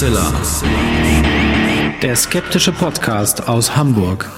Hoaxilla. 0.00 0.32
Der 2.00 2.16
skeptische 2.16 2.72
Podcast 2.72 3.46
aus 3.48 3.76
Hamburg. 3.76 4.30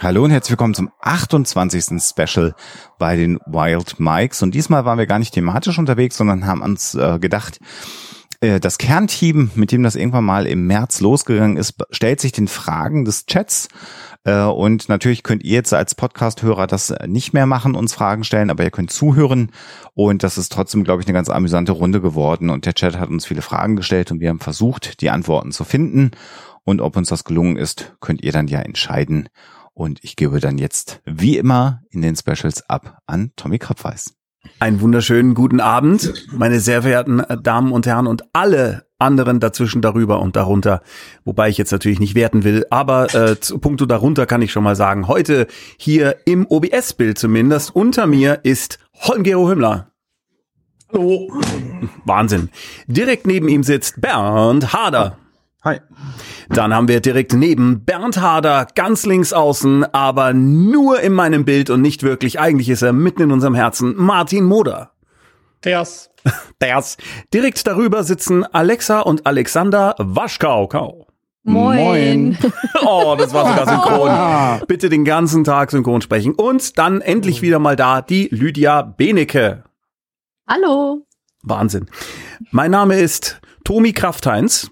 Hallo 0.00 0.24
und 0.24 0.30
herzlich 0.30 0.52
willkommen 0.52 0.72
zum 0.72 0.90
28. 1.02 2.00
Special 2.02 2.54
bei 2.98 3.16
den 3.16 3.38
Wild 3.44 4.00
Mikes. 4.00 4.42
Und 4.42 4.54
diesmal 4.54 4.86
waren 4.86 4.96
wir 4.96 5.06
gar 5.06 5.18
nicht 5.18 5.34
thematisch 5.34 5.78
unterwegs, 5.78 6.16
sondern 6.16 6.46
haben 6.46 6.62
uns 6.62 6.94
äh, 6.94 7.18
gedacht, 7.18 7.60
äh, 8.40 8.58
das 8.58 8.78
Kernteam, 8.78 9.50
mit 9.54 9.70
dem 9.70 9.82
das 9.82 9.96
irgendwann 9.96 10.24
mal 10.24 10.46
im 10.46 10.66
März 10.66 11.00
losgegangen 11.00 11.58
ist, 11.58 11.74
stellt 11.90 12.20
sich 12.20 12.32
den 12.32 12.48
Fragen 12.48 13.04
des 13.04 13.26
Chats. 13.26 13.68
Äh, 14.24 14.42
und 14.42 14.88
natürlich 14.88 15.22
könnt 15.22 15.44
ihr 15.44 15.52
jetzt 15.52 15.72
als 15.72 15.94
Podcast-Hörer 15.94 16.66
das 16.66 16.94
nicht 17.06 17.32
mehr 17.32 17.46
machen, 17.46 17.74
uns 17.74 17.94
Fragen 17.94 18.24
stellen, 18.24 18.50
aber 18.50 18.64
ihr 18.64 18.70
könnt 18.70 18.90
zuhören. 18.90 19.52
Und 19.94 20.22
das 20.22 20.38
ist 20.38 20.52
trotzdem, 20.52 20.84
glaube 20.84 21.02
ich, 21.02 21.08
eine 21.08 21.14
ganz 21.14 21.28
amüsante 21.28 21.72
Runde 21.72 22.00
geworden. 22.00 22.50
Und 22.50 22.66
der 22.66 22.74
Chat 22.74 22.98
hat 22.98 23.08
uns 23.08 23.26
viele 23.26 23.42
Fragen 23.42 23.76
gestellt 23.76 24.10
und 24.10 24.20
wir 24.20 24.28
haben 24.28 24.40
versucht, 24.40 25.00
die 25.00 25.10
Antworten 25.10 25.52
zu 25.52 25.64
finden. 25.64 26.10
Und 26.64 26.80
ob 26.80 26.96
uns 26.96 27.08
das 27.08 27.24
gelungen 27.24 27.56
ist, 27.56 27.94
könnt 28.00 28.22
ihr 28.22 28.32
dann 28.32 28.48
ja 28.48 28.60
entscheiden. 28.60 29.28
Und 29.72 30.02
ich 30.02 30.16
gebe 30.16 30.40
dann 30.40 30.58
jetzt, 30.58 31.00
wie 31.04 31.36
immer, 31.36 31.82
in 31.90 32.02
den 32.02 32.16
Specials 32.16 32.68
ab 32.68 33.02
an 33.06 33.32
Tommy 33.36 33.58
Krabweis. 33.58 34.15
Einen 34.58 34.80
wunderschönen 34.80 35.34
guten 35.34 35.60
Abend, 35.60 36.26
meine 36.32 36.60
sehr 36.60 36.82
verehrten 36.82 37.22
Damen 37.42 37.72
und 37.72 37.86
Herren 37.86 38.06
und 38.06 38.24
alle 38.32 38.86
anderen 38.98 39.40
dazwischen, 39.40 39.82
darüber 39.82 40.20
und 40.20 40.36
darunter. 40.36 40.82
Wobei 41.24 41.48
ich 41.48 41.58
jetzt 41.58 41.72
natürlich 41.72 42.00
nicht 42.00 42.14
werten 42.14 42.44
will, 42.44 42.64
aber 42.70 43.14
äh, 43.14 43.38
zu 43.40 43.58
Punkto 43.58 43.86
darunter 43.86 44.26
kann 44.26 44.42
ich 44.42 44.52
schon 44.52 44.64
mal 44.64 44.76
sagen. 44.76 45.08
Heute 45.08 45.46
hier 45.76 46.16
im 46.24 46.46
OBS-Bild 46.46 47.18
zumindest 47.18 47.74
unter 47.74 48.06
mir 48.06 48.40
ist 48.42 48.78
Holmgero 48.94 49.48
Hümmler. 49.48 49.90
Hallo. 50.92 51.30
Wahnsinn. 52.04 52.48
Direkt 52.86 53.26
neben 53.26 53.48
ihm 53.48 53.62
sitzt 53.62 54.00
Bernd 54.00 54.72
Hader. 54.72 55.18
Hi. 55.66 55.80
Dann 56.48 56.72
haben 56.72 56.86
wir 56.86 57.00
direkt 57.00 57.32
neben 57.32 57.84
Bernd 57.84 58.20
Hader, 58.20 58.68
ganz 58.76 59.04
links 59.04 59.32
außen, 59.32 59.84
aber 59.92 60.32
nur 60.32 61.00
in 61.00 61.12
meinem 61.12 61.44
Bild 61.44 61.70
und 61.70 61.82
nicht 61.82 62.04
wirklich. 62.04 62.38
Eigentlich 62.38 62.68
ist 62.68 62.82
er 62.82 62.92
mitten 62.92 63.22
in 63.22 63.32
unserem 63.32 63.56
Herzen. 63.56 63.92
Martin 63.96 64.44
Moder. 64.44 64.92
Ders. 65.64 66.08
Ders. 66.62 66.98
Direkt 67.34 67.66
darüber 67.66 68.04
sitzen 68.04 68.44
Alexa 68.44 69.00
und 69.00 69.26
Alexander 69.26 69.96
Waschkau. 69.98 70.68
Kau. 70.68 71.08
Moin. 71.42 72.38
Oh, 72.82 73.16
das 73.18 73.34
war 73.34 73.48
sogar 73.48 73.66
synchron. 73.66 74.66
Bitte 74.68 74.88
den 74.88 75.04
ganzen 75.04 75.42
Tag 75.42 75.72
synchron 75.72 76.00
sprechen. 76.00 76.34
Und 76.34 76.78
dann 76.78 77.00
endlich 77.00 77.42
wieder 77.42 77.58
mal 77.58 77.74
da 77.74 78.02
die 78.02 78.28
Lydia 78.30 78.82
Benecke. 78.82 79.64
Hallo. 80.46 81.04
Wahnsinn. 81.42 81.86
Mein 82.52 82.70
Name 82.70 83.00
ist 83.00 83.40
Tomi 83.64 83.92
Kraftheinz. 83.92 84.70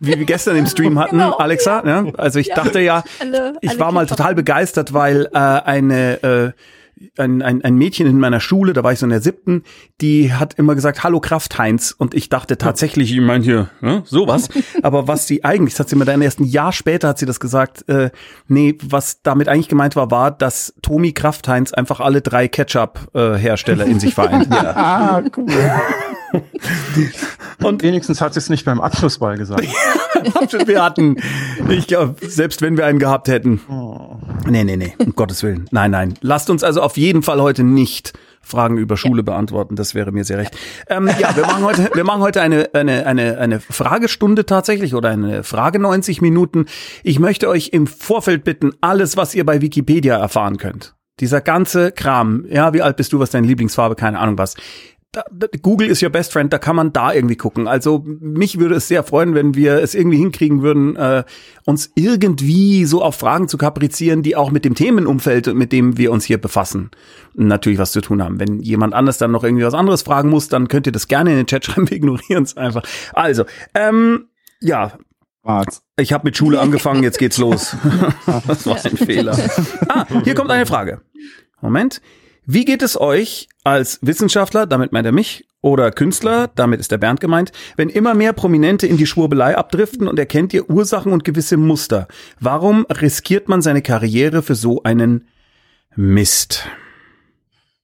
Wie 0.00 0.18
wir 0.18 0.24
gestern 0.24 0.56
im 0.56 0.66
Stream 0.66 0.98
hatten, 0.98 1.18
Genau. 1.18 1.36
Alexa. 1.36 1.82
Ja? 1.86 2.04
Also 2.16 2.38
ich 2.38 2.48
Ja. 2.48 2.56
dachte 2.56 2.80
ja, 2.80 3.02
Alle- 3.20 3.54
ich 3.60 3.70
alle 3.70 3.78
war 3.80 3.92
mal 3.92 4.06
total 4.06 4.34
begeistert, 4.34 4.92
weil 4.92 5.28
äh, 5.32 5.38
eine 5.38 6.22
äh, 6.22 6.52
ein, 7.16 7.40
ein, 7.40 7.64
ein 7.64 7.76
Mädchen 7.76 8.06
in 8.06 8.18
meiner 8.18 8.40
Schule, 8.40 8.74
da 8.74 8.84
war 8.84 8.92
ich 8.92 8.98
so 8.98 9.06
in 9.06 9.10
der 9.10 9.22
siebten, 9.22 9.62
die 10.02 10.34
hat 10.34 10.52
immer 10.58 10.74
gesagt, 10.74 11.02
hallo 11.02 11.18
Kraft 11.18 11.56
Heinz. 11.56 11.94
Und 11.96 12.12
ich 12.12 12.28
dachte 12.28 12.58
tatsächlich, 12.58 13.10
ich 13.14 13.20
meine 13.22 13.42
hier, 13.42 13.70
ne, 13.80 14.02
sowas. 14.04 14.50
Aber 14.82 15.08
was 15.08 15.26
sie 15.26 15.42
eigentlich, 15.42 15.72
das 15.72 15.80
hat 15.80 15.88
sie 15.88 15.96
mir 15.96 16.04
dann 16.04 16.20
erst 16.20 16.40
ein 16.40 16.44
Jahr 16.44 16.72
später 16.72 17.08
hat 17.08 17.18
sie 17.18 17.24
das 17.24 17.40
gesagt, 17.40 17.88
äh, 17.88 18.10
nee, 18.48 18.76
was 18.82 19.22
damit 19.22 19.48
eigentlich 19.48 19.68
gemeint 19.68 19.96
war, 19.96 20.10
war, 20.10 20.30
dass 20.30 20.74
Tomi 20.82 21.12
Kraft 21.14 21.48
Heinz 21.48 21.72
einfach 21.72 22.00
alle 22.00 22.20
drei 22.20 22.48
Ketchup-Hersteller 22.48 23.86
in 23.86 23.98
sich 23.98 24.14
vereint. 24.14 24.48
Ah, 24.52 25.22
cool. 25.38 25.46
Und 27.62 27.82
Wenigstens 27.82 28.20
hat 28.20 28.34
sie 28.34 28.38
es 28.38 28.48
nicht 28.48 28.64
beim 28.64 28.80
Abschlussball 28.80 29.36
gesagt. 29.36 29.66
wir 30.66 30.82
hatten, 30.82 31.16
ich 31.68 31.86
glaube, 31.86 32.16
selbst 32.26 32.62
wenn 32.62 32.76
wir 32.76 32.86
einen 32.86 32.98
gehabt 32.98 33.28
hätten. 33.28 33.60
Oh. 33.68 34.16
Nee, 34.48 34.64
nee, 34.64 34.76
nee, 34.76 34.94
um 34.98 35.14
Gottes 35.14 35.42
Willen. 35.42 35.66
Nein, 35.70 35.90
nein. 35.90 36.14
Lasst 36.20 36.50
uns 36.50 36.64
also 36.64 36.80
auf 36.80 36.96
jeden 36.96 37.22
Fall 37.22 37.40
heute 37.40 37.62
nicht 37.62 38.12
Fragen 38.40 38.78
über 38.78 38.96
Schule 38.96 39.22
beantworten. 39.22 39.76
Das 39.76 39.94
wäre 39.94 40.12
mir 40.12 40.24
sehr 40.24 40.38
recht. 40.38 40.56
Ähm, 40.88 41.08
ja, 41.18 41.36
wir 41.36 41.44
machen 41.46 41.64
heute, 41.64 41.90
wir 41.94 42.04
machen 42.04 42.22
heute 42.22 42.40
eine, 42.40 42.70
eine, 42.74 43.06
eine, 43.06 43.38
eine 43.38 43.60
Fragestunde 43.60 44.46
tatsächlich 44.46 44.94
oder 44.94 45.10
eine 45.10 45.44
Frage 45.44 45.78
90 45.78 46.20
Minuten. 46.22 46.66
Ich 47.02 47.18
möchte 47.18 47.48
euch 47.48 47.68
im 47.68 47.86
Vorfeld 47.86 48.44
bitten, 48.44 48.72
alles, 48.80 49.16
was 49.16 49.34
ihr 49.34 49.44
bei 49.44 49.60
Wikipedia 49.60 50.16
erfahren 50.16 50.56
könnt. 50.56 50.94
Dieser 51.20 51.42
ganze 51.42 51.92
Kram. 51.92 52.46
Ja, 52.48 52.72
wie 52.72 52.80
alt 52.80 52.96
bist 52.96 53.12
du? 53.12 53.18
Was 53.18 53.30
deine 53.30 53.46
Lieblingsfarbe? 53.46 53.94
Keine 53.94 54.18
Ahnung 54.18 54.38
was 54.38 54.56
da, 55.12 55.24
Google 55.62 55.88
ist 55.88 56.02
your 56.02 56.10
best 56.10 56.32
friend, 56.32 56.52
da 56.52 56.58
kann 56.58 56.76
man 56.76 56.92
da 56.92 57.12
irgendwie 57.12 57.36
gucken. 57.36 57.66
Also 57.66 58.04
mich 58.04 58.58
würde 58.58 58.76
es 58.76 58.86
sehr 58.86 59.02
freuen, 59.02 59.34
wenn 59.34 59.54
wir 59.54 59.82
es 59.82 59.94
irgendwie 59.94 60.18
hinkriegen 60.18 60.62
würden, 60.62 60.94
äh, 60.94 61.24
uns 61.64 61.90
irgendwie 61.96 62.84
so 62.84 63.02
auf 63.02 63.16
Fragen 63.16 63.48
zu 63.48 63.58
kaprizieren, 63.58 64.22
die 64.22 64.36
auch 64.36 64.52
mit 64.52 64.64
dem 64.64 64.74
Themenumfeld, 64.74 65.52
mit 65.54 65.72
dem 65.72 65.98
wir 65.98 66.12
uns 66.12 66.24
hier 66.24 66.38
befassen, 66.38 66.90
natürlich 67.34 67.80
was 67.80 67.90
zu 67.90 68.00
tun 68.00 68.22
haben. 68.22 68.38
Wenn 68.38 68.60
jemand 68.60 68.94
anders 68.94 69.18
dann 69.18 69.32
noch 69.32 69.42
irgendwie 69.42 69.64
was 69.64 69.74
anderes 69.74 70.02
fragen 70.02 70.30
muss, 70.30 70.48
dann 70.48 70.68
könnt 70.68 70.86
ihr 70.86 70.92
das 70.92 71.08
gerne 71.08 71.30
in 71.30 71.36
den 71.38 71.46
Chat 71.46 71.64
schreiben, 71.66 71.90
wir 71.90 71.96
ignorieren 71.96 72.44
es 72.44 72.56
einfach. 72.56 72.84
Also, 73.12 73.44
ähm, 73.74 74.26
ja, 74.60 74.92
Schwarz. 75.42 75.82
ich 75.98 76.12
habe 76.12 76.24
mit 76.24 76.36
Schule 76.36 76.60
angefangen, 76.60 77.02
jetzt 77.02 77.18
geht's 77.18 77.38
los. 77.38 77.74
das 78.46 78.66
war 78.66 78.76
ein 78.84 78.96
Fehler. 78.96 79.36
Ah, 79.88 80.06
hier 80.22 80.34
kommt 80.34 80.50
eine 80.50 80.66
Frage. 80.66 81.00
Moment. 81.60 82.00
Wie 82.52 82.64
geht 82.64 82.82
es 82.82 83.00
euch 83.00 83.48
als 83.62 84.00
Wissenschaftler, 84.02 84.66
damit 84.66 84.90
meint 84.90 85.06
er 85.06 85.12
mich, 85.12 85.46
oder 85.60 85.92
Künstler, 85.92 86.50
damit 86.56 86.80
ist 86.80 86.90
der 86.90 86.98
Bernd 86.98 87.20
gemeint, 87.20 87.52
wenn 87.76 87.88
immer 87.88 88.12
mehr 88.12 88.32
Prominente 88.32 88.88
in 88.88 88.96
die 88.96 89.06
Schwurbelei 89.06 89.56
abdriften 89.56 90.08
und 90.08 90.18
erkennt 90.18 90.52
ihr 90.52 90.68
Ursachen 90.68 91.12
und 91.12 91.22
gewisse 91.22 91.56
Muster? 91.56 92.08
Warum 92.40 92.86
riskiert 92.86 93.48
man 93.48 93.62
seine 93.62 93.82
Karriere 93.82 94.42
für 94.42 94.56
so 94.56 94.82
einen 94.82 95.28
Mist? 95.94 96.66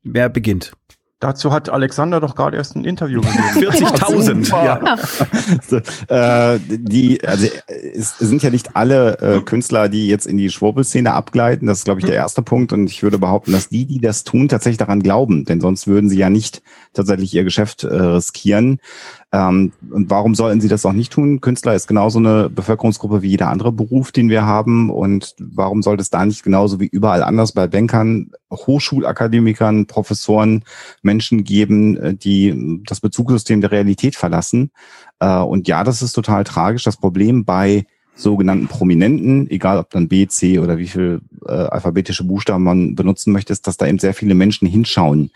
Wer 0.02 0.28
beginnt? 0.30 0.72
Dazu 1.18 1.50
hat 1.50 1.70
Alexander 1.70 2.20
doch 2.20 2.34
gerade 2.34 2.58
erst 2.58 2.76
ein 2.76 2.84
Interview 2.84 3.20
gegeben. 3.54 3.72
40.000. 3.72 4.48
Ja. 4.50 4.96
So, 5.68 5.76
äh, 6.12 6.58
die, 6.60 7.24
also 7.24 7.46
es 7.94 8.18
sind 8.18 8.42
ja 8.42 8.50
nicht 8.50 8.76
alle 8.76 9.18
äh, 9.18 9.40
Künstler, 9.40 9.88
die 9.88 10.08
jetzt 10.08 10.26
in 10.26 10.36
die 10.36 10.50
Schwurbelszene 10.50 11.12
abgleiten. 11.12 11.66
Das 11.66 11.78
ist, 11.78 11.84
glaube 11.84 12.00
ich, 12.00 12.06
der 12.06 12.16
erste 12.16 12.42
Punkt. 12.42 12.72
Und 12.72 12.90
ich 12.90 13.02
würde 13.02 13.18
behaupten, 13.18 13.52
dass 13.52 13.68
die, 13.68 13.86
die 13.86 14.00
das 14.00 14.24
tun, 14.24 14.48
tatsächlich 14.48 14.78
daran 14.78 15.02
glauben. 15.02 15.44
Denn 15.44 15.60
sonst 15.60 15.86
würden 15.86 16.10
sie 16.10 16.18
ja 16.18 16.30
nicht 16.30 16.62
tatsächlich 16.92 17.32
ihr 17.34 17.44
Geschäft 17.44 17.84
äh, 17.84 17.94
riskieren. 17.94 18.80
Ähm, 19.36 19.72
und 19.90 20.08
warum 20.08 20.34
sollten 20.34 20.62
sie 20.62 20.68
das 20.68 20.86
auch 20.86 20.94
nicht 20.94 21.12
tun? 21.12 21.42
Künstler 21.42 21.74
ist 21.74 21.88
genauso 21.88 22.18
eine 22.18 22.48
Bevölkerungsgruppe 22.48 23.20
wie 23.20 23.28
jeder 23.28 23.50
andere 23.50 23.70
Beruf, 23.70 24.10
den 24.10 24.30
wir 24.30 24.46
haben. 24.46 24.88
Und 24.88 25.34
warum 25.38 25.82
sollte 25.82 26.00
es 26.00 26.08
da 26.08 26.24
nicht 26.24 26.42
genauso 26.42 26.80
wie 26.80 26.86
überall 26.86 27.22
anders 27.22 27.52
bei 27.52 27.66
Bankern, 27.66 28.30
Hochschulakademikern, 28.50 29.86
Professoren, 29.86 30.64
Menschen 31.02 31.44
geben, 31.44 31.98
äh, 31.98 32.14
die 32.14 32.80
das 32.86 33.00
Bezugssystem 33.00 33.60
der 33.60 33.72
Realität 33.72 34.16
verlassen? 34.16 34.70
Äh, 35.20 35.40
Und 35.40 35.68
ja, 35.68 35.84
das 35.84 36.00
ist 36.00 36.14
total 36.14 36.44
tragisch. 36.44 36.84
Das 36.84 36.96
Problem 36.96 37.44
bei 37.44 37.84
sogenannten 38.16 38.66
Prominenten, 38.66 39.48
egal 39.50 39.78
ob 39.78 39.90
dann 39.90 40.08
B, 40.08 40.26
C 40.26 40.58
oder 40.58 40.78
wie 40.78 40.88
viel 40.88 41.20
äh, 41.46 41.52
alphabetische 41.52 42.24
Buchstaben 42.24 42.64
man 42.64 42.94
benutzen 42.94 43.32
möchte, 43.32 43.52
ist, 43.52 43.66
dass 43.66 43.76
da 43.76 43.86
eben 43.86 43.98
sehr 43.98 44.14
viele 44.14 44.34
Menschen 44.34 44.66
hinschauen. 44.66 45.30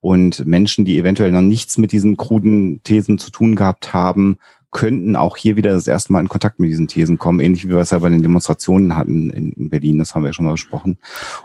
Und 0.00 0.46
Menschen, 0.46 0.84
die 0.84 0.98
eventuell 0.98 1.32
noch 1.32 1.40
nichts 1.40 1.78
mit 1.78 1.92
diesen 1.92 2.16
kruden 2.16 2.82
Thesen 2.84 3.18
zu 3.18 3.30
tun 3.30 3.56
gehabt 3.56 3.92
haben, 3.94 4.36
könnten 4.72 5.16
auch 5.16 5.38
hier 5.38 5.56
wieder 5.56 5.70
das 5.70 5.86
erste 5.86 6.12
Mal 6.12 6.20
in 6.20 6.28
Kontakt 6.28 6.60
mit 6.60 6.68
diesen 6.68 6.86
Thesen 6.88 7.16
kommen, 7.16 7.40
ähnlich 7.40 7.64
wie 7.64 7.70
wir 7.70 7.78
es 7.78 7.90
ja 7.92 7.98
bei 8.00 8.10
den 8.10 8.20
Demonstrationen 8.20 8.94
hatten 8.94 9.30
in 9.30 9.52
in 9.52 9.70
Berlin, 9.70 9.98
das 9.98 10.14
haben 10.14 10.22
wir 10.22 10.28
ja 10.28 10.32
schon 10.34 10.44
mal 10.44 10.50
besprochen. 10.52 10.98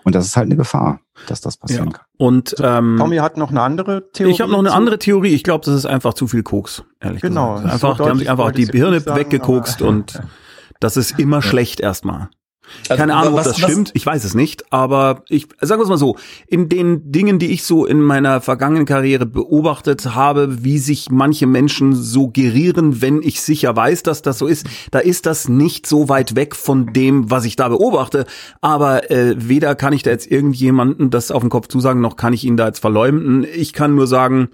Und 0.03 0.15
das 0.15 0.25
ist 0.25 0.35
halt 0.35 0.47
eine 0.47 0.57
Gefahr, 0.57 0.99
dass 1.27 1.39
das 1.39 1.55
passieren 1.55 1.85
Ja. 1.85 1.91
kann. 1.93 2.05
Und 2.17 2.55
ähm, 2.61 2.97
Tommy 2.99 3.17
hat 3.17 3.37
noch 3.37 3.51
eine 3.51 3.61
andere 3.61 4.11
Theorie. 4.11 4.31
Ich 4.33 4.41
habe 4.41 4.51
noch 4.51 4.59
eine 4.59 4.73
andere 4.73 4.99
Theorie. 4.99 5.29
Ich 5.33 5.43
glaube, 5.43 5.63
das 5.63 5.75
ist 5.75 5.85
einfach 5.85 6.13
zu 6.13 6.27
viel 6.27 6.43
Koks, 6.43 6.83
ehrlich 6.99 7.21
Genau, 7.21 7.55
gesagt. 7.61 7.79
so 7.79 7.87
Einfach, 7.87 8.03
die 8.03 8.09
haben 8.09 8.19
sich 8.19 8.29
einfach 8.29 8.51
die 8.51 8.65
Birne 8.65 8.99
sagen, 8.99 9.19
weggekokst 9.19 9.81
und 9.81 10.19
das 10.81 10.97
ist 10.97 11.17
immer 11.17 11.41
schlecht 11.41 11.79
erstmal. 11.79 12.29
Also, 12.87 13.01
Keine 13.01 13.15
Ahnung, 13.15 13.33
ob 13.33 13.39
was- 13.39 13.47
das 13.47 13.61
was- 13.61 13.69
stimmt. 13.69 13.91
Ich 13.95 14.05
weiß 14.05 14.23
es 14.23 14.33
nicht. 14.33 14.71
Aber 14.71 15.23
ich 15.27 15.47
sagen 15.59 15.79
wir 15.81 15.83
es 15.83 15.89
mal 15.89 15.97
so: 15.97 16.15
In 16.47 16.69
den 16.69 17.11
Dingen, 17.11 17.37
die 17.37 17.47
ich 17.51 17.63
so 17.65 17.85
in 17.85 17.99
meiner 17.99 18.39
vergangenen 18.39 18.85
Karriere 18.85 19.25
beobachtet 19.25 20.15
habe, 20.15 20.63
wie 20.63 20.77
sich 20.77 21.09
manche 21.09 21.47
Menschen 21.47 21.93
suggerieren, 21.95 23.01
wenn 23.01 23.23
ich 23.23 23.41
sicher 23.41 23.75
weiß, 23.75 24.03
dass 24.03 24.21
das 24.21 24.37
so 24.37 24.47
ist, 24.47 24.67
da 24.91 24.99
ist 24.99 25.25
das 25.25 25.49
nicht 25.49 25.85
so 25.85 26.07
weit 26.07 26.35
weg 26.37 26.55
von 26.55 26.93
dem, 26.93 27.29
was 27.29 27.43
ich 27.43 27.57
da 27.57 27.67
beobachte. 27.67 28.25
Aber 28.61 29.11
äh, 29.11 29.35
weder 29.37 29.75
kann 29.75 29.91
ich 29.91 30.03
da 30.03 30.11
jetzt 30.11 30.31
irgendjemanden 30.31 31.09
das 31.09 31.31
auf 31.31 31.41
den 31.41 31.49
Kopf 31.49 31.67
zusagen, 31.67 31.99
noch 31.99 32.15
kann 32.15 32.31
ich 32.31 32.45
ihn 32.45 32.55
da 32.55 32.67
jetzt 32.67 32.79
verleumden. 32.79 33.45
Ich 33.53 33.73
kann 33.73 33.95
nur 33.95 34.07
sagen, 34.07 34.47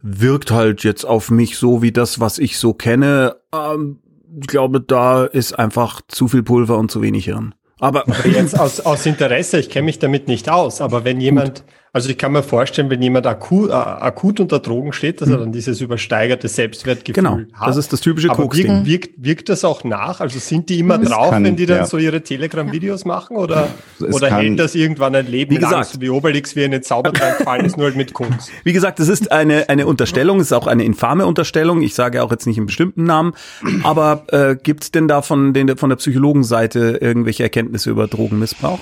wirkt 0.00 0.50
halt 0.50 0.82
jetzt 0.82 1.04
auf 1.04 1.30
mich 1.30 1.58
so 1.58 1.80
wie 1.80 1.92
das, 1.92 2.18
was 2.18 2.38
ich 2.38 2.58
so 2.58 2.74
kenne. 2.74 3.36
Ähm, 3.54 3.98
ich 4.40 4.46
glaube, 4.46 4.80
da 4.80 5.24
ist 5.24 5.58
einfach 5.58 6.00
zu 6.08 6.28
viel 6.28 6.42
Pulver 6.42 6.78
und 6.78 6.90
zu 6.90 7.02
wenig 7.02 7.24
Hirn. 7.26 7.54
Aber 7.78 8.04
jetzt 8.24 8.58
aus, 8.58 8.80
aus 8.80 9.06
Interesse, 9.06 9.58
ich 9.58 9.68
kenne 9.68 9.86
mich 9.86 9.98
damit 9.98 10.28
nicht 10.28 10.48
aus, 10.48 10.80
aber 10.80 11.04
wenn 11.04 11.20
jemand, 11.20 11.64
also 11.94 12.08
ich 12.08 12.16
kann 12.16 12.32
mir 12.32 12.42
vorstellen, 12.42 12.88
wenn 12.88 13.02
jemand 13.02 13.26
akut, 13.26 13.68
äh, 13.68 13.72
akut 13.74 14.40
unter 14.40 14.60
Drogen 14.60 14.94
steht, 14.94 15.20
dass 15.20 15.28
er 15.28 15.36
dann 15.36 15.52
dieses 15.52 15.80
übersteigerte 15.82 16.48
Selbstwertgefühl 16.48 17.22
genau, 17.22 17.38
hat. 17.52 17.68
das 17.68 17.76
ist 17.76 17.92
das 17.92 18.00
typische 18.00 18.30
aber 18.30 18.42
Koks-Ding. 18.44 18.66
wirkt, 18.66 18.86
wirkt, 18.86 19.10
wirkt 19.18 19.48
das 19.50 19.62
auch 19.64 19.84
nach? 19.84 20.20
Also 20.20 20.38
sind 20.38 20.70
die 20.70 20.78
immer 20.78 20.96
Das 20.96 21.10
drauf, 21.10 21.30
kann- 21.30 21.44
wenn 21.44 21.56
die 21.56 21.66
dann 21.66 21.78
ja. 21.78 21.86
so 21.86 21.98
ihre 21.98 22.22
Telegram-Videos 22.22 23.04
machen 23.04 23.36
oder, 23.36 23.68
Es 24.00 24.14
oder 24.14 24.28
kann- 24.30 24.40
hält 24.40 24.58
das 24.58 24.74
irgendwann 24.74 25.14
ein 25.14 25.26
Leben 25.26 25.50
Wie 25.50 25.56
gesagt- 25.56 25.72
lang, 25.74 25.84
so 25.84 26.00
wie 26.00 26.08
Obelix, 26.08 26.56
wie 26.56 26.60
er 26.60 26.66
in 26.66 26.72
den 26.72 26.82
Zaubertrank 26.82 27.38
gefallen 27.38 27.64
ist, 27.66 27.76
nur 27.76 27.86
halt 27.86 27.96
mit 27.96 28.14
Koks? 28.14 28.50
Wie 28.64 28.72
gesagt, 28.72 28.98
es 28.98 29.08
ist 29.08 29.30
eine, 29.30 29.68
eine 29.68 29.86
Unterstellung, 29.86 30.40
es 30.40 30.46
ist 30.46 30.52
auch 30.54 30.66
eine 30.66 30.84
infame 30.84 31.26
Unterstellung. 31.26 31.82
Ich 31.82 31.94
sage 31.94 32.22
auch 32.22 32.30
jetzt 32.30 32.46
nicht 32.46 32.56
einen 32.56 32.66
bestimmten 32.66 33.04
Namen. 33.04 33.34
Aber 33.82 34.24
äh, 34.28 34.56
gibt 34.56 34.84
es 34.84 34.90
denn 34.92 35.08
da 35.08 35.20
von, 35.20 35.52
den, 35.52 35.76
von 35.76 35.90
der 35.90 35.96
Psychologenseite 35.96 36.98
irgendwelche 37.02 37.42
Erkenntnisse 37.42 37.90
über 37.90 38.06
Drogenmissbrauch? 38.08 38.80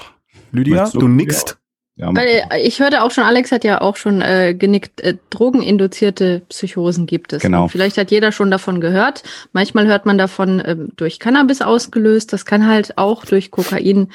Lydia, 0.52 0.88
du 0.92 1.08
nickst. 1.08 1.59
Ja, 2.00 2.14
Weil 2.16 2.44
äh, 2.50 2.60
ich 2.62 2.80
hörte 2.80 3.02
auch 3.02 3.10
schon, 3.10 3.24
Alex 3.24 3.52
hat 3.52 3.62
ja 3.62 3.82
auch 3.82 3.96
schon 3.96 4.22
äh, 4.22 4.54
genickt, 4.54 5.02
äh, 5.02 5.16
drogeninduzierte 5.28 6.40
Psychosen 6.48 7.06
gibt 7.06 7.34
es. 7.34 7.42
Genau. 7.42 7.64
Und 7.64 7.68
vielleicht 7.68 7.98
hat 7.98 8.10
jeder 8.10 8.32
schon 8.32 8.50
davon 8.50 8.80
gehört. 8.80 9.22
Manchmal 9.52 9.86
hört 9.86 10.06
man 10.06 10.16
davon 10.16 10.62
ähm, 10.64 10.92
durch 10.96 11.18
Cannabis 11.18 11.60
ausgelöst. 11.60 12.32
Das 12.32 12.46
kann 12.46 12.66
halt 12.66 12.96
auch 12.96 13.26
durch 13.26 13.50
Kokain 13.50 14.08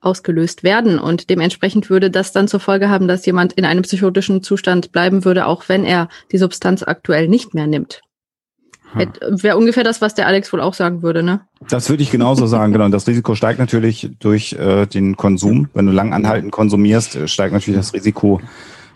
ausgelöst 0.00 0.62
werden. 0.62 0.98
Und 0.98 1.30
dementsprechend 1.30 1.88
würde 1.88 2.10
das 2.10 2.32
dann 2.32 2.48
zur 2.48 2.60
Folge 2.60 2.90
haben, 2.90 3.08
dass 3.08 3.24
jemand 3.24 3.54
in 3.54 3.64
einem 3.64 3.82
psychotischen 3.82 4.42
Zustand 4.42 4.92
bleiben 4.92 5.24
würde, 5.24 5.46
auch 5.46 5.68
wenn 5.68 5.84
er 5.84 6.08
die 6.32 6.38
Substanz 6.38 6.82
aktuell 6.82 7.28
nicht 7.28 7.54
mehr 7.54 7.66
nimmt. 7.66 8.02
Wäre 8.94 9.56
ungefähr 9.56 9.84
das, 9.84 10.00
was 10.00 10.14
der 10.14 10.26
Alex 10.26 10.52
wohl 10.52 10.60
auch 10.60 10.74
sagen 10.74 11.02
würde, 11.02 11.22
ne? 11.22 11.40
Das 11.68 11.88
würde 11.88 12.02
ich 12.02 12.10
genauso 12.10 12.46
sagen, 12.46 12.72
genau. 12.72 12.84
Und 12.84 12.92
das 12.92 13.06
Risiko 13.06 13.34
steigt 13.34 13.58
natürlich 13.58 14.10
durch 14.20 14.52
äh, 14.54 14.86
den 14.86 15.16
Konsum. 15.16 15.68
Wenn 15.74 15.86
du 15.86 15.92
lang 15.92 16.12
anhaltend 16.12 16.52
konsumierst, 16.52 17.16
äh, 17.16 17.28
steigt 17.28 17.54
natürlich 17.54 17.78
das 17.78 17.94
Risiko, 17.94 18.40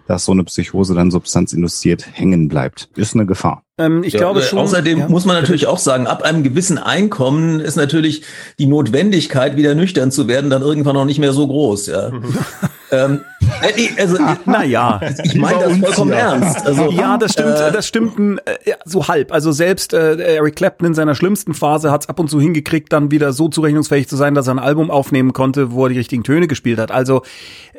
dass 0.07 0.25
so 0.25 0.33
eine 0.33 0.45
Psychose 0.45 0.95
dann 0.95 1.11
substanzinduziert 1.11 2.07
hängen 2.13 2.49
bleibt. 2.49 2.89
Ist 2.97 3.15
eine 3.15 3.27
Gefahr. 3.27 3.63
Ähm, 3.79 4.03
ich 4.05 4.15
Ja, 4.15 4.21
glaube 4.21 4.41
äh, 4.41 4.43
schon. 4.43 4.59
Außerdem 4.59 4.99
ja. 4.99 5.09
muss 5.09 5.25
man 5.25 5.37
natürlich 5.37 5.67
auch 5.67 5.79
sagen, 5.79 6.07
ab 6.07 6.23
einem 6.23 6.43
gewissen 6.43 6.79
Einkommen 6.79 7.61
ist 7.61 7.77
natürlich 7.77 8.23
die 8.59 8.67
Notwendigkeit, 8.67 9.57
wieder 9.57 9.75
nüchtern 9.75 10.11
zu 10.11 10.29
werden, 10.29 10.51
dann 10.51 10.63
irgendwann 10.63 10.95
noch 10.95 11.05
nicht 11.05 11.19
mehr 11.19 11.33
so 11.33 11.47
groß. 11.47 11.87
Ja. 11.87 12.13
ähm, 12.91 13.21
äh, 13.63 14.01
also 14.01 14.17
Naja. 14.45 15.01
ich 15.25 15.35
meine 15.35 15.61
das 15.61 15.79
vollkommen 15.79 16.13
ernst. 16.13 16.67
Also, 16.67 16.91
Ja, 16.91 17.17
das 17.19 17.33
stimmt, 17.33 17.57
äh, 17.59 17.73
das 17.73 17.87
stimmt 17.87 18.41
äh, 18.47 18.57
ja, 18.71 18.77
so 18.85 19.09
halb. 19.09 19.33
Also 19.33 19.53
selbst 19.53 19.93
äh, 19.93 20.17
Eric 20.37 20.57
Clapton 20.57 20.87
in 20.89 20.95
seiner 20.95 21.15
schlimmsten 21.15 21.55
Phase 21.55 21.91
hat 21.91 22.03
es 22.03 22.09
ab 22.09 22.19
und 22.21 22.29
zu 22.31 22.41
hingekriegt, 22.41 22.93
dann 22.93 23.11
wieder 23.11 23.33
so 23.33 23.49
zurechnungsfähig 23.49 24.09
zu 24.09 24.17
sein, 24.17 24.35
dass 24.35 24.47
er 24.49 24.55
ein 24.55 24.59
Album 24.59 24.91
aufnehmen 24.91 25.33
konnte, 25.33 25.73
wo 25.73 25.85
er 25.87 25.89
die 25.91 25.99
richtigen 25.99 26.23
Töne 26.25 26.47
gespielt 26.49 26.79
hat. 26.79 26.91
Also 26.93 27.23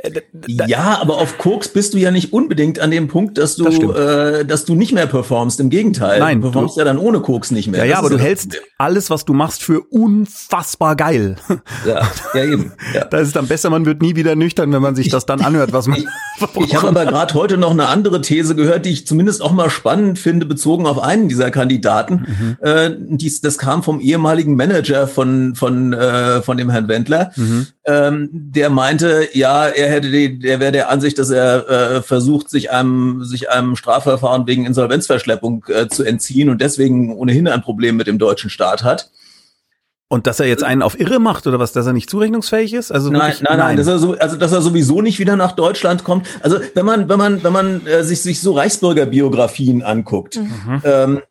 äh, 0.04 0.22
Ja, 0.48 1.00
aber 1.02 1.18
auf 1.18 1.38
Koks 1.38 1.70
bist 1.70 1.94
du 1.94 1.98
ja 1.98 2.12
nicht 2.12 2.34
unbedingt 2.34 2.80
an 2.80 2.92
dem 2.92 3.08
Punkt, 3.08 3.38
dass 3.38 3.56
Das 3.56 3.80
du, 3.80 3.92
äh, 3.92 4.46
dass 4.46 4.66
du 4.66 4.76
nicht 4.76 4.94
mehr 4.94 5.08
performst. 5.08 5.60
Im 5.60 5.70
Gegenteil, 5.70 6.20
Nein, 6.20 6.42
du 6.42 6.52
performst 6.52 6.78
ja 6.78 6.84
dann 6.84 6.98
ohne 6.98 7.20
Koks 7.22 7.52
nicht 7.52 7.68
mehr. 7.70 7.80
ja, 7.82 7.86
ja, 7.86 7.92
Das 7.92 8.00
aber 8.00 8.10
du 8.10 8.16
das 8.18 8.26
hältst 8.26 8.50
Problem. 8.52 8.70
alles, 8.78 9.10
was 9.10 9.26
du 9.26 9.34
machst, 9.34 9.64
für 9.64 9.82
unfassbar 9.82 10.96
geil. 10.96 11.36
Ja, 11.86 12.10
ja 12.34 12.44
eben. 12.44 12.72
Ja. 12.94 13.04
Da 13.06 13.18
ist 13.18 13.28
es 13.28 13.34
dann 13.34 13.48
besser, 13.48 13.70
man 13.70 13.86
wird 13.86 14.02
nie 14.02 14.16
wieder 14.16 14.36
nüchtern, 14.36 14.72
wenn 14.72 14.82
man 14.82 14.96
sich 14.98 15.10
das 15.10 15.26
dann 15.26 15.42
anhört, 15.42 15.72
was 15.72 15.88
man. 15.88 16.04
Ich 16.66 16.76
habe 16.76 16.90
aber 16.90 17.06
gerade 17.06 17.34
heute 17.34 17.58
noch 17.58 17.72
eine 17.72 17.88
andere 17.88 18.22
These 18.22 18.56
gehört, 18.56 18.86
die 18.86 18.92
ich 18.92 19.08
zumindest 19.08 19.42
auch 19.42 19.54
mal 19.54 19.70
spannend 19.70 20.20
finde, 20.20 20.46
bezogen 20.46 20.86
auf 20.86 21.00
einen 21.00 21.30
dieser 21.30 21.52
Kandidaten. 21.52 22.58
Äh, 22.62 22.92
dies, 22.98 23.42
das 23.42 23.58
kam 23.58 23.84
vom 23.84 24.00
ehemaligen 24.00 24.56
Manager 24.56 25.08
von 25.08 25.56
von 25.56 25.94
äh, 25.94 26.42
von 26.42 26.58
dem 26.58 26.70
Herrn 26.70 26.88
Wendler, 26.88 27.32
ähm, 27.86 28.30
der 28.32 28.70
meinte, 28.70 29.30
ja, 29.34 29.68
er 29.68 29.90
hätte 29.90 30.12
die, 30.12 30.40
der 30.40 30.60
wäre 30.60 30.72
der 30.72 30.90
Ansicht, 30.90 31.18
dass 31.18 31.30
er 31.30 31.70
äh, 31.70 32.02
versucht, 32.02 32.50
sich 32.50 32.72
einem 32.72 33.24
sich 33.24 33.50
einem 33.50 33.76
Strafverfahren 33.76 34.48
wegen 34.48 34.66
Insolvenzverschleppung 34.66 35.66
äh, 35.70 35.88
zu 35.88 36.04
entziehen 36.04 36.50
und 36.50 36.62
deswegen 36.62 37.16
ohnehin 37.16 37.48
ein 37.48 37.62
Problem 37.62 37.96
mit 37.96 38.08
dem 38.08 38.20
deutschen 38.20 38.50
Staat 38.50 38.84
hat. 38.84 39.10
Und 40.10 40.26
dass 40.26 40.40
er 40.40 40.48
jetzt 40.48 40.64
einen 40.64 40.82
auf 40.82 40.98
irre 40.98 41.20
macht 41.20 41.48
oder 41.48 41.60
was, 41.60 41.74
dass 41.74 41.86
er 41.86 41.92
nicht 41.92 42.10
zurechnungsfähig 42.10 42.74
ist? 42.74 42.92
Also 42.92 43.10
Nein, 43.12 43.22
wirklich, 43.22 43.42
nein, 43.42 43.58
nein, 43.58 43.78
dass 43.78 43.88
er 43.88 44.00
so, 44.00 44.14
also 44.18 44.38
dass 44.38 44.54
er 44.54 44.62
sowieso 44.62 45.02
nicht 45.02 45.20
wieder 45.20 45.36
nach 45.36 45.52
Deutschland 45.52 46.06
kommt. 46.06 46.26
Also 46.42 46.60
wenn 46.76 46.86
man, 46.86 47.10
wenn 47.10 47.18
man, 47.18 47.44
wenn 47.44 47.52
man 47.52 47.86
äh, 47.86 48.04
sich 48.04 48.22
sich 48.22 48.40
so 48.40 48.54
Reichsbürgerbiografien 48.54 49.84
anguckt, 49.84 50.40
ähm, 50.86 51.22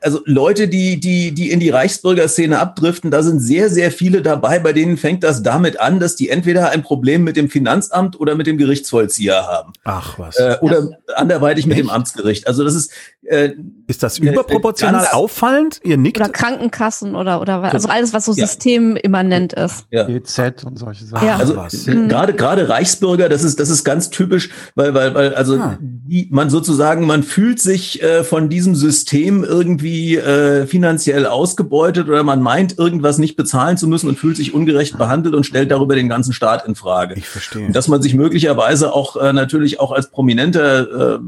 also 0.00 0.20
Leute, 0.24 0.68
die 0.68 1.00
die 1.00 1.32
die 1.32 1.50
in 1.50 1.60
die 1.60 1.70
Reichsbürgerszene 1.70 2.58
abdriften, 2.58 3.10
da 3.10 3.22
sind 3.22 3.40
sehr 3.40 3.68
sehr 3.70 3.90
viele 3.90 4.22
dabei. 4.22 4.58
Bei 4.58 4.72
denen 4.72 4.96
fängt 4.96 5.24
das 5.24 5.42
damit 5.42 5.80
an, 5.80 6.00
dass 6.00 6.16
die 6.16 6.28
entweder 6.28 6.70
ein 6.70 6.82
Problem 6.82 7.24
mit 7.24 7.36
dem 7.36 7.48
Finanzamt 7.48 8.18
oder 8.20 8.34
mit 8.34 8.46
dem 8.46 8.58
Gerichtsvollzieher 8.58 9.46
haben 9.46 9.72
Ach 9.84 10.18
was. 10.18 10.36
äh, 10.36 10.56
oder 10.60 10.90
anderweitig 11.14 11.66
mit 11.66 11.78
dem 11.78 11.90
Amtsgericht. 11.90 12.46
Also 12.46 12.64
das 12.64 12.74
ist 12.74 12.92
äh, 13.24 13.50
ist 13.88 14.02
das 14.02 14.18
ja, 14.18 14.32
überproportional 14.32 15.02
ganz- 15.02 15.12
auffallend? 15.14 15.80
Ihr 15.82 15.96
nickt? 15.96 16.18
Oder 16.20 16.28
Krankenkassen 16.28 17.16
oder, 17.16 17.40
oder 17.40 17.60
was- 17.62 17.72
also 17.74 17.88
alles, 17.88 18.12
was 18.12 18.24
so 18.26 18.32
Ja. 18.32 18.46
systemimmanent 18.46 19.52
ist. 19.52 19.86
ja. 19.90 20.08
EZ 20.08 20.64
und 20.64 20.78
solche 20.78 21.04
Sachen. 21.04 21.26
Ja. 21.26 21.36
Also 21.36 21.56
was. 21.56 21.86
äh, 21.88 21.94
gerade 22.06 22.34
gerade 22.34 22.68
Reichsbürger, 22.68 23.28
das 23.28 23.42
ist 23.42 23.58
das 23.58 23.68
ist 23.70 23.84
ganz 23.84 24.10
typisch, 24.10 24.50
weil 24.74 24.94
weil 24.94 25.14
weil 25.14 25.34
also 25.34 25.56
Ah. 25.56 25.76
die, 25.80 26.28
man 26.30 26.50
sozusagen 26.50 27.06
man 27.06 27.22
fühlt 27.22 27.60
sich 27.60 28.02
äh, 28.02 28.22
von 28.24 28.48
diesem 28.48 28.74
System 28.74 29.42
irgendwie 29.42 29.65
äh, 29.66 30.66
finanziell 30.66 31.26
ausgebeutet 31.26 32.08
oder 32.08 32.22
man 32.22 32.40
meint 32.42 32.78
irgendwas 32.78 33.18
nicht 33.18 33.36
bezahlen 33.36 33.76
zu 33.76 33.88
müssen 33.88 34.08
und 34.08 34.18
fühlt 34.18 34.36
sich 34.36 34.54
ungerecht 34.54 34.98
behandelt 34.98 35.34
und 35.34 35.44
stellt 35.44 35.70
darüber 35.70 35.94
den 35.94 36.08
ganzen 36.08 36.32
Staat 36.32 36.66
in 36.66 36.74
Frage. 36.74 37.14
Ich 37.14 37.28
verstehe. 37.28 37.66
Und 37.66 37.76
dass 37.76 37.88
man 37.88 38.02
sich 38.02 38.14
möglicherweise 38.14 38.92
auch 38.92 39.16
äh, 39.16 39.32
natürlich 39.32 39.80
auch 39.80 39.92
als 39.92 40.10
prominenter 40.10 41.18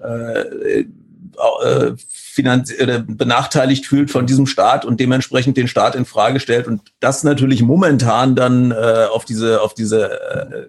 äh, 0.00 0.02
äh, 0.02 0.86
äh, 1.64 1.94
finanz 1.98 2.72
oder 2.80 3.00
benachteiligt 3.00 3.86
fühlt 3.86 4.10
von 4.10 4.26
diesem 4.26 4.46
Staat 4.46 4.84
und 4.84 5.00
dementsprechend 5.00 5.56
den 5.56 5.68
Staat 5.68 5.94
in 5.94 6.04
Frage 6.04 6.40
stellt 6.40 6.66
und 6.66 6.82
das 7.00 7.24
natürlich 7.24 7.62
momentan 7.62 8.36
dann 8.36 8.70
äh, 8.70 9.06
auf 9.12 9.24
diese 9.24 9.60
auf 9.60 9.74
diese 9.74 10.12
äh, 10.12 10.66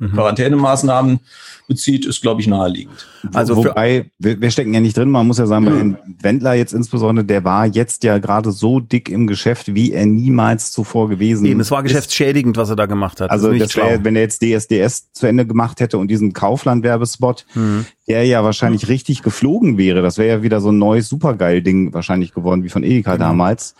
Mhm. 0.00 0.12
Quarantänemaßnahmen 0.12 1.20
bezieht, 1.68 2.04
ist 2.06 2.20
glaube 2.22 2.40
ich 2.40 2.48
naheliegend. 2.48 3.06
Also 3.32 3.62
für- 3.62 3.68
Wobei, 3.68 4.10
wir, 4.18 4.40
wir 4.40 4.50
stecken 4.50 4.74
ja 4.74 4.80
nicht 4.80 4.96
drin, 4.96 5.08
man 5.10 5.26
muss 5.26 5.38
ja 5.38 5.46
sagen, 5.46 5.66
bei 5.66 5.76
Herrn 5.76 5.98
Wendler 6.20 6.54
jetzt 6.54 6.72
insbesondere, 6.72 7.24
der 7.24 7.44
war 7.44 7.66
jetzt 7.66 8.02
ja 8.02 8.18
gerade 8.18 8.50
so 8.50 8.80
dick 8.80 9.08
im 9.08 9.26
Geschäft, 9.28 9.72
wie 9.74 9.92
er 9.92 10.06
niemals 10.06 10.72
zuvor 10.72 11.08
gewesen 11.08 11.44
Eben, 11.46 11.60
es 11.60 11.70
war 11.70 11.82
geschäftsschädigend, 11.84 12.56
was 12.56 12.70
er 12.70 12.76
da 12.76 12.86
gemacht 12.86 13.20
hat. 13.20 13.30
Also 13.30 13.52
das 13.52 13.76
wäre, 13.76 13.88
schlau. 13.90 13.98
wenn 14.04 14.16
er 14.16 14.22
jetzt 14.22 14.42
DSDS 14.42 15.12
zu 15.12 15.26
Ende 15.26 15.46
gemacht 15.46 15.78
hätte 15.80 15.98
und 15.98 16.08
diesen 16.08 16.32
Kaufland-Werbespot, 16.32 17.46
Mhm. 17.54 17.84
der 18.08 18.24
ja 18.24 18.42
wahrscheinlich 18.42 18.88
richtig 18.88 19.22
geflogen 19.22 19.78
wäre. 19.78 20.02
Das 20.02 20.18
wäre 20.18 20.28
ja 20.38 20.42
wieder 20.42 20.60
so 20.60 20.72
ein 20.72 20.78
neues 20.78 21.08
Supergeil-Ding 21.08 21.92
wahrscheinlich 21.94 22.32
geworden, 22.34 22.64
wie 22.64 22.68
von 22.70 22.82
Edeka 22.82 23.16
damals. 23.18 23.74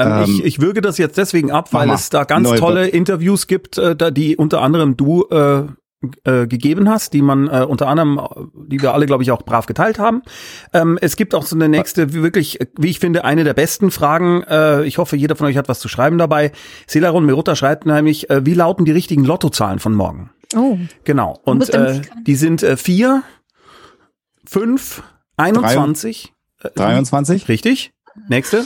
Ähm, 0.00 0.24
Ähm, 0.24 0.24
ich, 0.24 0.44
ich 0.44 0.60
würge 0.60 0.80
das 0.80 0.98
jetzt 0.98 1.16
deswegen 1.18 1.50
ab, 1.50 1.72
weil 1.72 1.88
es 1.90 2.10
da 2.10 2.24
ganz 2.24 2.48
tolle 2.58 2.88
Interviews 2.88 3.46
gibt, 3.46 3.78
äh, 3.78 3.94
da 3.94 4.10
die 4.10 4.36
unter 4.36 4.62
anderem 4.62 4.96
du 4.96 5.26
äh, 5.30 5.64
äh, 6.24 6.46
gegeben 6.46 6.88
hast, 6.88 7.12
die 7.12 7.20
man 7.20 7.48
äh, 7.48 7.62
unter 7.68 7.86
anderem, 7.86 8.18
äh, 8.18 8.24
die 8.68 8.80
wir 8.80 8.94
alle, 8.94 9.04
glaube 9.04 9.22
ich, 9.22 9.30
auch 9.32 9.42
brav 9.42 9.66
geteilt 9.66 9.98
haben. 9.98 10.22
Ähm, 10.72 10.98
es 11.02 11.16
gibt 11.16 11.34
auch 11.34 11.44
so 11.44 11.54
eine 11.54 11.68
nächste, 11.68 12.14
wirklich, 12.14 12.58
wie 12.78 12.88
ich 12.88 13.00
finde, 13.00 13.24
eine 13.24 13.44
der 13.44 13.52
besten 13.52 13.90
Fragen. 13.90 14.42
Äh, 14.44 14.84
ich 14.84 14.96
hoffe, 14.96 15.16
jeder 15.16 15.36
von 15.36 15.46
euch 15.46 15.58
hat 15.58 15.68
was 15.68 15.78
zu 15.78 15.88
schreiben 15.88 16.16
dabei. 16.16 16.52
Selaron 16.86 17.26
Merutta 17.26 17.54
schreibt 17.54 17.84
nämlich, 17.84 18.30
äh, 18.30 18.46
wie 18.46 18.54
lauten 18.54 18.86
die 18.86 18.92
richtigen 18.92 19.24
Lottozahlen 19.26 19.78
von 19.78 19.92
morgen? 19.92 20.30
Oh. 20.56 20.78
Genau. 21.04 21.38
Und 21.44 21.68
äh, 21.70 22.00
die 22.26 22.34
sind 22.34 22.62
äh, 22.62 22.78
vier, 22.78 23.22
fünf, 24.46 25.02
21. 25.36 26.32
Äh, 26.62 26.70
23? 26.74 27.48
Richtig. 27.48 27.92
Nächste. 28.28 28.64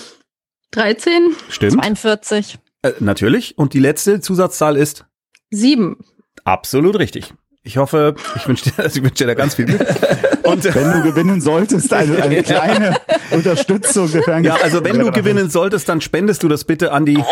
13, 0.74 1.34
Stimmt. 1.48 1.72
42. 1.74 2.58
Äh, 2.82 2.92
natürlich. 3.00 3.56
Und 3.56 3.74
die 3.74 3.78
letzte 3.78 4.20
Zusatzzahl 4.20 4.76
ist 4.76 5.06
7. 5.50 5.96
absolut 6.44 6.98
richtig. 6.98 7.32
Ich 7.66 7.78
hoffe, 7.78 8.14
ich 8.36 8.46
wünsche 8.46 8.70
dir, 8.70 8.84
ich 8.86 9.02
wünsche 9.02 9.14
dir 9.14 9.26
da 9.26 9.34
ganz 9.34 9.54
viel 9.54 9.64
Glück. 9.64 9.80
Und 10.42 10.66
äh, 10.66 10.74
Wenn 10.74 10.92
du 10.92 11.02
gewinnen 11.02 11.40
solltest, 11.40 11.92
eine, 11.94 12.22
eine 12.22 12.42
kleine 12.42 12.96
Unterstützung. 13.30 14.10
ja, 14.42 14.56
also 14.56 14.84
wenn 14.84 14.98
du 14.98 15.10
gewinnen 15.10 15.48
solltest, 15.48 15.88
dann 15.88 16.02
spendest 16.02 16.42
du 16.42 16.48
das 16.48 16.64
bitte 16.64 16.92
an 16.92 17.06
die. 17.06 17.22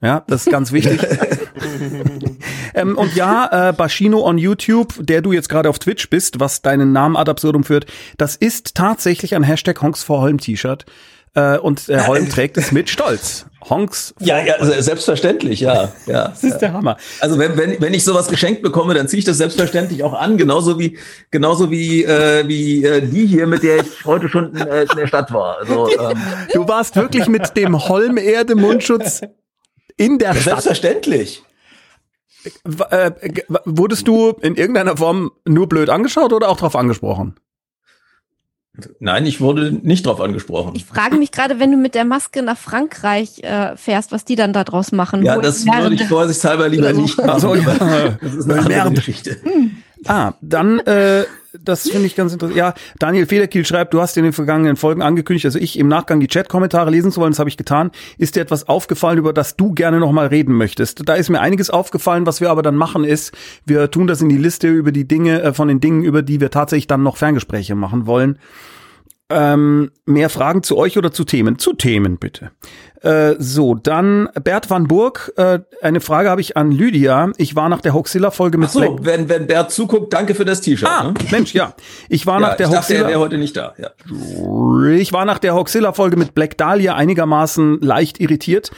Ja, 0.00 0.24
das 0.26 0.46
ist 0.46 0.50
ganz 0.50 0.72
wichtig. 0.72 1.00
ähm, 2.74 2.96
und 2.96 3.14
ja, 3.14 3.68
äh, 3.68 3.72
Bashino 3.74 4.26
on 4.26 4.38
YouTube, 4.38 4.94
der 4.98 5.20
du 5.20 5.32
jetzt 5.32 5.50
gerade 5.50 5.68
auf 5.68 5.78
Twitch 5.78 6.08
bist, 6.08 6.40
was 6.40 6.62
deinen 6.62 6.92
Namen 6.92 7.16
ad 7.16 7.30
absurdum 7.30 7.62
führt, 7.62 7.84
das 8.16 8.36
ist 8.36 8.74
tatsächlich 8.74 9.34
ein 9.34 9.42
Hashtag 9.42 9.82
Honks 9.82 10.02
vor 10.02 10.22
Holm 10.22 10.38
T-Shirt. 10.38 10.86
Äh, 11.34 11.56
und 11.58 11.88
der 11.88 12.06
Holm 12.08 12.28
trägt 12.28 12.58
es 12.58 12.72
mit 12.72 12.90
Stolz. 12.90 13.46
Honks. 13.70 14.12
Ja, 14.18 14.44
ja, 14.44 14.62
se- 14.62 14.82
selbstverständlich, 14.82 15.60
ja, 15.60 15.92
ja. 16.06 16.28
Das 16.28 16.42
ist 16.44 16.58
der 16.58 16.72
Hammer. 16.72 16.96
Also 17.20 17.38
wenn, 17.38 17.56
wenn, 17.56 17.80
wenn 17.80 17.94
ich 17.94 18.04
sowas 18.04 18.28
geschenkt 18.28 18.60
bekomme, 18.62 18.92
dann 18.92 19.08
ziehe 19.08 19.20
ich 19.20 19.24
das 19.24 19.38
selbstverständlich 19.38 20.02
auch 20.02 20.12
an, 20.14 20.36
genauso 20.36 20.78
wie 20.78 20.98
genauso 21.30 21.70
wie 21.70 22.04
äh, 22.04 22.46
wie 22.48 22.84
äh, 22.84 23.00
die 23.00 23.24
hier, 23.26 23.46
mit 23.46 23.62
der 23.62 23.78
ich 23.78 24.04
heute 24.04 24.28
schon 24.28 24.54
äh, 24.56 24.82
in 24.82 24.96
der 24.96 25.06
Stadt 25.06 25.32
war. 25.32 25.58
Also 25.60 25.88
ähm, 25.90 26.18
Du 26.52 26.66
warst 26.68 26.96
wirklich 26.96 27.28
mit 27.28 27.56
dem 27.56 27.88
Holmerde 27.88 28.54
Mundschutz 28.56 29.22
in 29.96 30.18
der 30.18 30.34
Stadt. 30.34 30.42
selbstverständlich. 30.62 31.42
W- 32.64 32.84
Äh, 32.90 33.12
wurdest 33.64 34.08
du 34.08 34.30
in 34.40 34.56
irgendeiner 34.56 34.96
Form 34.96 35.30
nur 35.46 35.68
blöd 35.68 35.88
angeschaut 35.88 36.32
oder 36.32 36.48
auch 36.48 36.56
drauf 36.56 36.74
angesprochen? 36.74 37.36
Nein, 39.00 39.26
ich 39.26 39.40
wurde 39.42 39.70
nicht 39.70 40.06
drauf 40.06 40.20
angesprochen. 40.20 40.74
Ich 40.74 40.86
frage 40.86 41.16
mich 41.16 41.30
gerade, 41.30 41.60
wenn 41.60 41.70
du 41.70 41.76
mit 41.76 41.94
der 41.94 42.06
Maske 42.06 42.42
nach 42.42 42.56
Frankreich 42.56 43.42
äh, 43.42 43.76
fährst, 43.76 44.12
was 44.12 44.24
die 44.24 44.34
dann 44.34 44.54
da 44.54 44.64
draus 44.64 44.92
machen. 44.92 45.22
Ja, 45.22 45.38
das 45.38 45.66
würde 45.66 45.94
ich 45.94 46.04
vorsichtshalber 46.04 46.68
lieber 46.70 46.92
nicht 46.94 47.18
machen. 47.18 47.30
Also, 47.30 47.54
ja. 47.54 48.18
Das 48.20 48.34
ist 48.34 48.50
eine 48.50 48.82
andere. 48.82 48.94
Geschichte. 48.94 49.36
Ah, 50.06 50.32
dann, 50.40 50.78
äh, 50.80 51.24
das 51.60 51.88
finde 51.88 52.06
ich 52.06 52.16
ganz 52.16 52.32
interessant. 52.32 52.56
Ja, 52.56 52.74
Daniel 52.98 53.26
Federkiel 53.26 53.64
schreibt, 53.64 53.92
du 53.92 54.00
hast 54.00 54.16
in 54.16 54.24
den 54.24 54.32
vergangenen 54.32 54.76
Folgen 54.76 55.02
angekündigt, 55.02 55.44
also 55.44 55.58
ich 55.58 55.78
im 55.78 55.88
Nachgang 55.88 56.20
die 56.20 56.28
Chat-Kommentare 56.28 56.90
lesen 56.90 57.12
zu 57.12 57.20
wollen, 57.20 57.32
das 57.32 57.38
habe 57.38 57.50
ich 57.50 57.56
getan. 57.56 57.90
Ist 58.18 58.36
dir 58.36 58.40
etwas 58.40 58.68
aufgefallen, 58.68 59.18
über 59.18 59.32
das 59.32 59.56
du 59.56 59.72
gerne 59.72 60.00
nochmal 60.00 60.28
reden 60.28 60.54
möchtest? 60.54 61.08
Da 61.08 61.14
ist 61.14 61.28
mir 61.28 61.40
einiges 61.40 61.70
aufgefallen, 61.70 62.26
was 62.26 62.40
wir 62.40 62.50
aber 62.50 62.62
dann 62.62 62.76
machen 62.76 63.04
ist, 63.04 63.32
wir 63.66 63.90
tun 63.90 64.06
das 64.06 64.22
in 64.22 64.28
die 64.28 64.38
Liste 64.38 64.68
über 64.68 64.92
die 64.92 65.06
Dinge, 65.06 65.42
äh, 65.42 65.52
von 65.52 65.68
den 65.68 65.80
Dingen, 65.80 66.02
über 66.04 66.22
die 66.22 66.40
wir 66.40 66.50
tatsächlich 66.50 66.86
dann 66.86 67.02
noch 67.02 67.16
Ferngespräche 67.16 67.74
machen 67.74 68.06
wollen. 68.06 68.38
Ähm, 69.34 69.90
mehr 70.04 70.28
Fragen 70.28 70.62
zu 70.62 70.76
euch 70.76 70.98
oder 70.98 71.10
zu 71.12 71.24
Themen? 71.24 71.58
Zu 71.58 71.72
Themen, 71.72 72.18
bitte. 72.18 72.50
Äh, 73.00 73.34
so, 73.38 73.74
dann 73.74 74.28
Bert 74.44 74.70
van 74.70 74.86
Burg. 74.86 75.32
Äh, 75.36 75.60
eine 75.80 76.00
Frage 76.00 76.30
habe 76.30 76.40
ich 76.40 76.56
an 76.56 76.70
Lydia. 76.70 77.32
Ich 77.36 77.56
war 77.56 77.68
nach 77.68 77.80
der 77.80 77.94
Hoaxilla-Folge 77.94 78.58
mit 78.58 78.68
Ach 78.68 78.72
so, 78.72 78.80
Black. 78.80 78.98
wenn, 79.02 79.28
wenn 79.28 79.46
Bert 79.46 79.72
zuguckt, 79.72 80.12
danke 80.12 80.34
für 80.34 80.44
das 80.44 80.60
T-Shirt. 80.60 80.88
Ah, 80.88 81.04
ne? 81.04 81.14
Mensch, 81.30 81.52
ja. 81.52 81.74
Ich 82.08 82.26
war 82.26 82.40
ja, 82.40 82.48
nach 82.48 82.56
der 82.56 82.68
ich 82.68 82.72
dachte, 82.72 82.94
er 82.94 83.00
Hoaxilla. 83.00 83.20
heute 83.20 83.38
nicht 83.38 83.56
da. 83.56 83.74
Ja. 83.78 83.90
Ich 84.96 85.12
war 85.12 85.24
nach 85.24 85.38
der 85.38 85.54
Hoaxilla-Folge 85.54 86.16
mit 86.16 86.34
Black 86.34 86.56
Dahlia 86.58 86.94
einigermaßen 86.94 87.80
leicht 87.80 88.20
irritiert, 88.20 88.70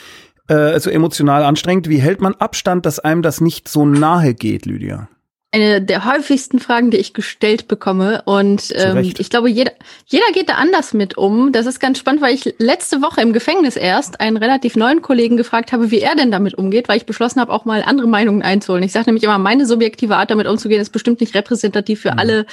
äh, 0.49 0.55
also 0.55 0.89
emotional 0.89 1.43
anstrengend. 1.43 1.89
Wie 1.89 1.99
hält 1.99 2.21
man 2.23 2.35
Abstand, 2.35 2.87
dass 2.87 2.99
einem 2.99 3.21
das 3.21 3.41
nicht 3.43 3.69
so 3.69 3.85
nahe 3.85 4.35
geht, 4.35 4.65
Lydia? 4.65 5.09
Eine 5.55 5.81
der 5.81 6.05
häufigsten 6.05 6.59
Fragen, 6.59 6.91
die 6.91 6.97
ich 6.97 7.15
gestellt 7.15 7.69
bekomme. 7.69 8.23
Und 8.25 8.73
ähm, 8.75 8.99
ich 8.99 9.31
glaube, 9.31 9.49
jeder, 9.49 9.71
jeder 10.05 10.27
geht 10.33 10.49
da 10.49 10.55
anders 10.55 10.95
mit 10.95 11.17
um. 11.17 11.53
Das 11.53 11.67
ist 11.67 11.79
ganz 11.79 11.99
spannend, 11.99 12.23
weil 12.23 12.35
ich 12.35 12.57
letzte 12.59 13.03
Woche 13.03 13.21
im 13.21 13.33
Gefängnis 13.33 13.77
erst 13.77 14.21
einen 14.21 14.37
relativ 14.37 14.75
neuen 14.75 15.01
Kollegen 15.01 15.37
gefragt 15.37 15.71
habe, 15.71 15.93
wie 15.93 16.01
er 16.01 16.17
denn 16.17 16.33
damit 16.33 16.55
umgeht, 16.55 16.89
weil 16.89 16.97
ich 16.97 17.07
beschlossen 17.07 17.41
habe, 17.41 17.53
auch 17.53 17.67
mal 17.67 17.85
andere 17.85 18.09
Meinungen 18.09 18.43
einzuholen. 18.43 18.83
Ich 18.83 18.91
sage 18.91 19.07
nämlich 19.07 19.23
immer, 19.23 19.39
meine 19.39 19.65
subjektive 19.65 20.17
Art, 20.17 20.33
damit 20.33 20.49
umzugehen, 20.49 20.81
ist 20.81 20.91
bestimmt 20.91 21.21
nicht 21.21 21.37
repräsentativ 21.37 22.01
für 22.01 22.19
alle 22.19 22.47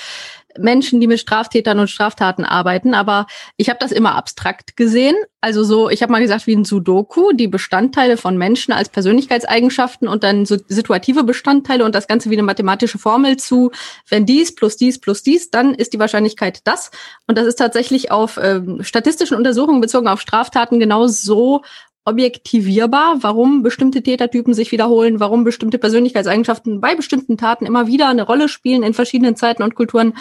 Menschen, 0.57 0.99
die 0.99 1.07
mit 1.07 1.19
Straftätern 1.19 1.79
und 1.79 1.89
Straftaten 1.89 2.45
arbeiten, 2.45 2.93
aber 2.93 3.27
ich 3.57 3.69
habe 3.69 3.79
das 3.79 3.91
immer 3.91 4.15
abstrakt 4.15 4.75
gesehen. 4.77 5.15
Also 5.41 5.63
so, 5.63 5.89
ich 5.89 6.03
habe 6.03 6.11
mal 6.11 6.21
gesagt, 6.21 6.45
wie 6.47 6.55
ein 6.55 6.65
Sudoku, 6.65 7.31
die 7.33 7.47
Bestandteile 7.47 8.17
von 8.17 8.37
Menschen 8.37 8.73
als 8.73 8.89
Persönlichkeitseigenschaften 8.89 10.07
und 10.07 10.23
dann 10.23 10.45
so 10.45 10.57
situative 10.67 11.23
Bestandteile 11.23 11.83
und 11.83 11.95
das 11.95 12.07
Ganze 12.07 12.29
wie 12.29 12.35
eine 12.35 12.43
mathematische 12.43 12.99
Formel 12.99 13.37
zu, 13.37 13.71
wenn 14.07 14.25
dies 14.25 14.53
plus 14.53 14.77
dies 14.77 14.99
plus 14.99 15.23
dies, 15.23 15.49
dann 15.49 15.73
ist 15.73 15.93
die 15.93 15.99
Wahrscheinlichkeit 15.99 16.61
das. 16.65 16.91
Und 17.27 17.37
das 17.37 17.47
ist 17.47 17.55
tatsächlich 17.55 18.11
auf 18.11 18.39
ähm, 18.41 18.83
statistischen 18.83 19.35
Untersuchungen 19.35 19.81
bezogen 19.81 20.07
auf 20.07 20.21
Straftaten 20.21 20.79
genau 20.79 21.07
so 21.07 21.61
objektivierbar, 22.05 23.17
warum 23.21 23.61
bestimmte 23.61 24.01
Tätertypen 24.01 24.53
sich 24.53 24.71
wiederholen, 24.71 25.19
warum 25.19 25.43
bestimmte 25.43 25.77
Persönlichkeitseigenschaften 25.77 26.81
bei 26.81 26.95
bestimmten 26.95 27.37
Taten 27.37 27.65
immer 27.65 27.87
wieder 27.87 28.09
eine 28.09 28.23
Rolle 28.23 28.49
spielen 28.49 28.83
in 28.83 28.93
verschiedenen 28.93 29.35
Zeiten 29.35 29.61
und 29.61 29.75
Kulturen. 29.75 30.13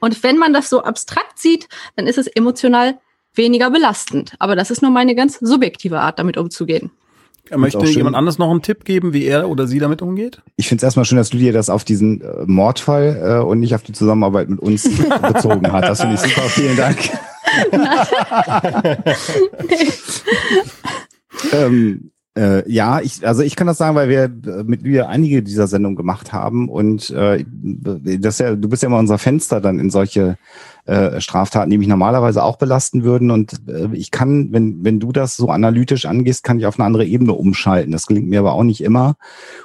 Und 0.00 0.22
wenn 0.22 0.38
man 0.38 0.52
das 0.52 0.70
so 0.70 0.82
abstrakt 0.82 1.38
sieht, 1.38 1.68
dann 1.94 2.06
ist 2.06 2.18
es 2.18 2.26
emotional 2.26 2.98
weniger 3.34 3.70
belastend. 3.70 4.34
Aber 4.38 4.56
das 4.56 4.70
ist 4.70 4.80
nur 4.80 4.90
meine 4.90 5.14
ganz 5.14 5.38
subjektive 5.38 6.00
Art, 6.00 6.18
damit 6.18 6.38
umzugehen. 6.38 6.90
Möchte 7.54 7.86
jemand 7.86 8.16
anders 8.16 8.38
noch 8.38 8.50
einen 8.50 8.62
Tipp 8.62 8.84
geben, 8.84 9.12
wie 9.12 9.24
er 9.24 9.48
oder 9.48 9.68
sie 9.68 9.78
damit 9.78 10.02
umgeht? 10.02 10.42
Ich 10.56 10.68
finde 10.68 10.80
es 10.80 10.84
erstmal 10.84 11.04
schön, 11.04 11.18
dass 11.18 11.30
du 11.30 11.36
dir 11.36 11.52
das 11.52 11.70
auf 11.70 11.84
diesen 11.84 12.20
äh, 12.20 12.44
Mordfall 12.44 13.22
äh, 13.22 13.44
und 13.44 13.60
nicht 13.60 13.74
auf 13.74 13.82
die 13.82 13.92
Zusammenarbeit 13.92 14.48
mit 14.48 14.58
uns 14.58 14.82
bezogen 15.22 15.70
hast. 15.70 15.88
Das 15.88 16.00
finde 16.00 16.16
ich 16.16 16.22
super. 16.22 16.42
Vielen 16.48 16.76
Dank. 16.76 16.98
ähm, 21.52 22.10
äh, 22.36 22.70
ja, 22.70 23.00
ich, 23.00 23.26
also 23.26 23.42
ich 23.42 23.56
kann 23.56 23.66
das 23.66 23.78
sagen, 23.78 23.96
weil 23.96 24.08
wir 24.08 24.24
äh, 24.24 24.62
mit 24.64 24.82
Lydia 24.82 25.06
einige 25.06 25.42
dieser 25.42 25.66
Sendungen 25.66 25.96
gemacht 25.96 26.32
haben 26.32 26.68
und 26.68 27.10
äh, 27.10 27.44
das 27.48 28.38
ja, 28.38 28.54
du 28.54 28.68
bist 28.68 28.82
ja 28.82 28.88
immer 28.88 28.98
unser 28.98 29.18
Fenster 29.18 29.60
dann 29.60 29.78
in 29.78 29.90
solche 29.90 30.36
äh, 30.86 31.20
Straftaten, 31.20 31.70
die 31.70 31.78
mich 31.78 31.88
normalerweise 31.88 32.44
auch 32.44 32.58
belasten 32.58 33.02
würden. 33.02 33.32
Und 33.32 33.54
äh, 33.68 33.88
ich 33.92 34.12
kann, 34.12 34.52
wenn, 34.52 34.84
wenn 34.84 35.00
du 35.00 35.10
das 35.10 35.36
so 35.36 35.48
analytisch 35.48 36.06
angehst, 36.06 36.44
kann 36.44 36.60
ich 36.60 36.66
auf 36.66 36.78
eine 36.78 36.86
andere 36.86 37.04
Ebene 37.04 37.32
umschalten. 37.32 37.90
Das 37.90 38.06
gelingt 38.06 38.28
mir 38.28 38.38
aber 38.38 38.52
auch 38.52 38.62
nicht 38.62 38.82
immer. 38.82 39.16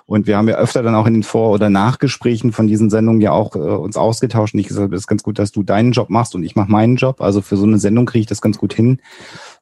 Und 0.08 0.26
wir 0.26 0.38
haben 0.38 0.48
ja 0.48 0.56
öfter 0.56 0.82
dann 0.82 0.96
auch 0.96 1.06
in 1.06 1.14
den 1.14 1.24
Vor- 1.24 1.52
oder 1.52 1.70
Nachgesprächen 1.70 2.52
von 2.52 2.66
diesen 2.68 2.90
Sendungen 2.90 3.22
ja 3.22 3.34
auch 3.34 3.56
äh, 3.56 3.60
uns 3.60 3.98
ausgetauscht. 3.98 4.56
Und 4.56 4.62
ich 4.62 4.68
gesagt, 4.68 4.92
es 4.94 5.02
ist 5.02 5.08
ganz 5.08 5.22
gut, 5.22 5.38
dass 5.38 5.52
du 5.52 5.62
deinen 5.62 5.92
Job 5.92 6.10
machst 6.10 6.34
und 6.34 6.44
ich 6.44 6.56
mache 6.56 6.72
meinen 6.72 6.96
Job. 6.96 7.22
Also 7.22 7.42
für 7.42 7.56
so 7.56 7.66
eine 7.66 7.78
Sendung 7.78 8.08
kriege 8.08 8.22
ich 8.22 8.28
das 8.28 8.42
ganz 8.42 8.58
gut 8.58 8.74
hin. 8.74 9.00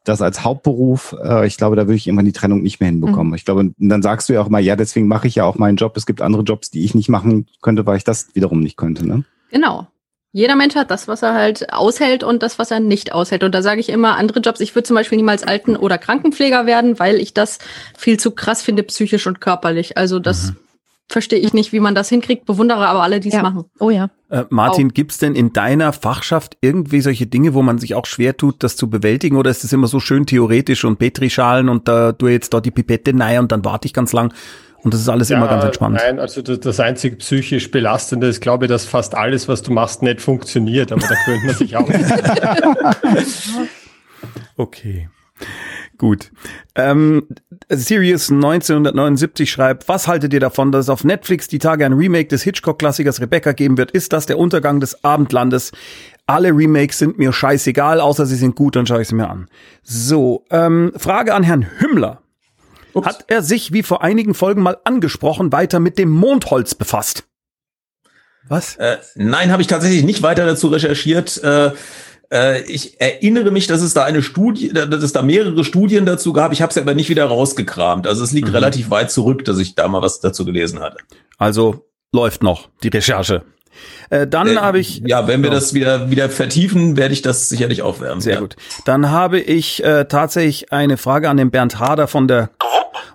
Das 0.05 0.21
als 0.21 0.43
Hauptberuf, 0.43 1.15
äh, 1.23 1.45
ich 1.45 1.57
glaube, 1.57 1.75
da 1.75 1.83
würde 1.83 1.95
ich 1.95 2.07
irgendwann 2.07 2.25
die 2.25 2.31
Trennung 2.31 2.63
nicht 2.63 2.79
mehr 2.79 2.89
hinbekommen. 2.89 3.33
Ich 3.35 3.45
glaube, 3.45 3.59
und 3.61 3.75
dann 3.77 4.01
sagst 4.01 4.29
du 4.29 4.33
ja 4.33 4.41
auch 4.41 4.49
mal, 4.49 4.59
ja, 4.61 4.75
deswegen 4.75 5.07
mache 5.07 5.27
ich 5.27 5.35
ja 5.35 5.43
auch 5.43 5.55
meinen 5.57 5.75
Job. 5.75 5.97
Es 5.97 6.05
gibt 6.05 6.21
andere 6.21 6.43
Jobs, 6.43 6.71
die 6.71 6.85
ich 6.85 6.95
nicht 6.95 7.09
machen 7.09 7.47
könnte, 7.61 7.85
weil 7.85 7.97
ich 7.97 8.03
das 8.05 8.33
wiederum 8.33 8.61
nicht 8.61 8.77
könnte. 8.77 9.05
Ne? 9.07 9.23
Genau. 9.51 9.87
Jeder 10.31 10.55
Mensch 10.55 10.75
hat 10.75 10.91
das, 10.91 11.07
was 11.07 11.23
er 11.23 11.33
halt 11.33 11.73
aushält 11.73 12.23
und 12.23 12.43
das, 12.43 12.59
was 12.59 12.69
er 12.71 12.79
nicht 12.79 13.13
aushält. 13.13 13.43
Und 13.43 13.53
da 13.55 13.61
sage 13.63 13.81
ich 13.81 13.89
immer, 13.89 14.15
andere 14.15 14.39
Jobs, 14.41 14.59
ich 14.59 14.75
würde 14.75 14.87
zum 14.87 14.95
Beispiel 14.95 15.17
niemals 15.17 15.43
Alten- 15.43 15.75
oder 15.75 15.97
Krankenpfleger 15.97 16.65
werden, 16.67 16.99
weil 16.99 17.15
ich 17.15 17.33
das 17.33 17.57
viel 17.97 18.17
zu 18.19 18.31
krass 18.31 18.61
finde, 18.61 18.83
psychisch 18.83 19.25
und 19.25 19.41
körperlich. 19.41 19.97
Also 19.97 20.19
das 20.19 20.53
verstehe 21.07 21.39
ich 21.39 21.53
nicht, 21.53 21.73
wie 21.73 21.79
man 21.79 21.95
das 21.95 22.09
hinkriegt, 22.09 22.45
bewundere 22.45 22.87
aber 22.87 23.01
alle, 23.01 23.19
die 23.19 23.29
es 23.29 23.33
Ja. 23.35 23.41
machen. 23.41 23.65
Oh 23.79 23.89
ja. 23.89 24.11
Äh, 24.29 24.45
Martin, 24.49 24.89
gibt's 24.89 25.17
denn 25.17 25.35
in 25.35 25.53
deiner 25.53 25.91
Fachschaft 25.91 26.57
irgendwie 26.61 27.01
solche 27.01 27.25
Dinge, 27.25 27.53
wo 27.53 27.61
man 27.61 27.79
sich 27.79 27.95
auch 27.95 28.05
schwer 28.05 28.37
tut, 28.37 28.63
das 28.63 28.75
zu 28.75 28.89
bewältigen? 28.89 29.37
Oder 29.37 29.49
ist 29.49 29.63
das 29.63 29.73
immer 29.73 29.87
so 29.87 29.99
schön 29.99 30.25
theoretisch 30.25 30.85
und 30.85 30.99
Petrischalen 30.99 31.67
und 31.69 31.87
da 31.87 32.11
du 32.11 32.27
jetzt 32.27 32.53
dort 32.53 32.65
die 32.65 32.71
Pipette 32.71 33.13
nein 33.13 33.39
und 33.39 33.51
dann 33.51 33.65
warte 33.65 33.87
ich 33.87 33.93
ganz 33.93 34.13
lang 34.13 34.33
und 34.83 34.93
das 34.93 35.01
ist 35.01 35.09
alles 35.09 35.29
immer 35.31 35.47
ganz 35.47 35.63
entspannt? 35.63 35.99
Nein, 36.01 36.19
also 36.19 36.41
das, 36.41 36.59
das 36.59 36.79
einzig 36.79 37.19
psychisch 37.19 37.71
Belastende 37.71 38.27
ist, 38.27 38.39
glaube 38.39 38.65
ich, 38.65 38.69
dass 38.69 38.85
fast 38.85 39.15
alles, 39.15 39.47
was 39.47 39.63
du 39.63 39.71
machst, 39.71 40.03
nicht 40.03 40.21
funktioniert, 40.21 40.91
aber 40.91 41.01
da 41.01 41.15
könnte 41.25 41.45
man 41.45 41.55
sich 41.55 41.75
auch. 41.75 41.89
Okay. 44.57 45.07
Gut. 45.99 46.31
Ähm, 46.75 47.27
Sirius 47.67 48.31
1979 48.31 49.51
schreibt, 49.51 49.89
was 49.89 50.07
haltet 50.07 50.33
ihr 50.33 50.39
davon, 50.39 50.71
dass 50.71 50.85
es 50.85 50.89
auf 50.89 51.03
Netflix 51.03 51.49
die 51.49 51.59
Tage 51.59 51.85
ein 51.85 51.91
Remake 51.91 52.29
des 52.29 52.41
Hitchcock-Klassikers 52.43 53.19
Rebecca 53.19 53.51
geben 53.51 53.77
wird? 53.77 53.91
Ist 53.91 54.13
das 54.13 54.25
der 54.25 54.39
Untergang 54.39 54.79
des 54.79 55.03
Abendlandes? 55.03 55.73
Alle 56.25 56.51
Remakes 56.55 56.99
sind 56.99 57.19
mir 57.19 57.33
scheißegal, 57.33 57.99
außer 57.99 58.25
sie 58.25 58.37
sind 58.37 58.55
gut, 58.55 58.77
dann 58.77 58.87
schaue 58.87 59.01
ich 59.01 59.09
sie 59.09 59.15
mir 59.15 59.29
an. 59.29 59.49
So, 59.83 60.45
ähm, 60.51 60.93
Frage 60.95 61.33
an 61.33 61.43
Herrn 61.43 61.67
Hümmler. 61.79 62.21
Hat 62.95 63.25
er 63.27 63.43
sich, 63.43 63.73
wie 63.73 63.83
vor 63.83 64.01
einigen 64.01 64.33
Folgen 64.33 64.61
mal 64.61 64.77
angesprochen, 64.85 65.51
weiter 65.51 65.79
mit 65.79 65.97
dem 65.97 66.09
Mondholz 66.09 66.75
befasst? 66.75 67.25
Was? 68.47 68.77
Äh, 68.77 68.97
nein, 69.15 69.51
habe 69.51 69.61
ich 69.61 69.67
tatsächlich 69.67 70.03
nicht 70.03 70.23
weiter 70.23 70.45
dazu 70.45 70.69
recherchiert. 70.69 71.43
Äh, 71.43 71.71
ich 72.67 73.01
erinnere 73.01 73.49
mich, 73.49 73.65
dass 73.65 73.81
es 73.81 73.93
da 73.93 74.03
eine 74.03 74.21
Studie, 74.21 74.69
dass 74.69 75.03
es 75.03 75.13
da 75.13 75.21
mehrere 75.23 75.63
Studien 75.63 76.05
dazu 76.05 76.31
gab. 76.31 76.51
Ich 76.51 76.61
habe 76.61 76.69
es 76.69 76.77
aber 76.77 76.93
nicht 76.93 77.09
wieder 77.09 77.25
rausgekramt. 77.25 78.05
Also 78.05 78.23
es 78.23 78.31
liegt 78.31 78.53
relativ 78.53 78.91
weit 78.91 79.09
zurück, 79.09 79.45
dass 79.45 79.57
ich 79.57 79.73
da 79.73 79.87
mal 79.87 80.01
was 80.03 80.19
dazu 80.19 80.45
gelesen 80.45 80.79
hatte. 80.79 80.97
Also 81.37 81.89
läuft 82.11 82.43
noch 82.43 82.69
die 82.83 82.89
Recherche. 82.89 83.43
Äh, 84.09 84.27
dann 84.27 84.47
Äh, 84.47 84.55
habe 84.57 84.79
ich 84.79 85.01
Ja, 85.05 85.27
wenn 85.27 85.43
wir 85.43 85.49
Oh. 85.49 85.53
das 85.53 85.73
wieder 85.73 86.09
wieder 86.09 86.29
vertiefen, 86.29 86.97
werde 86.97 87.13
ich 87.13 87.21
das 87.21 87.49
sicherlich 87.49 87.81
aufwärmen. 87.81 88.21
Sehr 88.21 88.35
ja. 88.35 88.39
gut. 88.39 88.55
Dann 88.85 89.09
habe 89.11 89.39
ich 89.39 89.83
äh, 89.83 90.05
tatsächlich 90.05 90.71
eine 90.71 90.97
Frage 90.97 91.29
an 91.29 91.37
den 91.37 91.51
Bernd 91.51 91.79
Hader 91.79 92.07
von 92.07 92.27
der 92.27 92.49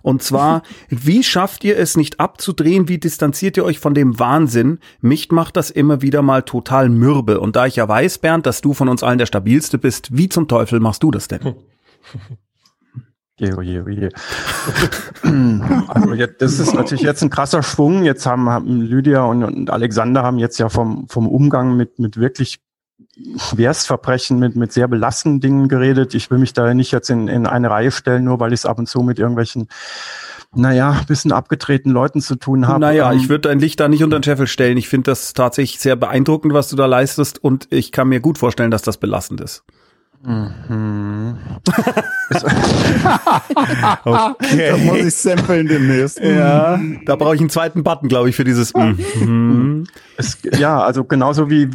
und 0.03 0.23
zwar, 0.23 0.63
wie 0.91 1.23
schafft 1.25 1.65
ihr 1.65 1.79
es 1.79 1.97
nicht 1.97 2.21
abzudrehen? 2.21 2.89
Wie 2.89 2.99
distanziert 2.99 3.57
ihr 3.57 3.65
euch 3.65 3.79
von 3.79 3.95
dem 3.95 4.19
Wahnsinn? 4.19 4.79
Mich 5.01 5.31
macht 5.31 5.57
das 5.57 5.71
immer 5.71 6.03
wieder 6.03 6.21
mal 6.21 6.43
total 6.43 6.91
mürbe. 6.91 7.41
Und 7.41 7.57
da 7.57 7.67
ich 7.67 7.77
ja 7.77 7.89
weiß, 7.89 8.19
Bernd, 8.19 8.45
dass 8.45 8.61
du 8.61 8.75
von 8.75 8.89
uns 8.91 9.03
allen 9.03 9.19
der 9.19 9.27
stabilste 9.27 9.79
bist, 9.79 10.17
wie 10.17 10.29
zum 10.29 10.47
Teufel 10.47 10.79
machst 10.79 11.03
du 11.03 11.11
das 11.11 11.29
denn? 11.29 11.41
Je, 13.37 13.53
oh 13.57 13.63
je, 13.63 13.83
oh 13.83 13.89
je. 13.89 14.09
Also 15.89 16.15
jetzt, 16.15 16.41
das 16.41 16.59
ist 16.61 16.75
natürlich 16.75 17.03
jetzt 17.03 17.23
ein 17.23 17.31
krasser 17.31 17.63
Schwung. 17.63 18.05
Jetzt 18.05 18.27
haben, 18.27 18.49
haben 18.49 18.81
Lydia 18.81 19.25
und, 19.25 19.43
und 19.43 19.71
Alexander 19.71 20.23
haben 20.23 20.39
jetzt 20.39 20.59
ja 20.59 20.69
vom, 20.69 21.09
vom 21.09 21.29
Umgang 21.29 21.77
mit, 21.77 21.99
mit 21.99 22.17
wirklich 22.17 22.61
Schwerstverbrechen, 23.37 24.39
mit, 24.39 24.57
mit 24.57 24.73
sehr 24.73 24.89
belastenden 24.89 25.41
Dingen 25.41 25.69
geredet. 25.69 26.15
Ich 26.15 26.31
will 26.31 26.39
mich 26.39 26.53
da 26.53 26.73
nicht 26.75 26.93
jetzt 26.93 27.11
in, 27.11 27.29
in 27.29 27.47
eine 27.47 27.71
Reihe 27.71 27.91
stellen, 27.91 28.25
nur 28.25 28.41
weil 28.41 28.53
ich 28.53 28.61
es 28.61 28.67
ab 28.67 28.79
und 28.79 28.89
zu 28.89 29.01
mit 29.03 29.19
irgendwelchen, 29.19 29.69
naja, 30.55 31.01
bisschen 31.07 31.33
abgedrehten 31.33 31.91
Leuten 31.91 32.21
zu 32.21 32.37
tun 32.37 32.69
habe. 32.69 32.81
Naja, 32.81 33.11
Ähm, 33.13 33.19
ich 33.19 33.29
würde 33.29 33.49
dein 33.49 33.59
Licht 33.59 33.81
da 33.81 33.89
nicht 33.89 34.05
unter 34.05 34.19
den 34.19 34.25
Scheffel 34.25 34.47
stellen. 34.47 34.77
Ich 34.77 34.89
finde 34.89 35.11
das 35.11 35.33
tatsächlich 35.33 35.81
sehr 35.81 35.97
beeindruckend, 35.97 36.55
was 36.55 36.69
du 36.69 36.77
da 36.77 36.87
leistest. 36.87 37.43
Und 37.43 37.67
ich 37.71 37.93
kann 37.93 38.09
mir 38.09 38.21
gut 38.21 38.39
vorstellen, 38.39 38.71
dass 38.71 38.83
das 38.83 38.99
belastend 38.99 39.41
ist. 39.41 39.65
Mhm. 40.25 41.37
okay. 44.05 44.73
Da 44.75 44.77
muss 44.79 44.99
ich 44.99 45.15
samplen 45.15 45.69
demnächst. 45.69 46.19
Ja, 46.21 46.81
da 47.05 47.17
brauche 47.17 47.35
ich 47.35 47.41
einen 47.41 47.51
zweiten 47.51 47.85
Button, 47.85 48.09
glaube 48.09 48.31
ich, 48.31 48.37
für 48.37 48.45
dieses. 48.45 48.73
Mhm. 48.75 49.87
Es, 50.17 50.39
ja, 50.59 50.81
also 50.81 51.05
genauso 51.05 51.51
wie 51.51 51.69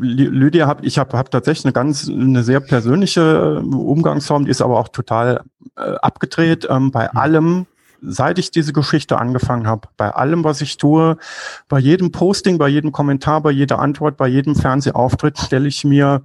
Lydia 0.00 0.66
habe 0.66 0.86
ich 0.86 0.98
habe 0.98 1.16
hab 1.18 1.30
tatsächlich 1.30 1.66
eine 1.66 1.72
ganz 1.72 2.08
eine 2.08 2.42
sehr 2.42 2.60
persönliche 2.60 3.60
äh, 3.62 3.74
Umgangsform, 3.74 4.46
die 4.46 4.50
ist 4.50 4.62
aber 4.62 4.78
auch 4.78 4.88
total 4.88 5.42
äh, 5.76 5.80
abgedreht. 5.96 6.66
Ähm, 6.70 6.90
bei 6.90 7.10
allem, 7.10 7.66
seit 8.00 8.38
ich 8.38 8.50
diese 8.50 8.72
Geschichte 8.72 9.18
angefangen 9.18 9.66
habe, 9.66 9.88
bei 9.96 10.10
allem, 10.10 10.44
was 10.44 10.60
ich 10.62 10.78
tue, 10.78 11.18
bei 11.68 11.78
jedem 11.78 12.10
Posting, 12.12 12.56
bei 12.56 12.68
jedem 12.68 12.92
Kommentar, 12.92 13.42
bei 13.42 13.50
jeder 13.50 13.80
Antwort, 13.80 14.16
bei 14.16 14.28
jedem 14.28 14.54
Fernsehauftritt 14.54 15.38
stelle 15.38 15.68
ich 15.68 15.84
mir 15.84 16.22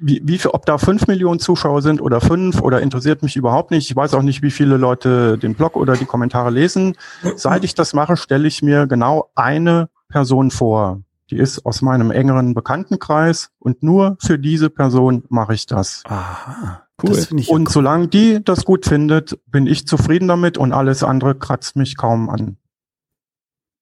wie, 0.00 0.20
wie 0.24 0.38
viel, 0.38 0.50
ob 0.50 0.66
da 0.66 0.78
fünf 0.78 1.06
Millionen 1.06 1.40
Zuschauer 1.40 1.82
sind 1.82 2.00
oder 2.00 2.20
fünf 2.20 2.60
oder 2.60 2.80
interessiert 2.82 3.22
mich 3.22 3.36
überhaupt 3.36 3.70
nicht. 3.70 3.88
Ich 3.90 3.96
weiß 3.96 4.14
auch 4.14 4.22
nicht, 4.22 4.42
wie 4.42 4.50
viele 4.50 4.76
Leute 4.76 5.38
den 5.38 5.54
Blog 5.54 5.76
oder 5.76 5.94
die 5.96 6.04
Kommentare 6.04 6.50
lesen. 6.50 6.96
Seit 7.36 7.64
ich 7.64 7.74
das 7.74 7.94
mache, 7.94 8.16
stelle 8.16 8.46
ich 8.46 8.62
mir 8.62 8.86
genau 8.86 9.30
eine 9.34 9.88
Person 10.08 10.50
vor. 10.50 11.00
Die 11.30 11.36
ist 11.38 11.66
aus 11.66 11.82
meinem 11.82 12.10
engeren 12.10 12.54
Bekanntenkreis 12.54 13.50
und 13.58 13.82
nur 13.82 14.16
für 14.20 14.38
diese 14.38 14.70
Person 14.70 15.24
mache 15.28 15.54
ich 15.54 15.66
das. 15.66 16.02
Aha. 16.06 16.82
Cool. 17.02 17.10
Das 17.10 17.30
ich 17.32 17.48
Und 17.48 17.68
solange 17.70 18.08
die 18.08 18.42
das 18.44 18.64
gut 18.64 18.86
findet, 18.86 19.38
bin 19.46 19.66
ich 19.66 19.86
zufrieden 19.86 20.28
damit 20.28 20.56
und 20.56 20.72
alles 20.72 21.02
andere 21.02 21.34
kratzt 21.34 21.76
mich 21.76 21.96
kaum 21.96 22.30
an. 22.30 22.56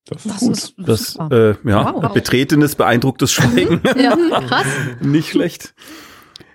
Das 0.06 0.24
ist 0.26 0.32
Das 0.34 0.40
gut. 0.40 0.50
ist 0.52 0.74
Das, 0.78 1.16
äh, 1.30 1.54
ja, 1.68 1.94
Wow. 1.94 2.12
betretenes, 2.12 2.74
beeindrucktes 2.74 3.32
Schweigen. 3.32 3.80
Ja, 3.96 4.16
krass. 4.40 4.66
Nicht 5.00 5.30
schlecht. 5.30 5.74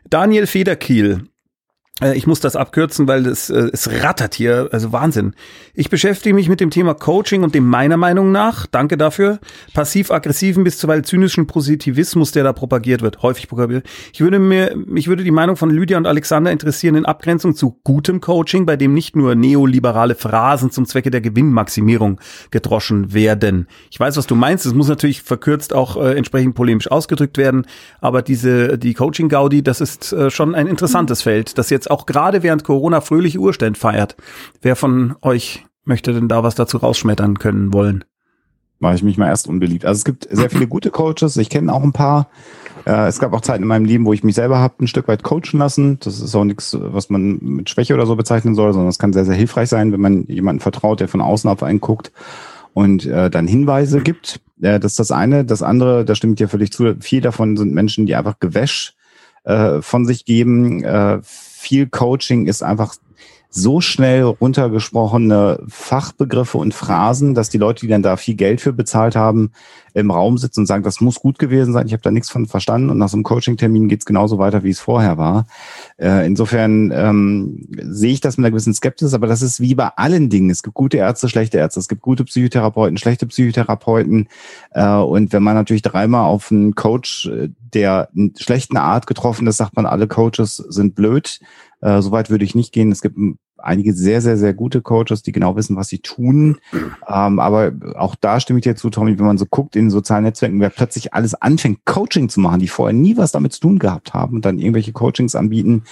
Daniel 0.09 0.47
Federkiel. 0.47 1.29
Äh, 2.01 2.17
Ich 2.17 2.27
muss 2.27 2.39
das 2.39 2.55
abkürzen, 2.55 3.07
weil 3.07 3.25
es, 3.25 3.49
äh, 3.49 3.69
es 3.71 3.89
rattert 4.03 4.35
hier, 4.35 4.69
also 4.71 4.91
Wahnsinn. 4.91 5.33
Ich 5.73 5.89
beschäftige 5.89 6.35
mich 6.35 6.49
mit 6.49 6.59
dem 6.59 6.69
Thema 6.69 6.93
Coaching 6.93 7.43
und 7.43 7.55
dem 7.55 7.65
meiner 7.65 7.97
Meinung 7.97 8.31
nach, 8.31 8.65
danke 8.65 8.97
dafür, 8.97 9.39
passiv-aggressiven 9.73 10.63
bis 10.63 10.77
zuweilen 10.77 11.03
zynischen 11.03 11.47
Positivismus, 11.47 12.31
der 12.31 12.43
da 12.43 12.53
propagiert 12.53 13.01
wird, 13.01 13.21
häufig 13.21 13.47
propagiert. 13.47 13.85
Ich 14.13 14.21
würde 14.21 14.39
mir, 14.39 14.75
mich 14.75 15.07
würde 15.07 15.23
die 15.23 15.31
Meinung 15.31 15.55
von 15.55 15.69
Lydia 15.69 15.97
und 15.97 16.07
Alexander 16.07 16.51
interessieren 16.51 16.95
in 16.95 17.05
Abgrenzung 17.05 17.55
zu 17.55 17.79
gutem 17.83 18.21
Coaching, 18.21 18.65
bei 18.65 18.75
dem 18.75 18.93
nicht 18.93 19.15
nur 19.15 19.35
neoliberale 19.35 20.15
Phrasen 20.15 20.71
zum 20.71 20.85
Zwecke 20.85 21.11
der 21.11 21.21
Gewinnmaximierung 21.21 22.19
gedroschen 22.51 23.13
werden. 23.13 23.67
Ich 23.91 23.99
weiß, 23.99 24.17
was 24.17 24.27
du 24.27 24.35
meinst. 24.35 24.65
Es 24.65 24.73
muss 24.73 24.87
natürlich 24.87 25.21
verkürzt 25.21 25.73
auch 25.73 25.97
äh, 25.97 26.15
entsprechend 26.15 26.55
polemisch 26.55 26.89
ausgedrückt 26.89 27.37
werden, 27.37 27.65
aber 28.01 28.21
diese 28.21 28.77
die 28.77 28.93
Coaching-Gaudi, 28.93 29.63
das 29.63 29.81
ist 29.81 30.11
äh, 30.11 30.29
schon 30.29 30.55
ein 30.55 30.67
interessantes 30.67 31.21
Feld, 31.21 31.57
das 31.57 31.69
jetzt 31.69 31.88
auch 31.89 32.05
gerade 32.05 32.43
während 32.43 32.63
Corona 32.63 33.01
fröhliche 33.01 33.39
Urständ 33.39 33.77
feiert. 33.77 34.15
Wer 34.61 34.75
von 34.75 35.15
euch 35.21 35.65
möchte 35.83 36.13
denn 36.13 36.27
da 36.27 36.43
was 36.43 36.55
dazu 36.55 36.77
rausschmettern 36.77 37.39
können 37.39 37.73
wollen? 37.73 38.03
mache 38.79 38.95
ich 38.95 39.03
mich 39.03 39.17
mal 39.17 39.27
erst 39.27 39.47
unbeliebt. 39.47 39.85
Also 39.85 39.99
es 39.99 40.05
gibt 40.05 40.27
sehr 40.29 40.49
viele 40.49 40.67
gute 40.69 40.89
Coaches, 40.89 41.37
ich 41.37 41.49
kenne 41.49 41.71
auch 41.71 41.83
ein 41.83 41.91
paar. 41.91 42.29
Äh, 42.85 43.07
es 43.07 43.19
gab 43.19 43.33
auch 43.33 43.41
Zeiten 43.41 43.63
in 43.63 43.67
meinem 43.67 43.85
Leben, 43.85 44.05
wo 44.05 44.13
ich 44.13 44.23
mich 44.23 44.35
selber 44.35 44.59
habe 44.59 44.83
ein 44.83 44.87
Stück 44.87 45.07
weit 45.07 45.23
coachen 45.23 45.59
lassen. 45.59 45.99
Das 45.99 46.19
ist 46.19 46.35
auch 46.35 46.45
nichts, 46.45 46.75
was 46.79 47.09
man 47.09 47.39
mit 47.41 47.69
Schwäche 47.69 47.93
oder 47.93 48.05
so 48.05 48.15
bezeichnen 48.15 48.55
soll, 48.55 48.73
sondern 48.73 48.89
es 48.89 48.99
kann 48.99 49.13
sehr, 49.13 49.25
sehr 49.25 49.35
hilfreich 49.35 49.69
sein, 49.69 49.91
wenn 49.91 50.01
man 50.01 50.25
jemanden 50.27 50.61
vertraut, 50.61 50.99
der 50.99 51.07
von 51.07 51.21
außen 51.21 51.49
auf 51.49 51.63
einen 51.63 51.81
guckt 51.81 52.11
und 52.73 53.05
äh, 53.05 53.29
dann 53.29 53.47
Hinweise 53.47 54.01
gibt. 54.01 54.39
Äh, 54.61 54.79
das 54.79 54.93
ist 54.93 54.99
das 54.99 55.11
eine. 55.11 55.45
Das 55.45 55.61
andere, 55.61 56.05
da 56.05 56.15
stimmt 56.15 56.39
dir 56.39 56.47
völlig 56.47 56.71
zu, 56.71 56.95
viel 56.99 57.21
davon 57.21 57.57
sind 57.57 57.73
Menschen, 57.73 58.05
die 58.05 58.15
einfach 58.15 58.39
Gewäsch 58.39 58.93
äh, 59.43 59.81
von 59.81 60.05
sich 60.05 60.25
geben. 60.25 60.83
Äh, 60.83 61.19
viel 61.59 61.87
Coaching 61.87 62.47
ist 62.47 62.63
einfach 62.63 62.95
so 63.51 63.81
schnell 63.81 64.23
runtergesprochene 64.23 65.63
Fachbegriffe 65.67 66.57
und 66.59 66.73
Phrasen, 66.73 67.33
dass 67.33 67.49
die 67.49 67.57
Leute, 67.57 67.81
die 67.81 67.87
dann 67.87 68.03
da 68.03 68.15
viel 68.15 68.35
Geld 68.35 68.61
für 68.61 68.73
bezahlt 68.73 69.15
haben, 69.15 69.51
im 69.95 70.11
Raum 70.11 70.37
sitzen 70.37 70.61
und 70.61 70.65
sagen, 70.67 70.83
das 70.83 71.01
muss 71.01 71.19
gut 71.19 71.39
gewesen 71.39 71.73
sein, 71.73 71.87
ich 71.87 71.93
habe 71.93 72.03
da 72.03 72.11
nichts 72.11 72.29
von 72.29 72.45
verstanden 72.45 72.91
und 72.91 72.99
nach 72.99 73.09
so 73.09 73.17
einem 73.17 73.23
Coaching-Termin 73.23 73.89
geht's 73.89 74.05
genauso 74.05 74.37
weiter, 74.37 74.63
wie 74.63 74.69
es 74.69 74.79
vorher 74.79 75.17
war. 75.17 75.47
Äh, 75.97 76.27
insofern 76.27 76.91
ähm, 76.93 77.67
sehe 77.69 78.13
ich 78.13 78.21
das 78.21 78.37
mit 78.37 78.45
einer 78.45 78.51
gewissen 78.51 78.73
Skepsis, 78.73 79.15
aber 79.15 79.25
das 79.25 79.41
ist 79.41 79.59
wie 79.59 79.73
bei 79.73 79.89
allen 79.95 80.29
Dingen. 80.29 80.51
Es 80.51 80.61
gibt 80.61 80.75
gute 80.75 80.97
Ärzte, 80.97 81.27
schlechte 81.27 81.57
Ärzte, 81.57 81.79
es 81.79 81.87
gibt 81.87 82.01
gute 82.01 82.25
Psychotherapeuten, 82.25 82.97
schlechte 82.97 83.25
Psychotherapeuten 83.25 84.27
äh, 84.71 84.93
und 84.93 85.33
wenn 85.33 85.41
man 85.43 85.55
natürlich 85.55 85.81
dreimal 85.81 86.25
auf 86.25 86.51
einen 86.51 86.75
Coach 86.75 87.25
äh, 87.25 87.49
der 87.73 88.09
schlechten 88.37 88.77
Art 88.77 89.07
getroffen 89.07 89.47
ist, 89.47 89.57
sagt 89.57 89.75
man, 89.75 89.85
alle 89.85 90.07
Coaches 90.07 90.57
sind 90.57 90.95
blöd. 90.95 91.39
Äh, 91.81 92.01
Soweit 92.01 92.29
würde 92.29 92.45
ich 92.45 92.55
nicht 92.55 92.73
gehen. 92.73 92.91
Es 92.91 93.01
gibt 93.01 93.17
einige 93.57 93.93
sehr, 93.93 94.21
sehr, 94.21 94.37
sehr 94.37 94.53
gute 94.53 94.81
Coaches, 94.81 95.21
die 95.21 95.31
genau 95.31 95.55
wissen, 95.55 95.75
was 95.75 95.89
sie 95.89 95.99
tun. 95.99 96.57
Ähm, 97.07 97.39
aber 97.39 97.73
auch 97.95 98.15
da 98.15 98.39
stimme 98.39 98.59
ich 98.59 98.63
dir 98.63 98.75
zu, 98.75 98.89
Tommy, 98.89 99.17
wenn 99.17 99.25
man 99.25 99.37
so 99.37 99.45
guckt 99.45 99.75
in 99.75 99.89
sozialen 99.89 100.23
Netzwerken, 100.23 100.59
wer 100.59 100.69
plötzlich 100.69 101.13
alles 101.13 101.35
anfängt, 101.35 101.85
Coaching 101.85 102.29
zu 102.29 102.39
machen, 102.39 102.59
die 102.59 102.67
vorher 102.67 102.93
nie 102.93 103.17
was 103.17 103.31
damit 103.31 103.53
zu 103.53 103.61
tun 103.61 103.79
gehabt 103.79 104.13
haben 104.13 104.35
und 104.35 104.45
dann 104.45 104.59
irgendwelche 104.59 104.93
Coachings 104.93 105.35
anbieten, 105.35 105.83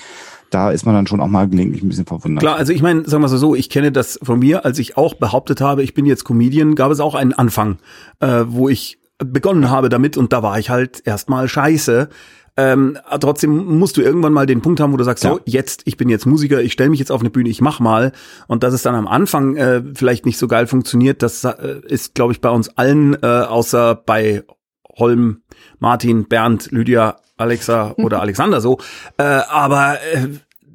da 0.50 0.72
ist 0.72 0.86
man 0.86 0.96
dann 0.96 1.08
schon 1.08 1.20
auch 1.20 1.28
mal 1.28 1.48
gelegentlich 1.48 1.84
ein 1.84 1.90
bisschen 1.90 2.06
verwundert. 2.06 2.42
Klar, 2.42 2.56
also 2.56 2.72
ich 2.72 2.82
meine, 2.82 3.08
sagen 3.08 3.22
wir 3.22 3.28
so, 3.28 3.56
ich 3.56 3.70
kenne 3.70 3.92
das 3.92 4.18
von 4.24 4.40
mir, 4.40 4.64
als 4.66 4.80
ich 4.80 4.96
auch 4.96 5.14
behauptet 5.16 5.62
habe, 5.62 5.84
ich 5.84 5.94
bin 5.94 6.06
jetzt 6.06 6.24
Comedian, 6.24 6.76
gab 6.76 6.92
es 6.92 7.00
auch 7.00 7.16
einen 7.16 7.34
Anfang, 7.34 7.80
äh, 8.20 8.44
wo 8.48 8.70
ich 8.70 9.00
begonnen 9.20 9.70
habe 9.70 9.90
damit 9.90 10.16
und 10.16 10.32
da 10.32 10.44
war 10.44 10.60
ich 10.60 10.70
halt 10.70 11.02
erstmal 11.06 11.48
scheiße. 11.48 12.10
Ähm, 12.58 12.98
trotzdem 13.20 13.78
musst 13.78 13.98
du 13.98 14.02
irgendwann 14.02 14.34
mal 14.34 14.46
den 14.48 14.62
Punkt 14.62 14.80
haben, 14.80 14.92
wo 14.92 14.98
du 14.98 15.04
sagst, 15.04 15.24
Ja. 15.24 15.32
so, 15.34 15.40
jetzt, 15.46 15.84
ich 15.86 15.96
bin 15.96 16.10
jetzt 16.10 16.26
Musiker, 16.26 16.60
ich 16.62 16.74
stelle 16.74 16.90
mich 16.90 17.00
jetzt 17.00 17.12
auf 17.12 17.22
eine 17.22 17.30
Bühne, 17.30 17.50
ich 17.50 17.62
mach 17.62 17.80
mal. 17.80 18.12
Und 18.48 18.64
dass 18.64 18.74
es 18.74 18.82
dann 18.82 18.96
am 18.96 19.08
Anfang 19.08 19.56
äh, 19.56 19.84
vielleicht 19.94 20.26
nicht 20.26 20.38
so 20.40 20.48
geil 20.48 20.66
funktioniert, 20.68 21.22
das 21.22 21.44
äh, 21.44 21.82
ist, 21.88 22.16
glaube 22.16 22.34
ich, 22.34 22.42
bei 22.42 22.50
uns 22.50 22.70
allen, 22.78 23.16
äh, 23.22 23.26
außer 23.28 23.96
bei 24.06 24.44
Holm, 24.98 25.44
Martin, 25.80 26.28
Bernd, 26.28 26.72
Lydia, 26.72 27.18
Alexa 27.38 27.92
oder 27.98 28.22
Alexander 28.22 28.60
so. 28.62 28.80
Äh, 29.18 29.24
aber 29.24 29.98
äh, 30.14 30.28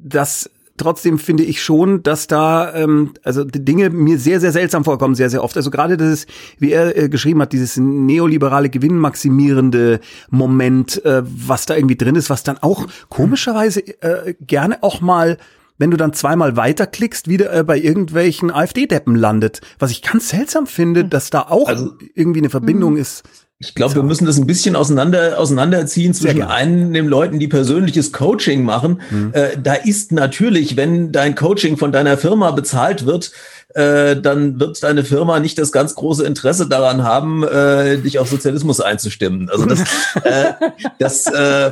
das 0.05 0.49
trotzdem 0.77 1.19
finde 1.19 1.43
ich 1.43 1.61
schon, 1.61 2.03
dass 2.03 2.27
da 2.27 2.73
ähm, 2.73 3.13
also 3.23 3.43
die 3.43 3.63
Dinge 3.63 3.89
mir 3.89 4.17
sehr 4.17 4.39
sehr 4.39 4.51
seltsam 4.51 4.83
vorkommen, 4.83 5.15
sehr 5.15 5.29
sehr 5.29 5.43
oft. 5.43 5.55
Also 5.57 5.71
gerade 5.71 5.97
das, 5.97 6.25
wie 6.59 6.71
er 6.71 6.97
äh, 6.97 7.09
geschrieben 7.09 7.41
hat, 7.41 7.53
dieses 7.53 7.77
neoliberale 7.77 8.69
gewinnmaximierende 8.69 9.99
Moment, 10.29 11.03
äh, 11.05 11.23
was 11.25 11.65
da 11.65 11.75
irgendwie 11.75 11.95
drin 11.97 12.15
ist, 12.15 12.29
was 12.29 12.43
dann 12.43 12.57
auch 12.59 12.87
komischerweise 13.09 13.81
äh, 14.01 14.35
gerne 14.41 14.81
auch 14.83 15.01
mal 15.01 15.37
wenn 15.79 15.89
du 15.89 15.97
dann 15.97 16.13
zweimal 16.13 16.55
weiterklickst, 16.55 17.27
wieder 17.27 17.51
äh, 17.51 17.63
bei 17.63 17.77
irgendwelchen 17.79 18.51
AfD-Deppen 18.51 19.15
landet. 19.15 19.59
Was 19.79 19.89
ich 19.89 20.03
ganz 20.03 20.29
seltsam 20.29 20.67
finde, 20.67 21.03
dass 21.03 21.31
da 21.31 21.41
auch 21.49 21.67
Also- 21.67 21.95
irgendwie 22.13 22.39
eine 22.41 22.51
Verbindung 22.51 22.95
ist. 22.95 23.23
Ich 23.63 23.75
glaube, 23.75 23.95
wir 23.95 24.03
müssen 24.03 24.25
das 24.25 24.37
ein 24.37 24.45
bisschen 24.45 24.75
auseinander, 24.75 25.39
auseinanderziehen 25.39 26.13
zwischen 26.13 26.41
einen, 26.41 26.93
den 26.93 27.07
Leuten, 27.07 27.39
die 27.39 27.47
persönliches 27.47 28.11
Coaching 28.11 28.63
machen. 28.63 28.99
Äh, 29.31 29.57
da 29.61 29.73
ist 29.73 30.11
natürlich, 30.11 30.75
wenn 30.75 31.13
dein 31.13 31.33
Coaching 31.35 31.77
von 31.77 31.93
deiner 31.93 32.17
Firma 32.17 32.51
bezahlt 32.51 33.05
wird, 33.05 33.31
äh, 33.73 34.15
dann 34.19 34.59
wird 34.59 34.81
deine 34.83 35.03
Firma 35.03 35.39
nicht 35.39 35.57
das 35.57 35.71
ganz 35.71 35.95
große 35.95 36.25
Interesse 36.25 36.67
daran 36.67 37.03
haben, 37.03 37.43
äh, 37.43 37.97
dich 37.97 38.19
auf 38.19 38.29
Sozialismus 38.29 38.79
einzustimmen. 38.79 39.49
Also 39.49 39.65
das, 39.65 39.79
äh, 40.23 40.53
das, 40.99 41.27
äh, 41.27 41.71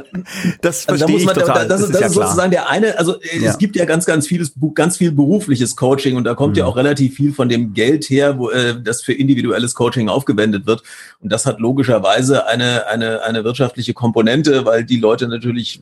Das 0.61 0.87
also 0.87 1.05
da 1.05 1.07
verstehe 1.07 1.15
muss 1.15 1.25
man, 1.25 1.35
ich 1.37 1.41
total. 1.43 1.59
Da, 1.61 1.65
das, 1.65 1.81
ist, 1.81 1.93
das 1.93 2.01
ja 2.01 2.07
ist 2.07 2.13
sozusagen 2.13 2.51
der 2.51 2.69
eine, 2.69 2.97
also 2.97 3.19
äh, 3.21 3.39
Ja. 3.39 3.51
es 3.51 3.57
gibt 3.57 3.75
ja 3.75 3.85
ganz, 3.85 4.05
ganz 4.05 4.27
vieles, 4.27 4.53
ganz 4.73 4.97
viel 4.97 5.11
berufliches 5.11 5.75
Coaching 5.75 6.15
und 6.15 6.23
da 6.23 6.33
kommt 6.33 6.53
Mhm. 6.55 6.59
ja 6.59 6.65
auch 6.65 6.75
relativ 6.75 7.15
viel 7.15 7.33
von 7.33 7.49
dem 7.49 7.73
Geld 7.73 8.05
her, 8.09 8.37
wo 8.37 8.49
äh, 8.49 8.81
das 8.81 9.01
für 9.03 9.13
individuelles 9.13 9.73
Coaching 9.75 10.09
aufgewendet 10.09 10.65
wird. 10.65 10.83
Und 11.19 11.31
das 11.31 11.45
hat 11.45 11.59
logischerweise 11.59 12.47
eine, 12.47 12.87
eine, 12.87 13.21
eine 13.23 13.43
wirtschaftliche 13.43 13.93
Komponente, 13.93 14.65
weil 14.65 14.83
die 14.83 14.97
Leute 14.99 15.27
natürlich, 15.27 15.81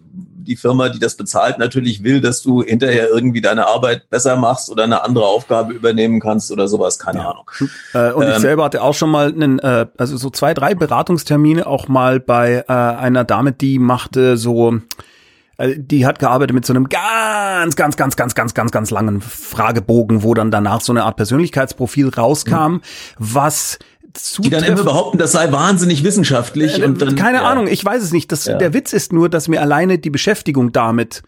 die 0.50 0.58
Firma, 0.58 0.90
die 0.90 1.00
das 1.00 1.16
bezahlt, 1.16 1.58
natürlich 1.60 2.04
will, 2.04 2.20
dass 2.20 2.42
du 2.42 2.62
hinterher 2.64 3.10
irgendwie 3.10 3.40
deine 3.40 3.68
Arbeit 3.68 4.10
besser 4.10 4.36
machst 4.36 4.70
oder 4.70 4.84
eine 4.84 5.04
andere 5.04 5.26
Aufgabe 5.26 5.72
übernehmen 5.74 6.20
kannst 6.20 6.52
oder 6.52 6.68
sowas, 6.68 7.00
keine 7.00 7.20
Ja. 7.20 7.30
Ahnung. 7.32 7.50
Äh, 7.94 8.12
und 8.12 8.28
ich 8.28 8.36
Ähm, 8.36 8.42
selber 8.42 8.66
hatte 8.66 8.82
auch 8.82 8.94
schon 8.96 9.12
mal 9.12 9.28
einen, 9.30 9.60
äh, 9.60 9.86
also 9.98 10.18
so 10.18 10.30
zwei, 10.30 10.54
drei 10.54 10.76
Beratungstermine 10.76 11.68
auch 11.68 11.88
mal 11.88 12.20
bei 12.20 12.66
äh, 12.68 12.72
einer 12.74 13.24
Dame, 13.24 13.52
die 13.54 13.80
machte 13.80 14.36
so, 14.38 14.80
äh, 15.58 15.76
die 15.78 16.06
hat 16.06 16.20
gearbeitet 16.20 16.56
mit 16.56 16.66
so 16.66 16.74
einem 16.74 16.90
ganz, 16.90 17.76
ganz, 17.76 17.96
ganz, 17.96 18.16
ganz, 18.16 18.34
ganz, 18.36 18.54
ganz, 18.54 18.72
ganz 18.72 18.92
langen 18.92 19.22
Fragebogen, 19.22 20.24
wo 20.24 20.34
dann 20.34 20.52
danach 20.52 20.82
so 20.82 20.92
eine 20.94 21.04
Art 21.04 21.16
Persönlichkeitsprofil 21.18 22.10
rauskam, 22.10 22.78
was 23.18 23.78
Die 24.40 24.50
dann 24.50 24.64
immer 24.64 24.84
behaupten, 24.84 25.18
das 25.18 25.34
sei 25.34 25.52
wahnsinnig 25.52 26.04
wissenschaftlich 26.04 26.80
äh, 26.80 26.86
und 26.86 27.02
dann. 27.02 27.16
keine 27.16 27.38
ja. 27.40 27.44
Ahnung, 27.44 27.68
ich 27.68 27.84
weiß 27.84 28.02
es 28.02 28.12
nicht. 28.12 28.32
Das, 28.32 28.46
Ja. 28.46 28.58
Der 28.58 28.74
Witz 28.74 28.94
ist 28.94 29.14
nur, 29.14 29.30
dass 29.30 29.48
mir 29.48 29.62
alleine 29.62 30.00
die 30.00 30.10
Beschäftigung 30.10 30.72
damit 30.72 31.22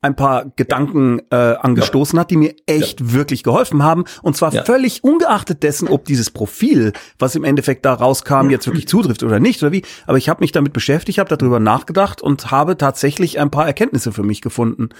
ein 0.00 0.16
paar 0.16 0.52
Gedanken 0.56 1.22
äh, 1.30 1.34
angestoßen 1.34 2.18
hat, 2.18 2.30
die 2.30 2.36
mir 2.36 2.54
echt 2.66 3.14
wirklich 3.14 3.42
geholfen 3.42 3.82
haben. 3.82 4.04
Und 4.22 4.36
zwar 4.36 4.52
Ja. 4.52 4.62
völlig 4.62 5.02
ungeachtet 5.02 5.62
dessen, 5.62 5.88
ob 5.88 6.04
dieses 6.04 6.30
Profil, 6.30 6.92
was 7.18 7.34
im 7.36 7.44
Endeffekt 7.44 7.86
da 7.86 7.94
rauskam, 7.94 8.50
jetzt 8.50 8.66
wirklich 8.66 8.86
zutrifft 8.86 9.22
oder 9.22 9.40
nicht 9.40 9.62
oder 9.62 9.72
wie. 9.72 9.82
Aber 10.06 10.18
ich 10.18 10.28
habe 10.28 10.42
mich 10.42 10.52
damit 10.52 10.74
beschäftigt, 10.74 11.18
habe 11.18 11.34
darüber 11.34 11.58
nachgedacht 11.58 12.20
und 12.20 12.50
habe 12.50 12.76
tatsächlich 12.76 13.40
ein 13.40 13.50
paar 13.50 13.66
Erkenntnisse 13.66 14.12
für 14.12 14.22
mich 14.22 14.42
gefunden. 14.42 14.90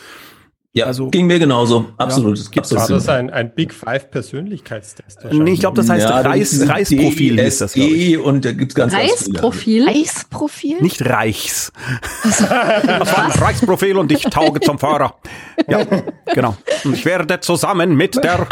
Ja, 0.77 0.87
Also- 0.87 1.09
ging 1.09 1.27
mir 1.29 1.39
genauso. 1.39 1.87
Absolut. 1.99 2.51
gibt's 2.51 2.73
War 2.73 2.81
absolut. 2.83 3.03
das 3.03 3.09
ein, 3.09 3.31
ein 3.31 3.55
Big 3.55 3.73
Five 3.73 4.11
Persönlichkeitstest? 4.11 5.21
Nee, 5.31 5.53
ich 5.53 5.61
glaube, 5.61 5.77
das 5.77 5.89
heißt 5.89 6.03
Ja, 6.03 6.21
Reis, 6.21 6.69
Reisprofil 6.69 7.39
ist 7.39 7.61
das. 7.61 7.75
DSE 7.75 8.21
und 8.21 8.45
da 8.45 8.51
gibt's 8.51 8.75
ganz, 8.75 8.93
ganz 8.93 9.05
viele. 9.05 9.39
Reisprofil. 9.39 9.89
Eisprofil? 9.89 10.77
Nicht 10.83 11.09
Reichs. 11.09 11.73
Das 12.25 12.43
war 12.51 13.25
ein 13.27 13.31
Reichsprofil 13.31 13.97
und 13.99 14.11
ich 14.11 14.25
tauge 14.25 14.59
zum 14.61 14.79
Fahrer. 14.81 15.15
Ja, 15.69 15.87
genau. 16.35 16.57
Und 16.85 16.95
ich 16.95 17.05
werde 17.05 17.39
zusammen 17.39 17.95
mit 17.95 18.17
der 18.23 18.49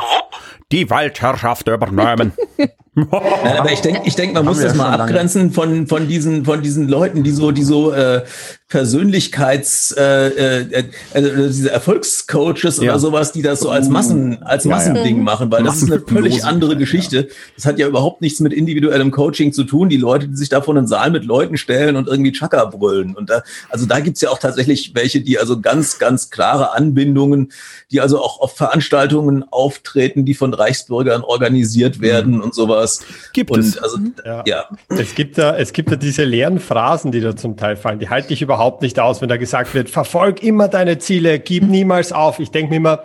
die 0.73 0.91
Weltherrschaft 0.91 1.69
übernehmen. 1.69 2.33
Nein, 2.95 3.57
aber 3.57 3.73
ich 3.73 3.81
denke, 3.81 4.03
ich 4.05 4.17
denk, 4.17 4.35
man 4.35 4.45
muss 4.45 4.59
wir 4.59 4.65
das 4.67 4.77
ja 4.77 4.83
mal 4.83 4.91
lange. 4.91 5.05
abgrenzen 5.05 5.51
von 5.51 5.87
von 5.87 6.09
diesen 6.09 6.45
von 6.45 6.61
diesen 6.63 6.89
Leuten, 6.89 7.23
die 7.23 7.31
so 7.31 7.51
die 7.51 7.63
so 7.63 7.91
äh, 7.91 8.23
Persönlichkeits 8.69 9.93
äh, 9.99 10.27
äh, 10.61 10.85
also 11.15 11.47
diese 11.47 11.71
Erfolgscoaches 11.71 12.77
Ja. 12.79 12.91
oder 12.91 12.99
sowas, 12.99 13.33
die 13.33 13.41
das 13.41 13.61
so 13.61 13.71
als 13.71 13.89
Massen 13.89 14.43
als 14.43 14.65
Ja, 14.65 14.71
ja. 14.73 14.77
Massending 14.77 15.23
machen, 15.23 15.51
weil 15.51 15.63
das 15.63 15.79
ist 15.83 15.91
eine 15.91 16.03
völlig 16.03 16.45
andere 16.45 16.77
Geschichte. 16.77 17.29
Das 17.57 17.65
hat 17.65 17.79
ja 17.79 17.87
überhaupt 17.87 18.21
nichts 18.21 18.41
mit 18.41 18.53
individuellem 18.53 19.11
Coaching 19.11 19.55
zu 19.55 19.65
tun. 19.65 19.89
Die 19.89 19.97
Leute, 19.97 20.29
die 20.29 20.37
sich 20.37 20.51
da 20.51 20.61
vor 20.61 20.77
einen 20.77 20.87
Saal 20.87 21.11
mit 21.11 21.25
Leuten 21.25 21.57
stellen 21.57 21.97
und 21.97 22.09
irgendwie 22.09 22.33
Chaka 22.33 22.67
brüllen 22.67 23.15
und 23.17 23.31
da 23.31 23.43
also 23.71 23.87
da 23.87 24.01
gibt's 24.01 24.21
ja 24.21 24.29
auch 24.29 24.39
tatsächlich 24.39 24.95
welche, 24.95 25.23
die 25.23 25.39
also 25.39 25.61
ganz 25.63 25.99
ganz 25.99 26.29
klare 26.29 26.75
Anbindungen, 26.75 27.53
die 27.91 28.03
also 28.03 28.21
auch 28.21 28.39
auf 28.41 28.55
Veranstaltungen 28.55 29.45
auftreten, 29.51 30.27
die 30.27 30.35
von 30.35 30.53
Reichsbürgern 30.63 31.23
organisiert 31.23 32.01
werden 32.01 32.41
und 32.41 32.55
sowas. 32.55 33.05
Gibt 33.33 33.51
und 33.51 33.61
es. 33.61 33.79
Also, 33.79 33.99
Ja. 34.25 34.43
ja. 34.47 34.65
Es 34.89 35.15
gibt 35.15 35.39
da, 35.39 35.57
es 35.57 35.73
gibt 35.73 35.91
da 35.91 35.97
diese 35.97 36.25
leeren 36.25 36.61
Phrasen, 36.61 37.13
die 37.13 37.21
da 37.21 37.35
zum 37.37 37.57
Teil 37.57 37.77
fallen. 37.77 37.99
Die 37.99 38.09
halte 38.09 38.33
ich 38.33 38.43
überhaupt 38.43 38.83
nicht 38.83 38.99
aus, 39.01 39.21
wenn 39.21 39.29
da 39.29 39.37
gesagt 39.37 39.75
wird, 39.75 39.91
verfolg 39.91 40.43
immer 40.43 40.69
deine 40.69 40.99
Ziele, 40.99 41.39
gib 41.39 41.65
niemals 41.65 42.13
auf. 42.13 42.39
Ich 42.39 42.51
denke 42.51 42.71
mir 42.71 42.77
immer, 42.77 43.03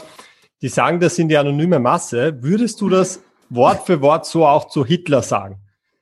die 0.61 0.69
sagen 0.69 0.99
das 0.99 1.19
in 1.19 1.29
die 1.29 1.37
anonyme 1.37 1.79
Masse. 1.79 2.41
Würdest 2.41 2.81
du 2.81 2.89
das 2.89 3.21
Wort 3.49 3.85
für 3.85 4.01
Wort 4.01 4.25
so 4.25 4.45
auch 4.45 4.67
zu 4.67 4.85
Hitler 4.85 5.21
sagen? 5.21 5.57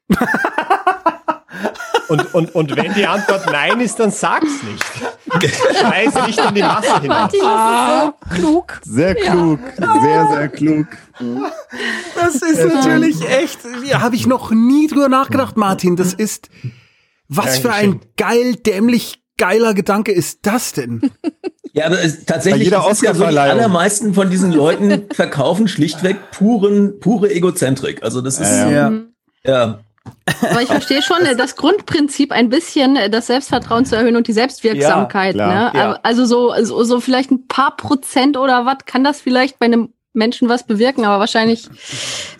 Und, 2.08 2.34
und, 2.34 2.56
und 2.56 2.76
wenn 2.76 2.94
die 2.94 3.06
Antwort 3.06 3.46
nein 3.52 3.80
ist, 3.80 4.00
dann 4.00 4.12
sag's 4.12 4.64
nicht. 4.64 5.54
Schrei's 5.80 6.14
nicht 6.28 6.40
in 6.40 6.56
die 6.56 6.62
Masse 6.62 7.02
hinaus. 7.02 7.32
Martin, 7.32 7.40
das 7.42 8.02
ist 8.02 8.02
so 8.02 8.36
klug. 8.36 8.82
Sehr 8.84 9.16
klug, 9.16 9.60
sehr, 10.02 10.28
sehr 10.28 10.50
klug. 10.50 10.88
Das 12.16 12.36
ist 12.36 12.64
natürlich 12.64 13.28
echt, 13.28 13.60
ja, 13.86 14.02
habe 14.02 14.16
ich 14.16 14.28
noch 14.28 14.52
nie 14.52 14.88
drüber 14.88 15.10
nachgedacht, 15.10 15.58
Martin. 15.58 15.96
Das 15.96 16.14
ist, 16.14 16.50
was 17.28 17.60
für 17.60 17.72
ein 17.72 18.02
geil, 18.18 18.56
dämlich 18.56 19.22
geiler 19.38 19.74
Gedanke 19.74 20.12
ist 20.12 20.40
das 20.44 20.74
denn? 20.74 21.12
Ja, 21.74 21.88
aber 21.88 22.02
es, 22.02 22.24
tatsächlich 22.26 22.66
jeder 22.66 22.86
es 22.86 22.94
ist 22.94 23.02
ja 23.02 23.14
so, 23.14 23.28
die 23.28 23.38
allermeisten 23.38 24.14
von 24.14 24.30
diesen 24.30 24.54
Leuten 24.54 25.08
verkaufen 25.12 25.68
schlichtweg 25.68 26.32
puren, 26.32 27.00
pure 27.02 27.30
Egozentrik. 27.32 28.02
Also 28.02 28.22
das 28.22 28.40
ist, 28.40 28.50
Ja, 28.50 28.70
ja, 28.70 28.92
Ja. 29.44 29.80
Aber 30.42 30.62
ich 30.62 30.68
verstehe 30.68 31.02
schon 31.02 31.26
äh, 31.26 31.36
das 31.36 31.56
Grundprinzip 31.56 32.32
ein 32.32 32.50
bisschen, 32.50 32.96
äh, 32.96 33.10
das 33.10 33.28
Selbstvertrauen 33.28 33.86
zu 33.86 33.96
erhöhen 33.96 34.16
und 34.16 34.28
die 34.28 34.34
Selbstwirksamkeit. 34.34 35.36
Ja, 35.36 35.70
klar. 35.70 35.74
ne? 35.74 35.80
Ja. 35.80 36.00
Also 36.04 36.26
so, 36.26 36.54
so, 36.64 36.84
so 36.84 37.00
vielleicht 37.00 37.32
ein 37.32 37.48
paar 37.48 37.76
Prozent 37.76 38.38
oder 38.38 38.66
was 38.66 38.78
kann 38.86 39.04
das 39.04 39.22
vielleicht 39.22 39.60
bei 39.60 39.66
einem 39.68 39.90
Menschen 40.14 40.48
was 40.50 40.66
bewirken, 40.66 41.06
aber 41.06 41.20
wahrscheinlich 41.20 41.68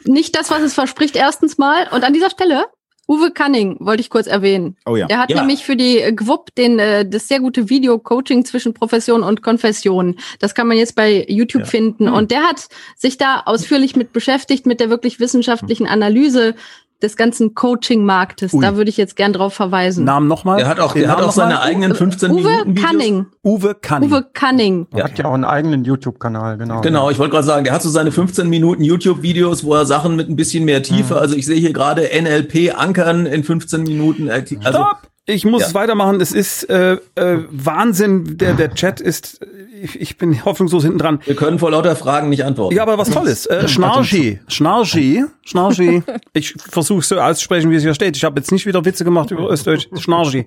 nicht 0.06 0.36
das, 0.38 0.50
was 0.50 0.62
es 0.62 0.74
verspricht, 0.74 1.16
erstens 1.16 1.58
mal. 1.58 1.88
Und 1.92 2.04
an 2.04 2.14
dieser 2.14 2.30
Stelle, 2.30 2.66
Uwe 3.08 3.30
Canning 3.32 3.78
wollte 3.82 4.02
ich 4.02 4.10
kurz 4.10 4.26
erwähnen. 4.26 4.78
Oh 4.86 4.96
ja. 4.96 5.06
Der 5.08 5.20
hat 5.20 5.30
Ja. 5.30 5.38
nämlich 5.38 5.64
für 5.64 5.76
die 5.76 6.00
äh, 6.00 6.12
GWUP 6.12 6.56
den, 6.56 6.80
äh, 6.80 7.08
das 7.08 7.28
sehr 7.28 7.40
gute 7.40 7.70
Video 7.70 8.00
Coaching 8.00 8.46
zwischen 8.46 8.74
Profession 8.74 9.22
und 9.22 9.44
Konfession. 9.44 10.16
Das 10.40 10.56
kann 10.56 10.68
man 10.68 10.78
jetzt 10.78 10.96
bei 10.96 11.24
YouTube 11.28 11.64
Ja. 11.64 11.68
finden. 11.68 12.08
Und 12.10 12.32
der 12.32 12.42
hat 12.44 12.68
sich 12.96 13.18
da 13.18 13.44
ausführlich 13.46 13.96
mit 13.96 14.12
beschäftigt, 14.12 14.66
mit 14.66 14.80
der 14.80 14.90
wirklich 14.90 15.20
wissenschaftlichen 15.20 15.86
Analyse 15.86 16.56
des 17.02 17.18
ganzen 17.18 17.54
Coaching-Marktes. 17.56 18.52
Da 18.54 18.76
würde 18.76 18.90
ich 18.90 18.98
jetzt 18.98 19.16
gern 19.16 19.34
drauf 19.34 19.54
verweisen. 19.54 20.06
Namen 20.06 20.28
nochmal? 20.28 20.58
der 20.58 20.68
hat 20.68 20.80
auch, 20.80 20.94
der 20.94 21.10
hat 21.10 21.22
auch 21.22 21.32
seine 21.32 21.62
eigenen 21.62 21.94
15 21.94 22.32
Uwe 22.32 22.42
Minuten 22.42 22.70
Videos. 22.72 22.86
Canning. 22.90 23.26
Uwe 23.44 23.76
Canning. 23.76 24.12
Uwe 24.12 24.26
Canning. 24.34 24.88
Er 24.94 25.04
hat 25.06 25.18
ja 25.18 25.26
auch 25.26 25.34
einen 25.34 25.44
eigenen 25.44 25.84
YouTube-Kanal, 25.84 26.58
genau. 26.58 26.82
Genau, 26.82 27.10
ich 27.10 27.20
wollte 27.20 27.34
gerade 27.34 27.46
sagen, 27.46 27.64
der 27.64 27.74
hat 27.74 27.82
so 27.82 27.90
seine 27.90 28.12
15 28.12 28.50
Minuten 28.50 28.84
YouTube-Videos, 28.84 29.64
wo 29.64 29.74
er 29.74 29.86
Sachen 29.86 30.16
mit 30.16 30.30
ein 30.30 30.36
bisschen 30.36 30.66
mehr 30.66 30.84
Tiefe, 30.84 31.18
also 31.18 31.36
ich 31.36 31.46
sehe 31.46 31.60
hier 31.60 31.74
gerade 31.74 32.04
NLP 32.04 32.74
ankern 32.76 33.26
in 33.26 33.44
15 33.44 33.84
Minuten. 33.84 34.30
Also, 34.30 34.56
Stopp! 34.62 35.15
Ich 35.28 35.44
muss 35.44 35.62
Ja. 35.62 35.68
es 35.70 35.74
weitermachen. 35.74 36.22
Es 36.22 36.32
ist 36.32 36.70
äh, 36.70 36.94
äh, 37.16 37.40
Wahnsinn. 37.50 38.38
Der, 38.38 38.54
der 38.54 38.76
Chat 38.76 39.02
ist, 39.02 39.40
ich, 39.82 40.00
ich 40.00 40.18
bin 40.18 40.46
hoffnungslos 40.46 40.84
hinten 40.84 41.00
dran. 41.00 41.20
wir 41.26 41.36
können 41.36 41.58
vor 41.58 41.72
lauter 41.72 41.96
Fragen 41.96 42.30
nicht 42.30 42.44
antworten. 42.46 42.76
Ja, 42.76 42.84
aber 42.84 43.00
was 43.00 43.10
Tolles. 43.10 43.48
Äh, 43.48 43.68
Schnarchi, 43.68 44.40
Schnarchi, 44.48 45.26
Schnarchi. 45.44 46.04
Ich 46.34 46.54
versuche 46.60 47.02
so 47.04 47.20
auszusprechen, 47.20 47.72
wie 47.72 47.76
es 47.76 47.84
hier 47.84 47.96
steht. 47.96 48.16
Ich 48.16 48.24
habe 48.24 48.40
jetzt 48.40 48.52
nicht 48.52 48.68
wieder 48.68 48.86
Witze 48.86 49.04
gemacht 49.04 49.32
über 49.32 49.50
Österreich. 49.50 49.90
Schnarchi. 49.98 50.46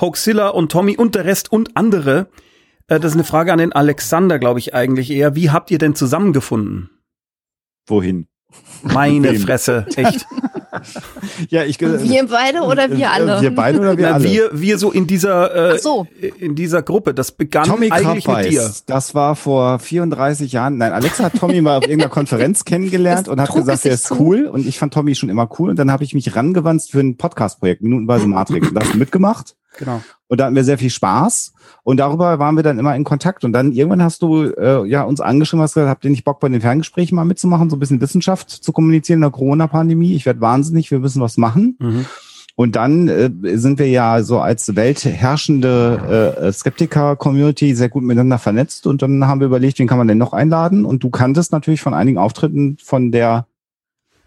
Hoaxilla 0.00 0.48
und 0.48 0.72
Tommy 0.72 0.96
und 0.96 1.14
der 1.14 1.26
Rest 1.26 1.52
und 1.52 1.76
andere. 1.76 2.28
Äh, 2.88 2.98
das 3.00 3.10
ist 3.12 3.16
eine 3.16 3.24
Frage 3.24 3.52
an 3.52 3.58
den 3.58 3.72
Alexander, 3.72 4.38
glaube 4.38 4.60
ich 4.60 4.74
eigentlich 4.74 5.10
eher. 5.10 5.34
Wie 5.36 5.50
habt 5.50 5.70
ihr 5.70 5.78
denn 5.78 5.94
zusammengefunden? 5.94 6.88
Wohin? 7.86 8.28
Meine 8.82 9.32
Wem? 9.32 9.40
Fresse, 9.42 9.84
echt. 9.96 10.26
Ja, 11.48 11.64
ich 11.64 11.80
Wir 11.80 12.26
beide 12.26 12.62
oder 12.62 12.90
wir 12.90 13.10
alle? 13.10 13.40
Wir 13.40 13.54
beide 13.54 13.80
oder 13.80 13.96
wir 13.96 14.08
Na, 14.08 14.14
alle? 14.14 14.24
wir, 14.24 14.50
wir 14.52 14.78
so 14.78 14.90
in 14.90 15.06
dieser, 15.06 15.74
äh, 15.74 15.78
so. 15.78 16.06
in 16.38 16.54
dieser 16.54 16.82
Gruppe. 16.82 17.14
Das 17.14 17.32
begann 17.32 17.64
Tommy 17.64 17.90
eigentlich 17.90 18.26
mit 18.26 18.36
dir. 18.46 18.60
Krabbeis, 18.60 18.84
das 18.86 19.14
war 19.14 19.36
vor 19.36 19.78
34 19.78 20.52
Jahren. 20.52 20.78
Nein, 20.78 20.92
Alexa 20.92 21.24
hat 21.24 21.34
Tommy 21.38 21.60
mal 21.60 21.78
auf 21.78 21.84
irgendeiner 21.84 22.10
Konferenz 22.10 22.64
kennengelernt 22.64 23.26
Das 23.26 23.32
und 23.32 23.40
hat 23.40 23.54
gesagt, 23.54 23.82
sich 23.82 23.92
ist 23.92 24.04
zu. 24.06 24.20
cool. 24.20 24.46
Und 24.46 24.66
ich 24.66 24.78
fand 24.78 24.94
Tommy 24.94 25.14
schon 25.14 25.28
immer 25.28 25.48
cool. 25.58 25.70
Und 25.70 25.78
dann 25.78 25.90
habe 25.90 26.04
ich 26.04 26.14
mich 26.14 26.34
rangewandt 26.36 26.82
für 26.90 27.00
ein 27.00 27.16
Podcast-Projekt, 27.16 27.82
Minutenweise 27.82 28.26
Matrix. 28.26 28.68
Und 28.68 28.74
da 28.74 28.80
hast 28.82 28.94
du 28.94 28.98
mitgemacht. 28.98 29.56
Genau. 29.78 30.00
Und 30.28 30.40
da 30.40 30.46
hatten 30.46 30.56
wir 30.56 30.64
sehr 30.64 30.78
viel 30.78 30.90
Spaß. 30.90 31.52
Und 31.82 31.98
darüber 31.98 32.38
waren 32.38 32.56
wir 32.56 32.62
dann 32.62 32.78
immer 32.78 32.96
in 32.96 33.04
Kontakt. 33.04 33.44
Und 33.44 33.52
dann 33.52 33.72
irgendwann 33.72 34.02
hast 34.02 34.22
du 34.22 34.44
äh, 34.44 34.86
ja 34.88 35.02
uns 35.02 35.20
angeschrieben, 35.20 35.62
hast 35.62 35.74
gesagt, 35.74 35.88
habt 35.88 36.04
ihr 36.04 36.10
nicht 36.10 36.24
Bock 36.24 36.40
bei 36.40 36.48
den 36.48 36.60
Ferngesprächen 36.60 37.14
mal 37.14 37.24
mitzumachen, 37.24 37.70
so 37.70 37.76
ein 37.76 37.78
bisschen 37.78 38.00
Wissenschaft 38.00 38.50
zu 38.50 38.72
kommunizieren 38.72 39.18
in 39.18 39.22
der 39.22 39.30
Corona-Pandemie? 39.30 40.14
Ich 40.14 40.26
werde 40.26 40.40
wahnsinnig, 40.40 40.90
wir 40.90 40.98
müssen 40.98 41.22
was 41.22 41.36
machen. 41.36 41.76
Mhm. 41.78 42.06
Und 42.58 42.74
dann 42.74 43.08
äh, 43.08 43.30
sind 43.58 43.78
wir 43.78 43.88
ja 43.88 44.22
so 44.22 44.40
als 44.40 44.74
weltherrschende 44.74 46.34
äh, 46.40 46.52
Skeptiker-Community 46.52 47.74
sehr 47.74 47.90
gut 47.90 48.02
miteinander 48.02 48.38
vernetzt. 48.38 48.86
Und 48.86 49.02
dann 49.02 49.26
haben 49.26 49.40
wir 49.40 49.46
überlegt, 49.46 49.78
wen 49.78 49.86
kann 49.86 49.98
man 49.98 50.08
denn 50.08 50.16
noch 50.16 50.32
einladen? 50.32 50.86
Und 50.86 51.04
du 51.04 51.10
kanntest 51.10 51.52
natürlich 51.52 51.82
von 51.82 51.92
einigen 51.92 52.16
Auftritten 52.16 52.78
von 52.82 53.12
der, 53.12 53.46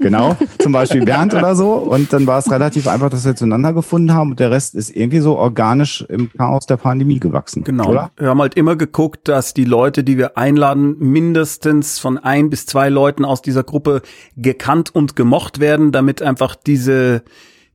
genau, 0.00 0.36
zum 0.58 0.72
Beispiel 0.72 1.04
Bernd 1.04 1.34
oder 1.34 1.54
so. 1.54 1.72
Und 1.74 2.12
dann 2.12 2.26
war 2.26 2.38
es 2.38 2.50
relativ 2.50 2.86
einfach, 2.86 3.10
dass 3.10 3.24
wir 3.24 3.36
zueinander 3.36 3.72
gefunden 3.72 4.12
haben. 4.14 4.30
Und 4.30 4.40
der 4.40 4.50
Rest 4.50 4.74
ist 4.74 4.94
irgendwie 4.94 5.20
so 5.20 5.36
organisch 5.36 6.04
im 6.08 6.30
Chaos 6.32 6.66
der 6.66 6.76
Pandemie 6.76 7.20
gewachsen. 7.20 7.64
Genau. 7.64 7.90
Oder? 7.90 8.10
Wir 8.16 8.28
haben 8.28 8.40
halt 8.40 8.54
immer 8.54 8.76
geguckt, 8.76 9.28
dass 9.28 9.54
die 9.54 9.64
Leute, 9.64 10.04
die 10.04 10.18
wir 10.18 10.36
einladen, 10.36 10.96
mindestens 10.98 11.98
von 11.98 12.18
ein 12.18 12.50
bis 12.50 12.66
zwei 12.66 12.88
Leuten 12.88 13.24
aus 13.24 13.42
dieser 13.42 13.64
Gruppe 13.64 14.02
gekannt 14.36 14.94
und 14.94 15.16
gemocht 15.16 15.60
werden, 15.60 15.92
damit 15.92 16.22
einfach 16.22 16.54
diese 16.54 17.22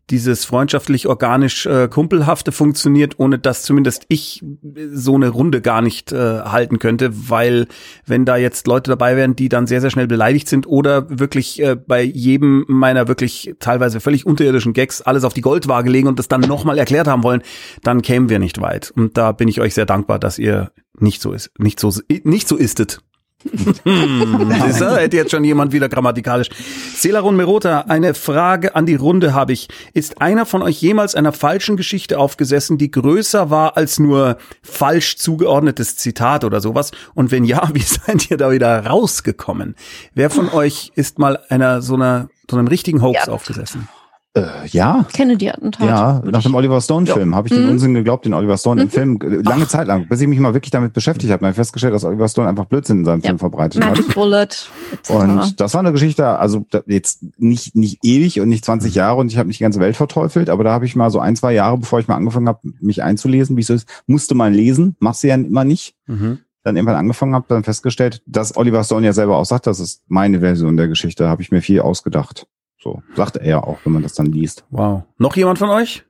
dieses 0.09 0.43
freundschaftlich 0.43 1.07
organisch 1.07 1.65
äh, 1.65 1.87
kumpelhafte 1.87 2.51
funktioniert, 2.51 3.19
ohne 3.19 3.39
dass 3.39 3.63
zumindest 3.63 4.05
ich 4.09 4.43
so 4.91 5.15
eine 5.15 5.29
Runde 5.29 5.61
gar 5.61 5.81
nicht 5.81 6.11
äh, 6.11 6.41
halten 6.41 6.79
könnte, 6.79 7.11
weil 7.29 7.67
wenn 8.05 8.25
da 8.25 8.35
jetzt 8.35 8.67
Leute 8.67 8.91
dabei 8.91 9.15
wären, 9.15 9.35
die 9.35 9.49
dann 9.49 9.65
sehr 9.65 9.79
sehr 9.81 9.91
schnell 9.91 10.07
beleidigt 10.07 10.49
sind 10.49 10.67
oder 10.67 11.07
wirklich 11.09 11.61
äh, 11.61 11.75
bei 11.75 12.03
jedem 12.03 12.65
meiner 12.67 13.07
wirklich 13.07 13.55
teilweise 13.59 14.01
völlig 14.01 14.25
unterirdischen 14.25 14.73
Gags 14.73 15.01
alles 15.01 15.23
auf 15.23 15.33
die 15.33 15.41
Goldwaage 15.41 15.89
legen 15.89 16.07
und 16.07 16.19
das 16.19 16.27
dann 16.27 16.41
nochmal 16.41 16.77
erklärt 16.77 17.07
haben 17.07 17.23
wollen, 17.23 17.41
dann 17.83 18.01
kämen 18.01 18.29
wir 18.29 18.39
nicht 18.39 18.59
weit. 18.59 18.91
Und 18.91 19.17
da 19.17 19.31
bin 19.31 19.47
ich 19.47 19.61
euch 19.61 19.73
sehr 19.73 19.85
dankbar, 19.85 20.19
dass 20.19 20.37
ihr 20.37 20.71
nicht 20.99 21.21
so 21.21 21.31
ist, 21.31 21.51
nicht 21.57 21.79
so 21.79 21.91
nicht 22.23 22.47
so 22.47 22.57
istet. 22.57 22.99
du, 23.83 24.95
hätte 24.97 25.17
jetzt 25.17 25.31
schon 25.31 25.43
jemand 25.43 25.71
wieder 25.71 25.89
grammatikalisch. 25.89 26.49
Celarun 26.95 27.35
Merota, 27.35 27.81
eine 27.87 28.13
Frage 28.13 28.75
an 28.75 28.85
die 28.85 28.95
Runde 28.95 29.33
habe 29.33 29.53
ich. 29.53 29.67
Ist 29.93 30.21
einer 30.21 30.45
von 30.45 30.61
euch 30.61 30.81
jemals 30.81 31.15
einer 31.15 31.33
falschen 31.33 31.77
Geschichte 31.77 32.19
aufgesessen, 32.19 32.77
die 32.77 32.91
größer 32.91 33.49
war 33.49 33.77
als 33.77 33.99
nur 33.99 34.37
falsch 34.61 35.17
zugeordnetes 35.17 35.97
Zitat 35.97 36.43
oder 36.43 36.61
sowas? 36.61 36.91
Und 37.13 37.31
wenn 37.31 37.43
ja, 37.43 37.69
wie 37.73 37.81
seid 37.81 38.29
ihr 38.31 38.37
da 38.37 38.51
wieder 38.51 38.85
rausgekommen? 38.85 39.75
Wer 40.13 40.29
von 40.29 40.49
euch 40.49 40.91
ist 40.95 41.19
mal 41.19 41.39
einer 41.49 41.81
so 41.81 41.95
einer 41.95 42.29
so 42.49 42.57
einem 42.57 42.67
richtigen 42.67 43.01
Hoax 43.01 43.25
Ja. 43.27 43.33
aufgesessen? 43.33 43.87
Äh, 44.35 44.67
ja. 44.69 45.05
Kennedy-Attentat. 45.13 45.87
Ja, 45.87 46.21
nach 46.25 46.41
dem 46.41 46.55
Oliver 46.55 46.81
Stone-Film 46.81 47.35
habe 47.35 47.47
ich 47.47 47.53
den 47.53 47.65
Mhm. 47.65 47.69
Unsinn 47.71 47.93
geglaubt, 47.93 48.25
den 48.25 48.33
Oliver 48.33 48.57
Stone 48.57 48.81
im 48.81 48.87
Mhm. 48.87 48.91
Film, 48.91 49.19
äh, 49.21 49.27
lange 49.47 49.67
Zeit 49.67 49.85
lang, 49.85 50.07
bis 50.07 50.21
ich 50.21 50.27
mich 50.27 50.39
mal 50.39 50.55
wirklich 50.55 50.71
damit 50.71 50.93
beschäftigt 50.93 51.31
habe, 51.31 51.45
habe 51.45 51.51
ich 51.51 51.55
festgestellt, 51.55 51.93
dass 51.93 52.03
Oliver 52.03 52.27
Stone 52.27 52.49
einfach 52.49 52.65
Blödsinn 52.65 52.99
in 52.99 53.05
seinem 53.05 53.19
Ja. 53.21 53.27
Film 53.27 53.37
verbreitet 53.39 53.83
hat. 53.85 53.91
Magic 53.95 54.15
Bullet. 54.15 54.47
etc. 54.91 55.09
Und 55.11 55.59
das 55.61 55.73
war 55.75 55.79
eine 55.81 55.91
Geschichte, 55.91 56.25
also 56.27 56.65
jetzt 56.87 57.23
nicht, 57.37 57.75
nicht 57.75 57.99
ewig 58.03 58.39
und 58.39 58.49
nicht 58.49 58.65
20 58.65 58.95
Jahre 58.95 59.19
und 59.19 59.31
ich 59.31 59.37
habe 59.37 59.47
nicht 59.47 59.59
die 59.59 59.63
ganze 59.63 59.79
Welt 59.79 59.95
verteufelt, 59.95 60.49
aber 60.49 60.63
da 60.63 60.71
habe 60.71 60.85
ich 60.85 60.95
mal 60.95 61.11
so 61.11 61.19
ein, 61.19 61.35
zwei 61.35 61.53
Jahre, 61.53 61.77
bevor 61.77 61.99
ich 61.99 62.07
mal 62.07 62.15
angefangen 62.15 62.47
habe, 62.47 62.59
mich 62.81 63.03
einzulesen, 63.03 63.55
wie 63.55 63.61
es 63.61 63.67
so 63.67 63.75
ist, 63.75 63.87
musste 64.07 64.33
mal 64.33 64.51
lesen, 64.51 64.95
machst 64.99 65.21
du 65.23 65.27
ja 65.27 65.35
immer 65.35 65.63
nicht. 65.63 65.93
Mhm. 66.07 66.39
Dann 66.63 66.75
irgendwann 66.75 66.95
angefangen 66.95 67.35
habe, 67.35 67.45
dann 67.49 67.63
festgestellt, 67.63 68.23
dass 68.25 68.57
Oliver 68.57 68.83
Stone 68.83 69.05
ja 69.05 69.13
selber 69.13 69.37
auch 69.37 69.45
sagt, 69.45 69.67
das 69.67 69.79
ist 69.79 70.01
meine 70.07 70.39
Version 70.39 70.75
der 70.75 70.87
Geschichte, 70.87 71.27
habe 71.27 71.43
ich 71.43 71.51
mir 71.51 71.61
viel 71.61 71.81
ausgedacht. 71.81 72.47
So, 72.83 73.01
sagte 73.15 73.39
er 73.39 73.47
ja 73.47 73.63
auch, 73.63 73.77
wenn 73.85 73.93
man 73.93 74.03
das 74.03 74.13
dann 74.13 74.25
liest. 74.25 74.65
Wow. 74.69 75.03
Noch 75.17 75.37
jemand 75.37 75.57
von 75.57 75.69
euch? 75.69 76.03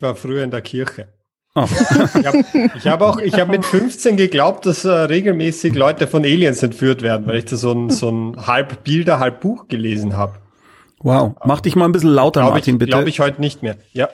war 0.00 0.16
früher 0.16 0.42
in 0.42 0.50
der 0.50 0.60
Kirche. 0.60 1.08
Oh. 1.54 1.64
Ich 2.14 2.26
habe 2.26 2.44
hab 2.84 3.00
auch, 3.02 3.18
ich 3.18 3.34
habe 3.34 3.50
mit 3.50 3.64
15 3.64 4.16
geglaubt, 4.16 4.66
dass 4.66 4.84
äh, 4.84 4.90
regelmäßig 4.90 5.74
Leute 5.74 6.06
von 6.06 6.24
Aliens 6.24 6.62
entführt 6.62 7.02
werden, 7.02 7.26
weil 7.26 7.36
ich 7.36 7.44
da 7.46 7.56
so 7.56 7.72
ein, 7.72 7.88
so 7.90 8.10
ein 8.10 8.46
halb 8.46 8.84
Bilder, 8.84 9.18
halb 9.18 9.40
Buch 9.40 9.68
gelesen 9.68 10.16
habe. 10.16 10.34
Wow. 10.98 11.36
Mach 11.44 11.60
dich 11.60 11.76
mal 11.76 11.84
ein 11.86 11.92
bisschen 11.92 12.10
lauter, 12.10 12.40
Glaube 12.40 12.56
Martin, 12.56 12.74
ich, 12.74 12.78
bitte. 12.78 12.90
glaub 12.90 13.06
ich 13.06 13.20
heute 13.20 13.40
nicht 13.40 13.62
mehr. 13.62 13.76
Ja. 13.92 14.08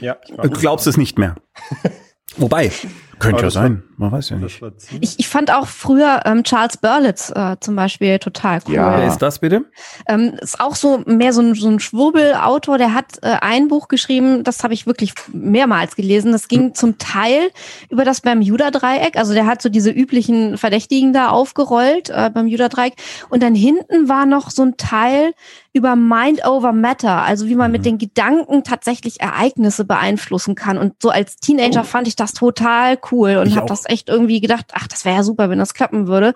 ja. 0.00 0.16
ich 0.26 0.36
Du 0.36 0.50
glaubst 0.50 0.86
es 0.86 0.96
nicht 0.96 1.18
mehr. 1.18 1.36
Wobei, 2.36 2.70
könnte 3.18 3.42
ja 3.42 3.50
sein. 3.50 3.82
Man 3.98 4.12
weiß 4.12 4.30
ja 4.30 4.36
nicht. 4.36 4.60
war 4.60 4.72
Ich, 5.00 5.18
ich 5.18 5.28
fand 5.28 5.50
auch 5.50 5.66
früher 5.66 6.20
ähm, 6.26 6.44
Charles 6.44 6.76
Berlitz 6.76 7.32
äh, 7.34 7.56
zum 7.60 7.76
Beispiel 7.76 8.18
total 8.18 8.60
cool. 8.68 8.74
Ja. 8.74 8.98
Wer 8.98 9.08
ist 9.08 9.18
das 9.18 9.38
bitte? 9.38 9.64
Ähm, 10.06 10.34
ist 10.40 10.60
auch 10.60 10.74
so 10.74 11.02
mehr 11.06 11.32
so 11.32 11.40
ein, 11.40 11.54
so 11.54 11.68
ein 11.68 11.80
Schwurbelautor, 11.80 12.76
der 12.76 12.92
hat 12.92 13.18
äh, 13.22 13.36
ein 13.40 13.68
Buch 13.68 13.88
geschrieben, 13.88 14.44
das 14.44 14.62
habe 14.62 14.74
ich 14.74 14.86
wirklich 14.86 15.14
mehrmals 15.32 15.96
gelesen. 15.96 16.32
Das 16.32 16.48
ging 16.48 16.74
zum 16.74 16.98
Teil 16.98 17.50
über 17.88 18.04
das 18.04 18.20
Bermuda-Dreieck. 18.20 19.16
Also 19.16 19.32
der 19.32 19.46
hat 19.46 19.62
so 19.62 19.70
diese 19.70 19.90
üblichen 19.90 20.58
Verdächtigen 20.58 21.14
da 21.14 21.28
aufgerollt 21.28 22.10
äh, 22.10 22.30
beim 22.32 22.46
Bermuda-Dreieck. 22.46 22.94
Und 23.30 23.42
dann 23.42 23.54
hinten 23.54 24.08
war 24.08 24.26
noch 24.26 24.50
so 24.50 24.62
ein 24.62 24.76
Teil 24.76 25.32
über 25.72 25.94
Mind 25.94 26.46
over 26.46 26.72
Matter, 26.72 27.22
also 27.22 27.48
wie 27.48 27.54
man 27.54 27.70
mit 27.70 27.84
den 27.84 27.98
Gedanken 27.98 28.64
tatsächlich 28.64 29.20
Ereignisse 29.20 29.84
beeinflussen 29.84 30.54
kann. 30.54 30.78
Und 30.78 30.94
so 31.02 31.10
als 31.10 31.36
Teenager 31.36 31.84
fand 31.84 32.08
ich 32.08 32.16
das 32.16 32.32
total 32.32 32.96
cool 33.12 33.36
und 33.36 33.54
habe 33.56 33.66
das 33.68 33.84
echt 33.86 34.08
irgendwie 34.08 34.40
gedacht, 34.40 34.66
ach, 34.72 34.86
das 34.88 35.04
wäre 35.04 35.16
ja 35.16 35.22
super, 35.22 35.50
wenn 35.50 35.58
das 35.58 35.74
klappen 35.74 36.06
würde. 36.06 36.34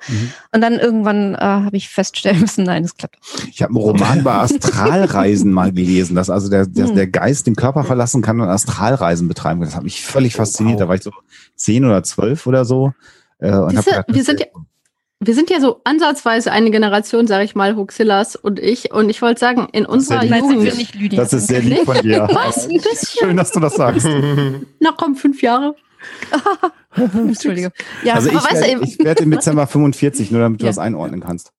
Und 0.52 0.60
dann 0.60 0.74
irgendwann 0.78 1.34
äh, 1.34 1.38
habe 1.40 1.76
ich 1.76 1.88
feststellen 1.88 2.40
müssen, 2.40 2.64
nein, 2.64 2.82
das 2.82 2.96
klappt 2.96 3.16
Ich 3.50 3.62
habe 3.62 3.70
einen 3.70 3.82
Roman 3.82 4.22
bei 4.24 4.32
Astralreisen 4.34 5.52
mal 5.52 5.72
gelesen, 5.72 6.14
dass 6.16 6.30
also 6.30 6.48
der, 6.48 6.66
der, 6.66 6.88
Hm. 6.88 6.94
der 6.94 7.06
Geist 7.06 7.46
den 7.46 7.56
Körper 7.56 7.84
verlassen 7.84 8.22
kann 8.22 8.40
und 8.40 8.48
Astralreisen 8.48 9.28
betreiben 9.28 9.60
kann. 9.60 9.68
Das 9.68 9.76
hat 9.76 9.84
mich 9.84 10.02
völlig 10.04 10.34
fasziniert. 10.36 10.80
Da 10.80 10.88
war 10.88 10.94
ich 10.94 11.02
so 11.02 11.10
zehn 11.54 11.84
oder 11.84 12.02
zwölf 12.02 12.46
oder 12.46 12.64
so. 12.64 12.92
Äh, 13.38 13.50
und 13.52 13.76
hab 13.76 13.84
Siehste, 13.84 13.90
gedacht, 13.90 14.06
wir 14.08 14.16
das 14.16 14.26
sind 14.26 14.40
wär- 14.40 14.46
Wir 15.22 15.34
sind 15.34 15.50
ja 15.50 15.60
so 15.60 15.80
ansatzweise 15.84 16.50
eine 16.50 16.70
Generation, 16.70 17.26
sage 17.26 17.44
ich 17.44 17.54
mal, 17.54 17.76
Huxillas 17.76 18.36
und 18.36 18.58
ich. 18.58 18.92
Und 18.92 19.10
ich 19.10 19.20
wollte 19.20 19.38
sagen, 19.40 19.68
in 19.72 19.84
unserer. 19.84 20.24
Meinst 20.24 20.50
du, 20.50 20.62
wir 20.62 20.72
Jugend. 20.72 21.18
das 21.18 21.32
ist 21.34 21.48
sehr 21.48 21.60
lieb 21.60 21.84
von 21.84 21.98
dir. 22.00 22.26
Was? 22.32 22.66
Ein 22.68 22.76
bisschen? 22.78 23.18
Schön, 23.26 23.36
dass 23.36 23.52
du 23.52 23.60
das 23.60 23.74
sagst. 23.74 24.06
Na 24.80 24.90
komm, 24.96 25.16
fünf 25.16 25.42
Jahre. 25.42 25.74
Entschuldige. 27.14 27.72
Ja, 28.02 28.14
Also 28.14 28.30
ich 28.30 28.34
werde 28.52 28.84
ich 28.84 28.98
werd 28.98 29.20
im 29.20 29.30
Dezember 29.30 29.66
45, 29.66 30.30
nur 30.30 30.40
damit 30.40 30.60
du 30.60 30.64
Ja. 30.64 30.70
das 30.70 30.78
einordnen 30.78 31.20
kannst. 31.20 31.52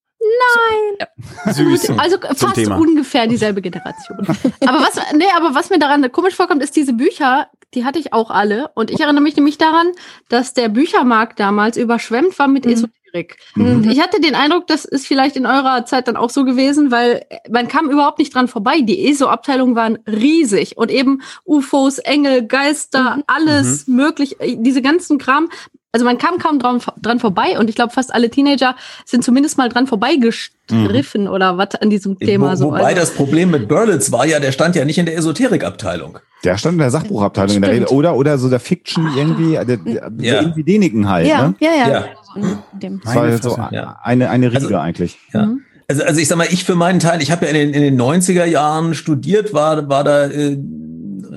Süß. 1.52 1.92
Also 1.98 2.18
fast 2.36 2.56
Thema. 2.56 2.78
ungefähr 2.78 3.28
dieselbe 3.28 3.62
Generation. 3.62 4.18
aber 4.20 4.80
was, 4.80 5.00
nee, 5.16 5.26
aber 5.36 5.56
was 5.56 5.70
mir 5.70 5.80
daran 5.80 6.10
komisch 6.12 6.36
vorkommt, 6.36 6.62
ist 6.64 6.76
diese 6.76 6.94
Bücher, 6.94 7.48
die 7.74 7.86
hatte 7.86 8.00
ich 8.00 8.14
auch 8.14 8.30
alle. 8.30 8.70
Und 8.76 8.92
ich 8.92 9.00
erinnere 9.00 9.22
mich 9.24 9.36
nämlich 9.36 9.58
daran, 9.58 9.92
dass 10.30 10.54
der 10.54 10.70
Büchermarkt 10.70 11.40
damals 11.40 11.78
überschwemmt 11.78 12.38
war 12.40 12.48
mit 12.48 12.66
Mhm. 12.66 12.72
Esoterik. 13.12 13.38
Mhm. 13.56 13.66
Und 13.66 13.92
ich 13.92 14.02
hatte 14.02 14.20
den 14.22 14.36
Eindruck, 14.36 14.68
das 14.68 14.86
ist 14.86 15.08
vielleicht 15.08 15.36
in 15.36 15.46
eurer 15.46 15.86
Zeit 15.86 16.08
dann 16.08 16.18
auch 16.18 16.30
so 16.30 16.46
gewesen, 16.46 16.92
weil 16.92 17.26
man 17.50 17.68
kam 17.68 17.90
überhaupt 17.90 18.20
nicht 18.20 18.34
dran 18.34 18.48
vorbei. 18.48 18.82
Die 18.82 19.08
ESO-Abteilungen 19.08 19.76
waren 19.76 20.00
riesig 20.08 20.78
und 20.78 20.92
eben 20.92 21.22
UFOs, 21.46 22.00
Engel, 22.00 22.48
Geister, 22.48 23.18
Mhm. 23.18 23.24
alles 23.28 23.88
möglich, 23.88 24.40
äh, 24.40 24.56
diese 24.58 24.82
ganzen 24.82 25.18
Kram. 25.18 25.50
Also 25.94 26.06
man 26.06 26.18
kam 26.18 26.38
kaum 26.38 26.58
dran, 26.58 26.80
dran 27.02 27.20
vorbei 27.20 27.60
und 27.60 27.70
ich 27.70 27.76
glaube, 27.76 27.92
fast 27.92 28.14
alle 28.14 28.30
Teenager 28.30 28.76
sind 29.06 29.26
zumindest 29.26 29.58
mal 29.58 29.68
dran 29.68 29.88
vorbeigestriffen 29.88 31.28
oder 31.28 31.58
was 31.58 31.76
an 31.76 31.90
diesem 31.90 32.18
Thema 32.18 32.52
Wo, 32.54 32.56
so. 32.56 32.66
wobei 32.68 32.84
Also- 32.86 32.96
das 33.02 33.12
Problem 33.14 33.52
mit 33.52 33.68
Berlitz 33.68 34.10
war 34.12 34.26
ja, 34.26 34.40
der 34.40 34.54
stand 34.54 34.76
ja 34.78 34.86
nicht 34.86 34.98
in 34.98 35.06
der 35.06 35.18
Esoterikabteilung. 35.18 36.20
Der 36.46 36.58
stand 36.58 36.74
in 36.74 36.80
der 36.80 36.92
Sachbuchabteilung 36.92 37.58
in 37.58 37.62
der 37.62 37.72
Stimmt. 37.72 37.88
Rede. 37.90 37.94
Oder, 37.96 38.16
oder 38.16 38.38
so 38.38 38.50
der 38.50 38.62
Fiction 38.62 39.10
irgendwie, 39.18 39.52
der, 39.54 39.66
der, 39.66 40.12
Ja. 40.20 40.42
irgendwie 40.42 40.64
Deniken 40.64 41.10
halt. 41.10 41.28
ja, 41.28 41.48
Ne? 41.50 41.56
ja, 41.60 41.72
ja, 41.78 41.90
Ja. 41.90 42.06
Das 43.04 43.16
war 43.16 43.38
so. 43.42 43.58
Ja. 43.72 44.00
eine, 44.02 44.30
eine 44.30 44.48
Riege 44.48 44.62
Also- 44.64 44.78
eigentlich. 44.78 45.20
Ja. 45.34 45.46
Mhm. 45.48 45.62
Also, 45.90 46.04
also 46.04 46.22
ich 46.22 46.28
sag 46.30 46.38
mal, 46.38 46.48
ich 46.50 46.64
für 46.64 46.76
meinen 46.76 47.02
Teil, 47.02 47.22
ich 47.22 47.32
habe 47.32 47.46
ja 47.46 47.52
in 47.52 47.58
den, 47.58 47.74
in 47.74 47.82
den 47.82 47.98
90er 48.00 48.46
Jahren 48.46 48.94
studiert, 48.96 49.54
war, 49.54 49.90
war 49.90 50.06
da, 50.06 50.28
äh, 50.28 50.58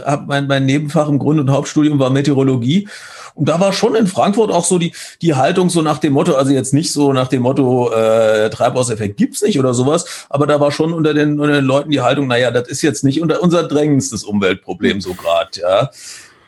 hab 0.05 0.29
mein, 0.29 0.47
mein 0.47 0.65
Nebenfach 0.65 1.09
im 1.09 1.19
Grund- 1.19 1.41
und 1.41 1.51
Hauptstudium 1.51 1.99
war 1.99 2.11
Meteorologie. 2.11 2.89
Und 3.35 3.49
da 3.49 3.59
war 3.59 3.73
schon 3.73 3.97
in 3.97 4.07
Frankfurt 4.07 4.51
auch 4.51 4.65
so 4.65 4.79
die, 4.79 4.93
die 5.21 5.35
Haltung 5.35 5.69
so 5.69 5.83
nach 5.83 5.99
dem 5.99 6.13
Motto, 6.13 6.35
also 6.35 6.53
jetzt 6.53 6.73
nicht 6.73 6.93
so 6.93 7.13
nach 7.13 7.29
dem 7.29 7.43
Motto, 7.43 7.93
äh, 7.93 8.49
Treibhauseffekt 8.51 9.17
gibt's 9.17 9.43
nicht 9.43 9.59
oder 9.59 9.75
sowas, 9.75 10.27
aber 10.31 10.47
da 10.47 10.61
war 10.61 10.71
schon 10.71 10.93
unter 10.93 11.15
den, 11.15 11.41
unter 11.41 11.55
den 11.55 11.65
Leuten 11.65 11.91
die 11.91 12.01
Haltung, 12.01 12.29
naja, 12.29 12.51
das 12.53 12.69
ist 12.69 12.83
jetzt 12.83 13.03
nicht 13.03 13.21
unter 13.21 13.43
unser 13.43 13.65
drängendstes 13.65 14.23
Umweltproblem 14.23 15.01
so 15.01 15.15
grad, 15.15 15.57
ja. 15.57 15.91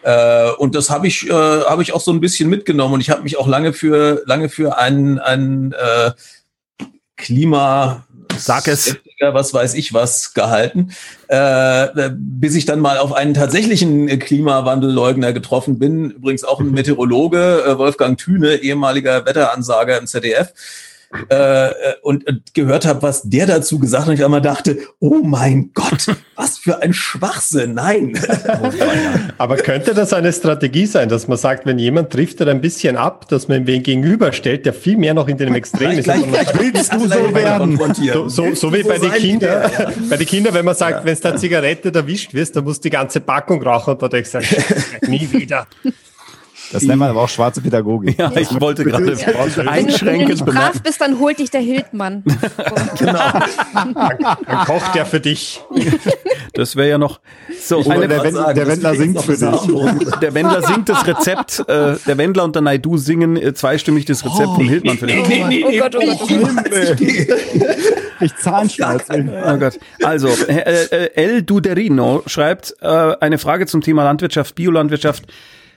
Äh, 0.03 0.53
und 0.59 0.77
das 0.77 0.89
habe 0.89 1.09
ich, 1.09 1.29
äh, 1.29 1.33
habe 1.33 1.83
ich 1.83 1.93
auch 1.93 2.01
so 2.01 2.13
ein 2.13 2.21
bisschen 2.21 2.49
mitgenommen 2.49 2.95
und 2.95 3.01
ich 3.01 3.11
habe 3.11 3.23
mich 3.23 3.37
auch 3.37 3.49
lange 3.49 3.73
für, 3.73 4.23
lange 4.27 4.49
für 4.49 4.79
einen, 4.79 5.19
einen 5.19 5.73
äh, 5.73 6.13
Klima 7.17 8.07
Sag 8.39 8.69
es. 8.69 8.97
Skeptiker, 9.17 9.35
was 9.35 9.55
weiß 9.55 9.75
ich 9.75 9.93
was 9.95 10.35
gehalten, 10.35 10.93
äh, 11.29 12.11
bis 12.15 12.55
ich 12.55 12.67
dann 12.67 12.81
mal 12.81 12.99
auf 12.99 13.13
einen 13.13 13.35
tatsächlichen 13.35 14.07
Klimawandelleugner 14.19 15.33
getroffen 15.33 15.79
bin. 15.79 16.11
Übrigens 16.11 16.45
auch 16.45 16.61
ein 16.61 16.71
Meteorologe, 16.73 17.65
äh, 17.67 17.79
Wolfgang 17.79 18.19
Thüne, 18.19 18.57
ehemaliger 18.57 19.25
Wetteransager 19.25 19.99
im 19.99 20.07
ZDF. 20.07 20.53
Äh, 21.29 21.71
und, 22.03 22.27
und 22.27 22.55
gehört 22.55 22.85
habe, 22.85 23.03
was 23.03 23.23
der 23.23 23.47
dazu 23.47 23.79
gesagt 23.79 24.03
hat, 24.03 24.09
und 24.09 24.15
ich 24.15 24.25
einmal 24.25 24.43
dachte, 24.43 24.79
oh 24.99 25.21
mein 25.23 25.71
Gott, 25.73 26.07
was 26.35 26.59
für 26.59 26.83
ein 26.83 26.93
Schwachsinn, 26.93 27.75
nein. 27.75 28.19
Aber 29.39 29.57
könnte 29.57 29.95
das 29.95 30.13
eine 30.13 30.33
Strategie 30.33 30.87
sein, 30.87 31.09
dass 31.09 31.29
man 31.29 31.39
sagt, 31.39 31.65
wenn 31.65 31.79
jemand 31.79 32.13
driftet 32.13 32.49
ein 32.49 32.61
bisschen 32.61 32.97
ab, 32.97 33.29
dass 33.29 33.49
man 33.49 33.59
ihm 33.59 33.67
wen 33.67 33.83
gegenüberstellt, 33.83 34.67
der 34.67 34.75
viel 34.75 34.97
mehr 34.97 35.15
noch 35.15 35.29
in 35.29 35.39
dem 35.39 35.55
Extrem 35.55 35.93
ist? 35.93 36.09
Willst 36.09 36.93
du 36.93 37.01
so 37.07 37.35
werden? 37.35 37.79
So, 38.13 38.29
so, 38.29 38.55
so 38.55 38.73
wie 38.73 38.83
bei 38.83 38.99
den 38.99 39.13
Kindern. 39.13 39.71
ja. 39.79 39.93
Bei 40.11 40.17
den 40.17 40.27
Kindern, 40.27 40.55
wenn 40.55 40.65
man 40.65 40.75
sagt, 40.75 41.05
wenn 41.05 41.13
es 41.13 41.21
da 41.21 41.37
Zigarette 41.37 41.93
erwischt 41.93 42.35
wirst, 42.35 42.57
dann 42.57 42.65
musst 42.65 42.85
du 42.85 42.89
die 42.89 42.91
ganze 42.91 43.21
Packung 43.21 43.63
rauchen 43.63 43.95
und 43.95 44.03
da 44.03 44.09
denkst 44.09 44.33
du, 44.33 44.41
nie 45.09 45.29
wieder. 45.33 45.67
Das 46.73 46.83
nennt 46.83 46.99
man 46.99 47.11
aber 47.11 47.23
auch 47.23 47.29
schwarze 47.29 47.61
Pädagogik. 47.61 48.19
Ja, 48.19 48.33
ich 48.35 48.61
wollte 48.61 48.85
gerade 48.85 49.05
du, 49.05 49.17
wenn 49.17 49.65
du 49.65 49.71
einschränkend 49.71 50.29
nicht 50.29 50.45
brav 50.45 50.83
bist, 50.83 51.01
dann 51.01 51.19
holt 51.19 51.39
dich 51.39 51.51
der 51.51 51.61
Hildmann. 51.61 52.25
Dann 53.73 54.65
kocht 54.67 54.95
der 54.95 55.07
für 55.07 55.21
dich. 55.21 55.61
Das 56.55 56.77
wäre 56.77 56.89
ja 56.89 56.99
noch 56.99 57.21
so. 57.61 57.89
Eine, 57.89 58.09
der, 58.09 58.23
Wend, 58.23 58.37
der 58.57 58.67
Wendler 58.67 58.95
singt 58.95 59.23
für 59.23 59.37
dich. 59.37 60.19
der 60.21 60.35
Wendler 60.35 60.63
singt 60.63 60.89
das 60.89 61.07
Rezept, 61.07 61.61
äh, 61.69 61.97
der 62.07 62.19
Wendler 62.19 62.45
und 62.45 62.55
der 62.55 62.63
Naidu 62.63 62.97
singen 62.97 63.37
äh, 63.37 63.55
zweistimig 63.55 64.05
das 64.07 64.25
Rezept 64.25 64.55
von 64.55 64.69
Hildmann 64.69 64.99
für 64.99 65.07
dich. 65.07 65.29
Nee, 65.29 65.45
nee, 65.49 65.65
Oh 65.65 65.71
nee, 65.71 65.79
Gott, 65.79 65.97
oh 65.97 66.01
Gott, 66.01 66.31
oh 66.31 68.25
Ich 68.25 68.37
Zahnschmerz. 68.37 69.05
Oh 69.11 69.57
Gott. 69.59 69.79
Also, 70.03 70.29
äh, 70.29 70.61
äh, 70.61 71.11
El 71.15 71.43
Duderino 71.43 72.23
schreibt 72.27 72.75
äh, 72.81 72.87
eine 72.87 73.39
Frage 73.39 73.67
zum 73.67 73.83
Thema 73.83 74.05
Landwirtschaft, 74.05 74.55
Biolandwirtschaft. 74.55 75.25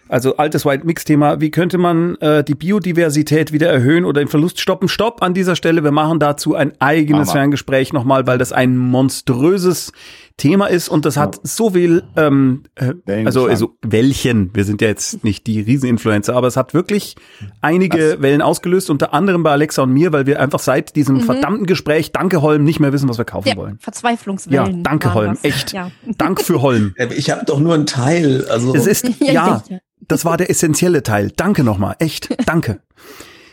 Also 0.10 0.36
altes 0.38 0.66
White 0.66 0.86
Mix 0.86 1.06
Thema. 1.06 1.40
Wie 1.40 1.52
könnte 1.52 1.78
man 1.78 2.16
äh, 2.16 2.44
die 2.44 2.56
Biodiversität 2.56 3.54
wieder 3.54 3.70
erhöhen 3.70 4.06
oder 4.06 4.22
den 4.22 4.28
Verlust 4.28 4.60
stoppen? 4.60 4.90
Stopp 4.90 5.22
an 5.22 5.34
dieser 5.34 5.56
Stelle. 5.56 5.84
Wir 5.84 5.92
machen 5.92 6.20
dazu 6.20 6.56
ein 6.56 6.74
eigenes 6.80 7.28
Mama. 7.28 7.40
Ferngespräch 7.40 7.94
nochmal, 7.94 8.26
weil 8.28 8.40
das 8.40 8.52
ein 8.52 8.76
monströses 8.76 9.92
Thema 10.38 10.68
ist 10.68 10.88
und 10.90 11.06
das 11.06 11.18
hat 11.18 11.38
so 11.44 11.72
viel, 11.72 12.04
ähm, 12.16 12.64
äh, 12.76 12.94
Wellen 13.06 13.28
also, 13.28 13.46
also 13.48 13.76
welchen, 13.82 14.56
wir 14.56 14.64
sind 14.64 14.82
ja 14.82 14.88
jetzt 14.88 15.22
nicht 15.26 15.46
die 15.48 15.60
Rieseninfluencer, 15.60 16.34
aber 16.34 16.48
es 16.48 16.56
hat 16.56 16.74
wirklich 16.74 17.16
einige 17.62 18.18
Wellen 18.22 18.42
ausgelöst, 18.42 18.90
unter 18.90 19.14
anderem 19.14 19.44
bei 19.44 19.52
Alexa 19.52 19.82
und 19.84 19.92
mir, 19.92 20.14
weil 20.14 20.26
wir 20.28 20.40
einfach 20.40 20.60
seit 20.60 20.96
diesem 20.96 21.20
verdammten 21.20 21.66
Gespräch, 21.66 22.14
danke 22.14 22.42
Holm, 22.42 22.64
nicht 22.64 22.80
mehr 22.80 22.94
wissen, 22.94 23.10
was 23.10 23.18
wir 23.18 23.26
kaufen 23.26 23.50
Ja, 23.50 23.58
wollen. 23.58 23.74
Ja, 23.74 23.78
Verzweiflungswellen. 23.82 24.82
danke 24.82 25.10
waren 25.10 25.16
Holm, 25.16 25.30
das. 25.34 25.44
echt. 25.44 25.74
Ja. 25.74 25.92
Dank 26.18 26.42
für 26.42 26.62
Holm. 26.62 26.96
Ich 27.18 27.30
habe 27.32 27.44
doch 27.46 27.60
nur 27.60 27.74
einen 27.74 27.86
Teil. 27.86 28.46
Also 28.50 28.74
Es 28.74 28.88
ist, 28.88 29.10
Ja, 29.20 29.62
ja. 29.70 29.80
Das 30.08 30.26
war 30.26 30.38
der 30.38 30.50
essentielle 30.50 31.04
Teil. 31.04 31.32
Danke 31.36 31.64
nochmal, 31.64 31.96
echt, 32.00 32.36
danke. 32.48 32.82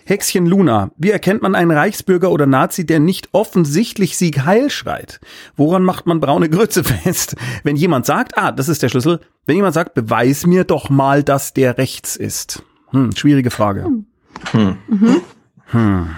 Hexchen 0.06 0.46
Luna, 0.46 0.92
wie 0.96 1.10
erkennt 1.10 1.42
man 1.42 1.56
einen 1.56 1.72
Reichsbürger 1.72 2.30
oder 2.30 2.46
Nazi, 2.46 2.86
der 2.86 3.00
nicht 3.00 3.30
offensichtlich 3.32 4.16
Sieg 4.16 4.44
Heil 4.44 4.70
schreit? 4.70 5.20
Woran 5.56 5.82
macht 5.82 6.06
man 6.06 6.20
braune 6.20 6.48
Grütze 6.48 6.84
fest? 6.84 7.34
Wenn 7.64 7.74
jemand 7.74 8.06
sagt, 8.06 8.38
ah, 8.38 8.52
das 8.52 8.68
ist 8.68 8.84
der 8.84 8.88
Schlüssel, 8.88 9.20
wenn 9.46 9.56
jemand 9.56 9.74
sagt, 9.74 9.94
beweis 9.94 10.46
mir 10.46 10.62
doch 10.62 10.90
mal, 10.90 11.24
dass 11.24 11.54
der 11.54 11.76
rechts 11.76 12.14
ist. 12.14 12.62
Hm, 12.90 13.16
schwierige 13.16 13.50
Frage. 13.50 13.84
Hm. 14.52 14.76
Hm. 15.66 16.10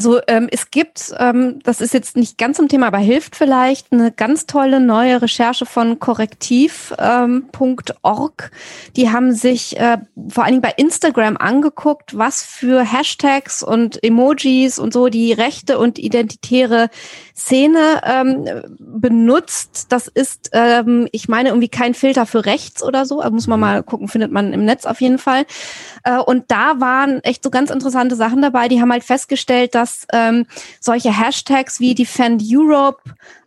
So, 0.00 0.20
ähm, 0.28 0.46
es 0.52 0.70
gibt, 0.70 1.12
ähm, 1.18 1.58
das 1.64 1.80
ist 1.80 1.92
jetzt 1.92 2.16
nicht 2.16 2.38
ganz 2.38 2.58
zum 2.58 2.68
Thema, 2.68 2.86
aber 2.86 2.98
hilft 2.98 3.34
vielleicht, 3.34 3.92
eine 3.92 4.12
ganz 4.12 4.46
tolle 4.46 4.78
neue 4.78 5.20
Recherche 5.20 5.66
von 5.66 5.98
korrektiv.org. 5.98 8.50
Die 8.94 9.10
haben 9.10 9.32
sich 9.32 9.76
äh, 9.76 9.98
vor 10.28 10.44
allen 10.44 10.52
Dingen 10.52 10.62
bei 10.62 10.74
Instagram 10.76 11.36
angeguckt, 11.36 12.16
was 12.16 12.44
für 12.44 12.82
Hashtags 12.82 13.64
und 13.64 14.00
Emojis 14.04 14.78
und 14.78 14.92
so 14.92 15.08
die 15.08 15.32
rechte 15.32 15.80
und 15.80 15.98
identitäre 15.98 16.90
Szene 17.34 18.00
ähm, 18.04 18.44
benutzt. 18.78 19.86
Das 19.90 20.06
ist, 20.06 20.50
ähm, 20.52 21.08
ich 21.10 21.28
meine, 21.28 21.48
irgendwie 21.48 21.68
kein 21.68 21.94
Filter 21.94 22.24
für 22.24 22.46
rechts 22.46 22.84
oder 22.84 23.04
so. 23.04 23.20
Da 23.20 23.30
muss 23.30 23.48
man 23.48 23.58
mal 23.58 23.82
gucken, 23.82 24.06
findet 24.06 24.30
man 24.30 24.52
im 24.52 24.64
Netz 24.64 24.86
auf 24.86 25.00
jeden 25.00 25.18
Fall. 25.18 25.44
Äh, 26.04 26.18
und 26.18 26.52
da 26.52 26.78
waren 26.78 27.18
echt 27.24 27.42
so 27.42 27.50
ganz 27.50 27.70
interessante 27.70 28.14
Sachen 28.14 28.42
dabei. 28.42 28.68
Die 28.68 28.80
haben 28.80 28.92
halt 28.92 29.02
festgestellt, 29.02 29.74
dass 29.74 29.87
ähm, 30.12 30.46
solche 30.80 31.16
Hashtags 31.16 31.80
wie 31.80 31.94
Defend 31.94 32.42
Europe 32.44 33.02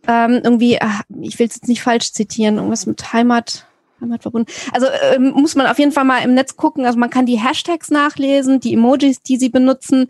ähm, 0.08 0.42
irgendwie, 0.44 0.82
ach, 0.82 1.02
ich 1.22 1.38
will 1.40 1.48
es 1.48 1.56
jetzt 1.56 1.68
nicht 1.68 1.84
falsch 1.84 2.12
zitieren, 2.12 2.58
irgendwas 2.58 2.86
mit 2.86 3.14
Heimat, 3.14 3.66
Heimatverbunden. 4.02 4.54
Also 4.74 4.88
ähm, 5.16 5.32
muss 5.32 5.56
man 5.56 5.68
auf 5.68 5.80
jeden 5.80 5.92
Fall 5.92 6.04
mal 6.04 6.24
im 6.24 6.34
Netz 6.34 6.58
gucken. 6.58 6.86
Also 6.86 6.98
man 6.98 7.10
kann 7.10 7.26
die 7.26 7.40
Hashtags 7.40 7.90
nachlesen, 7.90 8.60
die 8.60 8.74
Emojis, 8.74 9.22
die 9.22 9.38
sie 9.38 9.50
benutzen 9.50 10.08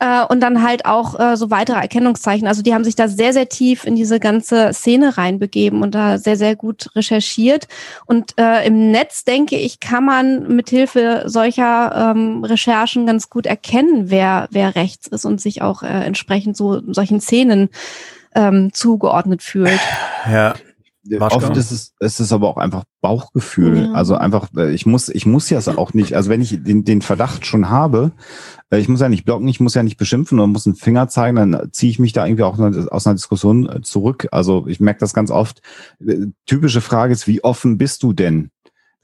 äh, 0.00 0.24
und 0.24 0.40
dann 0.40 0.62
halt 0.62 0.86
auch 0.86 1.18
äh, 1.18 1.36
so 1.36 1.50
weitere 1.50 1.78
Erkennungszeichen. 1.78 2.46
Also 2.46 2.62
die 2.62 2.74
haben 2.74 2.84
sich 2.84 2.96
da 2.96 3.08
sehr, 3.08 3.32
sehr 3.32 3.48
tief 3.48 3.84
in 3.84 3.96
diese 3.96 4.20
ganze 4.20 4.72
Szene 4.72 5.16
reinbegeben 5.16 5.82
und 5.82 5.94
da 5.94 6.18
sehr, 6.18 6.36
sehr 6.36 6.56
gut 6.56 6.90
recherchiert. 6.94 7.68
Und 8.06 8.38
äh, 8.38 8.66
im 8.66 8.90
Netz, 8.90 9.24
denke 9.24 9.56
ich, 9.56 9.80
kann 9.80 10.04
man 10.04 10.54
mithilfe 10.54 11.24
solcher 11.26 12.12
ähm, 12.14 12.44
Recherchen 12.44 13.06
ganz 13.06 13.30
gut 13.30 13.46
erkennen, 13.46 14.10
wer, 14.10 14.48
wer 14.50 14.74
rechts 14.74 15.06
ist 15.06 15.24
und 15.24 15.40
sich 15.40 15.62
auch 15.62 15.82
äh, 15.82 15.86
entsprechend 15.86 16.56
so 16.56 16.80
solchen 16.92 17.20
Szenen 17.20 17.70
ähm, 18.34 18.72
zugeordnet 18.72 19.42
fühlt. 19.42 19.80
Ja. 20.30 20.54
Waschgang. 21.06 21.50
Oft 21.50 21.56
ist 21.56 21.70
es, 21.70 21.94
ist 22.00 22.20
es 22.20 22.32
aber 22.32 22.48
auch 22.48 22.56
einfach 22.56 22.84
Bauchgefühl. 23.00 23.84
Ja. 23.84 23.92
Also 23.92 24.16
einfach, 24.16 24.48
äh, 24.56 24.72
ich 24.72 24.86
muss, 24.86 25.08
ich 25.08 25.26
muss 25.26 25.50
ja 25.50 25.60
auch 25.76 25.94
nicht, 25.94 26.14
also 26.14 26.30
wenn 26.30 26.40
ich 26.40 26.62
den, 26.62 26.84
den 26.84 27.02
Verdacht 27.02 27.46
schon 27.46 27.68
habe, 27.68 28.12
äh, 28.70 28.78
ich 28.78 28.88
muss 28.88 29.00
ja 29.00 29.08
nicht 29.08 29.24
blocken, 29.24 29.48
ich 29.48 29.60
muss 29.60 29.74
ja 29.74 29.82
nicht 29.82 29.96
beschimpfen 29.96 30.38
oder 30.38 30.46
muss 30.46 30.66
einen 30.66 30.76
Finger 30.76 31.08
zeigen, 31.08 31.36
dann 31.36 31.68
ziehe 31.72 31.90
ich 31.90 31.98
mich 31.98 32.12
da 32.12 32.26
irgendwie 32.26 32.44
auch 32.44 32.58
aus 32.58 33.06
einer 33.06 33.14
Diskussion 33.14 33.68
äh, 33.68 33.80
zurück. 33.82 34.28
Also 34.30 34.66
ich 34.66 34.80
merke 34.80 35.00
das 35.00 35.14
ganz 35.14 35.30
oft. 35.30 35.60
Typische 36.46 36.80
Frage 36.80 37.12
ist, 37.12 37.26
wie 37.26 37.44
offen 37.44 37.78
bist 37.78 38.02
du 38.02 38.12
denn? 38.12 38.50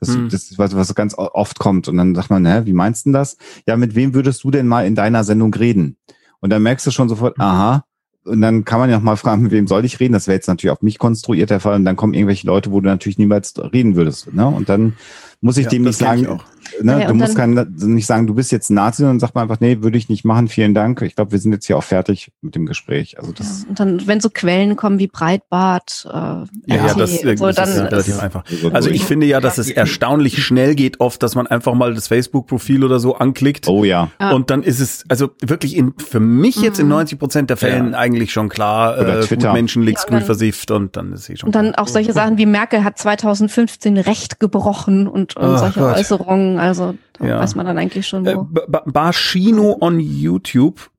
Das, 0.00 0.08
Hm. 0.14 0.30
das 0.30 0.44
ist 0.44 0.58
was, 0.58 0.74
was 0.74 0.94
ganz 0.94 1.14
oft 1.16 1.58
kommt. 1.58 1.86
Und 1.86 1.98
dann 1.98 2.14
sagt 2.14 2.30
man, 2.30 2.46
hä, 2.46 2.62
wie 2.64 2.72
meinst 2.72 3.04
du 3.04 3.10
denn 3.10 3.14
das? 3.14 3.36
Ja, 3.66 3.76
mit 3.76 3.94
wem 3.94 4.14
würdest 4.14 4.42
du 4.44 4.50
denn 4.50 4.66
mal 4.66 4.86
in 4.86 4.94
deiner 4.94 5.24
Sendung 5.24 5.52
reden? 5.52 5.98
Und 6.40 6.48
dann 6.50 6.62
merkst 6.62 6.86
du 6.86 6.90
schon 6.90 7.10
sofort, 7.10 7.38
aha, 7.38 7.84
und 8.24 8.40
dann 8.40 8.64
kann 8.64 8.78
man 8.78 8.90
ja 8.90 8.98
auch 8.98 9.02
mal 9.02 9.16
fragen, 9.16 9.42
mit 9.42 9.52
wem 9.52 9.66
soll 9.66 9.84
ich 9.84 9.98
reden? 9.98 10.12
Das 10.12 10.26
wäre 10.26 10.36
jetzt 10.36 10.46
natürlich 10.46 10.72
auf 10.72 10.82
mich 10.82 10.98
konstruiert 10.98 11.50
der 11.50 11.60
Fall. 11.60 11.76
Und 11.76 11.84
dann 11.84 11.96
kommen 11.96 12.14
irgendwelche 12.14 12.46
Leute, 12.46 12.70
wo 12.70 12.80
du 12.80 12.86
natürlich 12.86 13.18
niemals 13.18 13.54
reden 13.72 13.96
würdest. 13.96 14.32
Ne? 14.32 14.46
Und 14.46 14.68
dann 14.68 14.94
muss 15.40 15.56
ich 15.56 15.64
Ja, 15.64 15.70
dem 15.70 15.82
nicht 15.82 15.98
kenn 15.98 16.20
ich 16.20 16.26
sagen, 16.26 16.40
auch. 16.40 16.44
Ne, 16.82 17.00
Ja, 17.02 17.06
du 17.08 17.14
musst 17.14 17.36
kein, 17.36 17.54
nicht 17.76 18.06
sagen, 18.06 18.26
du 18.26 18.34
bist 18.34 18.52
jetzt 18.52 18.70
ein 18.70 18.74
Nazi, 18.74 19.02
sondern 19.02 19.20
sagt 19.20 19.34
man 19.34 19.42
einfach, 19.42 19.60
nee, 19.60 19.78
würde 19.82 19.98
ich 19.98 20.08
nicht 20.08 20.24
machen, 20.24 20.48
vielen 20.48 20.74
Dank. 20.74 21.02
Ich 21.02 21.14
glaube, 21.16 21.32
wir 21.32 21.38
sind 21.38 21.52
jetzt 21.52 21.66
hier 21.66 21.76
auch 21.76 21.82
fertig 21.84 22.32
mit 22.42 22.54
dem 22.54 22.66
Gespräch. 22.66 23.18
Also 23.18 23.32
das 23.32 23.62
Ja, 23.62 23.68
und 23.70 23.80
dann, 23.80 24.06
wenn 24.06 24.20
so 24.20 24.30
Quellen 24.30 24.76
kommen 24.76 24.98
wie 24.98 25.06
Breitbart, 25.08 26.06
äh, 26.06 26.10
Ja, 26.16 26.46
ja, 26.68 26.94
das, 26.94 27.20
so, 27.20 27.46
das 27.46 27.56
dann 27.56 27.68
ist 27.68 27.78
relativ 27.80 28.14
ist- 28.14 28.20
einfach. 28.20 28.44
so 28.48 28.70
Also 28.70 28.90
ich 28.90 29.04
finde 29.04 29.26
ja, 29.26 29.40
dass 29.40 29.58
es 29.58 29.70
erstaunlich 29.70 30.42
schnell 30.44 30.74
geht 30.74 31.00
oft, 31.00 31.22
dass 31.22 31.34
man 31.34 31.46
einfach 31.46 31.74
mal 31.74 31.94
das 31.94 32.08
Facebook-Profil 32.08 32.84
oder 32.84 33.00
so 33.00 33.16
anklickt. 33.16 33.68
Oh 33.68 33.84
ja. 33.84 34.10
Und 34.32 34.50
dann 34.50 34.62
ist 34.62 34.80
es, 34.80 35.04
also 35.08 35.30
wirklich 35.40 35.76
in, 35.76 35.94
für 35.98 36.20
mich 36.20 36.56
jetzt 36.60 36.78
in 36.78 36.88
90 36.88 37.18
Prozent 37.18 37.50
der 37.50 37.56
Fällen 37.56 37.94
eigentlich 37.94 38.32
schon 38.32 38.48
klar, 38.48 38.98
Oder 38.98 39.20
äh, 39.20 39.22
Twitter. 39.22 39.48
gut 39.48 39.54
Menschen 39.54 39.82
links 39.82 40.02
Ja, 40.02 40.08
grün 40.08 40.18
dann- 40.18 40.26
versifft 40.26 40.70
und 40.70 40.96
dann 40.96 41.12
ist 41.12 41.24
sie 41.24 41.36
schon 41.36 41.48
Und 41.48 41.54
dann 41.54 41.74
auch 41.74 41.88
solche 41.88 42.12
Sachen 42.12 42.38
wie 42.38 42.46
Merkel 42.46 42.84
hat 42.84 42.98
2015 42.98 43.96
Recht 43.98 44.40
gebrochen 44.40 45.06
und, 45.08 45.36
und 45.36 45.58
solche 45.58 45.80
Gott. 45.80 45.96
Äußerungen. 45.96 46.58
Also 46.60 46.94
da 47.14 47.26
Ja. 47.26 47.38
weiß 47.40 47.54
man 47.56 47.66
dann 47.66 47.78
eigentlich 47.78 48.06
schon, 48.06 48.26
Äh, 48.26 48.36
wo. 48.36 48.42
Ba- 48.44 48.66
Ba- 48.68 48.82
Barschino 48.86 49.76
on 49.80 49.98
YouTube. 49.98 50.90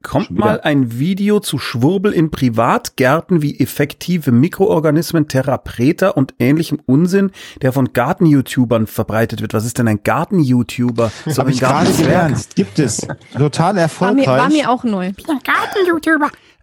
Kommt 0.00 0.30
mal 0.30 0.60
ein 0.60 0.96
Video 1.00 1.40
zu 1.40 1.58
Schwurbel 1.58 2.12
in 2.12 2.30
Privatgärten 2.30 3.42
wie 3.42 3.58
effektive 3.58 4.30
Mikroorganismen, 4.30 5.26
Therapreta 5.26 6.10
und 6.10 6.34
ähnlichem 6.38 6.78
Unsinn, 6.86 7.32
der 7.62 7.72
von 7.72 7.92
Garten-YouTubern 7.92 8.86
verbreitet 8.86 9.42
wird. 9.42 9.54
Was 9.54 9.64
ist 9.64 9.76
denn 9.78 9.88
ein 9.88 10.04
Garten-YouTuber? 10.04 11.10
So 11.26 11.38
Habe 11.38 11.48
ein 11.50 11.52
ich 11.54 11.58
gerade 11.60 11.74
Gartenzwerg? 11.86 12.06
gelernt. 12.08 12.46
Gibt 12.54 12.78
es. 12.78 13.08
Total 13.36 13.66
War 13.66 13.74
mir, 13.74 13.80
erfolgreich. 13.80 14.26
war 14.28 14.48
mir 14.50 14.70
auch 14.70 14.84
neu. 14.84 15.10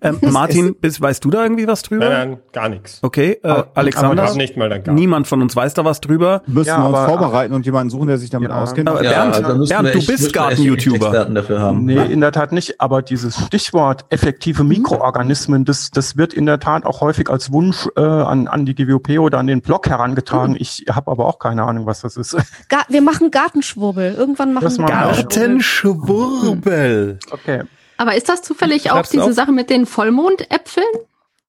Ähm, 0.01 0.19
Martin, 0.29 0.75
bist, 0.79 0.99
weißt 1.01 1.23
du 1.23 1.29
da 1.31 1.41
irgendwie 1.41 1.67
was 1.67 1.81
drüber? 1.81 2.10
Nein, 2.10 2.29
nein, 2.31 2.39
gar 2.51 2.69
nichts. 2.69 2.99
Okay, 3.01 3.39
äh, 3.41 3.47
Aber 3.47 3.67
Alexander, 3.75 4.36
nicht 4.36 4.58
mal 4.58 4.69
dann 4.69 4.84
gar. 4.84 4.93
niemand 4.93 5.25
von 5.25 5.41
uns 5.41 5.55
weiß 5.55 5.73
da 5.73 5.86
was 5.86 6.01
drüber. 6.01 6.43
Müssen 6.47 6.67
Ja, 6.67 6.79
wir 6.79 6.89
uns 6.89 7.10
vorbereiten 7.10 7.53
und 7.53 7.65
jemanden 7.65 7.89
suchen, 7.89 8.08
der 8.08 8.17
sich 8.17 8.29
damit 8.29 8.49
Ja. 8.49 8.62
auskennt. 8.62 8.89
Aber 8.89 9.01
Ja, 9.03 9.12
Bernd, 9.29 9.36
da 9.47 9.53
müssten 9.55 9.69
Bernd, 9.73 9.86
wir 9.88 9.91
du 9.93 9.97
echt- 9.99 10.08
bist 10.08 10.23
echt 10.25 10.34
Garten-YouTuber. 10.34 11.73
Nee, 11.73 12.05
in 12.12 12.19
der 12.21 12.31
Tat 12.34 12.51
nicht. 12.51 12.81
Aber 12.81 13.01
dieses 13.01 13.39
Stichwort 13.45 14.05
effektive 14.10 14.63
Mikroorganismen, 14.65 15.63
das, 15.65 15.89
das 15.91 16.17
wird 16.17 16.34
in 16.34 16.45
der 16.45 16.60
Tat 16.60 16.86
auch 16.86 16.99
häufig 17.01 17.29
als 17.29 17.51
Wunsch 17.53 17.88
äh, 17.95 18.01
an, 18.01 18.47
an 18.47 18.65
die 18.65 18.75
GWP 18.75 19.19
oder 19.19 19.39
an 19.39 19.47
den 19.47 19.62
Blog 19.62 19.88
herangetragen. 19.88 20.55
Ich 20.60 20.86
habe 20.91 21.10
aber 21.10 21.25
auch 21.25 21.39
keine 21.39 21.63
Ahnung, 21.63 21.86
was 21.86 22.01
das 22.01 22.17
ist. 22.17 22.36
Ga 22.69 22.81
wir 22.89 23.01
machen 23.01 23.31
Gartenschwurbel. 23.31 24.13
Irgendwann 24.13 24.53
machen 24.53 24.77
wir. 24.77 24.86
Gartenschwurbel. 24.86 26.05
Gartenschwurbel. 26.05 27.19
Okay. 27.31 27.63
Aber 27.97 28.15
ist 28.15 28.29
das 28.29 28.41
zufällig 28.41 28.91
auch 28.91 29.05
diese 29.05 29.23
auf. 29.23 29.34
Sache 29.34 29.51
mit 29.51 29.69
den 29.69 29.86
Vollmondäpfeln? 29.86 30.86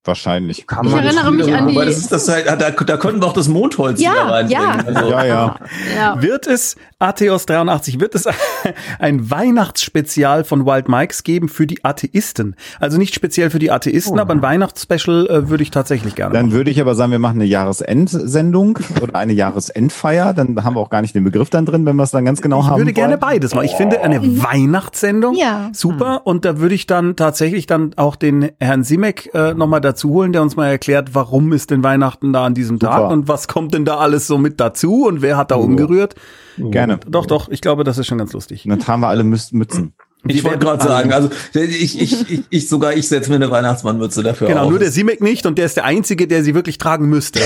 Wahrscheinlich. 0.06 0.66
Kann 0.66 0.86
Ich 0.86 0.92
man 0.92 1.04
erinnere 1.04 1.32
mich 1.32 1.54
an 1.54 1.68
die. 1.68 1.74
das 1.74 1.96
ist 1.98 2.12
das 2.12 2.28
halt, 2.28 2.46
da, 2.46 2.54
da 2.70 2.96
konnten 2.96 3.20
wir 3.20 3.26
auch 3.26 3.32
das 3.32 3.48
Mondholz 3.48 4.00
Ja, 4.00 4.12
wieder 4.12 4.22
reinbringen. 4.28 4.62
ja. 4.62 4.84
Also, 4.86 5.10
Ja, 5.10 5.24
ja. 5.24 5.56
Ja. 5.96 6.22
Wird 6.22 6.46
es, 6.46 6.76
Atheos 6.98 7.46
83, 7.46 8.00
wird 8.00 8.14
es 8.14 8.26
ein 8.98 9.30
Weihnachtsspezial 9.30 10.44
von 10.44 10.64
Wild 10.66 10.88
Mikes 10.88 11.22
geben 11.24 11.48
für 11.48 11.66
die 11.66 11.84
Atheisten? 11.84 12.54
Also 12.80 12.98
nicht 12.98 13.14
speziell 13.14 13.50
für 13.50 13.58
die 13.58 13.70
Atheisten, 13.70 14.18
Oh. 14.18 14.20
aber 14.22 14.32
ein 14.34 14.42
Weihnachtsspecial 14.42 15.26
äh, 15.28 15.48
würde 15.48 15.62
ich 15.62 15.70
tatsächlich 15.70 16.14
gerne 16.14 16.34
Dann 16.34 16.46
machen. 16.46 16.56
würde 16.56 16.70
ich 16.70 16.80
aber 16.80 16.94
sagen, 16.94 17.12
wir 17.12 17.18
machen 17.18 17.36
eine 17.40 17.44
Jahresendsendung 17.44 18.78
oder 19.02 19.16
eine 19.16 19.32
Jahresendfeier. 19.32 20.34
Dann 20.34 20.62
haben 20.64 20.76
wir 20.76 20.80
auch 20.80 20.90
gar 20.90 21.02
nicht 21.02 21.14
den 21.14 21.24
Begriff 21.24 21.50
dann 21.50 21.66
drin, 21.66 21.84
wenn 21.86 21.96
wir 21.96 22.02
es 22.04 22.10
dann 22.10 22.24
ganz 22.24 22.40
genau 22.42 22.60
Ich 22.60 22.66
haben. 22.66 22.78
würde 22.78 22.92
gerne 22.92 23.12
wollen. 23.14 23.20
beides 23.20 23.54
machen. 23.54 23.64
Ich 23.64 23.74
finde 23.74 24.00
eine 24.02 24.20
Weihnachtssendung 24.42 25.34
Ja. 25.34 25.70
super 25.72 26.26
und 26.26 26.44
da 26.44 26.58
würde 26.58 26.74
ich 26.74 26.86
dann 26.86 27.16
tatsächlich 27.16 27.66
dann 27.66 27.92
auch 27.96 28.16
den 28.16 28.50
Herrn 28.60 28.84
Simek 28.84 29.30
äh, 29.34 29.54
nochmal 29.54 29.80
dazu 29.80 29.95
holen, 30.04 30.32
der 30.32 30.42
uns 30.42 30.56
mal 30.56 30.68
erklärt, 30.68 31.14
warum 31.14 31.52
ist 31.52 31.70
denn 31.70 31.82
Weihnachten 31.82 32.32
da 32.32 32.44
an 32.44 32.54
diesem 32.54 32.78
Tag 32.78 32.96
Super. 33.02 33.08
und 33.10 33.28
was 33.28 33.48
kommt 33.48 33.74
denn 33.74 33.84
da 33.84 33.96
alles 33.98 34.26
so 34.26 34.38
mit 34.38 34.60
dazu 34.60 35.04
und 35.06 35.22
wer 35.22 35.36
hat 35.36 35.50
da 35.50 35.56
umgerührt. 35.56 36.14
Gerne. 36.58 36.98
Doch, 37.08 37.26
doch, 37.26 37.48
ich 37.50 37.60
glaube, 37.60 37.84
das 37.84 37.98
ist 37.98 38.06
schon 38.06 38.18
ganz 38.18 38.32
lustig. 38.32 38.64
Und 38.64 38.70
dann 38.70 38.80
tragen 38.80 39.00
wir 39.02 39.08
alle 39.08 39.24
Mützen. 39.24 39.92
Ich 40.28 40.42
wollte 40.42 40.58
gerade 40.58 40.82
sagen, 40.82 41.12
also 41.12 41.30
ich, 41.54 42.00
ich, 42.00 42.30
ich, 42.30 42.44
ich 42.50 42.68
sogar 42.68 42.94
ich 42.94 43.06
setze 43.06 43.30
mir 43.30 43.36
eine 43.36 43.50
Weihnachtsmannmütze 43.50 44.24
dafür 44.24 44.48
Genau, 44.48 44.64
auf. 44.64 44.70
nur 44.70 44.78
der 44.80 44.90
Simek 44.90 45.20
nicht 45.20 45.46
und 45.46 45.56
der 45.56 45.66
ist 45.66 45.76
der 45.76 45.84
Einzige, 45.84 46.26
der 46.26 46.42
sie 46.42 46.54
wirklich 46.54 46.78
tragen 46.78 47.08
müsste. 47.08 47.38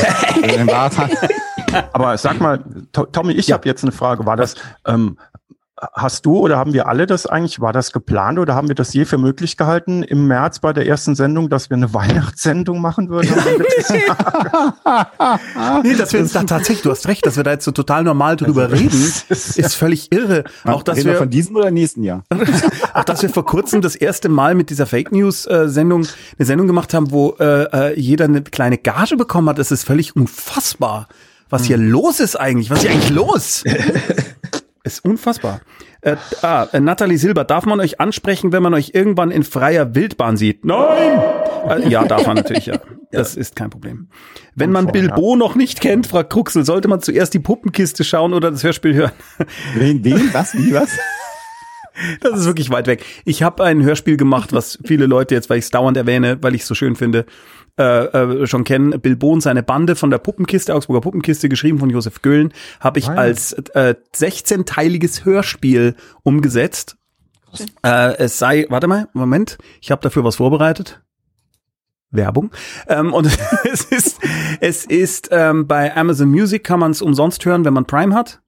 Aber 1.93 2.17
sag 2.19 2.41
mal, 2.41 2.65
To- 2.93 3.07
Tommy, 3.07 3.33
ich 3.35 3.53
habe 3.53 3.69
jetzt 3.69 3.83
eine 3.83 3.93
Frage. 3.93 4.27
War 4.27 4.37
das, 4.37 4.55
ähm, 4.87 5.17
hast 5.95 6.27
du 6.27 6.39
oder 6.39 6.57
haben 6.57 6.73
wir 6.73 6.89
alle 6.89 7.07
das 7.07 7.27
eigentlich, 7.27 7.61
war 7.61 7.73
das 7.73 7.93
geplant 7.93 8.39
oder 8.39 8.55
haben 8.55 8.69
wir 8.69 8.75
das 8.75 8.93
je 8.93 9.05
für 9.05 9.19
möglich 9.19 9.57
gehalten 9.57 10.03
im 10.03 10.27
März 10.27 10.59
bei 10.59 10.73
der 10.73 10.87
ersten 10.87 11.15
Sendung, 11.15 11.49
dass 11.49 11.71
wir 11.71 11.77
eine 11.77 11.93
Weihnachtssendung 11.95 12.81
machen 12.81 13.09
würden? 13.09 13.31
Nee, 15.83 15.95
dass 15.95 16.13
wir 16.13 16.21
uns 16.21 16.33
da 16.33 16.43
tatsächlich, 16.43 16.83
du 16.83 16.91
hast 16.91 17.07
recht, 17.09 17.27
dass 17.27 17.37
wir 17.37 17.45
da 17.45 17.53
jetzt 17.53 17.65
so 17.65 17.73
total 17.73 18.05
normal 18.05 18.37
drüber 18.37 18.71
reden, 18.71 19.13
ist 19.29 19.75
völlig 19.75 20.13
irre. 20.13 20.45
Auch 20.65 20.83
dass 20.83 20.99
Reden 20.99 21.07
wir 21.07 21.13
wir, 21.15 21.19
von 21.19 21.31
diesem 21.31 21.57
oder 21.57 21.71
nächsten 21.71 22.03
Jahr? 22.03 22.25
auch 22.95 23.05
dass 23.05 23.23
wir 23.23 23.29
vor 23.29 23.47
kurzem 23.47 23.81
das 23.81 23.97
erste 23.97 24.29
Mal 24.29 24.55
mit 24.55 24.71
dieser 24.71 24.87
Fake 24.87 25.13
News 25.13 25.47
äh, 25.47 25.69
Sendung 25.69 26.07
eine 26.39 26.47
Sendung 26.47 26.67
gemacht 26.67 26.95
haben, 26.95 27.11
wo 27.11 27.37
äh, 27.39 27.93
äh, 27.93 28.01
jeder 28.01 28.27
eine 28.27 28.43
kleine 28.43 28.79
Gage 28.79 29.17
bekommen 29.17 29.49
hat. 29.49 29.59
Das 29.59 29.71
ist 29.71 29.85
völlig 29.85 30.17
unfassbar, 30.17 31.09
was 31.49 31.65
hier 31.65 31.77
los 31.77 32.21
ist 32.21 32.37
eigentlich. 32.37 32.71
Was 32.71 32.79
ist 32.79 32.85
hier 32.85 32.93
eigentlich 32.93 33.11
los? 33.11 33.65
Ist 34.83 35.05
unfassbar. 35.05 35.61
Äh, 36.01 36.17
ah, 36.43 36.67
äh, 36.73 36.81
Nathalie 36.81 37.19
Silber, 37.19 37.45
darf 37.45 37.67
man 37.67 37.81
euch 37.81 38.01
ansprechen, 38.01 38.53
wenn 38.53 38.63
man 38.63 38.75
euch 38.75 38.93
irgendwann 38.95 39.31
in 39.31 39.43
freier 39.43 39.95
Wildbahn 39.95 40.37
sieht? 40.37 40.65
Nein! 40.65 41.21
Äh, 41.69 41.89
ja, 41.89 42.05
darf 42.05 42.27
man 42.27 42.37
natürlich, 42.37 42.67
ja. 42.67 42.79
Das 43.13 43.37
ist 43.37 43.57
kein 43.57 43.71
Problem. 43.71 44.09
Wenn 44.55 44.71
man 44.71 44.87
Bilbo 44.87 45.35
noch 45.37 45.57
nicht 45.57 45.81
kennt, 45.81 46.07
fragt 46.07 46.33
Kruxel, 46.33 46.65
sollte 46.65 46.89
man 46.89 47.01
zuerst 47.01 47.35
die 47.35 47.41
Puppenkiste 47.41 48.05
schauen 48.05 48.33
oder 48.33 48.51
das 48.51 48.63
Hörspiel 48.63 48.95
hören? 48.95 49.13
Wen, 49.75 50.05
wen? 50.05 50.33
Was? 50.33 50.55
Wie, 50.55 50.73
was? 50.73 50.91
Das 52.21 52.39
ist 52.39 52.47
wirklich 52.47 52.71
weit 52.71 52.87
weg. 52.87 53.05
Ich 53.25 53.43
habe 53.43 53.65
ein 53.65 53.83
Hörspiel 53.83 54.17
gemacht, 54.17 54.53
was 54.53 54.79
viele 54.85 55.07
Leute 55.07 55.35
jetzt, 55.35 55.51
weil 55.51 55.59
ich 55.59 55.65
es 55.65 55.71
dauernd 55.71 55.97
erwähne, 55.97 56.39
weil 56.41 56.55
ich 56.55 56.63
es 56.63 56.69
so 56.69 56.75
schön 56.75 56.97
finde, 56.97 57.27
äh, 57.81 58.43
äh, 58.43 58.47
schon 58.47 58.65
kennen. 58.65 59.01
Bill 59.01 59.17
Bohn, 59.17 59.41
seine 59.41 59.63
Bande 59.63 59.97
von 59.97 60.11
der 60.11 60.19
Puppenkiste, 60.19 60.75
Augsburger 60.75 61.01
Puppenkiste, 61.01 61.49
geschrieben 61.49 61.79
von 61.79 61.91
Josef 61.91 62.23
Göhlen, 62.23 62.53
habe 62.81 62.99
ich 62.99 63.09
Ah, 63.09 63.15
ja. 63.15 63.21
als 63.21 63.53
äh, 63.53 63.95
16-teiliges 64.15 65.25
Hörspiel 65.25 65.95
umgesetzt. 66.23 66.97
Äh, 67.83 68.17
es 68.19 68.39
sei, 68.39 68.67
warte 68.69 68.87
mal, 68.87 69.09
Moment, 69.13 69.59
ich 69.81 69.91
habe 69.91 70.03
dafür 70.03 70.23
was 70.25 70.37
vorbereitet. 70.37 71.01
Werbung. 72.11 72.51
Ähm, 72.89 73.13
und 73.13 73.27
es 73.73 73.85
ist, 73.85 74.19
es 74.61 74.85
ist 74.85 75.29
ähm, 75.33 75.67
bei 75.67 75.97
Amazon 75.97 76.29
Music 76.29 76.65
kann 76.65 76.81
man 76.81 76.91
es 76.91 77.03
umsonst 77.03 77.45
hören, 77.45 77.65
wenn 77.65 77.75
man 77.75 77.87
Prime 77.87 78.15
hat. 78.15 78.41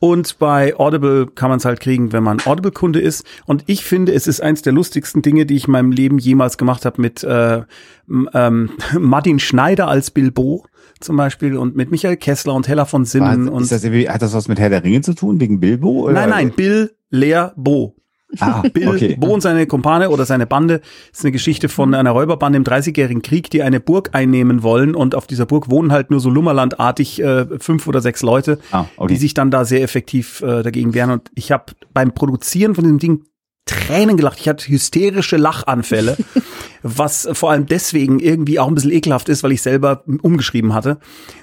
Und 0.00 0.38
bei 0.38 0.76
Audible 0.76 1.26
kann 1.26 1.50
man 1.50 1.58
es 1.58 1.64
halt 1.64 1.80
kriegen, 1.80 2.12
wenn 2.12 2.22
man 2.22 2.38
Audible-Kunde 2.44 3.00
ist. 3.00 3.24
Und 3.46 3.64
ich 3.66 3.84
finde, 3.84 4.12
es 4.12 4.26
ist 4.26 4.40
eins 4.40 4.62
der 4.62 4.72
lustigsten 4.72 5.22
Dinge, 5.22 5.44
die 5.44 5.56
ich 5.56 5.66
in 5.66 5.72
meinem 5.72 5.90
Leben 5.90 6.18
jemals 6.18 6.56
gemacht 6.56 6.84
habe 6.84 7.00
mit 7.00 7.24
äh, 7.24 7.62
ähm, 8.06 8.70
Martin 8.98 9.38
Schneider 9.38 9.88
als 9.88 10.10
Bilbo 10.10 10.64
zum 11.00 11.16
Beispiel 11.16 11.56
und 11.56 11.76
mit 11.76 11.90
Michael 11.90 12.16
Kessler 12.16 12.54
und 12.54 12.68
Hella 12.68 12.84
von 12.84 13.04
Sinnen. 13.04 13.46
War, 13.46 13.52
und 13.52 13.62
ist 13.62 13.72
das, 13.72 13.84
hat 13.84 14.22
das 14.22 14.34
was 14.34 14.48
mit 14.48 14.58
Herr 14.58 14.70
der 14.70 14.84
Ringe 14.84 15.00
zu 15.00 15.14
tun, 15.14 15.40
wegen 15.40 15.60
Bilbo? 15.60 16.04
Oder? 16.04 16.14
nein, 16.14 16.30
nein, 16.30 16.52
Bill, 16.54 16.92
Leer, 17.10 17.52
Bo. 17.56 17.94
Ah, 18.40 18.62
Bill 18.72 18.88
okay. 18.88 19.16
Bo 19.18 19.28
und 19.28 19.40
seine 19.40 19.66
Kumpane 19.66 20.10
oder 20.10 20.26
seine 20.26 20.46
Bande 20.46 20.80
ist 21.12 21.24
eine 21.24 21.32
Geschichte 21.32 21.68
von 21.68 21.94
einer 21.94 22.10
Räuberbande 22.10 22.56
im 22.58 22.64
Dreißigjährigen 22.64 23.22
Krieg, 23.22 23.50
die 23.50 23.62
eine 23.62 23.80
Burg 23.80 24.10
einnehmen 24.12 24.62
wollen 24.62 24.94
und 24.94 25.14
auf 25.14 25.26
dieser 25.26 25.46
Burg 25.46 25.70
wohnen 25.70 25.92
halt 25.92 26.10
nur 26.10 26.20
so 26.20 26.28
Lummerlandartig 26.30 27.22
äh, 27.22 27.46
fünf 27.58 27.86
oder 27.86 28.00
sechs 28.00 28.22
Leute, 28.22 28.58
Ah, 28.70 28.84
okay. 28.96 29.14
die 29.14 29.18
sich 29.18 29.34
dann 29.34 29.50
da 29.50 29.64
sehr 29.64 29.82
effektiv 29.82 30.42
äh, 30.42 30.62
dagegen 30.62 30.92
wehren. 30.94 31.10
Und 31.10 31.30
ich 31.34 31.52
habe 31.52 31.72
beim 31.94 32.12
Produzieren 32.12 32.74
von 32.74 32.84
diesem 32.84 32.98
Ding 32.98 33.24
Tränen 33.64 34.16
gelacht. 34.16 34.38
Ich 34.40 34.48
hatte 34.48 34.66
hysterische 34.68 35.36
Lachanfälle, 35.36 36.16
was 36.82 37.28
vor 37.32 37.50
allem 37.50 37.66
deswegen 37.66 38.18
irgendwie 38.18 38.58
auch 38.58 38.68
ein 38.68 38.74
bisschen 38.74 38.92
ekelhaft 38.92 39.28
ist, 39.28 39.42
weil 39.42 39.52
ich 39.52 39.60
selber 39.62 40.04
umgeschrieben 40.22 40.72
hatte 40.74 40.98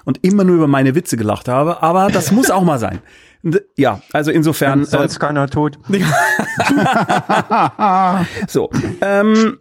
und 0.05 0.23
immer 0.23 0.43
nur 0.43 0.55
über 0.55 0.67
meine 0.67 0.95
Witze 0.95 1.17
gelacht 1.17 1.47
habe. 1.47 1.83
Aber 1.83 2.09
das 2.11 2.31
muss 2.31 2.49
auch 2.49 2.63
mal 2.63 2.79
sein. 2.79 2.99
Ja, 3.75 4.01
also 4.11 4.31
insofern. 4.31 4.81
Äh, 4.81 4.85
Sonst 4.85 5.19
keiner 5.19 5.47
tot. 5.47 5.77
so, 8.47 8.69
ähm, 9.01 9.59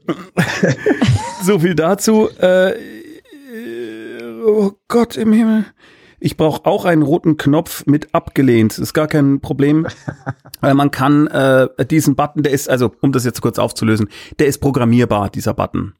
so 1.42 1.58
viel 1.58 1.74
dazu. 1.74 2.28
Äh, 2.40 2.70
äh, 2.70 2.76
oh 4.46 4.72
Gott 4.88 5.16
im 5.16 5.32
Himmel. 5.32 5.66
Ich 6.24 6.38
brauche 6.38 6.64
auch 6.64 6.86
einen 6.86 7.02
roten 7.02 7.36
Knopf 7.36 7.84
mit 7.84 8.14
abgelehnt. 8.14 8.78
Ist 8.78 8.94
gar 8.94 9.08
kein 9.08 9.40
Problem. 9.40 9.86
Weil 10.62 10.72
man 10.74 10.90
kann 10.90 11.26
äh, 11.26 11.68
diesen 11.84 12.16
Button, 12.16 12.42
der 12.42 12.52
ist, 12.52 12.70
also 12.70 12.92
um 13.02 13.12
das 13.12 13.26
jetzt 13.26 13.42
kurz 13.42 13.58
aufzulösen, 13.58 14.08
der 14.38 14.46
ist 14.46 14.58
programmierbar, 14.58 15.28
dieser 15.28 15.52
Button. 15.52 15.92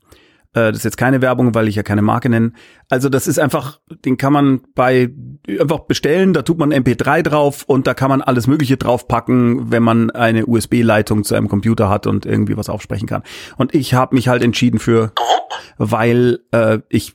Äh, 0.55 0.71
das 0.71 0.79
ist 0.79 0.85
jetzt 0.85 0.97
keine 0.97 1.21
Werbung, 1.21 1.55
weil 1.55 1.69
ich 1.69 1.75
ja 1.75 1.83
keine 1.83 2.03
Marke 2.03 2.29
nenne. 2.29 2.53
Also 2.89 3.09
das 3.09 3.27
ist 3.27 3.39
einfach, 3.39 3.81
den 4.05 4.17
kann 4.17 4.33
man 4.33 4.61
bei 4.75 5.11
einfach 5.61 5.81
bestellen, 5.81 6.33
da 6.33 6.43
tut 6.43 6.59
man 6.59 6.73
MP3 6.73 7.23
drauf 7.23 7.65
und 7.67 7.87
da 7.87 7.95
kann 7.95 8.09
man 8.09 8.23
alles 8.23 8.47
Mögliche 8.47 8.77
draufpacken, 8.77 9.71
wenn 9.71 9.83
man 9.83 10.11
eine 10.11 10.47
USB-Leitung 10.47 11.25
zu 11.25 11.35
einem 11.35 11.49
Computer 11.49 11.89
hat 11.89 12.07
und 12.07 12.25
irgendwie 12.25 12.57
was 12.57 12.69
aufsprechen 12.69 13.09
kann. 13.09 13.23
Und 13.57 13.75
ich 13.75 13.95
habe 13.95 14.15
mich 14.15 14.29
halt 14.29 14.43
entschieden 14.43 14.79
für, 14.79 15.13
weil 15.77 16.41
äh, 16.53 16.79
ich 16.89 17.15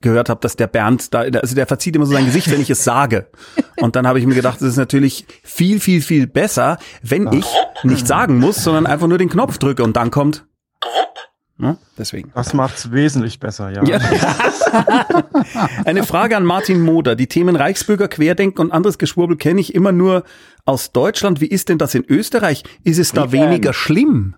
gehört 0.00 0.28
habe, 0.28 0.40
dass 0.40 0.54
der 0.56 0.68
Bernd 0.68 1.12
da, 1.12 1.20
also 1.20 1.56
der 1.56 1.66
verzieht 1.66 1.96
immer 1.96 2.06
so 2.06 2.12
sein 2.12 2.26
Gesicht, 2.26 2.50
wenn 2.50 2.60
ich 2.60 2.70
es 2.70 2.84
sage. 2.84 3.30
Und 3.78 3.96
dann 3.96 4.06
habe 4.06 4.20
ich 4.20 4.26
mir 4.26 4.34
gedacht, 4.34 4.60
es 4.60 4.68
ist 4.68 4.76
natürlich 4.76 5.26
viel, 5.42 5.80
viel, 5.80 6.02
viel 6.02 6.28
besser, 6.28 6.78
wenn 7.02 7.32
ich 7.32 7.46
nicht 7.82 8.06
sagen 8.06 8.38
muss, 8.38 8.62
sondern 8.62 8.86
einfach 8.86 9.08
nur 9.08 9.18
den 9.18 9.28
Knopf 9.28 9.58
drücke 9.58 9.82
und 9.82 9.96
dann 9.96 10.10
kommt. 10.12 10.46
Ne? 11.60 11.76
Deswegen. 11.98 12.30
Das 12.34 12.54
macht's 12.54 12.92
wesentlich 12.92 13.40
besser, 13.40 13.70
ja. 13.70 13.82
Ja. 13.84 13.98
Eine 15.84 16.04
Frage 16.04 16.36
an 16.36 16.44
Martin 16.44 16.80
Moder. 16.82 17.16
Die 17.16 17.26
Themen 17.26 17.56
Reichsbürger, 17.56 18.06
Querdenken 18.08 18.60
und 18.60 18.70
anderes 18.72 18.98
Geschwurbel 18.98 19.36
kenne 19.36 19.60
ich 19.60 19.74
immer 19.74 19.90
nur 19.92 20.22
aus 20.64 20.92
Deutschland. 20.92 21.40
Wie 21.40 21.46
ist 21.48 21.68
denn 21.68 21.78
das 21.78 21.94
in 21.94 22.04
Österreich? 22.08 22.62
Ist 22.84 22.98
es 22.98 23.12
da 23.12 23.24
Inwiefern? 23.24 23.50
weniger 23.50 23.72
schlimm? 23.72 24.34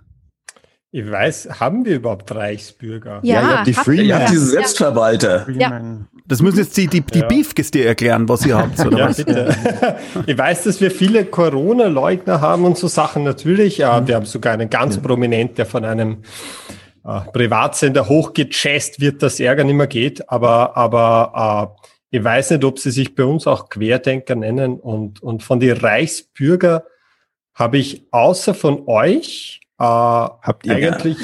Ich 0.93 1.09
weiß, 1.09 1.61
haben 1.61 1.85
wir 1.85 1.97
überhaupt 1.97 2.35
Reichsbürger? 2.35 3.21
Ja, 3.23 3.59
habt 3.59 3.67
die 3.69 3.75
Freeman. 3.75 4.05
Ihr 4.07 4.19
habt 4.19 4.31
diese 4.31 4.47
Selbstverwalter. 4.47 5.41
Freeman. 5.45 6.09
Das 6.27 6.43
müssen 6.43 6.59
jetzt 6.59 6.77
die, 6.77 6.89
die, 6.89 7.03
die 7.03 7.21
Ja. 7.21 7.27
Beefkes 7.29 7.71
dir 7.71 7.87
erklären, 7.87 8.29
was 8.29 8.45
ihr 8.45 8.57
habt, 8.59 8.81
oder 8.81 8.99
Ja, 8.99 9.09
was? 9.11 9.19
bitte. 9.19 9.55
Ich 10.27 10.37
weiß, 10.37 10.65
dass 10.65 10.81
wir 10.81 10.91
viele 10.91 11.25
Corona-Leugner 11.27 12.41
haben 12.41 12.65
und 12.65 12.77
so 12.77 12.89
Sachen 12.89 13.23
natürlich. 13.23 13.79
Ja, 13.79 14.05
wir 14.09 14.17
haben 14.17 14.27
sogar 14.27 14.55
einen 14.55 14.69
ganz 14.71 14.99
prominent, 14.99 15.59
der 15.59 15.67
von 15.67 15.85
einem 15.85 16.19
äh, 17.05 17.21
Privatsender 17.33 18.09
hochgechast 18.09 19.01
wird, 19.01 19.23
dass 19.23 19.41
Ärger 19.41 19.65
nicht 19.65 19.75
mehr 19.75 19.87
geht. 19.87 20.29
Aber, 20.31 20.77
aber 20.77 21.77
äh, 22.13 22.17
ich 22.17 22.25
weiß 22.25 22.51
nicht, 22.51 22.65
ob 22.65 22.79
sie 22.79 22.91
sich 22.91 23.15
bei 23.15 23.25
uns 23.25 23.47
auch 23.47 23.69
Querdenker 23.69 24.35
nennen. 24.35 24.79
Und, 24.79 25.23
und 25.23 25.43
von 25.43 25.61
den 25.61 25.77
Reichsbürger 25.77 26.85
habe 27.55 27.79
ich 27.79 28.07
außer 28.11 28.55
von 28.55 28.87
euch 28.87 29.61
äh, 29.81 29.83
Habt 29.83 30.67
ihr 30.67 30.75
eigentlich 30.75 31.17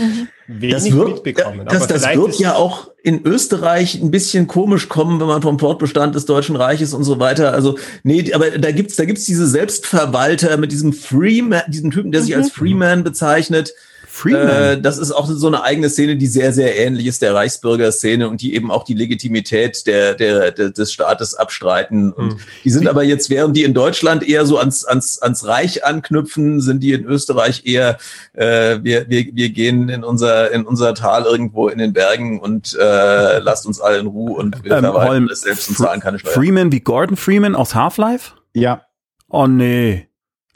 wenig 0.47 0.73
Das 0.75 0.91
wird, 0.91 1.09
mitbekommen. 1.09 1.67
das, 1.67 1.83
Aber 1.83 1.93
das 1.93 2.17
wird 2.17 2.39
ja 2.39 2.55
auch 2.55 2.91
in 3.03 3.23
Österreich 3.27 4.01
ein 4.01 4.11
bisschen 4.11 4.47
komisch 4.47 4.89
kommen, 4.89 5.21
wenn 5.21 5.27
man 5.27 5.43
vom 5.43 5.59
Fortbestand 5.59 6.15
des 6.15 6.25
Deutschen 6.25 6.57
Reiches 6.57 6.95
und 6.95 7.05
so 7.05 7.21
weiter. 7.21 7.53
Also, 7.53 7.79
nee, 8.03 8.33
aber 8.33 8.53
da 8.53 8.73
gibt's, 8.73 8.97
da 8.97 9.05
gibt's 9.05 9.25
diese 9.25 9.47
Selbstverwalter 9.47 10.57
mit 10.57 10.73
diesem 10.73 10.95
Freeman, 10.95 11.63
diesen 11.69 11.91
Typen, 11.91 12.13
der 12.13 12.23
sich 12.23 12.35
als 12.35 12.51
Freeman 12.51 13.05
bezeichnet. 13.05 13.75
Freeman. 14.17 14.49
Äh, 14.49 14.81
das 14.81 14.97
ist 14.99 15.13
auch 15.13 15.27
so 15.27 15.47
eine 15.47 15.63
eigene 15.63 15.91
Szene, 15.91 16.17
die 16.17 16.27
sehr, 16.27 16.53
sehr 16.53 16.77
ähnlich 16.79 17.07
ist 17.07 17.21
der 17.21 17.35
Reichsbürger-Szene 17.35 18.29
und 18.29 18.41
die 18.41 18.55
eben 18.55 18.71
auch 18.71 18.85
die 18.85 18.95
Legitimität 18.95 19.87
der, 19.87 20.15
der, 20.15 20.53
der, 20.53 20.71
des 20.71 20.93
Staates 20.93 21.35
abstreiten. 21.35 22.13
Und 22.13 22.33
Hm. 22.33 22.39
die 22.65 22.71
sind 22.71 22.89
aber 22.89 23.03
jetzt, 23.03 23.29
während 23.31 23.57
die 23.57 23.65
in 23.65 23.75
Deutschland 23.75 24.27
eher 24.27 24.47
so 24.47 24.59
ans, 24.59 24.85
ans, 24.85 25.19
ans 25.21 25.47
Reich 25.47 25.85
anknüpfen, 25.85 26.61
sind 26.61 26.83
die 26.83 26.93
in 26.93 27.05
Österreich 27.05 27.67
eher, 27.67 27.99
äh, 28.33 28.79
wir, 28.83 29.09
wir, 29.09 29.27
wir 29.33 29.49
gehen 29.51 29.89
in 29.89 30.03
unser, 30.03 30.51
in 30.51 30.65
unser 30.65 30.95
Tal 30.95 31.25
irgendwo 31.25 31.69
in 31.69 31.79
den 31.79 31.93
Bergen 31.93 32.41
und 32.41 32.75
äh, 32.81 33.39
lasst 33.39 33.67
uns 33.67 33.81
alle 33.81 33.99
in 33.99 34.07
Ruhe 34.07 34.33
und 34.39 34.65
wir 34.65 34.73
Ähm, 34.73 34.85
verwalten 34.85 35.29
das 35.29 35.43
selbst 35.43 35.69
und 35.69 35.77
zahlen 35.77 36.01
keine 36.01 36.19
Steuern. 36.19 36.35
Freeman 36.35 36.73
wie 36.73 36.81
Gordon 36.81 37.17
Freeman 37.17 37.55
aus 37.55 37.75
Half-Life? 37.75 38.33
Ja, 38.55 38.83
Oh 39.29 39.47
nee. 39.47 40.06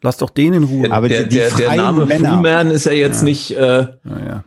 Lass 0.02 0.16
doch 0.16 0.30
den 0.30 0.54
in 0.54 0.64
Ruhe. 0.64 0.90
Aber 0.90 1.08
der, 1.08 1.24
die- 1.24 1.28
die 1.30 1.36
der, 1.36 1.50
der 1.50 1.76
Name 1.76 2.06
Männer. 2.06 2.30
Freeman 2.34 2.70
ist 2.70 2.86
ja 2.86 2.92
jetzt 2.92 3.18
Ja. 3.20 3.24
nicht, 3.24 3.50
äh, 3.52 3.86
Naja. 4.04 4.44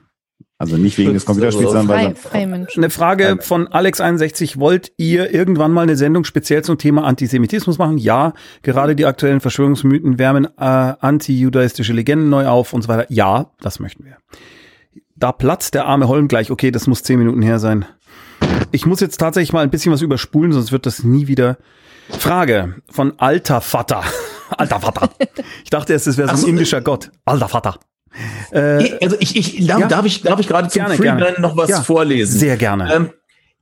also 0.58 0.78
nicht 0.78 0.98
wegen 0.98 1.14
des 1.14 1.26
Computerspiels, 1.26 1.72
sondern 1.72 1.88
Frei, 1.88 2.06
weil 2.08 2.16
freie 2.16 2.48
Menschen. 2.48 2.84
Eine 2.84 2.90
Frage 2.90 3.38
von 3.42 3.68
Alex61. 3.68 4.58
Wollt 4.60 4.92
ihr 4.98 5.32
irgendwann 5.34 5.72
mal 5.72 5.82
eine 5.82 5.96
Sendung 5.96 6.24
speziell 6.24 6.64
zum 6.64 6.78
Thema 6.78 7.04
Antisemitismus 7.04 7.78
machen? 7.78 7.98
Ja. 8.00 8.34
Gerade 8.64 8.96
die 8.96 9.06
aktuellen 9.06 9.42
Verschwörungsmythen 9.42 10.18
wärmen 10.18 10.46
äh, 10.46 10.50
anti-judaistische 10.60 11.94
Legenden 11.94 12.30
neu 12.30 12.48
auf 12.48 12.74
und 12.74 12.82
so 12.82 12.88
weiter. 12.88 13.06
Ja, 13.10 13.52
das 13.62 13.80
möchten 13.80 14.06
wir. 14.06 14.18
Da 15.16 15.32
platzt 15.32 15.76
der 15.76 15.86
arme 15.86 16.08
Holm 16.08 16.28
gleich. 16.28 16.50
Okay, 16.50 16.72
das 16.72 16.88
muss 16.88 17.04
zehn 17.04 17.20
Minuten 17.20 17.42
her 17.44 17.60
sein. 17.60 17.86
Ich 18.72 18.86
muss 18.88 19.00
jetzt 19.02 19.18
tatsächlich 19.20 19.54
mal 19.54 19.62
ein 19.62 19.70
bisschen 19.70 19.94
was 19.94 20.02
überspulen, 20.02 20.52
sonst 20.52 20.72
wird 20.72 20.86
das 20.88 21.04
nie 21.04 21.28
wieder. 21.28 21.58
Frage 22.10 22.76
von 22.90 23.14
alter 23.20 23.62
Vater. 23.62 24.04
Alter 24.58 24.80
Vater. 24.80 25.10
Ich 25.64 25.70
dachte 25.70 25.94
erst, 25.94 26.08
es 26.08 26.18
wäre 26.18 26.28
so 26.30 26.34
ein 26.34 26.40
so, 26.40 26.48
indischer 26.48 26.82
Gott. 26.82 27.12
Alter 27.26 27.48
Vater. 27.48 27.80
Äh, 28.52 28.98
also 29.02 29.16
ich, 29.20 29.36
ich, 29.36 29.68
darf, 29.68 29.80
ja. 29.80 29.88
darf 29.88 30.06
ich, 30.06 30.22
darf 30.22 30.40
ich 30.40 30.48
gerade 30.48 30.68
zum 30.70 30.82
Gerne, 30.82 30.96
Freeman 30.96 31.18
gerne. 31.18 31.42
noch 31.42 31.58
was 31.58 31.70
Ja, 31.70 31.82
vorlesen? 31.82 32.38
sehr 32.40 32.58
gerne. 32.58 32.94
Ähm, 32.94 33.10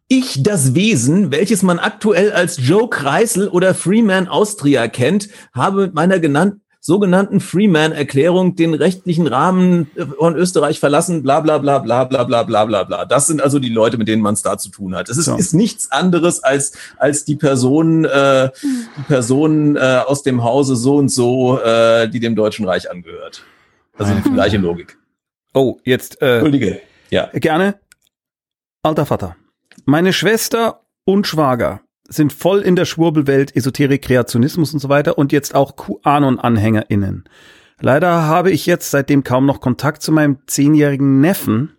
ich, 0.07 0.43
das 0.43 0.75
Wesen, 0.75 1.31
welches 1.31 1.63
man 1.63 1.79
aktuell 1.79 2.33
als 2.33 2.57
Joe 2.57 2.89
Kreisel 2.89 3.47
oder 3.47 3.73
Freeman 3.73 4.27
Austria 4.27 4.89
kennt, 4.89 5.29
habe 5.53 5.83
mit 5.83 5.93
meiner 5.93 6.19
genannten 6.19 6.61
sogenannten 6.83 7.39
Freeman-Erklärung 7.39 8.55
den 8.55 8.73
rechtlichen 8.73 9.27
Rahmen 9.27 9.89
von 10.17 10.35
Österreich 10.35 10.79
verlassen, 10.79 11.21
bla 11.21 11.39
bla 11.39 11.59
bla 11.59 11.77
bla 11.77 12.05
bla 12.05 12.23
bla 12.23 12.43
bla 12.43 12.65
bla 12.65 12.83
bla. 12.83 13.05
Das 13.05 13.27
sind 13.27 13.39
also 13.39 13.59
die 13.59 13.69
Leute, 13.69 13.97
mit 13.99 14.07
denen 14.07 14.23
man 14.23 14.33
es 14.33 14.41
da 14.41 14.57
zu 14.57 14.69
tun 14.69 14.95
hat. 14.95 15.07
Es 15.07 15.17
ist, 15.17 15.25
So. 15.25 15.35
ist 15.37 15.53
nichts 15.53 15.91
anderes 15.91 16.43
als, 16.43 16.73
als 16.97 17.23
die 17.23 17.35
Person, 17.35 18.05
äh, 18.05 18.49
die 18.97 19.03
Person 19.07 19.75
äh, 19.75 20.01
aus 20.05 20.23
dem 20.23 20.43
Hause 20.43 20.75
so 20.75 20.95
und 20.97 21.09
so, 21.09 21.59
äh, 21.61 22.09
die 22.09 22.19
dem 22.19 22.35
Deutschen 22.35 22.65
Reich 22.65 22.89
angehört. 22.89 23.43
Also 23.97 24.13
die 24.15 24.31
gleiche 24.31 24.57
Logik. 24.57 24.97
oh, 25.53 25.77
jetzt 25.83 26.19
äh, 26.21 26.37
Entschuldige. 26.37 26.81
Ja. 27.11 27.29
Gerne. 27.33 27.75
Alter 28.81 29.05
Vater. 29.05 29.35
Meine 29.85 30.13
Schwester 30.13 30.81
und 31.05 31.27
Schwager 31.27 31.81
sind 32.11 32.33
voll 32.33 32.59
in 32.59 32.75
der 32.75 32.85
Schwurbelwelt, 32.85 33.55
Esoterik, 33.55 34.03
Kreationismus 34.03 34.73
und 34.73 34.79
so 34.79 34.89
weiter 34.89 35.17
und 35.17 35.31
jetzt 35.31 35.55
auch 35.55 35.75
QAnon-AnhängerInnen. 35.75 37.23
Leider 37.79 38.23
habe 38.23 38.51
ich 38.51 38.65
jetzt 38.65 38.91
seitdem 38.91 39.23
kaum 39.23 39.45
noch 39.45 39.59
Kontakt 39.59 40.01
zu 40.03 40.11
meinem 40.11 40.37
zehnjährigen 40.45 41.19
Neffen. 41.21 41.73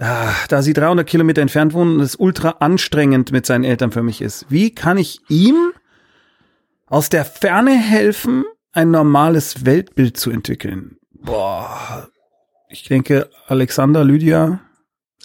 Ah, 0.00 0.32
da 0.48 0.62
sie 0.62 0.72
300 0.72 1.06
Kilometer 1.06 1.40
entfernt 1.40 1.72
wohnen 1.72 1.96
und 1.96 2.00
es 2.00 2.16
ultra 2.16 2.56
anstrengend 2.58 3.30
mit 3.30 3.46
seinen 3.46 3.64
Eltern 3.64 3.92
für 3.92 4.02
mich 4.02 4.20
ist. 4.20 4.46
Wie 4.48 4.74
kann 4.74 4.98
ich 4.98 5.20
ihm 5.28 5.72
aus 6.86 7.08
der 7.08 7.24
Ferne 7.24 7.76
helfen, 7.76 8.44
ein 8.72 8.90
normales 8.90 9.64
Weltbild 9.64 10.16
zu 10.16 10.30
entwickeln? 10.30 10.96
Boah, 11.12 12.08
ich 12.68 12.84
denke, 12.84 13.30
Alexander, 13.46 14.04
Lydia, 14.04 14.60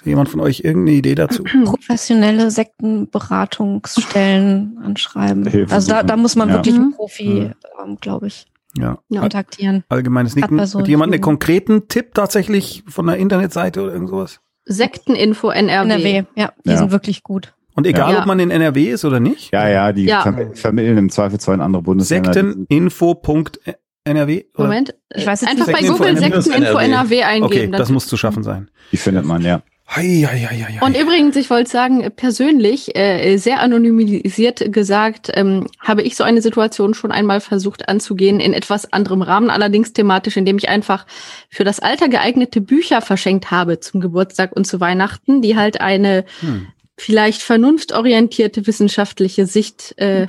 jemand 0.06 0.30
von 0.30 0.40
euch 0.40 0.62
irgendeine 0.64 0.98
Idee 0.98 1.16
dazu? 1.16 1.44
Professionelle 1.66 2.50
Sektenberatungsstellen 2.52 4.78
anschreiben. 4.84 5.46
Hilfe 5.48 5.74
also 5.74 5.92
da, 5.92 6.04
da 6.04 6.18
muss 6.18 6.36
man 6.36 6.50
Ja. 6.50 6.56
wirklich 6.56 6.76
einen 6.76 6.88
Mhm. 6.88 6.94
Profi, 6.94 7.52
ähm, 7.84 7.98
glaube 8.02 8.28
ich, 8.28 8.46
Ja. 8.78 8.98
Kontaktieren. 9.16 9.84
Allgemeines 9.90 10.36
Nicken. 10.36 10.44
Hat 10.46 10.52
man 10.52 10.66
so 10.68 10.80
Hat 10.80 10.88
jemand 10.88 11.14
einen 11.14 11.22
konkreten 11.22 11.88
Tipp 11.88 12.14
tatsächlich 12.14 12.84
von 12.88 13.08
der 13.08 13.18
Internetseite 13.18 13.82
oder 13.84 13.94
irgend 13.94 14.10
sowas? 14.10 14.40
Sekteninfo 14.66 15.50
NRW. 15.50 15.94
NRW, 15.94 16.24
ja, 16.36 16.54
die 16.66 16.70
Ja. 16.70 16.78
sind 16.78 16.92
wirklich 16.92 17.24
gut. 17.24 17.54
Und 17.76 17.88
egal, 17.88 18.14
Ja. 18.14 18.20
ob 18.22 18.28
man 18.28 18.40
in 18.40 18.52
NRW 18.52 18.90
ist 18.92 19.04
oder 19.04 19.20
nicht? 19.20 19.52
Ja, 19.52 19.68
ja, 19.68 19.92
die 19.92 20.06
Ja. 20.06 20.22
vermi- 20.24 20.56
vermitteln 20.56 20.98
im 20.98 21.10
Zweifelsfall 21.10 21.56
in 21.56 21.62
andere 21.62 21.82
Bundesländer. 21.82 22.32
Sekteninfo.nrw? 22.34 24.44
Moment. 24.58 24.94
Ich 25.16 25.26
weiß 25.26 25.42
jetzt 25.42 25.50
Einfach 25.52 25.68
nicht. 25.68 25.82
bei 25.82 25.88
Google 25.88 26.08
NRW. 26.18 26.42
Sekteninfo 26.42 26.78
NRW 26.78 27.24
eingeben. 27.24 27.46
Okay, 27.46 27.68
das 27.72 27.90
muss 27.90 28.08
zu 28.08 28.16
schaffen 28.16 28.44
sein. 28.44 28.70
Die 28.92 28.98
findet 28.98 29.26
man, 29.26 29.42
ja. 29.42 29.62
Hei, 29.86 30.26
hei, 30.28 30.40
hei, 30.50 30.66
hei, 30.80 30.86
Und 30.86 30.98
übrigens, 30.98 31.36
ich 31.36 31.50
wollte 31.50 31.70
sagen, 31.70 32.10
persönlich, 32.16 32.96
äh, 32.96 33.36
sehr 33.38 33.60
anonymisiert 33.60 34.72
gesagt, 34.72 35.30
ähm, 35.34 35.68
habe 35.80 36.02
ich 36.04 36.16
so 36.16 36.24
eine 36.24 36.42
Situation 36.42 36.94
schon 36.94 37.12
einmal 37.12 37.42
versucht 37.42 37.90
anzugehen, 37.90 38.40
in 38.40 38.54
etwas 38.54 38.92
anderem 38.94 39.22
Rahmen, 39.22 39.50
allerdings 39.50 39.92
thematisch, 39.94 40.38
indem 40.38 40.58
ich 40.58 40.70
einfach 40.70 41.06
für 41.50 41.64
das 41.66 41.80
Alter 41.80 42.08
geeignete 42.08 42.62
Bücher 42.62 43.02
verschenkt 43.02 43.52
habe 43.52 43.82
zum 43.82 44.00
Geburtstag 44.00 44.54
und 44.56 44.66
zu 44.66 44.80
Weihnachten, 44.80 45.42
die 45.42 45.58
halt 45.58 45.82
eine 45.82 46.24
Hm. 46.40 46.68
vielleicht 46.98 47.42
vernunftorientierte 47.42 48.66
wissenschaftliche 48.66 49.46
Sicht 49.46 49.94
äh, 49.98 50.28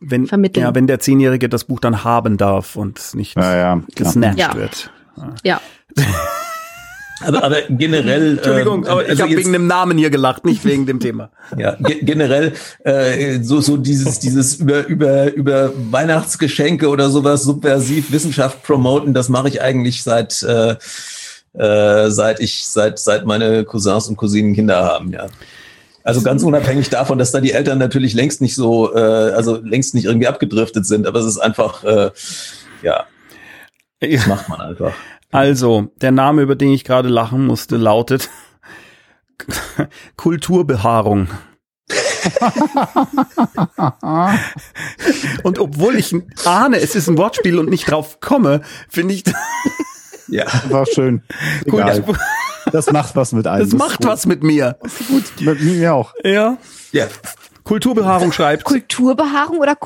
Wenn, 0.00 0.26
vermitteln. 0.28 0.62
ja, 0.62 0.74
wenn 0.74 0.86
der 0.86 1.00
Zehnjährige 1.00 1.48
das 1.48 1.64
Buch 1.64 1.80
dann 1.80 2.04
haben 2.04 2.36
darf 2.38 2.76
und 2.76 3.00
nicht 3.14 3.36
Ja, 3.36 3.56
ja. 3.56 3.82
gesnatcht 3.96 4.38
Ja. 4.38 4.54
wird. 4.54 4.90
ja. 5.42 5.60
Aber, 7.24 7.44
aber 7.44 7.56
generell. 7.68 8.32
Entschuldigung, 8.38 8.84
ähm, 8.84 8.90
aber 8.90 9.04
ich 9.04 9.10
also 9.10 9.22
habe 9.24 9.36
wegen 9.36 9.52
dem 9.52 9.66
Namen 9.66 9.98
hier 9.98 10.10
gelacht, 10.10 10.44
nicht 10.44 10.64
wegen 10.64 10.86
dem 10.86 11.00
Thema. 11.00 11.30
Ja, 11.58 11.74
ge 11.74 12.02
generell 12.02 12.54
äh, 12.82 13.40
so 13.42 13.60
so 13.60 13.76
dieses 13.76 14.18
dieses 14.18 14.54
über 14.54 14.86
über 14.86 15.32
über 15.34 15.72
Weihnachtsgeschenke 15.90 16.88
oder 16.88 17.10
sowas 17.10 17.42
subversiv 17.42 18.10
Wissenschaft 18.10 18.62
promoten, 18.62 19.12
das 19.12 19.28
mache 19.28 19.48
ich 19.48 19.60
eigentlich 19.60 20.02
seit 20.02 20.42
äh, 20.42 20.76
äh, 21.52 22.10
seit 22.10 22.40
ich 22.40 22.66
seit 22.66 22.98
seit 22.98 23.26
meine 23.26 23.64
Cousins 23.64 24.08
und 24.08 24.16
Cousinen 24.16 24.54
Kinder 24.54 24.82
haben, 24.82 25.12
ja. 25.12 25.26
Also 26.04 26.22
ganz 26.22 26.42
unabhängig 26.42 26.90
davon, 26.90 27.18
dass 27.18 27.30
da 27.30 27.40
die 27.40 27.52
Eltern 27.52 27.78
natürlich 27.78 28.14
längst 28.14 28.40
nicht 28.40 28.56
so, 28.56 28.94
äh, 28.94 28.98
also 28.98 29.60
längst 29.62 29.94
nicht 29.94 30.06
irgendwie 30.06 30.26
abgedriftet 30.26 30.84
sind, 30.86 31.06
aber 31.06 31.20
es 31.20 31.26
ist 31.26 31.38
einfach, 31.38 31.84
äh, 31.84 32.10
ja, 32.82 33.06
das 34.00 34.26
macht 34.26 34.48
man 34.48 34.60
einfach. 34.60 34.92
Also, 35.32 35.88
der 36.00 36.12
Name, 36.12 36.42
über 36.42 36.54
den 36.54 36.70
ich 36.70 36.84
gerade 36.84 37.08
lachen 37.08 37.44
musste, 37.46 37.76
lautet 37.76 38.30
Kulturbehaarung. 40.16 41.26
und 45.42 45.58
obwohl 45.58 45.96
ich 45.96 46.14
ahne, 46.44 46.76
es 46.76 46.94
ist 46.94 47.08
ein 47.08 47.18
Wortspiel 47.18 47.58
und 47.58 47.68
nicht 47.68 47.90
drauf 47.90 48.20
komme, 48.20 48.60
finde 48.88 49.14
ich, 49.14 49.24
Ja. 50.32 50.46
War 50.70 50.86
schön. 50.86 51.22
Egal. 51.66 52.02
Das 52.72 52.90
macht 52.90 53.14
was 53.16 53.32
mit 53.32 53.46
einem. 53.46 53.68
das 53.68 53.78
macht 53.78 54.04
was 54.04 54.24
mit 54.24 54.42
mir. 54.42 54.78
Gut, 55.08 55.24
mit 55.40 55.60
mir 55.60 55.94
auch. 55.94 56.14
Ja. 56.24 56.56
Ja. 56.92 57.06
Kulturbehaarung 57.64 58.32
schreibt. 58.32 58.64
Kulturbehaarung 58.64 59.58
oder 59.58 59.76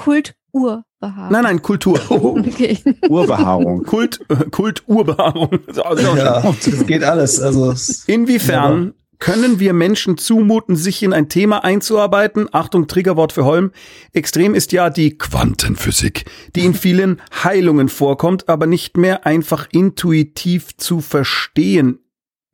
Kulturbehaarung? 1.06 1.32
Nein, 1.32 1.42
nein, 1.42 1.62
Kultur. 1.62 2.00
Okay. 2.10 2.78
Urbehaarung. 3.08 3.84
Kult, 3.84 4.20
äh, 4.28 4.50
Kulturbehaarung. 4.50 5.50
Also, 5.84 6.16
Ja, 6.16 6.40
das 6.42 6.86
geht 6.86 7.04
alles. 7.04 7.40
Also 7.40 7.74
Inwiefern 8.06 8.94
können 9.18 9.60
wir 9.60 9.72
Menschen 9.72 10.18
zumuten, 10.18 10.76
sich 10.76 11.02
in 11.02 11.12
ein 11.12 11.28
Thema 11.28 11.64
einzuarbeiten? 11.64 12.48
Achtung, 12.52 12.86
Triggerwort 12.86 13.32
für 13.32 13.44
Holm. 13.44 13.72
Extrem 14.12 14.54
ist 14.54 14.72
ja 14.72 14.90
die 14.90 15.16
Quantenphysik, 15.16 16.24
die 16.54 16.64
in 16.64 16.74
vielen 16.74 17.20
Heilungen 17.44 17.88
vorkommt, 17.88 18.48
aber 18.48 18.66
nicht 18.66 18.96
mehr 18.96 19.26
einfach 19.26 19.68
intuitiv 19.70 20.76
zu 20.76 21.00
verstehen 21.00 21.98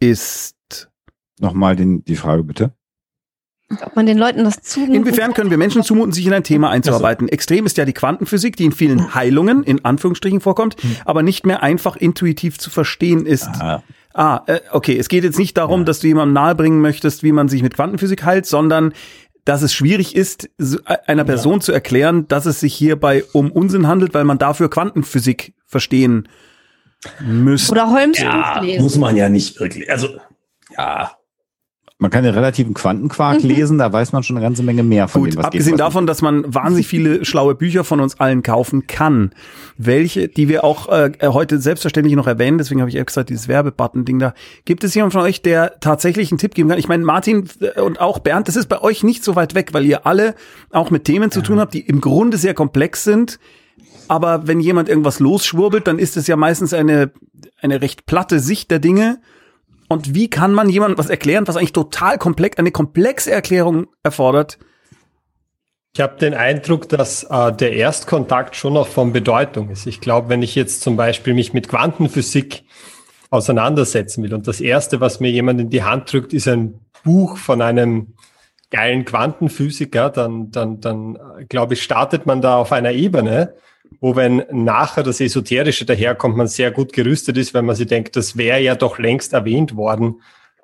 ist. 0.00 0.90
Nochmal 1.40 1.76
den, 1.76 2.04
die 2.04 2.16
Frage 2.16 2.44
bitte. 2.44 2.74
Ob 3.84 3.96
man 3.96 4.06
den 4.06 4.18
Leuten 4.18 4.44
das 4.44 4.60
zumuten 4.62 4.94
Inwiefern 4.94 5.34
können 5.34 5.50
wir 5.50 5.58
Menschen 5.58 5.82
zumuten, 5.82 6.12
sich 6.12 6.26
in 6.26 6.32
ein 6.32 6.44
Thema 6.44 6.70
einzuarbeiten? 6.70 7.28
Extrem 7.28 7.66
ist 7.66 7.76
ja 7.76 7.84
die 7.84 7.92
Quantenphysik, 7.92 8.56
die 8.56 8.64
in 8.64 8.72
vielen 8.72 9.14
Heilungen, 9.14 9.62
in 9.62 9.84
Anführungsstrichen, 9.84 10.40
vorkommt, 10.40 10.76
aber 11.04 11.22
nicht 11.22 11.46
mehr 11.46 11.62
einfach 11.62 11.96
intuitiv 11.96 12.58
zu 12.58 12.70
verstehen 12.70 13.26
ist. 13.26 13.48
Ah, 13.60 13.82
Ah, 14.14 14.42
äh, 14.46 14.60
okay. 14.72 14.98
Es 14.98 15.08
geht 15.08 15.24
jetzt 15.24 15.38
nicht 15.38 15.56
darum, 15.56 15.84
dass 15.84 16.00
du 16.00 16.06
jemandem 16.06 16.34
nahebringen 16.34 16.80
möchtest, 16.80 17.22
wie 17.22 17.32
man 17.32 17.48
sich 17.48 17.62
mit 17.62 17.74
Quantenphysik 17.74 18.24
heilt, 18.24 18.46
sondern 18.46 18.92
dass 19.44 19.62
es 19.62 19.72
schwierig 19.74 20.14
ist, 20.14 20.50
äh, 20.58 20.96
einer 21.06 21.24
Person 21.24 21.60
zu 21.60 21.72
erklären, 21.72 22.28
dass 22.28 22.46
es 22.46 22.60
sich 22.60 22.74
hierbei 22.74 23.24
um 23.32 23.50
Unsinn 23.50 23.86
handelt, 23.86 24.14
weil 24.14 24.24
man 24.24 24.38
dafür 24.38 24.70
Quantenphysik 24.70 25.54
verstehen 25.66 26.28
müsste. 27.20 27.72
oder 27.72 27.90
Holmes 27.90 28.18
ja, 28.18 28.60
lesen. 28.60 28.82
muss 28.82 28.96
man 28.96 29.16
ja 29.16 29.28
nicht 29.28 29.58
wirklich. 29.58 29.90
Also 29.90 30.08
ja, 30.76 31.12
Man 32.02 32.10
kann 32.10 32.24
den 32.24 32.34
relativen 32.34 32.74
Quantenquark 32.74 33.44
lesen, 33.44 33.78
da 33.78 33.92
weiß 33.92 34.10
man 34.10 34.24
schon 34.24 34.36
eine 34.36 34.44
ganze 34.44 34.64
Menge 34.64 34.82
mehr 34.82 35.06
von 35.06 35.22
Gut, 35.22 35.34
dem, 35.34 35.38
was 35.38 35.44
abgesehen 35.44 35.76
geht. 35.76 35.80
was 35.80 35.86
davon, 35.86 36.08
dass 36.08 36.20
man 36.20 36.52
wahnsinnig 36.52 36.88
viele 36.88 37.24
schlaue 37.24 37.54
Bücher 37.54 37.84
von 37.84 38.00
uns 38.00 38.18
allen 38.18 38.42
kaufen 38.42 38.88
kann. 38.88 39.30
Welche, 39.78 40.26
die 40.26 40.48
wir 40.48 40.64
auch 40.64 40.88
äh, 40.88 41.12
heute 41.22 41.60
selbstverständlich 41.60 42.16
noch 42.16 42.26
erwähnen, 42.26 42.58
deswegen 42.58 42.80
habe 42.80 42.90
ich 42.90 42.96
extra 42.96 43.22
dieses 43.22 43.46
Werbebutton-Ding 43.46 44.18
da. 44.18 44.34
Gibt 44.64 44.82
es 44.82 44.96
jemand 44.96 45.12
von 45.12 45.22
euch, 45.22 45.42
der 45.42 45.78
tatsächlich 45.78 46.32
einen 46.32 46.38
Tipp 46.38 46.56
geben 46.56 46.70
kann? 46.70 46.78
Ich 46.80 46.88
meine, 46.88 47.04
Martin 47.04 47.48
äh, 47.60 47.80
und 47.80 48.00
auch 48.00 48.18
Bernd, 48.18 48.48
das 48.48 48.56
ist 48.56 48.68
bei 48.68 48.80
euch 48.82 49.04
nicht 49.04 49.22
so 49.22 49.36
weit 49.36 49.54
weg, 49.54 49.68
weil 49.72 49.86
ihr 49.86 50.04
alle 50.04 50.34
auch 50.70 50.90
mit 50.90 51.04
Themen 51.04 51.30
zu 51.30 51.40
tun 51.40 51.60
habt, 51.60 51.72
die 51.72 51.86
im 51.86 52.00
Grunde 52.00 52.36
sehr 52.36 52.54
komplex 52.54 53.04
sind. 53.04 53.38
Aber 54.08 54.48
wenn 54.48 54.58
jemand 54.58 54.88
irgendwas 54.88 55.20
losschwurbelt, 55.20 55.86
dann 55.86 56.00
ist 56.00 56.16
es 56.16 56.26
ja 56.26 56.34
meistens 56.34 56.74
eine, 56.74 57.12
eine 57.60 57.80
recht 57.80 58.06
platte 58.06 58.40
Sicht 58.40 58.72
der 58.72 58.80
Dinge. 58.80 59.20
Und 59.92 60.14
wie 60.14 60.28
kann 60.28 60.52
man 60.52 60.68
jemandem 60.68 60.98
was 60.98 61.10
erklären, 61.10 61.46
was 61.46 61.56
eigentlich 61.56 61.72
total 61.72 62.18
komplex, 62.18 62.58
eine 62.58 62.72
komplexe 62.72 63.30
Erklärung 63.30 63.86
erfordert? 64.02 64.58
Ich 65.94 66.00
habe 66.00 66.16
den 66.18 66.32
Eindruck, 66.32 66.88
dass 66.88 67.24
äh, 67.24 67.52
der 67.52 67.74
Erstkontakt 67.74 68.56
schon 68.56 68.72
noch 68.72 68.86
von 68.86 69.12
Bedeutung 69.12 69.68
ist. 69.68 69.86
Ich 69.86 70.00
glaube, 70.00 70.30
wenn 70.30 70.42
ich 70.42 70.54
jetzt 70.54 70.80
zum 70.80 70.96
Beispiel 70.96 71.34
mich 71.34 71.52
mit 71.52 71.68
Quantenphysik 71.68 72.64
auseinandersetzen 73.28 74.22
will 74.22 74.32
und 74.32 74.48
das 74.48 74.60
Erste, 74.60 75.00
was 75.00 75.20
mir 75.20 75.30
jemand 75.30 75.60
in 75.60 75.68
die 75.68 75.82
Hand 75.82 76.10
drückt, 76.10 76.32
ist 76.32 76.48
ein 76.48 76.80
Buch 77.04 77.36
von 77.36 77.60
einem 77.60 78.14
geilen 78.70 79.04
Quantenphysiker, 79.04 80.08
dann, 80.08 80.50
dann, 80.50 80.80
dann 80.80 81.16
äh, 81.16 81.44
glaube 81.44 81.74
ich, 81.74 81.82
startet 81.82 82.24
man 82.24 82.40
da 82.40 82.56
auf 82.56 82.72
einer 82.72 82.92
Ebene, 82.92 83.54
wo 84.02 84.16
wenn 84.16 84.42
nachher 84.50 85.04
das 85.04 85.20
Esoterische 85.20 85.86
daherkommt, 85.86 86.36
man 86.36 86.48
sehr 86.48 86.72
gut 86.72 86.92
gerüstet 86.92 87.36
ist, 87.38 87.54
weil 87.54 87.62
man 87.62 87.76
sich 87.76 87.86
denkt, 87.86 88.16
das 88.16 88.36
wäre 88.36 88.60
ja 88.60 88.74
doch 88.74 88.98
längst 88.98 89.32
erwähnt 89.32 89.76
worden 89.76 90.20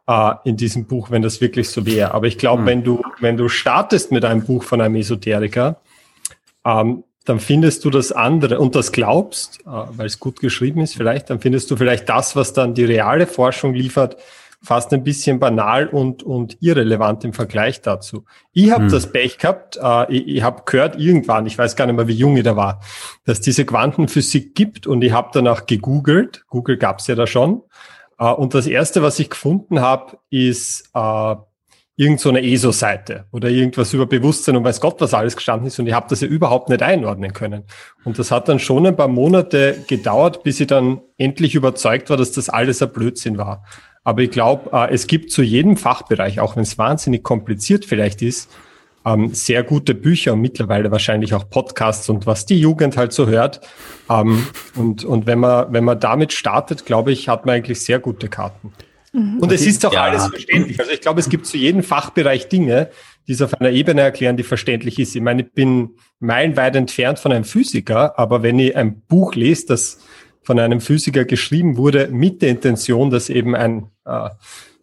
äh, 0.08 0.32
in 0.44 0.56
diesem 0.56 0.86
Buch, 0.86 1.12
wenn 1.12 1.22
das 1.22 1.40
wirklich 1.40 1.70
so 1.70 1.86
wäre. 1.86 2.14
Aber 2.14 2.26
ich 2.26 2.36
glaube, 2.36 2.62
Hm. 2.62 2.66
wenn 2.66 2.82
du, 2.82 3.00
wenn 3.20 3.36
du 3.36 3.48
startest 3.48 4.10
mit 4.10 4.24
einem 4.24 4.44
Buch 4.44 4.64
von 4.64 4.80
einem 4.80 4.96
Esoteriker, 4.96 5.80
ähm, 6.66 7.04
dann 7.26 7.38
findest 7.38 7.84
du 7.84 7.90
das 7.90 8.10
andere 8.10 8.58
und 8.58 8.74
das 8.74 8.90
glaubst, 8.90 9.60
äh, 9.60 9.66
weil 9.66 10.06
es 10.06 10.18
gut 10.18 10.40
geschrieben 10.40 10.80
ist 10.80 10.96
vielleicht, 10.96 11.30
dann 11.30 11.38
findest 11.38 11.70
du 11.70 11.76
vielleicht 11.76 12.08
das, 12.08 12.34
was 12.34 12.54
dann 12.54 12.74
die 12.74 12.84
reale 12.84 13.28
Forschung 13.28 13.72
liefert, 13.72 14.16
fast 14.62 14.92
ein 14.92 15.04
bisschen 15.04 15.38
banal 15.38 15.86
und, 15.86 16.22
und 16.22 16.56
irrelevant 16.60 17.24
im 17.24 17.32
Vergleich 17.32 17.80
dazu. 17.80 18.24
Ich 18.52 18.70
habe 18.70 18.84
Hm. 18.84 18.90
das 18.90 19.12
Pech 19.12 19.38
gehabt, 19.38 19.78
äh, 19.82 20.12
ich, 20.12 20.26
ich 20.36 20.42
habe 20.42 20.62
gehört 20.66 20.98
irgendwann, 20.98 21.46
ich 21.46 21.56
weiß 21.56 21.76
gar 21.76 21.86
nicht 21.86 21.96
mehr, 21.96 22.08
wie 22.08 22.14
jung 22.14 22.36
ich 22.36 22.42
da 22.42 22.56
war, 22.56 22.80
dass 23.24 23.40
diese 23.40 23.64
Quantenphysik 23.64 24.54
gibt 24.54 24.86
und 24.86 25.02
ich 25.02 25.12
habe 25.12 25.30
danach 25.32 25.66
gegoogelt, 25.66 26.44
Google 26.48 26.76
gab's 26.76 27.06
ja 27.06 27.14
da 27.14 27.26
schon, 27.26 27.62
äh, 28.18 28.24
und 28.24 28.54
das 28.54 28.66
Erste, 28.66 29.02
was 29.02 29.18
ich 29.18 29.30
gefunden 29.30 29.80
habe, 29.80 30.18
ist 30.30 30.90
äh, 30.94 31.34
irgend 31.98 32.20
so 32.20 32.28
eine 32.28 32.44
ESO-Seite 32.44 33.24
oder 33.32 33.48
irgendwas 33.48 33.92
über 33.92 34.06
Bewusstsein 34.06 34.56
und 34.56 34.62
weiß 34.62 34.80
Gott, 34.80 35.00
was 35.00 35.14
alles 35.14 35.34
gestanden 35.34 35.66
ist. 35.66 35.80
Und 35.80 35.88
ich 35.88 35.94
habe 35.94 36.06
das 36.08 36.20
ja 36.20 36.28
überhaupt 36.28 36.68
nicht 36.68 36.80
einordnen 36.80 37.32
können. 37.32 37.64
Und 38.04 38.20
das 38.20 38.30
hat 38.30 38.48
dann 38.48 38.60
schon 38.60 38.86
ein 38.86 38.96
paar 38.96 39.08
Monate 39.08 39.84
gedauert, 39.88 40.44
bis 40.44 40.60
ich 40.60 40.68
dann 40.68 41.00
endlich 41.16 41.56
überzeugt 41.56 42.08
war, 42.08 42.16
dass 42.16 42.30
das 42.30 42.48
alles 42.48 42.80
ein 42.82 42.92
Blödsinn 42.92 43.36
war. 43.36 43.64
Aber 44.04 44.22
ich 44.22 44.30
glaube, 44.30 44.70
äh, 44.72 44.92
es 44.92 45.06
gibt 45.06 45.30
zu 45.30 45.42
jedem 45.42 45.76
Fachbereich, 45.76 46.40
auch 46.40 46.56
wenn 46.56 46.62
es 46.62 46.78
wahnsinnig 46.78 47.22
kompliziert 47.22 47.84
vielleicht 47.84 48.22
ist, 48.22 48.50
ähm, 49.04 49.32
sehr 49.34 49.62
gute 49.62 49.94
Bücher 49.94 50.32
und 50.32 50.40
mittlerweile 50.40 50.90
wahrscheinlich 50.90 51.34
auch 51.34 51.48
Podcasts 51.48 52.08
und 52.08 52.26
was 52.26 52.46
die 52.46 52.58
Jugend 52.60 52.96
halt 52.96 53.12
so 53.12 53.26
hört. 53.26 53.60
Ähm, 54.10 54.46
und 54.74 55.04
und 55.04 55.26
wenn 55.26 55.38
man 55.38 55.72
wenn 55.72 55.84
man 55.84 56.00
damit 56.00 56.32
startet, 56.32 56.84
glaube 56.84 57.12
ich, 57.12 57.28
hat 57.28 57.46
man 57.46 57.56
eigentlich 57.56 57.80
sehr 57.80 57.98
gute 57.98 58.28
Karten. 58.28 58.72
Und 59.12 59.50
es 59.50 59.66
ist 59.66 59.84
auch 59.86 59.92
Ja. 59.92 60.02
alles 60.02 60.26
verständlich. 60.26 60.78
Also 60.78 60.92
ich 60.92 61.00
glaube, 61.00 61.18
es 61.20 61.28
gibt 61.30 61.46
zu 61.46 61.56
jedem 61.56 61.82
Fachbereich 61.82 62.48
Dinge, 62.48 62.90
die 63.26 63.32
es 63.32 63.42
auf 63.42 63.54
einer 63.54 63.70
Ebene 63.70 64.02
erklären, 64.02 64.36
die 64.36 64.42
verständlich 64.42 64.98
ist. 64.98 65.16
Ich 65.16 65.22
meine, 65.22 65.42
ich 65.42 65.52
bin 65.52 65.90
meilenweit 66.20 66.76
entfernt 66.76 67.18
von 67.18 67.32
einem 67.32 67.44
Physiker, 67.44 68.18
aber 68.18 68.42
wenn 68.42 68.58
ich 68.58 68.76
ein 68.76 69.00
Buch 69.00 69.34
lese, 69.34 69.66
das 69.66 69.98
von 70.42 70.58
einem 70.58 70.80
Physiker 70.80 71.24
geschrieben 71.24 71.76
wurde, 71.76 72.08
mit 72.08 72.42
der 72.42 72.50
Intention, 72.50 73.10
dass 73.10 73.28
eben 73.28 73.54
ein 73.54 73.90
äh, 74.04 74.30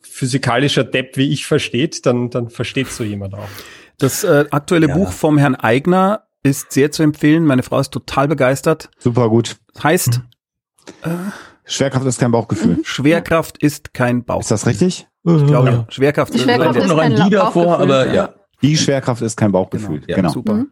physikalischer 0.02 0.84
Depp 0.84 1.18
wie 1.18 1.32
ich 1.32 1.46
versteht, 1.46 2.06
dann, 2.06 2.30
dann 2.30 2.50
versteht 2.50 2.88
so 2.90 3.04
jemand 3.04 3.34
auch. 3.34 3.48
Das 3.98 4.24
äh, 4.24 4.46
aktuelle 4.52 4.88
Ja. 4.88 4.96
Buch 4.96 5.12
vom 5.12 5.38
Herrn 5.38 5.56
Eigner 5.56 6.24
ist 6.44 6.72
sehr 6.72 6.92
zu 6.92 7.02
empfehlen. 7.04 7.46
Meine 7.46 7.64
Frau 7.64 7.80
ist 7.80 7.92
total 7.92 8.28
begeistert. 8.28 8.90
Super 9.00 9.30
gut. 9.30 9.58
Heißt, 9.82 10.22
Schwerkraft 11.66 12.06
ist 12.06 12.20
kein 12.20 12.32
Bauchgefühl. 12.32 12.80
Schwerkraft 12.84 13.58
ist 13.58 13.94
kein 13.94 14.24
Bauch. 14.24 14.42
Ist 14.42 14.52
das 14.52 14.68
richtig? 14.68 15.08
Ich 15.24 15.46
glaube, 15.48 15.70
ja. 15.70 15.86
Schwerkraft, 15.90 16.38
Schwerkraft 16.38 16.74
kommt 16.74 16.78
ist 16.78 16.88
noch 16.88 16.98
ein 17.00 17.16
Die 17.16 17.30
davor, 17.32 17.66
Bauchgefühl, 17.66 17.94
aber 17.94 18.14
ja. 18.14 18.34
Die 18.66 18.78
Schwerkraft 18.78 19.22
ist 19.22 19.36
kein 19.38 19.52
Bauchgefühl. 19.52 20.02
Ja, 20.08 20.16
Genau. 20.18 20.30
Super. 20.30 20.66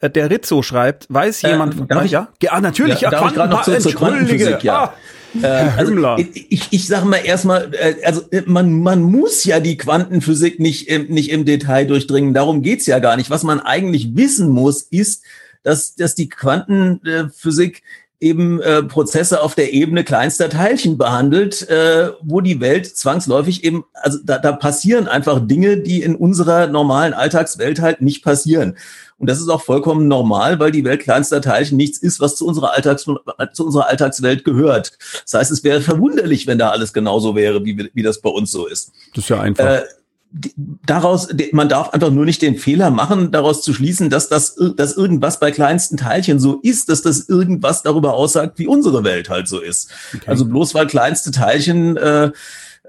Äh, 0.00 0.10
Der 0.10 0.30
Rizzo 0.30 0.62
schreibt, 0.62 1.06
weiß 1.08 1.42
Äh, 1.44 1.50
jemand, 1.50 1.90
darf 1.90 2.04
ich- 2.04 2.10
ja? 2.12 2.28
Ja, 2.42 2.60
natürlich, 2.60 3.00
ja, 3.00 3.10
Ja, 3.10 3.18
darf 3.18 3.28
ich 3.30 3.34
gerade 3.34 3.50
noch 3.50 3.62
zur- 3.62 3.78
zur. 3.78 3.92
Quantenphysik, 3.94 4.62
ja. 4.62 4.74
Ah, 4.84 4.94
Äh, 5.42 5.46
also 5.76 6.16
ich, 6.16 6.68
ich 6.70 6.86
sage 6.86 7.04
mal 7.06 7.18
erstmal, 7.18 7.70
äh, 7.74 7.96
also 8.02 8.22
man, 8.46 8.80
man 8.80 9.02
muss 9.02 9.44
ja 9.44 9.60
die 9.60 9.76
Quantenphysik 9.76 10.58
nicht, 10.58 10.88
im- 10.88 11.08
nicht 11.08 11.30
im 11.30 11.44
Detail 11.44 11.86
durchdringen. 11.86 12.32
Darum 12.32 12.62
geht's 12.62 12.86
ja 12.86 12.98
gar 12.98 13.16
nicht. 13.18 13.28
Was 13.28 13.42
man 13.42 13.60
eigentlich 13.60 14.16
wissen 14.16 14.48
muss, 14.48 14.80
ist, 14.82 15.24
dass, 15.64 15.94
dass 15.96 16.14
die 16.14 16.30
Quantenphysik 16.30 17.82
eben 18.20 18.60
äh, 18.60 18.82
Prozesse 18.82 19.42
auf 19.42 19.54
der 19.54 19.72
Ebene 19.72 20.02
kleinster 20.02 20.48
Teilchen 20.48 20.98
behandelt, 20.98 21.68
äh, 21.68 22.10
wo 22.20 22.40
die 22.40 22.60
Welt 22.60 22.86
zwangsläufig 22.86 23.62
eben, 23.62 23.84
also 23.94 24.18
da, 24.24 24.38
da 24.38 24.52
passieren 24.52 25.06
einfach 25.06 25.46
Dinge, 25.46 25.78
die 25.78 26.02
in 26.02 26.16
unserer 26.16 26.66
normalen 26.66 27.14
Alltagswelt 27.14 27.80
halt 27.80 28.00
nicht 28.00 28.24
passieren. 28.24 28.76
Und 29.18 29.28
das 29.28 29.40
ist 29.40 29.48
auch 29.48 29.62
vollkommen 29.62 30.08
normal, 30.08 30.58
weil 30.60 30.70
die 30.70 30.84
Welt 30.84 31.02
kleinster 31.02 31.40
Teilchen 31.40 31.76
nichts 31.76 31.98
ist, 31.98 32.20
was 32.20 32.36
zu 32.36 32.46
unserer, 32.46 32.74
Alltags 32.74 33.04
zu 33.04 33.66
unserer 33.66 33.88
Alltagswelt 33.88 34.44
gehört. 34.44 34.92
Das 35.24 35.34
heißt, 35.34 35.50
es 35.50 35.64
wäre 35.64 35.80
verwunderlich, 35.80 36.46
wenn 36.46 36.58
da 36.58 36.70
alles 36.70 36.92
genauso 36.92 37.34
wäre, 37.34 37.64
wie, 37.64 37.90
wie 37.92 38.02
das 38.02 38.20
bei 38.20 38.30
uns 38.30 38.50
so 38.52 38.66
ist. 38.66 38.92
Das 39.14 39.24
ist 39.24 39.30
ja 39.30 39.40
einfach. 39.40 39.64
Äh, 39.64 39.82
daraus, 40.30 41.28
man 41.52 41.68
darf 41.68 41.90
einfach 41.90 42.10
nur 42.10 42.24
nicht 42.24 42.42
den 42.42 42.56
Fehler 42.56 42.90
machen, 42.90 43.30
daraus 43.30 43.62
zu 43.62 43.72
schließen, 43.72 44.10
dass 44.10 44.28
das, 44.28 44.56
dass 44.76 44.96
irgendwas 44.96 45.40
bei 45.40 45.50
kleinsten 45.50 45.96
Teilchen 45.96 46.38
so 46.38 46.60
ist, 46.62 46.88
dass 46.88 47.02
das 47.02 47.28
irgendwas 47.28 47.82
darüber 47.82 48.14
aussagt, 48.14 48.58
wie 48.58 48.66
unsere 48.66 49.04
Welt 49.04 49.30
halt 49.30 49.48
so 49.48 49.60
ist. 49.60 49.90
Also 50.26 50.44
bloß 50.44 50.74
weil 50.74 50.86
kleinste 50.86 51.30
Teilchen, 51.30 51.96
äh, 51.96 52.30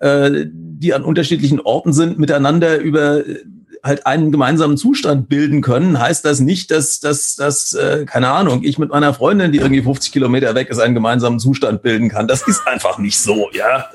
äh, 0.02 0.48
die 0.52 0.94
an 0.94 1.04
unterschiedlichen 1.04 1.62
Orten 1.62 1.94
sind, 1.94 2.20
miteinander 2.20 2.80
über 2.80 3.26
äh, 3.26 3.44
halt 3.82 4.06
einen 4.06 4.32
gemeinsamen 4.32 4.76
Zustand 4.76 5.30
bilden 5.30 5.62
können, 5.62 6.00
heißt 6.00 6.26
das 6.26 6.42
nicht, 6.42 6.70
dass, 6.72 7.00
dass, 7.00 7.36
dass 7.36 7.74
äh, 7.74 8.06
keine 8.06 8.30
Ahnung, 8.30 8.64
ich 8.64 8.78
mit 8.78 8.90
meiner 8.90 9.14
Freundin, 9.14 9.54
die 9.54 9.60
irgendwie 9.60 9.82
50 9.82 10.12
Kilometer 10.12 10.54
weg 10.56 10.70
ist, 10.70 10.80
einen 10.80 10.96
gemeinsamen 10.96 11.40
Zustand 11.40 11.82
bilden 11.82 12.10
kann. 12.10 12.28
Das 12.28 12.46
ist 12.46 12.68
einfach 12.68 12.98
nicht 12.98 13.18
so, 13.18 13.50
ja. 13.54 13.86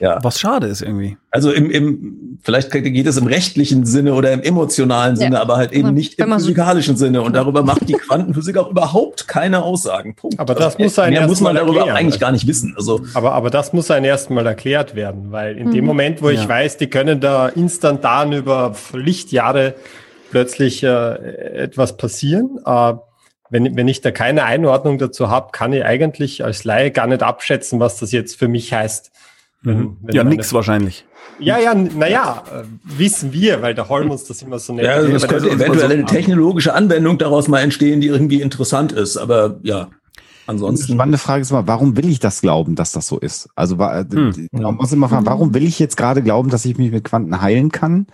Ja. 0.00 0.18
Was 0.22 0.38
schade 0.38 0.66
ist 0.68 0.80
irgendwie. 0.82 1.16
Also 1.30 1.50
im, 1.52 1.70
im 1.70 2.38
vielleicht 2.42 2.70
geht 2.70 3.06
es 3.06 3.16
im 3.16 3.26
rechtlichen 3.26 3.84
Sinne 3.84 4.14
oder 4.14 4.30
im 4.32 4.42
emotionalen 4.42 5.16
Ja. 5.16 5.22
Sinne, 5.22 5.40
aber 5.40 5.56
halt 5.56 5.72
eben 5.72 5.92
nicht 5.92 6.18
im 6.20 6.28
man 6.28 6.38
so- 6.38 6.46
physikalischen 6.46 6.96
Sinne. 6.96 7.22
Und 7.22 7.34
darüber 7.34 7.62
macht 7.64 7.88
die 7.88 7.92
Quantenphysik 8.06 8.56
auch 8.58 8.70
überhaupt 8.70 9.26
keine 9.26 9.62
Aussagen. 9.62 10.14
Punkt. 10.14 10.38
Aber 10.38 10.54
das 10.54 10.76
Also 10.76 10.82
muss 10.84 10.98
einen 11.00 11.14
mehr 11.14 11.26
muss 11.26 11.40
man 11.40 11.56
darüber 11.56 11.78
erklären. 11.78 11.96
eigentlich 11.96 12.20
gar 12.20 12.30
nicht 12.32 12.46
wissen. 12.46 12.74
Also 12.76 13.00
Aber, 13.14 13.32
aber 13.32 13.50
das 13.50 13.72
muss 13.72 13.90
einem 13.90 14.04
erstmal 14.04 14.46
erklärt 14.46 14.94
werden, 14.94 15.32
weil 15.32 15.56
in 15.58 15.72
dem 15.72 15.80
Mhm. 15.80 15.86
Moment, 15.86 16.22
wo 16.22 16.28
ich 16.30 16.42
Ja. 16.42 16.48
weiß, 16.48 16.76
die 16.76 16.86
können 16.88 17.20
da 17.20 17.48
instantan 17.48 18.32
über 18.32 18.74
Lichtjahre 18.92 19.74
plötzlich 20.30 20.82
äh, 20.84 21.14
etwas 21.64 21.96
passieren, 21.96 22.58
äh, 22.64 22.92
wenn, 23.50 23.76
wenn 23.76 23.88
ich 23.88 24.02
da 24.02 24.10
keine 24.10 24.44
Einordnung 24.44 24.98
dazu 24.98 25.30
habe, 25.30 25.48
kann 25.52 25.72
ich 25.72 25.82
eigentlich 25.84 26.44
als 26.44 26.64
Laie 26.64 26.90
gar 26.90 27.06
nicht 27.06 27.22
abschätzen, 27.22 27.80
was 27.80 27.98
das 27.98 28.12
jetzt 28.12 28.38
für 28.38 28.46
mich 28.46 28.72
heißt. 28.74 29.10
Wenn, 29.62 29.96
wenn 30.02 30.14
ja, 30.14 30.24
nix 30.24 30.52
wahrscheinlich. 30.52 31.04
Ja, 31.40 31.58
ja, 31.58 31.74
naja, 31.74 32.42
äh, 32.52 32.64
wissen 32.84 33.32
wir, 33.32 33.60
weil 33.62 33.74
der 33.74 33.88
Holm 33.88 34.10
uns 34.10 34.24
das 34.24 34.42
immer 34.42 34.58
so 34.58 34.72
nett 34.72 34.84
ja, 34.86 34.92
also 34.94 35.12
es 35.12 35.22
könnte 35.26 35.44
das 35.46 35.54
ist 35.54 35.60
eventuell 35.60 35.88
so- 35.88 35.94
eine 35.94 36.04
technologische 36.04 36.74
Anwendung 36.74 37.18
daraus 37.18 37.48
mal 37.48 37.60
entstehen, 37.60 38.00
die 38.00 38.06
irgendwie 38.08 38.40
interessant 38.40 38.92
ist. 38.92 39.16
Aber 39.16 39.58
ja, 39.62 39.88
ansonsten. 40.46 40.94
spannende 40.94 41.18
Frage 41.18 41.42
ist 41.42 41.52
mal, 41.52 41.66
warum 41.66 41.96
will 41.96 42.08
ich 42.08 42.18
das 42.20 42.40
glauben, 42.40 42.74
dass 42.76 42.92
das 42.92 43.06
so 43.06 43.18
ist? 43.18 43.48
Also 43.54 43.78
wa- 43.78 44.04
Hm. 44.10 44.48
man 44.52 44.76
muss 44.76 44.92
immer 44.92 45.08
fragen, 45.08 45.26
warum 45.26 45.54
will 45.54 45.64
ich 45.64 45.78
jetzt 45.78 45.96
gerade 45.96 46.22
glauben, 46.22 46.50
dass 46.50 46.64
ich 46.64 46.78
mich 46.78 46.90
mit 46.90 47.04
Quanten 47.04 47.40
heilen 47.40 47.70
kann? 47.70 48.06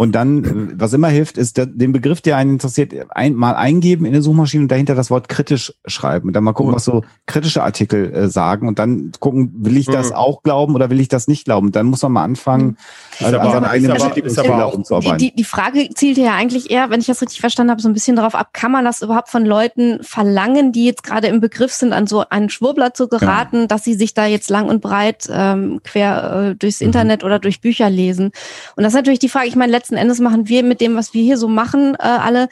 Und 0.00 0.12
dann, 0.12 0.44
äh, 0.44 0.80
was 0.80 0.94
immer 0.94 1.08
hilft, 1.08 1.36
ist 1.36 1.58
der, 1.58 1.66
den 1.66 1.92
Begriff, 1.92 2.22
der 2.22 2.38
einen 2.38 2.52
interessiert, 2.52 2.94
ein, 3.10 3.34
mal 3.34 3.54
eingeben 3.54 4.06
in 4.06 4.14
der 4.14 4.22
Suchmaschine 4.22 4.62
und 4.62 4.68
dahinter 4.72 4.94
das 4.94 5.10
Wort 5.10 5.28
kritisch 5.28 5.74
schreiben. 5.84 6.28
Und 6.28 6.32
dann 6.32 6.42
mal 6.42 6.54
gucken, 6.54 6.74
was 6.74 6.86
so 6.86 7.04
kritische 7.26 7.62
Artikel 7.62 8.10
äh, 8.14 8.28
sagen 8.30 8.66
und 8.66 8.78
dann 8.78 9.12
gucken, 9.20 9.52
will 9.58 9.76
ich 9.76 9.84
das 9.84 10.08
Mhm. 10.08 10.16
auch 10.16 10.42
glauben 10.42 10.74
oder 10.74 10.88
will 10.88 11.00
ich 11.00 11.08
das 11.08 11.28
nicht 11.28 11.44
glauben? 11.44 11.70
Dann 11.70 11.84
muss 11.84 12.00
man 12.00 12.12
mal 12.12 12.24
anfangen, 12.24 12.78
Ist 13.18 13.26
an, 13.26 13.34
ist 13.34 13.68
eigenen 13.68 13.92
Bestätigungsfehler 13.92 14.70
Die, 14.70 14.76
umzuarbeiten. 14.76 15.18
die, 15.18 15.34
die 15.34 15.44
Frage 15.44 15.90
zielte 15.94 16.22
ja 16.22 16.34
eigentlich 16.34 16.70
eher, 16.70 16.88
wenn 16.88 17.00
ich 17.00 17.06
das 17.06 17.20
richtig 17.20 17.40
verstanden 17.40 17.70
habe, 17.70 17.82
so 17.82 17.88
ein 17.90 17.92
bisschen 17.92 18.16
darauf 18.16 18.34
ab, 18.34 18.54
kann 18.54 18.72
man 18.72 18.86
das 18.86 19.02
überhaupt 19.02 19.28
von 19.28 19.44
Leuten 19.44 19.98
verlangen, 20.02 20.72
die 20.72 20.86
jetzt 20.86 21.02
gerade 21.02 21.26
im 21.26 21.40
Begriff 21.40 21.74
sind, 21.74 21.92
an 21.92 22.06
so 22.06 22.24
einen 22.26 22.48
Schwurbler 22.48 22.94
zu 22.94 23.08
geraten, 23.08 23.68
dass 23.68 23.84
sie 23.84 23.92
sich 23.92 24.14
da 24.14 24.24
jetzt 24.24 24.48
lang 24.48 24.70
und 24.70 24.80
breit 24.80 25.28
ähm, 25.30 25.82
quer 25.84 26.52
äh, 26.52 26.54
durchs 26.54 26.80
Internet 26.80 27.22
oder 27.22 27.38
durch 27.38 27.60
Bücher 27.60 27.90
lesen? 27.90 28.30
Und 28.76 28.84
das 28.84 28.94
ist 28.94 28.96
natürlich 28.96 29.18
die 29.18 29.28
Frage, 29.28 29.46
ich 29.46 29.56
meine, 29.56 29.72
letzten 29.90 29.96
Endes 29.96 30.20
machen 30.20 30.48
wir 30.48 30.62
mit 30.62 30.80
dem, 30.80 30.94
was 30.94 31.14
wir 31.14 31.22
hier 31.22 31.36
so 31.36 31.48
machen, 31.48 31.96
äh, 31.96 32.02
alle 32.02 32.48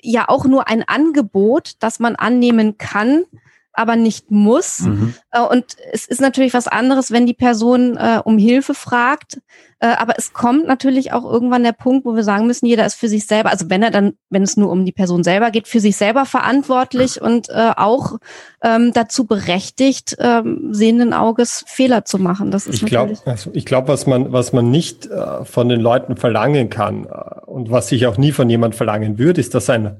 ja 0.00 0.28
auch 0.28 0.46
nur 0.46 0.66
ein 0.66 0.82
Angebot, 0.82 1.74
das 1.78 2.00
man 2.00 2.16
annehmen 2.16 2.76
kann, 2.76 3.24
aber 3.72 3.96
nicht 3.96 4.30
muss. 4.30 4.80
Mhm. 4.80 5.14
Äh, 5.30 5.40
Und 5.40 5.76
es 5.92 6.06
ist 6.06 6.20
natürlich 6.20 6.54
was 6.54 6.68
anderes, 6.68 7.10
wenn 7.10 7.26
die 7.26 7.34
Person 7.34 7.96
äh, 7.96 8.20
um 8.24 8.38
Hilfe 8.38 8.74
fragt. 8.74 9.40
Äh, 9.80 9.86
aber 9.98 10.14
es 10.16 10.32
kommt 10.32 10.66
natürlich 10.66 11.12
auch 11.12 11.24
irgendwann 11.24 11.64
der 11.64 11.72
Punkt, 11.72 12.04
wo 12.04 12.14
wir 12.14 12.22
sagen 12.22 12.46
müssen, 12.46 12.66
jeder 12.66 12.86
ist 12.86 12.94
für 12.94 13.08
sich 13.08 13.26
selber, 13.26 13.50
also 13.50 13.68
wenn 13.68 13.82
er 13.82 13.90
dann, 13.90 14.12
wenn 14.30 14.42
es 14.42 14.56
nur 14.56 14.70
um 14.70 14.84
die 14.84 14.92
Person 14.92 15.24
selber 15.24 15.50
geht, 15.50 15.66
für 15.66 15.80
sich 15.80 15.96
selber 15.96 16.24
verantwortlich 16.24 17.20
und 17.20 17.48
äh, 17.48 17.72
auch 17.76 18.18
ähm, 18.62 18.92
dazu 18.92 19.26
berechtigt, 19.26 20.16
ähm, 20.20 20.68
sehenden 20.72 21.12
Auges 21.12 21.64
Fehler 21.66 22.04
zu 22.04 22.18
machen. 22.18 22.50
Das 22.50 22.66
ist 22.66 22.82
Ich 22.82 22.88
glaube, 22.88 23.16
also 23.24 23.50
ich 23.54 23.64
glaube, 23.64 23.88
was 23.88 24.06
man, 24.06 24.32
was 24.32 24.52
man 24.52 24.70
nicht 24.70 25.06
äh, 25.06 25.44
von 25.44 25.68
den 25.68 25.80
Leuten 25.80 26.16
verlangen 26.16 26.70
kann 26.70 27.06
äh, 27.06 27.40
und 27.46 27.70
was 27.70 27.90
ich 27.90 28.06
auch 28.06 28.18
nie 28.18 28.32
von 28.32 28.48
jemand 28.48 28.76
verlangen 28.76 29.18
würde, 29.18 29.40
ist, 29.40 29.54
dass 29.54 29.68
ein, 29.68 29.96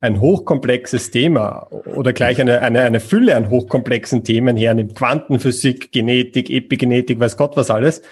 ein 0.00 0.20
hochkomplexes 0.20 1.10
Thema 1.10 1.66
oder 1.94 2.12
gleich 2.12 2.40
eine, 2.40 2.60
eine, 2.60 2.82
eine 2.82 3.00
Fülle 3.00 3.34
an 3.36 3.50
hochkomplexen 3.50 4.22
Themen 4.22 4.56
hernimmt, 4.56 4.94
Quantenphysik, 4.94 5.90
Genetik, 5.92 6.50
Epigenetik, 6.50 7.18
weiß 7.18 7.36
Gott 7.36 7.56
was 7.56 7.70
alles, 7.70 8.02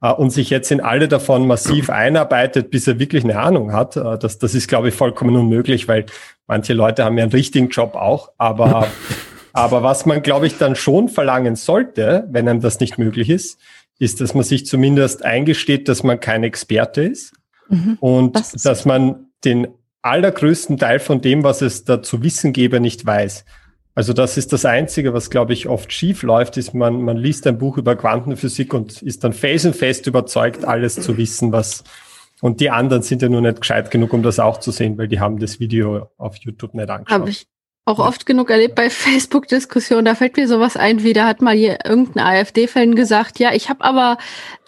äh, 0.00 0.10
und 0.10 0.30
sich 0.30 0.48
jetzt 0.50 0.70
in 0.70 0.80
alle 0.80 1.06
davon 1.06 1.46
massiv 1.46 1.90
einarbeitet, 1.90 2.70
bis 2.70 2.86
er 2.86 2.98
wirklich 2.98 3.24
eine 3.24 3.38
Ahnung 3.38 3.72
hat. 3.72 3.96
Äh, 3.96 4.18
das, 4.18 4.38
das 4.38 4.54
ist, 4.54 4.68
glaube 4.68 4.88
ich, 4.88 4.94
vollkommen 4.94 5.36
unmöglich, 5.36 5.86
weil 5.86 6.06
manche 6.46 6.72
Leute 6.72 7.04
haben 7.04 7.18
ja 7.18 7.24
einen 7.24 7.32
richtigen 7.32 7.68
Job 7.68 7.94
auch, 7.94 8.32
aber 8.38 8.88
aber 9.52 9.82
was 9.82 10.06
man, 10.06 10.22
glaube 10.22 10.46
ich, 10.46 10.56
dann 10.56 10.76
schon 10.76 11.08
verlangen 11.08 11.56
sollte, 11.56 12.26
wenn 12.30 12.48
einem 12.48 12.60
das 12.60 12.80
nicht 12.80 12.98
möglich 12.98 13.28
ist, 13.28 13.60
ist, 13.98 14.20
dass 14.20 14.34
man 14.34 14.44
sich 14.44 14.66
zumindest 14.66 15.24
eingesteht, 15.24 15.88
dass 15.88 16.02
man 16.02 16.20
kein 16.20 16.42
Experte 16.42 17.02
ist 17.02 17.34
Mhm. 17.68 17.96
und 18.00 18.36
Das 18.36 18.54
ist 18.54 18.66
dass 18.66 18.84
man 18.84 19.26
den 19.44 19.68
allergrößten 20.04 20.76
Teil 20.76 20.98
von 20.98 21.20
dem, 21.20 21.44
was 21.44 21.62
es 21.62 21.84
da 21.84 22.02
zu 22.02 22.22
wissen 22.22 22.52
gäbe, 22.52 22.80
nicht 22.80 23.04
weiß. 23.04 23.44
Also 23.94 24.12
das 24.12 24.36
ist 24.36 24.52
das 24.52 24.64
Einzige, 24.64 25.14
was, 25.14 25.30
glaube 25.30 25.52
ich, 25.52 25.68
oft 25.68 25.92
schief 25.92 26.22
läuft, 26.22 26.56
ist, 26.56 26.74
man, 26.74 27.02
man 27.02 27.16
liest 27.16 27.46
ein 27.46 27.58
Buch 27.58 27.78
über 27.78 27.94
Quantenphysik 27.94 28.74
und 28.74 29.02
ist 29.02 29.22
dann 29.22 29.32
felsenfest 29.32 30.06
überzeugt, 30.06 30.64
alles 30.64 30.96
zu 30.96 31.16
wissen, 31.16 31.52
was 31.52 31.84
und 32.40 32.60
die 32.60 32.68
anderen 32.68 33.02
sind 33.02 33.22
ja 33.22 33.28
nur 33.28 33.40
nicht 33.40 33.60
gescheit 33.60 33.90
genug, 33.90 34.12
um 34.12 34.22
das 34.22 34.38
auch 34.38 34.58
zu 34.58 34.70
sehen, 34.70 34.98
weil 34.98 35.08
die 35.08 35.20
haben 35.20 35.38
das 35.38 35.60
Video 35.60 36.10
auf 36.18 36.36
YouTube 36.36 36.74
nicht 36.74 36.90
angeschaut. 36.90 37.20
Habe 37.20 37.30
ich 37.30 37.46
auch 37.86 37.98
oft 37.98 38.24
genug 38.24 38.50
erlebt 38.50 38.74
bei 38.74 38.90
Facebook-Diskussionen. 38.90 40.04
Da 40.04 40.14
fällt 40.14 40.36
mir 40.36 40.48
sowas 40.48 40.76
ein, 40.76 41.02
wie 41.02 41.12
da 41.12 41.26
hat 41.26 41.42
mal 41.42 41.54
hier 41.54 41.78
irgendein 41.84 42.24
AfD-Fan 42.24 42.94
gesagt, 42.94 43.38
ja, 43.38 43.52
ich 43.52 43.68
habe 43.68 43.84
aber 43.84 44.18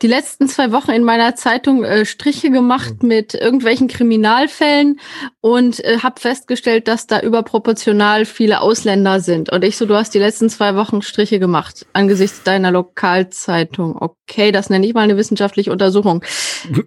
die 0.03 0.07
letzten 0.09 0.49
zwei 0.49 0.73
Wochen 0.73 0.91
in 0.91 1.05
meiner 1.05 1.35
Zeitung 1.35 1.83
äh, 1.83 2.05
Striche 2.05 2.51
gemacht 2.51 3.03
mit 3.03 3.35
irgendwelchen 3.35 3.89
Kriminalfällen 3.89 5.01
und 5.41 5.83
äh, 5.85 5.99
habe 6.03 6.21
festgestellt, 6.21 6.89
dass 6.89 7.07
da 7.07 7.21
überproportional 7.21 8.27
viele 8.27 8.61
Ausländer 8.61 9.21
sind. 9.21 9.51
Und 9.51 9.65
ich 9.65 9.77
so, 9.79 9.87
du 9.87 9.95
hast 9.95 10.13
die 10.13 10.19
letzten 10.19 10.51
zwei 10.51 10.77
Wochen 10.77 11.01
Striche 11.01 11.39
gemacht 11.39 11.87
angesichts 11.95 12.43
deiner 12.43 12.71
Lokalzeitung. 12.71 13.97
Okay, 13.99 14.53
das 14.53 14.69
nenne 14.69 14.87
ich 14.87 14.93
mal 14.93 15.03
eine 15.03 15.17
wissenschaftliche 15.17 15.73
Untersuchung. 15.73 16.23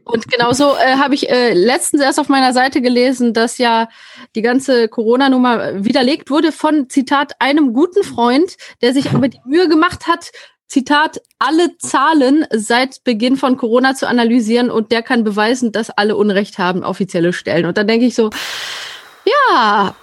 Und 0.04 0.32
genauso 0.32 0.76
äh, 0.76 0.98
habe 0.98 1.16
ich 1.16 1.30
äh, 1.30 1.54
letztens 1.54 2.04
erst 2.04 2.20
auf 2.20 2.30
meiner 2.30 2.54
Seite 2.54 2.82
gelesen, 2.82 3.34
dass 3.34 3.58
ja 3.58 3.88
die 4.36 4.42
ganze 4.44 4.88
Corona-Nummer 4.88 5.84
widerlegt 5.84 6.19
wurde 6.28 6.52
von, 6.52 6.90
Zitat, 6.90 7.34
einem 7.40 7.74
guten 7.74 8.04
Freund, 8.04 8.58
der 8.82 8.94
sich 8.94 9.12
aber 9.12 9.28
die 9.28 9.40
Mühe 9.46 9.68
gemacht 9.68 10.08
hat, 10.08 10.32
Zitat, 10.68 11.22
alle 11.40 11.78
Zahlen 11.80 12.46
seit 12.52 13.04
Beginn 13.04 13.38
von 13.38 13.58
Corona 13.58 13.96
zu 13.96 14.08
analysieren 14.08 14.70
und 14.70 14.92
der 14.92 15.02
kann 15.02 15.24
beweisen, 15.24 15.72
dass 15.72 15.90
alle 15.90 16.16
Unrecht 16.16 16.60
haben, 16.60 16.84
offizielle 16.84 17.34
Stellen. 17.34 17.66
Und 17.66 17.78
dann 17.78 17.88
denke 17.88 18.06
ich 18.06 18.14
so, 18.14 18.30
ja, 19.26 19.96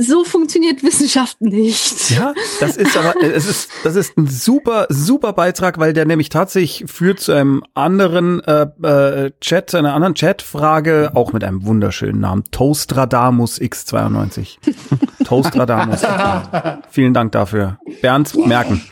so 0.00 0.24
funktioniert 0.24 0.82
Wissenschaft 0.82 1.40
nicht. 1.40 2.10
Ja, 2.10 2.34
das 2.60 2.76
ist 2.76 2.96
aber, 2.96 3.14
es 3.22 3.46
ist, 3.46 3.70
das 3.84 3.96
ist 3.96 4.16
ein 4.16 4.26
super, 4.26 4.86
super 4.88 5.32
Beitrag, 5.32 5.78
weil 5.78 5.92
der 5.92 6.04
nämlich 6.04 6.28
tatsächlich 6.28 6.90
führt 6.90 7.20
zu 7.20 7.32
einem 7.32 7.62
anderen 7.74 8.40
äh, 8.44 8.66
äh, 8.82 9.32
Chat, 9.40 9.74
einer 9.74 9.94
anderen 9.94 10.14
Chatfrage, 10.14 11.12
auch 11.14 11.32
mit 11.32 11.44
einem 11.44 11.64
wunderschönen 11.64 12.20
Namen, 12.20 12.44
Toastradamus 12.50 13.60
X92. 13.60 14.58
Toastradamus. 15.26 16.02
Vielen 16.90 17.12
Dank 17.12 17.32
dafür. 17.32 17.78
Bernd, 18.00 18.34
merken. 18.46 18.82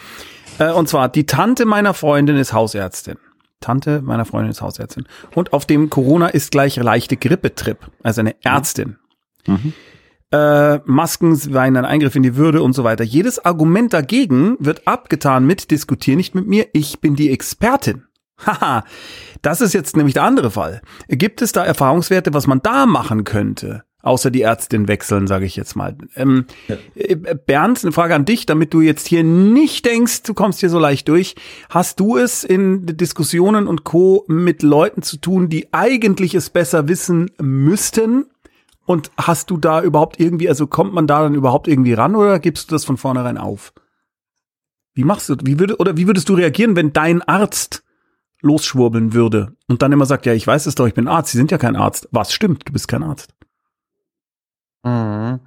Äh, 0.59 0.73
und 0.73 0.89
zwar, 0.89 1.09
die 1.09 1.27
Tante 1.27 1.65
meiner 1.65 1.95
Freundin 1.95 2.37
ist 2.37 2.53
Hausärztin. 2.53 3.17
Tante 3.61 4.03
meiner 4.03 4.25
Freundin 4.25 4.51
ist 4.51 4.61
Hausärztin. 4.61 5.07
Und 5.35 5.53
auf 5.53 5.65
dem 5.65 5.91
Corona 5.91 6.29
ist 6.29 6.51
gleich 6.51 6.77
leichte 6.77 7.17
Grippetrip. 7.17 7.79
Also 8.03 8.21
eine 8.21 8.35
Ärztin. 8.43 8.97
Mhm. 9.47 9.73
Äh, 10.33 10.81
Masken 10.85 11.37
seien 11.37 11.77
ein 11.77 11.85
Eingriff 11.85 12.17
in 12.17 12.25
die 12.25 12.37
Würde 12.37 12.63
und 12.63 12.73
so 12.73 12.83
weiter. 12.83 13.05
Jedes 13.05 13.45
Argument 13.45 13.93
dagegen 13.93 14.57
wird 14.59 14.89
abgetan 14.89 15.47
mit 15.47 15.71
diskutier 15.71 16.17
nicht 16.17 16.35
mit 16.35 16.49
mir, 16.49 16.67
ich 16.73 17.01
bin 17.01 17.15
die 17.15 17.31
Expertin. 17.31 18.05
Haha, 18.45 18.83
das 19.43 19.61
ist 19.61 19.73
jetzt 19.73 19.97
nämlich 19.97 20.15
der 20.15 20.25
andere 20.25 20.51
Fall. 20.51 20.83
Gibt 21.09 21.41
es 21.41 21.53
da 21.53 21.65
Erfahrungswerte, 21.65 22.35
was 22.35 22.49
man 22.49 22.61
da 22.61 22.87
machen 22.87 23.23
könnte? 23.23 23.85
Außer 24.05 24.31
die 24.31 24.43
Ärztin 24.43 24.87
wechseln, 24.87 25.27
sage 25.27 25.47
ich 25.47 25.57
jetzt 25.57 25.77
mal. 25.77 25.97
Ähm, 26.15 26.45
äh, 26.95 27.17
Bernd, 27.17 27.83
eine 27.83 27.93
Frage 27.93 28.15
an 28.15 28.27
dich, 28.27 28.45
damit 28.45 28.75
du 28.75 28.83
jetzt 28.83 29.09
hier 29.09 29.25
nicht 29.25 29.87
denkst, 29.87 30.25
du 30.25 30.35
kommst 30.35 30.61
hier 30.61 30.69
so 30.69 30.79
leicht 30.79 31.09
durch. 31.09 31.37
Hast 31.71 32.01
du 32.01 32.19
es 32.19 32.45
in 32.45 32.85
Diskussionen 32.85 33.67
und 33.67 33.85
Co. 33.85 34.27
mit 34.29 34.63
Leuten 34.63 35.01
zu 35.01 35.17
tun, 35.17 35.49
die 35.49 35.73
eigentlich 35.73 36.35
es 36.35 36.51
besser 36.51 36.87
wissen 36.87 37.31
müssten? 37.41 38.27
Und 38.85 39.11
hast 39.17 39.51
du 39.51 39.57
da 39.57 39.83
überhaupt 39.83 40.21
irgendwie, 40.21 40.51
also 40.51 40.67
kommt 40.67 40.93
man 40.93 41.07
da 41.07 41.23
dann 41.23 41.35
überhaupt 41.35 41.67
irgendwie 41.67 41.95
ran 41.95 42.15
oder 42.15 42.39
gibst 42.39 42.71
du 42.71 42.75
das 42.75 42.85
von 42.85 42.99
vornherein 42.99 43.39
auf? 43.39 43.73
Wie 44.93 45.05
machst 45.05 45.31
du, 45.31 45.37
wie 45.45 45.59
würde, 45.59 45.79
oder 45.79 45.97
wie 45.97 46.07
würdest 46.07 46.29
du 46.29 46.35
reagieren, 46.35 46.77
wenn 46.77 46.93
dein 46.93 47.23
Arzt 47.23 47.83
losschwurbeln 48.43 49.15
würde 49.15 49.57
und 49.67 49.81
dann 49.81 49.93
immer 49.93 50.05
sagt, 50.05 50.27
ja, 50.27 50.35
ich 50.35 50.47
weiß 50.47 50.67
es 50.67 50.75
doch, 50.75 50.87
ich 50.87 50.93
bin 50.93 51.09
Arzt, 51.09 51.33
Sie 51.33 51.39
sind 51.39 51.51
ja 51.51 51.57
kein 51.57 51.75
Arzt. 51.75 52.07
Was 52.11 52.35
stimmt, 52.35 52.69
du 52.69 52.73
bist 52.75 52.87
kein 52.87 53.03
Arzt. 53.03 53.35
Mhm. 54.85 55.41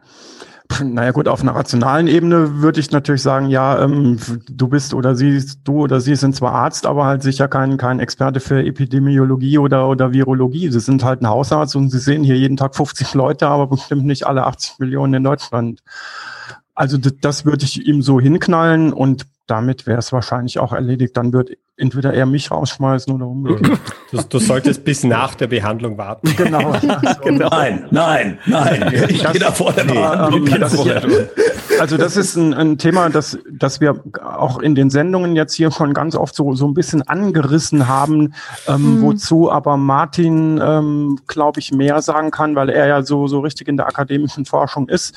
Naja 0.84 1.12
gut, 1.12 1.28
auf 1.28 1.42
einer 1.42 1.56
rationalen 1.56 2.08
Ebene 2.08 2.62
würde 2.62 2.80
ich 2.80 2.92
natürlich 2.92 3.22
sagen, 3.22 3.48
ja, 3.48 3.82
ähm, 3.82 4.18
du 4.50 4.68
bist 4.68 4.94
oder 4.94 5.16
sie, 5.16 5.44
du 5.64 5.84
oder 5.84 6.02
sie 6.02 6.16
sind 6.16 6.36
zwar 6.36 6.52
Arzt, 6.52 6.86
aber 6.86 7.06
halt 7.06 7.24
sicher 7.24 7.48
kein, 7.48 7.78
kein 7.78 8.00
Experte 8.00 8.40
für 8.40 8.64
Epidemiologie 8.64 9.58
oder, 9.58 9.88
oder 9.88 10.12
Virologie. 10.12 10.70
Sie 10.70 10.80
sind 10.80 11.04
halt 11.04 11.22
ein 11.22 11.30
Hausarzt 11.30 11.76
und 11.76 11.90
sie 11.90 12.00
sehen 12.00 12.24
hier 12.24 12.38
jeden 12.38 12.58
Tag 12.58 12.76
50 12.76 13.14
Leute, 13.14 13.48
aber 13.48 13.68
bestimmt 13.68 14.06
nicht 14.06 14.28
alle 14.28 14.46
80 14.46 14.80
Millionen 14.80 15.14
in 15.16 15.24
Deutschland. 15.24 15.82
Also 16.76 16.98
das 16.98 17.46
würde 17.46 17.64
ich 17.64 17.88
ihm 17.88 18.02
so 18.02 18.20
hinknallen 18.20 18.94
und 18.94 19.26
damit 19.48 19.88
wäre 19.88 20.00
es 20.00 20.12
wahrscheinlich 20.14 20.60
auch 20.60 20.74
erledigt. 20.74 21.18
Dann 21.18 21.34
wird 21.34 21.52
entweder 21.78 22.14
er 22.14 22.26
mich 22.26 22.52
rausschmeißen 22.52 23.14
oder 23.14 23.28
umgekehrt. 23.28 23.80
Du, 24.10 24.22
du 24.22 24.40
solltest 24.40 24.86
bis 24.86 25.04
nach 25.04 25.36
der 25.36 25.48
Behandlung 25.48 25.98
warten. 25.98 26.34
Genau. 26.38 26.72
genau. 27.24 27.50
Nein, 27.50 27.90
nein, 27.92 28.40
nein. 28.46 28.94
Ich 29.10 29.22
gehe 29.22 29.42
da 29.42 29.52
vor 29.52 29.74
der 29.74 29.84
Nee, 29.84 29.96
Behandlung. 29.96 30.48
ähm, 30.48 30.60
das 30.62 30.78
also 31.78 31.98
das 31.98 32.16
ist 32.16 32.38
ein, 32.38 32.54
ein 32.54 32.78
Thema, 32.78 33.10
das, 33.10 33.38
das 33.52 33.82
wir 33.82 34.02
auch 34.24 34.60
in 34.60 34.76
den 34.76 34.90
Sendungen 34.90 35.36
jetzt 35.36 35.54
hier 35.54 35.72
schon 35.72 35.94
ganz 35.94 36.16
oft 36.16 36.36
so, 36.36 36.54
so 36.56 36.66
ein 36.68 36.74
bisschen 36.74 37.02
angerissen 37.02 37.90
haben, 37.90 38.34
ähm, 38.68 39.02
wozu 39.02 39.52
aber 39.52 39.76
Martin, 39.76 40.60
ähm, 40.64 41.20
glaube 41.28 41.60
ich, 41.60 41.72
mehr 41.74 42.02
sagen 42.02 42.32
kann, 42.32 42.56
weil 42.56 42.70
er 42.70 42.88
ja 42.88 43.04
so, 43.04 43.28
so 43.28 43.42
richtig 43.42 43.68
in 43.68 43.76
der 43.76 43.88
akademischen 43.88 44.46
Forschung 44.46 44.88
ist. 44.88 45.16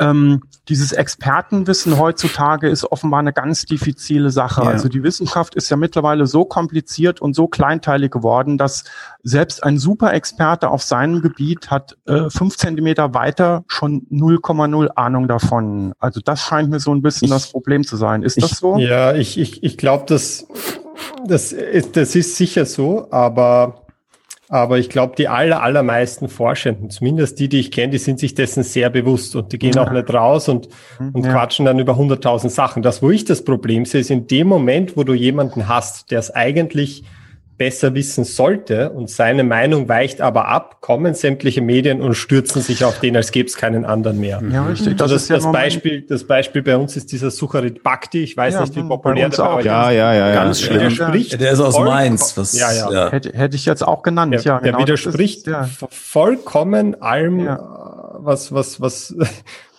Ähm, 0.00 0.42
dieses 0.68 0.92
Expertenwissen 0.92 1.98
heutzutage 1.98 2.68
ist 2.68 2.84
offenbar 2.90 3.20
eine 3.20 3.32
ganz 3.32 3.64
diffizile 3.66 4.30
Sache. 4.30 4.62
Ja. 4.62 4.70
Also 4.70 4.88
die 4.88 5.02
Wissenschaft 5.02 5.54
ist 5.54 5.68
ja 5.68 5.76
mittlerweile 5.76 6.26
so 6.26 6.44
kompliziert 6.44 7.20
und 7.20 7.34
so 7.34 7.46
kleinteilig 7.48 8.10
geworden, 8.10 8.56
dass 8.56 8.84
selbst 9.22 9.62
ein 9.62 9.78
Superexperte 9.78 10.70
auf 10.70 10.82
seinem 10.82 11.20
Gebiet 11.20 11.70
hat 11.70 11.96
äh, 12.06 12.30
fünf 12.30 12.56
Zentimeter 12.56 13.12
weiter 13.14 13.64
schon 13.68 14.06
0,0 14.10 14.88
Ahnung 14.94 15.28
davon. 15.28 15.92
Also 15.98 16.20
das 16.24 16.40
scheint 16.40 16.70
mir 16.70 16.80
so 16.80 16.94
ein 16.94 17.02
bisschen 17.02 17.26
Ich- 17.26 17.32
das 17.32 17.50
Problem 17.50 17.84
zu 17.84 17.96
sein. 17.96 18.22
Ist 18.22 18.42
das 18.42 18.52
ich- 18.52 18.58
so? 18.58 18.78
Ja, 18.78 19.12
ich, 19.14 19.38
ich, 19.38 19.62
ich 19.62 19.76
glaube, 19.76 20.04
das, 20.06 20.46
das, 21.26 21.52
ist, 21.52 21.96
das 21.96 22.14
ist 22.14 22.36
sicher 22.36 22.64
so, 22.64 23.08
aber, 23.10 23.79
aber 24.52 24.78
ich 24.78 24.88
glaube, 24.90 25.14
die 25.16 25.28
aller, 25.28 25.62
allermeisten 25.62 26.28
Forschenden, 26.28 26.90
zumindest 26.90 27.38
die, 27.38 27.48
die 27.48 27.60
ich 27.60 27.70
kenne, 27.70 27.92
die 27.92 27.98
sind 27.98 28.18
sich 28.18 28.34
dessen 28.34 28.64
sehr 28.64 28.90
bewusst 28.90 29.36
und 29.36 29.52
die 29.52 29.58
gehen 29.60 29.74
Ja. 29.76 29.84
auch 29.86 29.92
nicht 29.92 30.12
raus 30.12 30.48
und, 30.48 30.68
und 30.98 31.24
Ja. 31.24 31.32
quatschen 31.32 31.64
dann 31.66 31.78
über 31.78 31.96
hunderttausend 31.96 32.52
Sachen. 32.52 32.82
Das, 32.82 33.00
wo 33.00 33.10
ich 33.10 33.24
das 33.24 33.44
Problem 33.44 33.84
sehe, 33.84 34.00
ist 34.00 34.10
in 34.10 34.26
dem 34.26 34.48
Moment, 34.48 34.96
wo 34.96 35.04
du 35.04 35.14
jemanden 35.14 35.68
hast, 35.68 36.10
der 36.10 36.18
es 36.18 36.32
eigentlich 36.32 37.04
besser 37.60 37.94
wissen 37.94 38.24
sollte 38.24 38.88
und 38.88 39.10
seine 39.10 39.44
Meinung 39.44 39.86
weicht 39.86 40.22
aber 40.22 40.48
ab, 40.48 40.80
kommen 40.80 41.12
sämtliche 41.12 41.60
Medien 41.60 42.00
und 42.00 42.14
stürzen 42.14 42.62
sich 42.62 42.84
auf 42.86 43.00
den, 43.00 43.14
als 43.18 43.32
gäbe 43.32 43.48
es 43.50 43.54
keinen 43.56 43.84
anderen 43.84 44.18
mehr. 44.18 44.40
Ja, 44.50 44.64
richtig. 44.64 44.96
Das, 44.96 45.10
das, 45.10 45.24
ist 45.24 45.28
ja 45.28 45.36
das, 45.36 45.52
Beispiel, 45.52 46.00
das 46.08 46.24
Beispiel 46.24 46.62
bei 46.62 46.74
uns 46.78 46.96
ist 46.96 47.12
dieser 47.12 47.30
Sucharit 47.30 47.82
Bhakti. 47.82 48.22
Ich 48.22 48.34
weiß 48.34 48.54
Ja, 48.54 48.60
nicht, 48.62 48.76
wie 48.76 48.82
populär 48.82 49.28
der 49.28 49.40
auch. 49.40 49.52
aber 49.52 49.62
Ja, 49.62 49.90
ja, 49.90 50.14
ja, 50.14 50.28
ja. 50.30 50.34
Ganz 50.36 50.58
ja. 50.62 50.66
schlimm. 50.68 50.80
Der 50.80 50.90
spricht 50.90 51.38
Der 51.38 51.52
ist 51.52 51.60
aus 51.60 51.76
voll- 51.76 51.84
Mainz. 51.84 52.34
Was, 52.38 52.58
Ja, 52.58 52.72
ja. 52.90 53.10
Hätte, 53.10 53.36
hätte 53.36 53.56
ich 53.56 53.66
jetzt 53.66 53.86
auch 53.86 54.02
genannt. 54.02 54.32
Der, 54.32 54.40
ja, 54.40 54.58
der 54.58 54.72
genau, 54.72 54.78
das 54.86 55.04
widerspricht 55.04 55.40
ist- 55.40 55.46
ja. 55.48 55.68
vollkommen 55.90 57.02
allem, 57.02 57.40
Ja. 57.40 57.56
äh, 57.56 57.58
was, 58.24 58.54
was, 58.54 58.80
was 58.80 59.14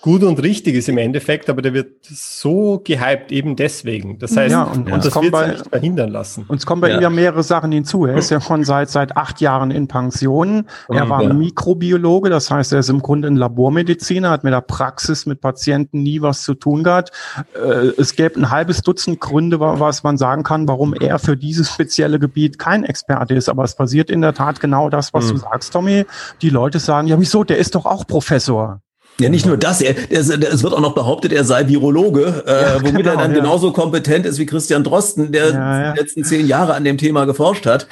gut 0.02 0.24
und 0.24 0.42
richtig 0.42 0.76
ist 0.76 0.90
im 0.90 0.98
Endeffekt, 0.98 1.50
aber 1.50 1.62
der 1.62 1.74
wird 1.74 2.04
so 2.04 2.82
gehypt 2.84 3.32
eben 3.32 3.56
deswegen. 3.56 4.18
Das 4.20 4.36
heißt, 4.36 4.52
Ja, 4.52 4.64
und 4.64 4.88
und, 4.88 4.92
uns 4.94 5.04
das 5.06 5.14
kommen 5.14 5.32
wird 5.32 5.36
sich 5.36 5.48
bei- 5.48 5.52
nicht 5.54 5.70
verhindern 5.70 6.10
lassen. 6.10 6.46
Uns 6.48 6.66
kommen 6.66 6.82
bei 6.82 6.90
Ja. 6.90 6.98
ihm 6.98 7.02
ja 7.02 7.10
mehrere 7.10 7.44
Sachen 7.44 7.72
hinzu. 7.72 8.06
Er 8.06 8.16
ist 8.18 8.30
ja 8.32 8.42
schon 8.42 8.64
seit, 8.64 8.90
seit 8.90 9.16
acht 9.16 9.42
Jahren 9.42 9.72
in 9.72 9.88
Pension. 9.88 10.66
Er 10.90 11.08
war 11.10 11.24
Ja. 11.24 11.34
Mikrobiologe, 11.34 12.30
das 12.30 12.50
heißt, 12.50 12.74
er 12.74 12.80
ist 12.80 12.90
im 12.90 13.02
Grunde 13.02 13.28
ein 13.28 13.36
Labormediziner, 13.36 14.30
hat 14.32 14.44
mit 14.44 14.54
der 14.54 14.62
Praxis, 14.62 15.26
mit 15.26 15.40
Patienten 15.42 16.02
nie 16.04 16.22
was 16.22 16.42
zu 16.44 16.54
tun 16.56 16.84
gehabt. 16.84 17.12
Äh, 17.54 17.92
Es 17.98 18.16
gäbe 18.16 18.40
ein 18.40 18.50
halbes 18.50 18.82
Dutzend 18.82 19.20
Gründe, 19.20 19.60
wa- 19.60 19.80
was 19.80 20.04
man 20.04 20.18
sagen 20.18 20.44
kann, 20.44 20.68
warum 20.68 20.94
er 20.94 21.20
für 21.20 21.38
dieses 21.38 21.72
spezielle 21.72 22.20
Gebiet 22.20 22.58
kein 22.60 22.84
Experte 22.84 23.34
ist. 23.36 23.50
Aber 23.50 23.64
es 23.64 23.76
passiert 23.76 24.10
in 24.10 24.22
der 24.22 24.34
Tat 24.34 24.60
genau 24.60 24.90
das, 24.90 25.14
was 25.14 25.28
du 25.30 25.38
sagst, 25.38 25.74
Tommy. 25.74 26.06
Die 26.42 26.50
Leute 26.50 26.80
sagen, 26.80 27.08
ja, 27.08 27.20
wieso, 27.20 27.44
der 27.44 27.58
ist 27.58 27.76
doch 27.76 27.86
auch 27.86 28.08
Professor. 28.08 28.82
Ja, 29.20 29.30
nicht 29.30 29.46
nur 29.46 29.58
das, 29.58 29.82
er, 29.82 29.94
der, 29.94 30.20
es 30.20 30.64
wird 30.64 30.74
auch 30.74 30.80
noch 30.80 30.96
behauptet, 30.96 31.32
er 31.32 31.44
sei 31.44 31.68
Virologe, 31.68 32.44
äh, 32.46 32.82
womit 32.82 32.98
genau, 32.98 33.12
er 33.12 33.18
dann 33.18 33.32
ja. 33.32 33.38
genauso 33.38 33.72
kompetent 33.72 34.26
ist 34.26 34.40
wie 34.40 34.46
Christian 34.46 34.84
Drosten, 34.84 35.32
der 35.32 35.50
Ja, 35.50 35.82
ja. 35.82 35.92
die 35.94 36.00
letzten 36.00 36.24
zehn 36.24 36.48
Jahre 36.48 36.74
an 36.74 36.84
dem 36.84 36.98
Thema 36.98 37.26
geforscht 37.26 37.66
hat. 37.66 37.88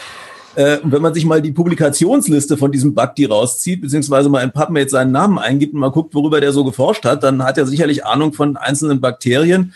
Äh, 0.56 0.80
und 0.80 0.92
wenn 0.92 1.02
man 1.02 1.14
sich 1.14 1.26
mal 1.26 1.42
die 1.42 1.52
Publikationsliste 1.52 2.58
von 2.58 2.72
diesem 2.72 2.94
Bhakti 2.94 3.26
rauszieht, 3.26 3.82
beziehungsweise 3.82 4.30
mal 4.30 4.44
in 4.44 4.52
PubMed 4.52 4.90
seinen 4.90 5.12
Namen 5.12 5.38
eingibt 5.38 5.74
und 5.74 5.80
mal 5.80 5.92
guckt, 5.92 6.14
worüber 6.16 6.42
der 6.42 6.52
so 6.52 6.64
geforscht 6.64 7.06
hat, 7.06 7.24
dann 7.24 7.44
hat 7.44 7.58
er 7.58 7.66
sicherlich 7.66 8.06
Ahnung 8.06 8.34
von 8.34 8.58
einzelnen 8.58 9.00
Bakterien 9.00 9.74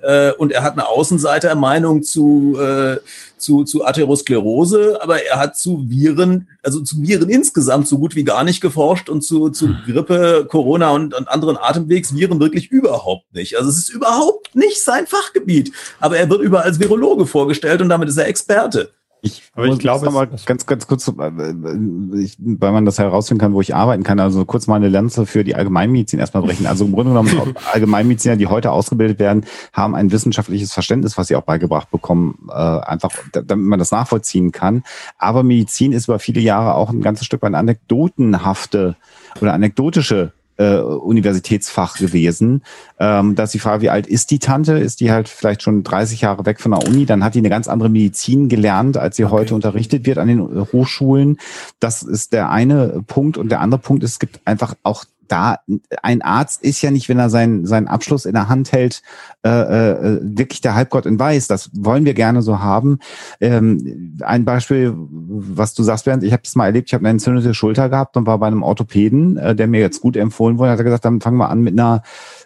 äh, 0.00 0.32
und 0.32 0.52
er 0.52 0.62
hat 0.62 0.72
eine 0.72 0.88
Außenseitermeinung 0.88 2.02
zu, 2.02 2.58
äh, 2.58 2.96
zu, 3.44 3.64
zu 3.64 3.84
Atherosklerose, 3.84 4.98
aber 5.00 5.22
er 5.22 5.38
hat 5.38 5.56
zu 5.56 5.88
Viren, 5.88 6.48
also 6.62 6.80
zu 6.80 7.00
Viren 7.02 7.28
insgesamt 7.28 7.86
so 7.86 7.98
gut 7.98 8.16
wie 8.16 8.24
gar 8.24 8.42
nicht 8.42 8.60
geforscht 8.60 9.08
und 9.08 9.22
zu, 9.22 9.50
zu 9.50 9.74
Grippe, 9.86 10.46
Corona 10.48 10.90
und, 10.90 11.14
und 11.14 11.28
anderen 11.28 11.56
Atemwegsviren 11.56 12.40
wirklich 12.40 12.70
überhaupt 12.70 13.32
nicht. 13.34 13.56
Also 13.56 13.70
es 13.70 13.78
ist 13.78 13.90
überhaupt 13.90 14.56
nicht 14.56 14.82
sein 14.82 15.06
Fachgebiet, 15.06 15.72
aber 16.00 16.16
er 16.16 16.28
wird 16.30 16.40
überall 16.40 16.64
als 16.64 16.80
Virologe 16.80 17.26
vorgestellt 17.26 17.80
und 17.82 17.88
damit 17.88 18.08
ist 18.08 18.16
er 18.16 18.26
Experte. 18.26 18.90
Ich, 19.26 19.42
Aber 19.54 19.66
ich 19.66 19.78
glaube, 19.78 20.10
mal 20.10 20.28
ganz, 20.44 20.66
ganz 20.66 20.86
kurz, 20.86 21.08
äh, 21.08 21.12
äh, 21.12 22.20
ich, 22.20 22.36
weil 22.38 22.72
man 22.72 22.84
das 22.84 22.98
herausfinden 22.98 23.40
kann, 23.40 23.54
wo 23.54 23.60
ich 23.62 23.74
arbeiten 23.74 24.02
kann, 24.02 24.20
also 24.20 24.44
kurz 24.44 24.66
mal 24.66 24.76
eine 24.76 24.90
Lanze 24.90 25.24
für 25.24 25.44
die 25.44 25.54
Allgemeinmedizin 25.54 26.18
erstmal 26.20 26.42
brechen. 26.42 26.66
Also 26.66 26.84
im 26.84 26.92
Grunde 26.92 27.12
genommen, 27.12 27.30
Allgemeinmediziner, 27.72 28.36
die 28.36 28.46
heute 28.48 28.70
ausgebildet 28.70 29.18
werden, 29.18 29.46
haben 29.72 29.94
ein 29.94 30.12
wissenschaftliches 30.12 30.72
Verständnis, 30.74 31.16
was 31.16 31.28
sie 31.28 31.36
auch 31.36 31.42
beigebracht 31.42 31.90
bekommen, 31.90 32.48
äh, 32.50 32.52
einfach, 32.52 33.10
da- 33.32 33.40
damit 33.40 33.66
man 33.66 33.78
das 33.78 33.90
nachvollziehen 33.90 34.52
kann. 34.52 34.82
Aber 35.16 35.42
Medizin 35.42 35.92
ist 35.92 36.06
über 36.08 36.18
viele 36.18 36.40
Jahre 36.42 36.74
auch 36.74 36.90
ein 36.90 37.00
ganzes 37.00 37.24
Stück 37.26 37.40
weit 37.42 37.54
anekdotenhafte 37.54 38.96
oder 39.40 39.54
anekdotische 39.54 40.32
äh, 40.56 40.78
Universitätsfach 40.78 41.96
gewesen. 41.96 42.62
Ähm, 42.98 43.34
da 43.34 43.44
ist 43.44 43.54
die 43.54 43.58
Frage, 43.58 43.82
wie 43.82 43.90
alt 43.90 44.06
ist 44.06 44.30
die 44.30 44.38
Tante? 44.38 44.78
Ist 44.78 45.00
die 45.00 45.10
halt 45.10 45.28
vielleicht 45.28 45.62
schon 45.62 45.82
30 45.82 46.20
Jahre 46.20 46.46
weg 46.46 46.60
von 46.60 46.72
der 46.72 46.86
Uni? 46.86 47.06
Dann 47.06 47.24
hat 47.24 47.34
die 47.34 47.40
eine 47.40 47.50
ganz 47.50 47.68
andere 47.68 47.88
Medizin 47.88 48.48
gelernt, 48.48 48.96
als 48.96 49.16
sie 49.16 49.24
heute 49.24 49.54
unterrichtet 49.54 50.06
wird 50.06 50.18
an 50.18 50.28
den 50.28 50.66
Hochschulen. 50.72 51.38
Das 51.80 52.02
ist 52.02 52.32
der 52.32 52.50
eine 52.50 53.02
Punkt. 53.06 53.36
Und 53.36 53.50
der 53.50 53.60
andere 53.60 53.80
Punkt 53.80 54.04
ist, 54.04 54.12
es 54.12 54.18
gibt 54.18 54.40
einfach 54.44 54.74
auch 54.82 55.04
da 55.28 55.58
ein 56.02 56.22
Arzt 56.22 56.62
ist 56.62 56.82
ja 56.82 56.90
nicht, 56.90 57.08
wenn 57.08 57.18
er 57.18 57.30
seinen, 57.30 57.66
seinen 57.66 57.88
Abschluss 57.88 58.24
in 58.24 58.34
der 58.34 58.48
Hand 58.48 58.72
hält, 58.72 59.02
äh, 59.44 59.48
äh, 59.48 60.20
wirklich 60.22 60.60
der 60.60 60.74
Halbgott 60.74 61.06
in 61.06 61.18
Weiß. 61.18 61.46
Das 61.48 61.70
wollen 61.74 62.04
wir 62.04 62.14
gerne 62.14 62.42
so 62.42 62.60
haben. 62.60 62.98
Ähm, 63.40 64.16
ein 64.22 64.44
Beispiel, 64.44 64.94
was 64.96 65.74
du 65.74 65.82
sagst, 65.82 66.04
Bernd, 66.04 66.22
ich 66.22 66.32
habe 66.32 66.42
das 66.42 66.54
mal 66.54 66.66
erlebt, 66.66 66.88
ich 66.88 66.94
habe 66.94 67.02
eine 67.02 67.10
entzündete 67.10 67.54
Schulter 67.54 67.88
gehabt 67.88 68.16
und 68.16 68.26
war 68.26 68.38
bei 68.38 68.46
einem 68.46 68.62
Orthopäden, 68.62 69.36
äh, 69.36 69.54
der 69.54 69.66
mir 69.66 69.80
jetzt 69.80 70.00
gut 70.00 70.16
empfohlen 70.16 70.58
wurde, 70.58 70.70
hat 70.70 70.78
er 70.78 70.84
gesagt, 70.84 71.04
dann 71.04 71.20
fangen 71.20 71.38
wir 71.38 71.50
an 71.50 71.60
mit 71.60 71.78
einer 71.78 72.02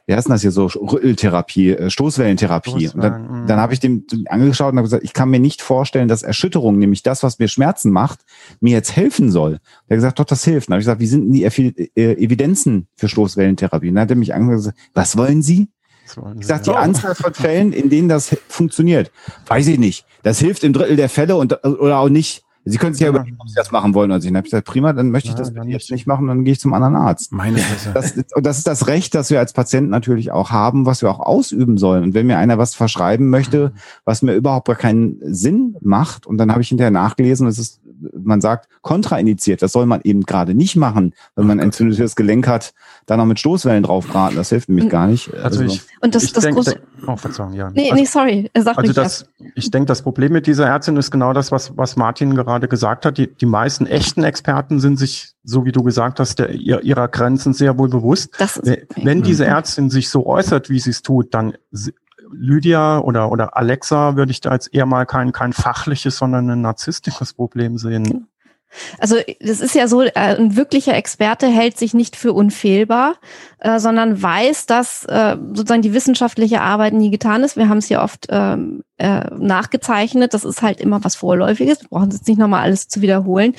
wie 0.08 0.14
heißt 0.14 0.26
denn 0.26 0.32
das 0.32 0.40
hier 0.40 0.52
so, 0.52 0.64
Rütteltherapie, 0.64 1.72
äh, 1.72 1.90
Stoßwellentherapie. 1.90 2.88
Und 2.88 3.02
dann, 3.02 3.46
dann 3.46 3.60
habe 3.60 3.74
ich 3.74 3.80
dem 3.80 4.06
angeschaut 4.30 4.72
und 4.72 4.78
habe 4.78 4.86
gesagt, 4.86 5.04
ich 5.04 5.12
kann 5.12 5.28
mir 5.28 5.38
nicht 5.38 5.60
vorstellen, 5.60 6.08
dass 6.08 6.22
Erschütterung, 6.22 6.78
nämlich 6.78 7.02
das, 7.02 7.22
was 7.22 7.38
mir 7.38 7.46
Schmerzen 7.46 7.92
macht, 7.92 8.20
mir 8.60 8.72
jetzt 8.72 8.96
helfen 8.96 9.30
soll. 9.30 9.58
Der 9.86 9.96
hat 9.96 9.98
gesagt, 9.98 10.18
doch, 10.18 10.24
das 10.24 10.42
hilft. 10.44 10.70
Dann 10.70 10.76
habe 10.76 10.80
ich 10.80 10.86
gesagt, 10.86 11.02
wie 11.02 11.06
sind 11.06 11.24
denn 11.24 11.32
die 11.32 11.44
äh, 11.94 12.12
Evidenzen 12.68 12.88
für 12.96 13.08
Stoßwellentherapie? 13.08 13.88
Und 13.88 13.94
dann 13.94 14.02
hat 14.02 14.10
er 14.10 14.16
mich 14.16 14.34
angeschaut, 14.34 14.74
was 14.94 15.16
wollen 15.16 15.42
Sie? 15.42 15.68
Ich 16.38 16.46
sage, 16.46 16.62
die 16.64 16.70
Anzahl 16.70 17.14
von 17.14 17.34
Fällen, 17.34 17.72
in 17.72 17.90
denen 17.90 18.08
das 18.08 18.34
funktioniert, 18.48 19.12
weiß 19.46 19.66
ich 19.68 19.78
nicht. 19.78 20.06
Das 20.22 20.38
hilft 20.38 20.64
im 20.64 20.72
Drittel 20.72 20.96
der 20.96 21.10
Fälle 21.10 21.36
und 21.36 21.62
oder 21.64 21.98
auch 21.98 22.08
nicht. 22.08 22.44
Sie 22.64 22.76
können 22.76 22.92
sich 22.92 23.02
ja, 23.02 23.08
überlegen, 23.08 23.36
ob 23.38 23.48
Sie 23.48 23.54
das 23.54 23.70
machen 23.70 23.94
wollen 23.94 24.10
oder 24.10 24.18
nicht. 24.18 24.28
Dann 24.28 24.36
habe 24.36 24.46
ich 24.46 24.50
gesagt, 24.50 24.66
prima, 24.66 24.92
dann 24.92 25.10
möchte 25.10 25.30
ich 25.30 25.34
das 25.34 25.52
ja, 25.54 25.64
jetzt 25.64 25.90
nicht 25.90 26.06
machen, 26.06 26.26
dann 26.26 26.44
gehe 26.44 26.52
ich 26.52 26.60
zum 26.60 26.74
anderen 26.74 26.96
Arzt. 26.96 27.32
Meine 27.32 27.58
Fresse. 27.58 27.92
Das, 27.94 28.14
und 28.34 28.44
das 28.44 28.58
ist 28.58 28.66
das 28.66 28.86
Recht, 28.86 29.14
das 29.14 29.30
wir 29.30 29.38
als 29.38 29.52
Patient 29.52 29.90
natürlich 29.90 30.32
auch 30.32 30.50
haben, 30.50 30.84
was 30.84 31.02
wir 31.02 31.10
auch 31.10 31.20
ausüben 31.20 31.78
sollen. 31.78 32.02
Und 32.02 32.14
wenn 32.14 32.26
mir 32.26 32.36
einer 32.38 32.58
was 32.58 32.74
verschreiben 32.74 33.30
möchte, 33.30 33.72
was 34.04 34.22
mir 34.22 34.34
überhaupt 34.34 34.66
gar 34.66 34.76
keinen 34.76 35.18
Sinn 35.22 35.76
macht, 35.80 36.26
und 36.26 36.38
dann 36.38 36.50
habe 36.50 36.62
ich 36.62 36.68
hinterher 36.68 36.90
nachgelesen, 36.90 37.46
es 37.46 37.58
ist 37.58 37.80
man 38.12 38.40
sagt, 38.40 38.68
kontraindiziert. 38.82 39.62
Das 39.62 39.72
soll 39.72 39.86
man 39.86 40.00
eben 40.02 40.22
gerade 40.22 40.54
nicht 40.54 40.76
machen, 40.76 41.14
wenn 41.36 41.46
man 41.46 41.58
ein 41.58 41.66
entzündetes 41.66 42.16
Gelenk 42.16 42.46
hat, 42.46 42.74
da 43.06 43.16
noch 43.16 43.26
mit 43.26 43.38
Stoßwellen 43.38 43.82
draufbraten. 43.82 44.36
Das 44.36 44.50
hilft 44.50 44.68
nämlich 44.68 44.88
gar 44.88 45.06
nicht. 45.06 45.32
Also, 45.34 45.60
also 45.60 45.62
ich, 45.62 45.82
und 46.00 46.14
das, 46.14 46.24
ich 46.24 46.32
das 46.32 46.44
denk, 46.44 46.56
große. 46.56 46.80
Oh, 47.06 47.16
Verzeihung, 47.16 47.52
ja. 47.52 47.70
Nee, 47.70 47.90
also, 47.90 47.94
nee, 47.94 48.04
sorry. 48.04 48.50
Sag 48.56 48.78
also 48.78 48.92
das, 48.92 49.26
ich 49.54 49.70
denke, 49.70 49.86
das 49.86 50.02
Problem 50.02 50.32
mit 50.32 50.46
dieser 50.46 50.66
Ärztin 50.66 50.96
ist 50.96 51.10
genau 51.10 51.32
das, 51.32 51.52
was, 51.52 51.76
was 51.76 51.96
Martin 51.96 52.34
gerade 52.34 52.68
gesagt 52.68 53.06
hat. 53.06 53.18
Die, 53.18 53.34
die 53.34 53.46
meisten 53.46 53.86
echten 53.86 54.24
Experten 54.24 54.80
sind 54.80 54.98
sich, 54.98 55.32
so 55.44 55.64
wie 55.64 55.72
du 55.72 55.82
gesagt 55.82 56.20
hast, 56.20 56.38
der, 56.38 56.50
ihrer 56.50 57.08
Grenzen 57.08 57.52
sehr 57.52 57.78
wohl 57.78 57.88
bewusst. 57.88 58.34
Das 58.38 58.56
ist. 58.56 58.86
Wenn 58.96 59.22
diese 59.22 59.44
Ärztin 59.44 59.90
sich 59.90 60.08
so 60.08 60.26
äußert, 60.26 60.70
wie 60.70 60.80
sie 60.80 60.90
es 60.90 61.02
tut, 61.02 61.34
dann 61.34 61.54
Lydia 62.32 62.98
oder, 62.98 63.30
oder 63.32 63.56
Alexa 63.56 64.16
würde 64.16 64.32
ich 64.32 64.40
da 64.40 64.52
jetzt 64.52 64.72
eher 64.74 64.86
mal 64.86 65.06
kein, 65.06 65.32
kein 65.32 65.52
fachliches, 65.52 66.16
sondern 66.16 66.50
ein 66.50 66.60
narzisstisches 66.60 67.34
Problem 67.34 67.78
sehen. 67.78 68.28
Also 68.98 69.16
das 69.40 69.60
ist 69.60 69.74
ja 69.74 69.88
so, 69.88 70.02
äh, 70.02 70.12
ein 70.14 70.56
wirklicher 70.56 70.94
Experte 70.94 71.46
hält 71.46 71.78
sich 71.78 71.94
nicht 71.94 72.16
für 72.16 72.32
unfehlbar, 72.32 73.16
äh, 73.60 73.78
sondern 73.78 74.22
weiß, 74.22 74.66
dass 74.66 75.04
äh, 75.04 75.36
sozusagen 75.54 75.82
die 75.82 75.94
wissenschaftliche 75.94 76.60
Arbeit 76.60 76.92
nie 76.92 77.10
getan 77.10 77.42
ist. 77.42 77.56
Wir 77.56 77.68
haben 77.68 77.78
es 77.78 77.88
ja 77.88 78.02
oft 78.02 78.26
ähm, 78.28 78.82
äh, 78.98 79.26
nachgezeichnet. 79.38 80.34
Das 80.34 80.44
ist 80.44 80.62
halt 80.62 80.80
immer 80.80 81.02
was 81.04 81.16
Vorläufiges. 81.16 81.80
Wir 81.80 81.88
brauchen 81.88 82.08
es 82.08 82.16
jetzt 82.16 82.28
nicht 82.28 82.38
nochmal 82.38 82.62
alles 82.62 82.88
zu 82.88 83.00
wiederholen. 83.00 83.54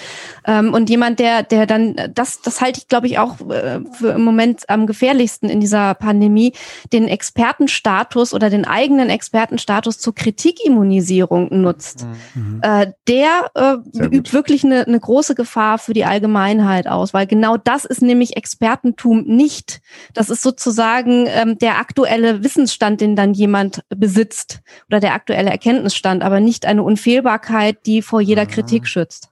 Ähm, 0.45 0.73
und 0.73 0.89
jemand, 0.89 1.19
der, 1.19 1.43
der 1.43 1.65
dann, 1.65 1.95
das, 2.13 2.41
das 2.41 2.61
halte 2.61 2.79
ich, 2.79 2.87
glaube 2.87 3.07
ich, 3.07 3.19
auch 3.19 3.39
äh, 3.49 3.79
für 3.93 4.09
im 4.11 4.23
Moment 4.23 4.69
am 4.69 4.85
gefährlichsten 4.85 5.49
in 5.49 5.59
dieser 5.59 5.93
Pandemie, 5.93 6.53
den 6.91 7.07
Expertenstatus 7.07 8.33
oder 8.33 8.49
den 8.49 8.65
eigenen 8.65 9.09
Expertenstatus 9.09 9.97
zur 9.99 10.13
Kritikimmunisierung 10.13 11.61
nutzt. 11.61 12.05
Mhm. 12.35 12.59
Äh, 12.61 12.91
der 13.07 13.51
äh, 13.55 14.05
übt 14.07 14.33
wirklich 14.33 14.63
eine, 14.63 14.85
eine 14.85 14.99
große 14.99 15.35
Gefahr 15.35 15.77
für 15.77 15.93
die 15.93 16.05
Allgemeinheit 16.05 16.87
aus, 16.87 17.13
weil 17.13 17.27
genau 17.27 17.57
das 17.57 17.85
ist 17.85 18.01
nämlich 18.01 18.35
Expertentum 18.35 19.23
nicht. 19.23 19.81
Das 20.13 20.29
ist 20.29 20.41
sozusagen 20.41 21.27
ähm, 21.27 21.57
der 21.57 21.77
aktuelle 21.77 22.43
Wissensstand, 22.43 23.01
den 23.01 23.15
dann 23.15 23.33
jemand 23.33 23.83
besitzt 23.89 24.59
oder 24.87 24.99
der 24.99 25.13
aktuelle 25.13 25.28
Erkenntnisstand, 25.34 26.23
aber 26.23 26.39
nicht 26.39 26.65
eine 26.65 26.84
Unfehlbarkeit, 26.84 27.86
die 27.86 28.01
vor 28.01 28.21
jeder 28.21 28.45
mhm. 28.45 28.49
Kritik 28.49 28.88
schützt. 28.88 29.30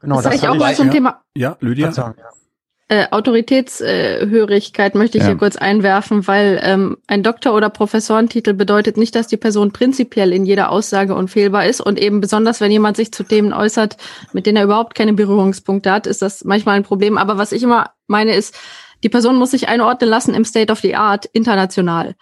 Genau, 0.00 0.16
das, 0.16 0.24
das 0.24 0.34
ich 0.34 0.48
auch 0.48 0.54
mal 0.54 0.74
zum 0.74 0.86
ja. 0.86 0.92
Thema. 0.92 1.22
Ja, 1.34 1.56
Lydia. 1.60 2.14
Äh, 2.88 3.06
Autoritätshörigkeit 3.12 4.96
möchte 4.96 5.18
ich 5.18 5.22
ja. 5.22 5.28
hier 5.28 5.38
kurz 5.38 5.54
einwerfen, 5.54 6.26
weil 6.26 6.60
ähm, 6.64 6.96
ein 7.06 7.22
Doktor- 7.22 7.54
oder 7.54 7.70
Professorentitel 7.70 8.52
bedeutet 8.52 8.96
nicht, 8.96 9.14
dass 9.14 9.28
die 9.28 9.36
Person 9.36 9.70
prinzipiell 9.70 10.32
in 10.32 10.44
jeder 10.44 10.72
Aussage 10.72 11.14
unfehlbar 11.14 11.66
ist 11.66 11.80
und 11.80 12.00
eben 12.00 12.20
besonders, 12.20 12.60
wenn 12.60 12.72
jemand 12.72 12.96
sich 12.96 13.12
zu 13.12 13.22
Themen 13.22 13.52
äußert, 13.52 13.96
mit 14.32 14.44
denen 14.44 14.56
er 14.56 14.64
überhaupt 14.64 14.96
keine 14.96 15.12
Berührungspunkte 15.12 15.92
hat, 15.92 16.08
ist 16.08 16.20
das 16.20 16.42
manchmal 16.42 16.78
ein 16.78 16.82
Problem. 16.82 17.16
Aber 17.16 17.38
was 17.38 17.52
ich 17.52 17.62
immer 17.62 17.90
meine 18.08 18.34
ist, 18.34 18.58
die 19.04 19.08
Person 19.08 19.36
muss 19.36 19.52
sich 19.52 19.68
einordnen 19.68 20.10
lassen 20.10 20.34
im 20.34 20.44
State 20.44 20.72
of 20.72 20.80
the 20.80 20.96
Art 20.96 21.26
international. 21.26 22.16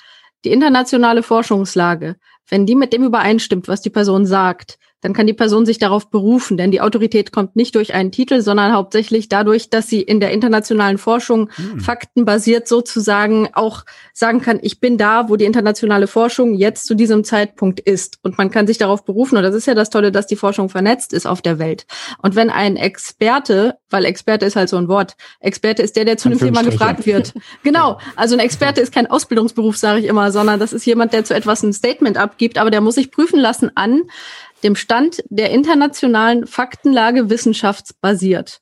Die 0.44 0.52
internationale 0.52 1.22
Forschungslage, 1.22 2.16
wenn 2.48 2.66
die 2.66 2.74
mit 2.74 2.92
dem 2.92 3.04
übereinstimmt, 3.04 3.68
was 3.68 3.82
die 3.82 3.90
Person 3.90 4.26
sagt, 4.26 4.78
dann 5.00 5.12
kann 5.12 5.26
die 5.26 5.32
Person 5.32 5.64
sich 5.64 5.78
darauf 5.78 6.10
berufen, 6.10 6.56
denn 6.56 6.70
die 6.70 6.80
Autorität 6.80 7.32
kommt 7.32 7.54
nicht 7.54 7.74
durch 7.74 7.94
einen 7.94 8.10
Titel, 8.10 8.40
sondern 8.40 8.72
hauptsächlich 8.72 9.28
dadurch, 9.28 9.70
dass 9.70 9.88
sie 9.88 10.02
in 10.02 10.18
der 10.18 10.32
internationalen 10.32 10.98
Forschung 10.98 11.50
hm. 11.54 11.80
faktenbasiert 11.80 12.66
sozusagen 12.66 13.48
auch 13.52 13.84
sagen 14.12 14.40
kann, 14.40 14.58
ich 14.60 14.80
bin 14.80 14.98
da, 14.98 15.28
wo 15.28 15.36
die 15.36 15.44
internationale 15.44 16.08
Forschung 16.08 16.54
jetzt 16.54 16.86
zu 16.86 16.94
diesem 16.94 17.22
Zeitpunkt 17.22 17.78
ist. 17.78 18.18
Und 18.22 18.38
man 18.38 18.50
kann 18.50 18.66
sich 18.66 18.78
darauf 18.78 19.04
berufen, 19.04 19.36
und 19.36 19.44
das 19.44 19.54
ist 19.54 19.66
ja 19.66 19.74
das 19.74 19.90
Tolle, 19.90 20.10
dass 20.10 20.26
die 20.26 20.36
Forschung 20.36 20.68
vernetzt 20.68 21.12
ist 21.12 21.26
auf 21.26 21.42
der 21.42 21.58
Welt. 21.58 21.86
Und 22.20 22.34
wenn 22.34 22.50
ein 22.50 22.76
Experte, 22.76 23.76
weil 23.90 24.04
Experte 24.04 24.46
ist 24.46 24.56
halt 24.56 24.68
so 24.68 24.76
ein 24.76 24.88
Wort, 24.88 25.14
Experte 25.40 25.82
ist 25.82 25.96
der, 25.96 26.04
der 26.04 26.16
zu 26.16 26.28
einem 26.28 26.38
Thema 26.38 26.62
gefragt 26.62 27.06
wird. 27.06 27.34
Genau, 27.62 27.98
also 28.14 28.34
ein 28.34 28.40
Experte 28.40 28.80
ist 28.80 28.92
kein 28.92 29.06
Ausbildungsberuf, 29.08 29.76
sage 29.76 30.00
ich 30.00 30.06
immer, 30.06 30.30
sondern 30.30 30.60
das 30.60 30.72
ist 30.72 30.86
jemand, 30.86 31.12
der 31.12 31.24
zu 31.24 31.34
etwas 31.34 31.62
ein 31.62 31.72
Statement 31.72 32.16
abgibt, 32.16 32.56
aber 32.56 32.70
der 32.70 32.80
muss 32.80 32.94
sich 32.94 33.10
prüfen 33.10 33.40
lassen 33.40 33.70
an, 33.74 34.02
dem 34.62 34.76
Stand 34.76 35.22
der 35.28 35.50
internationalen 35.50 36.46
Faktenlage 36.46 37.30
wissenschaftsbasiert. 37.30 38.60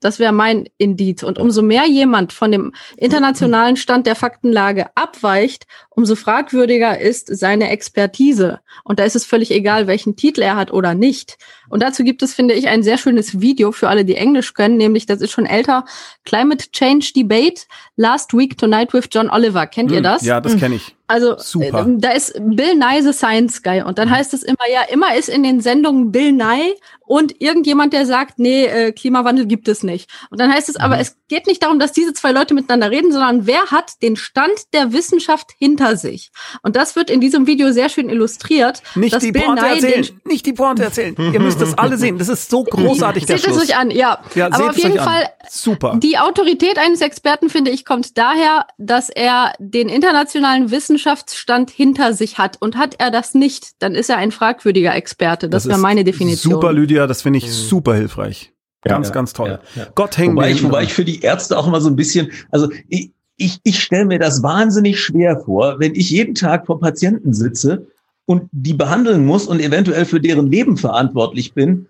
Das 0.00 0.20
wäre 0.20 0.32
mein 0.32 0.68
Indiz. 0.78 1.24
Und 1.24 1.38
umso 1.38 1.60
mehr 1.60 1.84
jemand 1.86 2.32
von 2.32 2.52
dem 2.52 2.72
internationalen 2.96 3.76
Stand 3.76 4.06
der 4.06 4.14
Faktenlage 4.14 4.86
abweicht, 4.94 5.66
umso 5.90 6.14
fragwürdiger 6.14 7.00
ist 7.00 7.36
seine 7.36 7.70
Expertise. 7.70 8.60
Und 8.84 9.00
da 9.00 9.04
ist 9.04 9.16
es 9.16 9.24
völlig 9.24 9.50
egal, 9.50 9.88
welchen 9.88 10.14
Titel 10.14 10.42
er 10.42 10.54
hat 10.54 10.72
oder 10.72 10.94
nicht. 10.94 11.36
Und 11.68 11.82
dazu 11.82 12.04
gibt 12.04 12.22
es, 12.22 12.32
finde 12.32 12.54
ich, 12.54 12.68
ein 12.68 12.84
sehr 12.84 12.96
schönes 12.96 13.40
Video 13.40 13.72
für 13.72 13.88
alle, 13.88 14.04
die 14.04 14.14
Englisch 14.14 14.54
können, 14.54 14.76
nämlich, 14.76 15.06
das 15.06 15.20
ist 15.20 15.32
schon 15.32 15.46
älter, 15.46 15.84
Climate 16.24 16.70
Change 16.70 17.12
Debate 17.16 17.62
Last 17.96 18.32
Week 18.34 18.56
Tonight 18.56 18.94
with 18.94 19.08
John 19.10 19.28
Oliver. 19.28 19.66
Kennt 19.66 19.90
ihr 19.90 19.98
hm, 19.98 20.04
das? 20.04 20.22
Ja, 20.24 20.40
das 20.40 20.56
kenne 20.56 20.76
ich. 20.76 20.94
Also 21.08 21.36
Super. 21.38 21.86
Äh, 21.86 21.94
da 21.98 22.10
ist 22.10 22.34
Bill 22.38 22.74
Nye 22.74 23.02
the 23.02 23.12
Science 23.12 23.62
Guy 23.62 23.82
und 23.82 23.98
dann 23.98 24.10
heißt 24.10 24.34
es 24.34 24.42
immer, 24.42 24.68
ja, 24.70 24.82
immer 24.82 25.16
ist 25.16 25.28
in 25.28 25.42
den 25.42 25.60
Sendungen 25.60 26.12
Bill 26.12 26.32
Nye 26.32 26.74
und 27.08 27.40
irgendjemand, 27.40 27.94
der 27.94 28.04
sagt, 28.04 28.38
nee, 28.38 28.66
äh, 28.66 28.92
Klimawandel 28.92 29.46
gibt 29.46 29.66
es 29.66 29.82
nicht. 29.82 30.10
Und 30.30 30.38
dann 30.38 30.52
heißt 30.52 30.68
es, 30.68 30.76
mhm. 30.76 30.82
aber 30.82 30.98
es 31.00 31.16
geht 31.28 31.46
nicht 31.46 31.62
darum, 31.62 31.78
dass 31.78 31.92
diese 31.92 32.12
zwei 32.12 32.32
Leute 32.32 32.52
miteinander 32.52 32.90
reden, 32.90 33.12
sondern 33.12 33.46
wer 33.46 33.70
hat 33.70 34.02
den 34.02 34.16
Stand 34.16 34.74
der 34.74 34.92
Wissenschaft 34.92 35.52
hinter 35.58 35.96
sich. 35.96 36.30
Und 36.62 36.76
das 36.76 36.96
wird 36.96 37.08
in 37.08 37.20
diesem 37.20 37.46
Video 37.46 37.72
sehr 37.72 37.88
schön 37.88 38.10
illustriert. 38.10 38.82
Nicht 38.94 39.20
die 39.22 39.32
Bill 39.32 39.42
Pointe 39.42 39.62
Nye 39.62 39.68
erzählen, 39.70 40.20
nicht 40.24 40.44
die 40.44 40.52
Pointe 40.52 40.84
erzählen. 40.84 41.16
Ihr 41.18 41.40
müsst 41.40 41.62
das 41.62 41.78
alle 41.78 41.96
sehen. 41.96 42.18
Das 42.18 42.28
ist 42.28 42.50
so 42.50 42.62
großartig, 42.70 43.24
der 43.24 43.38
Seht 43.38 43.50
es 43.52 43.58
euch 43.58 43.76
an, 43.76 43.90
ja. 43.90 44.22
ja 44.34 44.46
aber 44.52 44.70
auf 44.70 44.76
jeden 44.76 44.98
Fall, 44.98 45.30
Super. 45.48 45.98
die 46.02 46.18
Autorität 46.18 46.76
eines 46.76 47.00
Experten, 47.00 47.48
finde 47.48 47.70
ich, 47.70 47.86
kommt 47.86 48.18
daher, 48.18 48.66
dass 48.76 49.08
er 49.08 49.54
den 49.58 49.88
internationalen 49.88 50.70
Wissenschaftsstand 50.98 51.70
hinter 51.70 52.12
sich 52.12 52.38
hat. 52.38 52.56
Und 52.60 52.76
hat 52.76 52.96
er 52.98 53.10
das 53.10 53.34
nicht, 53.34 53.82
dann 53.82 53.94
ist 53.94 54.10
er 54.10 54.16
ein 54.16 54.32
fragwürdiger 54.32 54.94
Experte. 54.94 55.48
Das, 55.48 55.64
das 55.64 55.70
wäre 55.70 55.78
meine 55.78 56.04
Definition. 56.04 56.54
Super, 56.54 56.72
Lydia, 56.72 57.06
das 57.06 57.22
finde 57.22 57.38
ich 57.38 57.46
mhm. 57.46 57.52
super 57.52 57.94
hilfreich. 57.94 58.52
Ganz, 58.82 59.08
ja, 59.08 59.14
ganz 59.14 59.32
toll. 59.32 59.58
Ja, 59.74 59.82
ja. 59.82 59.88
Gott 59.94 60.18
hängt 60.18 60.36
wobei 60.36 60.52
ich, 60.52 60.62
wobei 60.62 60.84
ich 60.84 60.92
für 60.92 61.04
die 61.04 61.20
Ärzte 61.20 61.58
auch 61.58 61.66
immer 61.66 61.80
so 61.80 61.88
ein 61.88 61.96
bisschen, 61.96 62.30
also 62.50 62.70
ich, 62.88 63.10
ich, 63.36 63.58
ich 63.64 63.82
stelle 63.82 64.04
mir 64.04 64.18
das 64.18 64.42
wahnsinnig 64.42 65.00
schwer 65.00 65.40
vor, 65.40 65.80
wenn 65.80 65.94
ich 65.94 66.10
jeden 66.10 66.34
Tag 66.34 66.66
vor 66.66 66.80
Patienten 66.80 67.32
sitze 67.32 67.88
und 68.24 68.48
die 68.52 68.74
behandeln 68.74 69.26
muss 69.26 69.46
und 69.46 69.60
eventuell 69.60 70.04
für 70.04 70.20
deren 70.20 70.50
Leben 70.50 70.76
verantwortlich 70.76 71.54
bin, 71.54 71.88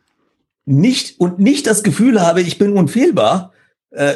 nicht 0.65 1.21
und 1.21 1.39
nicht 1.39 1.67
das 1.67 1.83
Gefühl 1.83 2.21
habe, 2.21 2.41
ich 2.41 2.59
bin 2.59 2.73
unfehlbar. 2.73 3.53
Äh, 3.91 4.15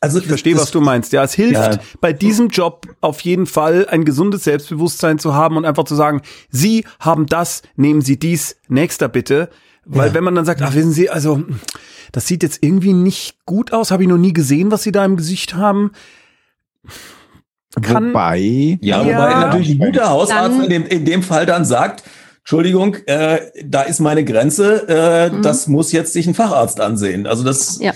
also 0.00 0.18
ich 0.18 0.26
verstehe, 0.26 0.56
was 0.56 0.70
du 0.70 0.80
meinst. 0.80 1.12
Ja, 1.12 1.22
es 1.22 1.34
hilft 1.34 1.54
ja. 1.54 1.78
bei 2.00 2.12
diesem 2.12 2.48
Job 2.48 2.86
auf 3.00 3.20
jeden 3.20 3.46
Fall 3.46 3.86
ein 3.88 4.04
gesundes 4.04 4.44
Selbstbewusstsein 4.44 5.18
zu 5.18 5.34
haben 5.34 5.56
und 5.56 5.64
einfach 5.64 5.84
zu 5.84 5.94
sagen, 5.94 6.22
Sie 6.50 6.84
haben 6.98 7.26
das, 7.26 7.62
nehmen 7.76 8.00
Sie 8.00 8.18
dies, 8.18 8.56
nächster 8.68 9.08
bitte. 9.08 9.50
Weil 9.84 10.08
ja. 10.08 10.14
wenn 10.14 10.24
man 10.24 10.34
dann 10.34 10.44
sagt, 10.44 10.62
ach 10.62 10.74
wissen 10.74 10.92
Sie, 10.92 11.08
also 11.08 11.42
das 12.12 12.26
sieht 12.26 12.42
jetzt 12.42 12.62
irgendwie 12.62 12.92
nicht 12.92 13.44
gut 13.46 13.72
aus, 13.72 13.90
habe 13.90 14.02
ich 14.02 14.08
noch 14.08 14.18
nie 14.18 14.32
gesehen, 14.32 14.70
was 14.70 14.82
Sie 14.82 14.92
da 14.92 15.04
im 15.04 15.16
Gesicht 15.16 15.54
haben. 15.54 15.92
Kann, 17.80 18.08
wobei, 18.08 18.78
ja, 18.80 19.02
ja, 19.02 19.04
wobei 19.04 19.34
natürlich 19.34 19.70
ein 19.70 19.78
guter 19.78 20.10
Hausarzt 20.10 20.60
in 20.60 20.70
dem, 20.70 20.86
in 20.86 21.04
dem 21.04 21.22
Fall 21.22 21.46
dann 21.46 21.64
sagt, 21.64 22.02
Entschuldigung, 22.38 22.96
äh, 23.06 23.40
da 23.64 23.82
ist 23.82 24.00
meine 24.00 24.24
Grenze, 24.24 24.88
äh, 24.88 25.30
mhm. 25.30 25.42
das 25.42 25.68
muss 25.68 25.92
jetzt 25.92 26.14
sich 26.14 26.26
ein 26.26 26.34
Facharzt 26.34 26.80
ansehen. 26.80 27.26
Also 27.26 27.44
das 27.44 27.78
ja. 27.80 27.92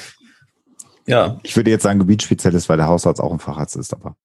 Ja. 1.12 1.36
Ich 1.42 1.56
würde 1.56 1.70
jetzt 1.70 1.82
sagen 1.82 1.98
Gebietsspezialist, 1.98 2.68
weil 2.68 2.76
der 2.78 2.86
Hausarzt 2.88 3.20
auch 3.20 3.32
ein 3.32 3.38
Facharzt 3.38 3.76
ist, 3.76 3.92
aber. 3.92 4.16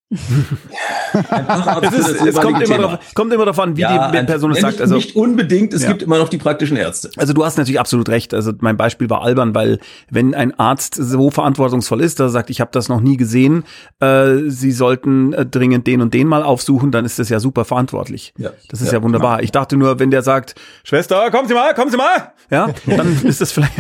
Es, 1.82 1.94
ist, 1.94 2.22
es 2.22 2.36
kommt, 2.36 2.62
immer 2.62 2.78
drauf, 2.78 3.00
kommt 3.14 3.34
immer 3.34 3.46
darauf 3.46 3.60
an, 3.60 3.76
wie 3.78 3.82
ja, 3.82 4.10
die 4.12 4.24
Person 4.26 4.52
es 4.52 4.62
sagt. 4.62 4.80
Also, 4.82 4.96
nicht 4.96 5.16
unbedingt, 5.16 5.74
es 5.74 5.84
Ja. 5.84 5.90
gibt 5.90 6.02
immer 6.02 6.18
noch 6.18 6.30
die 6.30 6.38
praktischen 6.38 6.78
Ärzte. 6.78 7.12
also 7.18 7.34
du 7.34 7.44
hast 7.44 7.58
natürlich 7.58 7.80
absolut 7.80 8.10
recht. 8.10 8.34
Also 8.34 8.52
mein 8.60 8.78
Beispiel 8.78 9.10
war 9.10 9.22
albern, 9.22 9.54
weil 9.54 9.80
wenn 10.10 10.34
ein 10.34 10.58
Arzt 10.60 10.96
so 10.96 11.30
verantwortungsvoll 11.30 12.02
ist, 12.02 12.20
dass 12.20 12.28
er 12.28 12.34
sagt, 12.34 12.50
ich 12.50 12.62
habe 12.62 12.72
das 12.74 12.90
noch 12.90 13.02
nie 13.02 13.18
gesehen, 13.18 13.64
äh, 14.00 14.38
Sie 14.48 14.72
sollten 14.72 15.34
äh, 15.34 15.46
dringend 15.46 15.88
den 15.88 16.02
und 16.02 16.14
den 16.14 16.28
mal 16.28 16.44
aufsuchen, 16.44 16.92
dann 16.92 17.04
ist 17.06 17.20
das 17.20 17.30
ja 17.30 17.40
super 17.40 17.66
verantwortlich. 17.66 18.34
Ja. 18.38 18.52
Das 18.70 18.82
ist 18.82 18.92
ja, 18.94 19.02
wunderbar. 19.04 19.44
Ich 19.44 19.52
dachte 19.52 19.76
nur, 19.78 20.00
wenn 20.00 20.12
der 20.12 20.22
sagt, 20.22 20.56
Schwester, 20.84 21.30
kommen 21.32 21.48
Sie 21.48 21.54
mal, 21.54 21.74
kommen 21.74 21.92
Sie 21.92 21.98
mal, 21.98 22.32
ja, 22.50 22.70
dann 22.86 23.22
ist 23.24 23.42
das 23.42 23.52
vielleicht. 23.52 23.74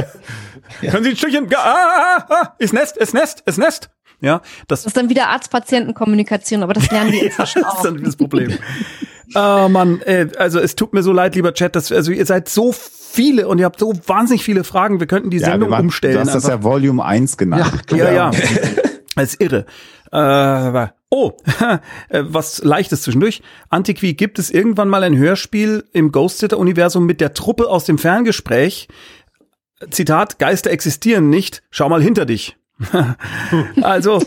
Können 0.81 1.03
Sie 1.05 1.11
ein 1.11 1.15
Stückchen? 1.15 1.47
Ah, 1.55 1.57
ah, 2.19 2.25
ah, 2.29 2.53
ist 2.57 2.73
Nest, 2.73 2.96
ist 2.97 3.13
Nest, 3.13 3.43
ist 3.45 3.57
Nest. 3.57 3.89
Ja, 4.19 4.41
das 4.67 4.81
Das 4.81 4.85
ist 4.87 4.97
dann 4.97 5.09
wieder 5.09 5.27
Arzt-Patienten-Kommunikation, 5.27 6.63
aber 6.63 6.73
das 6.73 6.89
lernen 6.89 7.11
die 7.11 7.19
inzwischen 7.19 7.61
das 7.63 7.75
ist 7.75 7.85
dann 7.85 8.03
das 8.03 8.15
Problem. 8.15 8.57
Oh 9.35 9.67
Mann, 9.69 10.01
äh, 10.05 10.27
also 10.37 10.59
es 10.59 10.75
tut 10.75 10.93
mir 10.93 11.03
so 11.03 11.11
leid, 11.11 11.35
lieber 11.35 11.53
Chat, 11.53 11.75
dass, 11.75 11.91
also 11.91 12.11
ihr 12.11 12.25
seid 12.25 12.49
so 12.49 12.71
viele 12.71 13.47
und 13.47 13.59
ihr 13.59 13.65
habt 13.65 13.79
so 13.79 13.93
wahnsinnig 14.07 14.43
viele 14.43 14.63
Fragen. 14.63 14.99
Wir 14.99 15.07
könnten 15.07 15.29
die 15.29 15.37
Ja, 15.37 15.47
Sendung 15.51 15.69
wir 15.69 15.71
machen- 15.71 15.85
umstellen. 15.85 16.13
Du 16.15 16.19
hast 16.21 16.33
das 16.33 16.45
einfach. 16.45 16.59
ja 16.59 16.63
Volume 16.63 17.03
1 17.05 17.37
genannt. 17.37 17.71
ja, 17.91 18.11
ja. 18.11 18.31
Das 19.15 19.33
ist 19.33 19.41
irre. 19.41 19.65
Äh, 20.11 20.87
oh, 21.09 21.31
äh, 22.09 22.23
was 22.27 22.63
leichtes 22.63 23.01
zwischendurch. 23.01 23.41
Antiqui, 23.69 24.13
gibt 24.13 24.37
es 24.39 24.51
irgendwann 24.51 24.89
mal 24.89 25.03
ein 25.03 25.17
Hörspiel 25.17 25.83
im 25.91 26.11
Ghost 26.11 26.37
Sitter 26.37 26.59
Universum 26.59 27.05
mit 27.07 27.19
der 27.19 27.33
Truppe 27.33 27.67
aus 27.67 27.85
dem 27.85 27.97
Ferngespräch? 27.97 28.87
Zitat, 29.89 30.37
Geister 30.39 30.69
existieren 30.71 31.29
nicht, 31.29 31.63
schau 31.71 31.89
mal 31.89 32.01
hinter 32.01 32.25
dich. 32.25 32.57
also, 33.81 34.21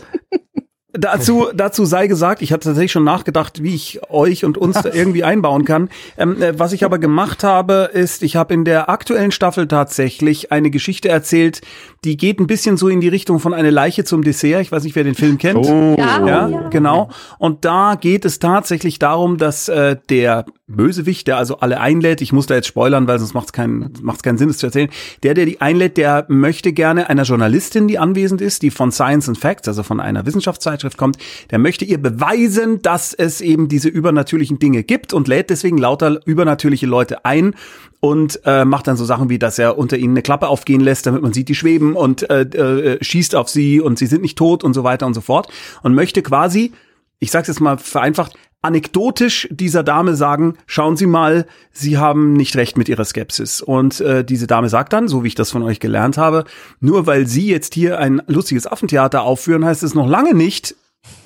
Dazu, 0.93 1.47
dazu 1.53 1.85
sei 1.85 2.07
gesagt, 2.07 2.41
ich 2.41 2.51
hatte 2.51 2.65
tatsächlich 2.65 2.91
schon 2.91 3.05
nachgedacht, 3.05 3.63
wie 3.63 3.75
ich 3.75 4.01
euch 4.09 4.43
und 4.43 4.57
uns 4.57 4.81
da 4.81 4.89
irgendwie 4.93 5.23
einbauen 5.23 5.63
kann. 5.63 5.89
Ähm, 6.17 6.41
äh, 6.41 6.59
was 6.59 6.73
ich 6.73 6.83
aber 6.83 6.99
gemacht 6.99 7.45
habe, 7.45 7.89
ist, 7.93 8.23
ich 8.23 8.35
habe 8.35 8.53
in 8.53 8.65
der 8.65 8.89
aktuellen 8.89 9.31
Staffel 9.31 9.67
tatsächlich 9.67 10.51
eine 10.51 10.69
Geschichte 10.69 11.07
erzählt, 11.07 11.61
die 12.03 12.17
geht 12.17 12.39
ein 12.39 12.47
bisschen 12.47 12.75
so 12.75 12.89
in 12.89 12.99
die 12.99 13.07
Richtung 13.07 13.39
von 13.39 13.53
eine 13.53 13.69
Leiche 13.69 14.03
zum 14.03 14.21
Dessert. 14.21 14.61
Ich 14.61 14.71
weiß 14.71 14.83
nicht, 14.83 14.95
wer 14.95 15.05
den 15.05 15.15
Film 15.15 15.37
kennt. 15.37 15.65
Oh. 15.65 15.95
Ja, 15.97 16.27
Ja, 16.27 16.67
genau. 16.69 17.09
Und 17.39 17.63
da 17.63 17.95
geht 17.95 18.25
es 18.25 18.39
tatsächlich 18.39 18.99
darum, 18.99 19.37
dass 19.37 19.69
äh, 19.69 19.95
der 20.09 20.45
Bösewicht, 20.71 21.27
der 21.27 21.37
also 21.37 21.59
alle 21.59 21.79
einlädt, 21.79 22.21
ich 22.21 22.33
muss 22.33 22.47
da 22.47 22.55
jetzt 22.55 22.67
spoilern, 22.67 23.07
weil 23.07 23.19
sonst 23.19 23.33
macht 23.33 23.47
es 23.47 23.53
keinen, 23.53 23.91
macht's 24.01 24.23
keinen 24.23 24.37
Sinn, 24.37 24.49
es 24.49 24.57
zu 24.57 24.67
erzählen, 24.67 24.89
der, 25.23 25.33
der 25.33 25.45
die 25.45 25.61
einlädt, 25.61 25.97
der 25.97 26.25
möchte 26.27 26.73
gerne 26.73 27.09
einer 27.09 27.23
Journalistin, 27.23 27.87
die 27.87 27.99
anwesend 27.99 28.41
ist, 28.41 28.61
die 28.61 28.71
von 28.71 28.91
Science 28.91 29.27
and 29.29 29.37
Facts, 29.37 29.67
also 29.67 29.83
von 29.83 29.99
einer 29.99 30.25
Wissenschaftszeitschrift 30.25 30.97
kommt, 30.97 31.17
der 31.51 31.59
möchte 31.59 31.85
ihr 31.85 32.01
beweisen, 32.01 32.81
dass 32.81 33.13
es 33.13 33.41
eben 33.41 33.67
diese 33.67 33.89
übernatürlichen 33.89 34.59
Dinge 34.59 34.83
gibt 34.83 35.13
und 35.13 35.27
lädt 35.27 35.49
deswegen 35.49 35.77
lauter 35.77 36.19
übernatürliche 36.25 36.87
Leute 36.87 37.25
ein 37.25 37.53
und 38.01 38.41
äh, 38.45 38.65
macht 38.65 38.87
dann 38.87 38.97
so 38.97 39.05
Sachen 39.05 39.29
wie, 39.29 39.39
dass 39.39 39.59
er 39.59 39.77
unter 39.77 39.95
ihnen 39.97 40.13
eine 40.13 40.23
Klappe 40.23 40.47
aufgehen 40.47 40.81
lässt, 40.81 41.05
damit 41.05 41.21
man 41.21 41.33
sieht, 41.33 41.47
die 41.49 41.55
schweben 41.55 41.95
und 41.95 42.29
äh, 42.29 42.41
äh, 42.41 43.03
schießt 43.03 43.35
auf 43.35 43.47
sie 43.47 43.79
und 43.79 43.99
sie 43.99 44.07
sind 44.07 44.23
nicht 44.23 44.37
tot 44.37 44.63
und 44.63 44.73
so 44.73 44.83
weiter 44.83 45.05
und 45.05 45.13
so 45.13 45.21
fort 45.21 45.47
und 45.83 45.93
möchte 45.93 46.21
quasi, 46.23 46.73
ich 47.21 47.31
sag's 47.31 47.47
jetzt 47.47 47.61
mal 47.61 47.77
vereinfacht, 47.77 48.33
anekdotisch 48.63 49.47
dieser 49.51 49.83
Dame 49.83 50.15
sagen, 50.15 50.57
schauen 50.65 50.97
Sie 50.97 51.05
mal, 51.05 51.45
Sie 51.71 51.97
haben 51.97 52.33
nicht 52.33 52.55
recht 52.55 52.77
mit 52.77 52.89
Ihrer 52.89 53.05
Skepsis. 53.05 53.61
Und 53.61 54.01
äh, 54.01 54.25
diese 54.25 54.47
Dame 54.47 54.69
sagt 54.69 54.91
dann, 54.91 55.07
so 55.07 55.23
wie 55.23 55.27
ich 55.27 55.35
das 55.35 55.51
von 55.51 55.63
euch 55.63 55.79
gelernt 55.79 56.17
habe, 56.17 56.45
nur 56.79 57.07
weil 57.07 57.27
Sie 57.27 57.47
jetzt 57.47 57.73
hier 57.73 57.99
ein 57.99 58.21
lustiges 58.27 58.67
Affentheater 58.67 59.21
aufführen, 59.21 59.63
heißt 59.63 59.83
es 59.83 59.93
noch 59.95 60.07
lange 60.07 60.33
nicht, 60.33 60.75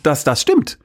dass 0.03 0.23
das 0.23 0.41
stimmt. 0.41 0.77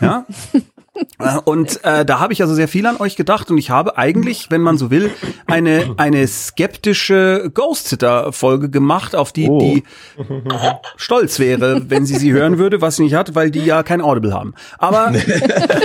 Ja. 0.00 0.26
Und 1.44 1.82
äh, 1.84 2.04
da 2.04 2.20
habe 2.20 2.32
ich 2.32 2.42
also 2.42 2.54
sehr 2.54 2.68
viel 2.68 2.86
an 2.86 2.96
euch 2.98 3.16
gedacht 3.16 3.50
und 3.50 3.58
ich 3.58 3.70
habe 3.70 3.96
eigentlich, 3.98 4.50
wenn 4.50 4.60
man 4.60 4.78
so 4.78 4.90
will, 4.90 5.10
eine 5.46 5.94
eine 5.96 6.26
skeptische 6.26 7.50
Ghost 7.52 7.88
Sitter 7.88 8.32
Folge 8.32 8.70
gemacht, 8.70 9.14
auf 9.16 9.32
die 9.32 9.48
Oh. 9.48 9.58
die 9.58 9.82
stolz 10.96 11.38
wäre, 11.38 11.88
wenn 11.90 12.06
sie 12.06 12.16
sie 12.16 12.32
hören 12.32 12.58
würde, 12.58 12.80
was 12.80 12.96
sie 12.96 13.02
nicht 13.04 13.14
hat, 13.14 13.34
weil 13.34 13.50
die 13.50 13.64
ja 13.64 13.82
kein 13.82 14.00
Audible 14.00 14.32
haben. 14.34 14.54
Aber 14.78 15.12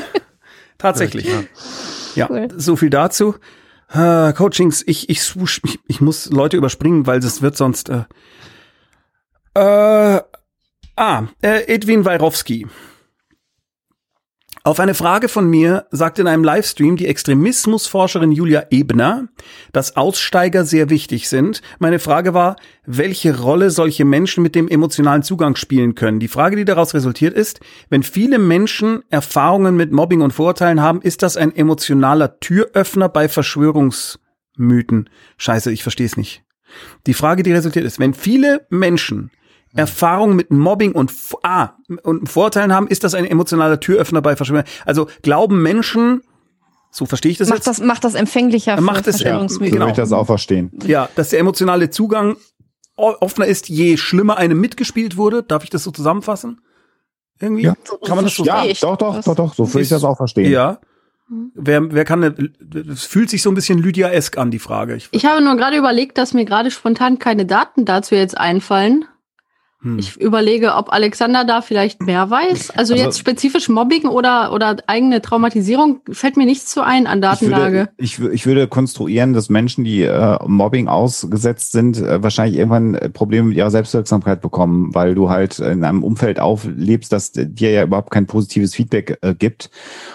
tatsächlich. 0.78 1.30
Ja, 2.16 2.28
Cool. 2.30 2.47
so 2.57 2.76
viel 2.76 2.89
dazu. 2.89 3.36
Äh, 3.93 4.34
Coachings, 4.34 4.84
ich, 4.86 5.09
ich, 5.09 5.22
swoosh, 5.22 5.62
ich, 5.66 5.80
ich 5.88 6.01
muss 6.01 6.30
Leute 6.30 6.57
überspringen, 6.57 7.07
weil 7.07 7.20
das 7.20 7.41
wird 7.41 7.57
sonst. 7.57 7.89
Äh, 7.89 8.03
äh, 9.53 10.22
ah, 10.95 11.24
äh, 11.41 11.64
Edwin 11.68 12.05
Weirowski. 12.05 12.68
Auf 14.64 14.80
eine 14.80 14.93
Frage 14.93 15.28
von 15.28 15.49
mir 15.49 15.88
sagt 15.89 16.20
in 16.20 16.28
einem 16.28 16.43
Livestream 16.43 16.95
die 16.95 17.07
Extremismusforscherin 17.07 18.32
Julia 18.32 18.66
Ebner, 18.70 19.28
dass 19.72 19.97
Aussteiger 19.97 20.66
sehr 20.66 20.91
wichtig 20.91 21.30
sind. 21.30 21.64
Meine 21.80 21.97
Frage 21.97 22.36
war, 22.36 22.57
welche 22.86 23.39
Rolle 23.39 23.72
solche 23.72 24.05
Menschen 24.05 24.43
mit 24.43 24.53
dem 24.53 24.68
emotionalen 24.68 25.24
Zugang 25.24 25.55
spielen 25.55 25.95
können. 25.95 26.20
Die 26.20 26.28
Frage, 26.28 26.57
die 26.57 26.66
daraus 26.66 26.93
resultiert 26.93 27.34
ist, 27.34 27.59
wenn 27.89 28.03
viele 28.03 28.38
Menschen 28.38 29.01
Erfahrungen 29.09 29.76
mit 29.76 29.91
Mobbing 29.91 30.22
und 30.22 30.32
Vorurteilen 30.32 30.80
haben, 30.80 31.01
ist 31.01 31.24
das 31.24 31.38
ein 31.38 31.55
emotionaler 31.55 32.39
Türöffner 32.39 33.09
bei 33.09 33.30
Verschwörungsmythen? 33.30 35.09
Scheiße, 35.38 35.72
ich 35.72 35.82
verstehe 35.82 36.05
es 36.05 36.18
nicht. 36.18 36.43
Die 37.07 37.16
Frage, 37.16 37.41
die 37.41 37.51
resultiert 37.51 37.86
ist, 37.86 37.97
wenn 37.97 38.14
viele 38.14 38.68
Menschen 38.70 39.32
Erfahrung 39.76 40.36
mit 40.36 40.51
Mobbing 40.51 40.91
und, 40.91 41.11
ah, 41.43 41.69
und 42.03 42.28
Vorurteilen 42.30 42.74
haben, 42.74 42.88
ist 42.88 43.03
das 43.03 43.13
ein 43.15 43.26
emotionaler 43.26 43.80
Türöffner 43.80 44.22
bei 44.22 44.36
Verschwörung. 44.36 44.65
Also 44.86 45.07
glauben 45.22 45.61
Menschen, 45.61 46.22
so 46.91 47.05
verstehe 47.05 47.32
ich 47.32 47.38
das 47.38 47.47
Macht 47.49 47.59
jetzt, 47.59 47.67
das, 47.67 47.80
macht 47.80 48.03
das 48.03 48.15
empfänglicher 48.15 48.76
für 48.78 48.84
Macht 48.84 49.07
es, 49.07 49.22
ja. 49.22 49.47
So 49.47 49.59
Genau. 49.59 49.72
würde 49.80 49.91
ich 49.91 49.95
das 49.97 50.11
auch 50.11 50.26
verstehen. 50.26 50.72
ja, 50.86 51.07
dass 51.15 51.30
der 51.30 51.39
emotionale 51.39 51.89
Zugang 51.89 52.36
offener 52.97 53.47
ist, 53.47 53.69
je 53.69 53.97
schlimmer 53.97 54.38
einem 54.38 54.59
mitgespielt 54.59 55.15
wurde. 55.17 55.41
Darf 55.41 55.63
ich 55.63 55.69
das 55.69 55.84
so 55.84 55.91
zusammenfassen? 55.91 56.61
Irgendwie? 57.39 57.63
Ja. 57.63 57.76
Kann 58.05 58.15
man 58.17 58.26
das 58.26 58.36
so 58.36 58.43
Ja, 58.43 58.63
ich. 58.65 58.80
doch, 58.82 58.97
doch, 58.97 59.15
Das- 59.15 59.26
doch, 59.26 59.36
doch. 59.36 59.53
So 59.55 59.67
würde 59.74 59.82
ich 59.84 59.89
das 59.89 60.03
auch 60.03 60.17
verstehen. 60.17 60.51
Ja. 60.51 60.80
Wer, 61.55 61.93
wer 61.93 62.03
kann, 62.03 62.51
es 62.91 63.05
fühlt 63.05 63.30
sich 63.30 63.41
so 63.41 63.49
ein 63.49 63.55
bisschen 63.55 63.80
Lydia-esk 63.80 64.38
an, 64.38 64.51
die 64.51 64.59
Frage. 64.59 64.97
Ich, 64.97 65.07
Ich 65.11 65.26
habe 65.26 65.41
nur 65.41 65.55
gerade 65.55 65.78
überlegt, 65.78 66.17
dass 66.17 66.34
mir 66.34 66.43
gerade 66.43 66.69
spontan 66.72 67.19
keine 67.19 67.45
Daten 67.45 67.86
dazu 67.86 68.15
jetzt 68.15 68.38
einfallen. 68.38 69.05
Hm. 69.82 69.98
Ich 69.98 70.16
überlege, 70.18 70.76
ob 70.76 70.94
Alexander 70.94 71.44
da 71.44 71.62
vielleicht 71.62 72.02
mehr 72.04 72.30
weiß. 72.30 72.70
Also, 72.72 72.94
Also- 72.94 73.04
jetzt 73.04 73.20
spezifisch 73.20 73.68
Mobbing 73.68 74.06
oder, 74.06 74.54
oder 74.54 74.78
eigene 74.88 75.22
Traumatisierung 75.22 76.02
fällt 76.12 76.38
mir 76.38 76.46
nichts 76.46 76.72
zu 76.72 76.82
ein 76.86 77.08
an 77.08 77.18
Ich 77.18 77.22
Datenlage. 77.22 77.74
würde, 77.74 77.92
ich, 77.98 78.20
ich 78.20 78.46
würde 78.46 78.68
konstruieren, 78.68 79.34
dass 79.34 79.50
Menschen, 79.50 79.84
die 79.84 80.04
äh, 80.04 80.38
Mobbing 80.46 80.88
ausgesetzt 80.88 81.72
sind, 81.72 81.98
äh, 81.98 82.22
wahrscheinlich 82.22 82.58
irgendwann 82.58 82.94
äh, 82.96 83.10
Probleme 83.10 83.48
mit 83.48 83.58
ihrer 83.58 83.72
Selbstwirksamkeit 83.72 84.42
bekommen, 84.42 84.94
weil 84.94 85.16
du 85.16 85.30
halt 85.30 85.60
in 85.60 85.84
einem 85.84 86.04
Umfeld 86.04 86.40
auflebst, 86.40 87.12
das 87.12 87.32
dir 87.34 87.72
ja 87.72 87.84
überhaupt 87.84 88.12
kein 88.12 88.28
positives 88.28 88.76
Feedback 88.76 89.18
äh, 89.22 89.34
gibt. 89.34 89.72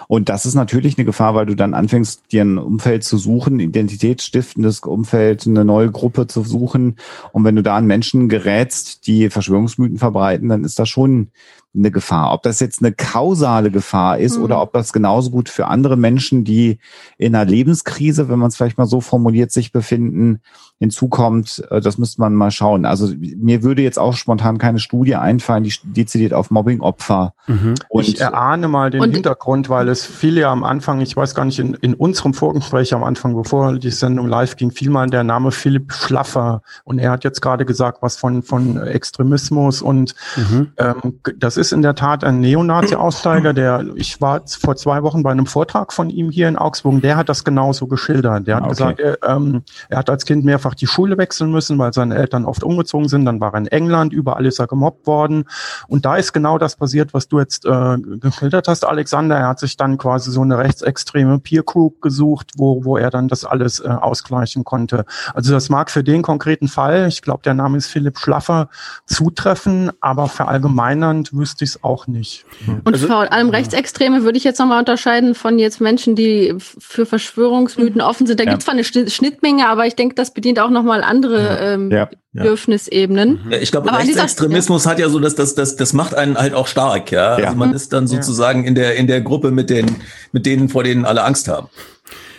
Und 0.06 0.28
das 0.28 0.46
ist 0.46 0.54
natürlich 0.54 0.96
eine 0.96 1.04
Gefahr, 1.04 1.34
weil 1.34 1.46
du 1.46 1.56
dann 1.56 1.74
anfängst, 1.74 2.30
dir 2.30 2.42
ein 2.44 2.58
Umfeld 2.58 3.02
zu 3.02 3.18
suchen, 3.18 3.58
identitätsstiftendes 3.58 4.80
Umfeld, 4.80 5.46
eine 5.46 5.64
neue 5.64 5.90
Gruppe 5.90 6.26
zu 6.26 6.44
suchen. 6.44 6.96
Und 7.32 7.44
wenn 7.44 7.56
du 7.56 7.62
da 7.62 7.76
an 7.76 7.86
Menschen 7.86 8.28
gerätst, 8.28 9.06
die 9.06 9.30
Verschwörungsmythen 9.56 9.98
verbreiten, 9.98 10.48
dann 10.48 10.64
ist 10.64 10.78
das 10.78 10.88
schon 10.88 11.30
eine 11.76 11.90
Gefahr. 11.90 12.32
Ob 12.32 12.42
das 12.42 12.60
jetzt 12.60 12.82
eine 12.82 12.92
kausale 12.92 13.70
Gefahr 13.70 14.18
ist 14.18 14.38
Mhm. 14.38 14.44
oder 14.44 14.62
ob 14.62 14.72
das 14.72 14.92
genauso 14.92 15.30
gut 15.30 15.48
für 15.48 15.66
andere 15.66 15.96
Menschen, 15.96 16.44
die 16.44 16.78
in 17.18 17.34
einer 17.34 17.44
Lebenskrise, 17.48 18.28
wenn 18.28 18.38
man 18.38 18.48
es 18.48 18.56
vielleicht 18.56 18.78
mal 18.78 18.86
so 18.86 19.00
formuliert, 19.00 19.52
sich 19.52 19.72
befinden, 19.72 20.40
hinzukommt, 20.78 21.64
äh, 21.70 21.80
das 21.80 21.98
müsste 21.98 22.20
man 22.20 22.34
mal 22.34 22.50
schauen. 22.50 22.84
Also 22.84 23.08
mir 23.18 23.62
würde 23.62 23.82
jetzt 23.82 23.98
auch 23.98 24.14
spontan 24.14 24.58
keine 24.58 24.78
Studie 24.78 25.16
einfallen, 25.16 25.64
die 25.64 25.72
dezidiert 25.84 26.34
auf 26.34 26.50
Mobbingopfer 26.50 27.34
Mhm. 27.46 27.74
und 27.88 28.08
ich 28.08 28.20
erahne 28.20 28.68
mal 28.68 28.90
den 28.90 29.00
Und- 29.00 29.12
Hintergrund, 29.12 29.68
weil 29.70 29.88
es 29.88 30.04
fiel 30.04 30.36
ja 30.38 30.52
am 30.52 30.64
Anfang, 30.64 31.00
ich 31.00 31.16
weiß 31.16 31.34
gar 31.34 31.44
nicht, 31.46 31.58
in, 31.58 31.74
in 31.74 31.94
unserem 31.94 32.34
Vorgespräch 32.34 32.92
am 32.94 33.04
Anfang, 33.04 33.34
bevor 33.34 33.78
die 33.78 33.90
Sendung 33.90 34.28
live 34.28 34.56
ging, 34.56 34.70
fiel 34.70 34.90
mal 34.90 35.08
der 35.08 35.24
Name 35.24 35.50
Philipp 35.50 35.92
Schlaffer. 35.92 36.62
Und 36.84 36.98
er 36.98 37.10
hat 37.10 37.24
jetzt 37.24 37.40
gerade 37.40 37.64
gesagt, 37.64 37.98
was 38.02 38.16
von, 38.16 38.42
von 38.42 38.76
Extremismus 38.76 39.80
und 39.82 40.14
Mhm. 40.36 40.68
ähm, 40.76 41.20
das 41.38 41.56
ist 41.56 41.65
ist 41.66 41.72
in 41.72 41.82
der 41.82 41.94
Tat 41.94 42.22
ein 42.22 42.40
Neonazi-Aussteiger, 42.40 43.52
der, 43.52 43.84
ich 43.96 44.20
war 44.20 44.42
vor 44.46 44.76
zwei 44.76 45.02
Wochen 45.02 45.22
bei 45.22 45.32
einem 45.32 45.46
Vortrag 45.46 45.92
von 45.92 46.10
ihm 46.10 46.30
hier 46.30 46.48
in 46.48 46.56
Augsburg, 46.56 47.02
der 47.02 47.16
hat 47.16 47.28
das 47.28 47.42
genauso 47.44 47.86
geschildert. 47.86 48.46
Der 48.46 48.56
hat 48.56 48.62
Okay. 48.64 48.70
gesagt, 48.70 49.00
er, 49.00 49.18
ähm, 49.22 49.62
er 49.88 49.98
hat 49.98 50.10
als 50.10 50.24
Kind 50.24 50.44
mehrfach 50.44 50.74
die 50.74 50.86
Schule 50.86 51.18
wechseln 51.18 51.50
müssen, 51.50 51.78
weil 51.78 51.92
seine 51.92 52.14
Eltern 52.16 52.44
oft 52.44 52.62
umgezogen 52.62 53.08
sind. 53.08 53.24
Dann 53.24 53.40
war 53.40 53.52
er 53.54 53.58
in 53.58 53.66
England, 53.66 54.12
überall 54.12 54.44
ist 54.46 54.58
er 54.58 54.66
gemobbt 54.66 55.06
worden. 55.06 55.44
Und 55.88 56.04
da 56.04 56.16
ist 56.16 56.32
genau 56.32 56.58
das 56.58 56.76
passiert, 56.76 57.14
was 57.14 57.28
du 57.28 57.38
jetzt 57.38 57.64
äh, 57.64 57.96
geschildert 58.20 58.68
hast, 58.68 58.84
Alexander. 58.84 59.36
Er 59.36 59.48
hat 59.48 59.58
sich 59.58 59.76
dann 59.76 59.98
quasi 59.98 60.30
so 60.30 60.42
eine 60.42 60.58
rechtsextreme 60.58 61.38
Peer 61.38 61.62
Group 61.64 62.00
gesucht, 62.00 62.52
wo, 62.56 62.84
wo 62.84 62.96
er 62.96 63.10
dann 63.10 63.28
das 63.28 63.44
alles 63.44 63.80
äh, 63.80 63.88
ausgleichen 63.88 64.64
konnte. 64.64 65.04
Also 65.34 65.52
das 65.52 65.68
mag 65.68 65.90
für 65.90 66.04
den 66.04 66.22
konkreten 66.22 66.68
Fall, 66.68 67.08
ich 67.08 67.22
glaube, 67.22 67.42
der 67.44 67.54
Name 67.54 67.78
ist 67.78 67.86
Philipp 67.88 68.18
Schlaffer, 68.18 68.68
zutreffen, 69.06 69.90
aber 70.00 70.28
verallgemeinernd 70.28 71.32
wüsste 71.32 71.45
ich 71.64 71.70
es 71.70 71.84
auch 71.84 72.06
nicht. 72.06 72.44
Und 72.84 72.92
Also- 72.94 73.06
vor 73.06 73.32
allem 73.32 73.50
Rechtsextreme 73.50 74.22
würde 74.24 74.38
ich 74.38 74.44
jetzt 74.44 74.58
nochmal 74.58 74.78
unterscheiden 74.80 75.34
von 75.34 75.58
jetzt 75.58 75.80
Menschen, 75.80 76.14
die 76.16 76.54
für 76.58 77.06
Verschwörungsmythen 77.06 78.00
offen 78.00 78.26
sind. 78.26 78.40
Da 78.40 78.44
Ja. 78.44 78.50
gibt's 78.50 78.64
zwar 78.64 78.74
eine 78.74 78.84
Schnitt- 78.84 79.12
Schnittmenge, 79.12 79.68
aber 79.68 79.86
ich 79.86 79.94
denke, 79.96 80.14
das 80.14 80.32
bedient 80.32 80.58
auch 80.60 80.70
nochmal 80.70 81.02
andere 81.02 81.58
ähm, 81.60 81.90
Ja. 81.90 82.08
Bedürfnisebenen. 82.32 83.40
Ja, 83.50 83.58
ich 83.58 83.70
glaube, 83.70 83.88
Aber 83.88 83.98
an 83.98 84.06
dieser- 84.06 84.22
Rechtsextremismus 84.22 84.86
hat 84.86 84.98
ja 84.98 85.08
so, 85.08 85.18
dass 85.18 85.34
das, 85.34 85.54
das, 85.54 85.76
das 85.76 85.92
macht 85.92 86.14
einen 86.14 86.36
halt 86.36 86.54
auch 86.54 86.66
stark, 86.66 87.10
ja. 87.12 87.38
Ja. 87.38 87.46
Also 87.46 87.56
man 87.58 87.72
ist 87.74 87.92
dann 87.92 88.06
sozusagen 88.06 88.64
in 88.64 88.74
der, 88.74 88.96
in 88.96 89.06
der 89.06 89.20
Gruppe 89.20 89.50
mit 89.50 89.70
den, 89.70 89.86
mit 90.32 90.46
denen, 90.46 90.68
vor 90.68 90.84
denen 90.84 91.04
alle 91.04 91.22
Angst 91.24 91.48
haben. 91.48 91.68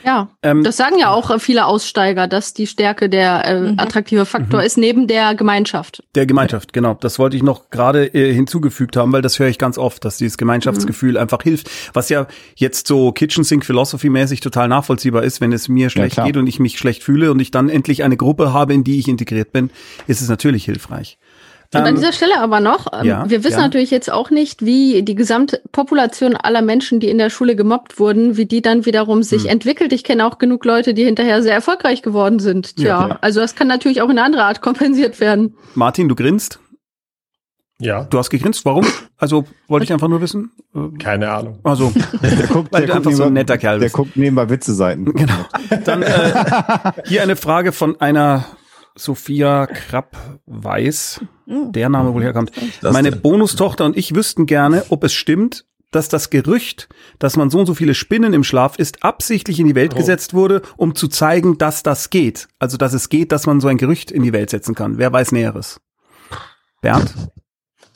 Ja, 0.07 0.29
Ähm, 0.41 0.63
das 0.63 0.77
sagen 0.77 0.97
ja 0.97 1.11
auch 1.11 1.37
viele 1.39 1.65
Aussteiger, 1.65 2.27
dass 2.29 2.53
die 2.53 2.65
Stärke 2.65 3.09
der 3.09 3.45
äh, 3.45 3.59
Mhm. 3.59 3.73
attraktive 3.77 4.25
Faktor 4.25 4.63
ist 4.63 4.77
neben 4.77 5.05
der 5.07 5.35
Gemeinschaft. 5.35 6.01
Der 6.15 6.25
Gemeinschaft, 6.25 6.71
genau. 6.71 6.93
Das 6.93 7.19
wollte 7.19 7.35
ich 7.35 7.43
noch 7.43 7.69
gerade 7.71 8.05
äh, 8.15 8.33
hinzugefügt 8.33 8.95
haben, 8.95 9.11
weil 9.11 9.21
das 9.21 9.37
höre 9.37 9.49
ich 9.49 9.57
ganz 9.57 9.77
oft, 9.77 10.05
dass 10.05 10.17
dieses 10.17 10.37
Gemeinschaftsgefühl 10.37 11.17
einfach 11.17 11.43
hilft. 11.43 11.69
Was 11.93 12.07
ja 12.07 12.25
jetzt 12.55 12.87
so 12.87 13.11
Kitchen 13.11 13.43
Sink 13.43 13.65
Philosophy 13.65 14.09
mäßig 14.09 14.39
total 14.39 14.69
nachvollziehbar 14.69 15.23
ist, 15.23 15.41
wenn 15.41 15.51
es 15.51 15.67
mir 15.67 15.89
schlecht 15.89 16.13
klar. 16.13 16.25
geht 16.25 16.37
und 16.37 16.47
ich 16.47 16.59
mich 16.61 16.77
schlecht 16.79 17.03
fühle 17.03 17.29
und 17.31 17.41
ich 17.41 17.51
dann 17.51 17.67
endlich 17.67 18.03
eine 18.03 18.15
Gruppe 18.15 18.53
habe, 18.53 18.73
in 18.73 18.85
die 18.85 18.99
ich 18.99 19.09
integriert 19.09 19.51
bin, 19.51 19.71
ist 20.07 20.21
es 20.21 20.29
natürlich 20.29 20.63
hilfreich. 20.63 21.17
Und 21.73 21.81
an 21.81 21.87
Ähm, 21.87 21.95
dieser 21.95 22.13
Stelle 22.13 22.39
aber 22.39 22.59
noch, 22.61 22.87
ähm, 22.93 23.05
ja, 23.05 23.29
wir 23.29 23.43
wissen 23.43 23.57
ja. 23.57 23.63
natürlich 23.63 23.91
jetzt 23.91 24.11
auch 24.11 24.29
nicht, 24.29 24.63
wie 24.65 25.03
die 25.03 25.15
Gesamtpopulation 25.15 26.35
aller 26.35 26.61
Menschen, 26.61 26.99
die 26.99 27.09
in 27.09 27.17
der 27.17 27.29
Schule 27.29 27.55
gemobbt 27.57 27.99
wurden, 27.99 28.37
wie 28.37 28.45
die 28.45 28.61
dann 28.61 28.85
wiederum 28.85 29.21
sich 29.23 29.43
Hm. 29.43 29.49
entwickelt. 29.49 29.91
Ich 29.91 30.03
kenne 30.05 30.25
auch 30.25 30.37
genug 30.37 30.63
Leute, 30.63 30.93
die 30.93 31.03
hinterher 31.03 31.41
sehr 31.43 31.53
erfolgreich 31.53 32.01
geworden 32.01 32.39
sind. 32.39 32.77
Tja, 32.77 32.85
Ja, 33.01 33.07
ja. 33.09 33.17
also 33.21 33.41
das 33.41 33.55
kann 33.55 33.67
natürlich 33.67 34.01
auch 34.01 34.05
in 34.09 34.17
einer 34.17 34.25
anderen 34.25 34.45
Art 34.45 34.61
kompensiert 34.61 35.19
werden. 35.19 35.55
Martin, 35.75 36.07
du 36.07 36.15
grinst. 36.15 36.59
Ja, 37.79 38.05
Du 38.05 38.17
hast 38.17 38.31
gegrinst. 38.31 38.65
Warum? 38.65 38.87
Also 39.17 39.45
wollte 39.67 39.83
ich 39.83 39.93
einfach 39.93 40.07
nur 40.07 40.19
wissen. 40.21 40.51
Keine 40.99 41.29
Ahnung. 41.29 41.59
Also, 41.63 41.91
Der 42.23 42.47
guckt, 42.47 42.71
Weil 42.71 42.87
du 42.87 42.93
einfach 42.95 43.11
so 43.11 43.23
ein 43.25 43.33
netter 43.33 43.57
Kerl 43.59 43.77
Der 43.79 43.85
bist. 43.85 43.95
guckt 43.95 44.17
nebenbei 44.17 44.49
Witze-Seiten. 44.49 45.05
Genau. 45.13 45.45
Dann 45.85 46.01
äh, 46.01 46.33
hier 47.05 47.21
eine 47.21 47.35
Frage 47.35 47.71
von 47.73 47.99
einer 48.01 48.45
Sophia 48.97 49.67
Krapp-Weiß, 49.67 51.21
der 51.45 51.89
Name 51.89 52.13
wohl 52.13 52.23
herkommt. 52.23 52.51
Das 52.81 52.93
Meine? 52.93 53.11
Bonustochter 53.11 53.85
und 53.85 53.95
ich 53.97 54.15
wüssten 54.15 54.45
gerne, 54.45 54.85
ob 54.89 55.03
es 55.03 55.13
stimmt, 55.13 55.65
dass 55.91 56.09
das 56.09 56.29
Gerücht, 56.29 56.89
dass 57.19 57.37
man 57.37 57.49
so 57.49 57.59
und 57.59 57.65
so 57.65 57.73
viele 57.73 57.93
Spinnen 57.93 58.33
im 58.33 58.43
Schlaf 58.43 58.77
ist, 58.77 59.03
absichtlich 59.03 59.59
in 59.59 59.67
die 59.67 59.75
Welt 59.75 59.95
gesetzt 59.95 60.33
wurde, 60.33 60.61
um 60.75 60.95
zu 60.95 61.07
zeigen, 61.07 61.57
dass 61.57 61.81
das 61.83 62.09
geht. 62.09 62.47
Also, 62.59 62.75
dass 62.77 62.93
es 62.93 63.07
geht, 63.09 63.31
dass 63.31 63.45
man 63.45 63.61
so 63.61 63.67
ein 63.69 63.77
Gerücht 63.77 64.11
in 64.11 64.23
die 64.23 64.33
Welt 64.33 64.49
setzen 64.49 64.75
kann. 64.75 64.97
Wer 64.97 65.13
weiß 65.13 65.31
Näheres? 65.31 65.79
Bernd? 66.81 67.13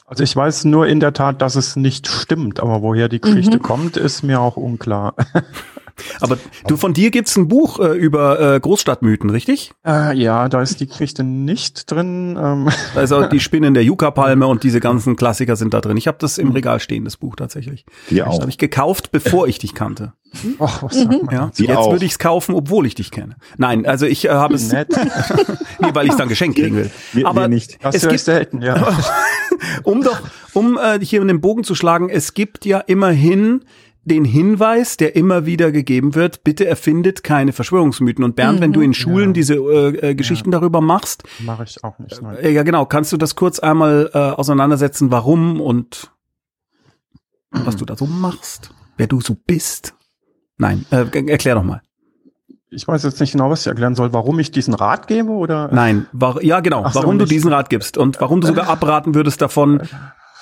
Also 0.05 0.23
ich 0.23 0.35
weiß 0.35 0.65
nur 0.65 0.87
in 0.87 0.99
der 0.99 1.13
Tat, 1.13 1.41
dass 1.41 1.55
es 1.55 1.75
nicht 1.77 2.07
stimmt, 2.07 2.59
aber 2.59 2.81
woher 2.81 3.07
die 3.07 3.21
Geschichte 3.21 3.57
Mhm. 3.57 3.61
kommt, 3.61 3.97
ist 3.97 4.23
mir 4.23 4.39
auch 4.41 4.57
unklar. 4.57 5.15
Aber 6.19 6.37
du, 6.67 6.77
von 6.77 6.93
dir 6.93 7.11
gibt's 7.11 7.35
ein 7.35 7.47
Buch 7.47 7.79
äh, 7.79 7.97
über 7.97 8.55
äh, 8.55 8.59
Großstadtmythen, 8.59 9.29
richtig? 9.29 9.71
Äh, 9.85 10.17
ja, 10.17 10.49
da 10.49 10.61
ist 10.61 10.79
die 10.79 10.87
Geschichte 10.87 11.23
nicht 11.23 11.89
drin. 11.91 12.37
Ähm, 12.41 12.69
Da 12.93 13.01
ist 13.01 13.11
auch 13.11 13.27
die 13.29 13.39
Spinnen 13.41 13.73
der 13.73 13.83
Yucca-Palme 13.83 14.47
und 14.47 14.63
diese 14.63 14.79
ganzen 14.79 15.15
Klassiker 15.15 15.55
sind 15.55 15.73
da 15.73 15.81
drin. 15.81 15.97
Ich 15.97 16.07
habe 16.07 16.17
das 16.19 16.37
im 16.37 16.51
Regal 16.51 16.79
stehen, 16.79 17.03
das 17.05 17.17
Buch 17.17 17.35
tatsächlich. 17.35 17.85
Das 18.09 18.27
auch. 18.27 18.41
habe 18.41 18.49
ich 18.49 18.57
gekauft, 18.57 19.11
bevor 19.11 19.47
ich 19.47 19.59
dich 19.59 19.73
kannte. 19.73 20.13
ach, 20.59 20.83
was 20.83 20.95
sagt 20.95 21.23
man? 21.23 21.35
Ja, 21.35 21.49
Sie 21.53 21.65
jetzt 21.65 21.77
auch. 21.77 21.91
würde 21.91 22.05
ich 22.05 22.11
es 22.11 22.19
kaufen, 22.19 22.55
obwohl 22.55 22.85
ich 22.85 22.95
dich 22.95 23.11
kenne. 23.11 23.35
Nein, 23.57 23.85
also 23.85 24.05
ich 24.05 24.25
äh, 24.25 24.29
habe 24.29 24.55
es, 24.55 24.71
Nett. 24.71 24.89
nee, 25.79 25.89
weil 25.93 26.05
ich 26.05 26.11
es 26.11 26.17
dann 26.17 26.29
geschenkt 26.29 26.57
kriegen 26.57 26.75
will. 26.75 26.91
Wir, 27.13 27.27
Aber 27.27 27.41
wir 27.41 27.47
nicht. 27.47 27.77
Das 27.83 27.95
es 27.95 28.07
gibt, 28.07 28.19
selten, 28.21 28.61
ja. 28.61 28.97
um 29.83 30.03
doch, 30.03 30.19
um 30.53 30.77
äh, 30.77 30.99
hier 31.03 31.21
einen 31.21 31.41
Bogen 31.41 31.63
zu 31.63 31.75
schlagen, 31.75 32.09
es 32.09 32.33
gibt 32.33 32.65
ja 32.65 32.79
immerhin 32.79 33.63
den 34.03 34.25
Hinweis, 34.25 34.97
der 34.97 35.15
immer 35.15 35.45
wieder 35.45 35.71
gegeben 35.71 36.15
wird, 36.15 36.43
bitte 36.43 36.65
erfindet 36.65 37.23
keine 37.23 37.53
Verschwörungsmythen. 37.53 38.23
Und 38.23 38.35
Bernd, 38.35 38.59
wenn 38.59 38.73
du 38.73 38.81
in 38.81 38.93
Schulen 38.95 39.29
Ja. 39.29 39.33
diese 39.33 39.55
äh, 39.55 40.09
äh, 40.11 40.15
Geschichten 40.15 40.49
darüber 40.49 40.81
machst, 40.81 41.23
Mache 41.39 41.63
ich 41.65 41.83
auch 41.83 41.99
nicht. 41.99 42.19
Nein. 42.21 42.37
äh, 42.37 42.49
ja 42.51 42.63
genau, 42.63 42.85
kannst 42.85 43.13
du 43.13 43.17
das 43.17 43.35
kurz 43.35 43.59
einmal 43.59 44.09
äh, 44.13 44.17
auseinandersetzen, 44.17 45.11
warum 45.11 45.61
und 45.61 46.11
was 47.51 47.75
du 47.75 47.85
da 47.85 47.95
so 47.95 48.05
machst, 48.07 48.71
wer 48.97 49.07
du 49.07 49.21
so 49.21 49.35
bist? 49.45 49.93
Nein, 50.57 50.85
äh, 50.91 51.05
erklär 51.27 51.55
doch 51.55 51.63
mal. 51.63 51.81
Ich 52.69 52.87
weiß 52.87 53.03
jetzt 53.03 53.19
nicht 53.19 53.33
genau, 53.33 53.49
was 53.49 53.61
ich 53.61 53.67
erklären 53.67 53.95
soll, 53.95 54.13
warum 54.13 54.39
ich 54.39 54.49
diesen 54.51 54.73
Rat 54.73 55.07
gebe 55.07 55.29
oder. 55.31 55.69
Nein, 55.73 56.07
war, 56.13 56.41
ja 56.41 56.61
genau, 56.61 56.83
Ach 56.85 56.93
so, 56.93 56.99
warum 57.01 57.17
du 57.19 57.25
nicht. 57.25 57.33
diesen 57.33 57.51
Rat 57.51 57.69
gibst 57.69 57.97
und 57.97 58.21
warum 58.21 58.39
du 58.41 58.47
sogar 58.47 58.67
abraten 58.69 59.13
würdest 59.13 59.41
davon, 59.41 59.81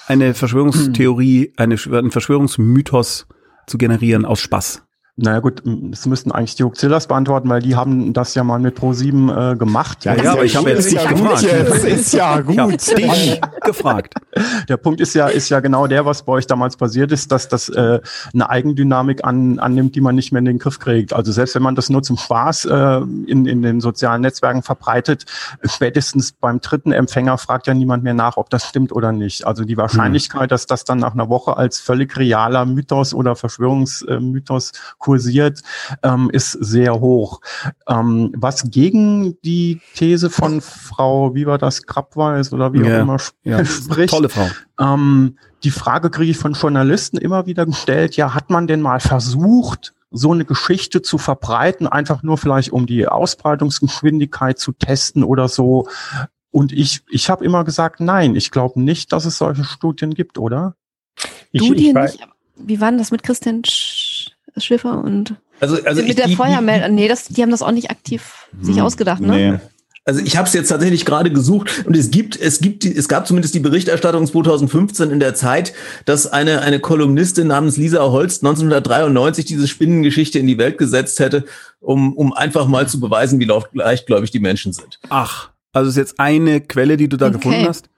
eine 0.07 0.33
Verschwörungstheorie, 0.35 1.53
eine, 1.57 1.75
einen 1.91 2.11
Verschwörungsmythos 2.11 3.25
zu 3.69 3.77
generieren 3.77 4.25
aus 4.25 4.41
Spaß. 4.41 4.88
Naja 5.21 5.39
gut, 5.39 5.61
das 5.65 6.05
müssten 6.05 6.31
eigentlich 6.31 6.55
die 6.55 6.63
Huxillas 6.63 7.07
beantworten, 7.07 7.49
weil 7.49 7.61
die 7.61 7.75
haben 7.75 8.13
das 8.13 8.35
ja 8.35 8.43
mal 8.43 8.59
mit 8.59 8.79
Pro7 8.79 9.53
äh, 9.53 9.55
gemacht. 9.57 10.05
Ja, 10.05 10.15
ja, 10.15 10.31
aber 10.31 10.45
ich 10.45 10.55
habe 10.55 10.69
jetzt 10.69 10.85
ist 10.85 10.93
dich 10.93 11.03
ja 11.03 11.11
gut 11.11 11.19
gefragt. 11.19 11.41
jetzt, 11.41 11.85
ist 11.85 12.13
ja 12.13 12.39
Ich 12.39 12.57
habe 12.57 12.71
gut. 12.71 12.97
dich 12.97 13.41
gefragt. 13.65 14.13
Der 14.69 14.77
Punkt 14.77 15.01
ist 15.01 15.13
ja, 15.15 15.27
ist 15.27 15.49
ja 15.49 15.59
genau 15.59 15.87
der, 15.87 16.05
was 16.05 16.23
bei 16.23 16.31
euch 16.33 16.47
damals 16.47 16.77
passiert 16.77 17.11
ist, 17.11 17.33
dass 17.33 17.49
das 17.49 17.67
äh, 17.67 17.99
eine 18.33 18.49
Eigendynamik 18.49 19.25
an, 19.25 19.59
annimmt, 19.59 19.95
die 19.95 20.01
man 20.01 20.15
nicht 20.15 20.31
mehr 20.31 20.39
in 20.39 20.45
den 20.45 20.57
Griff 20.57 20.79
kriegt. 20.79 21.11
Also 21.11 21.33
selbst 21.33 21.53
wenn 21.55 21.63
man 21.63 21.75
das 21.75 21.89
nur 21.89 22.01
zum 22.01 22.15
Spaß 22.15 22.65
äh, 22.65 23.01
in, 23.27 23.45
in 23.45 23.61
den 23.61 23.81
sozialen 23.81 24.21
Netzwerken 24.21 24.63
verbreitet, 24.63 25.25
spätestens 25.65 26.31
beim 26.31 26.61
dritten 26.61 26.93
Empfänger 26.93 27.37
fragt 27.37 27.67
ja 27.67 27.73
niemand 27.73 28.03
mehr 28.03 28.13
nach, 28.13 28.37
ob 28.37 28.49
das 28.49 28.65
stimmt 28.65 28.93
oder 28.93 29.11
nicht. 29.11 29.45
Also 29.45 29.65
die 29.65 29.75
Wahrscheinlichkeit, 29.75 30.51
dass 30.51 30.65
das 30.65 30.85
dann 30.85 30.99
nach 30.99 31.13
einer 31.13 31.27
Woche 31.27 31.57
als 31.57 31.79
völlig 31.79 32.17
realer 32.17 32.65
Mythos 32.65 33.13
oder 33.13 33.35
Verschwörungsmythos 33.35 34.71
kursiert, 35.09 35.61
ähm, 36.03 36.29
ist 36.31 36.51
sehr 36.51 36.99
hoch. 36.99 37.41
Ähm, 37.87 38.31
was 38.37 38.69
gegen 38.69 39.37
die 39.41 39.81
These 39.95 40.29
von 40.29 40.61
Frau, 40.61 41.33
wie 41.33 41.45
war 41.47 41.57
das, 41.57 41.83
Krappweis 41.83 42.53
oder 42.53 42.73
wie 42.73 42.81
Ja, 42.81 42.97
auch 42.97 43.01
immer 43.01 43.17
Ja, 43.43 43.65
spricht, 43.65 44.11
tolle 44.11 44.29
Frau. 44.29 44.47
ähm, 44.79 45.37
die 45.63 45.71
Frage 45.71 46.09
kriege 46.11 46.31
ich 46.31 46.37
von 46.37 46.53
Journalisten 46.53 47.17
immer 47.17 47.45
wieder 47.47 47.65
gestellt, 47.65 48.15
ja, 48.15 48.33
hat 48.35 48.49
man 48.49 48.67
denn 48.67 48.81
mal 48.81 48.99
versucht, 48.99 49.93
so 50.11 50.31
eine 50.31 50.45
Geschichte 50.45 51.01
zu 51.01 51.17
verbreiten, 51.17 51.85
einfach 51.87 52.23
nur 52.23 52.37
vielleicht 52.37 52.71
um 52.71 52.85
die 52.85 53.07
Ausbreitungsgeschwindigkeit 53.07 54.57
zu 54.59 54.71
testen 54.71 55.23
oder 55.23 55.47
so? 55.47 55.87
Und 56.51 56.71
ich, 56.71 57.01
ich 57.09 57.29
habe 57.29 57.45
immer 57.45 57.63
gesagt, 57.63 57.99
nein, 57.99 58.35
ich 58.35 58.51
glaube 58.51 58.81
nicht, 58.81 59.11
dass 59.11 59.25
es 59.25 59.37
solche 59.37 59.63
Studien 59.63 60.13
gibt, 60.13 60.37
oder? 60.37 60.75
Ich, 61.51 61.61
dir 61.61 61.75
ich, 61.75 61.95
wei- 61.95 62.05
nicht. 62.05 62.19
Wie 62.55 62.81
war 62.81 62.89
denn 62.89 62.97
das 62.97 63.11
mit 63.11 63.23
Christian 63.23 63.63
Sch 63.65 64.31
Schiffer 64.61 65.03
und 65.03 65.35
Also, 65.59 65.77
also 65.83 66.01
mit 66.01 66.09
ich, 66.11 66.15
der 66.15 66.27
die- 66.27 66.35
Feuermeldung? 66.35 66.95
Nee, 66.95 67.07
das, 67.07 67.25
die 67.27 67.41
haben 67.41 67.51
das 67.51 67.61
auch 67.61 67.71
nicht 67.71 67.89
aktiv 67.91 68.47
sich 68.61 68.77
Hm, 68.77 68.83
ausgedacht, 68.83 69.21
ne? 69.21 69.51
Nee. 69.51 69.59
Also 70.05 70.21
ich 70.21 70.37
habe 70.37 70.47
es 70.47 70.53
jetzt 70.53 70.69
tatsächlich 70.69 71.05
gerade 71.05 71.29
gesucht 71.31 71.83
und 71.85 71.95
es 71.95 72.09
gibt 72.09 72.35
es 72.35 72.61
gibt 72.61 72.83
die, 72.83 72.95
es 72.95 73.07
gab 73.07 73.27
zumindest 73.27 73.53
die 73.53 73.59
Berichterstattung 73.59 74.25
2015 74.25 75.11
in 75.11 75.19
der 75.19 75.35
Zeit, 75.35 75.73
dass 76.05 76.25
eine 76.25 76.61
eine 76.61 76.79
Kolumnistin 76.79 77.45
namens 77.47 77.77
Lisa 77.77 78.01
Holst 78.01 78.43
1993 78.43 79.45
diese 79.45 79.67
Spinnengeschichte 79.67 80.39
in 80.39 80.47
die 80.47 80.57
Welt 80.57 80.79
gesetzt 80.79 81.19
hätte, 81.19 81.45
um 81.79 82.13
um 82.13 82.33
einfach 82.33 82.65
mal 82.67 82.87
zu 82.87 82.99
beweisen, 82.99 83.39
wie 83.39 83.47
leichtgläubig 83.73 84.31
die 84.31 84.39
Menschen 84.39 84.73
sind. 84.73 84.99
Ach, 85.09 85.49
also 85.73 85.89
ist 85.91 85.97
jetzt 85.97 86.19
eine 86.19 86.61
Quelle, 86.61 86.97
die 86.97 87.07
du 87.09 87.17
da 87.17 87.27
Okay. 87.27 87.35
gefunden 87.35 87.67
hast? 87.67 87.89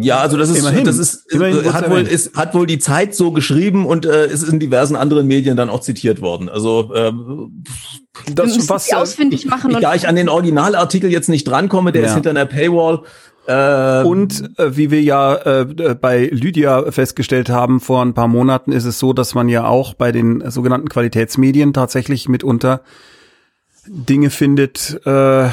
Ja, 0.00 0.18
also 0.18 0.36
das 0.36 0.50
ist 0.50 0.58
Immerhin. 0.58 0.84
das 0.84 0.98
ist 0.98 1.30
Immerhin 1.32 1.64
äh, 1.64 1.68
hat 1.70 1.88
wohl 1.90 2.00
ist, 2.00 2.36
hat 2.36 2.54
wohl 2.54 2.66
die 2.66 2.78
Zeit 2.78 3.14
so 3.14 3.30
geschrieben 3.32 3.86
und 3.86 4.06
äh, 4.06 4.24
es 4.26 4.42
ist 4.42 4.48
in 4.52 4.58
diversen 4.58 4.96
anderen 4.96 5.26
Medien 5.26 5.56
dann 5.56 5.70
auch 5.70 5.80
zitiert 5.80 6.20
worden. 6.20 6.48
Also 6.48 6.92
ähm, 6.94 7.64
Das, 8.34 8.68
was, 8.68 8.86
die 8.86 8.94
ausfindig 8.94 9.46
machen 9.46 9.74
und 9.74 9.82
da 9.82 9.94
ich 9.94 10.08
an 10.08 10.16
den 10.16 10.28
Originalartikel 10.28 11.10
jetzt 11.10 11.28
nicht 11.28 11.44
drankomme, 11.44 11.92
der 11.92 12.02
Ja. 12.02 12.08
ist 12.08 12.14
hinter 12.14 12.30
einer 12.30 12.46
Paywall. 12.46 13.02
Äh, 13.46 14.02
Und 14.04 14.58
äh, 14.58 14.76
wie 14.76 14.90
wir 14.90 15.02
ja 15.02 15.34
äh, 15.36 15.94
bei 16.00 16.28
Lydia 16.32 16.90
festgestellt 16.90 17.50
haben 17.50 17.78
vor 17.80 18.02
ein 18.02 18.14
paar 18.14 18.28
Monaten, 18.28 18.72
ist 18.72 18.86
es 18.86 18.98
so, 18.98 19.12
dass 19.12 19.34
man 19.34 19.48
ja 19.50 19.66
auch 19.66 19.92
bei 19.94 20.12
den 20.12 20.42
sogenannten 20.50 20.88
Qualitätsmedien 20.88 21.72
tatsächlich 21.74 22.28
mitunter 22.28 22.80
Dinge 23.86 24.30
findet, 24.30 24.98
äh, 25.04 25.48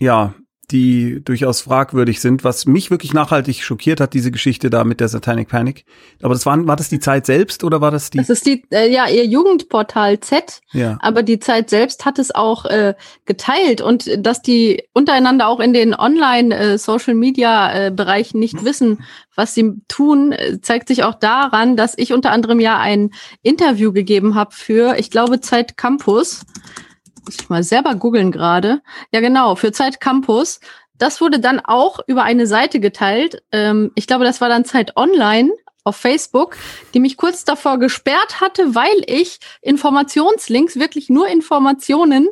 ja, 0.00 0.34
die 0.70 1.22
durchaus 1.24 1.62
fragwürdig 1.62 2.20
sind. 2.20 2.44
Was 2.44 2.66
mich 2.66 2.90
wirklich 2.90 3.14
nachhaltig 3.14 3.62
schockiert 3.62 4.00
hat, 4.00 4.12
diese 4.12 4.30
Geschichte 4.30 4.68
da 4.68 4.84
mit 4.84 5.00
der 5.00 5.08
Satanic 5.08 5.48
Panic. 5.48 5.86
Aber 6.22 6.34
das 6.34 6.44
war, 6.44 6.66
war 6.66 6.76
das 6.76 6.90
die 6.90 7.00
Zeit 7.00 7.24
selbst 7.26 7.64
oder 7.64 7.80
war 7.80 7.90
das 7.90 8.10
die? 8.10 8.18
Das 8.18 8.28
ist 8.28 8.44
die, 8.46 8.64
äh, 8.70 8.92
ja, 8.92 9.08
ihr 9.08 9.24
Jugendportal 9.24 10.20
Z. 10.20 10.60
Ja. 10.72 10.98
Aber 11.00 11.22
die 11.22 11.38
Zeit 11.38 11.70
selbst 11.70 12.04
hat 12.04 12.18
es 12.18 12.34
auch 12.34 12.66
äh, 12.66 12.92
geteilt 13.24 13.80
und 13.80 14.10
dass 14.18 14.42
die 14.42 14.82
untereinander 14.92 15.48
auch 15.48 15.60
in 15.60 15.72
den 15.72 15.94
Online-Social-Media-Bereichen 15.94 18.38
nicht 18.38 18.62
wissen, 18.64 19.02
was 19.34 19.54
sie 19.54 19.80
tun, 19.88 20.32
äh, 20.32 20.60
zeigt 20.60 20.88
sich 20.88 21.04
auch 21.04 21.14
daran, 21.14 21.74
dass 21.76 21.94
ich 21.96 22.12
unter 22.12 22.32
anderem 22.32 22.60
ja 22.60 22.78
ein 22.78 23.12
Interview 23.42 23.90
gegeben 23.92 24.34
habe 24.34 24.50
für, 24.52 24.98
ich 24.98 25.10
glaube, 25.10 25.40
Zeit 25.40 25.78
Campus. 25.78 26.44
Muss 27.28 27.36
ich 27.42 27.50
mal 27.50 27.62
selber 27.62 27.94
googeln 27.94 28.32
gerade. 28.32 28.80
Ja, 29.12 29.20
genau, 29.20 29.54
für 29.54 29.70
Zeit 29.70 30.00
Campus. 30.00 30.60
Das 30.96 31.20
wurde 31.20 31.40
dann 31.40 31.60
auch 31.60 32.00
über 32.06 32.22
eine 32.22 32.46
Seite 32.46 32.80
geteilt. 32.80 33.42
Ähm, 33.52 33.92
ich 33.96 34.06
glaube, 34.06 34.24
das 34.24 34.40
war 34.40 34.48
dann 34.48 34.64
Zeit 34.64 34.96
Online 34.96 35.50
auf 35.84 35.96
Facebook, 35.96 36.56
die 36.94 37.00
mich 37.00 37.18
kurz 37.18 37.44
davor 37.44 37.78
gesperrt 37.78 38.40
hatte, 38.40 38.74
weil 38.74 39.02
ich 39.06 39.40
Informationslinks, 39.60 40.76
wirklich 40.76 41.10
nur 41.10 41.28
Informationen 41.28 42.28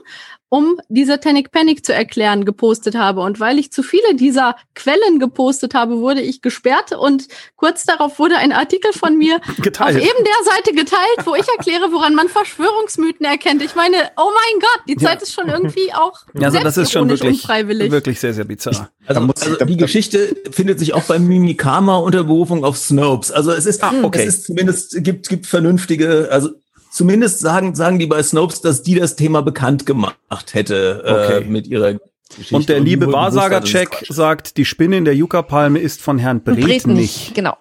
um 0.48 0.78
die 0.88 1.04
Satanic 1.04 1.50
Panic 1.50 1.84
zu 1.84 1.92
erklären, 1.92 2.44
gepostet 2.44 2.94
habe. 2.94 3.20
Und 3.20 3.40
weil 3.40 3.58
ich 3.58 3.72
zu 3.72 3.82
viele 3.82 4.14
dieser 4.14 4.54
Quellen 4.74 5.18
gepostet 5.18 5.74
habe, 5.74 5.98
wurde 5.98 6.20
ich 6.22 6.40
gesperrt 6.40 6.92
und 6.92 7.26
kurz 7.56 7.84
darauf 7.84 8.18
wurde 8.18 8.36
ein 8.36 8.52
Artikel 8.52 8.92
von 8.92 9.18
mir 9.18 9.40
Geteilt. 9.62 9.96
auf 9.96 10.02
eben 10.02 10.24
der 10.24 10.52
Seite 10.52 10.72
geteilt, 10.72 11.26
wo 11.26 11.34
ich 11.34 11.46
erkläre, 11.56 11.92
woran 11.92 12.14
man 12.14 12.28
Verschwörungsmythen 12.28 13.26
erkennt. 13.26 13.62
Ich 13.62 13.74
meine, 13.74 13.96
oh 14.16 14.30
mein 14.30 14.60
Gott, 14.60 14.80
die 14.88 14.96
Zeit 14.96 15.20
ist 15.22 15.32
schon 15.32 15.48
irgendwie 15.48 15.92
auch 15.92 16.20
Ja, 16.34 16.46
also 16.48 16.60
das 16.60 16.76
ist 16.76 16.92
schon 16.92 17.08
wirklich, 17.08 17.42
unfreiwillig. 17.42 17.90
wirklich 17.90 18.20
sehr, 18.20 18.32
sehr 18.34 18.44
bizarr. 18.44 18.90
Also, 19.06 19.20
muss 19.20 19.42
also 19.42 19.64
die 19.64 19.76
Geschichte 19.76 20.36
findet 20.50 20.78
sich 20.78 20.94
auch 20.94 21.02
bei 21.04 21.18
Mimikama 21.18 21.96
unter 21.98 22.24
Berufung 22.24 22.64
auf 22.64 22.76
Snopes. 22.76 23.32
Also 23.32 23.50
es 23.52 23.66
ist, 23.66 23.82
Ah, 23.82 23.92
okay. 24.02 24.20
es 24.22 24.36
ist 24.36 24.44
zumindest 24.46 25.02
gibt 25.04 25.28
gibt 25.28 25.46
vernünftige, 25.46 26.28
also 26.30 26.50
zumindest 26.96 27.40
sagen 27.40 27.74
sagen 27.74 27.98
die 27.98 28.06
bei 28.06 28.22
Snopes, 28.22 28.62
dass 28.62 28.82
die 28.82 28.94
das 28.94 29.16
Thema 29.16 29.42
bekannt 29.42 29.84
gemacht 29.84 30.16
hätte 30.52 31.02
Okay. 31.04 31.38
äh, 31.38 31.44
mit 31.44 31.66
ihrer 31.66 31.94
Geschichte. 32.30 32.56
Und 32.56 32.68
der 32.68 32.80
liebe 32.80 33.12
Wahrsager-Check 33.12 34.06
sagt, 34.08 34.56
die 34.56 34.64
Spinne 34.64 34.96
in 34.96 35.04
der 35.04 35.14
Yucca-Palme 35.14 35.78
ist 35.78 36.02
von 36.02 36.18
Herrn 36.18 36.42
Breth 36.42 36.86
nicht. 36.86 37.34
Genau. 37.34 37.56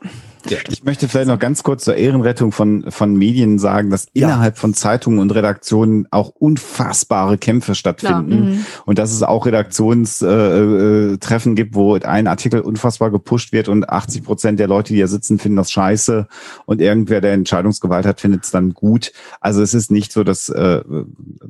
Ja. 0.49 0.57
Ich 0.69 0.83
möchte 0.83 1.07
vielleicht 1.07 1.27
noch 1.27 1.39
ganz 1.39 1.63
kurz 1.63 1.83
zur 1.83 1.95
Ehrenrettung 1.95 2.51
von, 2.51 2.91
von 2.91 3.15
Medien 3.15 3.59
sagen, 3.59 3.89
dass 3.89 4.07
Ja. 4.13 4.27
innerhalb 4.27 4.57
von 4.57 4.73
Zeitungen 4.73 5.19
und 5.19 5.31
Redaktionen 5.31 6.07
auch 6.11 6.29
unfassbare 6.29 7.37
Kämpfe 7.37 7.75
stattfinden. 7.75 8.49
Mhm. 8.49 8.65
Und 8.85 8.99
dass 8.99 9.11
es 9.11 9.23
auch 9.23 9.45
Redaktionstreffen 9.45 11.13
äh, 11.13 11.17
Treffen 11.17 11.55
gibt, 11.55 11.75
wo 11.75 11.95
ein 11.95 12.27
Artikel 12.27 12.61
unfassbar 12.61 13.11
gepusht 13.11 13.51
wird 13.51 13.67
und 13.67 13.89
80 13.89 14.23
Prozent 14.23 14.59
der 14.59 14.67
Leute, 14.67 14.93
die 14.93 14.99
da 14.99 15.07
sitzen, 15.07 15.39
finden 15.39 15.57
das 15.57 15.71
scheiße 15.71 16.27
und 16.65 16.81
irgendwer, 16.81 17.21
der 17.21 17.33
Entscheidungsgewalt 17.33 18.05
hat, 18.05 18.21
findet 18.21 18.43
es 18.43 18.51
dann 18.51 18.73
gut. 18.73 19.11
Also 19.39 19.61
es 19.61 19.73
ist 19.73 19.91
nicht 19.91 20.11
so, 20.11 20.23
dass 20.23 20.49
äh, 20.49 20.81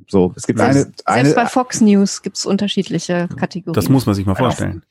so, 0.07 0.33
es 0.35 0.47
gibt 0.47 0.59
Selbst, 0.59 1.05
eine, 1.05 1.23
selbst 1.23 1.35
bei 1.35 1.41
eine 1.41 1.49
Fox 1.49 1.81
News 1.81 2.21
gibt's 2.21 2.45
unterschiedliche 2.45 3.27
Kategorien. 3.35 3.73
Das 3.73 3.89
muss 3.89 4.05
man 4.05 4.15
sich 4.15 4.25
mal 4.25 4.35
vorstellen. 4.35 4.83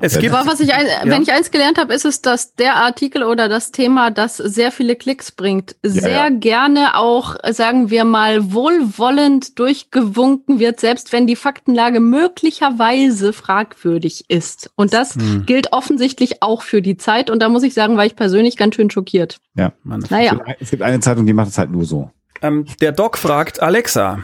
Es 0.00 0.18
gibt, 0.18 0.32
Aber 0.34 0.50
was 0.50 0.60
ich, 0.60 0.72
ein, 0.72 0.86
wenn 1.04 1.22
ich 1.22 1.32
eins 1.32 1.50
gelernt 1.50 1.78
habe, 1.78 1.92
ist 1.94 2.04
es, 2.04 2.22
dass 2.22 2.54
der 2.54 2.76
Artikel 2.76 3.22
oder 3.22 3.48
das 3.50 3.70
Thema, 3.72 4.10
das 4.10 4.38
sehr 4.38 4.72
viele 4.72 4.96
Klicks 4.96 5.30
bringt, 5.32 5.76
sehr 5.82 6.10
ja. 6.10 6.28
gerne 6.30 6.96
auch, 6.96 7.36
sagen 7.50 7.90
wir 7.90 8.04
mal, 8.04 8.52
wohlwollend 8.54 9.58
durchgewunken 9.58 10.58
wird, 10.58 10.80
selbst 10.80 11.12
wenn 11.12 11.26
die 11.26 11.36
Faktenlage 11.36 12.00
möglicherweise 12.00 13.32
fragwürdig 13.32 14.24
ist. 14.28 14.70
Und 14.76 14.94
das 14.94 15.14
Hm. 15.16 15.44
gilt 15.46 15.72
offensichtlich 15.72 16.42
auch 16.42 16.62
für 16.62 16.80
die 16.82 16.96
Zeit. 16.96 17.30
Und 17.30 17.40
da 17.40 17.48
muss 17.48 17.62
ich 17.62 17.74
sagen, 17.74 17.96
war 17.96 18.06
ich 18.06 18.16
persönlich 18.16 18.56
ganz 18.56 18.74
schön 18.76 18.90
schockiert. 18.90 19.38
ja. 19.54 19.72
Mann. 19.82 20.02
Naja. 20.08 20.38
Es 20.60 20.70
gibt 20.70 20.82
eine 20.82 21.00
Zeitung, 21.00 21.26
die 21.26 21.32
macht 21.32 21.48
es 21.48 21.58
halt 21.58 21.70
nur 21.70 21.84
so. 21.84 22.10
Ähm, 22.42 22.64
der 22.80 22.92
Doc 22.92 23.18
fragt, 23.18 23.60
Alexa, 23.62 24.20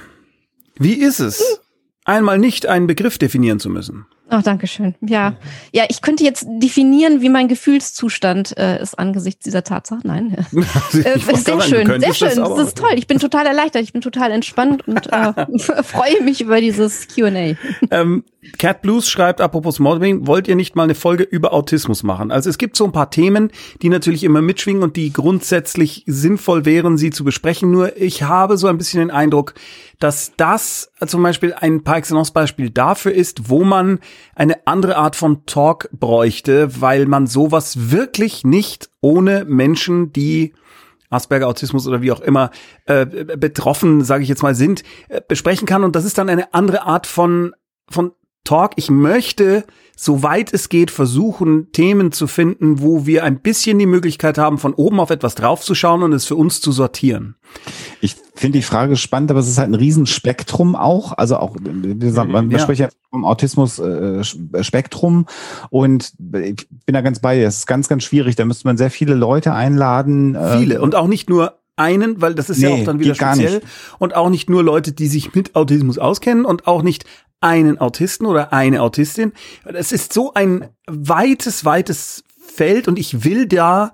wie 0.78 0.94
ist 0.94 1.20
es, 1.20 1.60
einmal 2.04 2.38
nicht 2.38 2.66
einen 2.66 2.86
Begriff 2.86 3.18
definieren 3.18 3.60
zu 3.60 3.68
müssen? 3.68 4.06
Ach, 4.28 4.42
danke 4.42 4.66
schön. 4.66 4.94
Ja. 5.00 5.36
Ja, 5.72 5.84
ich 5.88 6.02
könnte 6.02 6.24
jetzt 6.24 6.46
definieren, 6.48 7.20
wie 7.20 7.28
mein 7.28 7.46
Gefühlszustand 7.46 8.56
äh, 8.58 8.82
ist 8.82 8.98
angesichts 8.98 9.44
dieser 9.44 9.62
Tatsache. 9.62 10.00
Nein. 10.04 10.36
Äh, 10.96 11.18
sehr 11.18 11.60
schön, 11.60 12.00
sehr 12.00 12.14
schön. 12.14 12.28
das 12.28 12.36
Das, 12.36 12.68
ist 12.68 12.78
toll. 12.78 12.92
Ich 12.94 13.06
bin 13.06 13.18
total 13.18 13.46
erleichtert. 13.46 13.82
Ich 13.82 13.92
bin 13.92 14.00
total 14.00 14.30
entspannt 14.30 14.86
und 14.88 15.06
äh, 15.12 15.32
freue 15.82 16.22
mich 16.22 16.40
über 16.40 16.60
dieses 16.60 17.06
Q&A. 17.08 17.54
Ähm, 17.90 18.24
Cat 18.58 18.82
Blues 18.82 19.08
schreibt, 19.08 19.40
apropos 19.40 19.78
Mobbing, 19.78 20.26
wollt 20.26 20.48
ihr 20.48 20.56
nicht 20.56 20.76
mal 20.76 20.84
eine 20.84 20.94
Folge 20.94 21.24
über 21.24 21.52
Autismus 21.52 22.02
machen? 22.02 22.30
Also 22.30 22.48
es 22.48 22.58
gibt 22.58 22.76
so 22.76 22.84
ein 22.84 22.92
paar 22.92 23.10
Themen, 23.10 23.50
die 23.82 23.88
natürlich 23.88 24.24
immer 24.24 24.42
mitschwingen 24.42 24.82
und 24.82 24.96
die 24.96 25.12
grundsätzlich 25.12 26.04
sinnvoll 26.06 26.64
wären, 26.64 26.96
sie 26.96 27.10
zu 27.10 27.24
besprechen. 27.24 27.70
Nur 27.70 27.96
ich 28.00 28.22
habe 28.22 28.56
so 28.56 28.66
ein 28.66 28.78
bisschen 28.78 29.00
den 29.00 29.10
Eindruck, 29.10 29.54
dass 29.98 30.32
das 30.36 30.90
zum 31.06 31.22
Beispiel 31.22 31.54
ein 31.54 31.82
par 31.82 31.96
excellence 31.96 32.30
Beispiel 32.30 32.70
dafür 32.70 33.12
ist, 33.12 33.48
wo 33.48 33.64
man 33.64 34.00
eine 34.34 34.66
andere 34.66 34.96
Art 34.96 35.16
von 35.16 35.46
Talk 35.46 35.88
bräuchte, 35.92 36.80
weil 36.80 37.06
man 37.06 37.26
sowas 37.26 37.90
wirklich 37.90 38.44
nicht 38.44 38.90
ohne 39.00 39.44
Menschen, 39.44 40.12
die 40.12 40.52
Asperger, 41.08 41.48
Autismus 41.48 41.86
oder 41.86 42.02
wie 42.02 42.12
auch 42.12 42.20
immer 42.20 42.50
äh, 42.86 43.06
betroffen, 43.06 44.02
sage 44.02 44.22
ich 44.22 44.28
jetzt 44.28 44.42
mal, 44.42 44.54
sind, 44.54 44.82
äh, 45.08 45.20
besprechen 45.26 45.66
kann. 45.66 45.84
Und 45.84 45.96
das 45.96 46.04
ist 46.04 46.18
dann 46.18 46.28
eine 46.28 46.52
andere 46.52 46.82
Art 46.82 47.06
von, 47.06 47.54
von 47.88 48.12
Talk. 48.44 48.72
Ich 48.76 48.90
möchte, 48.90 49.64
soweit 49.96 50.52
es 50.52 50.68
geht, 50.68 50.90
versuchen, 50.90 51.72
Themen 51.72 52.12
zu 52.12 52.26
finden, 52.26 52.80
wo 52.80 53.06
wir 53.06 53.24
ein 53.24 53.40
bisschen 53.40 53.78
die 53.78 53.86
Möglichkeit 53.86 54.38
haben, 54.38 54.58
von 54.58 54.74
oben 54.74 55.00
auf 55.00 55.10
etwas 55.10 55.34
draufzuschauen 55.34 56.02
und 56.02 56.12
es 56.12 56.26
für 56.26 56.36
uns 56.36 56.60
zu 56.60 56.72
sortieren. 56.72 57.36
Ich 58.06 58.16
finde 58.36 58.58
die 58.58 58.62
Frage 58.62 58.96
spannend, 58.96 59.30
aber 59.32 59.40
es 59.40 59.48
ist 59.48 59.58
halt 59.58 59.68
ein 59.68 59.74
Riesenspektrum 59.74 60.76
auch. 60.76 61.12
Also 61.18 61.38
auch, 61.38 61.56
wie 61.60 61.98
gesagt, 61.98 62.30
man 62.30 62.50
Ja. 62.50 62.58
spricht 62.60 62.80
ja 62.80 62.88
vom 63.10 63.24
Autismus-Spektrum 63.24 65.26
und 65.70 66.12
ich 66.32 66.68
bin 66.86 66.94
da 66.94 67.00
ganz 67.00 67.18
bei 67.20 67.36
dir. 67.36 67.46
Es 67.46 67.58
ist 67.58 67.66
ganz, 67.66 67.88
ganz 67.88 68.04
schwierig. 68.04 68.36
Da 68.36 68.44
müsste 68.44 68.66
man 68.68 68.76
sehr 68.76 68.90
viele 68.90 69.14
Leute 69.14 69.52
einladen. 69.52 70.36
Viele. 70.58 70.76
Ähm, 70.76 70.82
Und 70.82 70.94
auch 70.94 71.08
nicht 71.08 71.28
nur 71.28 71.58
einen, 71.76 72.20
weil 72.22 72.34
das 72.34 72.48
ist 72.48 72.62
ja 72.62 72.70
Nee, 72.70 72.82
auch 72.82 72.86
dann 72.86 73.00
wieder 73.00 73.14
speziell. 73.14 73.60
Und 73.98 74.14
auch 74.14 74.30
nicht 74.30 74.48
nur 74.48 74.62
Leute, 74.62 74.92
die 74.92 75.08
sich 75.08 75.34
mit 75.34 75.56
Autismus 75.56 75.98
auskennen 75.98 76.44
und 76.44 76.66
auch 76.66 76.82
nicht 76.82 77.04
einen 77.40 77.78
Autisten 77.80 78.26
oder 78.26 78.52
eine 78.52 78.82
Autistin. 78.82 79.32
Es 79.64 79.92
ist 79.92 80.12
so 80.12 80.32
ein 80.32 80.68
weites, 80.86 81.64
weites 81.64 82.24
Feld 82.40 82.88
und 82.88 82.98
ich 82.98 83.24
will 83.24 83.46
da, 83.46 83.92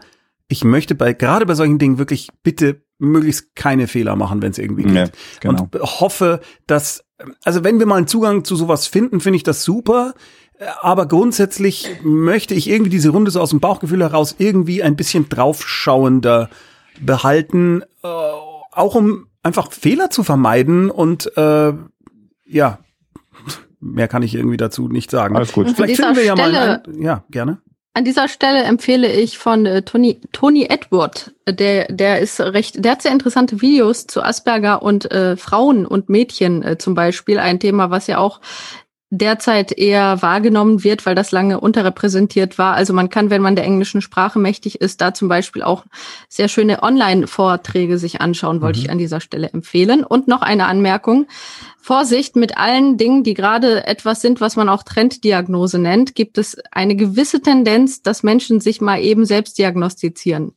ich 0.53 0.65
möchte 0.65 0.95
bei, 0.95 1.12
gerade 1.15 1.47
bei 1.47 1.55
solchen 1.55 1.79
Dingen 1.79 1.99
wirklich 1.99 2.29
bitte 2.43 2.83
möglichst 2.99 3.57
keine 3.57 3.89
Fehler 3.89 4.15
machen, 4.16 4.43
wenn 4.43 4.53
es 4.53 4.59
irgendwie 4.59 4.85
geht. 4.85 4.95
Ja, 4.95 5.07
genau. 5.41 5.62
Und 5.73 5.81
hoffe, 5.81 6.41
dass, 6.66 7.05
also 7.43 7.65
wenn 7.65 7.79
wir 7.79 7.87
mal 7.87 7.97
einen 7.97 8.07
Zugang 8.07 8.45
zu 8.45 8.55
sowas 8.55 8.87
finden, 8.87 9.20
finde 9.20 9.39
ich 9.39 9.43
das 9.43 9.65
super. 9.65 10.15
Aber 10.81 11.07
grundsätzlich 11.07 11.89
möchte 12.05 12.55
ich 12.55 12.70
irgendwie 12.70 12.91
diese 12.91 13.09
Runde 13.09 13.33
so 13.33 13.41
aus 13.41 13.51
dem 13.51 13.59
Bauchgefühl 13.59 14.01
heraus 14.03 14.37
irgendwie 14.39 14.83
ein 14.83 14.95
bisschen 14.95 15.29
draufschauender 15.29 16.49
behalten, 17.01 17.83
äh, 18.05 18.07
auch 18.07 18.95
um 18.95 19.27
einfach 19.43 19.73
Fehler 19.73 20.11
zu 20.11 20.23
vermeiden 20.23 20.89
und 20.91 21.37
äh, 21.37 21.73
ja, 22.45 22.79
mehr 23.81 24.07
kann 24.07 24.23
ich 24.23 24.35
irgendwie 24.37 24.57
dazu 24.59 24.87
nicht 24.89 25.11
sagen. 25.11 25.35
Alles 25.35 25.53
gut. 25.53 25.69
Vielleicht 25.70 25.97
finden 25.97 26.15
wir 26.16 26.24
ja 26.24 26.37
mal 26.37 26.51
Stelle- 26.51 26.83
ein, 26.87 27.03
ja, 27.03 27.24
gerne. 27.31 27.59
An 27.94 28.06
dieser 28.06 28.27
Stelle 28.28 28.62
empfehle 28.62 29.12
ich 29.12 29.36
von 29.36 29.66
äh, 29.66 29.82
Tony, 29.82 30.19
Tony 30.32 30.64
Edward. 30.64 31.32
Der, 31.47 31.93
der 31.93 32.20
ist 32.20 32.40
recht, 32.40 32.82
der 32.82 32.93
hat 32.93 33.02
sehr 33.02 33.12
interessante 33.12 33.60
Videos 33.60 34.06
zu 34.06 34.23
Asperger 34.23 34.82
und 34.82 35.10
äh, 35.10 35.36
Frauen 35.36 35.85
und 35.85 36.09
Mädchen 36.09 36.62
äh, 36.62 36.78
zum 36.78 36.94
Beispiel. 36.94 37.39
Ein 37.39 37.60
Thema, 37.60 37.90
was 37.90 38.06
ja 38.06 38.16
auch 38.16 38.40
derzeit 39.14 39.72
eher 39.72 40.22
wahrgenommen 40.22 40.84
wird, 40.84 41.05
weil 41.05 41.14
das 41.14 41.32
lange 41.32 41.60
unterrepräsentiert 41.60 42.56
war. 42.56 42.74
Also 42.74 42.94
man 42.94 43.10
kann, 43.10 43.28
wenn 43.28 43.43
man 43.43 43.56
der 43.56 43.66
englischen 43.66 44.01
Sprache 44.01 44.39
mächtig 44.39 44.80
ist, 44.80 45.02
da 45.02 45.12
zum 45.12 45.28
Beispiel 45.28 45.62
auch 45.62 45.84
sehr 46.30 46.48
schöne 46.48 46.82
Online-Vorträge 46.82 47.98
sich 47.98 48.22
anschauen, 48.22 48.62
wollte 48.62 48.78
ich 48.78 48.89
an 48.89 48.97
dieser 48.97 49.20
Stelle 49.20 49.51
empfehlen. 49.51 50.02
Und 50.02 50.28
noch 50.28 50.40
eine 50.40 50.64
Anmerkung. 50.64 51.26
Vorsicht 51.78 52.36
mit 52.36 52.56
allen 52.56 52.97
Dingen, 52.97 53.22
die 53.22 53.34
gerade 53.34 53.86
etwas 53.86 54.22
sind, 54.22 54.40
was 54.40 54.56
man 54.56 54.70
auch 54.70 54.82
Trenddiagnose 54.82 55.78
nennt, 55.78 56.14
gibt 56.14 56.39
es 56.39 56.56
eine 56.70 56.97
gewisse 56.97 57.43
Tendenz, 57.43 58.02
dass 58.02 58.22
Menschen 58.22 58.60
sich 58.60 58.80
mal 58.80 58.98
eben 58.98 59.26
selbst 59.26 59.59
diagnostizieren. 59.59 60.55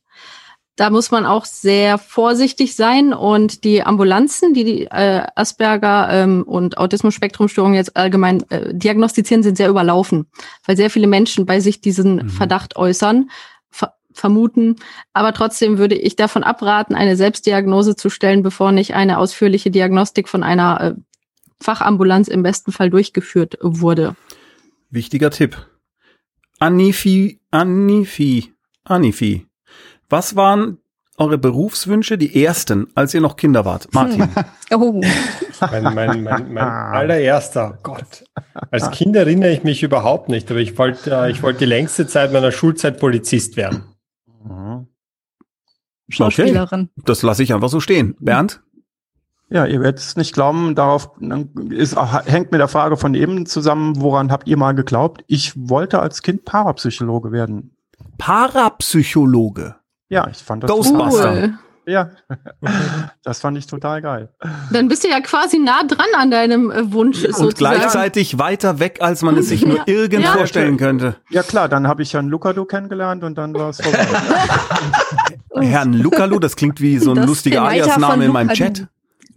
Da 0.76 0.90
muss 0.90 1.10
man 1.10 1.24
auch 1.24 1.46
sehr 1.46 1.96
vorsichtig 1.96 2.76
sein 2.76 3.14
und 3.14 3.64
die 3.64 3.82
Ambulanzen, 3.82 4.52
die 4.52 4.64
die 4.64 4.84
äh, 4.84 5.26
Asperger 5.34 6.08
ähm, 6.10 6.42
und 6.42 6.76
Autismus-Spektrum-Störungen 6.76 7.74
jetzt 7.74 7.96
allgemein 7.96 8.48
äh, 8.50 8.74
diagnostizieren, 8.74 9.42
sind 9.42 9.56
sehr 9.56 9.70
überlaufen, 9.70 10.26
weil 10.66 10.76
sehr 10.76 10.90
viele 10.90 11.06
Menschen 11.06 11.46
bei 11.46 11.60
sich 11.60 11.80
diesen 11.80 12.16
Mhm. 12.16 12.28
Verdacht 12.28 12.76
äußern, 12.76 13.30
ver 13.70 13.94
vermuten. 14.12 14.76
Aber 15.14 15.32
trotzdem 15.32 15.78
würde 15.78 15.94
ich 15.94 16.14
davon 16.14 16.44
abraten, 16.44 16.94
eine 16.94 17.16
Selbstdiagnose 17.16 17.96
zu 17.96 18.10
stellen, 18.10 18.42
bevor 18.42 18.70
nicht 18.70 18.94
eine 18.94 19.18
ausführliche 19.18 19.70
Diagnostik 19.70 20.28
von 20.28 20.42
einer 20.42 20.80
äh, 20.80 20.94
Fachambulanz 21.60 22.28
im 22.28 22.42
besten 22.42 22.70
Fall 22.70 22.90
durchgeführt 22.90 23.56
wurde. 23.62 24.14
Wichtiger 24.90 25.30
Tipp. 25.30 25.56
Anifi, 26.58 27.40
Anifi, 27.50 28.52
Anifi. 28.84 29.45
Was 30.08 30.36
waren 30.36 30.78
eure 31.18 31.38
Berufswünsche, 31.38 32.18
die 32.18 32.44
ersten, 32.44 32.88
als 32.94 33.14
ihr 33.14 33.20
noch 33.20 33.36
Kinder 33.36 33.64
wart? 33.64 33.92
Martin. 33.92 34.28
Oh. 34.74 35.00
Mein, 35.70 35.84
mein, 35.94 36.22
mein, 36.22 36.52
mein 36.52 36.68
allererster, 36.68 37.78
Gott. 37.82 38.24
Als 38.70 38.90
Kind 38.90 39.14
erinnere 39.16 39.52
ich 39.52 39.62
mich 39.62 39.82
überhaupt 39.82 40.28
nicht, 40.28 40.50
aber 40.50 40.60
ich 40.60 40.76
wollte, 40.76 41.10
äh, 41.12 41.30
ich 41.30 41.42
wollte 41.42 41.60
die 41.60 41.66
längste 41.66 42.06
Zeit 42.06 42.32
meiner 42.32 42.52
Schulzeit 42.52 42.98
Polizist 42.98 43.56
werden. 43.56 43.84
Mhm. 44.44 44.88
Schauspielerin. 46.08 46.90
Das 47.04 47.22
lasse 47.22 47.42
ich 47.42 47.54
einfach 47.54 47.68
so 47.68 47.80
stehen. 47.80 48.16
Bernd? 48.20 48.60
Ja, 49.48 49.64
ihr 49.66 49.80
werdet 49.80 50.00
es 50.00 50.16
nicht 50.16 50.34
glauben, 50.34 50.74
darauf 50.74 51.12
ist, 51.70 51.96
hängt 52.26 52.50
mit 52.50 52.60
der 52.60 52.68
Frage 52.68 52.96
von 52.96 53.14
eben 53.14 53.46
zusammen, 53.46 54.00
woran 54.00 54.32
habt 54.32 54.48
ihr 54.48 54.56
mal 54.56 54.72
geglaubt? 54.72 55.22
Ich 55.28 55.52
wollte 55.56 56.00
als 56.00 56.22
Kind 56.22 56.44
Parapsychologe 56.44 57.30
werden. 57.30 57.76
Parapsychologe. 58.18 59.76
Ja, 60.08 60.28
ich 60.30 60.38
fand 60.38 60.62
das 60.64 60.70
Ghostbuster. 60.70 61.32
Cool. 61.32 61.54
Ja, 61.88 62.10
das 63.22 63.38
fand 63.40 63.56
ich 63.58 63.68
total 63.68 64.02
geil. 64.02 64.28
Dann 64.72 64.88
bist 64.88 65.04
du 65.04 65.08
ja 65.08 65.20
quasi 65.20 65.58
nah 65.60 65.84
dran 65.84 66.06
an 66.16 66.32
deinem 66.32 66.70
äh, 66.72 66.92
Wunsch. 66.92 67.18
Und 67.24 67.32
sozusagen. 67.34 67.54
gleichzeitig 67.56 68.38
weiter 68.40 68.80
weg, 68.80 68.98
als 69.00 69.22
man 69.22 69.36
es 69.36 69.48
sich 69.48 69.64
nur 69.64 69.76
Ja. 69.76 69.82
irgend 69.86 70.24
Ja. 70.24 70.32
vorstellen 70.32 70.78
könnte. 70.78 71.14
Ja 71.30 71.44
klar, 71.44 71.68
dann 71.68 71.86
habe 71.86 72.02
ich 72.02 72.12
Herrn 72.14 72.28
Lukado 72.28 72.64
kennengelernt 72.64 73.22
und 73.22 73.36
dann 73.38 73.54
war 73.54 73.70
es 73.70 73.80
vorbei. 73.80 74.04
Herrn 75.60 75.92
Lukalu, 75.92 76.38
das 76.40 76.56
klingt 76.56 76.80
wie 76.80 76.98
so 76.98 77.10
ein 77.10 77.16
Das 77.16 77.26
lustiger 77.26 77.62
Alias-Name 77.62 78.24
in 78.24 78.32
meinem. 78.32 78.48
Chat. 78.50 78.86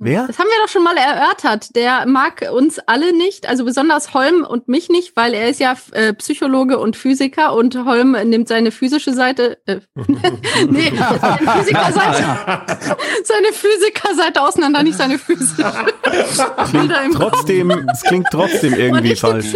Wer? 0.02 0.28
Das 0.28 0.40
haben 0.40 0.48
wir 0.48 0.64
doch 0.64 0.72
schon 0.72 0.84
mal 0.84 0.96
erörtert. 0.96 1.76
Der 1.76 2.06
mag 2.08 2.50
uns 2.54 2.80
alle 2.80 3.12
nicht, 3.16 3.50
also 3.50 3.66
besonders 3.66 4.14
Holm 4.14 4.46
und 4.46 4.70
mich 4.70 4.88
nicht, 4.88 5.18
weil 5.18 5.34
er 5.34 5.50
ist 5.50 5.60
ja 5.60 5.76
äh, 5.92 6.14
Psychologe 6.14 6.80
und 6.80 6.96
Physiker 6.96 7.54
und 7.54 7.76
Holm 7.84 8.12
nimmt 8.12 8.48
seine 8.48 8.72
physische 8.72 9.14
Seite, 9.14 9.58
äh, 9.66 9.80
nee, 10.70 10.94
seine 10.96 11.52
Physikerseite, 11.52 12.24
seine 13.24 13.52
Physikerseite 13.52 14.42
auseinander, 14.42 14.84
nicht 14.84 14.98
seine 14.98 15.18
physische. 15.20 15.70
Trotzdem, 17.14 17.72
es 17.92 18.02
klingt 18.04 18.28
trotzdem 18.32 18.74
irgendwie 18.74 19.16
falsch. 19.16 19.54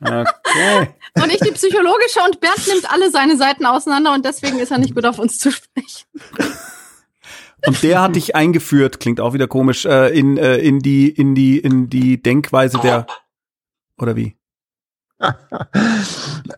Okay. 0.00 0.88
Und 1.16 1.32
ich 1.32 1.40
die 1.40 1.50
psychologische 1.50 2.20
und 2.24 2.40
Bernd 2.40 2.66
nimmt 2.68 2.90
alle 2.90 3.10
seine 3.10 3.36
Seiten 3.36 3.66
auseinander 3.66 4.14
und 4.14 4.24
deswegen 4.24 4.60
ist 4.60 4.70
er 4.70 4.78
nicht 4.78 4.94
gut 4.94 5.04
auf 5.04 5.18
uns 5.18 5.38
zu 5.38 5.50
sprechen. 5.50 6.06
Und 7.66 7.82
der 7.82 8.02
hat 8.02 8.16
dich 8.16 8.34
eingeführt, 8.34 9.00
klingt 9.00 9.20
auch 9.20 9.32
wieder 9.34 9.46
komisch, 9.46 9.84
äh, 9.86 10.08
in, 10.18 10.36
äh, 10.36 10.56
in 10.56 10.80
die, 10.80 11.08
in 11.08 11.34
die, 11.34 11.58
in 11.58 11.88
die 11.88 12.22
Denkweise 12.22 12.78
der, 12.78 13.06
oder 13.98 14.16
wie? 14.16 14.36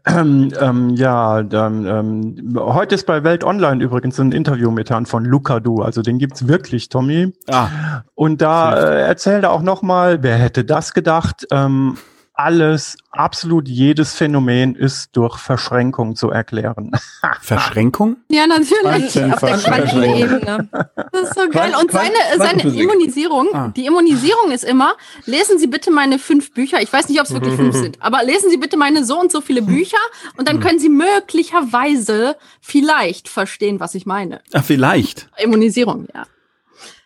ähm, 0.07 0.53
ähm, 0.61 0.91
ja, 0.91 1.43
dann, 1.43 1.85
ähm, 1.85 2.57
heute 2.57 2.95
ist 2.95 3.07
bei 3.07 3.25
Welt 3.25 3.43
Online 3.43 3.83
übrigens 3.83 4.21
ein 4.21 4.31
Interview 4.31 4.71
mit 4.71 4.89
Herrn 4.91 5.07
von 5.07 5.25
Lukadu, 5.25 5.83
also 5.83 6.03
den 6.03 6.19
gibt's 6.19 6.47
wirklich, 6.47 6.89
Tommy. 6.89 7.33
Ah, 7.49 8.03
Und 8.15 8.41
da 8.41 8.75
äh, 8.75 9.03
erzählt 9.03 9.43
er 9.43 9.51
auch 9.51 9.63
nochmal, 9.63 10.23
wer 10.23 10.37
hätte 10.37 10.65
das 10.65 10.95
gedacht, 10.95 11.47
ähm, 11.51 11.99
alles, 12.35 12.97
absolut 13.11 13.69
jedes 13.69 14.15
Phänomen 14.15 14.75
ist 14.75 15.11
durch 15.17 15.37
Verschränkung 15.39 16.17
zu 16.17 16.31
erklären. 16.31 16.91
Verschränkung? 17.41 18.17
Ja, 18.31 18.47
natürlich. 18.47 19.13
Quanten- 19.13 19.33
Auf 19.35 19.41
der. 19.41 19.59
Quantenebene. 19.59 20.69
Das 21.13 21.23
ist 21.29 21.35
so 21.35 21.49
geil. 21.51 21.75
Und 21.81 21.91
seine, 21.93 22.15
seine. 22.39 22.63
Immunisierung, 22.63 23.49
Ah. 23.53 23.69
die 23.77 23.85
Immunisierung 23.87 24.51
ist 24.51 24.65
immer, 24.65 24.95
lesen 25.27 25.59
Sie 25.59 25.67
bitte 25.67 25.91
meine 25.91 26.19
fünf 26.19 26.53
Bücher. 26.55 26.81
Ich 26.81 26.93
weiß 26.93 27.09
nicht, 27.09 27.21
ob 27.21 27.27
es 27.27 27.33
wirklich 27.35 27.55
fünf 27.55 27.77
sind, 27.77 28.01
aber 28.01 28.25
lesen 28.25 28.51
Sie 28.51 28.57
bitte 28.57 28.77
meine 28.77 29.05
so 29.05 29.21
und 29.21 29.31
so 29.31 29.41
viele 29.41 29.63
Bücher 29.63 29.99
und 30.39 30.49
dann 30.49 30.61
können 30.61 30.79
Sie 30.79 30.89
möglicherweise 30.89 32.37
vielleicht 32.61 33.29
verstehen, 33.29 33.81
was 33.81 33.95
ich 33.95 34.07
meine. 34.07 34.41
Ah, 34.53 34.63
vielleicht. 34.63 35.29
Immunisierung, 35.39 36.07
ja. 36.15 36.25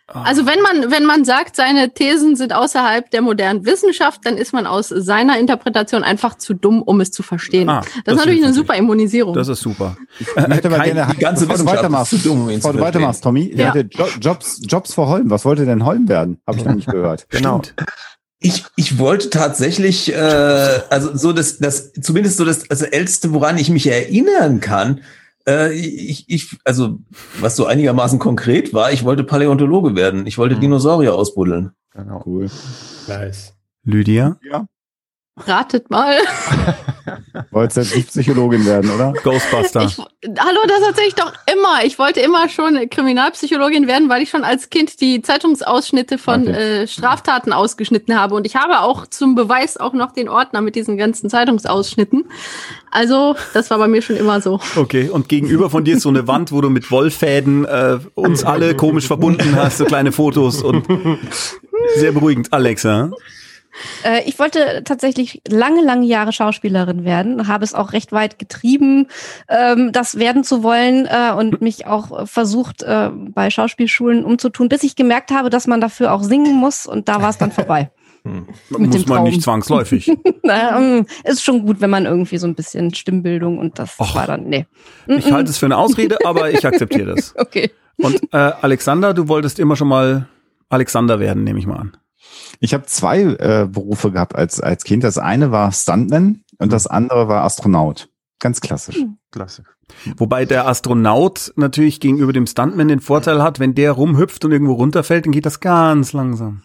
Also 0.09 0.45
wenn 0.45 0.61
man, 0.61 0.89
wenn 0.89 1.03
man 1.05 1.25
sagt, 1.25 1.57
seine 1.57 1.93
Thesen 1.93 2.37
sind 2.37 2.53
außerhalb 2.53 3.11
der 3.11 3.21
modernen 3.21 3.65
Wissenschaft, 3.65 4.21
dann 4.23 4.37
ist 4.37 4.53
man 4.53 4.65
aus 4.65 4.87
seiner 4.87 5.37
Interpretation 5.37 6.03
einfach 6.03 6.37
zu 6.37 6.53
dumm, 6.53 6.81
um 6.81 7.01
es 7.01 7.11
zu 7.11 7.23
verstehen. 7.23 7.67
Ah, 7.67 7.81
das, 7.81 7.91
das 8.05 8.13
ist 8.13 8.19
natürlich 8.19 8.43
eine 8.45 8.53
super 8.53 8.75
Immunisierung. 8.75 9.33
Das 9.33 9.49
ist 9.49 9.59
super. 9.59 9.97
Ich 10.19 10.27
hätte 10.35 10.69
mal 10.69 10.77
Kein- 10.77 10.93
gerne, 10.95 11.13
die 11.13 11.19
ganze 11.19 11.45
bevor 11.45 11.65
du 11.65 11.71
weitermachst, 11.71 12.11
zu 12.11 12.17
dumm, 12.19 12.41
um 12.43 12.47
bevor 12.47 12.71
du 12.71 12.79
weitermachst, 12.79 13.21
Tommy, 13.21 13.51
Ja. 13.53 13.67
hatte 13.67 13.87
jo 13.91 14.05
Jobs, 14.21 14.61
Jobs 14.63 14.93
vor 14.93 15.09
Holm. 15.09 15.29
Was 15.29 15.43
wollte 15.43 15.65
denn 15.65 15.83
Holm 15.85 16.07
werden? 16.07 16.39
Habe 16.47 16.57
ich 16.57 16.63
noch 16.65 16.75
nicht 16.75 16.89
gehört. 16.89 17.27
Genau. 17.37 17.61
Ich, 18.39 18.63
ich 18.75 18.99
wollte 18.99 19.29
tatsächlich, 19.31 20.13
äh, 20.13 20.15
also 20.89 21.17
so 21.17 21.33
das, 21.33 21.57
das, 21.57 21.91
zumindest 21.93 22.37
so 22.37 22.45
das, 22.45 22.63
das 22.67 22.83
Älteste, 22.83 23.33
woran 23.33 23.57
ich 23.57 23.69
mich 23.71 23.87
erinnern 23.87 24.59
kann, 24.61 25.01
äh, 25.47 25.73
ich, 25.73 26.25
ich, 26.29 26.57
also 26.63 26.99
was 27.39 27.55
so 27.55 27.65
einigermaßen 27.65 28.19
konkret 28.19 28.73
war, 28.73 28.91
ich 28.91 29.03
wollte 29.03 29.23
Paläontologe 29.23 29.95
werden. 29.95 30.27
Ich 30.27 30.37
wollte 30.37 30.55
Hm. 30.55 30.61
Dinosaurier 30.61 31.13
ausbuddeln. 31.15 31.71
Genau. 31.93 32.21
Cool. 32.25 32.49
Nice. 33.07 33.53
Lydia? 33.83 34.39
Ratet 35.45 35.89
mal. 35.91 36.15
Wolltest 37.51 37.77
jetzt 37.77 37.95
nicht 37.95 38.07
Psychologin 38.09 38.65
werden, 38.65 38.89
oder? 38.89 39.13
Ghostbuster. 39.23 39.83
Ich, 39.83 39.97
hallo, 39.97 40.59
das 40.67 40.81
erzähle 40.87 41.07
ich 41.07 41.15
doch 41.15 41.31
immer. 41.51 41.85
Ich 41.85 41.99
wollte 41.99 42.19
immer 42.21 42.49
schon 42.49 42.89
Kriminalpsychologin 42.89 43.87
werden, 43.87 44.09
weil 44.09 44.21
ich 44.23 44.29
schon 44.29 44.43
als 44.43 44.69
Kind 44.69 44.99
die 44.99 45.21
Zeitungsausschnitte 45.21 46.17
von 46.17 46.41
Okay. 46.47 46.81
äh, 46.83 46.87
Straftaten 46.87 47.53
ausgeschnitten 47.53 48.19
habe. 48.19 48.35
Und 48.35 48.45
ich 48.45 48.55
habe 48.55 48.79
auch 48.81 49.05
zum 49.07 49.35
Beweis 49.35 49.77
auch 49.77 49.93
noch 49.93 50.11
den 50.11 50.27
Ordner 50.27 50.61
mit 50.61 50.75
diesen 50.75 50.97
ganzen 50.97 51.29
Zeitungsausschnitten. 51.29 52.25
Also, 52.91 53.35
das 53.53 53.69
war 53.69 53.77
bei 53.77 53.87
mir 53.87 54.01
schon 54.01 54.17
immer 54.17 54.41
so. 54.41 54.59
Okay, 54.75 55.09
und 55.09 55.29
gegenüber 55.29 55.69
von 55.69 55.83
dir 55.83 55.97
ist 55.97 56.03
so 56.03 56.09
eine 56.09 56.27
Wand, 56.27 56.51
wo 56.51 56.61
du 56.61 56.69
mit 56.69 56.89
Wollfäden 56.89 57.65
äh, 57.65 57.99
uns 58.15 58.43
alle 58.43 58.75
komisch 58.75 59.07
verbunden 59.07 59.55
hast, 59.55 59.77
so 59.77 59.85
kleine 59.85 60.11
Fotos 60.11 60.63
und 60.63 60.85
sehr 61.95 62.11
beruhigend. 62.11 62.51
Alexa. 62.51 63.11
Äh, 64.03 64.23
ich 64.25 64.39
wollte 64.39 64.83
tatsächlich 64.83 65.41
lange, 65.47 65.81
lange 65.81 66.05
Jahre 66.05 66.33
Schauspielerin 66.33 67.03
werden, 67.05 67.47
habe 67.47 67.63
es 67.63 67.73
auch 67.73 67.93
recht 67.93 68.11
weit 68.11 68.39
getrieben, 68.39 69.07
ähm, 69.49 69.91
das 69.91 70.17
werden 70.17 70.43
zu 70.43 70.63
wollen 70.63 71.05
äh, 71.05 71.33
und 71.33 71.61
mich 71.61 71.87
auch 71.87 72.27
versucht, 72.27 72.83
äh, 72.83 73.09
bei 73.11 73.49
Schauspielschulen 73.49 74.23
umzutun, 74.23 74.69
bis 74.69 74.83
ich 74.83 74.95
gemerkt 74.95 75.31
habe, 75.31 75.49
dass 75.49 75.67
man 75.67 75.81
dafür 75.81 76.13
auch 76.13 76.23
singen 76.23 76.55
muss 76.55 76.85
und 76.85 77.07
da 77.07 77.21
war 77.21 77.29
es 77.29 77.37
dann 77.37 77.51
vorbei. 77.51 77.91
Mit 78.69 78.79
Muss 78.79 79.05
dem 79.05 79.09
man 79.09 79.23
nicht 79.23 79.41
zwangsläufig. 79.41 80.09
ähm, 80.43 81.05
ist 81.23 81.43
schon 81.43 81.65
gut, 81.65 81.81
wenn 81.81 81.89
man 81.89 82.05
irgendwie 82.05 82.37
so 82.37 82.47
ein 82.47 82.55
bisschen 82.55 82.93
Stimmbildung 82.93 83.57
und 83.57 83.79
das 83.79 83.99
Och. 83.99 84.15
war 84.15 84.27
dann, 84.27 84.45
nee. 84.45 84.65
Ich 85.07 85.31
halte 85.31 85.49
es 85.49 85.57
für 85.57 85.65
eine 85.65 85.77
Ausrede, 85.77 86.17
aber 86.25 86.51
ich 86.51 86.65
akzeptiere 86.65 87.15
das. 87.15 87.33
Okay. 87.47 87.71
Und 87.97 88.21
äh, 88.33 88.37
Alexander, 88.37 89.13
du 89.13 89.27
wolltest 89.27 89.59
immer 89.59 89.75
schon 89.75 89.87
mal 89.87 90.27
Alexander 90.69 91.19
werden, 91.19 91.43
nehme 91.43 91.59
ich 91.59 91.65
mal 91.65 91.77
an. 91.77 91.97
Ich 92.59 92.73
habe 92.73 92.85
zwei 92.85 93.21
äh, 93.21 93.67
Berufe 93.71 94.11
gehabt 94.11 94.35
als, 94.35 94.59
als 94.59 94.83
Kind. 94.83 95.03
Das 95.03 95.17
eine 95.17 95.51
war 95.51 95.71
Stuntman 95.71 96.41
und 96.59 96.71
das 96.73 96.87
andere 96.87 97.27
war 97.27 97.43
Astronaut. 97.43 98.09
Ganz 98.39 98.61
klassisch. 98.61 98.97
Klasse. 99.31 99.63
Wobei 100.17 100.45
der 100.45 100.67
Astronaut 100.67 101.53
natürlich 101.55 101.99
gegenüber 101.99 102.33
dem 102.33 102.45
Stuntman 102.45 102.87
den 102.89 102.99
Vorteil 102.99 103.41
hat, 103.41 103.59
wenn 103.59 103.73
der 103.73 103.93
rumhüpft 103.93 104.43
und 104.45 104.51
irgendwo 104.51 104.73
runterfällt, 104.73 105.25
dann 105.25 105.31
geht 105.31 105.45
das 105.45 105.59
ganz 105.61 106.11
langsam. 106.13 106.61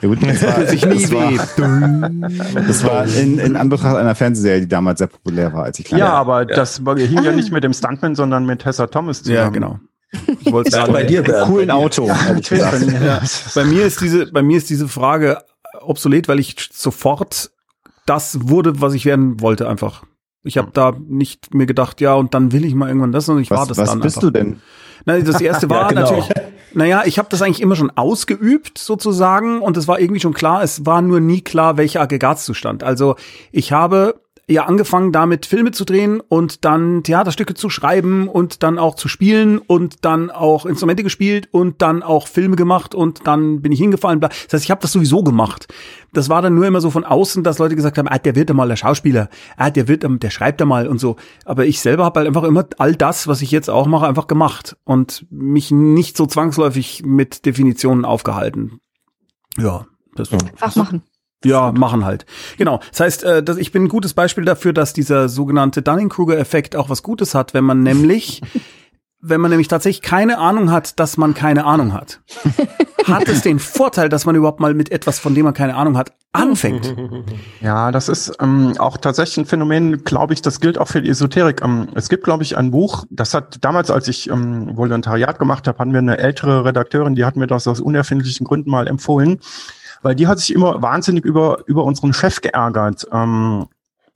Ja, 0.00 0.08
gut, 0.08 0.22
das 0.22 0.42
war, 0.42 0.66
sich 0.66 0.86
nie 0.86 1.02
das 1.02 1.12
war, 1.12 1.30
weh. 1.30 2.62
das 2.66 2.84
war 2.84 3.06
in, 3.06 3.38
in 3.38 3.56
Anbetracht 3.56 3.96
einer 3.96 4.14
Fernsehserie, 4.14 4.60
die 4.62 4.68
damals 4.68 4.98
sehr 4.98 5.08
populär 5.08 5.52
war, 5.52 5.64
als 5.64 5.78
ich 5.80 5.86
klein 5.86 5.98
Ja, 5.98 6.06
war. 6.06 6.14
aber 6.14 6.44
das 6.46 6.84
war- 6.86 6.96
hing 6.96 7.22
ja 7.22 7.32
nicht 7.32 7.50
mit 7.52 7.64
dem 7.64 7.72
Stuntman, 7.72 8.14
sondern 8.14 8.46
mit 8.46 8.60
Tessa 8.62 8.86
Thomas 8.86 9.18
zusammen. 9.22 9.36
Ja, 9.36 9.48
genau. 9.50 9.80
Ich 10.40 10.50
wollte 10.52 10.70
Ja, 10.70 10.78
gerade 10.78 10.92
bei 10.92 11.04
dir, 11.04 11.22
Bernd. 11.22 11.46
Coolen 11.46 11.70
Auto. 11.70 12.06
Ja. 12.06 13.20
Bei 13.54 13.64
mir 13.64 13.84
ist 13.86 14.00
diese, 14.00 14.26
bei 14.26 14.42
mir 14.42 14.56
ist 14.58 14.68
diese 14.70 14.88
Frage 14.88 15.38
obsolet, 15.80 16.28
weil 16.28 16.40
ich 16.40 16.56
sofort 16.72 17.50
das 18.06 18.38
wurde, 18.48 18.80
was 18.80 18.94
ich 18.94 19.04
werden 19.04 19.40
wollte, 19.40 19.68
einfach. 19.68 20.02
Ich 20.42 20.58
habe 20.58 20.70
da 20.72 20.94
nicht 21.06 21.54
mir 21.54 21.66
gedacht, 21.66 22.00
ja, 22.00 22.14
und 22.14 22.34
dann 22.34 22.50
will 22.52 22.64
ich 22.64 22.74
mal 22.74 22.88
irgendwann 22.88 23.12
das, 23.12 23.26
sondern 23.26 23.42
ich 23.42 23.50
war 23.50 23.60
Was, 23.60 23.68
das 23.68 23.78
was 23.78 23.90
dann 23.90 24.00
bist 24.00 24.16
einfach. 24.16 24.28
du 24.28 24.30
denn? 24.32 24.60
Na, 25.04 25.18
das 25.20 25.40
erste 25.40 25.68
war 25.70 25.82
Ja, 25.82 25.88
genau. 25.88 26.00
natürlich, 26.02 26.28
naja, 26.72 27.02
ich 27.04 27.18
habe 27.18 27.28
das 27.30 27.42
eigentlich 27.42 27.60
immer 27.60 27.76
schon 27.76 27.90
ausgeübt 27.90 28.78
sozusagen 28.78 29.60
und 29.60 29.76
es 29.76 29.86
war 29.86 30.00
irgendwie 30.00 30.20
schon 30.20 30.34
klar, 30.34 30.62
es 30.62 30.86
war 30.86 31.02
nur 31.02 31.20
nie 31.20 31.42
klar, 31.42 31.76
welcher 31.76 32.00
Aggregatzustand. 32.00 32.82
Also 32.82 33.16
ich 33.52 33.72
habe 33.72 34.20
ja 34.50 34.64
angefangen 34.64 35.12
damit 35.12 35.46
Filme 35.46 35.70
zu 35.70 35.84
drehen 35.84 36.20
und 36.20 36.64
dann 36.64 37.02
Theaterstücke 37.02 37.54
zu 37.54 37.70
schreiben 37.70 38.28
und 38.28 38.62
dann 38.62 38.78
auch 38.78 38.96
zu 38.96 39.08
spielen 39.08 39.58
und 39.58 40.04
dann 40.04 40.30
auch 40.30 40.66
Instrumente 40.66 41.02
gespielt 41.02 41.48
und 41.52 41.80
dann 41.82 42.02
auch 42.02 42.26
Filme 42.26 42.56
gemacht 42.56 42.94
und 42.94 43.26
dann 43.26 43.62
bin 43.62 43.72
ich 43.72 43.78
hingefallen. 43.78 44.20
Das 44.20 44.30
heißt, 44.52 44.64
ich 44.64 44.70
habe 44.70 44.80
das 44.80 44.92
sowieso 44.92 45.22
gemacht. 45.22 45.68
Das 46.12 46.28
war 46.28 46.42
dann 46.42 46.54
nur 46.54 46.66
immer 46.66 46.80
so 46.80 46.90
von 46.90 47.04
außen, 47.04 47.44
dass 47.44 47.58
Leute 47.58 47.76
gesagt 47.76 47.96
haben, 47.96 48.08
ah, 48.08 48.18
der 48.18 48.34
wird 48.34 48.48
ja 48.48 48.54
mal 48.54 48.68
der 48.68 48.76
Schauspieler, 48.76 49.28
ah, 49.56 49.70
der 49.70 49.86
wird, 49.86 50.02
ähm, 50.02 50.18
der 50.18 50.30
schreibt 50.30 50.60
ja 50.60 50.66
mal 50.66 50.88
und 50.88 50.98
so. 50.98 51.16
Aber 51.44 51.66
ich 51.66 51.80
selber 51.80 52.04
habe 52.04 52.20
halt 52.20 52.28
einfach 52.28 52.42
immer 52.44 52.66
all 52.78 52.96
das, 52.96 53.28
was 53.28 53.42
ich 53.42 53.50
jetzt 53.52 53.70
auch 53.70 53.86
mache, 53.86 54.08
einfach 54.08 54.26
gemacht 54.26 54.76
und 54.84 55.26
mich 55.30 55.70
nicht 55.70 56.16
so 56.16 56.26
zwangsläufig 56.26 57.04
mit 57.04 57.46
Definitionen 57.46 58.04
aufgehalten. 58.04 58.80
Ja, 59.56 59.86
das 60.16 60.32
Einfach 60.32 60.76
machen. 60.76 61.02
Ja, 61.44 61.72
machen 61.72 62.04
halt. 62.04 62.26
Genau. 62.58 62.80
Das 62.90 63.00
heißt, 63.00 63.24
äh, 63.24 63.42
dass 63.42 63.56
ich 63.56 63.72
bin 63.72 63.84
ein 63.84 63.88
gutes 63.88 64.14
Beispiel 64.14 64.44
dafür, 64.44 64.72
dass 64.72 64.92
dieser 64.92 65.28
sogenannte 65.28 65.82
Dunning-Kruger-Effekt 65.82 66.76
auch 66.76 66.90
was 66.90 67.02
Gutes 67.02 67.34
hat, 67.34 67.54
wenn 67.54 67.64
man 67.64 67.82
nämlich, 67.82 68.42
wenn 69.20 69.40
man 69.40 69.50
nämlich 69.50 69.68
tatsächlich 69.68 70.02
keine 70.02 70.38
Ahnung 70.38 70.70
hat, 70.70 71.00
dass 71.00 71.16
man 71.16 71.34
keine 71.34 71.64
Ahnung 71.64 71.92
hat. 71.94 72.20
hat 73.06 73.28
es 73.28 73.40
den 73.42 73.58
Vorteil, 73.58 74.08
dass 74.08 74.26
man 74.26 74.36
überhaupt 74.36 74.60
mal 74.60 74.74
mit 74.74 74.92
etwas, 74.92 75.18
von 75.18 75.34
dem 75.34 75.44
man 75.44 75.54
keine 75.54 75.74
Ahnung 75.76 75.96
hat, 75.96 76.12
anfängt. 76.32 76.94
Ja, 77.60 77.92
das 77.92 78.08
ist 78.08 78.32
ähm, 78.40 78.74
auch 78.78 78.96
tatsächlich 78.96 79.36
ein 79.38 79.44
Phänomen, 79.44 80.02
glaube 80.02 80.32
ich, 80.32 80.40
das 80.40 80.60
gilt 80.60 80.78
auch 80.78 80.88
für 80.88 81.02
die 81.02 81.10
Esoterik. 81.10 81.60
Ähm, 81.62 81.88
es 81.94 82.08
gibt, 82.08 82.24
glaube 82.24 82.42
ich, 82.42 82.56
ein 82.56 82.70
Buch, 82.70 83.04
das 83.10 83.34
hat 83.34 83.58
damals, 83.60 83.90
als 83.90 84.08
ich 84.08 84.30
ähm, 84.30 84.76
Volontariat 84.76 85.38
gemacht 85.38 85.68
habe, 85.68 85.78
hatten 85.78 85.92
wir 85.92 85.98
eine 85.98 86.16
ältere 86.18 86.64
Redakteurin, 86.64 87.14
die 87.14 87.24
hat 87.26 87.36
mir 87.36 87.46
das 87.46 87.68
aus 87.68 87.80
unerfindlichen 87.80 88.46
Gründen 88.46 88.70
mal 88.70 88.86
empfohlen, 88.88 89.40
weil 90.02 90.14
die 90.14 90.26
hat 90.26 90.38
sich 90.38 90.54
immer 90.54 90.82
wahnsinnig 90.82 91.24
über, 91.24 91.62
über 91.66 91.84
unseren 91.84 92.12
Chef 92.12 92.40
geärgert. 92.40 93.06
Ähm, 93.12 93.66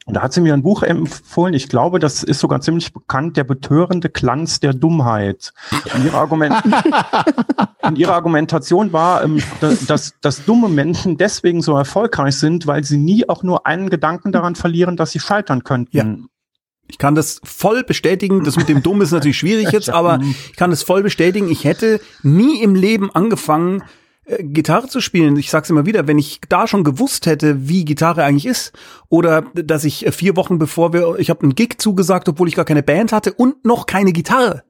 und 0.06 0.14
da 0.14 0.22
hat 0.22 0.34
sie 0.34 0.42
mir 0.42 0.52
ein 0.52 0.62
Buch 0.62 0.82
empfohlen, 0.82 1.54
ich 1.54 1.68
glaube, 1.68 1.98
das 1.98 2.22
ist 2.22 2.38
sogar 2.38 2.60
ziemlich 2.60 2.92
bekannt, 2.92 3.38
der 3.38 3.44
betörende 3.44 4.10
Glanz 4.10 4.60
der 4.60 4.74
Dummheit. 4.74 5.54
Und 5.94 6.04
ihre, 6.04 6.18
Argument 6.18 6.54
und 7.82 7.96
ihre 7.96 8.12
Argumentation 8.12 8.92
war, 8.92 9.24
ähm, 9.24 9.42
dass, 9.86 10.14
dass 10.20 10.44
dumme 10.44 10.68
Menschen 10.68 11.16
deswegen 11.16 11.62
so 11.62 11.74
erfolgreich 11.74 12.36
sind, 12.36 12.66
weil 12.66 12.84
sie 12.84 12.98
nie 12.98 13.26
auch 13.30 13.42
nur 13.42 13.66
einen 13.66 13.88
Gedanken 13.88 14.30
daran 14.30 14.56
verlieren, 14.56 14.98
dass 14.98 15.12
sie 15.12 15.20
scheitern 15.20 15.64
könnten. 15.64 15.96
Ja. 15.96 16.04
Ich 16.86 16.98
kann 16.98 17.14
das 17.14 17.40
voll 17.42 17.82
bestätigen. 17.82 18.44
Das 18.44 18.56
mit 18.56 18.68
dem 18.68 18.82
Dumm 18.82 19.00
ist 19.00 19.10
natürlich 19.10 19.38
schwierig 19.38 19.68
jetzt, 19.72 19.88
aber 19.88 20.20
ich 20.20 20.56
kann 20.56 20.68
das 20.68 20.82
voll 20.82 21.02
bestätigen. 21.02 21.50
Ich 21.50 21.64
hätte 21.64 21.98
nie 22.22 22.62
im 22.62 22.74
Leben 22.74 23.10
angefangen, 23.14 23.82
Gitarre 24.26 24.88
zu 24.88 25.00
spielen. 25.00 25.36
Ich 25.36 25.50
sag's 25.50 25.70
immer 25.70 25.86
wieder, 25.86 26.06
wenn 26.06 26.18
ich 26.18 26.40
da 26.48 26.66
schon 26.66 26.84
gewusst 26.84 27.26
hätte, 27.26 27.68
wie 27.68 27.84
Gitarre 27.84 28.24
eigentlich 28.24 28.46
ist, 28.46 28.72
oder 29.08 29.42
dass 29.54 29.84
ich 29.84 30.06
äh, 30.06 30.12
vier 30.12 30.36
Wochen 30.36 30.58
bevor 30.58 30.92
wir, 30.92 31.16
ich 31.18 31.30
habe 31.30 31.42
einen 31.42 31.54
Gig 31.54 31.76
zugesagt, 31.78 32.28
obwohl 32.28 32.48
ich 32.48 32.54
gar 32.54 32.64
keine 32.64 32.82
Band 32.82 33.12
hatte 33.12 33.32
und 33.34 33.64
noch 33.64 33.86
keine 33.86 34.12
Gitarre, 34.12 34.64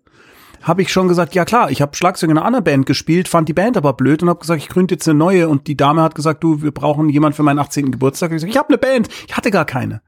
habe 0.62 0.81
ich 0.81 0.90
schon 0.90 1.09
gesagt, 1.09 1.35
ja 1.35 1.44
klar, 1.44 1.70
ich 1.70 1.82
habe 1.82 1.94
Schlagzeug 1.94 2.31
in 2.31 2.39
einer 2.39 2.47
anderen 2.47 2.64
Band 2.64 2.86
gespielt, 2.86 3.28
fand 3.28 3.48
die 3.48 3.52
Band 3.52 3.76
aber 3.76 3.93
blöd 3.93 4.22
und 4.22 4.31
habe 4.31 4.40
gesagt, 4.40 4.62
ich 4.62 4.70
gründe 4.70 4.94
jetzt 4.94 5.06
eine 5.06 5.18
neue. 5.18 5.51
Und 5.51 5.66
die 5.66 5.76
Dame 5.76 6.02
hat 6.02 6.14
gesagt, 6.14 6.43
du, 6.43 6.62
wir 6.62 6.70
brauchen 6.72 7.10
jemand 7.10 7.36
für 7.36 7.43
meinen 7.43 7.59
18. 7.59 7.93
Geburtstag. 7.93 8.31
Ich, 8.31 8.36
gesagt, 8.36 8.51
ich 8.51 8.56
habe 8.56 8.70
eine 8.70 8.78
Band, 8.78 9.09
ich 9.28 9.36
hatte 9.36 9.51
gar 9.51 9.66
keine. 9.66 10.01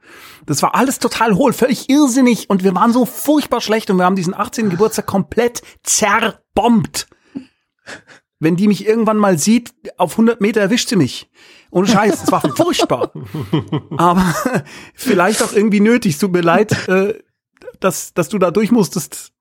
Das 0.46 0.62
war 0.62 0.74
alles 0.74 0.98
total 0.98 1.34
hohl, 1.34 1.52
völlig 1.52 1.90
irrsinnig 1.90 2.48
und 2.48 2.64
wir 2.64 2.74
waren 2.74 2.92
so 2.92 3.04
furchtbar 3.04 3.60
schlecht 3.60 3.90
und 3.90 3.98
wir 3.98 4.06
haben 4.06 4.16
diesen 4.16 4.32
18. 4.32 4.70
Geburtstag 4.70 5.04
komplett 5.04 5.60
zerbombt 5.82 7.06
wenn 8.38 8.56
die 8.56 8.68
mich 8.68 8.86
irgendwann 8.86 9.16
mal 9.16 9.38
sieht, 9.38 9.72
auf 9.96 10.12
100 10.12 10.40
Meter 10.40 10.60
erwischt 10.60 10.88
sie 10.88 10.96
mich. 10.96 11.30
Ohne 11.70 11.86
Scheiß, 11.86 12.24
es 12.24 12.32
war 12.32 12.40
furchtbar. 12.56 13.12
Aber 13.96 14.34
vielleicht 14.94 15.42
auch 15.42 15.52
irgendwie 15.52 15.80
nötig. 15.80 16.18
Tut 16.18 16.32
mir 16.32 16.42
leid, 16.42 16.88
äh, 16.88 17.14
dass, 17.80 18.14
dass 18.14 18.28
du 18.28 18.38
da 18.38 18.50
durch 18.50 18.70
musstest. 18.70 19.32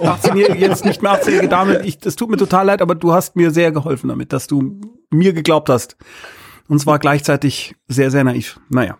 18 0.00 0.36
jetzt 0.36 0.84
nicht 0.84 1.02
mehr 1.02 1.12
18-jährige 1.12 1.48
Dame. 1.48 1.84
Ich, 1.84 1.98
das 1.98 2.16
tut 2.16 2.30
mir 2.30 2.38
total 2.38 2.66
leid, 2.66 2.80
aber 2.80 2.94
du 2.94 3.12
hast 3.12 3.36
mir 3.36 3.50
sehr 3.50 3.70
geholfen 3.70 4.08
damit, 4.08 4.32
dass 4.32 4.46
du 4.46 4.80
mir 5.10 5.32
geglaubt 5.32 5.68
hast. 5.68 5.96
Und 6.68 6.78
zwar 6.80 6.98
gleichzeitig 6.98 7.74
sehr, 7.86 8.10
sehr 8.10 8.24
naiv. 8.24 8.60
Naja. 8.70 8.98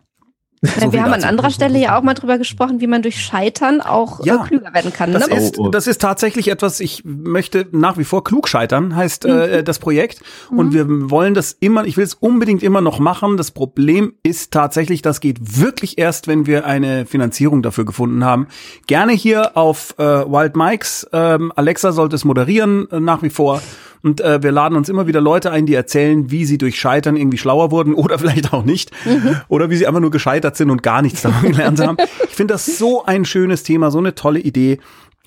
So 0.80 0.92
wir 0.92 1.02
haben 1.02 1.12
an 1.14 1.24
anderer 1.24 1.50
Stelle 1.50 1.78
ja 1.78 1.98
auch 1.98 2.02
mal 2.02 2.12
drüber 2.12 2.36
gesprochen, 2.36 2.80
wie 2.80 2.86
man 2.86 3.00
durch 3.00 3.18
Scheitern 3.18 3.80
auch 3.80 4.20
äh, 4.20 4.26
ja, 4.26 4.44
äh, 4.44 4.46
klüger 4.46 4.74
werden 4.74 4.92
kann. 4.92 5.12
Das, 5.12 5.26
ne? 5.28 5.36
ist, 5.36 5.58
oh, 5.58 5.66
oh. 5.66 5.68
das 5.70 5.86
ist 5.86 6.02
tatsächlich 6.02 6.48
etwas, 6.48 6.80
ich 6.80 7.02
möchte 7.04 7.66
nach 7.72 7.96
wie 7.96 8.04
vor 8.04 8.24
klug 8.24 8.46
scheitern, 8.46 8.94
heißt 8.94 9.24
äh, 9.24 9.28
mhm. 9.28 9.40
äh, 9.40 9.62
das 9.64 9.78
Projekt. 9.78 10.20
Mhm. 10.50 10.58
Und 10.58 10.72
wir 10.74 11.10
wollen 11.10 11.32
das 11.32 11.52
immer, 11.52 11.86
ich 11.86 11.96
will 11.96 12.04
es 12.04 12.12
unbedingt 12.12 12.62
immer 12.62 12.82
noch 12.82 12.98
machen. 12.98 13.38
Das 13.38 13.52
Problem 13.52 14.12
ist 14.22 14.52
tatsächlich, 14.52 15.00
das 15.00 15.20
geht 15.20 15.58
wirklich 15.58 15.96
erst, 15.96 16.28
wenn 16.28 16.46
wir 16.46 16.66
eine 16.66 17.06
Finanzierung 17.06 17.62
dafür 17.62 17.86
gefunden 17.86 18.24
haben. 18.24 18.46
Gerne 18.86 19.12
hier 19.12 19.56
auf 19.56 19.94
äh, 19.98 20.02
Wild 20.02 20.56
Mikes. 20.56 21.08
Ähm, 21.14 21.52
Alexa 21.56 21.92
sollte 21.92 22.16
es 22.16 22.24
moderieren, 22.26 22.86
äh, 22.90 23.00
nach 23.00 23.22
wie 23.22 23.30
vor. 23.30 23.62
Und 24.02 24.20
äh, 24.20 24.42
wir 24.42 24.52
laden 24.52 24.76
uns 24.76 24.88
immer 24.88 25.06
wieder 25.06 25.20
Leute 25.20 25.50
ein, 25.50 25.66
die 25.66 25.74
erzählen, 25.74 26.30
wie 26.30 26.44
sie 26.44 26.58
durch 26.58 26.78
Scheitern 26.78 27.16
irgendwie 27.16 27.38
schlauer 27.38 27.70
wurden 27.70 27.94
oder 27.94 28.18
vielleicht 28.18 28.52
auch 28.52 28.64
nicht. 28.64 28.90
Mhm. 29.04 29.36
Oder 29.48 29.70
wie 29.70 29.76
sie 29.76 29.86
einfach 29.86 30.00
nur 30.00 30.10
gescheitert 30.10 30.56
sind 30.56 30.70
und 30.70 30.82
gar 30.82 31.02
nichts 31.02 31.22
davon 31.22 31.50
gelernt 31.50 31.80
haben. 31.80 31.96
Ich 32.28 32.36
finde 32.36 32.54
das 32.54 32.78
so 32.78 33.04
ein 33.04 33.24
schönes 33.24 33.62
Thema, 33.62 33.90
so 33.90 33.98
eine 33.98 34.14
tolle 34.14 34.40
Idee. 34.40 34.78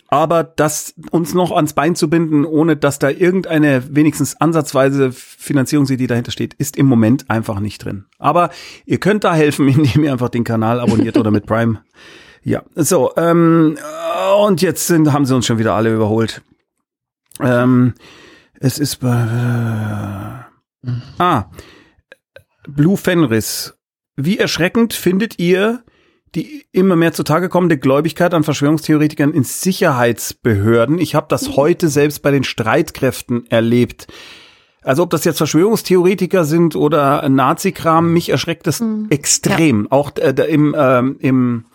Aber 0.08 0.44
das 0.44 0.94
uns 1.10 1.34
noch 1.34 1.52
ans 1.52 1.74
Bein 1.74 1.96
zu 1.96 2.10
binden, 2.10 2.46
ohne 2.46 2.78
dass 2.78 3.00
da 3.00 3.10
irgendeine 3.10 3.96
wenigstens 3.96 4.40
ansatzweise 4.40 5.12
Finanzierungsidee 5.12 6.06
dahinter 6.08 6.32
steht, 6.32 6.54
ist 6.54 6.78
im 6.78 6.86
Moment 6.86 7.30
einfach 7.32 7.60
nicht 7.60 7.84
drin. 7.84 8.06
Aber 8.20 8.52
ihr 8.86 9.00
könnt 9.00 9.24
da 9.24 9.34
helfen, 9.34 9.68
indem 9.68 10.04
ihr 10.04 10.12
einfach 10.12 10.30
den 10.30 10.44
Kanal 10.44 10.80
abonniert 10.80 11.18
oder 11.18 11.32
mit 11.32 11.46
Prime. 11.46 11.82
Ja, 12.44 12.62
so, 12.76 13.12
ähm, 13.18 13.78
und 14.40 14.62
jetzt 14.62 14.88
sind, 14.88 15.12
haben 15.14 15.26
sie 15.26 15.36
uns 15.36 15.46
schon 15.46 15.58
wieder 15.58 15.74
alle 15.74 15.94
überholt. 15.94 16.42
Ähm, 17.40 17.94
es 18.64 18.80
ist 18.80 19.02
bei. 19.02 20.48
Äh, 20.86 20.92
ah. 21.20 21.50
Blue 22.68 22.96
Fenris. 22.96 23.78
Wie 24.16 24.40
erschreckend 24.40 24.94
findet 24.94 25.38
ihr 25.38 25.84
die 26.34 26.66
immer 26.72 26.96
mehr 26.96 27.14
zutage 27.14 27.50
kommende 27.50 27.78
Gläubigkeit 27.78 28.34
an 28.34 28.44
Verschwörungstheoretikern 28.44 29.34
in 29.34 29.44
Sicherheitsbehörden? 29.44 30.98
Ich 30.98 31.14
habe 31.14 31.28
das 31.30 31.58
heute 31.58 31.90
selbst 31.90 32.22
bei 32.22 32.32
den 32.32 32.44
Streitkräften 32.44 33.46
erlebt. 33.52 34.08
Also 34.82 35.04
ob 35.04 35.10
das 35.10 35.26
jetzt 35.26 35.38
Verschwörungstheoretiker 35.38 36.46
sind 36.46 36.76
oder 36.76 37.28
Nazi-Kram, 37.28 38.14
mich 38.14 38.30
erschreckt 38.30 38.66
das 38.66 38.80
mhm. 38.80 39.08
extrem. 39.10 39.84
Ja. 39.84 39.92
Auch 39.92 40.16
äh, 40.16 40.32
im, 40.50 40.74
ähm, 40.78 41.18
im 41.20 41.66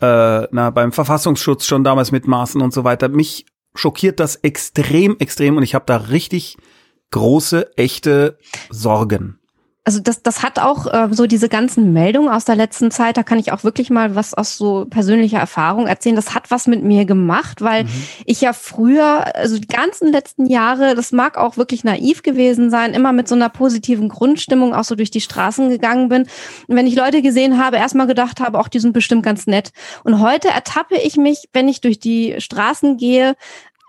äh, 0.00 0.48
na, 0.50 0.70
beim 0.70 0.90
Verfassungsschutz 0.90 1.66
schon 1.66 1.84
damals 1.84 2.10
mit 2.10 2.26
Maßen 2.26 2.60
und 2.60 2.74
so 2.74 2.82
weiter. 2.82 3.08
Mich 3.08 3.46
schockiert 3.76 4.20
das 4.20 4.36
extrem, 4.36 5.16
extrem 5.18 5.56
und 5.56 5.62
ich 5.62 5.74
habe 5.74 5.84
da 5.86 5.96
richtig 5.96 6.56
große, 7.10 7.76
echte 7.76 8.38
Sorgen 8.70 9.38
also 9.86 10.00
das, 10.00 10.20
das 10.20 10.42
hat 10.42 10.58
auch 10.58 10.92
äh, 10.92 11.08
so 11.12 11.26
diese 11.26 11.48
ganzen 11.48 11.92
Meldungen 11.92 12.28
aus 12.28 12.44
der 12.44 12.56
letzten 12.56 12.90
Zeit, 12.90 13.16
da 13.16 13.22
kann 13.22 13.38
ich 13.38 13.52
auch 13.52 13.62
wirklich 13.62 13.88
mal 13.88 14.16
was 14.16 14.34
aus 14.34 14.56
so 14.56 14.84
persönlicher 14.84 15.38
Erfahrung 15.38 15.86
erzählen. 15.86 16.16
Das 16.16 16.34
hat 16.34 16.50
was 16.50 16.66
mit 16.66 16.82
mir 16.82 17.04
gemacht, 17.04 17.62
weil 17.62 17.84
mhm. 17.84 17.90
ich 18.24 18.40
ja 18.40 18.52
früher, 18.52 19.36
also 19.36 19.60
die 19.60 19.68
ganzen 19.68 20.10
letzten 20.10 20.46
Jahre, 20.46 20.96
das 20.96 21.12
mag 21.12 21.38
auch 21.38 21.56
wirklich 21.56 21.84
naiv 21.84 22.24
gewesen 22.24 22.68
sein, 22.68 22.94
immer 22.94 23.12
mit 23.12 23.28
so 23.28 23.36
einer 23.36 23.48
positiven 23.48 24.08
Grundstimmung 24.08 24.74
auch 24.74 24.82
so 24.82 24.96
durch 24.96 25.12
die 25.12 25.20
Straßen 25.20 25.70
gegangen 25.70 26.08
bin. 26.08 26.22
Und 26.66 26.74
wenn 26.74 26.88
ich 26.88 26.96
Leute 26.96 27.22
gesehen 27.22 27.64
habe, 27.64 27.76
erstmal 27.76 28.08
gedacht 28.08 28.40
habe, 28.40 28.58
auch 28.58 28.66
die 28.66 28.80
sind 28.80 28.92
bestimmt 28.92 29.22
ganz 29.22 29.46
nett. 29.46 29.70
Und 30.02 30.18
heute 30.18 30.48
ertappe 30.48 30.96
ich 30.96 31.16
mich, 31.16 31.48
wenn 31.52 31.68
ich 31.68 31.80
durch 31.80 32.00
die 32.00 32.34
Straßen 32.40 32.96
gehe, 32.96 33.36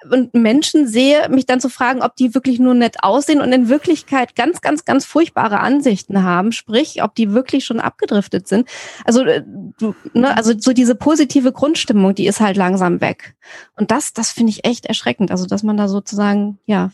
und 0.10 0.34
Menschen 0.34 0.88
sehe, 0.88 1.30
mich 1.30 1.46
dann 1.46 1.60
zu 1.60 1.70
fragen, 1.70 2.02
ob 2.02 2.16
die 2.16 2.34
wirklich 2.34 2.60
nur 2.60 2.74
nett 2.74 3.04
aussehen 3.04 3.42
und 3.42 3.52
in 3.52 3.70
Wirklichkeit 3.70 4.36
ganz, 4.36 4.62
ganz, 4.62 4.86
ganz 4.86 5.06
furchtbare 5.06 5.60
Ansichten 5.60 6.24
haben, 6.24 6.52
sprich, 6.52 7.04
ob 7.04 7.16
die 7.16 7.34
wirklich 7.34 7.66
schon 7.66 7.80
abgedriftet 7.80 8.48
sind. 8.48 8.68
Also, 9.06 9.24
äh, 9.24 9.44
du, 9.80 9.96
ne, 10.14 10.36
also 10.36 10.54
so 10.58 10.74
diese 10.74 10.96
positive 10.96 11.52
Grundstimmung, 11.52 12.16
die 12.16 12.28
ist 12.28 12.40
halt 12.40 12.58
langsam 12.58 13.02
weg. 13.02 13.36
Und 13.76 13.92
das, 13.92 14.14
das 14.14 14.32
finde 14.32 14.52
ich 14.52 14.66
echt 14.66 14.86
erschreckend. 14.86 15.32
Also, 15.32 15.46
dass 15.46 15.64
man 15.64 15.78
da 15.78 15.88
sozusagen, 15.88 16.60
ja, 16.66 16.92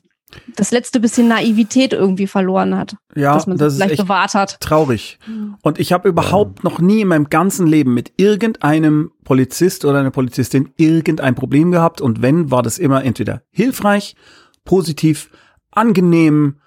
das 0.55 0.71
letzte 0.71 0.99
bisschen 0.99 1.27
Naivität 1.27 1.93
irgendwie 1.93 2.27
verloren 2.27 2.77
hat. 2.77 2.95
Ja, 3.15 3.33
dass 3.33 3.47
man 3.47 3.57
das 3.57 3.75
vielleicht 3.75 3.97
bewahrt 3.97 4.33
hat. 4.33 4.59
Traurig. 4.59 5.19
Mhm. 5.27 5.55
Und 5.61 5.79
ich 5.79 5.93
habe 5.93 6.09
überhaupt 6.09 6.63
noch 6.63 6.79
nie 6.79 7.01
in 7.01 7.07
meinem 7.07 7.29
ganzen 7.29 7.67
Leben 7.67 7.93
mit 7.93 8.13
irgendeinem 8.17 9.11
Polizist 9.23 9.85
oder 9.85 9.99
einer 9.99 10.11
Polizistin 10.11 10.69
irgendein 10.77 11.35
Problem 11.35 11.71
gehabt. 11.71 12.01
Und 12.01 12.21
wenn, 12.21 12.51
war 12.51 12.63
das 12.63 12.77
immer 12.77 13.03
entweder 13.03 13.43
hilfreich, 13.51 14.15
positiv, 14.65 15.29
angenehm, 15.71 16.57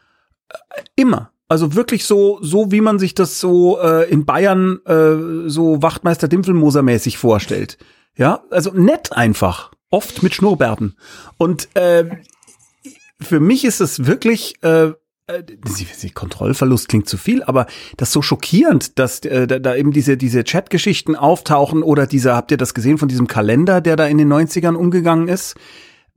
äh, 0.49 0.55
immer. 0.97 1.31
Also 1.49 1.75
wirklich 1.75 2.05
so, 2.05 2.39
so 2.43 2.73
wie 2.73 2.81
man 2.81 2.99
sich 2.99 3.15
das 3.15 3.39
so 3.39 3.79
äh, 3.81 4.11
in 4.11 4.25
Bayern 4.25 4.81
äh, 4.85 5.49
so 5.49 5.81
Wachtmeister 5.81 6.27
Dimpfelmoser 6.27 6.83
mäßig 6.83 7.19
vorstellt. 7.19 7.79
Ja, 8.17 8.43
also 8.51 8.71
nett 8.73 9.13
einfach, 9.13 9.71
oft 9.91 10.23
mit 10.23 10.35
Schnurrbärten. 10.35 10.97
Und 11.37 11.69
äh, 11.75 12.17
für 13.21 13.41
mich 13.41 13.65
ist 13.65 13.81
es 13.81 14.07
wirklich 14.07 14.55
äh, 14.63 14.93
äh 15.27 16.11
Kontrollverlust 16.15 16.89
klingt 16.89 17.09
zu 17.09 17.17
viel, 17.17 17.43
aber 17.43 17.67
das 17.97 18.09
ist 18.09 18.13
so 18.13 18.23
schockierend, 18.23 18.99
dass 18.99 19.21
äh, 19.21 19.47
da, 19.47 19.59
da 19.59 19.75
eben 19.75 19.93
diese 19.93 20.17
diese 20.17 20.45
Chatgeschichten 20.45 21.17
auftauchen 21.17 21.83
oder 21.83 22.07
dieser 22.07 22.37
habt 22.37 22.51
ihr 22.51 22.57
das 22.57 22.75
gesehen 22.75 22.99
von 22.99 23.09
diesem 23.09 23.27
Kalender, 23.27 23.81
der 23.81 23.97
da 23.97 24.07
in 24.07 24.19
den 24.19 24.33
90ern 24.33 24.75
umgegangen 24.75 25.29
ist? 25.29 25.55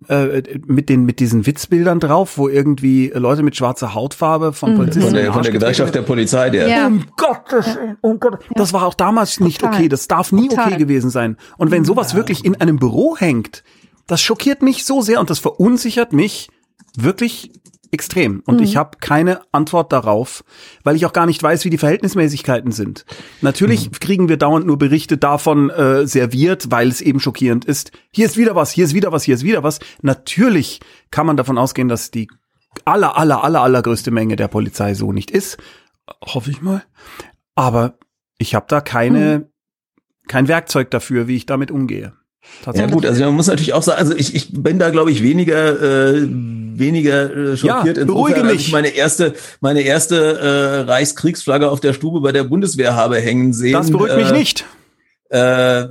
Äh, 0.07 0.43
mit 0.65 0.88
den 0.88 1.03
mit 1.03 1.19
diesen 1.19 1.45
Witzbildern 1.45 1.99
drauf, 1.99 2.38
wo 2.38 2.47
irgendwie 2.47 3.11
Leute 3.13 3.43
mit 3.43 3.57
schwarzer 3.57 3.93
Hautfarbe 3.93 4.53
von 4.53 4.71
mhm. 4.71 4.77
Polizisten 4.77 5.09
von 5.09 5.13
der, 5.13 5.34
von 5.34 5.43
der 5.43 5.51
Gewerkschaft 5.51 5.93
der 5.93 6.03
Polizei, 6.03 6.49
der 6.49 6.69
ja. 6.69 6.88
um 6.88 7.05
Gottes 7.17 7.77
um 7.99 8.17
Gott, 8.17 8.39
das 8.55 8.71
war 8.71 8.85
auch 8.85 8.93
damals 8.93 9.41
nicht 9.41 9.61
okay, 9.61 9.89
das 9.89 10.07
darf 10.07 10.31
nie 10.31 10.47
Total. 10.47 10.67
okay 10.67 10.77
gewesen 10.77 11.09
sein. 11.09 11.35
Und 11.57 11.71
wenn 11.71 11.84
sowas 11.84 12.13
ja. 12.13 12.17
wirklich 12.17 12.45
in 12.45 12.61
einem 12.61 12.77
Büro 12.77 13.17
hängt, 13.17 13.61
das 14.07 14.21
schockiert 14.21 14.61
mich 14.61 14.85
so 14.85 15.01
sehr 15.01 15.19
und 15.19 15.30
das 15.30 15.39
verunsichert 15.39 16.13
mich 16.13 16.49
wirklich 16.95 17.52
extrem. 17.91 18.41
Und 18.45 18.57
Mhm. 18.57 18.64
ich 18.64 18.78
habe 18.78 18.98
keine 19.02 19.41
Antwort 19.52 19.91
darauf, 19.91 20.44
weil 20.84 20.95
ich 20.95 21.06
auch 21.06 21.14
gar 21.14 21.26
nicht 21.26 21.41
weiß, 21.41 21.66
wie 21.66 21.70
die 21.72 21.78
Verhältnismäßigkeiten 21.80 22.72
sind. 22.72 23.03
Natürlich 23.41 23.91
kriegen 23.99 24.30
wir 24.30 24.38
dauernd 24.38 24.68
nur 24.68 24.78
Berichte 24.78 25.18
davon 25.18 25.70
äh, 25.72 26.06
serviert, 26.06 26.70
weil 26.70 26.88
es 26.90 27.02
eben 27.02 27.20
schockierend 27.20 27.66
ist. 27.66 27.91
Hier 28.11 28.28
ist 28.28 28.38
wieder 28.38 28.56
was, 28.56 28.72
hier 28.72 28.86
ist 28.86 28.94
wieder 28.94 29.11
was, 29.11 29.24
hier 29.24 29.36
ist 29.36 29.44
wieder 29.44 29.64
was. 29.64 29.80
Natürlich 30.03 30.82
kann 31.10 31.26
man 31.26 31.36
davon 31.36 31.57
ausgehen, 31.57 31.88
dass 31.88 32.11
die 32.11 32.30
aller, 32.86 33.18
aller, 33.18 33.44
aller, 33.44 33.61
allergrößte 33.61 34.11
Menge 34.11 34.36
der 34.36 34.48
Polizei 34.49 34.94
so 34.94 35.11
nicht 35.11 35.32
ist. 35.32 35.57
Hoffe 36.24 36.52
ich 36.52 36.61
mal. 36.61 36.84
Aber 37.56 37.98
ich 38.38 38.53
habe 38.53 38.68
da 38.70 38.82
keine, 38.82 39.49
kein 40.28 40.48
Werkzeug 40.48 40.91
dafür, 40.91 41.28
wie 41.28 41.36
ich 41.36 41.48
damit 41.48 41.72
umgehe. 41.72 42.14
Ja 42.74 42.88
gut, 42.88 43.06
also 43.06 43.24
man 43.24 43.36
muss 43.36 43.48
natürlich 43.48 43.74
auch 43.74 43.84
sagen, 43.84 43.99
also 43.99 44.16
ich, 44.16 44.36
ich 44.36 44.52
bin 44.52 44.80
da 44.80 44.90
glaube 44.90 45.11
ich 45.11 45.22
weniger 45.24 46.14
äh, 46.14 46.28
weniger 46.80 47.36
äh, 47.36 47.57
schockiert. 47.57 47.98
Ja, 47.98 48.06
beruhige 48.06 48.40
Insofern, 48.40 48.48
als 48.48 48.57
mich. 48.57 48.68
Ich 48.68 48.74
meine 48.74 48.90
erste 48.90 49.34
meine 49.61 49.82
erste 49.82 50.40
äh, 50.40 50.80
Reichskriegsflagge 50.90 51.70
auf 51.70 51.80
der 51.80 51.94
Stube 51.94 52.22
bei 52.22 52.32
der 52.32 52.45
Bundeswehr 52.45 52.95
habe 52.95 53.20
hängen 53.20 53.53
sehen. 53.53 53.74
das 53.74 53.91
beruhigt 53.91 54.16
mich 54.16 54.30
äh, 54.30 54.34
nicht. 54.34 54.66
äh, 55.30 55.86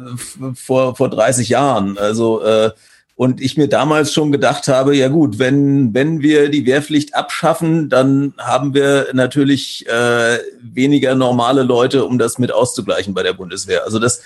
vor, 0.55 0.97
vor 0.97 1.11
30 1.11 1.49
Jahren. 1.49 1.99
Also 1.99 2.43
äh, 2.43 2.71
und 3.19 3.41
ich 3.41 3.57
mir 3.57 3.67
damals 3.67 4.13
schon 4.13 4.31
gedacht 4.31 4.69
habe, 4.69 4.95
ja 4.95 5.09
gut, 5.09 5.41
wenn, 5.41 5.93
wenn 5.93 6.21
wir 6.21 6.51
die 6.51 6.65
Wehrpflicht 6.67 7.17
abschaffen, 7.17 7.89
dann 7.89 8.33
haben 8.39 8.75
wir 8.75 9.09
natürlich 9.13 9.85
äh, 9.89 10.39
weniger 10.63 11.17
normale 11.17 11.65
Leute, 11.65 12.05
um 12.05 12.17
das 12.21 12.39
mit 12.39 12.53
auszugleichen 12.53 13.15
bei 13.15 13.25
der 13.25 13.33
Bundeswehr. 13.33 13.85
Also 13.85 13.99
das, 13.99 14.23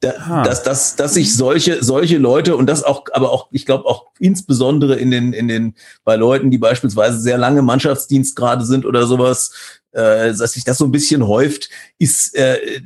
da, 0.00 0.42
dass, 0.44 0.62
dass, 0.62 0.94
dass 0.96 1.14
sich 1.14 1.34
solche, 1.34 1.82
solche 1.82 2.18
Leute 2.18 2.56
und 2.56 2.66
das 2.66 2.84
auch, 2.84 3.04
aber 3.12 3.32
auch, 3.32 3.48
ich 3.50 3.66
glaube 3.66 3.84
auch 3.86 4.06
insbesondere 4.20 4.94
in 4.96 5.10
den, 5.10 5.32
in 5.32 5.48
den, 5.48 5.74
bei 6.04 6.14
Leuten, 6.16 6.50
die 6.50 6.58
beispielsweise 6.58 7.18
sehr 7.20 7.36
lange 7.38 7.62
Mannschaftsdienst 7.62 8.36
gerade 8.36 8.64
sind 8.64 8.86
oder 8.86 9.06
sowas, 9.06 9.50
äh, 9.92 10.32
dass 10.34 10.52
sich 10.52 10.64
das 10.64 10.78
so 10.78 10.84
ein 10.84 10.92
bisschen 10.92 11.26
häuft, 11.26 11.68
ist, 11.98 12.34
äh, 12.36 12.80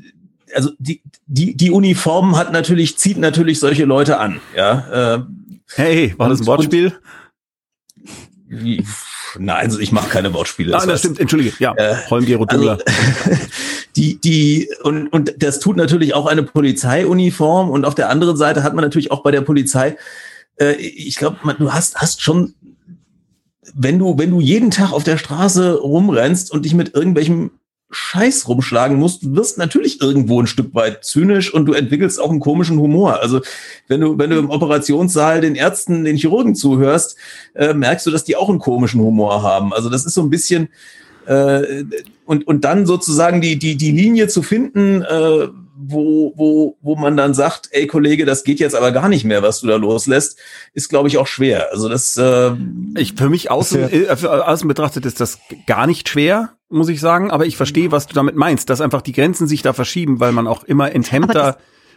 also 0.55 0.71
die, 0.79 1.03
die, 1.27 1.57
die 1.57 1.71
Uniform 1.71 2.37
hat 2.37 2.53
natürlich, 2.53 2.97
zieht 2.99 3.19
natürlich 3.19 3.61
solche 3.61 3.85
Leute 3.85 4.19
an, 4.19 4.41
ja. 4.57 5.17
Äh, 5.17 5.23
Hey, 5.75 6.15
war 6.19 6.29
das 6.29 6.39
ein 6.39 6.41
und- 6.43 6.47
Wortspiel? 6.49 6.99
wie- 8.49 8.85
nein, 9.39 9.67
also 9.67 9.79
ich 9.79 9.93
mache 9.93 10.09
keine 10.09 10.33
Wortspiele. 10.35 10.75
Ah, 10.75 10.87
das 10.87 11.01
stimmt, 11.01 11.21
entschuldige. 11.21 11.53
Ja, 11.59 11.75
Äh, 11.75 11.97
Dula. 12.47 12.73
Also, 12.73 12.85
die, 13.97 14.21
die, 14.21 14.69
und, 14.83 15.09
und 15.09 15.35
das 15.39 15.61
tut 15.61 15.77
natürlich 15.77 16.15
auch 16.15 16.27
eine 16.27 16.43
Polizeiuniform 16.43 17.71
und 17.71 17.85
auf 17.85 17.95
der 17.95 18.09
anderen 18.09 18.37
Seite 18.37 18.63
hat 18.63 18.75
man 18.75 18.85
natürlich 18.85 19.11
auch 19.11 19.23
bei 19.23 19.31
der 19.31 19.43
Polizei, 19.43 19.97
äh, 20.57 20.73
ich 20.75 21.17
glaube, 21.17 21.39
du 21.59 21.73
hast, 21.73 21.97
hast 21.97 22.23
schon, 22.23 22.55
wenn 23.75 23.99
du, 23.99 24.19
wenn 24.19 24.31
du 24.31 24.41
jeden 24.41 24.71
Tag 24.71 24.93
auf 24.93 25.05
der 25.05 25.19
Straße 25.19 25.79
rumrennst 25.81 26.51
und 26.51 26.65
dich 26.65 26.75
mit 26.75 26.95
irgendwelchem 26.95 27.53
Scheiß 27.93 28.49
rumschlagen 28.49 28.97
musst, 28.97 29.35
wirst 29.35 29.59
natürlich 29.59 30.01
irgendwo 30.01 30.41
ein 30.41 30.47
Stück 30.47 30.75
weit 30.75 31.05
zynisch 31.05 31.53
und 31.53 31.67
du 31.67 31.75
entwickelst 31.75 32.21
auch 32.21 32.31
einen 32.31 32.41
komischen 32.41 32.79
Humor. 32.79 33.21
Also 33.21 33.41
wenn 33.87 34.01
du, 34.01 34.19
wenn 34.19 34.31
du 34.31 34.39
im 34.39 34.51
Operationssaal 34.51 35.41
den 35.41 35.55
Ärzten, 35.55 36.05
den 36.05 36.17
Chirurgen 36.17 36.55
zuhörst, 36.55 37.17
äh, 37.55 37.75
merkst 37.75 38.07
du, 38.07 38.11
dass 38.11 38.25
die 38.25 38.37
auch 38.37 38.49
einen 38.49 38.59
komischen 38.59 39.01
Humor 39.01 39.43
haben. 39.43 39.73
Also 39.73 39.91
das 39.91 40.07
ist 40.07 40.15
so 40.15 40.23
ein 40.23 40.31
bisschen, 40.31 40.69
äh, 41.27 41.85
und, 42.25 42.47
und 42.47 42.65
dann 42.65 42.87
sozusagen 42.87 43.41
die, 43.41 43.59
die, 43.59 43.77
die 43.77 43.93
Linie 43.93 44.29
zu 44.29 44.43
finden, 44.43 45.03
äh, 45.03 45.49
wo, 45.85 46.33
wo, 46.37 46.77
wo 46.81 46.97
man 46.97 47.17
dann 47.17 47.35
sagt, 47.35 47.69
ey 47.73 47.87
Kollege, 47.87 48.25
das 48.25 48.45
geht 48.45 48.61
jetzt 48.61 48.75
aber 48.75 48.93
gar 48.93 49.09
nicht 49.09 49.25
mehr, 49.25 49.43
was 49.43 49.61
du 49.61 49.67
da 49.67 49.77
loslässt, 49.77 50.39
ist, 50.75 50.89
glaube 50.89 51.09
ich, 51.09 51.19
auch 51.19 51.27
schwer. 51.27 51.69
Also 51.73 51.89
das, 51.89 52.17
äh, 52.17 52.53
Ich, 52.97 53.15
für 53.15 53.29
mich 53.29 53.51
außen, 53.51 53.83
äh, 53.91 54.17
für 54.17 54.47
außen 54.49 54.69
betrachtet 54.69 55.07
ist 55.07 55.21
das 55.21 55.39
gar 55.67 55.87
nicht 55.87 56.09
schwer, 56.09 56.51
muss 56.69 56.89
ich 56.89 57.01
sagen, 57.01 57.31
aber 57.31 57.47
ich 57.47 57.57
verstehe, 57.57 57.91
was 57.93 58.07
du 58.07 58.15
damit 58.15 58.37
meinst, 58.37 58.71
dass 58.71 58.81
einfach 58.81 59.03
die 59.03 59.13
Grenzen 59.13 59.47
sich 59.47 59.63
da 59.63 59.73
verschieben, 59.73 60.21
weil 60.21 60.33
man 60.33 60.47
auch 60.47 60.65
immer 60.65 60.93
enthemmter 60.93 61.57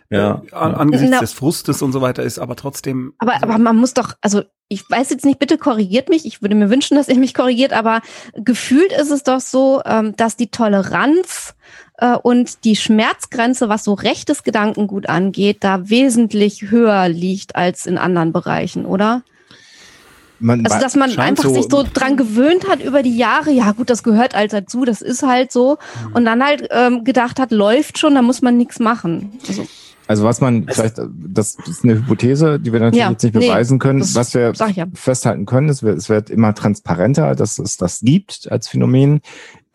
Ja. 0.10 0.41
äh, 0.52 0.56
an, 0.56 0.76
angesichts 0.76 1.12
Na- 1.16 1.20
des 1.20 1.34
Frustes 1.34 1.82
und 1.82 1.91
so 1.91 2.02
weiter 2.02 2.24
ist, 2.24 2.38
aber 2.40 2.56
trotzdem. 2.56 3.14
Aber, 3.20 3.36
aber 3.41 3.57
man 3.57 3.76
muss 3.76 3.94
doch, 3.94 4.14
also 4.22 4.44
ich 4.68 4.84
weiß 4.90 5.10
jetzt 5.12 5.26
nicht, 5.26 5.40
bitte 5.40 5.57
korrigiert 5.57 6.10
mich. 6.10 6.26
Ich 6.26 6.41
würde 6.41 6.56
mir 6.56 6.70
wünschen, 6.70 6.95
dass 6.98 7.07
ihr 7.07 7.18
mich 7.18 7.34
korrigiert, 7.34 7.72
aber 7.74 8.02
gefühlt 8.36 8.91
ist 8.94 9.12
es 9.12 9.24
doch 9.24 9.40
so, 9.40 9.82
ähm, 9.86 10.16
dass 10.16 10.38
die 10.38 10.49
Toleranz 10.52 11.53
äh, 11.53 11.85
und 12.22 12.63
die 12.65 12.76
Schmerzgrenze, 12.76 13.69
was 13.69 13.84
so 13.84 13.93
rechtes 13.93 14.43
Gedankengut 14.43 15.07
angeht, 15.09 15.57
da 15.61 15.89
wesentlich 15.89 16.69
höher 16.69 17.07
liegt 17.09 17.55
als 17.55 17.85
in 17.85 17.97
anderen 17.97 18.34
Bereichen, 18.34 18.85
oder? 18.85 19.23
Man, 20.39 20.65
Also, 20.65 20.80
dass 20.80 20.95
man 20.95 21.17
einfach 21.17 21.45
so. 21.45 21.53
sich 21.53 21.67
so 21.69 21.85
dran 21.91 22.17
gewöhnt 22.17 22.67
hat 22.67 22.84
über 22.84 23.01
die 23.03 23.15
Jahre, 23.15 23.51
ja 23.51 23.72
gut, 23.72 23.89
das 23.89 24.03
gehört 24.03 24.35
halt 24.35 24.51
dazu, 24.51 24.84
das 24.84 25.01
ist 25.01 25.23
halt 25.23 25.51
so. 25.51 25.77
Und 26.13 26.26
dann 26.26 26.43
halt 26.43 26.67
ähm, 26.72 27.05
gedacht 27.05 27.39
hat, 27.39 27.51
läuft 27.51 27.97
schon, 27.97 28.15
da 28.15 28.22
muss 28.22 28.41
man 28.41 28.57
nichts 28.57 28.80
machen. 28.80 29.31
Also, 29.47 29.65
Also 30.07 30.23
was 30.26 30.41
man 30.41 30.67
vielleicht, 30.69 30.99
das 31.09 31.57
ist 31.67 31.84
eine 31.85 31.95
Hypothese, 31.95 32.59
die 32.59 32.73
wir 32.73 32.81
natürlich 32.81 33.01
Ja, 33.01 33.11
jetzt 33.11 33.23
nicht 33.23 33.34
nee, 33.35 33.47
beweisen 33.47 33.80
können. 33.80 33.99
das 33.99 34.13
Was 34.13 34.34
wir 34.34 34.51
ja. 34.76 34.85
festhalten 34.93 35.45
können, 35.45 35.69
ist, 35.69 35.81
es 35.84 36.09
wird 36.09 36.30
immer 36.30 36.53
transparenter, 36.53 37.34
dass 37.35 37.57
es 37.57 37.77
das 37.77 38.01
gibt 38.01 38.51
als 38.51 38.67
Phänomen. 38.67 39.22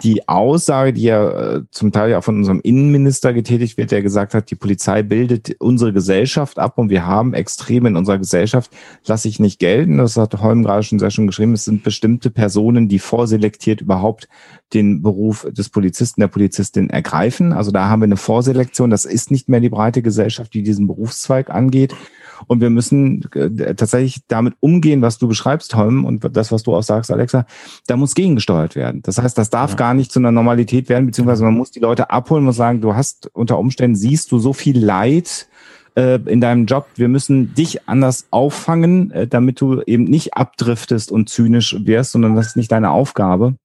Die 0.02 0.28
Aussage, 0.28 0.92
die 0.92 1.02
ja 1.02 1.56
äh, 1.56 1.62
zum 1.70 1.92
Teil 1.92 2.10
ja 2.10 2.20
von 2.20 2.36
unserem 2.36 2.60
Innenminister 2.60 3.32
getätigt 3.32 3.76
wird, 3.76 3.90
der 3.90 4.02
gesagt 4.02 4.34
hat, 4.34 4.50
die 4.50 4.54
Polizei 4.54 5.02
bildet 5.02 5.56
unsere 5.58 5.92
Gesellschaft 5.92 6.58
ab 6.58 6.78
und 6.78 6.88
wir 6.88 7.06
haben 7.06 7.34
Extreme 7.34 7.88
in 7.88 7.96
unserer 7.96 8.18
Gesellschaft, 8.18 8.70
lasse 9.06 9.28
ich 9.28 9.40
nicht 9.40 9.58
gelten. 9.58 9.98
Das 9.98 10.16
hat 10.16 10.40
Holm 10.40 10.62
gerade 10.62 10.82
schon 10.82 10.98
sehr 10.98 11.10
schön 11.10 11.26
geschrieben. 11.26 11.52
Es 11.52 11.64
sind 11.64 11.82
bestimmte 11.82 12.30
Personen, 12.30 12.88
die 12.88 12.98
vorselektiert 12.98 13.82
überhaupt 13.82 14.28
den 14.72 15.02
Beruf 15.02 15.46
des 15.50 15.68
Polizisten, 15.68 16.20
der 16.20 16.28
Polizistin 16.28 16.90
ergreifen. 16.90 17.52
Also 17.52 17.70
da 17.70 17.88
haben 17.88 18.00
wir 18.00 18.04
eine 18.04 18.16
Vorselektion. 18.16 18.90
Das 18.90 19.04
ist 19.04 19.30
nicht 19.30 19.48
mehr 19.48 19.60
die 19.60 19.68
breite 19.68 20.02
Gesellschaft, 20.02 20.54
die 20.54 20.62
diesen 20.62 20.86
Berufszweig 20.86 21.50
angeht. 21.50 21.94
Und 22.46 22.60
wir 22.60 22.70
müssen 22.70 23.28
äh, 23.34 23.74
tatsächlich 23.74 24.22
damit 24.28 24.54
umgehen, 24.60 25.02
was 25.02 25.18
du 25.18 25.28
beschreibst, 25.28 25.74
Holm, 25.74 26.04
und 26.04 26.24
das, 26.36 26.52
was 26.52 26.62
du 26.62 26.74
auch 26.74 26.82
sagst, 26.82 27.10
Alexa, 27.10 27.46
da 27.86 27.96
muss 27.96 28.14
gegengesteuert 28.14 28.76
werden. 28.76 29.02
Das 29.02 29.18
heißt, 29.18 29.36
das 29.36 29.50
darf 29.50 29.76
gar 29.76 29.94
nicht 29.94 30.12
zu 30.12 30.18
einer 30.18 30.32
Normalität 30.32 30.88
werden, 30.88 31.06
beziehungsweise 31.06 31.44
man 31.44 31.54
muss 31.54 31.70
die 31.70 31.80
Leute 31.80 32.10
abholen 32.10 32.46
und 32.46 32.52
sagen, 32.52 32.80
du 32.80 32.94
hast 32.94 33.30
unter 33.34 33.58
Umständen, 33.58 33.96
siehst 33.96 34.32
du 34.32 34.38
so 34.38 34.52
viel 34.52 34.82
Leid 34.82 35.48
äh, 35.96 36.18
in 36.26 36.40
deinem 36.40 36.66
Job, 36.66 36.86
wir 36.96 37.08
müssen 37.08 37.54
dich 37.54 37.88
anders 37.88 38.26
auffangen, 38.30 39.10
äh, 39.10 39.26
damit 39.26 39.60
du 39.60 39.82
eben 39.82 40.04
nicht 40.04 40.34
abdriftest 40.34 41.10
und 41.10 41.28
zynisch 41.28 41.76
wirst, 41.84 42.12
sondern 42.12 42.36
das 42.36 42.48
ist 42.48 42.56
nicht 42.56 42.72
deine 42.72 42.90
Aufgabe. 42.90 43.56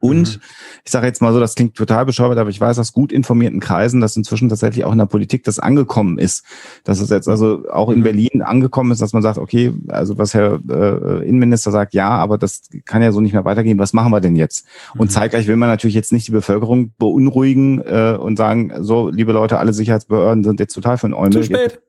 Und 0.00 0.38
ich 0.84 0.92
sage 0.92 1.06
jetzt 1.06 1.20
mal 1.20 1.32
so, 1.32 1.40
das 1.40 1.56
klingt 1.56 1.74
total 1.74 2.06
bescheuert, 2.06 2.38
aber 2.38 2.50
ich 2.50 2.60
weiß 2.60 2.78
aus 2.78 2.92
gut 2.92 3.10
informierten 3.10 3.58
Kreisen, 3.58 4.00
dass 4.00 4.16
inzwischen 4.16 4.48
tatsächlich 4.48 4.84
auch 4.84 4.92
in 4.92 4.98
der 4.98 5.06
Politik 5.06 5.42
das 5.42 5.58
angekommen 5.58 6.18
ist. 6.18 6.44
Dass 6.84 7.00
es 7.00 7.10
jetzt 7.10 7.28
also 7.28 7.64
auch 7.70 7.90
in 7.90 8.04
Berlin 8.04 8.42
angekommen 8.42 8.92
ist, 8.92 9.02
dass 9.02 9.12
man 9.12 9.22
sagt, 9.22 9.38
okay, 9.38 9.72
also 9.88 10.16
was 10.16 10.34
Herr 10.34 10.60
äh, 10.68 11.28
Innenminister 11.28 11.72
sagt, 11.72 11.94
ja, 11.94 12.10
aber 12.10 12.38
das 12.38 12.62
kann 12.84 13.02
ja 13.02 13.10
so 13.10 13.20
nicht 13.20 13.32
mehr 13.32 13.44
weitergehen. 13.44 13.78
Was 13.78 13.92
machen 13.92 14.12
wir 14.12 14.20
denn 14.20 14.36
jetzt? 14.36 14.66
Und 14.96 15.10
zeitgleich 15.10 15.48
will 15.48 15.56
man 15.56 15.68
natürlich 15.68 15.96
jetzt 15.96 16.12
nicht 16.12 16.28
die 16.28 16.32
Bevölkerung 16.32 16.92
beunruhigen 16.98 17.80
äh, 17.80 18.16
und 18.18 18.36
sagen, 18.36 18.72
so, 18.80 19.08
liebe 19.08 19.32
Leute, 19.32 19.58
alle 19.58 19.72
Sicherheitsbehörden 19.72 20.44
sind 20.44 20.60
jetzt 20.60 20.74
total 20.74 20.98
für 20.98 21.08
ein 21.08 21.14
Eumel. 21.14 21.32
Zu 21.32 21.44
spät. 21.44 21.80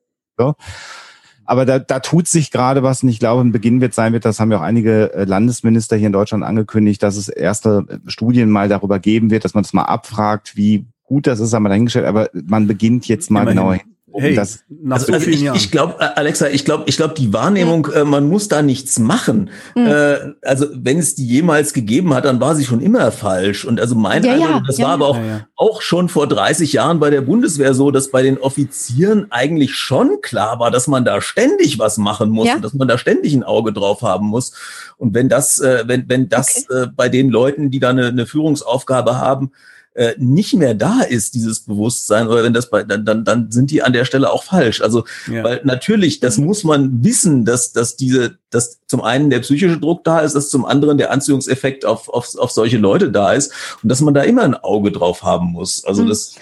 Aber 1.49 1.65
da, 1.65 1.80
da 1.80 1.99
tut 1.99 2.27
sich 2.27 2.51
gerade 2.51 2.84
was 2.84 3.01
und 3.01 3.09
ich 3.09 3.19
glaube, 3.19 3.41
ein 3.41 3.51
Beginn 3.51 3.81
wird 3.81 3.95
sein 3.95 4.13
wird, 4.13 4.23
das 4.23 4.39
haben 4.39 4.51
ja 4.51 4.59
auch 4.59 4.61
einige 4.61 5.11
äh, 5.15 5.23
Landesminister 5.23 5.97
hier 5.97 6.05
in 6.05 6.13
Deutschland 6.13 6.43
angekündigt, 6.43 7.01
dass 7.01 7.17
es 7.17 7.27
erste 7.27 7.85
äh, 7.89 7.97
Studien 8.07 8.51
mal 8.51 8.69
darüber 8.69 8.99
geben 8.99 9.31
wird, 9.31 9.45
dass 9.45 9.55
man 9.55 9.63
das 9.63 9.73
mal 9.73 9.85
abfragt, 9.85 10.55
wie 10.55 10.85
gut 11.05 11.26
das 11.26 11.39
ist, 11.39 11.51
haben 11.51 11.63
wir 11.63 11.69
dahingestellt, 11.69 12.05
aber 12.05 12.30
man 12.34 12.67
beginnt 12.67 13.07
jetzt 13.07 13.31
mal 13.31 13.41
Immerhin. 13.41 13.57
genauer 13.57 13.73
hin. 13.73 13.95
Hey, 14.14 14.36
das, 14.36 14.64
nach 14.69 14.95
Also, 14.95 15.07
so 15.07 15.14
also 15.14 15.23
vielen 15.26 15.36
ich, 15.38 15.41
Jahren. 15.44 15.56
ich 15.57 15.72
glaube, 15.72 16.18
Alexa, 16.18 16.48
ich 16.48 16.65
glaube, 16.65 16.84
ich 16.88 16.98
glaube, 16.98 17.14
die 17.14 17.31
Wahrnehmung, 17.34 17.88
äh, 17.94 18.03
man 18.03 18.27
muss 18.27 18.48
da 18.48 18.61
nichts 18.61 18.98
machen. 18.99 19.49
Hm. 19.76 19.86
Äh, 19.88 20.15
also 20.41 20.65
wenn 20.73 20.98
es 20.99 21.15
die 21.15 21.27
jemals 21.27 21.73
gegeben 21.73 22.14
hat, 22.14 22.26
dann 22.26 22.40
war 22.40 22.56
sie 22.56 22.65
schon 22.65 22.81
immer 22.81 23.11
falsch. 23.11 23.65
Und 23.65 23.80
also 23.80 23.95
mein 23.95 24.23
Ja, 24.23 24.34
Eindruck, 24.34 24.49
ja, 24.49 24.64
das 24.65 24.77
ja, 24.77 24.86
war 24.86 24.94
aber 24.94 25.07
auch, 25.07 25.18
Ja, 25.18 25.26
ja. 25.26 25.48
auch 25.56 25.81
schon 25.81 26.10
vor 26.10 26.27
30 26.27 26.73
Jahren 26.73 26.99
bei 26.99 27.10
der 27.10 27.22
Bundeswehr 27.22 27.73
so, 27.73 27.91
dass 27.91 28.10
bei 28.11 28.22
den 28.22 28.38
Offizieren 28.38 29.27
eigentlich 29.30 29.76
schon 29.76 30.22
klar 30.22 30.60
war, 30.60 30.72
dass 30.72 30.88
man 30.88 31.06
da 31.06 31.22
ständig 31.22 31.77
was 31.80 31.98
machen 31.98 32.30
muss 32.30 32.48
Ja. 32.48 32.56
und 32.56 32.64
dass 32.64 32.73
man 32.73 32.88
da 32.88 32.98
ständig 32.98 33.34
ein 33.34 33.44
Auge 33.44 33.73
drauf 33.73 34.02
haben 34.02 34.27
muss. 34.27 34.53
Und 34.98 35.14
wenn 35.14 35.30
das, 35.30 35.60
äh, 35.60 35.84
wenn, 35.86 36.10
wenn 36.10 36.30
das 36.30 36.68
äh, 36.69 36.88
bei 36.95 37.10
den 37.10 37.30
Leuten, 37.30 37.72
die 37.72 37.80
da 37.80 37.90
eine, 37.90 38.07
eine 38.07 38.26
Führungsaufgabe 38.26 39.18
haben, 39.18 39.52
äh, 39.99 40.15
nicht 40.17 40.53
mehr 40.53 40.73
da 40.76 41.01
ist, 41.01 41.34
dieses 41.35 41.59
Bewusstsein, 41.59 42.27
oder 42.30 42.41
wenn 42.43 42.53
das 42.53 42.69
bei, 42.69 42.84
dann, 42.84 43.03
dann, 43.03 43.26
dann 43.26 43.51
sind 43.51 43.69
die 43.69 43.84
an 43.84 43.91
der 43.91 44.05
Stelle 44.05 44.31
auch 44.31 44.43
falsch. 44.43 44.80
Also, 44.81 45.03
Ja. 45.30 45.43
weil 45.43 45.59
natürlich, 45.65 46.21
das 46.21 46.38
muss 46.38 46.63
man 46.63 47.03
wissen, 47.03 47.43
dass, 47.43 47.73
dass 47.73 47.97
diese, 47.97 48.38
dass 48.49 48.80
zum 48.88 49.01
einen 49.01 49.30
der 49.30 49.39
psychische 49.39 49.77
Druck 49.77 50.05
da 50.05 50.19
ist, 50.21 50.35
dass 50.35 50.49
zum 50.49 50.63
anderen 50.63 50.97
der 50.97 51.11
Anziehungseffekt 51.11 51.84
auf, 51.85 52.07
auf, 52.07 52.38
auf 52.38 52.51
solche 52.51 52.77
Leute 52.77 53.11
da 53.11 53.34
ist 53.34 53.51
und 53.84 53.89
dass 53.89 53.99
man 53.99 54.13
da 54.13 54.21
immer 54.21 54.43
ein 54.43 54.55
Auge 54.55 54.93
drauf 54.93 55.23
haben 55.23 55.47
muss. 55.51 55.84
Also 55.84 56.03
Mhm. 56.03 56.07
das, 56.07 56.35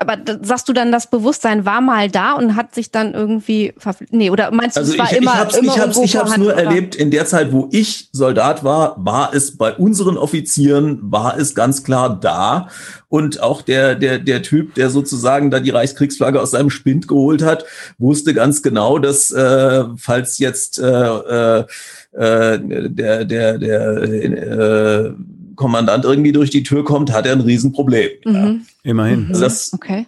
aber 0.00 0.16
sagst 0.42 0.66
du 0.66 0.72
dann, 0.72 0.90
das 0.90 1.08
Bewusstsein 1.08 1.66
war 1.66 1.82
mal 1.82 2.10
da 2.10 2.32
und 2.32 2.56
hat 2.56 2.74
sich 2.74 2.90
dann 2.90 3.12
irgendwie 3.12 3.74
nee 4.10 4.30
oder 4.30 4.50
meinst 4.50 4.76
du, 4.76 4.80
Also 4.80 4.94
es 4.94 4.98
war 4.98 5.12
ich, 5.12 5.18
immer 5.18 5.32
ich 5.32 5.38
hab's, 5.38 5.56
immer 5.58 5.74
ich 5.74 5.78
hab's, 5.78 5.98
ich 5.98 6.16
hab's 6.16 6.36
nur 6.38 6.54
oder? 6.54 6.64
erlebt, 6.64 6.94
in 6.94 7.10
der 7.10 7.26
Zeit, 7.26 7.52
wo 7.52 7.68
ich 7.70 8.08
Soldat 8.10 8.64
war, 8.64 8.96
war 8.98 9.34
es 9.34 9.58
bei 9.58 9.74
unseren 9.74 10.16
Offizieren, 10.16 10.98
war 11.02 11.36
es 11.36 11.54
ganz 11.54 11.84
klar 11.84 12.18
da. 12.18 12.68
Und 13.08 13.42
auch 13.42 13.60
der, 13.60 13.94
der, 13.94 14.18
der 14.18 14.42
Typ, 14.42 14.74
der 14.74 14.88
sozusagen 14.88 15.50
da 15.50 15.60
die 15.60 15.70
Reichskriegsflagge 15.70 16.40
aus 16.40 16.52
seinem 16.52 16.70
Spind 16.70 17.06
geholt 17.06 17.42
hat, 17.42 17.66
wusste 17.98 18.32
ganz 18.32 18.62
genau, 18.62 18.98
dass 18.98 19.30
äh, 19.32 19.84
falls 19.98 20.38
jetzt 20.38 20.78
äh, 20.78 20.84
äh, 20.86 21.64
äh, 22.12 22.58
der, 22.88 23.24
der, 23.26 23.58
der 23.58 24.02
äh, 24.02 25.12
Kommandant 25.60 26.06
irgendwie 26.06 26.32
durch 26.32 26.48
die 26.48 26.62
Tür 26.62 26.86
kommt, 26.86 27.12
hat 27.12 27.26
er 27.26 27.32
ein 27.32 27.42
Riesenproblem. 27.42 28.10
Ja. 28.24 28.30
Mhm. 28.30 28.66
Immerhin. 28.82 29.26
Also 29.28 29.42
das, 29.42 29.74
Okay. 29.74 30.06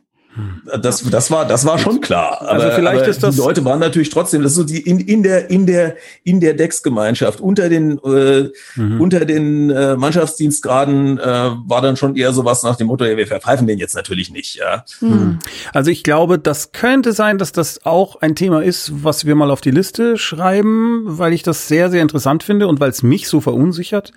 Das, 0.80 1.02
das 1.10 1.30
war, 1.30 1.44
das 1.46 1.66
war 1.66 1.78
schon 1.78 2.00
klar. 2.00 2.38
Aber, 2.40 2.50
Also 2.52 2.70
vielleicht 2.76 3.02
aber 3.02 3.08
ist 3.08 3.22
das- 3.22 3.34
die 3.34 3.40
Leute 3.40 3.64
waren 3.64 3.80
natürlich 3.80 4.08
trotzdem, 4.10 4.42
das 4.42 4.52
ist 4.52 4.56
so 4.58 4.64
die 4.64 4.80
in, 4.80 4.98
in 5.00 5.22
der 5.22 5.50
in 5.50 5.66
der 5.66 5.96
in 6.24 6.40
der 6.40 6.54
Decksgemeinschaft 6.54 7.40
unter 7.40 7.68
den 7.68 7.98
äh, 8.04 8.48
Mhm. 8.76 9.00
unter 9.00 9.24
den 9.24 9.70
äh, 9.70 9.96
Mannschaftsdienstgraden 9.96 11.18
äh, 11.18 11.22
war 11.22 11.82
dann 11.82 11.96
schon 11.96 12.16
eher 12.16 12.32
sowas 12.32 12.62
nach 12.62 12.76
dem 12.76 12.86
Motto, 12.86 13.04
ja, 13.04 13.16
wir 13.16 13.26
verpfeifen 13.26 13.66
den 13.66 13.78
jetzt 13.78 13.94
natürlich 13.94 14.30
nicht. 14.30 14.56
Ja, 14.56 14.84
Hm. 15.00 15.38
Also 15.72 15.90
ich 15.90 16.02
glaube, 16.02 16.38
das 16.38 16.72
könnte 16.72 17.12
sein, 17.12 17.38
dass 17.38 17.52
das 17.52 17.84
auch 17.84 18.20
ein 18.22 18.34
Thema 18.34 18.62
ist, 18.62 19.04
was 19.04 19.26
wir 19.26 19.34
mal 19.34 19.50
auf 19.50 19.60
die 19.60 19.70
Liste 19.70 20.16
schreiben, 20.16 21.02
weil 21.06 21.32
ich 21.32 21.42
das 21.42 21.68
sehr, 21.68 21.90
sehr 21.90 22.02
interessant 22.02 22.42
finde 22.42 22.68
und 22.68 22.80
weil 22.80 22.90
es 22.90 23.02
mich 23.02 23.28
so 23.28 23.40
verunsichert. 23.40 24.12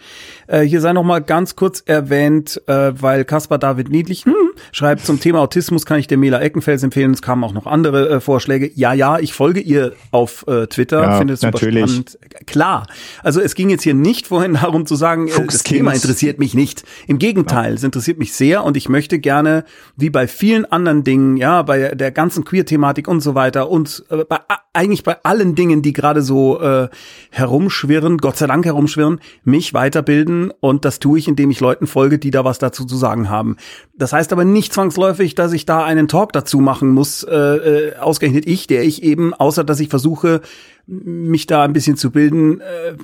Äh, 0.47 0.61
hier 0.61 0.81
sei 0.81 0.93
noch 0.93 1.03
mal 1.03 1.19
ganz 1.21 1.55
kurz 1.55 1.81
erwähnt, 1.85 2.61
äh, 2.67 2.91
weil 2.99 3.25
Caspar 3.25 3.57
David 3.57 3.89
Niedlich 3.89 4.25
hm, 4.25 4.33
schreibt 4.71 5.05
zum 5.05 5.19
Thema 5.19 5.39
Autismus 5.41 5.85
kann 5.85 5.99
ich 5.99 6.04
der 6.07 6.17
Mela 6.17 6.39
Eckenfels 6.41 6.83
empfehlen. 6.83 7.11
Es 7.11 7.21
kamen 7.21 7.43
auch 7.43 7.53
noch 7.53 7.65
andere 7.65 8.09
äh, 8.09 8.19
Vorschläge. 8.19 8.71
Ja, 8.75 8.93
ja, 8.93 9.19
ich 9.19 9.33
folge 9.33 9.59
ihr 9.59 9.93
auf 10.11 10.45
äh, 10.47 10.67
Twitter, 10.67 11.01
Ja, 11.01 11.17
finde 11.17 11.33
es 11.33 11.41
super 11.41 11.53
natürlich. 11.53 11.83
spannend. 11.89 12.19
Klar. 12.45 12.87
Also 13.23 13.41
es 13.41 13.55
ging 13.55 13.69
jetzt 13.69 13.83
hier 13.83 13.93
nicht 13.93 14.27
vorhin 14.27 14.53
darum 14.61 14.85
zu 14.85 14.95
sagen, 14.95 15.27
äh, 15.27 15.45
das. 15.45 15.63
Thema 15.63 15.93
interessiert 15.93 16.39
mich 16.39 16.53
nicht. 16.53 16.83
Im 17.07 17.17
Gegenteil, 17.17 17.73
es 17.73 17.83
interessiert 17.83 18.19
mich 18.19 18.33
sehr 18.33 18.63
und 18.63 18.77
ich 18.77 18.89
möchte 18.89 19.19
gerne, 19.19 19.65
wie 19.95 20.09
bei 20.09 20.27
vielen 20.27 20.65
anderen 20.65 21.03
Dingen, 21.03 21.37
ja, 21.37 21.61
bei 21.63 21.95
der 21.95 22.11
ganzen 22.11 22.43
Queer-Thematik 22.45 23.07
und 23.07 23.21
so 23.21 23.35
weiter 23.35 23.69
und 23.69 24.03
äh, 24.09 24.23
bei, 24.25 24.39
eigentlich 24.73 25.03
bei 25.03 25.17
allen 25.23 25.55
Dingen, 25.55 25.81
die 25.81 25.93
gerade 25.93 26.21
so 26.21 26.59
äh, 26.61 26.89
herumschwirren, 27.31 28.17
Gott 28.17 28.37
sei 28.37 28.47
Dank 28.47 28.65
herumschwirren, 28.65 29.19
mich 29.43 29.73
weiterbilden 29.73 30.51
und 30.59 30.85
das 30.85 30.99
tue 30.99 31.19
ich, 31.19 31.27
indem 31.27 31.51
ich 31.51 31.59
Leuten 31.59 31.87
folge, 31.87 32.19
die 32.19 32.31
da 32.31 32.43
was 32.45 32.59
dazu 32.59 32.85
zu 32.85 32.95
sagen 32.95 33.29
haben. 33.29 33.57
Das 33.97 34.13
heißt 34.13 34.33
aber 34.33 34.43
nicht 34.45 34.73
zwangsläufig, 34.73 35.35
dass 35.35 35.53
ich 35.53 35.65
da 35.65 35.85
einen 35.97 36.07
Talk 36.07 36.33
dazu 36.33 36.59
machen 36.59 36.89
muss, 36.89 37.23
äh, 37.23 37.35
äh, 37.35 37.95
ausgerechnet 37.97 38.47
ich, 38.47 38.67
der 38.67 38.83
ich 38.83 39.03
eben, 39.03 39.33
außer 39.33 39.63
dass 39.63 39.79
ich 39.79 39.89
versuche, 39.89 40.41
mich 40.87 41.47
da 41.47 41.63
ein 41.63 41.73
bisschen 41.73 41.97
zu 41.97 42.11
bilden, 42.11 42.61
äh, 42.61 42.95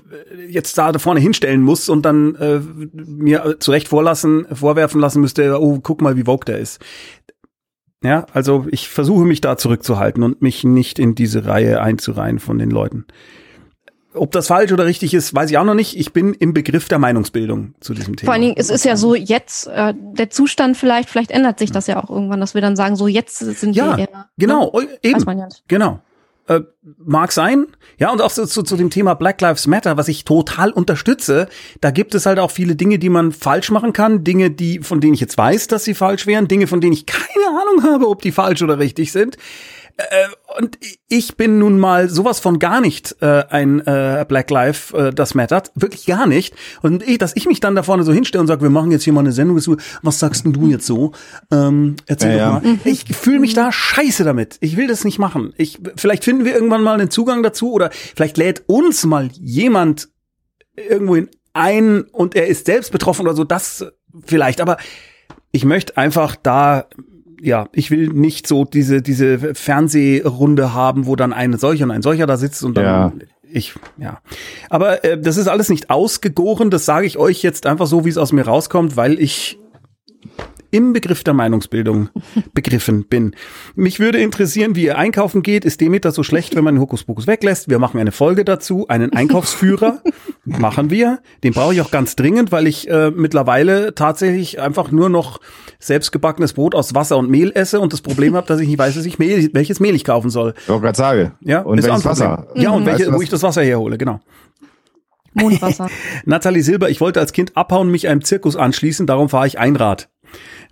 jetzt 0.48 0.78
da 0.78 0.98
vorne 1.00 1.20
hinstellen 1.20 1.62
muss 1.62 1.90
und 1.90 2.04
dann 2.04 2.36
äh, 2.36 2.60
mir 2.94 3.58
zurecht 3.60 3.88
vorlassen, 3.88 4.46
vorwerfen 4.54 5.02
lassen 5.02 5.22
müsste, 5.22 5.60
oh, 5.60 5.80
guck 5.82 6.02
mal, 6.02 6.16
wie 6.16 6.28
woke 6.28 6.46
der 6.46 6.60
ist. 6.60 6.80
Ja, 8.04 8.26
also 8.34 8.66
ich 8.72 8.90
versuche 8.90 9.26
mich 9.26 9.42
da 9.42 9.58
zurückzuhalten 9.58 10.24
und 10.24 10.42
mich 10.42 10.64
nicht 10.64 10.98
in 10.98 11.14
diese 11.14 11.46
Reihe 11.46 11.82
einzureihen 11.82 12.40
von 12.40 12.58
den 12.58 12.72
Leuten. 12.72 13.06
Ob 14.14 14.32
das 14.32 14.48
falsch 14.48 14.72
oder 14.74 14.86
richtig 14.86 15.14
ist, 15.14 15.34
weiß 15.34 15.50
ich 15.52 15.58
auch 15.58 15.64
noch 15.64 15.74
nicht. 15.74 15.98
Ich 15.98 16.12
bin 16.12 16.34
im 16.34 16.54
Begriff 16.54 16.90
der 16.90 17.00
Meinungsbildung 17.00 17.76
zu 17.80 17.94
diesem 17.94 18.18
Thema. 18.18 18.28
Vor 18.28 18.34
allen 18.34 18.42
Dingen, 18.42 18.56
es 18.58 18.70
ist 18.70 18.84
ja 18.84 18.98
so 18.98 19.16
jetzt 19.16 19.68
äh, 19.68 19.94
der 19.96 20.30
Zustand 20.30 20.76
vielleicht, 20.76 21.10
vielleicht 21.10 21.32
ändert 21.32 21.60
sich 21.60 21.72
das 21.72 21.88
ja 21.88 22.04
auch 22.04 22.10
irgendwann, 22.10 22.42
dass 22.42 22.54
wir 22.54 22.62
dann 22.62 22.76
sagen, 22.76 22.96
so 22.98 23.08
jetzt 23.08 23.38
sind 23.40 23.74
Ja, 23.76 23.98
wir 23.98 24.10
eher. 24.10 24.30
Genau, 24.38 24.72
Ne? 24.78 24.88
eben. 25.04 25.16
Weiß 25.16 25.26
man 25.26 25.40
ja. 25.40 25.48
Genau. 25.68 26.00
Äh, 26.48 26.62
mag 26.98 27.32
sein. 27.32 27.68
Ja, 28.00 28.12
und 28.12 28.22
auch 28.22 28.32
so, 28.32 28.46
zu, 28.46 28.64
zu 28.64 28.76
dem 28.76 28.90
Thema 28.90 29.14
Black 29.14 29.40
Lives 29.40 29.68
Matter, 29.68 29.96
was 29.96 30.08
ich 30.08 30.26
total 30.26 30.72
unterstütze. 30.72 31.48
Da 31.80 31.92
gibt 31.92 32.14
es 32.16 32.26
halt 32.26 32.40
auch 32.40 32.52
viele 32.52 32.76
Dinge, 32.76 33.00
die 33.00 33.10
man 33.10 33.32
falsch 33.32 33.72
machen 33.72 33.94
kann. 33.94 34.24
Dinge, 34.24 34.50
die, 34.52 34.80
von 34.80 35.00
denen 35.00 35.14
ich 35.14 35.22
jetzt 35.22 35.38
weiß, 35.38 35.68
dass 35.68 35.84
sie 35.86 35.94
falsch 35.94 36.28
wären. 36.28 36.48
Dinge, 36.48 36.68
von 36.68 36.82
denen 36.82 36.94
ich 36.94 37.06
keine 37.06 37.48
Ahnung 37.62 37.84
habe, 37.84 38.10
ob 38.10 38.22
die 38.24 38.32
falsch 38.32 38.62
oder 38.64 38.80
richtig 38.80 39.12
sind. 39.12 39.38
Äh, 39.98 40.28
und 40.58 40.78
ich 41.08 41.36
bin 41.38 41.60
nun 41.60 41.80
mal 41.80 42.10
sowas 42.10 42.40
von 42.40 42.60
gar 42.60 42.82
nicht 42.82 43.16
äh, 43.22 43.44
ein 43.50 43.80
äh, 43.86 44.26
Black 44.28 44.50
Life, 44.50 44.98
äh, 44.98 45.14
das 45.14 45.36
mattert, 45.36 45.72
wirklich 45.76 46.06
gar 46.06 46.28
nicht. 46.28 46.54
Und 46.82 47.04
ich, 47.08 47.18
dass 47.18 47.36
ich 47.36 47.46
mich 47.46 47.60
dann 47.60 47.76
da 47.76 47.84
vorne 47.84 48.04
so 48.04 48.14
hinstelle 48.14 48.42
und 48.42 48.48
sage, 48.48 48.62
wir 48.62 48.70
machen 48.70 48.92
jetzt 48.92 49.04
hier 49.04 49.14
mal 49.14 49.22
eine 49.22 49.32
Sendung, 49.32 49.58
dazu. 49.58 49.78
was 50.02 50.20
sagst 50.20 50.46
denn 50.46 50.54
du 50.54 50.68
jetzt 50.68 50.86
so? 50.86 51.12
Ähm, 51.52 51.96
erzähl 52.08 52.38
Ja, 52.38 52.60
doch 52.60 52.66
ja. 52.66 52.72
mal. 52.72 52.80
Ich 52.86 53.06
fühle 53.16 53.40
mich 53.40 53.54
da 53.54 53.72
scheiße 53.72 54.24
damit. 54.24 54.58
Ich 54.62 54.78
will 54.78 54.88
das 54.88 55.04
nicht 55.04 55.20
machen. 55.20 55.54
Ich, 55.58 55.80
vielleicht 55.96 56.24
finden 56.24 56.46
wir 56.46 56.54
irgendwann 56.54 56.84
mal 56.84 56.94
einen 57.00 57.10
Zugang 57.10 57.44
dazu 57.44 57.72
oder 57.74 57.90
vielleicht 57.92 58.38
lädt 58.38 58.64
uns 58.68 59.06
mal 59.06 59.30
jemand 59.34 60.10
irgendwohin 60.76 61.30
ein 61.54 62.04
und 62.04 62.36
er 62.36 62.48
ist 62.48 62.66
selbst 62.66 62.92
betroffen 62.92 63.26
oder 63.28 63.36
so, 63.36 63.44
das 63.44 63.86
vielleicht. 64.24 64.62
Aber 64.62 64.78
ich 65.52 65.66
möchte 65.66 65.98
einfach 65.98 66.36
da, 66.36 66.88
ja, 67.42 67.68
ich 67.74 67.92
will 67.92 68.10
nicht 68.10 68.48
so 68.48 68.66
diese, 68.66 69.02
diese 69.02 69.56
Fernsehrunde 69.56 70.74
haben, 70.74 71.06
wo 71.08 71.16
dann 71.16 71.34
ein 71.34 71.58
solcher 71.58 71.86
und 71.86 71.92
ein 71.92 72.02
solcher 72.02 72.28
da 72.28 72.38
sitzt 72.38 72.64
und 72.64 72.76
dann 72.78 72.84
Ja. 72.84 73.12
ich, 73.52 73.74
ja. 73.98 74.22
Aber 74.70 75.04
äh, 75.04 75.20
das 75.20 75.38
ist 75.38 75.48
alles 75.48 75.70
nicht 75.70 75.90
ausgegoren, 75.90 76.70
das 76.70 76.86
sage 76.86 77.08
ich 77.08 77.18
euch 77.18 77.42
jetzt 77.42 77.66
einfach 77.66 77.88
so, 77.88 78.06
wie 78.06 78.10
es 78.10 78.18
aus 78.18 78.32
mir 78.32 78.46
rauskommt, 78.46 78.96
weil 78.96 79.20
ich 79.20 79.60
im 80.72 80.94
Begriff 80.94 81.24
der 81.24 81.34
Meinungsbildung 81.34 82.10
begriffen 82.54 83.06
bin. 83.06 83.36
Mich 83.76 84.00
würde 84.00 84.20
interessieren, 84.20 84.76
wie 84.76 84.86
ihr 84.86 84.98
einkaufen 84.98 85.44
geht. 85.44 85.66
Ist 85.66 85.82
Demeter 85.82 86.12
so 86.12 86.24
schlecht, 86.24 86.56
wenn 86.56 86.64
man 86.64 86.76
den 86.76 86.82
Hokuspokus 86.82 87.28
weglässt? 87.28 87.70
Wir 87.70 87.80
machen 87.80 88.00
eine 88.00 88.12
Folge 88.12 88.46
dazu, 88.46 88.88
einen 88.88 89.14
Einkaufsführer 89.14 90.02
machen 90.46 90.90
wir. 90.90 91.20
Den 91.44 91.54
brauche 91.54 91.74
ich 91.74 91.82
auch 91.82 91.92
ganz 91.92 92.16
dringend, 92.16 92.52
weil 92.52 92.68
ich 92.68 92.90
äh, 92.90 93.12
mittlerweile 93.12 93.94
tatsächlich 93.94 94.60
einfach 94.60 94.92
nur 94.92 95.10
noch 95.10 95.40
selbstgebackenes 95.80 96.54
Brot 96.54 96.76
aus 96.76 96.96
Wasser 96.96 97.18
und 97.18 97.30
Mehl 97.30 97.52
esse 97.54 97.80
und 97.80 97.94
das 97.94 98.02
Problem 98.02 98.36
habe, 98.36 98.48
dass 98.48 98.60
ich 98.60 98.68
nicht 98.68 98.80
weiß, 98.80 98.96
dass 98.96 99.06
ich 99.06 99.20
Mehl, 99.20 99.50
welches 99.54 99.80
Mehl 99.80 99.96
ich 99.96 100.04
kaufen 100.04 100.30
soll. 100.30 100.54
Ich 100.62 100.70
wollte 100.70 100.84
gerade 100.84 100.98
sagen. 100.98 101.32
Ja, 101.42 101.62
und 101.62 101.84
welches. 101.84 102.06
Wasser? 102.06 102.48
Ja, 102.56 102.72
und 102.72 102.86
welche, 102.86 103.14
wo 103.14 103.22
ich 103.22 103.30
das 103.30 103.44
Wasser 103.44 103.62
herhole, 103.62 103.98
genau. 103.98 104.20
Mondwasser. 105.34 105.90
Nathalie 106.26 106.64
Silber, 106.64 106.90
ich 106.90 107.02
wollte 107.02 107.20
als 107.20 107.34
Kind 107.34 107.56
abhauen, 107.56 107.90
mich 107.90 108.08
einem 108.08 108.24
Zirkus 108.24 108.56
anschließen, 108.56 109.08
darum 109.08 109.30
fahre 109.30 109.48
ich 109.48 109.60
Einrad. 109.60 110.10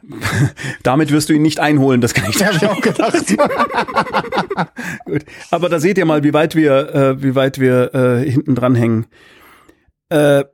Damit 0.84 1.11
wirst 1.11 1.30
du 1.30 1.34
ihn 1.34 1.41
nicht 1.41 1.60
einholen, 1.60 2.02
das 2.02 2.14
kann 2.14 2.30
ich 2.30 2.38
dir 2.60 2.72
auch 2.72 2.81
gedacht. 2.81 3.26
Gut. 5.06 5.26
Aber 5.52 5.69
da 5.69 5.80
seht 5.80 5.98
ihr 5.98 6.06
mal, 6.06 6.23
wie 6.23 6.34
weit 6.34 6.56
wir, 6.56 6.94
äh, 6.94 7.23
wie 7.23 7.36
weit 7.36 7.60
wir 7.60 7.94
äh, 7.94 8.30
hinten 8.30 8.56
dran 8.56 8.76
hängen. 8.76 9.06
Äh, 10.10 10.40
äh, 10.40 10.45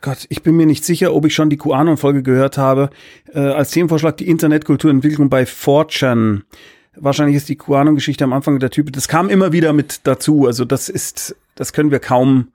Gott, 0.00 0.26
ich 0.28 0.42
bin 0.42 0.56
mir 0.56 0.66
nicht 0.66 0.84
sicher, 0.84 1.12
ob 1.14 1.26
ich 1.26 1.34
schon 1.34 1.50
die 1.50 1.56
QAnon-Folge 1.56 2.22
gehört 2.22 2.56
habe. 2.56 2.90
Äh, 3.32 3.40
als 3.40 3.72
Themenvorschlag 3.72 4.16
die 4.16 4.28
Internetkulturentwicklung 4.28 5.28
bei 5.28 5.44
4chan. 5.44 6.42
Wahrscheinlich 6.96 7.36
ist 7.36 7.48
die 7.48 7.56
QAnon-Geschichte 7.56 8.22
am 8.22 8.32
Anfang 8.32 8.60
der 8.60 8.70
Typ. 8.70 8.92
Das 8.92 9.08
kam 9.08 9.28
immer 9.28 9.52
wieder 9.52 9.72
mit 9.72 10.06
dazu. 10.06 10.46
Also 10.46 10.64
das 10.64 10.88
ist, 10.88 11.34
das 11.56 11.72
können 11.72 11.90
wir 11.90 11.98
kaum. 11.98 12.48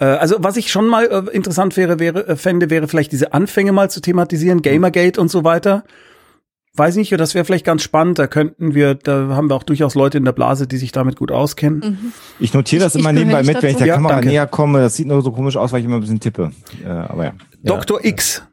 Äh, 0.00 0.04
also 0.06 0.36
was 0.38 0.56
ich 0.56 0.70
schon 0.70 0.86
mal 0.86 1.06
äh, 1.06 1.30
interessant 1.34 1.76
wäre, 1.76 1.98
wäre, 1.98 2.26
äh, 2.28 2.36
fände, 2.36 2.70
wäre 2.70 2.88
vielleicht 2.88 3.12
diese 3.12 3.32
Anfänge 3.32 3.72
mal 3.72 3.90
zu 3.90 4.00
thematisieren, 4.00 4.62
Gamergate 4.62 5.20
und 5.20 5.30
so 5.30 5.44
weiter. 5.44 5.84
Weiß 6.74 6.94
nicht, 6.94 7.10
das 7.10 7.34
wäre 7.34 7.44
vielleicht 7.44 7.64
ganz 7.64 7.82
spannend. 7.82 8.20
Da 8.20 8.28
könnten 8.28 8.72
wir, 8.74 8.94
da 8.94 9.30
haben 9.34 9.50
wir 9.50 9.56
auch 9.56 9.64
durchaus 9.64 9.96
Leute 9.96 10.18
in 10.18 10.24
der 10.24 10.30
Blase, 10.32 10.68
die 10.68 10.76
sich 10.76 10.92
damit 10.92 11.16
gut 11.16 11.32
auskennen. 11.32 12.12
Ich 12.38 12.54
notiere 12.54 12.84
das 12.84 12.94
Ich- 12.94 13.00
ich 13.00 13.04
immer 13.04 13.12
gehöre 13.12 13.26
nebenbei 13.26 13.52
mit, 13.52 13.60
wenn 13.62 13.70
ich 13.70 13.76
der 13.78 13.86
Ja, 13.88 13.94
Kamera 13.94 14.12
danke. 14.14 14.28
näher 14.28 14.46
komme. 14.46 14.78
Das 14.80 14.94
sieht 14.94 15.08
nur 15.08 15.20
so 15.22 15.32
komisch 15.32 15.56
aus, 15.56 15.72
weil 15.72 15.80
ich 15.80 15.86
immer 15.86 15.96
ein 15.96 16.02
bisschen 16.02 16.20
tippe. 16.20 16.52
Äh, 16.84 16.88
aber 16.88 17.24
ja. 17.24 17.32
Dr. 17.64 18.04
X. 18.04 18.44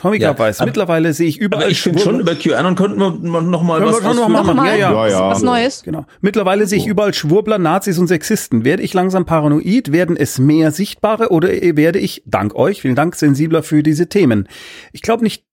Tommy 0.00 0.18
Ja, 0.18 0.38
weiß. 0.38 0.60
aber- 0.60 0.66
Mittlerweile 0.66 1.12
sehe 1.12 1.28
ich 1.28 1.38
überall. 1.38 1.64
aber 1.64 1.70
ich 1.70 1.82
finde 1.82 1.98
schon, 2.00 2.20
über 2.20 2.34
QAnon 2.34 2.74
könnten 2.74 2.98
wir 2.98 3.10
noch 3.42 3.62
mal 3.62 3.78
Können 3.80 3.90
wir 3.90 3.96
was 3.98 4.02
schon 4.02 4.16
noch 4.16 4.22
ausführen. 4.30 4.56
machen. 4.56 4.66
Ja, 4.66 4.74
ja. 4.74 4.90
Ja, 4.92 5.08
ja. 5.08 5.28
was 5.30 5.42
Neues. 5.42 5.82
Genau. 5.82 6.06
Mittlerweile 6.22 6.66
sehe 6.66 6.78
ich 6.78 6.86
überall 6.86 7.12
Schwurbler, 7.12 7.58
Nazis 7.58 7.98
und 7.98 8.06
Sexisten. 8.06 8.64
Werde 8.64 8.82
ich 8.82 8.94
langsam 8.94 9.26
paranoid? 9.26 9.92
Werden 9.92 10.16
es 10.16 10.38
mehr 10.38 10.70
Sichtbare 10.70 11.28
oder 11.30 11.48
werde 11.50 11.98
ich, 11.98 12.22
dank 12.24 12.54
euch, 12.54 12.80
vielen 12.80 12.94
Dank, 12.94 13.14
sensibler 13.14 13.62
für 13.62 13.82
diese 13.82 14.08
Themen? 14.08 14.48
Ich 14.92 15.02
glaube 15.02 15.22
nicht, 15.22 15.44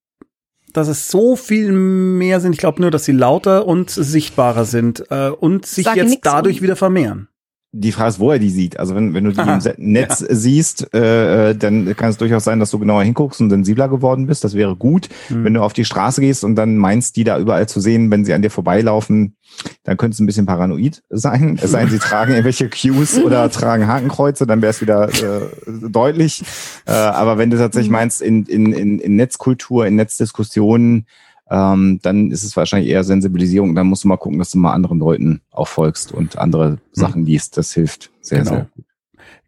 dass 0.71 0.87
es 0.87 1.09
so 1.09 1.35
viel 1.35 1.71
mehr 1.71 2.39
sind. 2.39 2.53
Ich 2.53 2.59
glaube 2.59 2.81
nur, 2.81 2.91
dass 2.91 3.03
sie 3.03 3.11
lauter 3.11 3.65
und 3.67 3.89
sichtbarer 3.89 4.63
sind 4.63 5.03
äh, 5.09 5.29
und 5.29 5.65
sich 5.65 5.85
Sage 5.85 6.01
jetzt 6.01 6.19
dadurch 6.23 6.57
um- 6.57 6.63
wieder 6.63 6.75
vermehren. 6.75 7.27
Die 7.73 7.91
Frage 7.91 8.09
ist, 8.09 8.19
wo 8.19 8.31
er 8.31 8.39
die 8.39 8.49
sieht. 8.49 8.79
Also 8.79 8.95
wenn, 8.95 9.13
wenn 9.13 9.25
du 9.25 9.31
die 9.31 9.39
Aha, 9.39 9.57
im 9.57 9.91
Netz 9.91 10.19
siehst, 10.29 10.93
äh, 10.93 11.49
äh, 11.49 11.55
dann 11.55 11.95
kann 11.97 12.09
es 12.09 12.17
durchaus 12.17 12.45
sein, 12.45 12.59
dass 12.59 12.71
du 12.71 12.79
genauer 12.79 13.03
hinguckst 13.03 13.41
und 13.41 13.49
sensibler 13.49 13.89
geworden 13.89 14.25
bist. 14.25 14.43
Das 14.43 14.53
wäre 14.53 14.75
gut. 14.75 15.09
Hm. 15.27 15.43
Wenn 15.43 15.53
du 15.53 15.61
auf 15.61 15.73
die 15.73 15.83
Straße 15.83 16.21
gehst 16.21 16.45
und 16.45 16.55
dann 16.55 16.77
meinst, 16.77 17.17
die 17.17 17.25
da 17.25 17.37
überall 17.37 17.67
zu 17.67 17.81
sehen, 17.81 18.09
wenn 18.09 18.23
sie 18.23 18.33
an 18.33 18.41
dir 18.41 18.49
vorbeilaufen, 18.49 19.35
dann 19.83 19.97
könnte 19.97 20.15
es 20.15 20.19
ein 20.19 20.25
bisschen 20.25 20.45
paranoid 20.45 21.03
sein. 21.09 21.59
Es 21.61 21.71
sei 21.71 21.81
denn, 21.81 21.89
sie 21.89 21.99
tragen 21.99 22.31
irgendwelche 22.31 22.69
Cues 22.69 23.17
oder 23.19 23.49
tragen 23.51 23.87
Hakenkreuze, 23.87 24.47
dann 24.47 24.61
wäre 24.61 24.71
es 24.71 24.81
wieder 24.81 25.09
äh, 25.09 25.41
deutlich. 25.89 26.43
Äh, 26.85 26.91
aber 26.91 27.37
wenn 27.37 27.49
du 27.49 27.57
tatsächlich 27.57 27.91
meinst, 27.91 28.21
in, 28.21 28.45
in, 28.45 28.71
in, 28.71 28.99
in 28.99 29.15
Netzkultur, 29.17 29.85
in 29.85 29.95
Netzdiskussionen, 29.95 31.05
ähm, 31.49 31.99
dann 32.01 32.31
ist 32.31 32.43
es 32.43 32.55
wahrscheinlich 32.57 32.89
eher 32.89 33.03
Sensibilisierung. 33.03 33.75
Dann 33.75 33.87
musst 33.87 34.03
du 34.03 34.07
mal 34.07 34.17
gucken, 34.17 34.39
dass 34.39 34.51
du 34.51 34.57
mal 34.57 34.73
anderen 34.73 34.99
Leuten 34.99 35.41
auch 35.51 35.67
folgst 35.67 36.11
und 36.11 36.37
andere 36.37 36.79
Sachen 36.91 37.25
liest. 37.25 37.57
Das 37.57 37.73
hilft 37.73 38.11
sehr, 38.21 38.39
Genau. 38.39 38.51
sehr 38.51 38.67
gut. 38.75 38.85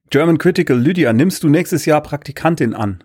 German 0.09 0.37
Critical, 0.37 0.77
Lydia, 0.77 1.13
nimmst 1.13 1.43
du 1.43 1.49
nächstes 1.49 1.85
Jahr 1.85 2.01
Praktikantin 2.01 2.73
an? 2.73 3.03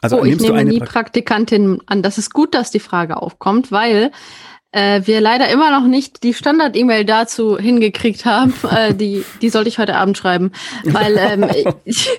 Also 0.00 0.20
oh, 0.20 0.24
ich 0.24 0.38
nehme 0.38 0.58
eine 0.58 0.70
nie 0.70 0.78
Prak 0.80 0.90
Praktikantin 0.90 1.80
an. 1.86 2.02
Das 2.02 2.18
ist 2.18 2.32
gut, 2.34 2.54
dass 2.54 2.70
die 2.70 2.78
Frage 2.78 3.16
aufkommt, 3.16 3.72
weil 3.72 4.12
äh, 4.74 5.06
wir 5.06 5.20
leider 5.20 5.48
immer 5.48 5.70
noch 5.70 5.86
nicht 5.86 6.24
die 6.24 6.34
Standard-E-Mail 6.34 7.04
dazu 7.04 7.56
hingekriegt 7.58 8.24
haben. 8.24 8.52
äh, 8.70 8.92
die, 8.92 9.24
die 9.40 9.48
sollte 9.48 9.68
ich 9.68 9.78
heute 9.78 9.94
Abend 9.94 10.18
schreiben. 10.18 10.50
Weil 10.82 11.16
ähm, 11.16 11.48
ich, 11.84 12.10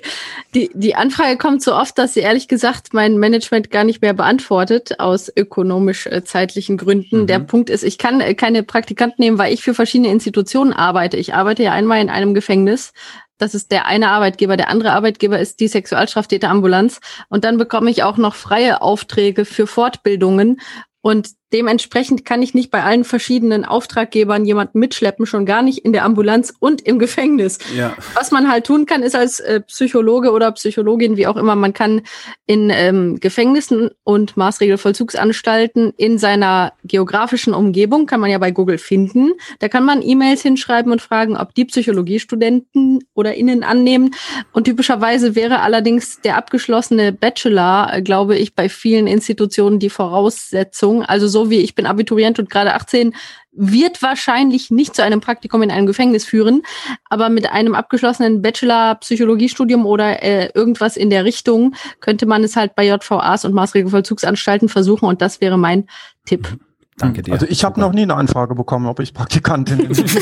die, 0.54 0.70
die 0.72 0.94
Anfrage 0.94 1.36
kommt 1.36 1.62
so 1.62 1.74
oft, 1.74 1.98
dass 1.98 2.14
sie 2.14 2.20
ehrlich 2.20 2.48
gesagt 2.48 2.94
mein 2.94 3.18
Management 3.18 3.70
gar 3.70 3.84
nicht 3.84 4.00
mehr 4.00 4.14
beantwortet, 4.14 4.98
aus 5.00 5.30
ökonomisch-zeitlichen 5.34 6.78
Gründen. 6.78 7.22
Mhm. 7.22 7.26
Der 7.26 7.40
Punkt 7.40 7.68
ist, 7.68 7.84
ich 7.84 7.98
kann 7.98 8.20
äh, 8.20 8.34
keine 8.34 8.62
Praktikanten 8.62 9.22
nehmen, 9.22 9.38
weil 9.38 9.52
ich 9.52 9.62
für 9.62 9.74
verschiedene 9.74 10.10
Institutionen 10.10 10.72
arbeite. 10.72 11.18
Ich 11.18 11.34
arbeite 11.34 11.62
ja 11.62 11.72
einmal 11.72 12.00
in 12.00 12.08
einem 12.08 12.32
Gefängnis. 12.32 12.94
Das 13.36 13.54
ist 13.54 13.70
der 13.70 13.84
eine 13.84 14.08
Arbeitgeber. 14.08 14.56
Der 14.56 14.70
andere 14.70 14.92
Arbeitgeber 14.92 15.38
ist 15.38 15.60
die 15.60 15.68
Sexualstraftäterambulanz. 15.68 17.00
Und 17.28 17.44
dann 17.44 17.58
bekomme 17.58 17.90
ich 17.90 18.02
auch 18.02 18.16
noch 18.16 18.34
freie 18.34 18.80
Aufträge 18.80 19.44
für 19.44 19.66
Fortbildungen. 19.66 20.58
Und 21.02 21.28
dementsprechend 21.52 22.24
kann 22.24 22.42
ich 22.42 22.54
nicht 22.54 22.70
bei 22.70 22.82
allen 22.82 23.04
verschiedenen 23.04 23.64
Auftraggebern 23.64 24.44
jemanden 24.44 24.78
mitschleppen, 24.78 25.26
schon 25.26 25.46
gar 25.46 25.62
nicht 25.62 25.78
in 25.78 25.92
der 25.92 26.04
Ambulanz 26.04 26.52
und 26.58 26.82
im 26.82 26.98
Gefängnis. 26.98 27.58
Ja. 27.76 27.96
Was 28.14 28.32
man 28.32 28.50
halt 28.50 28.66
tun 28.66 28.86
kann, 28.86 29.02
ist 29.02 29.14
als 29.14 29.40
äh, 29.40 29.60
Psychologe 29.60 30.32
oder 30.32 30.50
Psychologin, 30.52 31.16
wie 31.16 31.26
auch 31.26 31.36
immer, 31.36 31.54
man 31.54 31.72
kann 31.72 32.02
in 32.46 32.70
ähm, 32.70 33.20
Gefängnissen 33.20 33.90
und 34.02 34.36
Maßregelvollzugsanstalten 34.36 35.92
in 35.96 36.18
seiner 36.18 36.72
geografischen 36.84 37.54
Umgebung, 37.54 38.06
kann 38.06 38.20
man 38.20 38.30
ja 38.30 38.38
bei 38.38 38.50
Google 38.50 38.78
finden, 38.78 39.32
da 39.60 39.68
kann 39.68 39.84
man 39.84 40.02
E-Mails 40.02 40.42
hinschreiben 40.42 40.90
und 40.90 41.00
fragen, 41.00 41.36
ob 41.36 41.54
die 41.54 41.64
Psychologiestudenten 41.64 43.04
oder 43.14 43.34
Innen 43.34 43.62
annehmen. 43.62 44.14
Und 44.52 44.64
typischerweise 44.64 45.34
wäre 45.34 45.60
allerdings 45.60 46.20
der 46.20 46.36
abgeschlossene 46.36 47.12
Bachelor, 47.12 47.90
äh, 47.92 48.02
glaube 48.02 48.36
ich, 48.36 48.54
bei 48.54 48.68
vielen 48.68 49.06
Institutionen 49.06 49.78
die 49.78 49.90
Voraussetzung. 49.90 51.04
Also 51.04 51.28
so 51.28 51.35
wie 51.50 51.60
ich 51.60 51.74
bin 51.74 51.86
Abiturient 51.86 52.38
und 52.38 52.50
gerade 52.50 52.74
18, 52.74 53.14
wird 53.56 54.02
wahrscheinlich 54.02 54.70
nicht 54.70 54.94
zu 54.94 55.02
einem 55.02 55.20
Praktikum 55.20 55.62
in 55.62 55.70
einem 55.70 55.86
Gefängnis 55.86 56.24
führen, 56.24 56.62
aber 57.08 57.30
mit 57.30 57.50
einem 57.50 57.74
abgeschlossenen 57.74 58.42
Bachelor-Psychologiestudium 58.42 59.86
oder 59.86 60.22
äh, 60.22 60.50
irgendwas 60.54 60.96
in 60.96 61.10
der 61.10 61.24
Richtung 61.24 61.74
könnte 62.00 62.26
man 62.26 62.44
es 62.44 62.56
halt 62.56 62.74
bei 62.74 62.86
JVAs 62.86 63.44
und 63.44 63.54
Maßregelvollzugsanstalten 63.54 64.68
versuchen 64.68 65.06
und 65.08 65.22
das 65.22 65.40
wäre 65.40 65.58
mein 65.58 65.86
Tipp. 66.26 66.58
Danke 66.98 67.22
dir. 67.22 67.32
Also 67.32 67.46
ich 67.48 67.64
habe 67.64 67.80
noch 67.80 67.92
nie 67.92 68.02
eine 68.02 68.14
Anfrage 68.14 68.54
bekommen, 68.54 68.86
ob 68.86 69.00
ich 69.00 69.14
Praktikantin 69.14 69.88
bin. 69.88 70.04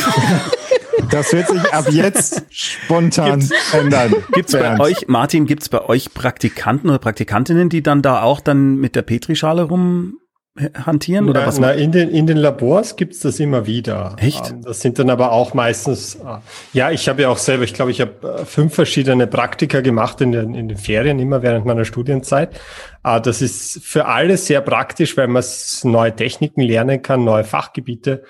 Das 1.10 1.32
wird 1.32 1.48
sich 1.48 1.74
ab 1.74 1.86
jetzt 1.90 2.44
spontan 2.50 3.46
ändern. 3.72 4.14
Gibt's 4.32 4.52
bei 4.52 4.60
Bernd. 4.60 4.80
euch, 4.80 5.06
Martin, 5.06 5.44
gibt's 5.44 5.68
bei 5.68 5.84
euch 5.84 6.14
Praktikanten 6.14 6.88
oder 6.88 6.98
Praktikantinnen, 6.98 7.68
die 7.68 7.82
dann 7.82 8.00
da 8.00 8.22
auch 8.22 8.40
dann 8.40 8.76
mit 8.76 8.96
der 8.96 9.02
Petrischale 9.02 9.64
rum 9.64 10.18
hantieren 10.56 11.28
oder 11.28 11.40
na, 11.40 11.46
was? 11.48 11.58
na, 11.58 11.72
in, 11.72 11.90
den, 11.90 12.10
in 12.10 12.28
den 12.28 12.36
Labors 12.36 12.94
gibt's 12.94 13.18
das 13.20 13.40
immer 13.40 13.66
wieder. 13.66 14.14
Echt? 14.18 14.50
Ähm, 14.52 14.62
Das 14.62 14.80
sind 14.80 14.98
dann 15.00 15.10
aber 15.10 15.32
auch 15.32 15.52
meistens, 15.52 16.14
äh, 16.14 16.38
ja, 16.72 16.92
ich 16.92 17.08
habe 17.08 17.22
ja 17.22 17.28
auch 17.28 17.38
selber, 17.38 17.64
ich 17.64 17.74
glaube, 17.74 17.90
ich 17.90 18.00
habe 18.00 18.38
äh, 18.40 18.44
fünf 18.44 18.72
verschiedene 18.74 19.26
Praktika 19.26 19.80
gemacht 19.80 20.20
in 20.20 20.30
den, 20.30 20.54
in 20.54 20.68
den 20.68 20.78
Ferien, 20.78 21.18
immer 21.18 21.42
während 21.42 21.66
meiner 21.66 21.84
Studienzeit. 21.84 22.54
Äh, 23.02 23.20
Das 23.20 23.42
ist 23.42 23.82
für 23.82 24.06
alle 24.06 24.36
sehr 24.36 24.60
praktisch, 24.60 25.16
weil 25.16 25.26
man 25.26 25.42
neue 25.82 26.14
Techniken 26.14 26.60
lernen 26.60 27.02
kann, 27.02 27.24
neue 27.24 27.44
Fachgebiete 27.44 28.22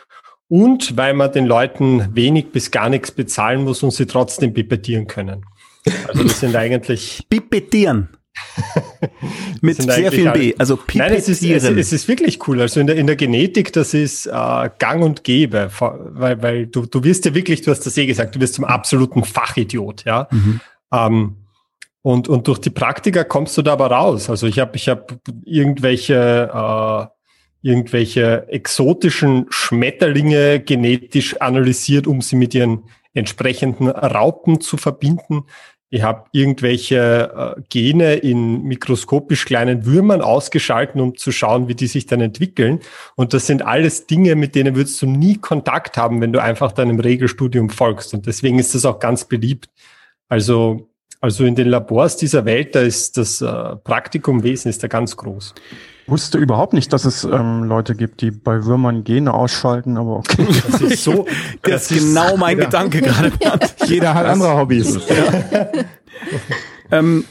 und 0.49 0.97
weil 0.97 1.13
man 1.13 1.31
den 1.31 1.45
Leuten 1.45 2.15
wenig 2.15 2.53
bis 2.53 2.71
gar 2.71 2.89
nichts 2.89 3.11
bezahlen 3.13 3.65
muss 3.65 3.83
und 3.83 3.91
sie 3.91 4.07
trotzdem 4.07 4.55
pipettieren 4.55 5.07
können. 5.07 5.45
Also 6.09 6.23
das 6.23 6.41
sind 6.41 6.57
eigentlich 6.57 7.27
Pipettieren. 7.29 8.09
Mit 9.61 9.83
sehr 9.83 10.13
viel 10.13 10.31
B. 10.31 10.55
Also 10.59 10.79
Nein, 10.95 11.13
es 11.13 11.29
ist, 11.29 11.43
es, 11.43 11.49
pipettieren. 11.49 11.79
es 11.79 11.93
ist 11.93 12.09
wirklich 12.09 12.47
cool. 12.49 12.61
Also 12.61 12.81
in 12.81 12.87
der, 12.87 12.97
in 12.97 13.07
der 13.07 13.17
Genetik, 13.17 13.73
das 13.73 13.95
ist 13.95 14.27
äh, 14.27 14.71
gang 14.79 15.03
und 15.03 15.25
gäbe, 15.25 15.71
weil, 15.79 16.43
weil 16.43 16.67
du, 16.67 16.87
du 16.87 17.05
wirst 17.05 17.25
ja 17.25 17.35
wirklich, 17.35 17.63
du 17.63 17.71
hast 17.71 17.81
das 17.81 17.97
eh 17.97 18.07
gesagt, 18.07 18.35
du 18.35 18.41
wirst 18.41 18.55
zum 18.55 18.65
absoluten 18.65 19.25
Fachidiot, 19.25 20.05
ja. 20.05 20.29
Mhm. 20.31 20.61
Ähm, 20.93 21.37
und, 22.03 22.29
und 22.29 22.47
durch 22.49 22.59
die 22.59 22.71
Praktika 22.71 23.25
kommst 23.25 23.57
du 23.57 23.63
da 23.63 23.73
aber 23.73 23.91
raus. 23.91 24.29
Also 24.29 24.47
ich 24.47 24.59
habe 24.59 24.77
ich 24.77 24.91
hab 24.91 25.15
irgendwelche, 25.45 26.51
äh, 26.53 27.07
irgendwelche 27.67 28.47
exotischen 28.49 29.47
Schmetterlinge 29.49 30.61
genetisch 30.61 31.41
analysiert, 31.41 32.07
um 32.07 32.21
sie 32.21 32.37
mit 32.37 32.55
ihren 32.55 32.85
entsprechenden 33.15 33.89
Raupen 33.89 34.61
zu 34.61 34.77
verbinden. 34.77 35.45
Ich 35.95 36.03
habe 36.03 36.25
irgendwelche 36.33 37.55
äh, 37.57 37.61
Gene 37.69 38.15
in 38.15 38.65
mikroskopisch 38.65 39.45
kleinen 39.45 39.87
Würmern 39.87 40.23
ausgeschalten, 40.23 41.01
um 41.01 41.17
zu 41.17 41.31
schauen, 41.31 41.69
wie 41.69 41.77
die 41.77 41.87
sich 41.87 42.07
dann 42.07 42.21
entwickeln. 42.21 42.81
Und 43.15 43.33
das 43.33 43.47
sind 43.47 43.65
alles 43.65 44.09
Dinge, 44.09 44.35
mit 44.35 44.57
denen 44.57 44.75
würdest 44.75 45.01
du 45.01 45.07
nie 45.07 45.37
Kontakt 45.37 45.97
haben, 45.97 46.21
wenn 46.21 46.33
du 46.33 46.43
einfach 46.43 46.73
deinem 46.73 46.99
Regelstudium 46.99 47.71
folgst. 47.71 48.13
Und 48.13 48.27
deswegen 48.27 48.59
ist 48.59 48.75
das 48.75 48.85
auch 48.85 48.99
ganz 48.99 49.27
beliebt. 49.27 49.69
Also, 50.29 50.89
also 51.21 51.45
in 51.45 51.55
den 51.55 51.69
Labors 51.69 52.17
dieser 52.17 52.45
Welt, 52.45 52.75
da 52.75 52.81
ist 52.81 53.17
das 53.17 53.41
äh, 53.41 53.77
Praktikumwesen 53.77 54.71
ist 54.71 54.83
da 54.83 54.89
ganz 54.89 55.17
groß. 55.17 55.55
Wusste 56.07 56.39
überhaupt 56.39 56.75
nicht, 56.75 56.93
dass 56.93 57.05
es 57.05 57.25
ähm, 57.25 57.65
Leute 57.65 57.95
gibt, 57.95 58.21
die 58.21 58.31
bei 58.31 58.65
Würmern 58.65 59.05
Gene 59.05 59.33
ausschalten, 59.33 59.97
aber 59.97 60.17
okay. 60.17 60.47
Das 60.71 60.81
ist 60.83 61.05
so, 61.05 61.27
das 61.63 61.91
ist 61.91 62.13
genau 62.13 62.37
mein 62.37 62.59
Gedanke 62.59 63.01
gerade. 63.01 63.33
Jeder 63.87 64.15
hat 64.15 64.27
andere 64.27 64.57
Hobbys. 64.57 64.99
Ähm, 66.91 67.25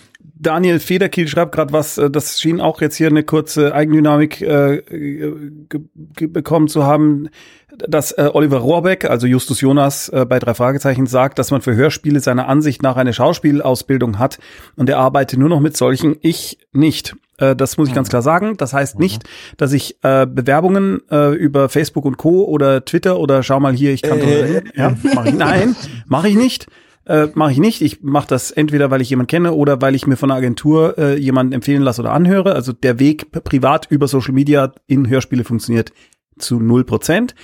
Daniel 0.43 0.79
Federkiel 0.79 1.27
schreibt 1.27 1.53
gerade 1.53 1.71
was, 1.73 1.97
äh, 1.97 2.09
das 2.09 2.39
schien 2.39 2.61
auch 2.61 2.81
jetzt 2.81 2.95
hier 2.95 3.07
eine 3.07 3.23
kurze 3.23 3.73
Eigendynamik 3.73 4.41
äh, 4.41 4.81
ge 4.81 5.81
ge 6.15 6.27
bekommen 6.27 6.67
zu 6.67 6.83
haben, 6.83 7.29
dass 7.77 8.11
äh, 8.11 8.29
Oliver 8.31 8.57
Rohrbeck, 8.57 9.05
also 9.05 9.25
Justus 9.25 9.61
Jonas 9.61 10.09
äh, 10.09 10.25
bei 10.27 10.39
drei 10.39 10.53
Fragezeichen 10.53 11.07
sagt, 11.07 11.39
dass 11.39 11.51
man 11.51 11.61
für 11.61 11.75
Hörspiele 11.75 12.19
seiner 12.19 12.47
Ansicht 12.47 12.83
nach 12.83 12.97
eine 12.97 13.13
Schauspielausbildung 13.13 14.19
hat 14.19 14.37
und 14.75 14.89
er 14.89 14.99
arbeitet 14.99 15.39
nur 15.39 15.49
noch 15.49 15.59
mit 15.59 15.77
solchen. 15.77 16.17
Ich 16.21 16.57
nicht. 16.73 17.15
Äh, 17.51 17.55
Das 17.55 17.77
muss 17.77 17.89
ich 17.89 17.95
ganz 17.95 18.09
klar 18.09 18.21
sagen. 18.21 18.55
Das 18.57 18.73
heißt 18.73 18.99
nicht, 18.99 19.23
dass 19.57 19.73
ich 19.73 19.97
äh, 20.03 20.25
Bewerbungen 20.25 21.01
äh, 21.09 21.33
über 21.35 21.69
Facebook 21.69 22.05
und 22.05 22.17
Co. 22.17 22.45
oder 22.45 22.85
Twitter 22.85 23.19
oder 23.19 23.43
schau 23.43 23.59
mal 23.59 23.73
hier, 23.73 23.91
ich 23.93 24.01
kann 24.01 24.19
Äh, 24.19 24.63
ja, 24.75 24.95
mach 25.15 25.25
ich, 25.25 25.33
nein, 25.33 25.75
mache 26.07 26.29
ich 26.29 26.35
nicht. 26.35 26.67
Äh, 27.05 27.27
mache 27.33 27.51
ich 27.51 27.57
nicht. 27.57 27.81
Ich 27.81 28.01
mache 28.01 28.27
das 28.27 28.51
entweder, 28.51 28.89
weil 28.89 29.01
ich 29.01 29.09
jemanden 29.09 29.27
kenne 29.27 29.51
oder 29.53 29.81
weil 29.81 29.93
ich 29.93 30.07
mir 30.07 30.15
von 30.15 30.31
einer 30.31 30.37
Agentur 30.37 30.97
äh, 30.97 31.17
jemanden 31.19 31.51
empfehlen 31.51 31.81
lasse 31.81 32.01
oder 32.01 32.13
anhöre. 32.13 32.55
Also 32.55 32.71
der 32.71 32.97
Weg 32.99 33.31
privat 33.43 33.87
über 33.89 34.07
Social 34.07 34.33
Media 34.33 34.71
in 34.87 35.09
Hörspiele 35.09 35.43
funktioniert 35.43 35.91
zu 36.39 36.59
null 36.61 36.85
Prozent. 36.85 37.35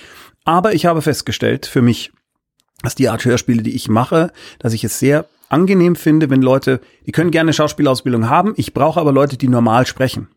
Aber 0.44 0.72
ich 0.74 0.86
habe 0.86 1.02
festgestellt 1.02 1.66
für 1.66 1.82
mich, 1.82 2.10
dass 2.82 2.94
die 2.94 3.10
Art 3.10 3.24
Hörspiele, 3.24 3.62
die 3.62 3.74
ich 3.74 3.90
mache, 3.90 4.32
dass 4.58 4.72
ich 4.72 4.82
es 4.84 4.98
sehr 4.98 5.26
angenehm 5.50 5.96
finde, 5.96 6.30
wenn 6.30 6.40
Leute, 6.40 6.80
die 7.06 7.12
können 7.12 7.30
gerne 7.30 7.52
Schauspielausbildung 7.52 8.30
haben, 8.30 8.54
ich 8.56 8.72
brauche 8.72 8.98
aber 8.98 9.12
Leute, 9.12 9.36
die 9.36 9.48
normal 9.48 9.86
sprechen. 9.86 10.28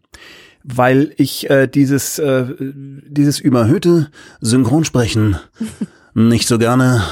Weil 0.64 1.14
ich 1.18 1.49
äh, 1.49 1.68
dieses, 1.68 2.19
äh, 2.19 2.45
dieses 2.60 3.40
überhöhte 3.40 4.11
Synchronsprechen 4.41 5.38
nicht 6.14 6.48
so 6.48 6.57
gerne, 6.57 7.03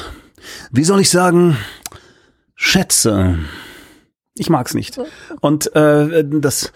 wie 0.72 0.84
soll 0.84 1.02
ich 1.02 1.10
sagen, 1.10 1.58
schätze. 2.56 3.38
Ich 4.36 4.50
mag's 4.50 4.74
nicht. 4.74 5.00
Und 5.42 5.74
äh, 5.76 6.24
dass 6.26 6.72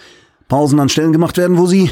Pausen 0.48 0.80
an 0.80 0.90
Stellen 0.90 1.14
gemacht 1.14 1.38
werden, 1.38 1.58
wo 1.58 1.66
sie 1.66 1.92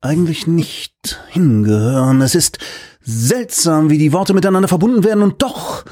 eigentlich 0.00 0.46
nicht 0.46 1.20
hingehören. 1.28 2.20
Es 2.22 2.34
ist 2.34 2.58
seltsam, 3.00 3.90
wie 3.90 3.98
die 3.98 4.12
Worte 4.12 4.34
miteinander 4.34 4.68
verbunden 4.68 5.04
werden 5.04 5.22
und 5.22 5.42
doch 5.42 5.84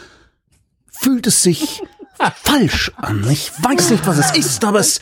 fühlt 0.90 1.26
es 1.26 1.42
sich 1.42 1.82
falsch 2.42 2.92
an. 2.96 3.28
Ich 3.30 3.52
weiß 3.62 3.90
nicht, 3.90 4.06
was 4.06 4.18
es 4.18 4.36
ist, 4.36 4.64
aber 4.64 4.80
es 4.80 5.00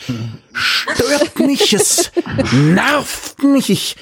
stört 0.53 1.39
mich, 1.39 1.73
es 1.73 2.11
nervt 2.53 3.43
mich. 3.43 3.71
Ich, 3.71 3.97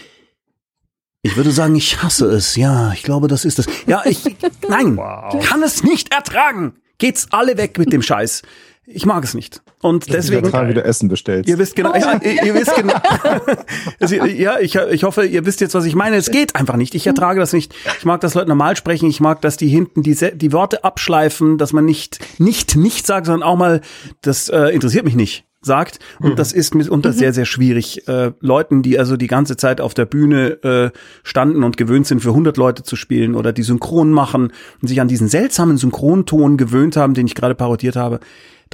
ich 1.23 1.37
würde 1.37 1.53
sagen, 1.53 1.75
ich 1.77 2.03
hasse 2.03 2.27
es. 2.27 2.57
Ja, 2.57 2.93
ich 2.93 3.03
glaube, 3.03 3.29
das 3.29 3.45
ist 3.45 3.59
es. 3.59 3.67
Ja, 3.87 4.03
ich, 4.05 4.37
nein, 4.69 4.97
kann 5.45 5.63
es 5.63 5.83
nicht 5.83 6.13
ertragen. 6.13 6.75
Geht's 6.99 7.29
alle 7.31 7.57
weg 7.57 7.79
mit 7.79 7.93
dem 7.93 8.03
Scheiß. 8.03 8.43
Ich 8.85 9.07
mag 9.07 9.23
es 9.23 9.33
nicht. 9.35 9.63
Und 9.81 10.13
deswegen. 10.13 10.43
Deswegen 10.43 10.69
wieder 10.69 10.85
Essen 10.85 11.09
bestellt. 11.09 11.47
Ihr 11.47 11.57
wisst 11.59 11.77
genau, 11.77 11.95
ja, 11.95 12.21
ihr, 12.21 12.43
ihr 12.43 12.55
wisst 12.55 12.75
genau. 12.75 12.95
Ja, 14.27 14.59
ich, 14.59 14.75
ich 14.75 15.05
hoffe, 15.05 15.25
ihr 15.25 15.47
wisst 15.47 15.61
jetzt, 15.61 15.75
was 15.75 15.85
ich 15.85 15.95
meine. 15.95 16.17
Es 16.17 16.31
geht 16.31 16.57
einfach 16.57 16.77
nicht. 16.77 16.95
Ich 16.97 17.07
ertrage 17.07 17.39
das 17.39 17.53
nicht. 17.53 17.73
Ich 17.99 18.05
mag, 18.05 18.21
dass 18.21 18.35
Leute 18.35 18.49
normal 18.49 18.77
sprechen. 18.77 19.09
Ich 19.09 19.21
mag, 19.21 19.41
dass 19.41 19.57
die 19.57 19.69
hinten 19.69 20.03
die, 20.03 20.17
die 20.35 20.53
Worte 20.53 20.83
abschleifen, 20.83 21.59
dass 21.59 21.73
man 21.73 21.85
nicht, 21.85 22.19
nicht, 22.39 22.75
nicht 22.75 23.07
sagt, 23.07 23.27
sondern 23.27 23.49
auch 23.49 23.57
mal, 23.57 23.83
das 24.21 24.49
äh, 24.49 24.69
interessiert 24.71 25.05
mich 25.05 25.15
nicht. 25.15 25.45
sagt. 25.63 26.01
Und 26.19 26.41
das 26.41 26.53
ist 26.53 26.75
mitunter 26.75 27.13
sehr, 27.13 27.33
sehr 27.33 27.45
schwierig. 27.45 28.09
Äh, 28.09 28.33
Leuten, 28.41 28.83
die 28.83 28.99
also 28.99 29.17
die 29.17 29.29
ganze 29.29 29.57
Zeit 29.57 29.81
auf 29.81 29.95
der 29.95 30.07
Bühne 30.07 30.63
äh, 30.65 30.91
standen 31.23 31.63
und 31.63 31.77
gewöhnt 31.77 32.09
sind, 32.09 32.21
für 32.21 32.31
100 32.31 32.57
Leute 32.57 32.83
zu 32.83 32.97
spielen 32.97 33.37
oder 33.37 33.53
die 33.53 33.63
synchron 33.63 34.11
machen 34.11 34.53
und 34.81 34.89
sich 34.89 35.01
an 35.01 35.07
diesen 35.09 35.29
seltsamen 35.29 35.79
Synchronton 35.79 36.57
gewöhnt 36.57 36.97
haben, 36.97 37.15
den 37.15 37.27
ich 37.27 37.37
gerade 37.37 37.55
parodiert 37.55 37.95
habe, 37.95 38.19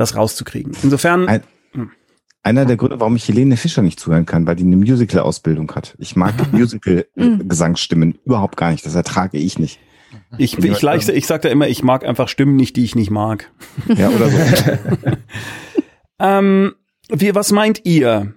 das 0.00 0.16
rauszukriegen. 0.16 0.72
Insofern. 0.82 1.28
Ein, 1.28 1.42
einer 2.42 2.64
der 2.64 2.76
Gründe, 2.76 3.00
warum 3.00 3.16
ich 3.16 3.28
Helene 3.28 3.56
Fischer 3.56 3.82
nicht 3.82 4.00
zuhören 4.00 4.24
kann, 4.24 4.46
weil 4.46 4.56
die 4.56 4.64
eine 4.64 4.76
Musical-Ausbildung 4.76 5.70
hat. 5.72 5.94
Ich 5.98 6.16
mag 6.16 6.34
Musical-Gesangsstimmen 6.52 8.18
überhaupt 8.24 8.56
gar 8.56 8.70
nicht. 8.70 8.86
Das 8.86 8.94
ertrage 8.94 9.38
ich 9.38 9.58
nicht. 9.58 9.80
Ich, 10.38 10.56
ich, 10.56 10.64
ich, 10.64 10.82
ich, 10.82 11.08
ich 11.08 11.26
sag 11.26 11.42
da 11.42 11.48
immer, 11.48 11.68
ich 11.68 11.82
mag 11.82 12.04
einfach 12.04 12.28
Stimmen 12.28 12.56
nicht, 12.56 12.76
die 12.76 12.84
ich 12.84 12.94
nicht 12.94 13.10
mag. 13.10 13.50
Ja, 13.94 14.08
oder 14.08 14.30
so. 14.30 14.38
ähm, 16.18 16.74
wie, 17.10 17.34
was 17.34 17.52
meint 17.52 17.84
ihr? 17.84 18.34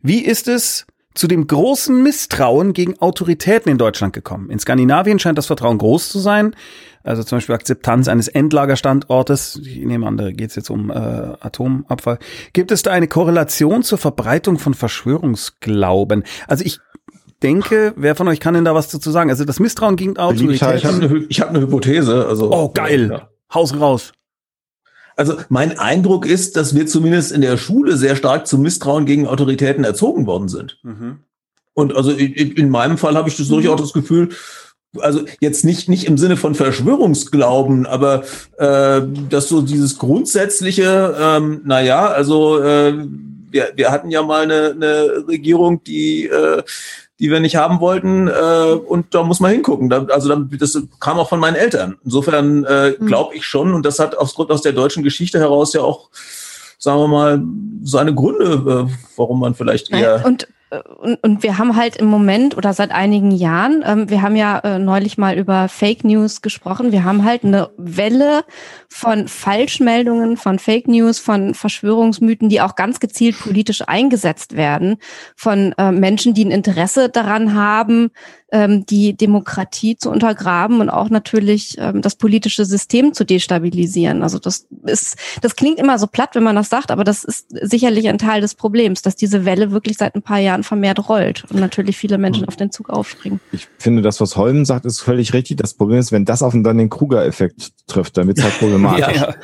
Wie 0.00 0.20
ist 0.20 0.48
es 0.48 0.86
zu 1.14 1.28
dem 1.28 1.46
großen 1.46 2.02
Misstrauen 2.02 2.72
gegen 2.72 2.98
Autoritäten 2.98 3.70
in 3.70 3.78
Deutschland 3.78 4.12
gekommen? 4.12 4.50
In 4.50 4.58
Skandinavien 4.58 5.18
scheint 5.18 5.38
das 5.38 5.46
Vertrauen 5.46 5.78
groß 5.78 6.08
zu 6.08 6.18
sein. 6.18 6.56
Also 7.04 7.22
zum 7.22 7.36
Beispiel 7.36 7.54
Akzeptanz 7.54 8.08
eines 8.08 8.28
Endlagerstandortes. 8.28 9.60
Ich 9.64 9.78
nehme 9.78 10.06
an, 10.06 10.16
da 10.16 10.30
geht 10.30 10.50
es 10.50 10.56
jetzt 10.56 10.70
um 10.70 10.90
äh, 10.90 10.94
Atomabfall. 10.94 12.18
Gibt 12.52 12.70
es 12.70 12.82
da 12.82 12.92
eine 12.92 13.08
Korrelation 13.08 13.82
zur 13.82 13.98
Verbreitung 13.98 14.58
von 14.58 14.74
Verschwörungsglauben? 14.74 16.24
Also 16.46 16.64
ich 16.64 16.78
denke, 17.42 17.92
wer 17.96 18.14
von 18.14 18.28
euch 18.28 18.40
kann 18.40 18.54
denn 18.54 18.64
da 18.64 18.74
was 18.74 18.88
dazu 18.88 19.10
sagen? 19.10 19.30
Also 19.30 19.44
das 19.44 19.60
Misstrauen 19.60 19.96
gegen 19.96 20.16
Autoritäten. 20.16 20.76
Ich 20.76 20.84
habe 20.84 20.96
eine, 20.96 21.28
hab 21.28 21.48
eine 21.48 21.60
Hypothese. 21.60 22.26
Also, 22.26 22.52
oh, 22.52 22.70
geil. 22.72 23.10
Ja. 23.10 23.28
Haus 23.52 23.78
raus. 23.78 24.12
Also 25.16 25.36
mein 25.48 25.78
Eindruck 25.78 26.24
ist, 26.24 26.56
dass 26.56 26.74
wir 26.74 26.86
zumindest 26.86 27.32
in 27.32 27.42
der 27.42 27.58
Schule 27.58 27.96
sehr 27.96 28.16
stark 28.16 28.46
zum 28.46 28.62
Misstrauen 28.62 29.04
gegen 29.04 29.26
Autoritäten 29.26 29.84
erzogen 29.84 30.26
worden 30.26 30.48
sind. 30.48 30.78
Mhm. 30.82 31.20
Und 31.74 31.94
also 31.94 32.12
in, 32.12 32.32
in, 32.32 32.68
meinem 32.70 32.98
Fall 32.98 33.16
habe 33.16 33.28
ich 33.28 33.36
das 33.36 33.48
durchaus 33.48 33.80
das 33.80 33.92
Gefühl, 33.92 34.30
also 34.98 35.24
jetzt 35.40 35.64
nicht 35.64 35.88
nicht 35.88 36.04
im 36.04 36.18
Sinne 36.18 36.36
von 36.36 36.54
Verschwörungsglauben, 36.54 37.86
aber 37.86 38.24
äh, 38.58 39.02
dass 39.28 39.48
so 39.48 39.62
dieses 39.62 39.98
grundsätzliche, 39.98 41.16
ähm, 41.18 41.62
naja, 41.64 42.08
also 42.08 42.60
äh, 42.60 42.94
wir, 43.50 43.72
wir 43.74 43.90
hatten 43.90 44.10
ja 44.10 44.22
mal 44.22 44.42
eine, 44.42 44.70
eine 44.70 45.26
Regierung, 45.28 45.82
die 45.84 46.26
äh, 46.26 46.62
die 47.22 47.30
wir 47.30 47.38
nicht 47.38 47.54
haben 47.54 47.78
wollten. 47.78 48.26
Äh, 48.26 48.74
und 48.74 49.14
da 49.14 49.22
muss 49.22 49.38
man 49.38 49.52
hingucken. 49.52 49.88
Da, 49.88 50.06
also 50.06 50.34
das 50.34 50.76
kam 50.98 51.20
auch 51.20 51.28
von 51.28 51.38
meinen 51.38 51.54
Eltern. 51.54 51.96
Insofern 52.04 52.64
äh, 52.64 52.96
mhm. 52.98 53.06
glaube 53.06 53.36
ich 53.36 53.46
schon, 53.46 53.74
und 53.74 53.86
das 53.86 54.00
hat 54.00 54.18
aufgrund 54.18 54.50
aus 54.50 54.62
der 54.62 54.72
deutschen 54.72 55.04
Geschichte 55.04 55.38
heraus 55.38 55.72
ja 55.72 55.82
auch, 55.82 56.10
sagen 56.78 56.98
wir 56.98 57.06
mal, 57.06 57.42
seine 57.84 58.12
Gründe, 58.12 58.88
äh, 58.88 58.92
warum 59.16 59.38
man 59.38 59.54
vielleicht 59.54 59.92
eher. 59.92 60.24
Und 60.26 60.48
und, 60.98 61.22
und 61.22 61.42
wir 61.42 61.58
haben 61.58 61.76
halt 61.76 61.96
im 61.96 62.06
Moment 62.06 62.56
oder 62.56 62.72
seit 62.72 62.92
einigen 62.92 63.30
Jahren, 63.30 63.84
ähm, 63.86 64.08
wir 64.08 64.22
haben 64.22 64.36
ja 64.36 64.58
äh, 64.60 64.78
neulich 64.78 65.18
mal 65.18 65.36
über 65.36 65.68
Fake 65.68 66.02
News 66.04 66.40
gesprochen, 66.40 66.92
wir 66.92 67.04
haben 67.04 67.24
halt 67.24 67.44
eine 67.44 67.70
Welle 67.76 68.44
von 68.88 69.28
Falschmeldungen, 69.28 70.36
von 70.36 70.58
Fake 70.58 70.88
News, 70.88 71.18
von 71.18 71.54
Verschwörungsmythen, 71.54 72.48
die 72.48 72.60
auch 72.60 72.74
ganz 72.74 73.00
gezielt 73.00 73.38
politisch 73.38 73.82
eingesetzt 73.86 74.56
werden, 74.56 74.96
von 75.36 75.74
äh, 75.76 75.92
Menschen, 75.92 76.32
die 76.32 76.44
ein 76.44 76.50
Interesse 76.50 77.08
daran 77.10 77.54
haben, 77.54 78.10
ähm, 78.52 78.86
die 78.86 79.16
Demokratie 79.16 79.96
zu 79.96 80.10
untergraben 80.10 80.80
und 80.80 80.90
auch 80.90 81.10
natürlich 81.10 81.76
ähm, 81.78 82.02
das 82.02 82.14
politische 82.14 82.64
System 82.64 83.14
zu 83.14 83.24
destabilisieren. 83.24 84.22
Also 84.22 84.38
das 84.38 84.66
ist, 84.84 85.16
das 85.40 85.56
klingt 85.56 85.78
immer 85.78 85.98
so 85.98 86.06
platt, 86.06 86.34
wenn 86.34 86.42
man 86.42 86.54
das 86.54 86.68
sagt, 86.68 86.90
aber 86.90 87.02
das 87.02 87.24
ist 87.24 87.46
sicherlich 87.50 88.08
ein 88.08 88.18
Teil 88.18 88.42
des 88.42 88.54
Problems, 88.54 89.02
dass 89.02 89.16
diese 89.16 89.44
Welle 89.44 89.72
wirklich 89.72 89.96
seit 89.96 90.14
ein 90.14 90.22
paar 90.22 90.38
Jahren 90.38 90.62
vermehrt 90.62 91.08
rollt 91.08 91.44
und 91.50 91.60
natürlich 91.60 91.96
viele 91.96 92.18
Menschen 92.18 92.46
auf 92.46 92.56
den 92.56 92.70
Zug 92.70 92.90
aufspringen. 92.90 93.40
Ich 93.52 93.68
finde, 93.78 94.02
das, 94.02 94.20
was 94.20 94.36
Holm 94.36 94.66
sagt, 94.66 94.84
ist 94.84 95.00
völlig 95.00 95.32
richtig. 95.32 95.56
Das 95.56 95.74
Problem 95.74 95.98
ist, 95.98 96.12
wenn 96.12 96.26
das 96.26 96.42
auf 96.42 96.52
dann 96.54 96.76
den 96.76 96.90
Kruger-Effekt 96.90 97.72
trifft, 97.86 98.18
dann 98.18 98.26
wird 98.26 98.38
es 98.38 98.44
halt 98.44 98.58
problematisch. 98.58 99.16
ja, 99.16 99.28
ja. 99.28 99.34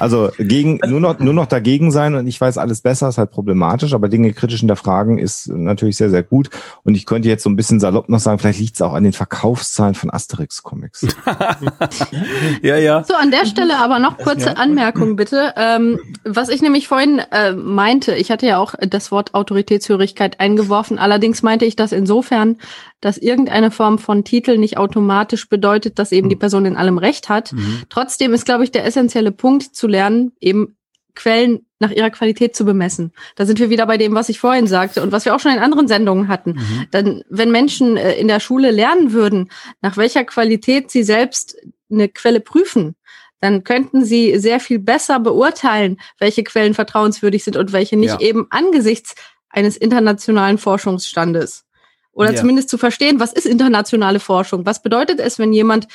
Also 0.00 0.30
gegen, 0.38 0.80
nur 0.88 1.00
noch, 1.00 1.20
nur 1.20 1.34
noch 1.34 1.46
dagegen 1.46 1.92
sein 1.92 2.16
und 2.16 2.26
ich 2.26 2.40
weiß 2.40 2.58
alles 2.58 2.80
besser, 2.80 3.08
ist 3.08 3.18
halt 3.18 3.30
problematisch, 3.30 3.94
aber 3.94 4.08
Dinge 4.08 4.32
kritisch 4.32 4.60
hinterfragen 4.60 5.18
ist 5.18 5.48
natürlich 5.48 5.96
sehr, 5.96 6.10
sehr 6.10 6.24
gut. 6.24 6.50
Und 6.82 6.96
ich 6.96 7.06
könnte 7.06 7.28
jetzt 7.28 7.44
so 7.44 7.50
ein 7.50 7.56
bisschen 7.56 7.78
salopp 7.78 8.08
noch 8.08 8.18
sagen, 8.18 8.40
vielleicht 8.40 8.55
vielleicht 8.56 8.60
liegt 8.60 8.74
es 8.76 8.82
auch 8.82 8.94
an 8.94 9.04
den 9.04 9.12
Verkaufszahlen 9.12 9.94
von 9.94 10.10
Asterix-Comics. 10.10 11.06
ja, 12.62 12.76
ja. 12.76 13.04
So, 13.04 13.14
an 13.14 13.30
der 13.30 13.46
Stelle 13.46 13.78
aber 13.78 13.98
noch 13.98 14.18
kurze. 14.18 14.56
Anmerkung 14.56 15.16
bitte. 15.16 15.52
Ähm, 15.56 15.98
was 16.24 16.48
ich 16.48 16.62
nämlich 16.62 16.88
vorhin 16.88 17.20
äh, 17.30 17.52
meinte, 17.52 18.14
ich 18.14 18.30
hatte 18.30 18.46
ja 18.46 18.58
auch 18.58 18.74
das 18.80 19.10
Wort 19.10 19.34
Autoritätshörigkeit 19.34 20.40
eingeworfen. 20.40 20.98
Allerdings 20.98 21.42
meinte 21.42 21.64
ich 21.64 21.76
das 21.76 21.92
insofern, 21.92 22.56
dass 23.00 23.18
irgendeine 23.18 23.70
Form 23.70 23.98
von 23.98 24.24
Titel 24.24 24.56
nicht 24.58 24.78
automatisch 24.78 25.48
bedeutet, 25.48 25.98
dass 25.98 26.12
eben 26.12 26.28
die 26.28 26.34
hm. 26.34 26.40
Person 26.40 26.64
in 26.64 26.76
allem 26.76 26.98
Recht 26.98 27.28
hat. 27.28 27.52
Mhm. 27.52 27.82
Trotzdem 27.90 28.32
ist, 28.32 28.46
glaube 28.46 28.64
ich, 28.64 28.72
der 28.72 28.86
essentielle 28.86 29.32
Punkt 29.32 29.74
zu 29.74 29.86
lernen, 29.86 30.32
eben 30.40 30.76
Quellen 31.16 31.66
nach 31.80 31.90
ihrer 31.90 32.10
Qualität 32.10 32.54
zu 32.54 32.64
bemessen. 32.64 33.12
Da 33.34 33.44
sind 33.44 33.58
wir 33.58 33.70
wieder 33.70 33.86
bei 33.86 33.96
dem, 33.98 34.14
was 34.14 34.28
ich 34.28 34.38
vorhin 34.38 34.66
sagte 34.66 35.02
und 35.02 35.12
was 35.12 35.24
wir 35.24 35.34
auch 35.34 35.40
schon 35.40 35.52
in 35.52 35.58
anderen 35.58 35.88
Sendungen 35.88 36.28
hatten. 36.28 36.52
Mhm. 36.52 36.86
Dann, 36.92 37.24
wenn 37.28 37.50
Menschen 37.50 37.96
äh, 37.96 38.14
in 38.14 38.28
der 38.28 38.40
Schule 38.40 38.70
lernen 38.70 39.12
würden, 39.12 39.50
nach 39.82 39.96
welcher 39.96 40.24
Qualität 40.24 40.90
sie 40.90 41.02
selbst 41.02 41.56
eine 41.90 42.08
Quelle 42.08 42.40
prüfen, 42.40 42.94
dann 43.40 43.64
könnten 43.64 44.04
sie 44.04 44.38
sehr 44.38 44.60
viel 44.60 44.78
besser 44.78 45.20
beurteilen, 45.20 45.98
welche 46.18 46.44
Quellen 46.44 46.74
vertrauenswürdig 46.74 47.44
sind 47.44 47.56
und 47.56 47.72
welche 47.72 47.96
nicht, 47.96 48.20
ja. 48.20 48.20
eben 48.20 48.46
angesichts 48.50 49.14
eines 49.50 49.76
internationalen 49.76 50.58
Forschungsstandes. 50.58 51.64
Oder 52.12 52.32
ja. 52.32 52.40
zumindest 52.40 52.70
zu 52.70 52.78
verstehen, 52.78 53.20
was 53.20 53.34
ist 53.34 53.44
internationale 53.44 54.20
Forschung? 54.20 54.64
Was 54.64 54.80
bedeutet 54.80 55.20
es, 55.20 55.38
wenn 55.38 55.52
jemand 55.52 55.86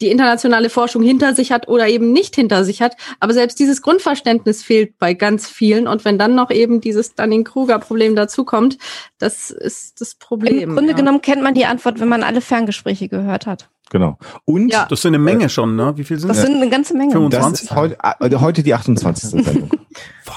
die 0.00 0.10
internationale 0.10 0.70
Forschung 0.70 1.02
hinter 1.02 1.34
sich 1.34 1.52
hat 1.52 1.68
oder 1.68 1.88
eben 1.88 2.12
nicht 2.12 2.36
hinter 2.36 2.64
sich 2.64 2.82
hat. 2.82 2.96
Aber 3.20 3.32
selbst 3.32 3.58
dieses 3.58 3.82
Grundverständnis 3.82 4.62
fehlt 4.62 4.98
bei 4.98 5.14
ganz 5.14 5.48
vielen. 5.48 5.88
Und 5.88 6.04
wenn 6.04 6.18
dann 6.18 6.34
noch 6.34 6.50
eben 6.50 6.80
dieses 6.80 7.14
Dunning-Kruger-Problem 7.14 8.14
dazukommt, 8.14 8.78
das 9.18 9.50
ist 9.50 10.00
das 10.00 10.14
Problem. 10.14 10.58
Im 10.58 10.74
Grunde 10.74 10.90
ja. 10.92 10.96
genommen 10.96 11.22
kennt 11.22 11.42
man 11.42 11.54
die 11.54 11.66
Antwort, 11.66 12.00
wenn 12.00 12.08
man 12.08 12.22
alle 12.22 12.40
Ferngespräche 12.40 13.08
gehört 13.08 13.46
hat. 13.46 13.68
Genau. 13.90 14.18
Und 14.44 14.68
ja. 14.68 14.86
das 14.88 15.02
sind 15.02 15.14
eine 15.14 15.22
Menge 15.22 15.48
schon, 15.48 15.76
ne? 15.76 15.92
Wie 15.96 16.04
viel 16.04 16.18
sind 16.18 16.28
das? 16.28 16.38
Das 16.38 16.46
sind 16.46 16.56
eine 16.56 16.70
ganze 16.70 16.96
Menge. 16.96 17.12
25. 17.12 17.68
Das 17.68 17.70
ist 17.70 17.76
heute, 17.76 17.96
äh, 18.20 18.36
heute 18.36 18.62
die 18.62 18.74
28. 18.74 19.30
Sendung. 19.44 19.70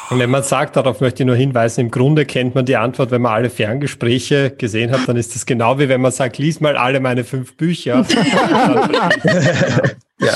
Und 0.10 0.20
wenn 0.20 0.30
man 0.30 0.44
sagt, 0.44 0.78
darauf 0.78 1.02
möchte 1.02 1.24
ich 1.24 1.28
nur 1.28 1.36
hinweisen, 1.36 1.82
im 1.82 1.92
Grunde 1.92 2.26
kennt 2.26 2.56
man 2.56 2.66
die 2.66 2.78
Antwort, 2.78 3.12
wenn 3.12 3.22
man 3.22 3.34
alle 3.34 3.50
Ferngespräche 3.50 4.52
gesehen 4.52 4.92
hat, 4.92 5.08
dann 5.08 5.18
ist 5.18 5.36
das 5.36 5.46
genau 5.46 5.80
wie 5.80 5.90
wenn 5.90 6.02
man 6.02 6.12
sagt, 6.12 6.38
lies 6.38 6.62
mal 6.62 6.78
alle 6.78 7.00
meine 7.00 7.24
fünf 7.24 7.56
Bücher. 7.56 8.06
Ja, 10.22 10.34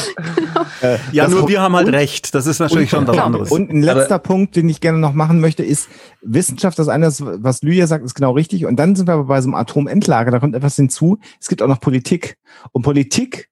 äh, 0.81 0.97
ja 1.11 1.27
nur 1.27 1.47
wir 1.47 1.61
haben 1.61 1.75
halt 1.75 1.89
recht. 1.89 2.33
Das 2.33 2.47
ist 2.47 2.59
natürlich 2.59 2.91
und, 2.93 3.05
schon 3.05 3.07
was 3.07 3.17
anderes. 3.17 3.51
Und 3.51 3.69
ein 3.69 3.81
letzter 3.81 4.15
Aber, 4.15 4.23
Punkt, 4.23 4.55
den 4.55 4.67
ich 4.67 4.81
gerne 4.81 4.97
noch 4.97 5.13
machen 5.13 5.39
möchte, 5.39 5.63
ist 5.63 5.87
Wissenschaft. 6.21 6.79
Das 6.79 6.87
eine, 6.87 7.07
was 7.07 7.61
Lydia 7.61 7.87
sagt, 7.87 8.03
ist 8.03 8.15
genau 8.15 8.31
richtig. 8.31 8.65
Und 8.65 8.77
dann 8.77 8.95
sind 8.95 9.07
wir 9.07 9.13
aber 9.13 9.25
bei 9.25 9.41
so 9.41 9.47
einem 9.47 9.55
Atomendlager. 9.55 10.31
Da 10.31 10.39
kommt 10.39 10.55
etwas 10.55 10.75
hinzu. 10.75 11.19
Es 11.39 11.47
gibt 11.47 11.61
auch 11.61 11.67
noch 11.67 11.79
Politik. 11.79 12.37
Und 12.71 12.81
Politik 12.81 13.49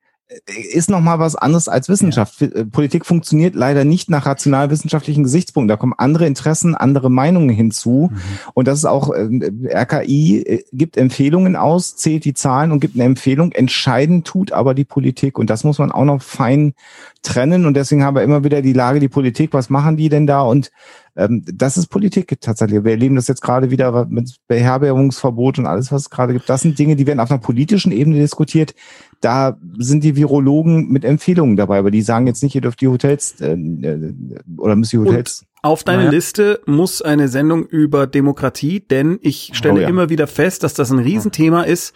ist 0.71 0.89
noch 0.89 1.01
mal 1.01 1.19
was 1.19 1.35
anderes 1.35 1.67
als 1.67 1.89
Wissenschaft. 1.89 2.41
Ja. 2.41 2.47
Äh, 2.47 2.65
Politik 2.65 3.05
funktioniert 3.05 3.55
leider 3.55 3.83
nicht 3.83 4.09
nach 4.09 4.25
rationalwissenschaftlichen 4.25 5.23
Gesichtspunkten. 5.23 5.67
Da 5.67 5.77
kommen 5.77 5.93
andere 5.97 6.25
Interessen, 6.25 6.75
andere 6.75 7.09
Meinungen 7.09 7.49
hinzu. 7.49 8.09
Mhm. 8.11 8.19
Und 8.53 8.67
das 8.67 8.79
ist 8.79 8.85
auch, 8.85 9.11
äh, 9.11 9.51
RKI 9.69 10.43
äh, 10.43 10.63
gibt 10.71 10.97
Empfehlungen 10.97 11.55
aus, 11.55 11.95
zählt 11.95 12.25
die 12.25 12.33
Zahlen 12.33 12.71
und 12.71 12.79
gibt 12.79 12.95
eine 12.95 13.03
Empfehlung. 13.03 13.51
Entscheidend 13.51 14.25
tut 14.27 14.51
aber 14.51 14.73
die 14.73 14.85
Politik. 14.85 15.37
Und 15.37 15.49
das 15.49 15.63
muss 15.63 15.79
man 15.79 15.91
auch 15.91 16.05
noch 16.05 16.21
fein 16.21 16.73
trennen. 17.21 17.65
Und 17.65 17.75
deswegen 17.75 18.03
haben 18.03 18.15
wir 18.15 18.23
immer 18.23 18.43
wieder 18.43 18.61
die 18.61 18.73
Lage, 18.73 18.99
die 18.99 19.09
Politik, 19.09 19.53
was 19.53 19.69
machen 19.69 19.97
die 19.97 20.09
denn 20.09 20.27
da? 20.27 20.41
Und 20.41 20.71
ähm, 21.15 21.43
das 21.45 21.77
ist 21.77 21.87
Politik 21.87 22.39
tatsächlich. 22.41 22.83
Wir 22.83 22.91
erleben 22.91 23.15
das 23.15 23.27
jetzt 23.27 23.41
gerade 23.41 23.71
wieder 23.71 24.05
mit 24.05 24.35
Beherbergungsverbot 24.47 25.59
und 25.59 25.65
alles, 25.65 25.91
was 25.91 26.03
es 26.03 26.09
gerade 26.09 26.33
gibt. 26.33 26.49
Das 26.49 26.61
sind 26.61 26.77
Dinge, 26.77 26.95
die 26.95 27.07
werden 27.07 27.19
auf 27.19 27.31
einer 27.31 27.39
politischen 27.39 27.91
Ebene 27.91 28.19
diskutiert. 28.19 28.73
Da 29.23 29.57
sind 29.77 30.03
die 30.03 30.17
Virologen 30.17 30.89
mit 30.89 31.05
Empfehlungen 31.05 31.55
dabei, 31.55 31.79
aber 31.79 31.91
die 31.91 32.01
sagen 32.01 32.27
jetzt 32.27 32.43
nicht, 32.43 32.55
ihr 32.55 32.61
dürft 32.61 32.81
die 32.81 32.89
Hotels 32.89 33.39
äh, 33.39 33.53
äh 33.53 34.13
oder 34.57 34.75
müsst 34.75 34.91
die 34.91 34.97
Hotels. 34.97 35.41
Und 35.41 35.47
auf 35.63 35.85
deine 35.85 35.99
naja. 35.99 36.11
Liste 36.11 36.59
muss 36.65 37.01
eine 37.01 37.29
Sendung 37.29 37.65
über 37.65 38.05
Demokratie, 38.05 38.81
denn 38.81 39.19
ich 39.21 39.51
stelle 39.53 39.75
oh 39.75 39.79
ja. 39.79 39.87
immer 39.87 40.09
wieder 40.09 40.27
fest, 40.27 40.63
dass 40.63 40.73
das 40.73 40.91
ein 40.91 40.99
Riesenthema 40.99 41.63
ist 41.63 41.93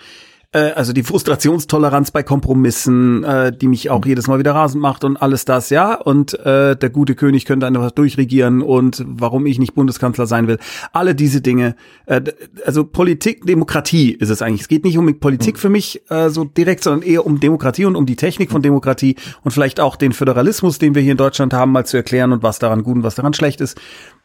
äh, 0.54 0.72
also 0.72 0.94
die 0.94 1.04
Frustrationstoleranz 1.04 2.12
bei 2.12 2.24
Kompromissen, 2.24 3.24
äh, 3.24 3.52
die 3.56 3.68
mich 3.68 3.90
auch 3.90 4.06
jedes 4.06 4.28
Mal 4.28 4.40
wieder 4.40 4.56
rasend 4.56 4.82
macht 4.82 5.04
und 5.04 5.18
alles 5.18 5.46
das, 5.46 5.70
ja. 5.70 5.96
Und 5.96 6.34
äh, 6.40 6.76
der 6.76 6.90
gute 6.90 7.16
König 7.16 7.46
könnte 7.46 7.68
einfach 7.68 7.92
durchregieren 7.92 8.62
und 8.62 9.04
warum 9.06 9.46
ich 9.46 9.60
nicht 9.60 9.76
Bundeskanzler 9.76 10.26
sein 10.26 10.48
will. 10.48 10.58
Alle 10.94 11.16
diese 11.16 11.42
Dinge. 11.42 11.76
Äh, 12.06 12.22
also 12.66 12.86
Politik, 12.86 13.46
Demokratie 13.46 14.12
ist 14.12 14.30
es 14.30 14.42
eigentlich. 14.42 14.62
Es 14.62 14.68
geht 14.68 14.86
nicht 14.86 14.98
um 14.98 15.20
Politik 15.20 15.56
mhm. 15.56 15.60
für 15.60 15.70
mich 15.70 16.02
äh, 16.10 16.30
so 16.30 16.46
direkt, 16.46 16.84
sondern 16.84 17.02
eher 17.02 17.26
um 17.26 17.40
Demokratie 17.40 17.86
und 17.86 17.96
um 17.96 18.06
die 18.06 18.16
Technik 18.16 18.52
von 18.52 18.62
Demokratie 18.62 19.16
und 19.44 19.52
vielleicht 19.52 19.80
auch 19.80 19.96
den 19.96 20.14
Föderalismus, 20.14 20.80
den 20.80 20.96
wir 20.96 21.02
hier 21.02 21.12
in 21.12 21.18
Deutschland 21.18 21.54
haben, 21.54 21.72
mal 21.72 21.86
zu 21.86 21.98
erklären 21.98 22.32
und 22.32 22.44
was 22.44 22.60
daran 22.60 22.84
gut 22.84 22.96
und 22.96 23.04
was 23.04 23.16
daran 23.16 23.34
schlecht 23.34 23.60
ist. 23.60 23.78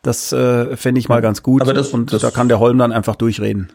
Das 0.02 0.32
äh, 0.32 0.76
fände 0.76 0.98
ich 0.98 1.08
mal 1.08 1.20
ganz 1.20 1.42
gut. 1.42 1.62
Aber 1.62 1.74
das, 1.74 1.88
und 1.88 2.12
das, 2.12 2.22
da 2.22 2.30
kann 2.30 2.48
der 2.48 2.58
Holm 2.60 2.78
dann 2.78 2.92
einfach 2.92 3.16
durchreden. 3.16 3.68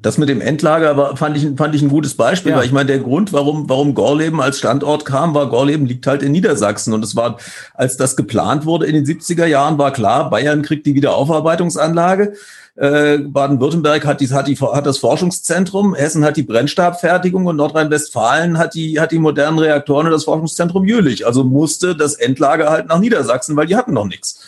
Das 0.00 0.16
mit 0.16 0.28
dem 0.28 0.40
Endlager 0.40 0.96
war, 0.96 1.16
fand 1.16 1.36
ich, 1.36 1.46
fand 1.56 1.74
ich 1.74 1.82
ein 1.82 1.88
gutes 1.88 2.14
Beispiel, 2.14 2.52
ja. 2.52 2.58
weil 2.58 2.64
ich 2.64 2.72
meine, 2.72 2.86
der 2.86 3.00
Grund, 3.00 3.32
warum, 3.32 3.68
warum 3.68 3.94
Gorleben 3.94 4.40
als 4.40 4.58
Standort 4.58 5.04
kam, 5.04 5.34
war, 5.34 5.48
Gorleben 5.48 5.86
liegt 5.86 6.06
halt 6.06 6.22
in 6.22 6.32
Niedersachsen. 6.32 6.94
Und 6.94 7.04
es 7.04 7.16
war, 7.16 7.38
als 7.74 7.96
das 7.96 8.16
geplant 8.16 8.64
wurde 8.64 8.86
in 8.86 8.94
den 8.94 9.04
70er 9.04 9.46
Jahren, 9.46 9.78
war 9.78 9.92
klar, 9.92 10.30
Bayern 10.30 10.62
kriegt 10.62 10.86
die 10.86 10.94
Wiederaufarbeitungsanlage. 10.94 12.34
Äh, 12.74 13.18
Baden-Württemberg 13.18 14.06
hat, 14.06 14.20
die, 14.22 14.30
hat, 14.30 14.48
die, 14.48 14.56
hat 14.56 14.86
das 14.86 14.98
Forschungszentrum, 14.98 15.94
Hessen 15.94 16.24
hat 16.24 16.38
die 16.38 16.42
Brennstabfertigung 16.42 17.44
und 17.44 17.56
Nordrhein-Westfalen 17.56 18.56
hat 18.56 18.74
die, 18.74 18.98
hat 18.98 19.12
die 19.12 19.18
modernen 19.18 19.58
Reaktoren 19.58 20.06
und 20.06 20.12
das 20.12 20.24
Forschungszentrum 20.24 20.84
Jülich. 20.84 21.26
Also 21.26 21.44
musste 21.44 21.94
das 21.94 22.14
Endlager 22.14 22.70
halt 22.70 22.88
nach 22.88 22.98
Niedersachsen, 22.98 23.56
weil 23.56 23.66
die 23.66 23.76
hatten 23.76 23.92
noch 23.92 24.06
nichts. 24.06 24.40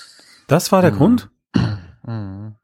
Das 0.47 0.73
war 0.73 0.81
der 0.81 0.93
mhm. 0.93 0.97
Grund? 0.97 1.29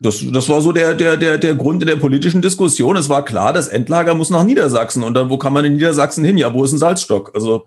Das, 0.03 0.25
das 0.33 0.49
war 0.49 0.63
so 0.63 0.73
der, 0.73 0.95
der, 0.95 1.19
der, 1.19 1.37
der 1.37 1.55
Grund 1.55 1.83
in 1.83 1.89
der 1.89 1.97
politischen 1.97 2.41
Diskussion. 2.41 2.97
Es 2.97 3.11
war 3.11 3.23
klar, 3.23 3.53
das 3.53 3.69
Endlager 3.69 4.15
muss 4.15 4.31
nach 4.31 4.45
Niedersachsen. 4.45 5.03
Und 5.03 5.13
dann, 5.13 5.29
wo 5.29 5.37
kann 5.37 5.53
man 5.53 5.65
in 5.67 5.75
Niedersachsen 5.75 6.25
hin? 6.25 6.39
Ja, 6.39 6.55
wo 6.55 6.65
ist 6.65 6.73
ein 6.73 6.79
Salzstock? 6.79 7.33
Also. 7.35 7.67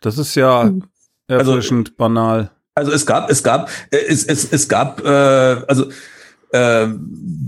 Das 0.00 0.18
ist 0.18 0.34
ja 0.34 0.70
erfrischend 1.28 1.88
also, 1.88 1.96
banal. 1.96 2.50
Also 2.74 2.92
es 2.92 3.06
gab, 3.06 3.30
es 3.30 3.42
gab, 3.42 3.70
äh, 3.90 3.98
es, 4.08 4.24
es, 4.24 4.52
es 4.52 4.68
gab, 4.68 5.02
äh, 5.04 5.08
also 5.08 5.86
äh, 6.54 6.88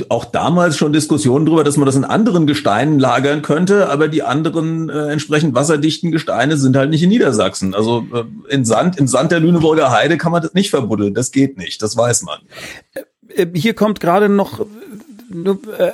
auch 0.09 0.25
damals 0.25 0.77
schon 0.77 0.93
Diskussionen 0.93 1.47
darüber, 1.47 1.65
dass 1.65 1.77
man 1.77 1.87
das 1.87 1.97
in 1.97 2.05
anderen 2.05 2.47
Gesteinen 2.47 2.99
lagern 2.99 3.43
könnte, 3.43 3.89
aber 3.89 4.09
die 4.09 4.23
anderen 4.23 4.89
äh, 4.89 5.13
entsprechend 5.13 5.55
wasserdichten 5.55 6.11
Gesteine 6.13 6.57
sind 6.57 6.77
halt 6.77 6.91
nicht 6.91 7.03
in 7.03 7.11
Niedersachsen. 7.11 7.75
Also 7.75 8.07
äh, 8.13 8.25
in 8.53 8.65
Sand, 8.65 8.99
im 8.99 9.07
Sand 9.07 9.33
der 9.33 9.41
Lüneburger 9.41 9.91
Heide 9.91 10.17
kann 10.17 10.33
man 10.33 10.43
das 10.43 10.55
nicht 10.55 10.71
verbuddeln. 10.71 11.15
Das 11.15 11.31
geht 11.31 11.59
nicht, 11.59 11.83
das 11.83 11.97
weiß 11.97 12.23
man. 12.23 12.39
Äh, 13.37 13.43
äh, 13.43 13.47
hier 13.55 13.75
kommt 13.75 14.01
gerade 14.01 14.29
noch 14.29 14.67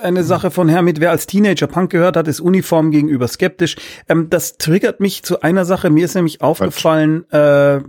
eine 0.03 0.25
Sache 0.25 0.51
von 0.51 0.69
Hermit, 0.69 1.01
wer 1.01 1.11
als 1.11 1.27
Teenager 1.27 1.67
Punk 1.67 1.91
gehört 1.91 2.17
hat, 2.17 2.29
ist 2.29 2.41
uniform 2.41 2.91
gegenüber 2.91 3.27
skeptisch. 3.29 3.77
Ähm, 4.09 4.29
das 4.31 4.59
triggert 4.59 5.01
mich 5.01 5.23
zu 5.23 5.41
einer 5.41 5.65
Sache. 5.65 5.91
Mir 5.91 6.05
ist 6.05 6.15
nämlich 6.15 6.43
aufgefallen, 6.43 7.29
äh, 7.31 7.81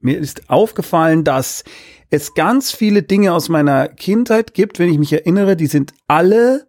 mir 0.00 0.18
ist 0.18 0.48
aufgefallen, 0.48 1.24
dass 1.24 1.64
es 2.10 2.34
ganz 2.34 2.72
viele 2.72 3.02
Dinge 3.02 3.32
aus 3.32 3.48
meiner 3.48 3.88
Kindheit 3.88 4.54
gibt, 4.54 4.78
wenn 4.78 4.90
ich 4.90 4.98
mich 4.98 5.12
erinnere, 5.12 5.56
die 5.56 5.66
sind 5.66 5.94
alle 6.06 6.66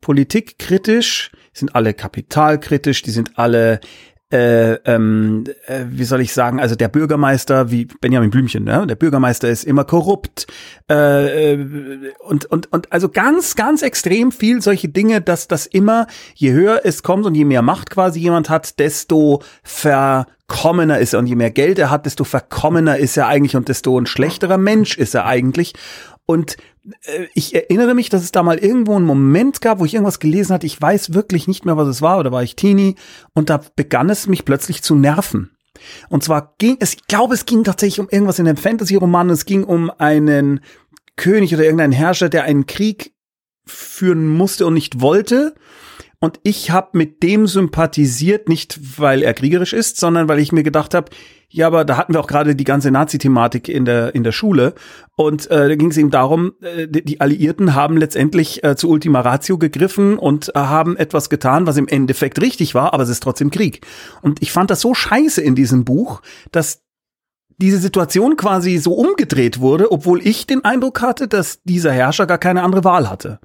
politikkritisch, 0.00 1.32
sind 1.52 1.74
alle 1.74 1.94
kapitalkritisch, 1.94 3.02
die 3.02 3.10
sind 3.10 3.38
alle 3.38 3.80
äh, 4.32 4.74
ähm, 4.84 5.44
äh, 5.66 5.84
wie 5.88 6.04
soll 6.04 6.20
ich 6.20 6.32
sagen, 6.32 6.58
also 6.58 6.74
der 6.74 6.88
Bürgermeister, 6.88 7.70
wie 7.70 7.84
Benjamin 7.84 8.30
Blümchen, 8.30 8.64
ne? 8.64 8.84
der 8.84 8.96
Bürgermeister 8.96 9.48
ist 9.48 9.64
immer 9.64 9.84
korrupt 9.84 10.48
äh, 10.90 11.52
äh, 11.52 12.12
und, 12.18 12.44
und, 12.46 12.72
und 12.72 12.92
also 12.92 13.08
ganz, 13.08 13.54
ganz 13.54 13.82
extrem 13.82 14.32
viel 14.32 14.60
solche 14.62 14.88
Dinge, 14.88 15.20
dass 15.20 15.46
das 15.46 15.66
immer, 15.66 16.08
je 16.34 16.50
höher 16.50 16.80
es 16.82 17.04
kommt 17.04 17.24
und 17.24 17.36
je 17.36 17.44
mehr 17.44 17.62
Macht 17.62 17.90
quasi 17.90 18.18
jemand 18.18 18.50
hat, 18.50 18.80
desto 18.80 19.42
verkommener 19.62 20.98
ist 20.98 21.12
er 21.12 21.20
und 21.20 21.26
je 21.26 21.36
mehr 21.36 21.52
Geld 21.52 21.78
er 21.78 21.90
hat, 21.90 22.04
desto 22.04 22.24
verkommener 22.24 22.98
ist 22.98 23.16
er 23.16 23.28
eigentlich 23.28 23.54
und 23.54 23.68
desto 23.68 23.96
ein 23.96 24.06
schlechterer 24.06 24.58
Mensch 24.58 24.98
ist 24.98 25.14
er 25.14 25.26
eigentlich. 25.26 25.74
Und 26.26 26.56
ich 27.34 27.54
erinnere 27.54 27.94
mich, 27.94 28.08
dass 28.08 28.22
es 28.22 28.32
da 28.32 28.42
mal 28.42 28.58
irgendwo 28.58 28.94
einen 28.96 29.06
Moment 29.06 29.60
gab, 29.60 29.80
wo 29.80 29.84
ich 29.84 29.94
irgendwas 29.94 30.20
gelesen 30.20 30.54
hatte. 30.54 30.66
Ich 30.66 30.80
weiß 30.80 31.14
wirklich 31.14 31.48
nicht 31.48 31.64
mehr, 31.64 31.76
was 31.76 31.88
es 31.88 32.02
war, 32.02 32.18
oder 32.18 32.32
war 32.32 32.42
ich 32.42 32.56
Teenie? 32.56 32.96
Und 33.34 33.50
da 33.50 33.60
begann 33.76 34.10
es 34.10 34.26
mich 34.26 34.44
plötzlich 34.44 34.82
zu 34.82 34.94
nerven. 34.94 35.50
Und 36.08 36.24
zwar 36.24 36.54
ging 36.58 36.76
es, 36.80 36.94
ich 36.94 37.06
glaube, 37.06 37.34
es 37.34 37.46
ging 37.46 37.64
tatsächlich 37.64 38.00
um 38.00 38.08
irgendwas 38.10 38.38
in 38.38 38.48
einem 38.48 38.56
Fantasy-Roman. 38.56 39.30
Es 39.30 39.44
ging 39.44 39.64
um 39.64 39.90
einen 39.90 40.60
König 41.16 41.54
oder 41.54 41.64
irgendeinen 41.64 41.92
Herrscher, 41.92 42.28
der 42.28 42.44
einen 42.44 42.66
Krieg 42.66 43.14
führen 43.66 44.28
musste 44.28 44.66
und 44.66 44.74
nicht 44.74 45.00
wollte. 45.00 45.54
Und 46.18 46.40
ich 46.44 46.70
habe 46.70 46.96
mit 46.96 47.22
dem 47.22 47.46
sympathisiert, 47.46 48.48
nicht 48.48 48.98
weil 48.98 49.22
er 49.22 49.34
kriegerisch 49.34 49.72
ist, 49.72 49.98
sondern 49.98 50.28
weil 50.28 50.38
ich 50.38 50.52
mir 50.52 50.62
gedacht 50.62 50.94
habe, 50.94 51.10
ja, 51.56 51.66
aber 51.66 51.86
da 51.86 51.96
hatten 51.96 52.12
wir 52.12 52.20
auch 52.20 52.26
gerade 52.26 52.54
die 52.54 52.64
ganze 52.64 52.90
Nazi-Thematik 52.90 53.70
in 53.70 53.86
der 53.86 54.14
in 54.14 54.24
der 54.24 54.32
Schule 54.32 54.74
und 55.16 55.50
äh, 55.50 55.68
da 55.68 55.74
ging 55.74 55.90
es 55.90 55.96
eben 55.96 56.10
darum, 56.10 56.52
äh, 56.60 56.86
die, 56.86 57.18
Alliierten 57.18 57.74
haben 57.74 57.96
letztendlich 57.96 58.62
äh, 58.62 58.76
zu 58.76 58.90
Ultima 58.90 59.22
Ratio 59.22 59.56
gegriffen 59.56 60.18
und 60.18 60.50
äh, 60.50 60.58
haben 60.58 60.98
etwas 60.98 61.30
getan, 61.30 61.66
was 61.66 61.78
im 61.78 61.88
Endeffekt 61.88 62.42
richtig 62.42 62.74
war, 62.74 62.92
aber 62.92 63.04
es 63.04 63.08
ist 63.08 63.22
trotzdem 63.22 63.50
Krieg. 63.50 63.86
Und 64.20 64.42
ich 64.42 64.52
fand 64.52 64.70
das 64.70 64.82
so 64.82 64.92
scheiße 64.92 65.40
in 65.40 65.54
diesem 65.54 65.86
Buch, 65.86 66.20
dass 66.52 66.82
diese 67.56 67.78
Situation 67.78 68.36
quasi 68.36 68.76
so 68.76 68.92
umgedreht 68.92 69.58
wurde, 69.58 69.90
obwohl 69.90 70.20
ich 70.26 70.46
den 70.46 70.62
Eindruck 70.62 71.00
hatte, 71.00 71.26
dass 71.26 71.62
dieser 71.62 71.90
Herrscher 71.90 72.26
gar 72.26 72.36
keine 72.36 72.64
andere 72.64 72.84
Wahl 72.84 73.08
hatte. 73.08 73.40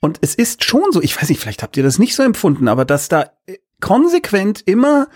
Und 0.00 0.16
es 0.22 0.34
ist 0.34 0.64
schon 0.64 0.90
so, 0.90 1.02
ich 1.02 1.20
weiß 1.20 1.28
nicht, 1.28 1.42
vielleicht 1.42 1.62
habt 1.62 1.76
ihr 1.76 1.82
das 1.82 1.98
nicht 1.98 2.14
so 2.14 2.22
empfunden, 2.22 2.66
aber 2.66 2.86
dass 2.86 3.08
da 3.08 3.30
äh, 3.44 3.58
konsequent 3.82 4.62
immer 4.64 5.08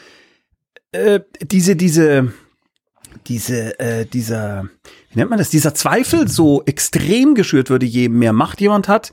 äh, 0.93 1.21
diese, 1.43 1.77
diese, 1.77 2.33
diese, 3.27 3.79
äh, 3.79 4.07
dieser, 4.07 4.65
wie 5.11 5.19
nennt 5.19 5.31
man 5.31 5.39
das, 5.39 5.51
dieser 5.51 5.75
Zweifel 5.75 6.29
so 6.29 6.63
extrem 6.65 7.35
geschürt 7.35 7.71
würde, 7.71 7.87
je 7.87 8.09
mehr 8.09 8.33
Macht 8.33 8.61
jemand 8.61 8.89
hat, 8.89 9.13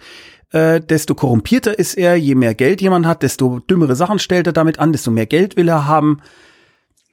äh, 0.51 0.79
desto 0.79 1.15
korrumpierter 1.15 1.77
ist 1.77 1.95
er, 1.95 2.15
je 2.15 2.35
mehr 2.35 2.55
Geld 2.55 2.81
jemand 2.81 3.05
hat, 3.05 3.21
desto 3.23 3.59
dümmere 3.59 3.95
Sachen 3.95 4.19
stellt 4.19 4.47
er 4.47 4.53
damit 4.53 4.79
an, 4.79 4.91
desto 4.91 5.11
mehr 5.11 5.25
Geld 5.25 5.57
will 5.57 5.67
er 5.67 5.85
haben. 5.85 6.21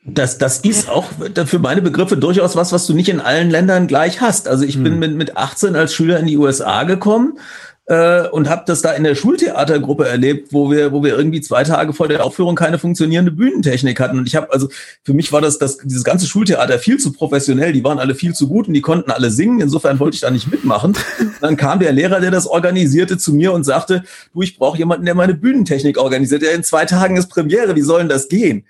Das, 0.07 0.36
das 0.36 0.59
ist 0.59 0.91
auch 0.91 1.07
für 1.47 1.59
meine 1.59 1.81
Begriffe 1.81 2.19
durchaus 2.19 2.57
was, 2.57 2.73
was 2.73 2.86
du 2.86 2.93
nicht 2.93 3.09
in 3.09 3.20
allen 3.20 3.51
Ländern 3.51 3.86
gleich 3.86 4.20
hast. 4.20 4.49
Also 4.49 4.65
ich 4.65 4.74
hm. 4.74 4.85
bin 4.85 4.99
mit, 4.99 5.15
mit 5.15 5.36
18 5.36 5.77
als 5.77 5.95
Schüler 5.95 6.19
in 6.20 6.27
die 6.27 6.36
USA 6.36 6.85
gekommen 6.85 7.39
äh, 7.86 8.28
und 8.28 8.48
habe 8.48 8.62
das 8.66 8.82
da 8.82 8.93
in 8.93 9.05
der 9.05 9.15
Schultheatergruppe 9.15 10.09
erlebt, 10.09 10.52
wo 10.52 10.70
wir, 10.70 10.93
wo 10.93 11.02
wir 11.02 11.16
irgendwie 11.16 11.40
zwei 11.40 11.65
Tage 11.65 11.93
vor 11.93 12.09
der 12.09 12.24
Aufführung 12.24 12.55
keine 12.55 12.78
funktionierende 12.78 13.31
Bühnentechnik 13.31 14.01
hatten. 14.01 14.19
Und 14.19 14.27
ich 14.27 14.36
habe 14.36 14.52
also 14.52 14.69
für 15.02 15.12
mich 15.12 15.32
war 15.32 15.40
das, 15.40 15.59
das 15.59 15.78
dieses 15.78 16.05
ganze 16.05 16.27
Schultheater 16.27 16.78
viel 16.78 16.98
zu 16.98 17.12
professionell. 17.12 17.73
Die 17.73 17.85
waren 17.85 17.98
alle 17.98 18.15
viel 18.15 18.35
zu 18.35 18.48
gut 18.48 18.69
und 18.69 18.74
die 18.74 18.81
konnten 18.81 19.11
alle 19.11 19.31
singen. 19.31 19.61
Insofern 19.61 19.98
wollte 20.01 20.15
ich 20.15 20.23
da 20.23 20.31
nicht 20.31 20.51
mitmachen. 20.51 20.97
Dann 21.40 21.56
kam 21.56 21.78
der 21.78 21.93
Lehrer, 21.93 22.20
der 22.20 22.31
das 22.31 22.47
organisierte, 22.47 23.19
zu 23.19 23.35
mir 23.35 23.52
und 23.52 23.65
sagte: 23.65 24.05
Du, 24.32 24.43
ich 24.43 24.56
brauche 24.56 24.78
jemanden, 24.78 25.05
der 25.05 25.15
meine 25.15 25.35
Bühnentechnik 25.35 25.98
organisiert. 25.98 26.43
Ja, 26.43 26.51
in 26.51 26.65
zwei 26.65 26.86
Tagen 26.86 27.16
ist 27.16 27.28
Premiere. 27.28 27.77
Wie 27.77 27.82
soll 27.82 28.01
denn 28.01 28.09
das 28.09 28.28
gehen? 28.28 28.65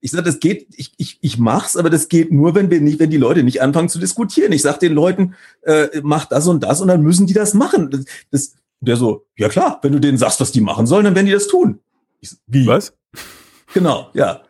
Ich 0.00 0.12
sage, 0.12 0.24
das 0.24 0.38
geht, 0.38 0.68
ich, 0.76 0.92
ich, 0.96 1.18
ich 1.20 1.38
mach's, 1.38 1.76
aber 1.76 1.90
das 1.90 2.08
geht 2.08 2.32
nur, 2.32 2.54
wenn 2.54 2.70
wir 2.70 2.80
nicht, 2.80 3.00
wenn 3.00 3.10
die 3.10 3.16
Leute 3.16 3.42
nicht 3.42 3.60
anfangen 3.62 3.88
zu 3.88 3.98
diskutieren. 3.98 4.52
Ich 4.52 4.62
sage 4.62 4.78
den 4.78 4.92
Leuten, 4.92 5.34
äh, 5.62 5.88
mach 6.02 6.26
das 6.26 6.46
und 6.46 6.62
das 6.62 6.80
und 6.80 6.88
dann 6.88 7.02
müssen 7.02 7.26
die 7.26 7.34
das 7.34 7.54
machen. 7.54 7.90
Das, 7.90 8.04
das, 8.30 8.54
der 8.80 8.96
so, 8.96 9.26
ja 9.36 9.48
klar, 9.48 9.80
wenn 9.82 9.92
du 9.92 9.98
denen 9.98 10.18
sagst, 10.18 10.40
was 10.40 10.52
die 10.52 10.60
machen 10.60 10.86
sollen, 10.86 11.04
dann 11.04 11.14
werden 11.14 11.26
die 11.26 11.32
das 11.32 11.48
tun. 11.48 11.80
Ich, 12.20 12.30
wie? 12.46 12.66
Was? 12.66 12.92
Genau, 13.74 14.10
ja. 14.14 14.42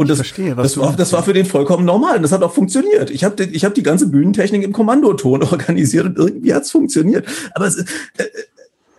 Und 0.00 0.08
das, 0.08 0.18
verstehe, 0.18 0.54
das, 0.54 0.76
war, 0.76 0.94
das 0.94 1.12
war 1.12 1.24
für 1.24 1.32
den 1.32 1.44
vollkommen 1.44 1.84
normal. 1.84 2.16
Und 2.16 2.22
das 2.22 2.30
hat 2.30 2.42
auch 2.44 2.52
funktioniert. 2.52 3.10
Ich 3.10 3.24
habe 3.24 3.42
ich 3.42 3.64
hab 3.64 3.74
die 3.74 3.82
ganze 3.82 4.08
Bühnentechnik 4.08 4.62
im 4.62 4.72
Kommandoton 4.72 5.42
organisiert 5.50 6.06
und 6.06 6.18
irgendwie 6.18 6.54
hat's 6.54 6.70
funktioniert. 6.70 7.26
Aber 7.54 7.66
es, 7.66 7.78
äh, 7.78 7.84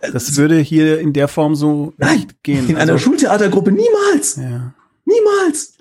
äh, 0.00 0.12
das 0.12 0.36
würde 0.36 0.58
hier 0.58 0.98
in 1.00 1.14
der 1.14 1.28
Form 1.28 1.54
so 1.54 1.94
nein, 1.96 2.16
nicht 2.16 2.42
gehen. 2.42 2.68
In 2.68 2.76
also, 2.76 2.92
einer 2.92 2.98
Schultheatergruppe 2.98 3.72
niemals. 3.72 4.36
Ja. 4.36 4.74
Niemals. 5.10 5.74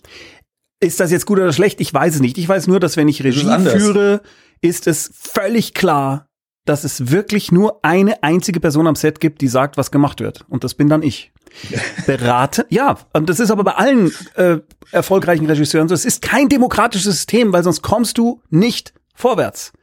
Ist 0.79 0.99
das 0.99 1.11
jetzt 1.11 1.25
gut 1.25 1.39
oder 1.39 1.53
schlecht? 1.53 1.81
Ich 1.81 1.93
weiß 1.93 2.15
es 2.15 2.21
nicht. 2.21 2.37
Ich 2.37 2.47
weiß 2.47 2.67
nur, 2.67 2.79
dass 2.79 2.97
wenn 2.97 3.07
ich 3.07 3.23
Regie 3.23 3.47
führe, 3.69 4.21
ist 4.61 4.87
es 4.87 5.11
völlig 5.13 5.73
klar, 5.73 6.27
dass 6.65 6.83
es 6.83 7.11
wirklich 7.11 7.51
nur 7.51 7.79
eine 7.83 8.23
einzige 8.23 8.59
Person 8.59 8.87
am 8.87 8.95
Set 8.95 9.19
gibt, 9.19 9.41
die 9.41 9.47
sagt, 9.47 9.75
was 9.77 9.91
gemacht 9.91 10.21
wird. 10.21 10.45
Und 10.49 10.63
das 10.63 10.75
bin 10.75 10.87
dann 10.87 11.03
ich. 11.03 11.31
Berate, 12.05 12.67
ja, 12.69 12.99
und 13.13 13.27
das 13.27 13.39
ist 13.39 13.49
aber 13.49 13.63
bei 13.63 13.73
allen 13.73 14.11
äh, 14.35 14.59
erfolgreichen 14.91 15.47
Regisseuren 15.47 15.87
so. 15.87 15.95
Es 15.95 16.05
ist 16.05 16.21
kein 16.21 16.47
demokratisches 16.47 17.15
System, 17.15 17.51
weil 17.51 17.63
sonst 17.63 17.81
kommst 17.81 18.19
du 18.19 18.41
nicht 18.49 18.93
vorwärts. 19.15 19.73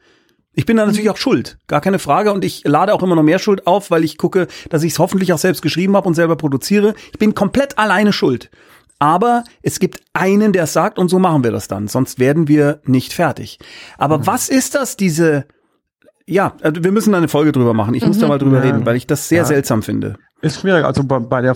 Ich 0.53 0.65
bin 0.65 0.77
da 0.77 0.85
natürlich 0.85 1.09
auch 1.11 1.17
schuld, 1.17 1.59
gar 1.67 1.81
keine 1.81 1.99
Frage. 1.99 2.33
Und 2.33 2.43
ich 2.43 2.63
lade 2.63 2.93
auch 2.93 3.03
immer 3.03 3.15
noch 3.15 3.21
mehr 3.21 3.37
Schuld 3.37 3.67
auf, 3.67 3.91
weil 3.91 4.03
ich 4.03 4.17
gucke, 4.17 4.47
dass 4.69 4.81
ich 4.81 4.93
es 4.93 4.99
hoffentlich 4.99 5.31
auch 5.31 5.37
selbst 5.37 5.61
geschrieben 5.61 5.95
habe 5.95 6.07
und 6.07 6.15
selber 6.15 6.35
produziere. 6.35 6.95
Ich 7.11 7.19
bin 7.19 7.35
komplett 7.35 7.77
alleine 7.77 8.11
schuld. 8.11 8.49
Aber 8.99 9.43
es 9.61 9.79
gibt 9.79 10.01
einen, 10.13 10.53
der 10.53 10.63
es 10.63 10.73
sagt 10.73 10.97
und 10.97 11.09
so 11.09 11.19
machen 11.19 11.43
wir 11.43 11.51
das 11.51 11.67
dann. 11.67 11.87
Sonst 11.87 12.19
werden 12.19 12.47
wir 12.47 12.81
nicht 12.85 13.13
fertig. 13.13 13.59
Aber 13.97 14.19
mhm. 14.19 14.27
was 14.27 14.49
ist 14.49 14.75
das, 14.75 14.97
diese, 14.97 15.45
ja, 16.27 16.53
also 16.61 16.83
wir 16.83 16.91
müssen 16.91 17.13
da 17.13 17.17
eine 17.17 17.29
Folge 17.29 17.51
drüber 17.51 17.73
machen. 17.73 17.93
Ich 17.93 18.05
muss 18.05 18.19
da 18.19 18.25
mhm. 18.25 18.29
mal 18.29 18.37
drüber 18.37 18.57
ja. 18.57 18.63
reden, 18.63 18.85
weil 18.85 18.95
ich 18.97 19.07
das 19.07 19.29
sehr 19.29 19.39
ja. 19.39 19.45
seltsam 19.45 19.81
finde. 19.81 20.15
Ist 20.41 20.61
schwierig. 20.61 20.85
Also 20.85 21.03
bei, 21.03 21.19
bei 21.19 21.41
der 21.41 21.55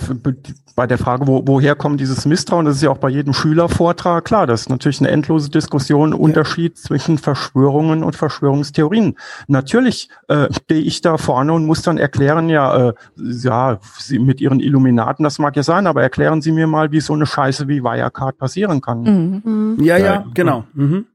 bei 0.76 0.88
der 0.88 0.98
Frage, 0.98 1.28
wo, 1.28 1.44
woher 1.46 1.76
kommt 1.76 2.00
dieses 2.00 2.26
Misstrauen, 2.26 2.66
das 2.66 2.78
ist 2.78 2.82
ja 2.82 2.90
auch 2.90 2.98
bei 2.98 3.10
jedem 3.10 3.34
Schülervortrag 3.34 4.26
klar. 4.26 4.48
Das 4.48 4.62
ist 4.62 4.70
natürlich 4.70 5.00
eine 5.00 5.10
endlose 5.10 5.52
Diskussion, 5.52 6.14
Unterschied 6.14 6.78
zwischen 6.78 7.18
Verschwörungen 7.18 8.04
und 8.04 8.16
Verschwörungstheorien. 8.16 9.18
Natürlich 9.48 10.10
äh, 10.30 10.48
stehe 10.52 10.82
ich 10.82 11.02
da 11.02 11.18
vorne 11.18 11.54
und 11.54 11.66
muss 11.66 11.82
dann 11.82 11.98
erklären, 11.98 12.50
ja, 12.50 12.90
äh, 12.90 12.94
ja, 13.18 13.80
Sie 14.00 14.20
mit 14.20 14.42
Ihren 14.42 14.60
Illuminaten, 14.60 15.24
das 15.24 15.40
mag 15.40 15.56
ja 15.56 15.64
sein, 15.64 15.86
aber 15.86 16.02
erklären 16.02 16.42
Sie 16.42 16.52
mir 16.52 16.68
mal, 16.68 16.92
wie 16.92 17.02
so 17.02 17.14
eine 17.14 17.26
Scheiße 17.26 17.68
wie 17.68 17.84
Wirecard 17.84 18.38
passieren 18.38 18.82
kann. 18.82 19.42
Mhm. 19.44 19.84
Ja, 19.84 19.98
ja, 19.98 20.26
genau. 20.34 20.64
Mhm. 20.74 21.06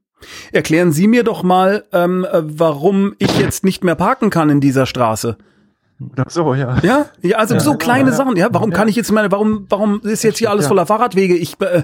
Erklären 0.51 0.91
Sie 0.91 1.07
mir 1.07 1.23
doch 1.23 1.43
mal, 1.43 1.85
ähm, 1.93 2.25
äh, 2.25 2.41
warum 2.43 3.15
ich 3.19 3.37
jetzt 3.39 3.63
nicht 3.63 3.83
mehr 3.83 3.95
parken 3.95 4.29
kann 4.29 4.49
in 4.49 4.61
dieser 4.61 4.85
Straße. 4.85 5.37
So, 6.27 6.53
ja. 6.53 6.77
Ja, 6.83 7.05
ja 7.21 7.37
also 7.37 7.55
ja, 7.55 7.59
so 7.59 7.75
kleine 7.75 8.11
ja, 8.11 8.15
Sachen. 8.15 8.35
Ja, 8.35 8.49
warum 8.51 8.71
kann 8.71 8.87
ich 8.87 8.95
jetzt 8.95 9.11
meine, 9.11 9.31
warum, 9.31 9.65
warum 9.69 10.01
ist 10.01 10.23
jetzt 10.23 10.37
hier 10.37 10.51
alles 10.51 10.67
voller 10.67 10.85
Fahrradwege? 10.85 11.35
Ich, 11.35 11.59
äh, 11.61 11.83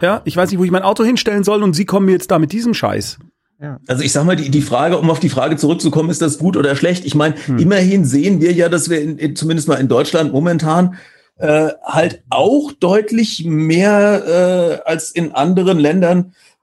ja, 0.00 0.20
ich 0.24 0.36
weiß 0.36 0.50
nicht, 0.50 0.58
wo 0.58 0.64
ich 0.64 0.70
mein 0.70 0.82
Auto 0.82 1.04
hinstellen 1.04 1.44
soll 1.44 1.62
und 1.62 1.74
Sie 1.74 1.86
kommen 1.86 2.08
jetzt 2.08 2.30
da 2.30 2.38
mit 2.38 2.52
diesem 2.52 2.74
Scheiß. 2.74 3.18
Ja. 3.60 3.78
Also 3.86 4.02
ich 4.02 4.12
sag 4.12 4.24
mal, 4.24 4.36
die, 4.36 4.50
die 4.50 4.60
Frage, 4.60 4.98
um 4.98 5.08
auf 5.08 5.20
die 5.20 5.30
Frage 5.30 5.56
zurückzukommen, 5.56 6.10
ist 6.10 6.20
das 6.20 6.38
gut 6.38 6.58
oder 6.58 6.76
schlecht? 6.76 7.06
Ich 7.06 7.14
meine, 7.14 7.36
hm. 7.46 7.58
immerhin 7.58 8.04
sehen 8.04 8.42
wir 8.42 8.52
ja, 8.52 8.68
dass 8.68 8.90
wir 8.90 9.00
in, 9.00 9.16
in, 9.16 9.34
zumindest 9.34 9.66
mal 9.66 9.76
in 9.76 9.88
Deutschland 9.88 10.32
momentan 10.32 10.96
äh, 11.38 11.70
halt 11.82 12.22
auch 12.28 12.72
deutlich 12.72 13.44
mehr 13.46 14.82
äh, 14.84 14.88
als 14.88 15.10
in 15.10 15.32
anderen 15.32 15.78
Ländern 15.78 16.32
äh, 16.32 16.55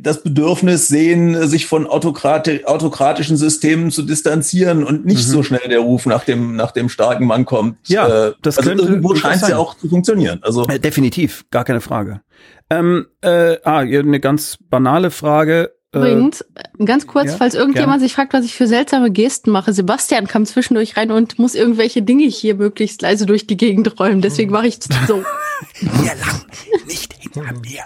das 0.00 0.22
Bedürfnis 0.22 0.88
sehen, 0.88 1.46
sich 1.46 1.66
von 1.66 1.86
autokrati 1.86 2.64
autokratischen 2.64 3.36
Systemen 3.36 3.90
zu 3.90 4.02
distanzieren 4.02 4.84
und 4.84 5.06
nicht 5.06 5.26
mhm. 5.28 5.32
so 5.32 5.42
schnell 5.42 5.68
der 5.68 5.80
Ruf 5.80 6.06
nach 6.06 6.24
dem, 6.24 6.56
nach 6.56 6.72
dem 6.72 6.88
starken 6.88 7.26
Mann 7.26 7.44
kommt. 7.44 7.76
Ja, 7.88 8.28
äh, 8.28 8.32
das 8.42 8.58
also 8.58 8.70
könnte 8.70 8.84
irgendwo 8.84 9.14
scheint 9.14 9.42
es 9.42 9.48
ja 9.48 9.58
auch 9.58 9.74
zu 9.74 9.88
funktionieren. 9.88 10.40
Also 10.42 10.66
äh, 10.66 10.80
definitiv, 10.80 11.44
gar 11.50 11.64
keine 11.64 11.80
Frage. 11.80 12.22
Ähm, 12.70 13.06
äh, 13.22 13.56
ah, 13.64 13.78
eine 13.78 14.20
ganz 14.20 14.58
banale 14.68 15.10
Frage. 15.10 15.72
Äh, 15.94 15.98
Übrigens, 15.98 16.44
ganz 16.84 17.06
kurz, 17.06 17.30
ja, 17.30 17.36
falls 17.36 17.54
irgendjemand 17.54 17.92
gerne. 17.92 18.02
sich 18.02 18.14
fragt, 18.14 18.34
was 18.34 18.44
ich 18.44 18.54
für 18.54 18.66
seltsame 18.66 19.10
Gesten 19.10 19.50
mache. 19.50 19.72
Sebastian 19.72 20.26
kam 20.26 20.44
zwischendurch 20.44 20.96
rein 20.96 21.12
und 21.12 21.38
muss 21.38 21.54
irgendwelche 21.54 22.02
Dinge 22.02 22.24
hier 22.24 22.56
möglichst 22.56 23.00
leise 23.00 23.26
durch 23.26 23.46
die 23.46 23.56
Gegend 23.56 23.98
räumen. 23.98 24.20
Deswegen 24.20 24.50
mache 24.50 24.66
ich 24.66 24.80
so. 25.06 25.24
Hier 25.74 26.14
lang, 26.14 26.44
nicht. 26.86 27.17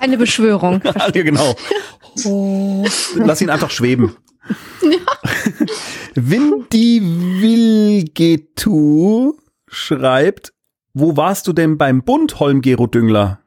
Eine 0.01 0.19
Beschwörung. 0.19 0.81
ja, 1.15 1.23
genau. 1.23 1.55
Oh. 2.25 2.85
Lass 3.17 3.41
ihn 3.41 3.51
einfach 3.51 3.71
schweben. 3.71 4.17
Ja. 4.83 4.99
Windy 6.15 7.01
Wilgetu 7.41 9.35
schreibt, 9.69 10.53
wo 10.95 11.17
warst 11.17 11.47
du 11.47 11.53
denn 11.53 11.79
beim 11.79 12.03
Bund, 12.03 12.39
Holmgero 12.39 12.87
Düngler? 12.87 13.41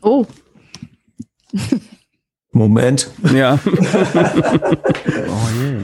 Oh. 0.00 0.26
Moment. 2.52 3.10
Ja. 3.34 3.58
oh 3.64 5.48
je. 5.58 5.80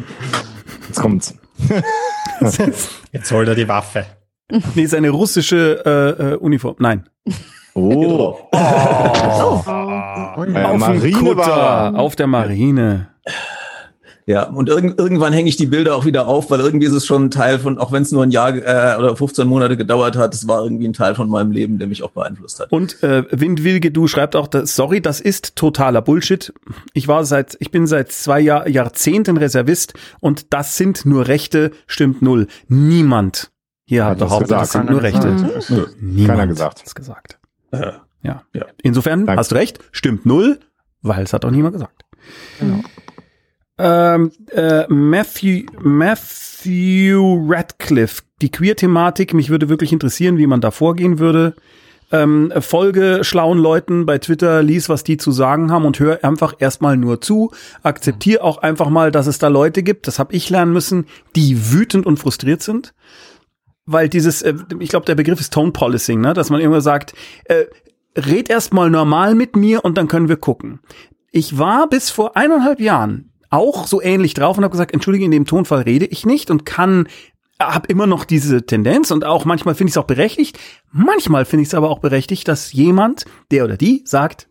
Jetzt 0.86 1.00
kommt's. 1.00 1.34
Jetzt 3.12 3.30
holt 3.32 3.48
er 3.48 3.54
die 3.54 3.68
Waffe. 3.68 4.06
Nee, 4.74 4.86
seine 4.86 5.10
russische 5.10 5.82
äh, 5.84 6.32
äh, 6.32 6.36
Uniform. 6.36 6.76
Nein. 6.78 7.08
Oh. 7.74 7.82
oh. 7.82 8.50
oh. 8.52 9.62
oh. 9.66 9.70
Auf 9.70 10.78
Marine 10.78 11.36
war. 11.36 11.98
Auf 11.98 12.16
der 12.16 12.26
Marine. 12.26 13.08
Ja, 14.30 14.44
und 14.44 14.68
irg 14.68 14.96
irgendwann 14.96 15.32
hänge 15.32 15.48
ich 15.48 15.56
die 15.56 15.66
Bilder 15.66 15.96
auch 15.96 16.04
wieder 16.04 16.28
auf, 16.28 16.52
weil 16.52 16.60
irgendwie 16.60 16.86
ist 16.86 16.92
es 16.92 17.04
schon 17.04 17.24
ein 17.24 17.30
Teil 17.32 17.58
von, 17.58 17.78
auch 17.78 17.90
wenn 17.90 18.02
es 18.02 18.12
nur 18.12 18.22
ein 18.22 18.30
Jahr 18.30 18.54
äh, 18.54 18.96
oder 18.96 19.16
15 19.16 19.44
Monate 19.44 19.76
gedauert 19.76 20.16
hat, 20.16 20.34
es 20.34 20.46
war 20.46 20.62
irgendwie 20.62 20.86
ein 20.86 20.92
Teil 20.92 21.16
von 21.16 21.28
meinem 21.28 21.50
Leben, 21.50 21.80
der 21.80 21.88
mich 21.88 22.04
auch 22.04 22.12
beeinflusst 22.12 22.60
hat. 22.60 22.70
Und 22.70 23.02
äh, 23.02 23.24
Windwilge, 23.32 23.90
du 23.90 24.06
schreibt 24.06 24.36
auch, 24.36 24.46
dass, 24.46 24.76
sorry, 24.76 25.00
das 25.00 25.20
ist 25.20 25.56
totaler 25.56 26.00
Bullshit. 26.00 26.52
Ich 26.92 27.08
war 27.08 27.24
seit, 27.24 27.56
ich 27.58 27.72
bin 27.72 27.88
seit 27.88 28.12
zwei 28.12 28.38
Jahr, 28.38 28.68
Jahrzehnten 28.68 29.36
Reservist 29.36 29.94
und 30.20 30.52
das 30.52 30.76
sind 30.76 31.06
nur 31.06 31.26
Rechte, 31.26 31.72
stimmt 31.88 32.22
null. 32.22 32.46
Niemand 32.68 33.50
hier 33.84 34.04
hat 34.04 34.18
behauptet, 34.18 34.52
das 34.52 34.70
sind 34.70 34.90
nur 34.90 35.02
Rechte. 35.02 35.26
Mhm. 35.26 35.86
Niemand 36.00 36.38
Keiner 36.38 36.46
gesagt. 36.46 36.78
Hat's 36.78 36.94
gesagt. 36.94 37.39
Äh, 37.72 37.92
ja. 38.22 38.42
ja. 38.52 38.66
Insofern 38.82 39.26
Danke. 39.26 39.38
hast 39.38 39.50
du 39.50 39.56
recht, 39.56 39.78
stimmt 39.92 40.26
null, 40.26 40.60
weil 41.02 41.22
es 41.22 41.32
hat 41.32 41.44
auch 41.44 41.50
niemand 41.50 41.74
gesagt. 41.74 42.04
Genau. 42.58 42.80
Ähm, 43.78 44.32
äh, 44.52 44.86
Matthew, 44.88 45.64
Matthew 45.80 47.46
Radcliffe, 47.48 48.22
die 48.42 48.50
Queer-Thematik, 48.50 49.32
mich 49.32 49.48
würde 49.48 49.70
wirklich 49.70 49.92
interessieren, 49.92 50.36
wie 50.36 50.46
man 50.46 50.60
da 50.60 50.70
vorgehen 50.70 51.18
würde. 51.18 51.54
Ähm, 52.12 52.52
folge 52.60 53.20
schlauen 53.22 53.58
Leuten 53.58 54.04
bei 54.04 54.18
Twitter, 54.18 54.62
lies, 54.62 54.88
was 54.88 55.04
die 55.04 55.16
zu 55.16 55.30
sagen 55.30 55.70
haben 55.70 55.86
und 55.86 55.98
hör 56.00 56.24
einfach 56.24 56.54
erstmal 56.58 56.96
nur 56.96 57.20
zu. 57.20 57.52
Akzeptier 57.82 58.44
auch 58.44 58.58
einfach 58.58 58.90
mal, 58.90 59.12
dass 59.12 59.28
es 59.28 59.38
da 59.38 59.48
Leute 59.48 59.82
gibt, 59.82 60.08
das 60.08 60.18
habe 60.18 60.34
ich 60.34 60.50
lernen 60.50 60.72
müssen, 60.72 61.06
die 61.36 61.72
wütend 61.72 62.04
und 62.04 62.18
frustriert 62.18 62.62
sind 62.62 62.92
weil 63.86 64.08
dieses, 64.08 64.42
äh, 64.42 64.54
ich 64.78 64.90
glaube, 64.90 65.06
der 65.06 65.14
Begriff 65.14 65.40
ist 65.40 65.52
Tone 65.52 65.72
Policing, 65.72 66.20
ne? 66.20 66.34
dass 66.34 66.50
man 66.50 66.60
immer 66.60 66.80
sagt, 66.80 67.14
äh, 67.44 67.66
red 68.16 68.50
erst 68.50 68.72
mal 68.72 68.90
normal 68.90 69.34
mit 69.34 69.56
mir 69.56 69.84
und 69.84 69.96
dann 69.96 70.08
können 70.08 70.28
wir 70.28 70.36
gucken. 70.36 70.80
Ich 71.32 71.58
war 71.58 71.88
bis 71.88 72.10
vor 72.10 72.36
eineinhalb 72.36 72.80
Jahren 72.80 73.32
auch 73.50 73.86
so 73.86 74.00
ähnlich 74.00 74.34
drauf 74.34 74.58
und 74.58 74.64
habe 74.64 74.72
gesagt, 74.72 74.92
entschuldige, 74.92 75.24
in 75.24 75.30
dem 75.30 75.46
Tonfall 75.46 75.82
rede 75.82 76.06
ich 76.06 76.24
nicht 76.24 76.50
und 76.50 76.64
kann 76.64 77.08
habe 77.60 77.88
immer 77.88 78.06
noch 78.06 78.24
diese 78.24 78.64
Tendenz 78.64 79.10
und 79.10 79.24
auch 79.24 79.44
manchmal 79.44 79.74
finde 79.74 79.90
ich 79.90 79.94
es 79.94 79.98
auch 79.98 80.06
berechtigt. 80.06 80.58
Manchmal 80.92 81.44
finde 81.44 81.62
ich 81.62 81.68
es 81.68 81.74
aber 81.74 81.90
auch 81.90 81.98
berechtigt, 81.98 82.48
dass 82.48 82.72
jemand, 82.72 83.26
der 83.50 83.64
oder 83.64 83.76
die, 83.76 84.02
sagt, 84.06 84.48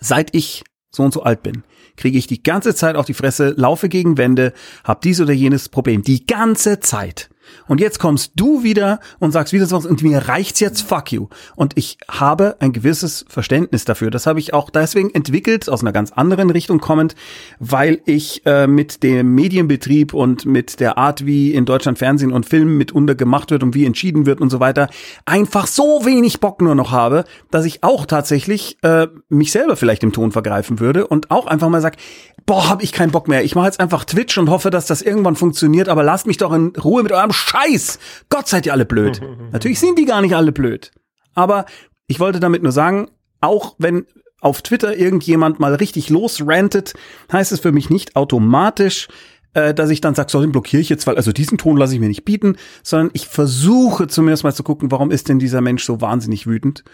seit 0.00 0.34
ich 0.34 0.64
so 0.90 1.04
und 1.04 1.14
so 1.14 1.22
alt 1.22 1.42
bin, 1.42 1.62
kriege 1.96 2.18
ich 2.18 2.26
die 2.26 2.42
ganze 2.42 2.74
Zeit 2.74 2.96
auf 2.96 3.06
die 3.06 3.14
Fresse, 3.14 3.54
laufe 3.56 3.88
gegen 3.88 4.18
Wände, 4.18 4.52
habe 4.82 5.00
dies 5.04 5.20
oder 5.20 5.32
jenes 5.32 5.68
Problem. 5.68 6.02
Die 6.02 6.26
ganze 6.26 6.80
Zeit. 6.80 7.30
Und 7.68 7.80
jetzt 7.80 7.98
kommst 7.98 8.32
du 8.36 8.62
wieder 8.62 9.00
und 9.18 9.32
sagst 9.32 9.52
wieder 9.52 9.66
sowas 9.66 9.86
und 9.86 10.02
mir 10.02 10.28
reicht's 10.28 10.60
jetzt, 10.60 10.82
fuck 10.82 11.12
you. 11.12 11.28
Und 11.56 11.76
ich 11.76 11.98
habe 12.08 12.56
ein 12.60 12.72
gewisses 12.72 13.24
Verständnis 13.28 13.84
dafür. 13.84 14.10
Das 14.10 14.26
habe 14.26 14.38
ich 14.38 14.52
auch 14.54 14.70
deswegen 14.70 15.10
entwickelt, 15.10 15.68
aus 15.68 15.82
einer 15.82 15.92
ganz 15.92 16.12
anderen 16.12 16.50
Richtung 16.50 16.78
kommend, 16.78 17.14
weil 17.58 18.00
ich 18.06 18.42
äh, 18.46 18.66
mit 18.66 19.02
dem 19.02 19.34
Medienbetrieb 19.34 20.14
und 20.14 20.46
mit 20.46 20.80
der 20.80 20.98
Art, 20.98 21.26
wie 21.26 21.52
in 21.52 21.64
Deutschland 21.64 21.98
Fernsehen 21.98 22.32
und 22.32 22.46
Film 22.46 22.76
mitunter 22.76 23.14
gemacht 23.14 23.50
wird 23.50 23.62
und 23.62 23.74
wie 23.74 23.86
entschieden 23.86 24.26
wird 24.26 24.40
und 24.40 24.50
so 24.50 24.60
weiter, 24.60 24.88
einfach 25.24 25.66
so 25.66 26.04
wenig 26.04 26.40
Bock 26.40 26.60
nur 26.60 26.74
noch 26.74 26.90
habe, 26.90 27.24
dass 27.50 27.64
ich 27.64 27.82
auch 27.82 28.06
tatsächlich 28.06 28.78
äh, 28.82 29.06
mich 29.28 29.52
selber 29.52 29.76
vielleicht 29.76 30.02
im 30.02 30.12
Ton 30.12 30.32
vergreifen 30.32 30.80
würde 30.80 31.06
und 31.06 31.30
auch 31.30 31.46
einfach 31.46 31.68
mal 31.68 31.80
sag, 31.80 31.96
boah, 32.46 32.68
hab 32.68 32.82
ich 32.82 32.92
keinen 32.92 33.10
Bock 33.10 33.28
mehr. 33.28 33.44
Ich 33.44 33.54
mache 33.54 33.66
jetzt 33.66 33.80
einfach 33.80 34.04
Twitch 34.04 34.36
und 34.38 34.50
hoffe, 34.50 34.70
dass 34.70 34.86
das 34.86 35.02
irgendwann 35.02 35.36
funktioniert, 35.36 35.88
aber 35.88 36.02
lasst 36.02 36.26
mich 36.26 36.36
doch 36.36 36.52
in 36.52 36.68
Ruhe 36.76 37.02
mit 37.02 37.12
eurem 37.12 37.32
Scheiß. 37.32 37.98
Gott 38.28 38.48
seid 38.48 38.66
ihr 38.66 38.72
alle 38.72 38.84
blöd. 38.84 39.20
Natürlich 39.52 39.80
sind 39.80 39.98
die 39.98 40.04
gar 40.04 40.20
nicht 40.20 40.34
alle 40.34 40.52
blöd. 40.52 40.90
Aber 41.34 41.66
ich 42.06 42.20
wollte 42.20 42.40
damit 42.40 42.62
nur 42.62 42.72
sagen, 42.72 43.08
auch 43.40 43.74
wenn 43.78 44.06
auf 44.40 44.60
Twitter 44.62 44.96
irgendjemand 44.96 45.58
mal 45.58 45.74
richtig 45.74 46.10
losrantet, 46.10 46.92
heißt 47.32 47.52
es 47.52 47.60
für 47.60 47.72
mich 47.72 47.88
nicht 47.88 48.14
automatisch, 48.14 49.08
äh, 49.54 49.72
dass 49.72 49.88
ich 49.88 50.02
dann 50.02 50.14
sage, 50.14 50.30
so 50.30 50.40
den 50.40 50.52
blockiere 50.52 50.82
ich 50.82 50.90
jetzt, 50.90 51.06
weil 51.06 51.16
also 51.16 51.32
diesen 51.32 51.56
Ton 51.56 51.78
lasse 51.78 51.94
ich 51.94 52.00
mir 52.00 52.08
nicht 52.08 52.26
bieten, 52.26 52.56
sondern 52.82 53.10
ich 53.14 53.26
versuche 53.26 54.06
zumindest 54.06 54.44
mal 54.44 54.54
zu 54.54 54.62
gucken, 54.62 54.90
warum 54.90 55.10
ist 55.10 55.28
denn 55.28 55.38
dieser 55.38 55.62
Mensch 55.62 55.84
so 55.84 56.00
wahnsinnig 56.00 56.46
wütend. 56.46 56.84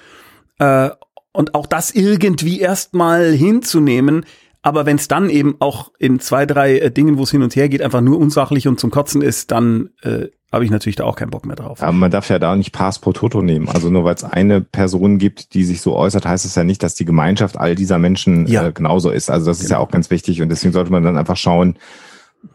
Äh, 0.59 0.90
und 1.32 1.55
auch 1.55 1.66
das 1.66 1.90
irgendwie 1.90 2.60
erstmal 2.60 3.32
hinzunehmen, 3.32 4.24
aber 4.62 4.85
wenn 4.85 4.97
es 4.97 5.09
dann 5.09 5.31
eben 5.31 5.57
auch 5.59 5.91
in 5.99 6.20
zwei, 6.20 6.45
drei 6.45 6.78
äh, 6.78 6.91
Dingen, 6.91 7.16
wo 7.16 7.23
es 7.23 7.31
hin 7.31 7.43
und 7.43 7.57
her 7.57 7.69
geht, 7.69 7.82
einfach 7.82 8.03
nur 8.03 8.19
unsachlich 8.19 8.69
und 8.69 8.78
zum 8.78 8.91
Kotzen 8.91 9.23
ist, 9.23 9.51
dann 9.51 9.91
äh, 10.03 10.27
habe 10.53 10.65
ich 10.65 10.70
natürlich 10.70 10.97
da 10.97 11.05
auch 11.05 11.16
keinen 11.16 11.31
Bock 11.31 11.47
mehr 11.47 11.57
drauf. 11.57 11.82
Aber 11.82 11.93
man 11.93 12.11
darf 12.11 12.28
ja 12.28 12.39
da 12.39 12.55
nicht 12.57 12.73
Pass 12.73 12.99
pro 12.99 13.12
Toto 13.12 13.41
nehmen. 13.41 13.69
Also 13.69 13.89
nur 13.89 14.05
weil 14.05 14.15
es 14.15 14.24
eine 14.24 14.61
Person 14.61 15.19
gibt, 15.19 15.55
die 15.55 15.65
sich 15.65 15.81
so 15.81 15.97
äußert, 15.97 16.27
heißt 16.27 16.45
es 16.45 16.57
ja 16.57 16.65
nicht, 16.65 16.82
dass 16.82 16.95
die 16.95 17.05
Gemeinschaft 17.05 17.57
all 17.57 17.74
dieser 17.74 17.99
Menschen 17.99 18.47
ja. 18.47 18.66
äh, 18.66 18.73
genauso 18.73 19.11
ist. 19.11 19.31
Also 19.31 19.47
das 19.47 19.59
genau. 19.59 19.65
ist 19.65 19.70
ja 19.70 19.77
genau. 19.77 19.87
auch 19.87 19.93
ganz 19.93 20.11
wichtig 20.11 20.43
und 20.43 20.51
deswegen 20.51 20.73
sollte 20.73 20.91
man 20.91 21.03
dann 21.03 21.16
einfach 21.16 21.37
schauen, 21.37 21.78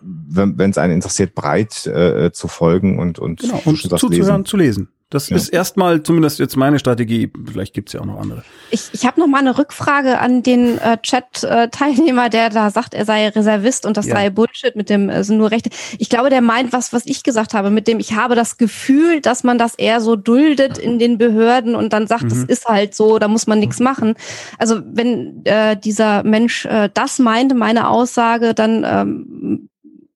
wenn 0.01 0.69
es 0.69 0.77
einen 0.77 0.93
interessiert, 0.93 1.35
breit 1.35 1.85
äh, 1.85 2.31
zu 2.31 2.47
folgen 2.47 2.99
und 2.99 3.19
und, 3.19 3.41
genau, 3.41 3.61
und 3.65 3.77
zuzuhören, 3.77 4.45
zu 4.45 4.57
lesen. 4.57 4.89
Das 5.15 5.29
ja. 5.29 5.37
ist 5.37 5.47
erstmal 5.47 6.03
zumindest 6.03 6.39
jetzt 6.39 6.57
meine 6.57 6.77
Strategie. 6.77 7.31
Vielleicht 7.45 7.73
gibt's 7.73 7.93
ja 7.93 8.01
auch 8.01 8.05
noch 8.05 8.19
andere. 8.19 8.43
Ich, 8.69 8.89
ich 8.91 9.05
habe 9.05 9.17
noch 9.19 9.27
mal 9.27 9.39
eine 9.39 9.57
Rückfrage 9.57 10.19
an 10.19 10.43
den 10.43 10.77
äh, 10.77 10.97
Chat-Teilnehmer, 10.97 12.29
der 12.29 12.49
da 12.49 12.69
sagt, 12.69 12.93
er 12.93 13.05
sei 13.05 13.29
Reservist 13.29 13.85
und 13.85 13.95
das 13.95 14.07
ja. 14.07 14.15
sei 14.15 14.29
Bullshit 14.29 14.75
mit 14.75 14.89
dem 14.89 15.09
äh, 15.09 15.23
sind 15.23 15.37
nur 15.37 15.51
Rechte. 15.51 15.69
Ich 15.99 16.09
glaube, 16.09 16.29
der 16.29 16.41
meint 16.41 16.73
was, 16.73 16.91
was 16.91 17.05
ich 17.05 17.23
gesagt 17.23 17.53
habe, 17.53 17.69
mit 17.69 17.87
dem 17.87 17.99
ich 17.99 18.13
habe 18.13 18.35
das 18.35 18.57
Gefühl, 18.57 19.21
dass 19.21 19.45
man 19.45 19.57
das 19.57 19.75
eher 19.75 20.01
so 20.01 20.17
duldet 20.17 20.77
in 20.77 20.99
den 20.99 21.17
Behörden 21.17 21.75
und 21.75 21.93
dann 21.93 22.07
sagt, 22.07 22.23
mhm. 22.23 22.29
das 22.29 22.43
ist 22.43 22.65
halt 22.65 22.93
so, 22.93 23.17
da 23.17 23.29
muss 23.29 23.47
man 23.47 23.59
nichts 23.59 23.79
machen. 23.79 24.15
Also 24.59 24.81
wenn 24.83 25.45
äh, 25.45 25.77
dieser 25.77 26.23
Mensch 26.23 26.65
äh, 26.65 26.89
das 26.93 27.19
meinte, 27.19 27.55
meine 27.55 27.87
Aussage, 27.87 28.53
dann 28.53 28.85
ähm, 28.85 29.69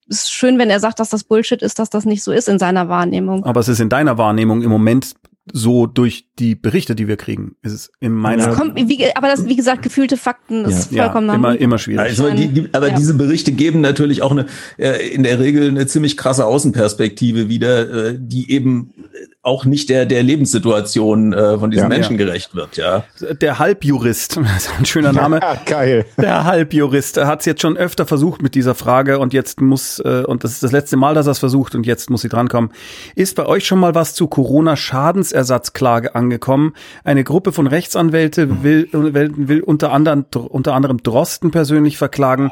ist 0.09 0.31
schön, 0.31 0.57
wenn 0.57 0.69
er 0.69 0.79
sagt, 0.79 0.99
dass 0.99 1.09
das 1.09 1.23
Bullshit 1.23 1.61
ist, 1.61 1.79
dass 1.79 1.89
das 1.89 2.05
nicht 2.05 2.23
so 2.23 2.31
ist 2.31 2.49
in 2.49 2.59
seiner 2.59 2.89
Wahrnehmung. 2.89 3.45
Aber 3.45 3.59
es 3.59 3.67
ist 3.67 3.79
in 3.79 3.89
deiner 3.89 4.17
Wahrnehmung 4.17 4.61
im 4.61 4.69
Moment 4.69 5.15
so 5.51 5.87
durch 5.87 6.27
die 6.37 6.55
Berichte, 6.55 6.95
die 6.95 7.07
wir 7.07 7.17
kriegen, 7.17 7.55
ist 7.61 7.73
es 7.73 7.91
in 7.99 8.11
meiner. 8.13 8.47
Das 8.47 8.55
kommt, 8.55 8.75
wie, 8.75 9.15
aber 9.15 9.27
das, 9.27 9.47
wie 9.47 9.55
gesagt, 9.55 9.81
gefühlte 9.81 10.17
Fakten 10.17 10.65
ist 10.65 10.91
ja, 10.91 11.05
vollkommen 11.05 11.29
immer, 11.33 11.57
immer 11.57 11.77
schwierig. 11.77 12.01
Also 12.01 12.29
die, 12.31 12.47
die, 12.49 12.69
aber 12.73 12.89
Ja. 12.89 12.95
diese 12.95 13.13
Berichte 13.15 13.51
geben 13.51 13.81
natürlich 13.81 14.21
auch 14.21 14.31
eine, 14.31 14.45
äh, 14.77 15.07
in 15.09 15.23
der 15.23 15.39
Regel 15.39 15.69
eine 15.69 15.87
ziemlich 15.87 16.17
krasse 16.17 16.45
Außenperspektive 16.45 17.49
wieder, 17.49 18.09
äh, 18.09 18.17
die 18.19 18.51
eben 18.51 18.93
auch 19.41 19.63
nicht 19.63 19.89
der, 19.89 20.05
der 20.05 20.21
Lebenssituation 20.21 21.31
äh, 21.31 21.57
von 21.57 21.71
diesen 21.71 21.83
Ja. 21.83 21.87
Menschen 21.89 22.17
gerecht 22.17 22.55
wird, 22.55 22.75
ja. 22.75 23.05
Der 23.41 23.57
Halbjurist, 23.57 24.35
das 24.43 24.65
ist 24.65 24.71
ein 24.77 24.85
schöner 24.85 25.13
Name. 25.13 25.39
Ja, 25.41 25.55
geil. 25.65 26.05
Der 26.17 26.43
Halbjurist 26.43 27.17
hat 27.17 27.39
es 27.39 27.45
jetzt 27.45 27.61
schon 27.61 27.77
öfter 27.77 28.05
versucht 28.05 28.41
mit 28.41 28.53
dieser 28.53 28.75
Frage 28.75 29.17
und 29.19 29.33
jetzt 29.33 29.61
muss, 29.61 29.99
äh, 29.99 30.23
und 30.27 30.43
das 30.43 30.51
ist 30.51 30.63
das 30.63 30.73
letzte 30.73 30.97
Mal, 30.97 31.13
dass 31.15 31.25
er 31.27 31.31
es 31.31 31.39
versucht 31.39 31.73
und 31.73 31.85
jetzt 31.85 32.09
muss 32.09 32.21
sie 32.21 32.27
drankommen. 32.29 32.71
Ist 33.15 33.35
bei 33.37 33.45
euch 33.45 33.65
schon 33.65 33.79
mal 33.79 33.95
was 33.95 34.13
zu 34.13 34.27
Corona-Schadensersatzklage 34.27 36.15
angekommen? 36.15 36.73
Eine 37.03 37.23
Gruppe 37.23 37.51
von 37.53 37.67
Rechtsanwälte 37.67 38.61
will, 38.63 38.89
will, 38.91 39.31
will 39.35 39.61
unter, 39.61 39.91
anderem, 39.93 40.25
unter 40.49 40.73
anderem 40.73 41.01
Drosten 41.01 41.51
persönlich 41.51 41.97
verklagen. 41.97 42.51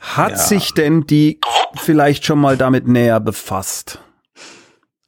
Hat 0.00 0.30
Ja. 0.32 0.36
sich 0.38 0.72
denn 0.74 1.06
die 1.06 1.40
vielleicht 1.76 2.24
schon 2.24 2.38
mal 2.38 2.56
damit 2.56 2.86
näher 2.88 3.20
befasst? 3.20 3.98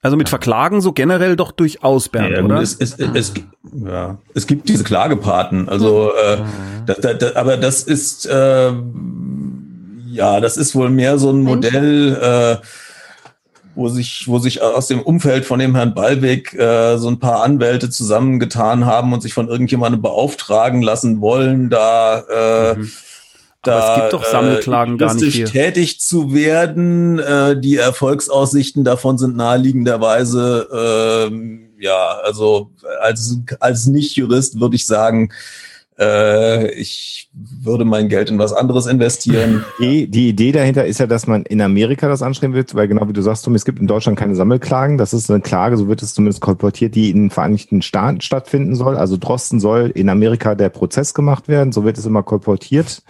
Also 0.02 0.16
mit 0.16 0.28
Verklagen 0.28 0.80
so 0.80 0.92
generell 0.92 1.36
doch 1.36 1.52
durchaus, 1.52 2.08
Bernd, 2.08 2.36
Ja, 2.36 2.42
oder? 2.42 2.60
Es, 2.60 2.74
es, 2.74 2.98
es, 2.98 3.32
ja, 3.72 4.18
es 4.34 4.46
gibt 4.46 4.68
diese 4.68 4.82
Klagepaten, 4.82 5.68
also 5.68 6.12
äh, 6.12 6.38
da, 6.86 6.94
da, 6.94 7.14
da, 7.14 7.40
aber 7.40 7.56
das 7.56 7.84
ist 7.84 8.26
äh, 8.26 8.72
ja, 10.12 10.40
das 10.40 10.56
ist 10.56 10.74
wohl 10.74 10.90
mehr 10.90 11.18
so 11.18 11.30
ein 11.30 11.42
Modell, 11.42 12.16
äh, 12.20 12.66
wo 13.74 13.88
sich, 13.88 14.24
wo 14.26 14.38
sich 14.38 14.60
aus 14.60 14.86
dem 14.88 15.00
Umfeld 15.00 15.46
von 15.46 15.58
dem 15.58 15.74
Herrn 15.74 15.94
Ballweg 15.94 16.52
äh, 16.54 16.98
so 16.98 17.08
ein 17.08 17.18
paar 17.18 17.42
Anwälte 17.42 17.88
zusammengetan 17.88 18.84
haben 18.84 19.14
und 19.14 19.22
sich 19.22 19.32
von 19.32 19.48
irgendjemandem 19.48 20.02
beauftragen 20.02 20.82
lassen 20.82 21.22
wollen, 21.22 21.70
da 21.70 22.72
äh, 22.72 22.76
Aber 23.62 23.88
es 23.88 24.00
gibt 24.00 24.12
doch 24.12 24.24
Sammelklagen 24.24 24.98
gar 24.98 25.14
nicht 25.14 25.22
juristisch 25.22 25.52
hier. 25.52 25.64
tätig 25.64 26.00
zu 26.00 26.34
werden. 26.34 27.18
Äh, 27.18 27.60
die 27.60 27.76
Erfolgsaussichten 27.76 28.84
davon 28.84 29.18
sind 29.18 29.36
naheliegenderweise, 29.36 31.28
ähm, 31.30 31.70
ja, 31.78 32.18
also 32.24 32.70
als, 33.00 33.38
als 33.60 33.86
Nicht-Jurist 33.86 34.60
würde 34.60 34.76
ich 34.76 34.86
sagen, 34.86 35.32
äh, 35.98 36.72
ich 36.72 37.30
würde 37.32 37.84
mein 37.84 38.08
Geld 38.08 38.30
in 38.30 38.38
was 38.38 38.52
anderes 38.52 38.86
investieren. 38.86 39.64
Die, 39.80 40.06
die 40.06 40.28
Idee 40.28 40.52
dahinter 40.52 40.84
ist 40.84 41.00
ja, 41.00 41.06
dass 41.06 41.26
man 41.26 41.44
in 41.44 41.60
Amerika 41.60 42.08
das 42.08 42.22
anstreben 42.22 42.54
wird, 42.54 42.74
weil 42.74 42.88
genau 42.88 43.08
wie 43.08 43.12
du 43.12 43.22
sagst, 43.22 43.44
Tom, 43.44 43.54
es 43.54 43.64
gibt 43.64 43.78
in 43.78 43.86
Deutschland 43.86 44.18
keine 44.18 44.34
Sammelklagen. 44.34 44.98
Das 44.98 45.12
ist 45.14 45.30
eine 45.30 45.40
Klage, 45.40 45.76
so 45.76 45.88
wird 45.88 46.02
es 46.02 46.14
zumindest 46.14 46.40
kolportiert, 46.40 46.94
die 46.94 47.10
in 47.10 47.16
den 47.16 47.30
Vereinigten 47.30 47.82
Staaten 47.82 48.20
stattfinden 48.20 48.74
soll. 48.74 48.96
Also 48.96 49.16
Drosten 49.16 49.60
soll 49.60 49.90
in 49.94 50.08
Amerika 50.08 50.54
der 50.54 50.68
Prozess 50.68 51.14
gemacht 51.14 51.48
werden, 51.48 51.72
so 51.72 51.84
wird 51.84 51.98
es 51.98 52.06
immer 52.06 52.22
kolportiert. 52.22 53.02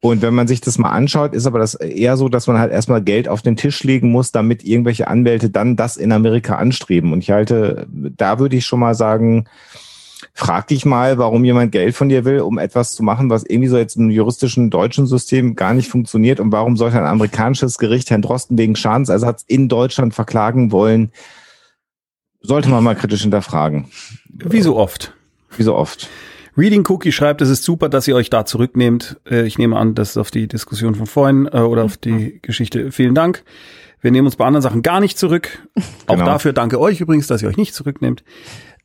Und 0.00 0.22
wenn 0.22 0.34
man 0.34 0.46
sich 0.46 0.60
das 0.60 0.78
mal 0.78 0.90
anschaut, 0.90 1.34
ist 1.34 1.46
aber 1.46 1.58
das 1.58 1.74
eher 1.74 2.16
so, 2.16 2.28
dass 2.28 2.46
man 2.46 2.58
halt 2.58 2.70
erstmal 2.70 3.02
Geld 3.02 3.28
auf 3.28 3.42
den 3.42 3.56
Tisch 3.56 3.82
legen 3.82 4.12
muss, 4.12 4.30
damit 4.30 4.64
irgendwelche 4.64 5.08
Anwälte 5.08 5.50
dann 5.50 5.74
das 5.74 5.96
in 5.96 6.12
Amerika 6.12 6.54
anstreben. 6.54 7.12
Und 7.12 7.18
ich 7.20 7.32
halte, 7.32 7.86
da 7.90 8.38
würde 8.38 8.56
ich 8.56 8.64
schon 8.64 8.78
mal 8.78 8.94
sagen, 8.94 9.46
frag 10.34 10.68
dich 10.68 10.84
mal, 10.84 11.18
warum 11.18 11.44
jemand 11.44 11.72
Geld 11.72 11.96
von 11.96 12.08
dir 12.08 12.24
will, 12.24 12.40
um 12.40 12.58
etwas 12.58 12.94
zu 12.94 13.02
machen, 13.02 13.28
was 13.28 13.44
irgendwie 13.44 13.68
so 13.68 13.76
jetzt 13.76 13.96
im 13.96 14.08
juristischen 14.08 14.70
deutschen 14.70 15.06
System 15.08 15.56
gar 15.56 15.74
nicht 15.74 15.88
funktioniert. 15.88 16.38
Und 16.38 16.52
warum 16.52 16.76
sollte 16.76 16.98
ein 16.98 17.06
amerikanisches 17.06 17.76
Gericht 17.78 18.10
Herrn 18.10 18.22
Drosten 18.22 18.56
wegen 18.56 18.76
Schadensersatz 18.76 19.44
in 19.48 19.68
Deutschland 19.68 20.14
verklagen 20.14 20.70
wollen? 20.70 21.10
Sollte 22.40 22.68
man 22.68 22.84
mal 22.84 22.94
kritisch 22.94 23.22
hinterfragen. 23.22 23.86
Wie 24.28 24.60
so 24.60 24.76
oft. 24.76 25.12
Wie 25.56 25.64
so 25.64 25.74
oft. 25.74 26.08
Reading 26.58 26.84
Cookie 26.88 27.12
schreibt, 27.12 27.40
es 27.40 27.48
ist 27.50 27.62
super, 27.62 27.88
dass 27.88 28.08
ihr 28.08 28.16
euch 28.16 28.30
da 28.30 28.44
zurücknehmt. 28.44 29.20
Äh, 29.30 29.46
Ich 29.46 29.58
nehme 29.58 29.76
an, 29.76 29.94
das 29.94 30.10
ist 30.10 30.16
auf 30.16 30.30
die 30.32 30.48
Diskussion 30.48 30.96
von 30.96 31.06
vorhin 31.06 31.46
äh, 31.52 31.60
oder 31.60 31.84
auf 31.84 31.96
die 31.96 32.40
Geschichte. 32.42 32.90
Vielen 32.90 33.14
Dank. 33.14 33.44
Wir 34.00 34.10
nehmen 34.10 34.26
uns 34.26 34.36
bei 34.36 34.44
anderen 34.44 34.62
Sachen 34.62 34.82
gar 34.82 34.98
nicht 35.00 35.18
zurück. 35.18 35.68
Auch 36.08 36.14
Genau. 36.16 36.26
dafür 36.26 36.52
danke 36.52 36.80
euch 36.80 37.00
übrigens, 37.00 37.28
dass 37.28 37.42
ihr 37.42 37.48
euch 37.48 37.56
nicht 37.56 37.74
zurücknehmt. 37.74 38.24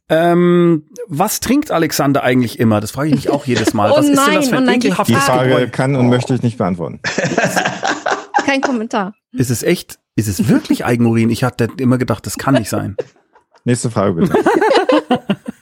Ähm, 0.10 0.84
was 1.08 1.40
trinkt 1.40 1.72
Alexander 1.72 2.24
eigentlich 2.24 2.60
immer? 2.60 2.80
Das 2.80 2.92
frage 2.92 3.10
ich 3.10 3.16
mich 3.16 3.30
auch 3.30 3.46
jedes 3.46 3.74
Mal. 3.74 3.90
Oh 3.94 3.98
was 3.98 4.06
ist 4.06 4.10
denn 4.10 4.16
das 4.18 4.28
nein, 4.28 4.44
für 4.44 4.56
oh 4.56 4.58
ein 4.60 4.64
nein, 4.66 4.80
die 4.80 4.88
ekelhaftes 4.88 5.16
Die 5.16 5.22
Frage 5.22 5.50
Gebräu? 5.50 5.68
kann 5.72 5.96
und 5.96 6.10
möchte 6.10 6.36
ich 6.36 6.44
nicht 6.44 6.58
beantworten. 6.60 7.00
Kein 8.46 8.62
Kommentar. 8.62 9.16
Ist 9.32 9.50
es 9.50 9.64
echt? 9.64 9.98
Ist 10.16 10.28
es 10.28 10.48
wirklich 10.48 10.86
Eigenurin? 10.86 11.32
Ich 11.32 11.44
hatte 11.44 11.70
immer 11.78 11.98
gedacht, 11.98 12.26
das 12.28 12.38
kann 12.38 12.54
nicht 12.54 12.70
sein. 12.70 12.98
Nächste 13.64 13.90
Frage 13.90 14.14
bitte. 14.14 14.34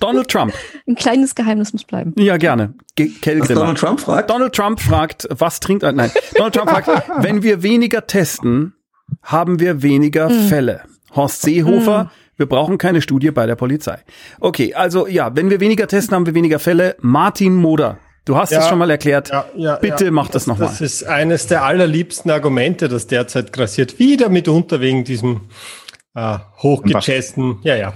Donald 0.00 0.28
Trump. 0.28 0.52
Ein 0.86 0.94
kleines 0.94 1.34
Geheimnis 1.34 1.72
muss 1.72 1.84
bleiben. 1.84 2.14
Ja, 2.18 2.36
gerne. 2.36 2.74
Ge 2.96 3.10
Kell 3.20 3.40
Was. 3.40 3.48
Donald 3.48 3.78
Trump 3.78 4.00
fragt? 4.00 4.30
Donald 4.30 4.54
Trump 4.54 4.80
fragt, 4.80 5.28
was 5.30 5.60
trinkt 5.60 5.82
er? 5.82 5.92
Nein, 5.92 6.10
Donald 6.34 6.54
Trump 6.54 6.70
fragt, 6.70 6.88
wenn 7.22 7.42
wir 7.42 7.62
weniger 7.62 8.06
testen, 8.06 8.74
haben 9.22 9.60
wir 9.60 9.82
weniger 9.82 10.30
Fälle. 10.30 10.82
Horst 11.14 11.42
Seehofer, 11.42 12.10
wir 12.36 12.46
brauchen 12.46 12.78
keine 12.78 13.02
Studie 13.02 13.30
bei 13.30 13.46
der 13.46 13.56
Polizei. 13.56 13.98
Okay, 14.40 14.74
also 14.74 15.06
ja, 15.06 15.34
wenn 15.34 15.50
wir 15.50 15.60
weniger 15.60 15.88
testen, 15.88 16.14
haben 16.14 16.26
wir 16.26 16.34
weniger 16.34 16.58
Fälle. 16.58 16.96
Martin 17.00 17.54
Moder, 17.54 17.98
du 18.24 18.36
hast 18.36 18.52
es 18.52 18.58
Ja, 18.58 18.68
schon 18.68 18.78
mal 18.78 18.90
erklärt. 18.90 19.30
Ja, 19.30 19.46
ja, 19.56 19.76
Bitte 19.76 20.06
ja. 20.06 20.10
mach 20.10 20.28
das 20.28 20.46
nochmal. 20.46 20.68
Das 20.68 20.80
ist 20.80 21.04
eines 21.04 21.46
der 21.46 21.64
allerliebsten 21.64 22.30
Argumente, 22.30 22.88
das 22.88 23.06
derzeit 23.06 23.52
grassiert. 23.52 23.98
Wieder 23.98 24.28
mitunter 24.28 24.80
wegen 24.80 25.04
diesem 25.04 25.48
äh, 26.14 26.38
hochgechesten. 26.62 27.58
Ja, 27.62 27.74
ja. 27.74 27.94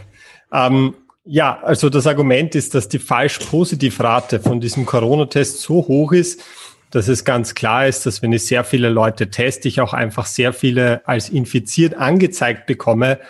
Ähm, 0.52 0.94
ja, 1.24 1.60
also 1.62 1.88
das 1.88 2.06
Argument 2.06 2.54
ist, 2.54 2.74
dass 2.74 2.88
die 2.88 2.98
Falsch-Positiv-Rate 2.98 4.40
von 4.40 4.60
diesem 4.60 4.86
Corona-Test 4.86 5.60
so 5.60 5.86
hoch 5.86 6.12
ist, 6.12 6.42
dass 6.90 7.08
es 7.08 7.24
ganz 7.24 7.54
klar 7.54 7.86
ist, 7.86 8.06
dass 8.06 8.22
wenn 8.22 8.32
ich 8.32 8.44
sehr 8.46 8.64
viele 8.64 8.90
Leute 8.90 9.30
teste, 9.30 9.68
ich 9.68 9.80
auch 9.80 9.94
einfach 9.94 10.26
sehr 10.26 10.52
viele 10.52 11.06
als 11.06 11.28
infiziert 11.28 11.94
angezeigt 11.94 12.66
bekomme, 12.66 13.20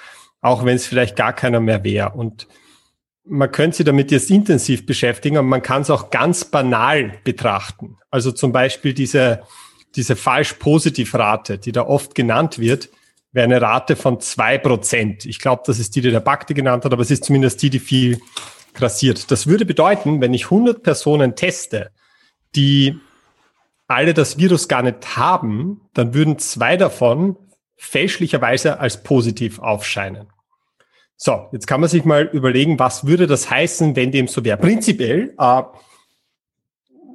auch 0.40 0.64
wenn 0.64 0.76
es 0.76 0.86
vielleicht 0.86 1.16
gar 1.16 1.32
keiner 1.32 1.60
mehr 1.60 1.84
wäre. 1.84 2.10
Und 2.10 2.48
man 3.24 3.52
könnte 3.52 3.76
sich 3.76 3.86
damit 3.86 4.10
jetzt 4.10 4.30
intensiv 4.30 4.84
beschäftigen, 4.84 5.36
aber 5.36 5.46
man 5.46 5.62
kann 5.62 5.82
es 5.82 5.90
auch 5.90 6.10
ganz 6.10 6.44
banal 6.44 7.12
betrachten. 7.22 7.98
Also 8.10 8.32
zum 8.32 8.52
Beispiel 8.52 8.94
diese, 8.94 9.42
diese 9.94 10.16
falsch-positiv-Rate, 10.16 11.58
die 11.58 11.72
da 11.72 11.82
oft 11.82 12.14
genannt 12.14 12.58
wird, 12.58 12.88
wäre 13.32 13.44
eine 13.44 13.60
Rate 13.60 13.96
von 13.96 14.20
zwei 14.20 14.58
Prozent. 14.58 15.24
Ich 15.24 15.38
glaube, 15.38 15.62
das 15.66 15.78
ist 15.78 15.96
die, 15.96 16.02
die 16.02 16.10
der 16.10 16.20
Bakte 16.20 16.54
genannt 16.54 16.84
hat, 16.84 16.92
aber 16.92 17.02
es 17.02 17.10
ist 17.10 17.24
zumindest 17.24 17.62
die, 17.62 17.70
die 17.70 17.78
viel 17.78 18.20
grassiert. 18.74 19.30
Das 19.30 19.46
würde 19.46 19.64
bedeuten, 19.64 20.20
wenn 20.20 20.34
ich 20.34 20.44
100 20.44 20.82
Personen 20.82 21.34
teste, 21.34 21.90
die 22.54 22.98
alle 23.88 24.14
das 24.14 24.38
Virus 24.38 24.68
gar 24.68 24.82
nicht 24.82 25.16
haben, 25.16 25.82
dann 25.94 26.14
würden 26.14 26.38
zwei 26.38 26.76
davon 26.76 27.36
fälschlicherweise 27.76 28.80
als 28.80 29.02
positiv 29.02 29.58
aufscheinen. 29.58 30.28
So, 31.16 31.48
jetzt 31.52 31.66
kann 31.66 31.80
man 31.80 31.88
sich 31.88 32.04
mal 32.04 32.24
überlegen, 32.32 32.78
was 32.78 33.06
würde 33.06 33.26
das 33.26 33.50
heißen, 33.50 33.96
wenn 33.96 34.10
dem 34.10 34.28
so 34.28 34.44
wäre. 34.44 34.56
Prinzipiell, 34.56 35.34
äh, 35.38 35.62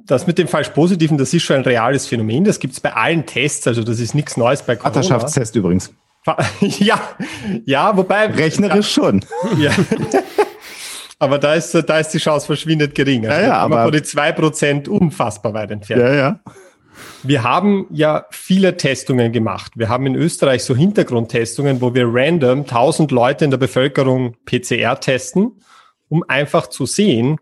das 0.06 0.26
mit 0.26 0.38
dem 0.38 0.48
Falsch-Positiven, 0.48 1.18
das 1.18 1.34
ist 1.34 1.42
schon 1.42 1.56
ein 1.56 1.62
reales 1.62 2.06
Phänomen. 2.06 2.44
Das 2.44 2.60
gibt 2.60 2.72
es 2.74 2.80
bei 2.80 2.94
allen 2.94 3.26
Tests, 3.26 3.66
also 3.66 3.84
das 3.84 4.00
ist 4.00 4.14
nichts 4.14 4.36
Neues 4.36 4.62
bei 4.62 4.76
Corona. 4.76 4.94
Vaterschaftstest 4.94 5.54
übrigens. 5.56 5.92
Ja, 6.60 7.00
ja, 7.64 7.96
wobei. 7.96 8.26
Rechnerisch 8.26 8.92
schon. 8.92 9.24
Ja. 9.58 9.70
aber 11.18 11.38
da 11.38 11.54
ist, 11.54 11.74
da 11.74 11.98
ist 11.98 12.10
die 12.10 12.18
Chance 12.18 12.46
verschwindend 12.46 12.94
gering. 12.94 13.26
Also 13.26 13.40
Ja, 13.40 13.46
ja, 13.48 13.54
aber- 13.58 13.84
von 13.84 13.92
die 13.92 14.02
zwei 14.02 14.32
Prozent 14.32 14.88
unfassbar 14.88 15.54
weit 15.54 15.70
entfernt. 15.70 16.02
Ja, 16.02 16.14
ja. 16.14 16.40
Wir 17.22 17.42
haben 17.44 17.86
ja 17.90 18.26
viele 18.30 18.76
Testungen 18.76 19.32
gemacht. 19.32 19.72
Wir 19.76 19.88
haben 19.88 20.06
in 20.06 20.14
Österreich 20.16 20.64
so 20.64 20.74
Hintergrundtestungen, 20.74 21.80
wo 21.80 21.94
wir 21.94 22.06
random 22.08 22.60
1000 22.60 23.10
Leute 23.12 23.44
in 23.44 23.50
der 23.52 23.58
Bevölkerung 23.58 24.34
PCR 24.44 24.98
testen, 24.98 25.52
um 26.08 26.24
einfach 26.26 26.66
zu 26.68 26.86
sehen, 26.86 27.38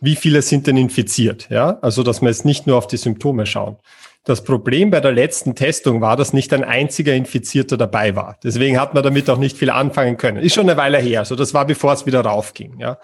wie 0.00 0.16
viele 0.16 0.42
sind 0.42 0.66
denn 0.66 0.76
infiziert. 0.76 1.48
Ja, 1.50 1.78
also, 1.80 2.02
dass 2.02 2.20
wir 2.20 2.28
jetzt 2.28 2.44
nicht 2.44 2.66
nur 2.66 2.76
auf 2.76 2.86
die 2.86 2.98
Symptome 2.98 3.46
schauen. 3.46 3.76
Das 4.26 4.42
Problem 4.42 4.90
bei 4.90 4.98
der 4.98 5.12
letzten 5.12 5.54
Testung 5.54 6.00
war, 6.00 6.16
dass 6.16 6.32
nicht 6.32 6.52
ein 6.52 6.64
einziger 6.64 7.14
Infizierter 7.14 7.76
dabei 7.76 8.16
war. 8.16 8.36
Deswegen 8.42 8.80
hat 8.80 8.92
man 8.92 9.04
damit 9.04 9.30
auch 9.30 9.38
nicht 9.38 9.56
viel 9.56 9.70
anfangen 9.70 10.16
können. 10.16 10.38
Ist 10.38 10.56
schon 10.56 10.68
eine 10.68 10.76
Weile 10.76 10.98
her. 10.98 11.20
Also 11.20 11.36
das 11.36 11.54
war 11.54 11.64
bevor 11.64 11.92
es 11.92 12.06
wieder 12.06 12.22
raufging. 12.22 12.80
Ja. 12.80 12.98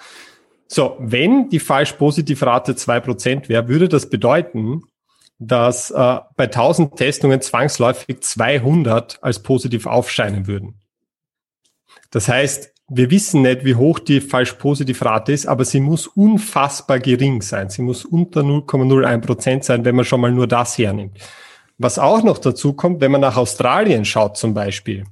So, 0.66 0.96
wenn 0.98 1.48
die 1.48 1.60
Falsch-Positiv-Rate 1.60 2.74
zwei 2.74 2.98
Prozent 2.98 3.48
wäre, 3.48 3.68
würde 3.68 3.88
das 3.88 4.10
bedeuten, 4.10 4.82
dass 5.38 5.92
äh, 5.92 6.18
bei 6.36 6.44
1000 6.44 6.96
Testungen 6.96 7.40
zwangsläufig 7.40 8.20
200 8.20 9.22
als 9.22 9.44
positiv 9.44 9.86
aufscheinen 9.86 10.48
würden. 10.48 10.80
Das 12.10 12.26
heißt, 12.26 12.71
wir 12.94 13.10
wissen 13.10 13.42
nicht, 13.42 13.64
wie 13.64 13.74
hoch 13.74 13.98
die 13.98 14.20
Falsch-Positiv-Rate 14.20 15.32
ist, 15.32 15.46
aber 15.46 15.64
sie 15.64 15.80
muss 15.80 16.06
unfassbar 16.06 17.00
gering 17.00 17.40
sein. 17.40 17.70
Sie 17.70 17.80
muss 17.80 18.04
unter 18.04 18.42
0,01 18.42 19.20
Prozent 19.20 19.64
sein, 19.64 19.84
wenn 19.84 19.96
man 19.96 20.04
schon 20.04 20.20
mal 20.20 20.30
nur 20.30 20.46
das 20.46 20.76
hernimmt. 20.76 21.16
Was 21.78 21.98
auch 21.98 22.22
noch 22.22 22.38
dazu 22.38 22.74
kommt, 22.74 23.00
wenn 23.00 23.10
man 23.10 23.22
nach 23.22 23.36
Australien 23.36 24.04
schaut 24.04 24.36
zum 24.36 24.52
Beispiel, 24.52 25.04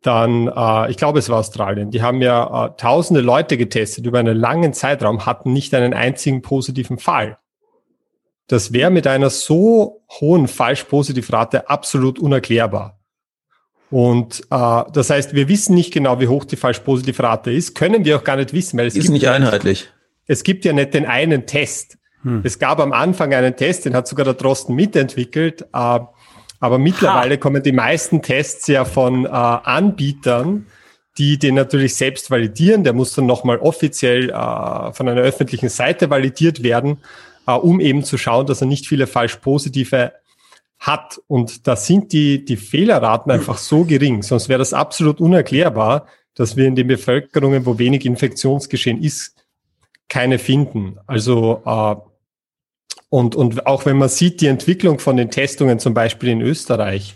dann, 0.00 0.48
äh, 0.48 0.90
ich 0.90 0.96
glaube, 0.96 1.18
es 1.18 1.28
war 1.28 1.38
Australien, 1.38 1.90
die 1.90 2.00
haben 2.00 2.22
ja 2.22 2.66
äh, 2.66 2.70
tausende 2.76 3.20
Leute 3.20 3.58
getestet 3.58 4.06
über 4.06 4.18
einen 4.18 4.36
langen 4.36 4.72
Zeitraum, 4.72 5.26
hatten 5.26 5.52
nicht 5.52 5.74
einen 5.74 5.92
einzigen 5.92 6.40
positiven 6.40 6.98
Fall. 6.98 7.38
Das 8.46 8.72
wäre 8.72 8.90
mit 8.90 9.06
einer 9.06 9.28
so 9.28 10.04
hohen 10.20 10.48
Falsch-Positiv-Rate 10.48 11.68
absolut 11.68 12.18
unerklärbar. 12.18 12.95
Und 13.90 14.40
äh, 14.50 14.82
das 14.92 15.10
heißt, 15.10 15.34
wir 15.34 15.48
wissen 15.48 15.74
nicht 15.74 15.92
genau, 15.92 16.20
wie 16.20 16.28
hoch 16.28 16.44
die 16.44 16.56
Falsch-Positiv-Rate 16.56 17.52
ist, 17.52 17.74
können 17.74 18.04
wir 18.04 18.16
auch 18.16 18.24
gar 18.24 18.36
nicht 18.36 18.52
wissen, 18.52 18.78
weil 18.78 18.86
es 18.86 18.96
Ist 18.96 19.02
gibt 19.02 19.12
nicht 19.12 19.22
ja 19.22 19.32
einheitlich. 19.32 19.88
es 20.26 20.42
gibt 20.42 20.64
ja 20.64 20.72
nicht 20.72 20.94
den 20.94 21.06
einen 21.06 21.46
Test. 21.46 21.98
Hm. 22.22 22.40
Es 22.42 22.58
gab 22.58 22.80
am 22.80 22.92
Anfang 22.92 23.32
einen 23.32 23.54
Test, 23.54 23.84
den 23.84 23.94
hat 23.94 24.08
sogar 24.08 24.24
der 24.24 24.34
Drosten 24.34 24.74
mitentwickelt, 24.74 25.62
äh, 25.72 26.00
aber 26.58 26.78
mittlerweile 26.78 27.38
kommen 27.38 27.62
die 27.62 27.72
meisten 27.72 28.22
Tests 28.22 28.66
ja 28.66 28.84
von 28.84 29.24
äh, 29.24 29.28
Anbietern, 29.28 30.66
die 31.18 31.38
den 31.38 31.54
natürlich 31.54 31.94
selbst 31.94 32.30
validieren. 32.30 32.82
Der 32.82 32.92
muss 32.92 33.14
dann 33.14 33.26
nochmal 33.26 33.58
offiziell 33.58 34.30
äh, 34.30 34.92
von 34.92 35.08
einer 35.08 35.20
öffentlichen 35.20 35.68
Seite 35.68 36.10
validiert 36.10 36.62
werden, 36.62 36.98
äh, 37.46 37.52
um 37.52 37.78
eben 37.78 38.04
zu 38.04 38.18
schauen, 38.18 38.46
dass 38.46 38.62
er 38.62 38.66
nicht 38.66 38.86
viele 38.86 39.06
falsch 39.06 39.36
positive 39.36 40.12
hat. 40.78 41.20
Und 41.26 41.66
da 41.66 41.76
sind 41.76 42.12
die, 42.12 42.44
die 42.44 42.56
Fehlerraten 42.56 43.32
einfach 43.32 43.58
so 43.58 43.84
gering, 43.84 44.22
sonst 44.22 44.48
wäre 44.48 44.58
das 44.58 44.72
absolut 44.72 45.20
unerklärbar, 45.20 46.06
dass 46.34 46.56
wir 46.56 46.66
in 46.66 46.76
den 46.76 46.86
Bevölkerungen, 46.86 47.64
wo 47.64 47.78
wenig 47.78 48.04
Infektionsgeschehen 48.04 49.02
ist, 49.02 49.34
keine 50.08 50.38
finden. 50.38 50.98
Also 51.06 51.62
äh, 51.64 51.96
und, 53.08 53.36
und 53.36 53.66
auch 53.66 53.86
wenn 53.86 53.96
man 53.96 54.08
sieht, 54.08 54.40
die 54.40 54.46
Entwicklung 54.46 54.98
von 54.98 55.16
den 55.16 55.30
Testungen 55.30 55.78
zum 55.78 55.94
Beispiel 55.94 56.30
in 56.30 56.40
Österreich, 56.40 57.14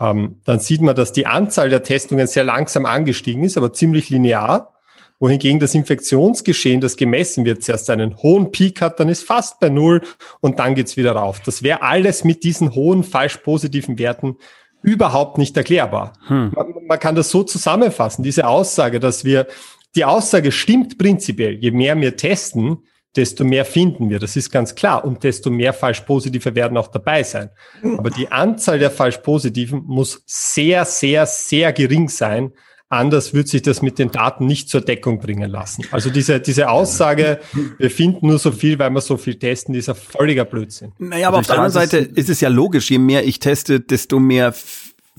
ähm, 0.00 0.40
dann 0.44 0.60
sieht 0.60 0.80
man, 0.80 0.94
dass 0.94 1.12
die 1.12 1.26
Anzahl 1.26 1.70
der 1.70 1.82
Testungen 1.82 2.26
sehr 2.26 2.44
langsam 2.44 2.86
angestiegen 2.86 3.42
ist, 3.42 3.56
aber 3.56 3.72
ziemlich 3.72 4.10
linear. 4.10 4.74
Wohingegen 5.20 5.58
das 5.58 5.74
Infektionsgeschehen, 5.74 6.80
das 6.80 6.96
gemessen 6.96 7.44
wird, 7.44 7.62
zuerst 7.62 7.90
einen 7.90 8.16
hohen 8.18 8.52
Peak 8.52 8.80
hat, 8.80 9.00
dann 9.00 9.08
ist 9.08 9.24
fast 9.24 9.58
bei 9.58 9.68
Null 9.68 10.02
und 10.40 10.58
dann 10.58 10.74
geht's 10.74 10.96
wieder 10.96 11.12
rauf. 11.12 11.40
Das 11.40 11.62
wäre 11.62 11.82
alles 11.82 12.22
mit 12.22 12.44
diesen 12.44 12.74
hohen 12.74 13.02
falsch 13.02 13.38
positiven 13.38 13.98
Werten 13.98 14.36
überhaupt 14.82 15.38
nicht 15.38 15.56
erklärbar. 15.56 16.12
Hm. 16.28 16.52
Man, 16.54 16.66
man 16.86 16.98
kann 16.98 17.16
das 17.16 17.30
so 17.30 17.42
zusammenfassen, 17.42 18.22
diese 18.22 18.46
Aussage, 18.46 19.00
dass 19.00 19.24
wir, 19.24 19.48
die 19.96 20.04
Aussage 20.04 20.52
stimmt 20.52 20.98
prinzipiell, 20.98 21.54
je 21.54 21.72
mehr 21.72 22.00
wir 22.00 22.16
testen, 22.16 22.78
desto 23.16 23.44
mehr 23.44 23.64
finden 23.64 24.10
wir. 24.10 24.18
Das 24.18 24.36
ist 24.36 24.50
ganz 24.50 24.74
klar. 24.74 25.04
Und 25.04 25.24
desto 25.24 25.50
mehr 25.50 25.72
Falsch-Positive 25.72 26.54
werden 26.54 26.78
auch 26.78 26.88
dabei 26.88 27.22
sein. 27.22 27.50
Aber 27.82 28.10
die 28.10 28.30
Anzahl 28.30 28.78
der 28.78 28.90
Falsch-Positiven 28.90 29.82
muss 29.84 30.22
sehr, 30.26 30.84
sehr, 30.84 31.26
sehr 31.26 31.72
gering 31.72 32.08
sein. 32.08 32.52
Anders 32.90 33.34
wird 33.34 33.48
sich 33.48 33.60
das 33.60 33.82
mit 33.82 33.98
den 33.98 34.10
Daten 34.10 34.46
nicht 34.46 34.70
zur 34.70 34.80
Deckung 34.80 35.18
bringen 35.20 35.50
lassen. 35.50 35.84
Also 35.90 36.08
diese, 36.08 36.40
diese 36.40 36.70
Aussage, 36.70 37.38
wir 37.76 37.90
finden 37.90 38.28
nur 38.28 38.38
so 38.38 38.50
viel, 38.50 38.78
weil 38.78 38.88
wir 38.90 39.02
so 39.02 39.18
viel 39.18 39.34
testen, 39.38 39.74
die 39.74 39.80
ist 39.80 39.90
ein 39.90 39.94
völliger 39.94 40.46
Blödsinn. 40.46 40.92
Naja, 40.98 41.28
aber 41.28 41.38
Also 41.38 41.52
auf 41.52 41.56
der 41.58 41.64
ich 41.66 41.74
anderen 41.76 41.88
Seite 41.90 42.20
ist 42.20 42.30
es 42.30 42.40
ja 42.40 42.48
logisch, 42.48 42.90
je 42.90 42.98
mehr 42.98 43.26
ich 43.26 43.40
teste, 43.40 43.80
desto 43.80 44.18
mehr 44.18 44.54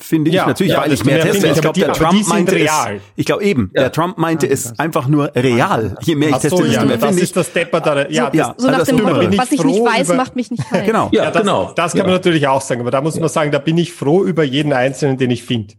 finde 0.02 0.30
ich 0.30 0.36
Ja, 0.38 0.48
natürlich, 0.48 0.72
ja, 0.72 0.82
weil 0.82 0.94
ich 0.94 1.04
mehr 1.06 1.16
mehr 1.18 1.26
teste. 1.26 1.38
ich, 1.38 1.44
Ich 1.44 1.50
aber 1.52 1.62
glaube, 1.62 1.74
die- 1.76 1.82
der 1.82 1.94
Trump 1.94 2.14
sind 2.18 2.28
meinte 2.30 2.56
real. 2.56 2.96
es, 2.96 3.02
ich 3.18 3.26
glaube 3.28 3.44
eben, 3.44 3.70
Ja. 3.76 3.82
der 3.82 3.92
Trump 3.92 4.18
meinte 4.18 4.50
es 4.50 4.80
einfach 4.80 5.08
nur 5.08 5.32
real. 5.36 5.96
Je 6.02 6.16
mehr 6.16 6.30
ich 6.30 6.36
Ach 6.36 6.40
teste, 6.42 6.58
so, 6.58 6.64
desto 6.64 6.80
ja, 6.80 6.86
mehr 6.86 6.98
das 6.98 7.06
finde 7.10 7.22
ist 7.22 7.30
ich. 7.30 7.34
das 7.34 7.54
Depperte. 7.54 8.08
Ja, 8.10 8.32
So, 8.32 8.38
ja. 8.38 8.46
So 8.46 8.52
Also 8.54 8.68
nach 8.72 8.78
das 8.80 8.88
dem. 8.88 9.02
Motto, 9.02 9.20
bin 9.20 9.34
ich 9.34 9.38
was 9.38 9.52
ich 9.52 9.64
nicht 9.64 9.84
weiß, 9.86 10.08
macht 10.16 10.36
mich 10.36 10.50
nicht 10.50 10.64
heil. 10.72 10.86
Genau. 10.88 11.10
Ja, 11.12 11.30
das, 11.30 11.42
genau. 11.44 11.72
Das 11.76 11.92
kann 11.92 12.04
man 12.08 12.14
natürlich 12.14 12.48
auch 12.48 12.62
sagen, 12.62 12.82
aber 12.82 12.90
da 12.92 13.02
muss 13.02 13.20
man 13.20 13.30
sagen, 13.30 13.52
da 13.52 13.60
bin 13.60 13.78
ich 13.78 13.92
froh 13.94 14.24
über 14.24 14.44
jeden 14.44 14.74
Einzelnen, 14.74 15.18
den 15.18 15.30
ich 15.30 15.44
finde. 15.44 15.76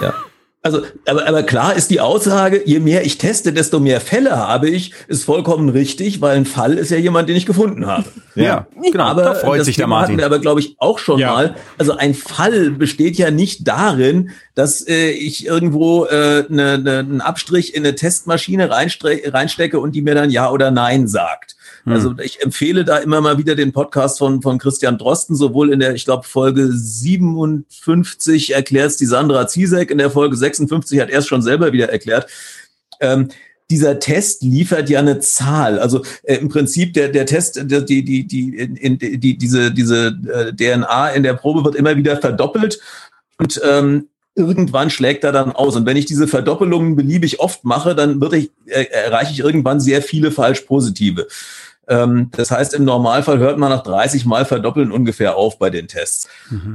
Ja. 0.00 0.14
Also, 0.66 0.82
aber, 1.06 1.26
aber 1.28 1.42
klar 1.44 1.74
ist 1.74 1.90
die 1.90 2.00
Aussage, 2.00 2.62
je 2.64 2.80
mehr 2.80 3.04
ich 3.06 3.18
teste, 3.18 3.52
desto 3.52 3.78
mehr 3.80 4.00
Fälle 4.00 4.36
habe 4.36 4.68
ich, 4.68 4.92
ist 5.08 5.24
vollkommen 5.24 5.68
richtig, 5.68 6.20
weil 6.20 6.36
ein 6.36 6.44
Fall 6.44 6.74
ist 6.74 6.90
ja 6.90 6.96
jemand, 6.98 7.28
den 7.28 7.36
ich 7.36 7.46
gefunnen 7.46 7.86
habe. 7.86 8.04
Ja, 8.34 8.66
genau. 8.82 9.04
aber 9.04 9.22
da 9.22 9.34
freut 9.34 9.60
das 9.60 9.66
sich 9.66 9.76
der 9.76 9.84
Thema 9.84 9.96
hatten 10.00 10.02
Martin. 10.12 10.18
wir 10.18 10.26
aber, 10.26 10.38
glaube 10.40 10.60
ich, 10.60 10.76
auch 10.78 10.98
schon 10.98 11.18
Ja. 11.20 11.32
mal. 11.32 11.54
Also 11.78 11.96
ein 11.96 12.14
Fall 12.14 12.70
besteht 12.70 13.16
ja 13.16 13.30
nicht 13.30 13.66
darin, 13.66 14.30
dass 14.54 14.86
äh, 14.86 15.10
ich 15.10 15.46
irgendwo 15.46 16.04
äh, 16.06 16.44
ne, 16.48 16.78
ne, 16.78 16.98
einen 16.98 17.20
Abstrich 17.20 17.74
in 17.74 17.84
eine 17.84 17.94
Testmaschine 17.94 18.70
reinste 18.70 19.20
reinstecke 19.24 19.78
und 19.80 19.92
die 19.94 20.02
mir 20.02 20.14
dann 20.14 20.30
Ja 20.30 20.50
oder 20.50 20.70
Nein 20.70 21.08
sagt. 21.08 21.55
Hm. 21.86 21.92
Also 21.92 22.14
ich 22.22 22.42
empfehle 22.42 22.84
da 22.84 22.98
immer 22.98 23.20
mal 23.20 23.38
wieder 23.38 23.54
den 23.54 23.72
Podcast 23.72 24.18
von, 24.18 24.42
von 24.42 24.58
Christian 24.58 24.98
Drosten, 24.98 25.36
sowohl 25.36 25.72
in 25.72 25.80
der, 25.80 25.94
ich 25.94 26.04
glaube, 26.04 26.24
Folge 26.24 26.70
57 26.70 28.54
erklärt 28.54 28.90
es 28.90 28.96
die 28.96 29.06
Sandra 29.06 29.46
Ziesek, 29.46 29.90
in 29.90 29.98
der 29.98 30.10
Folge 30.10 30.36
56 30.36 31.00
hat 31.00 31.10
er 31.10 31.20
es 31.20 31.26
schon 31.26 31.42
selber 31.42 31.72
wieder 31.72 31.88
erklärt. 31.88 32.28
Ähm, 33.00 33.28
dieser 33.70 33.98
Test 33.98 34.42
liefert 34.42 34.90
ja 34.90 35.00
eine 35.00 35.20
Zahl. 35.20 35.78
Also 35.78 36.02
äh, 36.22 36.36
im 36.36 36.48
Prinzip 36.48 36.92
der 36.94 37.08
der 37.08 37.26
Test, 37.26 37.60
der, 37.70 37.80
die 37.80 38.04
die 38.04 38.26
die 38.26 38.56
in, 38.56 38.76
in, 38.76 38.98
die 38.98 39.38
diese 39.38 39.72
diese 39.72 40.08
äh, 40.08 40.52
DNA 40.52 41.10
in 41.10 41.22
der 41.22 41.34
Probe 41.34 41.64
wird 41.64 41.74
immer 41.74 41.96
wieder 41.96 42.16
verdoppelt 42.16 42.80
und 43.38 43.60
ähm, 43.64 44.08
irgendwann 44.36 44.90
schlägt 44.90 45.24
er 45.24 45.32
dann 45.32 45.52
aus. 45.52 45.74
Und 45.76 45.86
wenn 45.86 45.96
ich 45.96 46.04
diese 46.04 46.28
Verdoppelungen 46.28 46.94
beliebig 46.94 47.40
oft 47.40 47.64
mache, 47.64 47.94
dann 47.94 48.22
ich, 48.32 48.50
äh, 48.66 48.84
erreiche 48.84 49.32
ich 49.32 49.40
irgendwann 49.40 49.80
sehr 49.80 50.02
viele 50.02 50.30
falsch 50.30 50.60
positive. 50.60 51.26
Ähm, 51.88 52.30
das 52.32 52.50
heißt, 52.50 52.74
im 52.74 52.84
Normalfall 52.84 53.38
hört 53.38 53.58
man 53.58 53.70
nach 53.70 53.82
30 53.82 54.24
Mal 54.26 54.44
verdoppeln 54.44 54.90
ungefähr 54.90 55.36
auf 55.36 55.58
bei 55.58 55.70
den 55.70 55.88
Tests. 55.88 56.28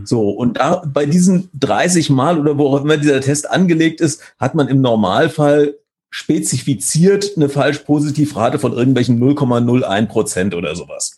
So, 0.06 0.30
und 0.30 0.58
da 0.58 0.84
bei 0.86 1.06
diesen 1.06 1.50
30 1.60 2.10
Mal 2.10 2.40
oder 2.40 2.58
wo 2.58 2.68
auch 2.68 2.84
immer 2.84 2.98
dieser 2.98 3.22
Test 3.22 3.50
angelegt 3.50 4.02
ist, 4.02 4.22
hat 4.40 4.56
man 4.56 4.68
im 4.68 4.82
Normalfall 4.82 5.76
spezifiziert 6.10 7.32
eine 7.36 7.50
Falsch-Positiv-Rate 7.50 8.60
von 8.60 8.74
irgendwelchen 8.74 9.20
0,01 9.22 10.06
Prozent 10.08 10.56
oder 10.56 10.76
sowas. 10.76 11.16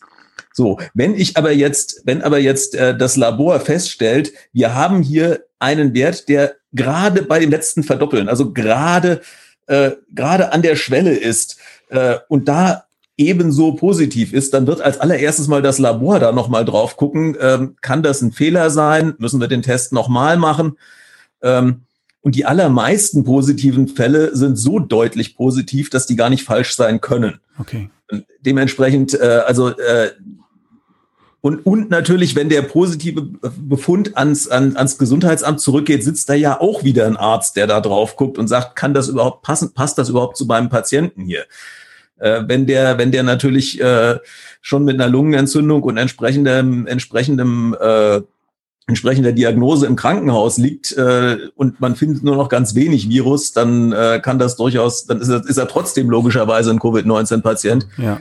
So, 0.52 0.78
wenn 0.94 1.16
ich 1.16 1.36
aber 1.36 1.50
jetzt, 1.50 2.02
wenn 2.04 2.22
aber 2.22 2.38
jetzt 2.38 2.76
äh, 2.76 2.96
das 2.96 3.16
Labor 3.16 3.58
feststellt, 3.58 4.32
wir 4.52 4.74
haben 4.74 5.02
hier 5.02 5.44
einen 5.58 5.94
Wert, 5.94 6.28
der 6.28 6.54
gerade 6.72 7.22
bei 7.22 7.40
dem 7.40 7.50
letzten 7.50 7.82
Verdoppeln, 7.82 8.28
also 8.28 8.52
gerade 8.52 9.20
äh, 9.66 9.92
gerade 10.14 10.52
an 10.52 10.62
der 10.62 10.76
Schwelle 10.76 11.14
ist 11.16 11.56
äh, 11.88 12.16
und 12.28 12.48
da 12.48 12.84
ebenso 13.16 13.72
positiv 13.74 14.32
ist, 14.32 14.54
dann 14.54 14.66
wird 14.66 14.80
als 14.80 14.98
allererstes 14.98 15.46
mal 15.48 15.62
das 15.62 15.78
Labor 15.78 16.18
da 16.18 16.32
nochmal 16.32 16.64
drauf 16.64 16.96
gucken, 16.96 17.36
ähm, 17.40 17.76
kann 17.80 18.02
das 18.02 18.22
ein 18.22 18.32
Fehler 18.32 18.70
sein, 18.70 19.14
müssen 19.18 19.40
wir 19.40 19.48
den 19.48 19.62
Test 19.62 19.92
nochmal 19.92 20.36
machen. 20.36 20.78
Ähm, 21.42 21.82
und 22.22 22.34
die 22.34 22.46
allermeisten 22.46 23.22
positiven 23.22 23.86
Fälle 23.86 24.34
sind 24.34 24.56
so 24.56 24.78
deutlich 24.78 25.36
positiv, 25.36 25.90
dass 25.90 26.06
die 26.06 26.16
gar 26.16 26.30
nicht 26.30 26.42
falsch 26.42 26.74
sein 26.74 27.00
können. 27.00 27.38
Okay. 27.58 27.90
Und 28.10 28.24
dementsprechend, 28.40 29.14
äh, 29.14 29.42
also 29.46 29.68
äh, 29.68 30.10
und, 31.44 31.66
und 31.66 31.90
natürlich, 31.90 32.34
wenn 32.34 32.48
der 32.48 32.62
positive 32.62 33.20
Befund 33.58 34.16
ans, 34.16 34.48
an, 34.48 34.78
ans 34.78 34.96
Gesundheitsamt 34.96 35.60
zurückgeht, 35.60 36.02
sitzt 36.02 36.30
da 36.30 36.34
ja 36.34 36.58
auch 36.58 36.84
wieder 36.84 37.06
ein 37.06 37.18
Arzt, 37.18 37.56
der 37.56 37.66
da 37.66 37.82
drauf 37.82 38.16
guckt 38.16 38.38
und 38.38 38.48
sagt, 38.48 38.76
kann 38.76 38.94
das 38.94 39.08
überhaupt 39.08 39.42
passen, 39.42 39.74
passt 39.74 39.98
das 39.98 40.08
überhaupt 40.08 40.38
zu 40.38 40.46
meinem 40.46 40.70
Patienten 40.70 41.26
hier? 41.26 41.44
Äh, 42.18 42.42
wenn 42.46 42.66
der, 42.66 42.98
wenn 42.98 43.12
der 43.12 43.22
natürlich 43.22 43.80
äh, 43.80 44.18
schon 44.60 44.84
mit 44.84 45.00
einer 45.00 45.10
Lungenentzündung 45.10 45.82
und 45.82 45.96
entsprechendem, 45.96 46.86
entsprechendem 46.86 47.76
äh, 47.80 48.20
entsprechender 48.86 49.32
Diagnose 49.32 49.86
im 49.86 49.96
Krankenhaus 49.96 50.58
liegt 50.58 50.92
äh, 50.92 51.38
und 51.54 51.80
man 51.80 51.96
findet 51.96 52.22
nur 52.22 52.36
noch 52.36 52.48
ganz 52.48 52.74
wenig 52.74 53.08
Virus, 53.08 53.52
dann 53.52 53.92
äh, 53.92 54.20
kann 54.22 54.38
das 54.38 54.56
durchaus, 54.56 55.06
dann 55.06 55.20
ist 55.20 55.28
er, 55.28 55.44
ist 55.48 55.56
er 55.56 55.68
trotzdem 55.68 56.10
logischerweise 56.10 56.70
ein 56.70 56.80
Covid-19-Patient. 56.80 57.86
Ja. 57.96 58.20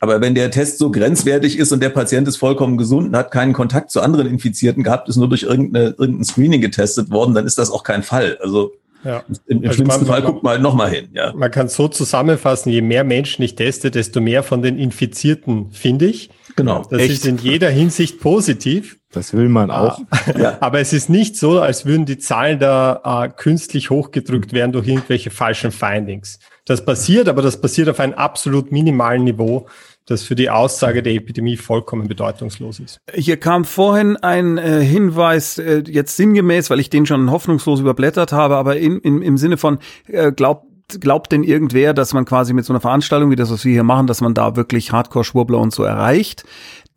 Aber 0.00 0.20
wenn 0.20 0.34
der 0.34 0.50
Test 0.50 0.76
so 0.76 0.90
grenzwertig 0.90 1.58
ist 1.58 1.72
und 1.72 1.82
der 1.82 1.88
Patient 1.88 2.28
ist 2.28 2.36
vollkommen 2.36 2.76
gesund 2.76 3.08
und 3.08 3.16
hat 3.16 3.30
keinen 3.30 3.54
Kontakt 3.54 3.90
zu 3.90 4.02
anderen 4.02 4.26
Infizierten 4.26 4.82
gehabt, 4.82 5.08
ist 5.08 5.16
nur 5.16 5.28
durch 5.28 5.44
irgendeine, 5.44 5.94
irgendein 5.96 6.24
Screening 6.24 6.60
getestet 6.60 7.10
worden, 7.10 7.34
dann 7.34 7.46
ist 7.46 7.56
das 7.56 7.70
auch 7.70 7.82
kein 7.82 8.02
Fall. 8.02 8.36
Also 8.42 8.72
Ja. 9.06 9.22
im, 9.46 9.58
im 9.58 9.68
Also 9.68 9.74
schlimmsten 9.76 10.00
man- 10.00 10.06
Fall 10.08 10.22
guckt 10.22 10.42
man 10.42 10.52
halt 10.54 10.62
nochmal 10.62 10.90
hin. 10.90 11.08
Ja. 11.12 11.32
Man 11.34 11.50
kann 11.50 11.68
so 11.68 11.88
zusammenfassen, 11.88 12.70
je 12.72 12.80
mehr 12.82 13.04
Menschen 13.04 13.42
ich 13.42 13.54
teste, 13.54 13.90
desto 13.90 14.20
mehr 14.20 14.42
von 14.42 14.62
den 14.62 14.78
Infizierten 14.78 15.70
finde 15.70 16.06
ich. 16.06 16.30
Genau. 16.56 16.82
Das 16.90 17.00
Echt? 17.00 17.12
ist 17.12 17.26
in 17.26 17.36
jeder 17.38 17.68
Hinsicht 17.70 18.18
positiv. 18.20 18.98
Das 19.12 19.32
will 19.34 19.48
man 19.48 19.70
auch. 19.70 20.00
Ja. 20.38 20.58
Aber 20.60 20.80
es 20.80 20.92
ist 20.92 21.08
nicht 21.08 21.36
so, 21.36 21.60
als 21.60 21.86
würden 21.86 22.04
die 22.06 22.18
Zahlen 22.18 22.58
da 22.58 23.24
äh, 23.24 23.28
künstlich 23.28 23.90
hochgedrückt 23.90 24.52
werden 24.52 24.72
durch 24.72 24.88
irgendwelche 24.88 25.30
falschen 25.30 25.70
Findings. 25.70 26.38
Das 26.64 26.84
passiert, 26.84 27.28
aber 27.28 27.42
das 27.42 27.60
passiert 27.60 27.88
auf 27.88 28.00
einem 28.00 28.14
absolut 28.14 28.72
minimalen 28.72 29.22
Niveau, 29.24 29.66
das 30.06 30.22
für 30.22 30.36
die 30.36 30.50
Aussage 30.50 31.02
der 31.02 31.14
Epidemie 31.14 31.56
vollkommen 31.56 32.08
bedeutungslos 32.08 32.78
ist. 32.78 33.00
Hier 33.12 33.36
kam 33.38 33.64
vorhin 33.64 34.16
ein 34.16 34.56
äh, 34.56 34.82
Hinweis, 34.82 35.58
äh, 35.58 35.82
jetzt 35.86 36.16
sinngemäß, 36.16 36.70
weil 36.70 36.80
ich 36.80 36.90
den 36.90 37.06
schon 37.06 37.30
hoffnungslos 37.30 37.80
überblättert 37.80 38.32
habe, 38.32 38.56
aber 38.56 38.76
in, 38.76 39.00
in, 39.00 39.20
im 39.22 39.36
Sinne 39.36 39.56
von, 39.56 39.78
äh, 40.06 40.32
glaubt 40.32 40.66
glaubt 41.00 41.32
denn 41.32 41.42
irgendwer, 41.42 41.94
dass 41.94 42.14
man 42.14 42.24
quasi 42.24 42.52
mit 42.52 42.64
so 42.64 42.72
einer 42.72 42.78
Veranstaltung, 42.78 43.32
wie 43.32 43.36
das, 43.36 43.50
was 43.50 43.64
wir 43.64 43.72
hier 43.72 43.82
machen, 43.82 44.06
dass 44.06 44.20
man 44.20 44.34
da 44.34 44.54
wirklich 44.54 44.92
Hardcore-Schwurbler 44.92 45.58
und 45.58 45.74
so 45.74 45.82
erreicht? 45.82 46.44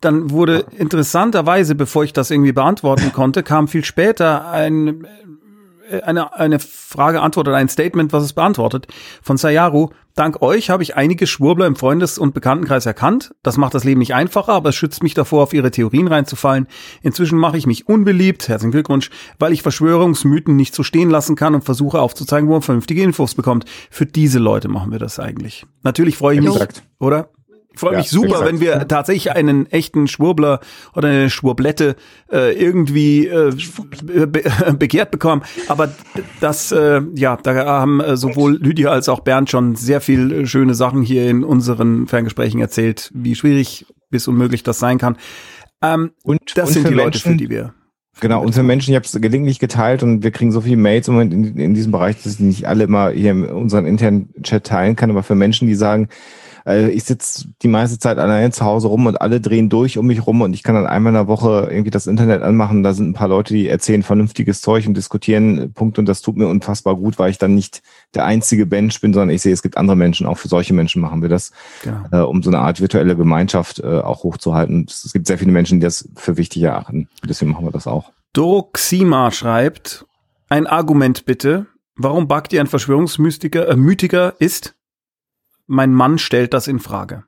dann 0.00 0.30
wurde 0.30 0.64
interessanterweise, 0.76 1.74
bevor 1.74 2.04
ich 2.04 2.12
das 2.12 2.30
irgendwie 2.30 2.52
beantworten 2.52 3.12
konnte, 3.12 3.42
kam 3.42 3.68
viel 3.68 3.84
später 3.84 4.50
ein, 4.50 5.06
eine, 6.02 6.34
eine 6.34 6.58
Frage, 6.58 7.20
Antwort 7.20 7.48
oder 7.48 7.56
ein 7.56 7.68
Statement, 7.68 8.12
was 8.12 8.24
es 8.24 8.32
beantwortet 8.32 8.86
von 9.22 9.36
Sayaru. 9.36 9.90
Dank 10.14 10.42
euch 10.42 10.70
habe 10.70 10.82
ich 10.82 10.96
einige 10.96 11.26
Schwurbler 11.26 11.66
im 11.66 11.76
Freundes- 11.76 12.18
und 12.18 12.34
Bekanntenkreis 12.34 12.84
erkannt. 12.84 13.32
Das 13.42 13.56
macht 13.56 13.74
das 13.74 13.84
Leben 13.84 14.00
nicht 14.00 14.14
einfacher, 14.14 14.52
aber 14.52 14.70
es 14.70 14.74
schützt 14.74 15.02
mich 15.02 15.14
davor, 15.14 15.44
auf 15.44 15.52
ihre 15.52 15.70
Theorien 15.70 16.08
reinzufallen. 16.08 16.66
Inzwischen 17.02 17.38
mache 17.38 17.56
ich 17.56 17.66
mich 17.66 17.88
unbeliebt, 17.88 18.48
herzlichen 18.48 18.72
Glückwunsch, 18.72 19.10
weil 19.38 19.52
ich 19.52 19.62
Verschwörungsmythen 19.62 20.56
nicht 20.56 20.74
so 20.74 20.82
stehen 20.82 21.10
lassen 21.10 21.36
kann 21.36 21.54
und 21.54 21.64
versuche 21.64 22.00
aufzuzeigen, 22.00 22.48
wo 22.48 22.54
man 22.54 22.62
vernünftige 22.62 23.02
Infos 23.02 23.34
bekommt. 23.34 23.64
Für 23.90 24.06
diese 24.06 24.38
Leute 24.38 24.68
machen 24.68 24.90
wir 24.90 24.98
das 24.98 25.18
eigentlich. 25.20 25.64
Natürlich 25.82 26.16
freue 26.16 26.36
ich 26.36 26.42
mich, 26.42 26.58
oder? 26.98 27.30
Ich 27.80 27.82
freue 27.82 27.92
Ja, 27.94 27.98
mich 28.00 28.10
super, 28.10 28.26
exakt. 28.28 28.46
wenn 28.46 28.60
wir 28.60 28.88
tatsächlich 28.88 29.32
einen 29.32 29.64
echten 29.64 30.06
Schwurbler 30.06 30.60
oder 30.94 31.08
eine 31.08 31.30
Schwurblette 31.30 31.96
äh, 32.30 32.52
irgendwie 32.52 33.26
äh, 33.26 33.54
be 34.02 34.42
begehrt 34.78 35.10
bekommen. 35.10 35.40
Aber 35.66 35.88
das, 36.40 36.72
äh, 36.72 37.00
ja, 37.14 37.38
da 37.42 37.54
haben 37.64 38.02
äh, 38.02 38.18
sowohl 38.18 38.58
Lydia 38.60 38.90
als 38.90 39.08
auch 39.08 39.20
Bernd 39.20 39.48
schon 39.48 39.76
sehr 39.76 40.02
viel 40.02 40.30
äh, 40.30 40.46
schöne 40.46 40.74
Sachen 40.74 41.00
hier 41.00 41.26
in 41.30 41.42
unseren 41.42 42.06
Ferngesprächen 42.06 42.60
erzählt, 42.60 43.10
wie 43.14 43.34
schwierig 43.34 43.86
bis 44.10 44.28
unmöglich 44.28 44.62
das 44.62 44.78
sein 44.78 44.98
kann. 44.98 45.16
Ähm, 45.80 46.10
Und, 46.22 46.40
das 46.56 46.68
und 46.68 46.74
sind 46.74 46.88
die 46.90 46.94
Leute, 46.94 47.18
für 47.18 47.34
die 47.34 47.48
wir. 47.48 47.72
Genau, 48.20 48.42
und 48.42 48.54
für 48.54 48.62
Menschen, 48.62 48.90
ich 48.90 48.96
habe 48.96 49.06
es 49.06 49.18
gelegentlich 49.18 49.58
geteilt 49.58 50.02
und 50.02 50.22
wir 50.22 50.32
kriegen 50.32 50.52
so 50.52 50.60
viele 50.60 50.76
Mails 50.76 51.08
im 51.08 51.14
Moment 51.14 51.32
in, 51.32 51.56
in 51.56 51.72
diesem 51.72 51.92
Bereich, 51.92 52.22
dass 52.22 52.34
ich 52.34 52.40
nicht 52.40 52.68
alle 52.68 52.84
immer 52.84 53.08
hier 53.08 53.30
in 53.30 53.46
unseren 53.46 53.86
internen 53.86 54.34
Chat 54.42 54.64
teilen 54.64 54.96
kann, 54.96 55.08
aber 55.08 55.22
für 55.22 55.34
Menschen, 55.34 55.66
die 55.66 55.74
sagen, 55.74 56.10
ich 56.78 57.04
sitze 57.04 57.46
die 57.62 57.68
meiste 57.68 57.98
Zeit 57.98 58.18
alleine 58.18 58.50
zu 58.50 58.64
Hause 58.64 58.88
rum 58.88 59.06
und 59.06 59.20
alle 59.20 59.40
drehen 59.40 59.68
durch 59.68 59.98
um 59.98 60.06
mich 60.06 60.26
rum 60.26 60.40
und 60.42 60.52
ich 60.54 60.62
kann 60.62 60.74
dann 60.74 60.86
einmal 60.86 61.10
in 61.10 61.14
der 61.14 61.28
Woche 61.28 61.68
irgendwie 61.70 61.90
das 61.90 62.06
Internet 62.06 62.42
anmachen, 62.42 62.82
da 62.82 62.92
sind 62.92 63.10
ein 63.10 63.14
paar 63.14 63.28
Leute, 63.28 63.54
die 63.54 63.68
erzählen 63.68 64.02
vernünftiges 64.02 64.60
Zeug 64.60 64.86
und 64.86 64.96
diskutieren 64.96 65.72
Punkte 65.72 66.00
und 66.00 66.06
das 66.06 66.22
tut 66.22 66.36
mir 66.36 66.46
unfassbar 66.48 66.96
gut, 66.96 67.18
weil 67.18 67.30
ich 67.30 67.38
dann 67.38 67.54
nicht 67.54 67.82
der 68.14 68.24
einzige 68.24 68.66
Mensch 68.66 69.00
bin, 69.00 69.12
sondern 69.12 69.30
ich 69.34 69.42
sehe, 69.42 69.52
es 69.52 69.62
gibt 69.62 69.76
andere 69.76 69.96
Menschen, 69.96 70.26
auch 70.26 70.38
für 70.38 70.48
solche 70.48 70.74
Menschen 70.74 71.00
machen 71.02 71.22
wir 71.22 71.28
das, 71.28 71.52
Genau. 71.82 72.04
äh, 72.12 72.24
um 72.24 72.42
so 72.42 72.50
eine 72.50 72.58
Art 72.58 72.80
virtuelle 72.80 73.16
Gemeinschaft 73.16 73.78
äh, 73.80 73.86
auch 74.00 74.22
hochzuhalten. 74.22 74.86
Es 74.88 75.12
gibt 75.12 75.26
sehr 75.26 75.38
viele 75.38 75.52
Menschen, 75.52 75.80
die 75.80 75.84
das 75.84 76.08
für 76.16 76.36
wichtig 76.36 76.62
erachten. 76.62 77.08
Deswegen 77.28 77.50
machen 77.52 77.64
wir 77.64 77.72
das 77.72 77.86
auch. 77.86 78.10
Doroxima 78.32 79.30
schreibt, 79.30 80.06
ein 80.48 80.66
Argument 80.66 81.24
bitte, 81.24 81.66
warum 81.96 82.28
Bhakti 82.28 82.58
ein 82.58 82.66
Verschwörungsmystiker 82.66 83.68
äh, 83.68 83.76
Mythiker 83.76 84.34
ist. 84.38 84.74
Mein 85.72 85.94
Mann 85.94 86.18
stellt 86.18 86.52
das 86.52 86.66
in 86.66 86.80
Frage. 86.80 87.22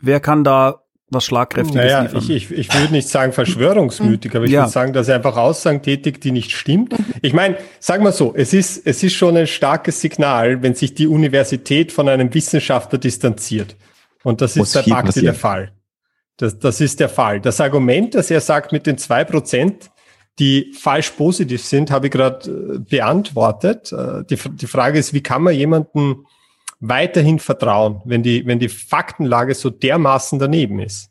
Wer 0.00 0.18
kann 0.18 0.42
da 0.42 0.82
was 1.08 1.24
Schlagkräftiges 1.24 1.76
Naja, 1.76 2.02
liefern? 2.02 2.18
ich, 2.18 2.30
ich, 2.30 2.50
ich 2.50 2.74
würde 2.74 2.92
nicht 2.92 3.08
sagen 3.08 3.32
Verschwörungsmythiker, 3.32 4.38
aber 4.38 4.46
ich 4.46 4.50
Ja. 4.50 4.62
würde 4.62 4.72
sagen, 4.72 4.92
dass 4.92 5.06
er 5.06 5.14
einfach 5.16 5.36
Aussagen 5.36 5.82
tätigt, 5.82 6.24
die 6.24 6.32
nicht 6.32 6.50
stimmt. 6.50 6.96
Ich 7.20 7.32
meine, 7.32 7.58
sagen 7.78 8.02
wir 8.02 8.10
so, 8.10 8.34
es 8.34 8.52
ist, 8.52 8.84
es 8.88 9.04
ist 9.04 9.12
schon 9.14 9.36
ein 9.36 9.46
starkes 9.46 10.00
Signal, 10.00 10.62
wenn 10.64 10.74
sich 10.74 10.94
die 10.94 11.06
Universität 11.06 11.92
von 11.92 12.08
einem 12.08 12.34
Wissenschaftler 12.34 12.98
distanziert. 12.98 13.76
Und 14.24 14.40
das 14.40 14.56
ist 14.56 14.74
bei 14.74 14.82
Bakti 14.82 15.20
der 15.20 15.34
Fall. 15.34 15.70
Das, 16.38 16.58
das 16.58 16.80
ist 16.80 16.98
der 16.98 17.08
Fall. 17.08 17.40
Das 17.40 17.60
Argument, 17.60 18.16
dass 18.16 18.32
er 18.32 18.40
sagt, 18.40 18.72
mit 18.72 18.84
den 18.88 18.98
zwei 18.98 19.22
Prozent, 19.22 19.90
die 20.40 20.72
falsch 20.76 21.10
positiv 21.10 21.62
sind, 21.62 21.92
habe 21.92 22.06
ich 22.06 22.12
gerade 22.12 22.50
äh, 22.50 22.78
beantwortet. 22.80 23.92
Äh, 23.92 24.24
Die, 24.24 24.36
die 24.54 24.66
Frage 24.66 24.98
ist, 24.98 25.12
wie 25.14 25.22
kann 25.22 25.42
man 25.42 25.54
jemanden 25.54 26.24
weiterhin 26.82 27.38
vertrauen, 27.38 28.02
wenn 28.04 28.22
die, 28.22 28.46
wenn 28.46 28.58
die 28.58 28.68
Faktenlage 28.68 29.54
so 29.54 29.70
dermaßen 29.70 30.38
daneben 30.38 30.80
ist? 30.80 31.08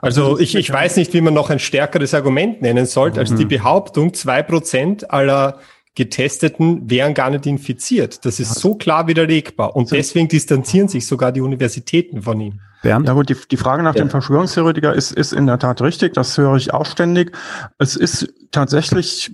Also 0.00 0.40
ich, 0.40 0.56
ich 0.56 0.72
weiß 0.72 0.96
nicht, 0.96 1.14
wie 1.14 1.20
man 1.20 1.32
noch 1.32 1.50
ein 1.50 1.60
stärkeres 1.60 2.14
Argument 2.14 2.62
nennen 2.62 2.84
sollte, 2.84 3.20
als 3.20 3.32
die 3.32 3.44
Behauptung, 3.44 4.12
zwei 4.12 4.42
Prozent 4.42 5.08
aller 5.12 5.60
Getesteten 5.94 6.90
wären 6.90 7.14
gar 7.14 7.30
nicht 7.30 7.46
infiziert. 7.46 8.24
Das 8.24 8.40
ist 8.40 8.56
so 8.56 8.74
klar 8.74 9.06
widerlegbar. 9.06 9.76
Und 9.76 9.92
deswegen 9.92 10.26
distanzieren 10.28 10.88
sich 10.88 11.06
sogar 11.06 11.30
die 11.30 11.40
Universitäten 11.40 12.22
von 12.22 12.40
ihm. 12.40 12.60
Bernd? 12.82 13.06
Ja 13.06 13.14
gut, 13.14 13.28
die, 13.28 13.36
die 13.50 13.56
Frage 13.56 13.82
nach 13.82 13.94
Ja. 13.94 14.02
dem 14.02 14.10
Verschwörungstheoretiker 14.10 14.92
ist, 14.92 15.12
ist 15.12 15.32
in 15.32 15.46
der 15.46 15.58
Tat 15.58 15.80
richtig, 15.80 16.12
das 16.14 16.36
höre 16.36 16.56
ich 16.56 16.74
auch 16.74 16.84
ständig. 16.84 17.34
Es 17.78 17.96
ist 17.96 18.34
tatsächlich, 18.50 19.30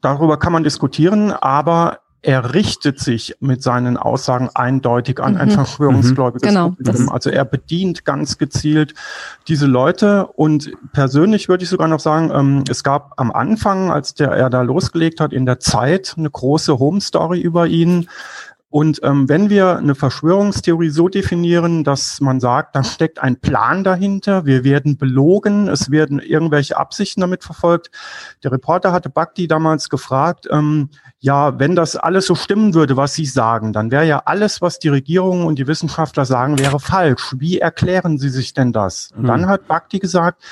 darüber 0.00 0.38
kann 0.38 0.52
man 0.52 0.64
diskutieren, 0.64 1.32
aber 1.32 2.00
er 2.22 2.52
richtet 2.54 2.98
sich 2.98 3.36
mit 3.40 3.62
seinen 3.62 3.96
Aussagen 3.96 4.50
eindeutig 4.54 5.20
an 5.20 5.36
ein 5.36 5.48
Mhm. 5.48 5.52
verschwörungsgläubiges 5.52 6.48
Genau, 6.48 6.70
Publikum. 6.70 7.08
Also 7.10 7.30
er 7.30 7.44
bedient 7.44 8.04
ganz 8.04 8.38
gezielt 8.38 8.94
diese 9.46 9.66
Leute 9.66 10.26
und 10.26 10.72
persönlich 10.92 11.48
würde 11.48 11.62
ich 11.64 11.70
sogar 11.70 11.86
noch 11.86 12.00
sagen, 12.00 12.30
ähm, 12.34 12.64
es 12.68 12.82
gab 12.82 13.12
am 13.16 13.30
Anfang, 13.30 13.90
als 13.90 14.14
der 14.14 14.30
er 14.30 14.50
da 14.50 14.62
losgelegt 14.62 15.20
hat, 15.20 15.32
in 15.32 15.46
der 15.46 15.60
Zeit 15.60 16.14
eine 16.18 16.30
große 16.30 16.78
Home-Story 16.78 17.40
über 17.40 17.66
ihn. 17.66 18.08
Und 18.70 19.00
ähm, 19.02 19.30
wenn 19.30 19.48
wir 19.48 19.78
eine 19.78 19.94
Verschwörungstheorie 19.94 20.90
so 20.90 21.08
definieren, 21.08 21.84
dass 21.84 22.20
man 22.20 22.38
sagt, 22.38 22.76
da 22.76 22.84
steckt 22.84 23.18
ein 23.18 23.40
Plan 23.40 23.82
dahinter, 23.82 24.44
wir 24.44 24.62
werden 24.62 24.98
belogen, 24.98 25.68
es 25.68 25.90
werden 25.90 26.18
irgendwelche 26.18 26.76
Absichten 26.76 27.22
damit 27.22 27.44
verfolgt. 27.44 27.90
Der 28.44 28.52
Reporter 28.52 28.92
hatte 28.92 29.08
Bhakti 29.08 29.48
damals 29.48 29.88
gefragt, 29.88 30.46
ähm, 30.50 30.90
ja, 31.18 31.58
wenn 31.58 31.76
das 31.76 31.96
alles 31.96 32.26
so 32.26 32.34
stimmen 32.34 32.74
würde, 32.74 32.98
was 32.98 33.14
Sie 33.14 33.24
sagen, 33.24 33.72
dann 33.72 33.90
wäre 33.90 34.06
ja 34.06 34.22
alles, 34.26 34.60
was 34.60 34.78
die 34.78 34.90
Regierung 34.90 35.46
und 35.46 35.58
die 35.58 35.66
Wissenschaftler 35.66 36.26
sagen, 36.26 36.58
wäre 36.58 36.78
falsch. 36.78 37.34
Wie 37.38 37.58
erklären 37.58 38.18
Sie 38.18 38.28
sich 38.28 38.52
denn 38.52 38.72
das? 38.72 39.10
Und 39.16 39.24
dann 39.24 39.46
hat 39.46 39.66
Bhakti 39.66 39.98
gesagt, 39.98 40.42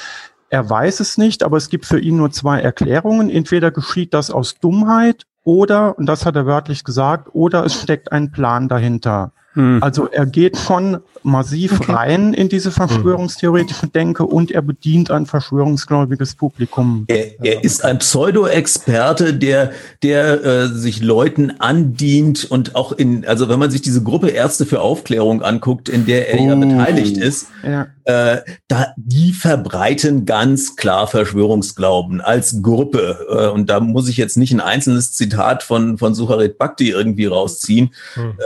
er 0.48 0.70
weiß 0.70 1.01
es 1.01 1.18
nicht, 1.18 1.43
aber 1.43 1.59
es 1.59 1.68
gibt 1.68 1.84
für 1.84 2.01
ihn 2.01 2.16
nur 2.16 2.30
zwei 2.30 2.60
Erklärungen. 2.60 3.28
Entweder 3.28 3.70
geschieht 3.70 4.14
das 4.14 4.30
aus 4.30 4.55
Dummheit 4.59 5.26
oder, 5.47 5.97
und 5.97 6.06
das 6.06 6.27
hat 6.27 6.35
er 6.35 6.44
wörtlich 6.44 6.82
gesagt, 6.82 7.28
oder 7.32 7.64
es 7.64 7.81
steckt 7.81 8.10
ein 8.10 8.32
Plan 8.32 8.68
dahinter. 8.68 9.31
Hm. 9.55 9.78
Also 9.81 10.06
er 10.09 10.27
geht 10.27 10.59
schon 10.59 10.98
massiv 11.23 11.81
Okay. 11.81 11.93
rein 11.93 12.35
in 12.35 12.48
diese 12.51 12.70
verschwörungstheoretische 12.70 13.86
Denke 13.86 14.24
und 14.27 14.51
er 14.51 14.60
bedient 14.60 15.10
ein 15.10 15.24
verschwörungsgläubiges 15.24 16.35
Publikum. 16.35 17.05
Er, 17.06 17.43
er 17.43 17.64
ist 17.64 17.85
ein 17.85 17.98
Pseudo-Experte, 17.98 19.32
der, 19.35 19.70
der 20.02 20.44
äh, 20.44 20.66
sich 20.68 21.01
Leuten 21.01 21.52
andient 21.59 22.44
und 22.51 22.74
auch 22.74 22.93
in, 22.93 23.24
also 23.27 23.48
wenn 23.48 23.59
man 23.59 23.70
sich 23.70 23.81
diese 23.82 24.02
Gruppe 24.02 24.28
Ärzte 24.28 24.66
für 24.66 24.81
Aufklärung 24.82 25.43
anguckt, 25.43 25.89
in 25.89 26.05
der 26.06 26.28
er 26.28 26.40
ja 26.43 26.52
Oh. 26.55 26.60
beteiligt 26.60 27.16
ist, 27.16 27.47
Ja. 27.64 27.86
Äh, 28.07 28.39
da, 28.69 28.95
die 28.97 29.33
verbreiten 29.33 30.27
ganz 30.27 30.77
klar 30.77 31.09
Verschwörungsglauben 31.09 32.20
als 32.20 32.62
Gruppe. 32.62 33.27
Äh, 33.28 33.49
und 33.49 33.69
da 33.69 33.81
muss 33.81 34.09
ich 34.09 34.16
jetzt 34.16 34.37
nicht 34.37 34.53
ein 34.53 34.61
einzelnes 34.61 35.12
Zitat 35.12 35.65
von, 35.65 35.99
von 35.99 36.15
Sucharit 36.15 36.57
Bhakti 36.57 36.91
irgendwie 36.91 37.27
rausziehen, 37.27 37.91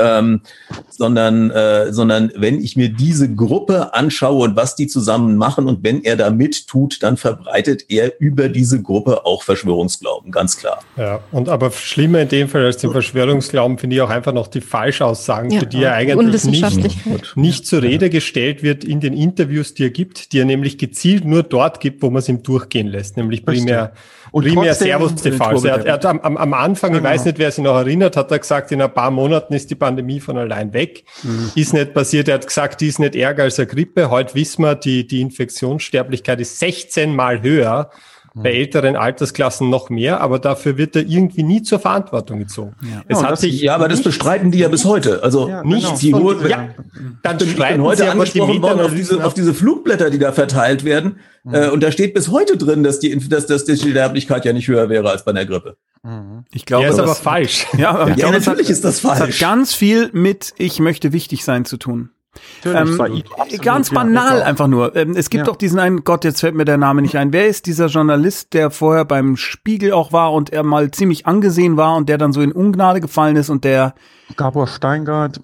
ähm, 0.01 0.41
sondern, 0.89 1.51
äh, 1.51 1.93
sondern 1.93 2.33
wenn 2.37 2.61
ich 2.61 2.77
mir 2.77 2.89
diese 2.89 3.33
Gruppe 3.35 3.93
anschaue 3.95 4.45
und 4.45 4.57
was 4.57 4.77
die 4.77 4.87
zusammen 4.87 5.37
machen 5.37 5.67
und 5.67 5.85
wenn 5.85 6.05
er 6.05 6.17
da 6.17 6.31
mittut, 6.31 7.03
dann 7.03 7.19
verbreitet 7.19 7.85
er 7.91 8.19
über 8.19 8.49
diese 8.49 8.81
Gruppe 8.83 9.27
auch 9.27 9.43
Verschwörungsglauben, 9.43 10.33
ganz 10.33 10.57
klar. 10.57 10.81
Ja, 10.97 11.21
und 11.33 11.51
aber 11.51 11.71
schlimmer 11.71 12.21
in 12.21 12.29
dem 12.29 12.49
Fall 12.49 12.65
als 12.65 12.79
den 12.79 12.93
Verschwörungsglauben 12.93 13.77
finde 13.77 13.97
ich 13.97 14.03
auch 14.03 14.11
einfach 14.11 14.33
noch 14.33 14.47
die 14.47 14.63
Falschaussagen, 14.63 15.51
Ja, 15.51 15.61
für 15.61 15.67
die 15.67 15.83
er 15.83 15.95
eigentlich 15.95 16.45
nicht, 16.45 17.37
nicht 17.37 17.67
zur 17.67 17.83
Rede 17.83 18.09
gestellt 18.09 18.63
wird 18.63 18.85
in 18.85 19.01
den 19.01 19.13
Interviews, 19.13 19.50
die 19.51 19.85
er 19.85 19.91
gibt, 19.91 20.33
die 20.33 20.39
er 20.39 20.45
nämlich 20.45 20.79
gezielt 20.79 21.25
nur 21.25 21.43
dort 21.43 21.81
gibt, 21.81 22.03
wo 22.03 22.11
man 22.11 22.21
es 22.21 22.29
ihm 22.29 22.43
durchgehen 22.43 22.87
lässt, 22.87 23.17
nämlich 23.17 23.45
primär, 23.45 23.93
Und 24.33 24.45
primär 24.45 24.75
Servus 24.75 25.15
TV. 25.17 25.45
Also 25.45 25.69
er, 25.69 25.75
hat- 25.75 25.85
er 25.85 25.93
hat 25.95 26.07
am, 26.07 26.21
am, 26.21 26.55
Anfang, 26.55 26.93
ich 26.93 26.99
Genau. 26.99 27.11
weiß 27.11 27.25
nicht, 27.25 27.39
wer 27.39 27.51
sich 27.51 27.65
noch 27.65 27.77
erinnert, 27.77 28.17
hat 28.17 28.31
er 28.31 28.39
gesagt, 28.39 28.71
in 28.73 28.81
ein 28.81 28.93
paar 28.95 29.11
Monaten 29.11 29.53
ist 29.55 29.71
die 29.71 29.75
Pandemie 29.75 30.21
von 30.21 30.39
allein 30.39 30.73
weg. 30.73 31.05
Ist 31.55 31.73
nicht 31.75 31.93
passiert. 31.95 32.29
Er 32.29 32.35
hat 32.35 32.47
gesagt, 32.47 32.81
die 32.81 32.87
ist 32.89 32.99
nicht 33.01 33.17
ärger 33.17 33.43
als 33.45 33.59
eine 33.59 33.67
Grippe. 33.67 34.09
Heute 34.11 34.35
wissen 34.35 34.63
wir, 34.63 34.75
die, 34.77 35.07
die 35.07 35.21
Infektionssterblichkeit 35.21 36.41
ist 36.41 36.59
16 36.59 37.15
mal 37.15 37.43
höher. 37.43 37.91
Bei 38.35 38.53
älteren 38.53 38.95
Altersklassen 38.95 39.71
noch 39.71 39.91
mehr, 39.91 40.21
aber 40.21 40.39
dafür 40.39 40.77
wird 40.79 40.95
er 40.95 41.03
irgendwie 41.07 41.43
nie 41.43 41.63
zur 41.63 41.81
Verantwortung 41.81 42.39
gezogen. 42.39 42.75
Es 43.09 43.19
Ja, 43.19 43.25
hat 43.25 43.33
das- 43.33 43.41
sich 43.41 43.61
Ja, 43.61 43.75
aber 43.75 43.89
das 43.89 44.03
bestreiten 44.03 44.53
die 44.53 44.59
ja 44.61 44.69
bis 44.69 44.85
heute. 44.85 45.23
Also 45.25 45.49
Ja, 45.49 45.65
nichts 45.65 45.99
die 46.01 46.13
von, 46.13 46.23
wurden- 46.23 46.49
ja, 46.49 46.69
dann 47.25 47.41
streiten 47.41 47.83
heute 47.83 48.03
sie 48.05 48.09
aber 48.09 48.25
die 48.25 48.41
angesprochen 48.41 48.63
worden 48.63 48.81
auf 48.83 48.95
diese, 48.95 49.25
auf 49.25 49.35
diese 49.35 49.53
Flugblätter, 49.53 50.11
die 50.11 50.19
da 50.21 50.31
verteilt 50.33 50.85
werden. 50.85 51.17
Mhm. 51.43 51.55
Äh, 51.55 51.69
und 51.71 51.83
da 51.83 51.91
steht 51.91 52.15
bis 52.15 52.29
heute 52.31 52.57
drin, 52.57 52.85
dass 52.85 53.01
die, 53.01 53.19
dass, 53.29 53.47
dass 53.47 53.65
die 53.65 53.77
Sterblichkeit 53.77 54.45
ja 54.45 54.53
nicht 54.53 54.69
höher 54.69 54.89
wäre 54.89 55.11
als 55.11 55.25
bei 55.25 55.33
der 55.33 55.47
Grippe. 55.47 55.77
Ich 56.53 56.65
glaube, 56.67 56.85
Ja, 56.85 56.91
ist 56.91 56.99
aber 56.99 57.09
das- 57.09 57.19
falsch. 57.21 57.67
Ja, 57.77 57.91
aber 57.91 58.09
Ja, 58.11 58.15
glaube, 58.15 58.37
es 58.37 58.47
natürlich 58.47 58.67
hat, 58.69 58.73
ist 58.73 58.85
das 58.85 58.99
Es 58.99 59.05
hat 59.05 59.19
falsch. 59.19 59.39
ganz 59.41 59.75
viel 59.75 60.09
mit 60.13 60.55
Ich 60.57 60.79
möchte 60.79 61.13
wichtig 61.13 61.45
sein 61.45 61.65
zu 61.65 61.77
tun. 61.79 62.11
Ähm, 62.65 63.23
ganz 63.63 63.91
banal 63.91 64.43
einfach 64.43 64.69
nur. 64.69 64.95
Ähm, 64.95 65.15
es 65.17 65.31
gibt 65.31 65.47
Ja. 65.47 65.53
doch 65.53 65.57
diesen 65.57 65.79
einen, 65.79 66.05
Gott, 66.05 66.25
jetzt 66.25 66.41
fällt 66.41 66.55
mir 66.55 66.65
der 66.65 66.77
Name 66.79 67.03
nicht 67.03 67.17
ein. 67.17 67.33
Wer 67.33 67.49
ist 67.49 67.67
dieser 67.67 67.87
Journalist, 67.87 68.53
der 68.55 68.71
vorher 68.71 69.05
beim 69.05 69.37
Spiegel 69.37 69.93
auch 69.93 70.13
war 70.13 70.33
und 70.33 70.51
er 70.51 70.63
mal 70.63 70.91
ziemlich 70.91 71.27
angesehen 71.27 71.77
war 71.77 71.97
und 71.97 72.09
der 72.09 72.19
dann 72.19 72.33
so 72.33 72.41
in 72.41 72.53
Ungnade 72.53 73.01
gefallen 73.01 73.37
ist 73.37 73.51
und 73.51 73.65
der, 73.65 73.95
Gabor 74.37 74.69
Steingart, 74.69 75.41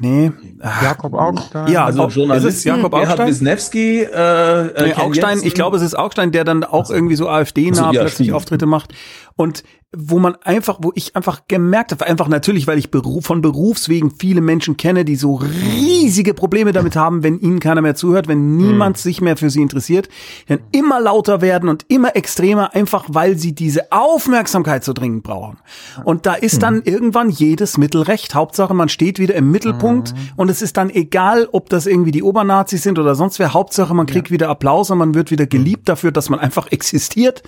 nee, 0.00 0.32
ach, 0.62 0.82
Jakob 0.82 1.12
Augstein. 1.12 1.70
Ja, 1.70 1.84
Also 1.84 2.04
Ob- 2.04 2.16
ist 2.16 2.44
es 2.44 2.64
Jakob 2.64 2.92
Gerhard 2.92 3.08
Augstein? 3.10 3.28
Wisniewski, 3.28 4.00
äh, 4.02 4.66
äh, 4.68 4.82
Nee, 4.88 4.94
Augstein, 4.94 5.40
ich 5.42 5.52
glaube, 5.52 5.76
es 5.76 5.82
ist 5.82 5.94
Augstein, 5.98 6.32
der 6.32 6.44
dann 6.44 6.64
auch 6.64 6.88
irgendwie 6.90 7.16
so 7.16 7.28
AfD-nah 7.28 7.70
Ach 7.82 7.88
so, 7.88 7.92
ja, 7.92 8.00
plötzlich 8.00 8.26
stimmt. 8.28 8.32
Auftritte 8.36 8.64
macht. 8.64 8.94
Und 9.36 9.62
wo 9.96 10.18
man 10.18 10.36
einfach, 10.44 10.80
wo 10.82 10.92
ich 10.94 11.16
einfach 11.16 11.44
gemerkt 11.48 11.92
habe, 11.92 12.06
einfach 12.06 12.28
natürlich, 12.28 12.66
weil 12.66 12.76
ich 12.76 12.90
Beruf, 12.90 13.24
von 13.24 13.40
Berufswegen 13.40 14.10
viele 14.10 14.42
Menschen 14.42 14.76
kenne, 14.76 15.06
die 15.06 15.16
so 15.16 15.36
riesige 15.36 16.34
Probleme 16.34 16.72
damit 16.72 16.94
haben, 16.94 17.22
wenn 17.22 17.40
ihnen 17.40 17.58
keiner 17.58 17.80
mehr 17.80 17.94
zuhört, 17.94 18.28
wenn 18.28 18.58
niemand 18.58 18.98
sich 18.98 19.22
mehr 19.22 19.38
für 19.38 19.48
sie 19.48 19.62
interessiert, 19.62 20.10
dann 20.46 20.58
immer 20.72 21.00
lauter 21.00 21.40
werden 21.40 21.70
und 21.70 21.86
immer 21.88 22.16
extremer, 22.16 22.74
einfach 22.74 23.06
weil 23.08 23.38
sie 23.38 23.54
diese 23.54 23.90
Aufmerksamkeit 23.90 24.84
so 24.84 24.92
dringend 24.92 25.22
brauchen. 25.22 25.56
Und 26.04 26.26
da 26.26 26.34
ist 26.34 26.62
dann 26.62 26.82
irgendwann 26.82 27.30
jedes 27.30 27.78
Mittel 27.78 28.02
recht. 28.02 28.34
Hauptsache, 28.34 28.74
man 28.74 28.90
steht 28.90 29.18
wieder 29.18 29.36
im 29.36 29.50
Mittelpunkt 29.50 30.14
und 30.36 30.50
es 30.50 30.60
ist 30.60 30.76
dann 30.76 30.90
egal, 30.90 31.48
ob 31.52 31.70
das 31.70 31.86
irgendwie 31.86 32.10
die 32.10 32.22
Obernazis 32.22 32.82
sind 32.82 32.98
oder 32.98 33.14
sonst 33.14 33.38
wer. 33.38 33.54
Hauptsache, 33.54 33.94
man 33.94 34.06
kriegt 34.06 34.30
wieder 34.30 34.50
Applaus 34.50 34.90
und 34.90 34.98
man 34.98 35.14
wird 35.14 35.30
wieder 35.30 35.46
geliebt 35.46 35.88
dafür, 35.88 36.12
dass 36.12 36.28
man 36.28 36.40
einfach 36.40 36.66
existiert. 36.70 37.42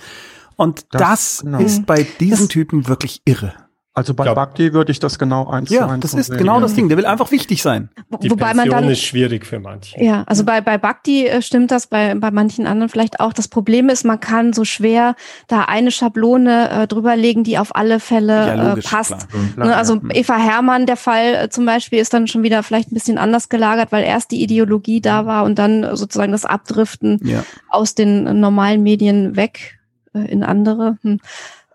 Und 0.61 0.85
das, 0.91 1.01
Das- 1.01 1.41
genau. 1.43 1.59
ist 1.59 1.85
bei 1.85 2.05
diesen 2.19 2.47
Typen 2.49 2.87
wirklich 2.87 3.21
irre. 3.25 3.53
Also 3.93 4.13
bei 4.13 4.23
glaub- 4.23 4.35
Bhakti 4.35 4.71
würde 4.71 4.89
ich 4.93 4.99
das 4.99 5.19
genau 5.19 5.49
eins 5.49 5.67
zu 5.67 5.75
Ja, 5.75 5.85
eins 5.85 5.99
das 6.01 6.13
ist 6.13 6.27
sehen, 6.27 6.37
genau 6.37 6.55
ja. 6.55 6.61
das 6.61 6.75
Ding. 6.75 6.87
Der 6.87 6.97
will 6.97 7.05
einfach 7.05 7.29
wichtig 7.31 7.61
sein. 7.61 7.89
Die 8.23 8.31
Wobei 8.31 8.45
Pension 8.53 8.69
man 8.69 8.83
dann 8.83 8.89
ist 8.89 9.01
schwierig 9.01 9.45
für 9.45 9.59
manche. 9.59 10.01
Ja, 10.01 10.23
also 10.27 10.45
bei, 10.45 10.61
bei 10.61 10.77
Bhakti 10.77 11.25
äh, 11.27 11.41
stimmt 11.41 11.71
das, 11.71 11.87
bei, 11.87 12.15
bei 12.15 12.31
manchen 12.31 12.67
anderen 12.67 12.87
vielleicht 12.87 13.19
auch. 13.19 13.33
Das 13.33 13.49
Problem 13.49 13.89
ist, 13.89 14.05
man 14.05 14.17
kann 14.21 14.53
so 14.53 14.63
schwer 14.63 15.15
da 15.49 15.63
eine 15.63 15.91
Schablone 15.91 16.69
äh, 16.69 16.87
drüberlegen, 16.87 17.43
die 17.43 17.57
auf 17.57 17.75
alle 17.75 17.99
Fälle 17.99 18.33
Ja, 18.47 18.53
äh, 18.53 18.69
logisch, 18.69 18.85
passt. 18.85 19.09
klar. 19.09 19.27
Klar, 19.55 19.67
Ne, 19.67 19.75
also 19.75 19.95
ja. 19.95 20.01
Eva 20.13 20.37
Hermann, 20.37 20.85
der 20.85 20.95
Fall 20.95 21.35
äh, 21.35 21.49
zum 21.49 21.65
Beispiel, 21.65 21.99
ist 21.99 22.13
dann 22.13 22.27
schon 22.27 22.43
wieder 22.43 22.63
vielleicht 22.63 22.91
ein 22.91 22.95
bisschen 22.95 23.17
anders 23.17 23.49
gelagert, 23.49 23.91
weil 23.91 24.05
erst 24.05 24.31
die 24.31 24.41
Ideologie 24.41 25.01
da 25.01 25.25
war 25.25 25.43
und 25.43 25.59
dann 25.59 25.83
äh, 25.83 25.97
sozusagen 25.97 26.31
das 26.31 26.45
Abdriften 26.45 27.19
Ja. 27.27 27.43
aus 27.67 27.93
den 27.93 28.25
äh, 28.25 28.33
normalen 28.33 28.83
Medien 28.83 29.35
weg 29.35 29.79
äh, 29.79 29.80
in 30.13 30.43
andere. 30.43 30.97
Hm. 31.01 31.19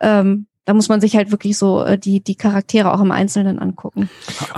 Ähm, 0.00 0.46
da 0.66 0.74
muss 0.74 0.88
man 0.88 1.00
sich 1.00 1.16
halt 1.16 1.30
wirklich 1.30 1.56
so 1.56 1.84
äh, 1.84 1.96
die, 1.96 2.20
die 2.20 2.34
Charaktere 2.34 2.92
auch 2.92 3.00
im 3.00 3.12
Einzelnen 3.12 3.60
angucken. 3.60 4.10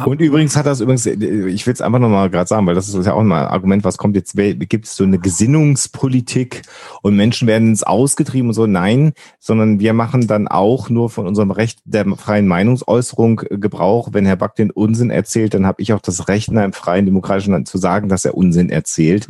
Und 0.07 0.23
übrigens 0.23 0.57
hat 0.57 0.65
das 0.65 0.81
übrigens, 0.81 1.05
ich 1.05 1.67
will 1.67 1.75
es 1.75 1.83
einfach 1.83 1.99
nochmal 1.99 2.31
gerade 2.31 2.49
sagen, 2.49 2.67
weil 2.67 2.75
das 2.75 2.89
ist 2.89 3.07
ja 3.07 3.13
auch 3.13 3.23
mal 3.23 3.43
ein 3.43 3.53
Argument, 3.53 3.85
was 3.85 3.99
kommt 3.99 4.17
jetzt, 4.17 4.35
gibt 4.35 4.87
es 4.87 4.97
so 4.97 5.05
eine 5.05 5.19
Gesinnungspolitik 5.19 6.63
und 7.03 7.15
Menschen 7.15 7.47
werden 7.47 7.69
ins 7.69 7.83
Ausgetrieben 7.83 8.49
und 8.49 8.55
so. 8.55 8.67
Nein, 8.67 9.13
sondern 9.39 9.81
wir 9.81 9.93
machen 9.93 10.27
dann 10.27 10.49
auch 10.49 10.89
nur 10.89 11.11
von 11.11 11.27
unserem 11.27 11.51
Recht 11.51 11.81
der 11.85 12.07
freien 12.17 12.49
Meinungsäußerung 12.49 13.43
Gebrauch. 13.51 14.09
Wenn 14.13 14.25
Herr 14.25 14.37
Back 14.37 14.55
den 14.55 14.71
Unsinn 14.71 15.11
erzählt, 15.11 15.53
dann 15.53 15.67
habe 15.67 15.83
ich 15.83 15.93
auch 15.93 16.01
das 16.01 16.29
Recht, 16.29 16.49
in 16.49 16.57
einem 16.57 16.73
freien 16.73 17.05
demokratischen 17.05 17.53
Land 17.53 17.69
zu 17.69 17.77
sagen, 17.77 18.09
dass 18.09 18.25
er 18.25 18.35
Unsinn 18.35 18.71
erzählt. 18.71 19.29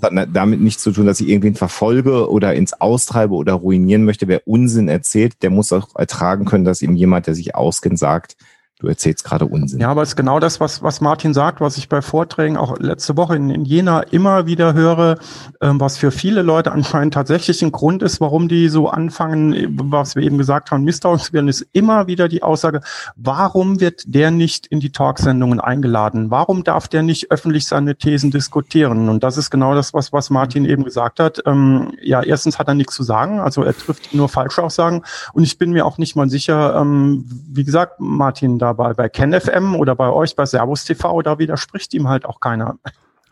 Das 0.00 0.12
hat 0.12 0.28
damit 0.32 0.60
nichts 0.60 0.82
zu 0.82 0.92
tun, 0.92 1.06
dass 1.06 1.20
ich 1.20 1.28
irgendwen 1.28 1.54
verfolge 1.54 2.30
oder 2.30 2.54
ins 2.54 2.80
Austreibe 2.80 3.34
oder 3.34 3.54
ruinieren 3.54 4.04
möchte. 4.04 4.28
Wer 4.28 4.46
Unsinn 4.46 4.88
erzählt, 4.88 5.42
der 5.42 5.50
muss 5.50 5.72
auch 5.72 5.94
ertragen 5.96 6.44
können, 6.44 6.64
dass 6.64 6.82
ihm 6.82 6.94
jemand, 6.94 7.26
der 7.26 7.34
sich 7.34 7.54
auskennt, 7.54 7.98
sagt, 7.98 8.36
du 8.78 8.86
erzählst 8.86 9.24
gerade 9.24 9.46
Unsinn. 9.46 9.80
Ja, 9.80 9.90
aber 9.90 10.02
es 10.02 10.10
ist 10.10 10.16
genau 10.16 10.38
das, 10.38 10.60
was, 10.60 10.82
was 10.82 11.00
Martin 11.00 11.34
sagt, 11.34 11.60
was 11.60 11.76
ich 11.78 11.88
bei 11.88 12.00
Vorträgen 12.00 12.56
auch 12.56 12.78
letzte 12.78 13.16
Woche 13.16 13.34
in, 13.34 13.50
in 13.50 13.64
Jena 13.64 14.00
immer 14.00 14.46
wieder 14.46 14.74
höre, 14.74 15.18
ähm, 15.60 15.80
was 15.80 15.96
für 15.96 16.12
viele 16.12 16.42
Leute 16.42 16.70
anscheinend 16.70 17.14
tatsächlich 17.14 17.62
ein 17.62 17.72
Grund 17.72 18.02
ist, 18.02 18.20
warum 18.20 18.48
die 18.48 18.68
so 18.68 18.88
anfangen, 18.88 19.76
was 19.90 20.14
wir 20.14 20.22
eben 20.22 20.38
gesagt 20.38 20.70
haben, 20.70 20.86
werden, 20.86 21.48
ist 21.48 21.66
immer 21.72 22.06
wieder 22.06 22.28
die 22.28 22.42
Aussage, 22.42 22.80
warum 23.16 23.80
wird 23.80 24.02
der 24.06 24.30
nicht 24.30 24.66
in 24.66 24.80
die 24.80 24.90
Talksendungen 24.90 25.60
eingeladen? 25.60 26.30
Warum 26.30 26.62
darf 26.62 26.88
der 26.88 27.02
nicht 27.02 27.30
öffentlich 27.30 27.66
seine 27.66 27.96
Thesen 27.96 28.30
diskutieren? 28.30 29.08
Und 29.08 29.24
das 29.24 29.36
ist 29.36 29.50
genau 29.50 29.74
das, 29.74 29.92
was, 29.92 30.12
was 30.12 30.30
Martin 30.30 30.64
eben 30.64 30.84
gesagt 30.84 31.18
hat. 31.18 31.42
Ähm, 31.46 31.92
ja, 32.00 32.22
erstens 32.22 32.58
hat 32.58 32.68
er 32.68 32.74
nichts 32.74 32.94
zu 32.94 33.02
sagen, 33.02 33.40
also 33.40 33.62
er 33.62 33.76
trifft 33.76 34.14
nur 34.14 34.28
falsche 34.28 34.62
Aussagen. 34.62 35.02
Und 35.32 35.42
ich 35.42 35.58
bin 35.58 35.72
mir 35.72 35.84
auch 35.84 35.98
nicht 35.98 36.14
mal 36.14 36.30
sicher, 36.30 36.76
ähm, 36.80 37.24
wie 37.48 37.64
gesagt, 37.64 37.98
Martin, 37.98 38.58
da 38.58 38.67
bei, 38.74 38.92
bei 38.94 39.08
KenFM 39.08 39.74
oder 39.76 39.94
bei 39.94 40.10
euch 40.10 40.34
bei 40.36 40.46
Servus 40.46 40.84
TV, 40.84 41.22
da 41.22 41.38
widerspricht 41.38 41.94
ihm 41.94 42.08
halt 42.08 42.24
auch 42.24 42.40
keiner. 42.40 42.76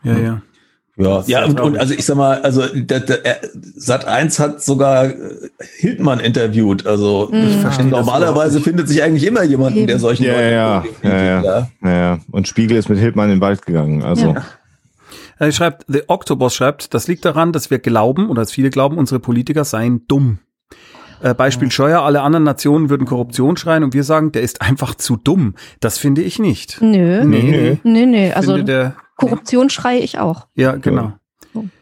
Ja, 0.03 0.17
ja. 0.17 0.41
Ja, 0.99 1.23
ja 1.27 1.45
und, 1.45 1.59
und 1.59 1.77
also 1.77 1.93
ich 1.93 2.03
sag 2.05 2.17
mal, 2.17 2.41
also 2.41 2.63
der, 2.73 3.01
der, 3.01 3.23
er- 3.23 3.41
Sat 3.75 4.05
1 4.05 4.39
hat 4.39 4.63
sogar 4.63 5.11
Hildmann 5.77 6.19
interviewt. 6.19 6.87
Also 6.87 7.29
Mhm. 7.31 7.89
normalerweise 7.89 8.61
findet 8.61 8.87
sich 8.87 9.03
eigentlich 9.03 9.25
immer 9.27 9.43
jemanden, 9.43 9.85
der 9.85 9.99
solchen 9.99 10.23
Ja, 10.23 10.33
Leuten 10.33 10.51
ja, 10.51 10.75
entgegengeht, 10.77 11.03
ja, 11.11 11.23
ja. 11.23 11.41
ja. 11.43 11.67
Ja, 11.83 11.89
ja. 11.91 12.19
Und 12.31 12.47
Spiegel 12.47 12.77
ist 12.77 12.89
mit 12.89 12.97
Hildmann 12.97 13.29
in 13.29 13.35
den 13.37 13.41
Wald 13.41 13.63
gegangen. 13.65 14.01
Also 14.03 14.33
Ja. 14.33 14.43
Er 15.39 15.51
schreibt, 15.51 15.85
The 15.87 16.01
Octopus 16.07 16.55
schreibt, 16.55 16.95
das 16.95 17.07
liegt 17.07 17.23
daran, 17.23 17.51
dass 17.53 17.69
wir 17.69 17.77
glauben, 17.77 18.31
oder 18.31 18.41
dass 18.41 18.51
viele 18.51 18.71
glauben, 18.71 18.97
unsere 18.97 19.19
Politiker 19.19 19.65
seien 19.65 20.07
dumm. 20.07 20.39
Äh, 21.21 21.33
Beispiel 21.33 21.71
Scheuer, 21.71 22.01
alle 22.01 22.21
anderen 22.21 22.43
Nationen 22.43 22.89
würden 22.89 23.05
Korruption 23.07 23.57
schreien 23.57 23.83
und 23.83 23.93
wir 23.93 24.03
sagen, 24.03 24.31
der 24.31 24.41
ist 24.43 24.61
einfach 24.61 24.95
zu 24.95 25.15
dumm. 25.17 25.55
Das 25.79 25.97
finde 25.97 26.21
ich 26.21 26.39
nicht. 26.39 26.79
Nö, 26.81 27.23
Nee, 27.25 27.43
nee. 27.43 27.79
nee, 27.83 28.05
nee. 28.05 28.33
Also 28.33 28.53
finde 28.55 28.71
der, 28.71 28.95
Korruption 29.15 29.69
schreie 29.69 29.99
ich 29.99 30.19
auch. 30.19 30.47
ja, 30.55 30.75
genau. 30.75 31.13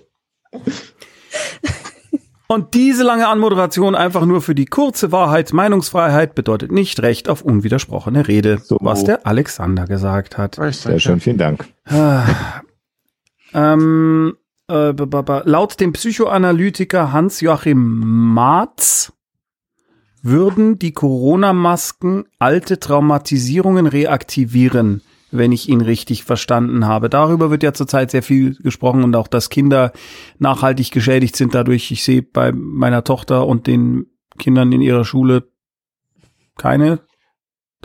Und 2.47 2.75
diese 2.75 3.03
lange 3.05 3.27
Anmoderation 3.29 3.95
einfach 3.95 4.27
nur 4.27 4.43
für 4.43 4.55
die 4.55 4.67
kurze 4.67 5.13
Wahrheit. 5.13 5.53
Meinungsfreiheit 5.55 6.35
bedeutet 6.35 6.71
nicht 6.71 7.01
Recht 7.01 7.29
auf 7.29 7.41
unwidersprochene 7.43 8.29
Rede, 8.29 8.59
So. 8.63 8.77
was 8.81 9.03
der 9.05 9.27
Alexander 9.27 9.87
gesagt 9.87 10.37
hat. 10.37 10.57
Sehr 10.73 11.01
schön, 11.01 11.21
vielen 11.21 11.39
Dank. 11.39 11.65
Ähm, 13.55 14.37
äh, 14.69 14.93
b- 14.93 15.07
b- 15.07 15.23
b- 15.23 15.41
laut 15.45 15.81
dem 15.81 15.93
Psychoanalytiker 15.93 17.13
Hans-Joachim 17.13 18.33
Marz 18.35 19.13
würden 20.23 20.79
die 20.79 20.93
Corona-Masken 20.93 22.25
alte 22.39 22.81
Traumatisierungen 22.81 23.87
reaktivieren, 23.87 25.03
wenn 25.37 25.53
ich 25.53 25.69
ihn 25.69 25.81
richtig 25.81 26.25
verstanden 26.25 26.87
habe. 26.87 27.11
Darüber 27.11 27.51
wird 27.51 27.63
ja 27.63 27.73
zurzeit 27.73 28.11
sehr 28.11 28.23
viel 28.23 28.55
gesprochen 28.57 29.05
und 29.05 29.15
auch, 29.17 29.29
dass 29.29 29.51
Kinder 29.51 29.93
nachhaltig 30.39 30.91
geschädigt 30.91 31.37
sind 31.37 31.55
dadurch. 31.55 31.91
Ich 31.91 32.05
sehe 32.05 32.23
bei 32.23 32.53
meiner 32.53 33.05
Tochter 33.05 33.47
und 33.47 33.67
den 33.67 34.07
Kindern 34.39 34.73
in 34.73 34.81
ihrer 34.81 35.05
Schule 35.05 35.49
keine. 36.57 37.01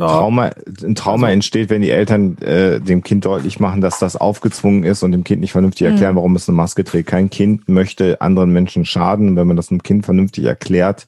Trauma, 0.08 0.50
ein 0.84 0.96
Trauma 0.96 1.28
Also- 1.28 1.34
entsteht, 1.34 1.70
wenn 1.70 1.82
die 1.82 1.92
Eltern 1.92 2.38
äh, 2.40 2.80
dem 2.80 3.04
Kind 3.04 3.26
deutlich 3.26 3.60
machen, 3.60 3.82
dass 3.82 4.00
das 4.00 4.16
aufgezwungen 4.16 4.84
ist 4.84 5.04
und 5.04 5.12
dem 5.12 5.24
Kind 5.24 5.42
nicht 5.42 5.52
vernünftig 5.52 5.86
Mhm. 5.88 5.94
erklären, 5.94 6.16
warum 6.16 6.36
es 6.36 6.48
eine 6.50 6.56
Maske 6.56 6.84
trägt. 6.84 7.10
Kein 7.10 7.30
Kind 7.30 7.68
möchte 7.70 8.22
anderen 8.22 8.52
Menschen 8.52 8.86
schaden. 8.86 9.36
Wenn 9.36 9.48
man 9.48 9.58
das 9.58 9.72
einem 9.72 9.84
Kind 9.84 10.06
vernünftig 10.06 10.46
erklärt, 10.46 11.08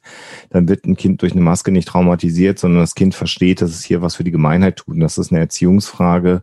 dann 0.50 0.68
wird 0.68 0.84
ein 0.86 0.96
Kind 0.96 1.22
durch 1.22 1.32
eine 1.32 1.40
Maske 1.40 1.72
nicht 1.72 1.88
traumatisiert, 1.88 2.58
sondern 2.58 2.80
das 2.82 2.94
Kind 2.94 3.14
versteht, 3.14 3.60
dass 3.62 3.70
es 3.70 3.82
hier 3.82 4.02
was 4.02 4.14
für 4.16 4.24
die 4.24 4.30
Gemeinheit 4.30 4.76
tut. 4.76 4.94
Und 4.94 5.00
das 5.00 5.18
ist 5.18 5.32
eine 5.32 5.40
Erziehungsfrage. 5.40 6.42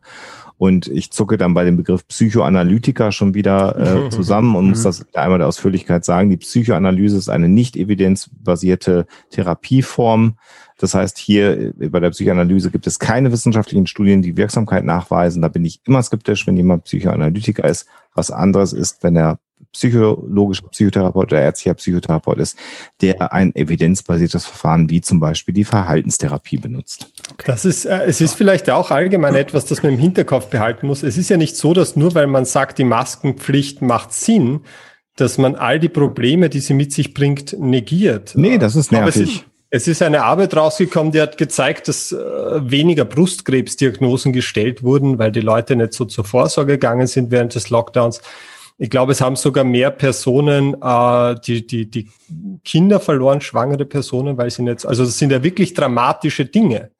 Und 0.58 0.88
ich 0.88 1.12
zucke 1.12 1.38
dann 1.38 1.54
bei 1.54 1.64
dem 1.64 1.78
Begriff 1.78 2.06
Psychoanalytiker 2.10 3.14
schon 3.14 3.34
wieder 3.34 3.78
äh, 4.08 4.10
zusammen 4.10 4.58
und 4.58 4.68
muss 4.70 4.84
das 4.84 5.06
einmal 5.14 5.38
der 5.38 5.48
Ausführlichkeit 5.48 6.04
sagen. 6.04 6.30
Die 6.30 6.36
Psychoanalyse 6.36 7.18
ist 7.18 7.30
eine 7.30 7.48
nicht 7.48 7.78
evidenzbasierte 7.78 9.06
Therapieform. 9.32 10.36
Das 10.80 10.96
heißt, 10.96 11.18
hier 11.18 11.74
äh, 11.80 11.90
bei 11.90 12.00
der 12.00 12.10
Psychoanalyse 12.10 12.72
gibt 12.72 12.88
es 12.88 12.98
keine 12.98 13.32
wissenschaftlichen 13.32 13.86
Studien, 13.86 14.24
die 14.24 14.36
Wirksamkeit 14.36 14.84
nachweisen. 14.84 15.44
Da 15.44 15.48
bin 15.48 15.64
ich 15.64 15.82
immer 15.86 16.02
skeptisch, 16.02 16.48
wenn 16.48 16.58
jemand 16.58 16.86
Psychoanalytiker 16.86 17.66
ist. 17.66 17.88
Was 18.16 18.32
anderes 18.32 18.74
ist, 18.74 19.04
wenn 19.04 19.16
er 19.16 19.40
psychologischer 19.74 20.68
Psychotherapeut 20.70 21.32
oder 21.32 21.42
ärztlicher 21.42 21.76
Psychotherapeut 21.76 22.40
ist, 22.40 22.58
der 23.02 23.34
ein 23.34 23.54
evidenzbasiertes 23.56 24.46
Verfahren 24.46 24.90
wie 24.90 25.02
zum 25.02 25.20
Beispiel 25.20 25.54
die 25.54 25.66
Verhaltenstherapie 25.66 26.58
benutzt. 26.58 27.12
Das 27.46 27.66
ist, 27.66 27.86
äh, 27.86 28.06
es 28.06 28.22
ist 28.22 28.34
vielleicht 28.34 28.70
auch 28.70 28.90
allgemein 28.90 29.36
etwas, 29.36 29.66
das 29.66 29.84
man 29.84 29.94
im 29.94 30.00
Hinterkopf 30.00 30.48
behalten 30.48 30.88
muss. 30.88 31.04
Es 31.04 31.18
ist 31.18 31.30
ja 31.30 31.38
nicht 31.38 31.56
so, 31.56 31.74
dass 31.74 31.96
nur 31.96 32.16
weil 32.16 32.28
man 32.28 32.46
sagt, 32.46 32.80
die 32.80 32.84
Maskenpflicht 32.84 33.82
macht 33.82 34.14
Sinn, 34.14 34.62
dass 35.18 35.38
man 35.38 35.56
all 35.56 35.80
die 35.80 35.90
Probleme, 35.90 36.50
die 36.50 36.62
sie 36.62 36.74
mit 36.74 36.94
sich 36.94 37.14
bringt, 37.14 37.60
negiert. 37.60 38.34
Nee, 38.36 38.58
das 38.58 38.78
ist 38.78 38.92
nervig. 38.92 39.46
Es 39.72 39.88
ist 39.88 40.02
eine 40.02 40.24
Arbeit 40.24 40.56
rausgekommen, 40.56 41.12
die 41.12 41.22
hat 41.22 41.38
gezeigt, 41.38 41.88
dass 41.88 42.12
äh, 42.12 42.18
weniger 42.18 43.06
Brustkrebsdiagnosen 43.06 44.34
gestellt 44.34 44.82
wurden, 44.84 45.20
weil 45.20 45.32
die 45.32 45.42
Leute 45.42 45.76
nicht 45.76 45.94
so 45.94 46.06
zur 46.06 46.26
Vorsorge 46.26 46.74
gegangen 46.74 47.08
sind 47.08 47.30
während 47.30 47.54
des 47.54 47.70
Lockdowns. 47.70 48.22
Ich 48.80 48.90
glaube, 48.90 49.12
es 49.12 49.22
haben 49.22 49.36
sogar 49.36 49.64
mehr 49.64 49.92
Personen, 49.92 50.76
äh, 50.82 51.36
die, 51.46 51.68
die, 51.68 51.90
die 51.90 52.10
Kinder 52.64 53.00
verloren, 53.00 53.42
schwangere 53.42 53.86
Personen, 53.86 54.38
weil 54.38 54.50
sie 54.50 54.64
nicht, 54.64 54.86
also 54.86 55.04
das 55.04 55.18
sind 55.18 55.32
ja 55.32 55.44
wirklich 55.44 55.74
dramatische 55.74 56.46
Dinge. 56.46 56.92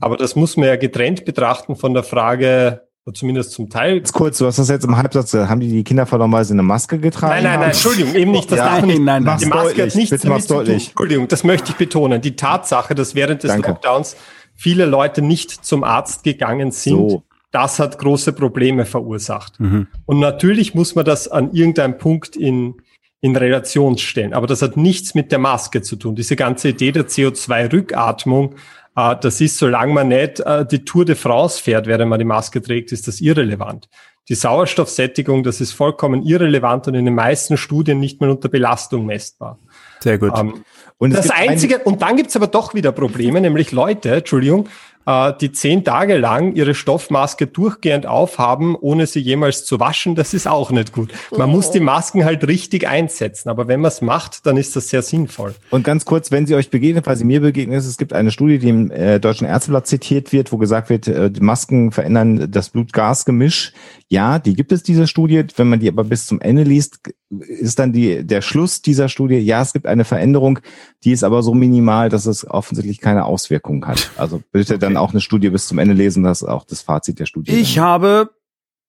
Aber 0.00 0.16
das 0.16 0.36
muss 0.36 0.56
man 0.56 0.68
ja 0.68 0.76
getrennt 0.76 1.24
betrachten 1.24 1.76
von 1.76 1.94
der 1.94 2.04
Frage, 2.04 2.82
oder 3.04 3.14
zumindest 3.14 3.52
zum 3.52 3.68
Teil. 3.68 3.96
Jetzt 3.96 4.12
kurz, 4.12 4.38
du 4.38 4.46
hast 4.46 4.58
das 4.58 4.68
jetzt 4.68 4.84
im 4.84 4.96
Halbsatz, 4.96 5.32
gesagt. 5.32 5.50
haben 5.50 5.60
die 5.60 5.68
die 5.68 5.82
Kinder 5.84 6.06
verloren, 6.06 6.30
weil 6.32 6.44
sie 6.44 6.52
eine 6.52 6.62
Maske 6.62 6.98
getragen 6.98 7.32
Nein, 7.34 7.42
nein, 7.42 7.52
nein, 7.54 7.60
haben? 7.62 7.70
Entschuldigung, 7.72 8.14
eben 8.14 8.30
nicht. 8.30 8.50
Das 8.50 8.58
Ja, 8.58 8.76
darf 8.76 8.84
nicht. 8.84 9.00
nein, 9.02 9.24
nein. 9.24 9.38
Die 9.38 9.46
Maske 9.46 9.66
deutlich, 9.68 9.86
hat 9.86 9.94
nichts 9.96 10.10
bitte 10.10 10.22
damit 10.24 10.36
mach's 10.38 10.46
zu 10.46 10.54
tun. 10.54 10.64
deutlich. 10.64 10.88
Entschuldigung, 10.90 11.28
das 11.28 11.44
möchte 11.44 11.70
ich 11.72 11.76
betonen. 11.76 12.20
Die 12.22 12.36
Tatsache, 12.36 12.94
dass 12.94 13.14
während 13.14 13.42
des 13.42 13.50
Danke. 13.50 13.70
Lockdowns 13.70 14.16
viele 14.54 14.86
Leute 14.86 15.20
nicht 15.22 15.50
zum 15.64 15.82
Arzt 15.82 16.22
gegangen 16.22 16.70
sind, 16.70 17.10
So. 17.10 17.22
das 17.50 17.80
hat 17.80 17.98
große 17.98 18.32
Probleme 18.34 18.84
verursacht. 18.84 19.58
Mhm. 19.58 19.88
Und 20.06 20.20
natürlich 20.20 20.74
muss 20.74 20.94
man 20.94 21.04
das 21.04 21.26
an 21.26 21.52
irgendeinem 21.52 21.98
Punkt 21.98 22.36
in, 22.36 22.74
in 23.20 23.34
Relation 23.34 23.98
stellen. 23.98 24.32
Aber 24.32 24.46
das 24.46 24.62
hat 24.62 24.76
nichts 24.76 25.14
mit 25.16 25.32
der 25.32 25.38
Maske 25.40 25.82
zu 25.82 25.96
tun. 25.96 26.14
Diese 26.14 26.36
ganze 26.36 26.68
Idee 26.68 26.92
der 26.92 27.08
CO2-Rückatmung, 27.08 28.52
äh, 28.52 28.56
das 28.94 29.40
ist, 29.40 29.58
solange 29.58 29.92
man 29.92 30.08
nicht 30.08 30.40
äh, 30.40 30.66
die 30.66 30.84
Tour 30.84 31.04
de 31.04 31.14
France 31.14 31.62
fährt, 31.62 31.86
während 31.86 32.10
man 32.10 32.18
die 32.18 32.24
Maske 32.24 32.60
trägt, 32.62 32.92
ist 32.92 33.08
das 33.08 33.20
irrelevant. 33.20 33.88
Die 34.28 34.34
Sauerstoffsättigung, 34.34 35.42
das 35.42 35.60
ist 35.60 35.72
vollkommen 35.72 36.22
irrelevant 36.22 36.86
und 36.86 36.94
in 36.94 37.04
den 37.06 37.14
meisten 37.14 37.56
Studien 37.56 37.98
nicht 37.98 38.20
mal 38.20 38.30
unter 38.30 38.48
Belastung 38.48 39.04
messbar. 39.06 39.58
Sehr 40.00 40.18
gut. 40.18 40.32
Ähm, 40.38 40.64
Und 40.98 41.12
das 41.12 41.24
gibt 41.26 41.34
ein- 41.36 41.48
einzige, 41.48 41.78
und 41.78 42.02
dann 42.02 42.16
gibt's 42.16 42.36
aber 42.36 42.46
doch 42.46 42.74
wieder 42.74 42.92
Probleme, 42.92 43.40
nämlich 43.40 43.72
Leute, 43.72 44.14
Entschuldigung, 44.14 44.68
äh, 45.06 45.32
die 45.40 45.52
zehn 45.52 45.84
Tage 45.84 46.16
lang 46.16 46.54
ihre 46.54 46.74
Stoffmaske 46.74 47.46
durchgehend 47.46 48.06
aufhaben, 48.06 48.76
ohne 48.80 49.06
sie 49.06 49.20
jemals 49.20 49.64
zu 49.64 49.80
waschen, 49.80 50.14
das 50.14 50.34
ist 50.34 50.46
auch 50.46 50.70
nicht 50.70 50.92
gut. 50.92 51.12
Man 51.36 51.50
muss 51.50 51.70
die 51.70 51.80
Masken 51.80 52.24
halt 52.24 52.46
richtig 52.46 52.86
einsetzen, 52.86 53.48
aber 53.48 53.68
wenn 53.68 53.80
man 53.80 53.88
es 53.90 54.00
macht, 54.00 54.46
dann 54.46 54.56
ist 54.56 54.76
das 54.76 54.88
sehr 54.88 55.02
sinnvoll. 55.02 55.54
Und 55.70 55.84
ganz 55.84 56.04
kurz, 56.04 56.30
wenn 56.30 56.46
sie 56.46 56.54
euch 56.54 56.70
begegnet, 56.70 57.06
weil 57.06 57.16
sie 57.16 57.24
mir 57.24 57.40
begegnet 57.40 57.78
ist, 57.78 57.86
es 57.86 57.98
gibt 57.98 58.12
eine 58.12 58.30
Studie, 58.30 58.58
die 58.58 58.68
im 58.68 58.90
äh, 58.90 59.18
Deutschen 59.20 59.46
Ärzteblatt 59.46 59.86
zitiert 59.86 60.32
wird, 60.32 60.52
wo 60.52 60.58
gesagt 60.58 60.90
wird, 60.90 61.08
äh, 61.08 61.30
die 61.30 61.40
Masken 61.40 61.92
verändern 61.92 62.50
das 62.50 62.70
Blut-Gas-Gemisch. 62.70 63.72
Ja, 64.08 64.38
die 64.38 64.54
gibt 64.54 64.72
es, 64.72 64.82
diese 64.82 65.06
Studie. 65.06 65.44
Wenn 65.56 65.68
man 65.68 65.80
die 65.80 65.88
aber 65.88 66.04
bis 66.04 66.26
zum 66.26 66.40
Ende 66.40 66.64
liest, 66.64 67.00
ist 67.40 67.78
dann 67.78 67.92
die, 67.92 68.26
der 68.26 68.42
Schluss 68.42 68.82
dieser 68.82 69.08
Studie, 69.08 69.38
ja, 69.38 69.62
es 69.62 69.72
gibt 69.72 69.86
eine 69.86 70.04
Veränderung, 70.04 70.58
die 71.04 71.12
ist 71.12 71.24
aber 71.24 71.42
so 71.42 71.54
minimal, 71.54 72.08
dass 72.08 72.26
es 72.26 72.48
offensichtlich 72.48 73.00
keine 73.00 73.24
Auswirkungen 73.24 73.86
hat. 73.86 74.10
Also 74.16 74.42
bitte 74.52 74.78
dann 74.78 74.96
auch 74.96 75.12
eine 75.12 75.20
Studie 75.20 75.50
bis 75.50 75.66
zum 75.66 75.78
Ende 75.78 75.94
lesen, 75.94 76.22
das 76.22 76.42
ist 76.42 76.48
auch 76.48 76.64
das 76.64 76.82
Fazit 76.82 77.18
der 77.18 77.26
Studie. 77.26 77.52
Ich 77.52 77.78
habe 77.78 78.30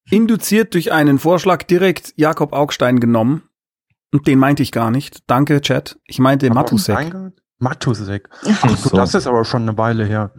induziert 0.09 0.73
durch 0.73 0.91
einen 0.91 1.19
Vorschlag 1.19 1.63
direkt 1.63 2.13
Jakob 2.17 2.53
Augstein 2.53 2.99
genommen. 2.99 3.43
Und 4.11 4.27
den 4.27 4.37
meinte 4.37 4.61
ich 4.61 4.71
gar 4.71 4.91
nicht. 4.91 5.23
Danke, 5.27 5.59
Chat. 5.61 5.97
Ich 6.05 6.19
meinte 6.19 6.49
Matusek. 6.51 6.97
Einge- 6.97 7.31
Matusek. 7.57 8.29
Ach, 8.45 8.67
du, 8.67 8.75
so. 8.89 8.97
das 8.97 9.15
ist 9.15 9.25
aber 9.25 9.45
schon 9.45 9.63
eine 9.63 9.77
Weile 9.77 10.05
her. 10.05 10.33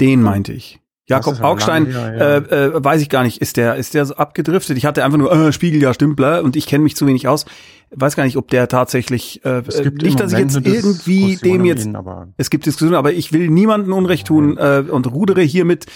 Den 0.00 0.20
meinte 0.20 0.52
ich. 0.52 0.80
Jakob 1.08 1.40
Augstein, 1.40 1.90
lange 1.90 2.16
her, 2.16 2.44
äh, 2.50 2.64
äh, 2.66 2.84
weiß 2.84 3.00
ich 3.00 3.08
gar 3.08 3.22
nicht, 3.22 3.40
ist 3.40 3.56
der, 3.56 3.76
ist 3.76 3.94
der 3.94 4.06
so 4.06 4.16
abgedriftet? 4.16 4.76
Ich 4.76 4.86
hatte 4.86 5.04
einfach 5.04 5.18
nur, 5.18 5.32
äh, 5.32 5.52
Spiegel, 5.52 5.80
ja, 5.80 5.94
stimmt, 5.94 6.16
bla, 6.16 6.40
und 6.40 6.56
ich 6.56 6.66
kenne 6.66 6.82
mich 6.84 6.96
zu 6.96 7.06
wenig 7.06 7.28
aus. 7.28 7.44
Weiß 7.90 8.16
gar 8.16 8.24
nicht, 8.24 8.36
ob 8.36 8.48
der 8.48 8.66
tatsächlich, 8.68 9.44
äh, 9.44 9.62
Es 9.66 9.82
gibt 9.82 10.02
nicht, 10.02 10.14
im 10.14 10.18
dass 10.18 10.32
ich 10.32 10.38
jetzt 10.38 10.56
irgendwie 10.56 11.36
dem 11.36 11.64
jetzt, 11.64 11.86
ihn, 11.86 11.96
es 12.36 12.50
gibt 12.50 12.66
Diskussionen, 12.66 12.96
aber 12.96 13.12
ich 13.12 13.32
will 13.32 13.48
niemanden 13.48 13.92
Unrecht 13.92 14.26
tun 14.26 14.58
äh, 14.58 14.82
und 14.88 15.10
rudere 15.12 15.42
hiermit 15.42 15.86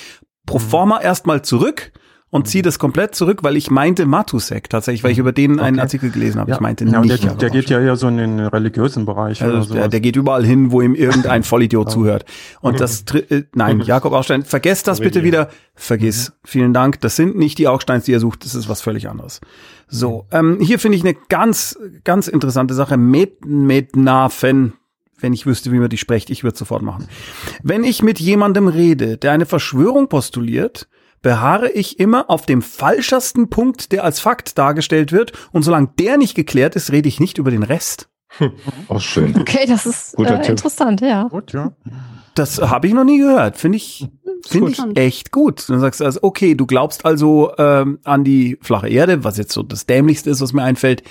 pro 0.46 0.58
Mhm. 0.58 0.62
forma 0.62 1.00
erstmal 1.00 1.42
zurück 1.42 1.92
und 2.30 2.46
ziehe 2.46 2.62
das 2.62 2.78
komplett 2.78 3.14
zurück, 3.16 3.40
weil 3.42 3.56
ich 3.56 3.70
meinte 3.72 4.06
Matusek 4.06 4.70
tatsächlich, 4.70 5.02
weil 5.02 5.10
ich 5.10 5.18
über 5.18 5.32
den 5.32 5.58
einen 5.58 5.76
Okay. 5.76 5.82
Artikel 5.82 6.10
gelesen 6.10 6.40
habe. 6.40 6.52
Ich 6.52 6.60
meinte 6.60 6.84
ja, 6.84 7.00
nicht. 7.00 7.24
der, 7.24 7.34
der 7.34 7.50
geht 7.50 7.68
ja 7.70 7.80
eher 7.80 7.96
so 7.96 8.06
in 8.06 8.18
den 8.18 8.38
religiösen 8.40 9.04
Bereich. 9.04 9.42
oder 9.42 9.54
Also 9.56 9.72
der, 9.74 9.80
sowas. 9.82 9.90
der 9.90 10.00
geht 10.00 10.14
überall 10.14 10.44
hin, 10.46 10.70
wo 10.70 10.80
ihm 10.80 10.94
irgendein 10.94 11.42
Vollidiot 11.42 11.90
zuhört. 11.90 12.24
Und 12.60 12.78
das, 12.80 13.04
äh, 13.30 13.42
nein, 13.54 13.80
Jakob 13.80 14.12
Augstein, 14.12 14.44
vergesst 14.44 14.86
das 14.86 15.00
bitte 15.00 15.24
wieder. 15.24 15.50
Vergiss. 15.74 16.32
Vielen 16.44 16.72
Dank. 16.72 17.00
Das 17.00 17.16
sind 17.16 17.36
nicht 17.36 17.58
die 17.58 17.66
Augsteins, 17.66 18.04
die 18.04 18.12
ihr 18.12 18.20
sucht. 18.20 18.44
Das 18.44 18.54
ist 18.54 18.68
was 18.68 18.80
völlig 18.80 19.08
anderes. 19.08 19.40
So, 19.88 20.26
ähm, 20.30 20.58
hier 20.60 20.78
finde 20.78 20.98
ich 20.98 21.04
eine 21.04 21.16
ganz, 21.28 21.76
ganz 22.04 22.28
interessante 22.28 22.74
Sache. 22.74 22.96
Met, 22.96 23.44
Metnafen. 23.44 24.74
Wenn 25.18 25.32
ich 25.32 25.44
wüsste, 25.46 25.70
wie 25.72 25.78
man 25.78 25.90
die 25.90 25.98
spricht, 25.98 26.30
ich 26.30 26.44
würde 26.44 26.56
sofort 26.56 26.82
machen. 26.82 27.06
Wenn 27.62 27.84
ich 27.84 28.02
mit 28.02 28.20
jemandem 28.20 28.68
rede, 28.68 29.18
der 29.18 29.32
eine 29.32 29.44
Verschwörung 29.46 30.08
postuliert, 30.08 30.88
beharre 31.22 31.70
ich 31.70 31.98
immer 32.00 32.30
auf 32.30 32.46
dem 32.46 32.62
falschersten 32.62 33.50
Punkt, 33.50 33.92
der 33.92 34.04
als 34.04 34.20
Fakt 34.20 34.56
dargestellt 34.58 35.12
wird. 35.12 35.32
Und 35.52 35.62
solange 35.62 35.90
der 35.98 36.16
nicht 36.16 36.34
geklärt 36.34 36.76
ist, 36.76 36.92
rede 36.92 37.08
ich 37.08 37.20
nicht 37.20 37.38
über 37.38 37.50
den 37.50 37.62
Rest. 37.62 38.08
Auch 38.88 39.00
schön. 39.00 39.36
Okay, 39.38 39.66
das 39.66 39.86
ist 39.86 40.14
Guter 40.16 40.40
äh, 40.40 40.48
interessant, 40.48 41.00
ja. 41.00 41.24
Gut, 41.28 41.52
ja. 41.52 41.72
Das 42.34 42.60
habe 42.60 42.86
ich 42.86 42.94
noch 42.94 43.04
nie 43.04 43.18
gehört. 43.18 43.56
Finde 43.56 43.76
ich, 43.76 44.08
finde 44.46 44.70
ich 44.70 44.80
echt 44.96 45.32
gut. 45.32 45.68
Dann 45.68 45.80
sagst 45.80 46.00
du 46.00 46.04
also, 46.04 46.20
okay, 46.22 46.54
du 46.54 46.64
glaubst 46.64 47.04
also 47.04 47.52
ähm, 47.58 47.98
an 48.04 48.24
die 48.24 48.56
flache 48.62 48.88
Erde, 48.88 49.24
was 49.24 49.36
jetzt 49.36 49.52
so 49.52 49.62
das 49.62 49.86
Dämlichste 49.86 50.30
ist, 50.30 50.40
was 50.40 50.52
mir 50.52 50.62
einfällt. 50.62 51.02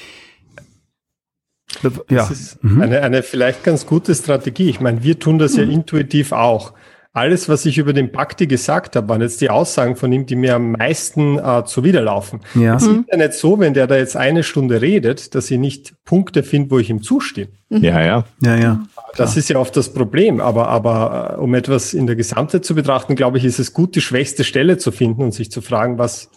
Ja, 1.84 1.90
Das 2.10 2.32
ist 2.32 2.60
eine, 2.64 3.02
eine 3.02 3.22
vielleicht 3.22 3.64
ganz 3.64 3.86
gute 3.86 4.16
Strategie. 4.16 4.70
Ich 4.70 4.80
meine, 4.80 5.04
wir 5.04 5.20
tun 5.20 5.38
das 5.38 5.56
ja 5.56 5.64
intuitiv 5.64 6.32
auch. 6.32 6.74
Alles, 7.12 7.50
was 7.50 7.66
ich 7.66 7.80
über 7.80 7.92
den 7.92 8.12
Bakti 8.12 8.46
gesagt 8.46 8.96
habe, 8.96 9.10
waren 9.10 9.22
jetzt 9.22 9.42
die 9.42 9.50
Aussagen 9.50 9.96
von 9.96 10.12
ihm, 10.12 10.28
die 10.28 10.36
mir 10.36 10.56
am 10.56 10.74
meisten 10.74 11.40
äh, 11.40 11.64
zuwiderlaufen. 11.66 12.42
ja. 12.54 12.76
Es 12.76 12.84
ist 12.84 13.06
ja 13.12 13.18
nicht 13.18 13.34
so, 13.34 13.60
wenn 13.60 13.74
der 13.74 13.88
da 13.88 13.98
jetzt 13.98 14.16
eine 14.16 14.44
Stunde 14.44 14.82
redet, 14.82 15.34
dass 15.34 15.50
ich 15.50 15.58
nicht 15.58 15.94
Punkte 16.06 16.44
finde, 16.44 16.70
wo 16.70 16.78
ich 16.78 16.92
ihm 16.92 17.02
zustimme. 17.02 17.50
Ja, 17.70 18.02
ja. 18.02 18.26
ja, 18.42 18.56
ja. 18.56 18.84
Das 19.16 19.38
ist 19.38 19.50
ja 19.50 19.58
oft 19.58 19.76
das 19.76 19.92
Problem. 19.92 20.40
Aber, 20.40 20.68
aber 20.68 21.36
äh, 21.38 21.42
um 21.42 21.56
etwas 21.56 21.96
in 21.96 22.06
der 22.06 22.16
Gesamtheit 22.16 22.64
zu 22.64 22.76
betrachten, 22.76 23.16
glaube 23.16 23.40
ich, 23.40 23.46
ist 23.46 23.60
es 23.60 23.74
gut, 23.74 23.96
die 23.96 24.02
schwächste 24.02 24.44
Stelle 24.44 24.78
zu 24.78 24.92
finden 24.92 25.24
und 25.24 25.34
sich 25.34 25.52
zu 25.52 25.62
fragen, 25.62 25.98
was, 25.98 26.30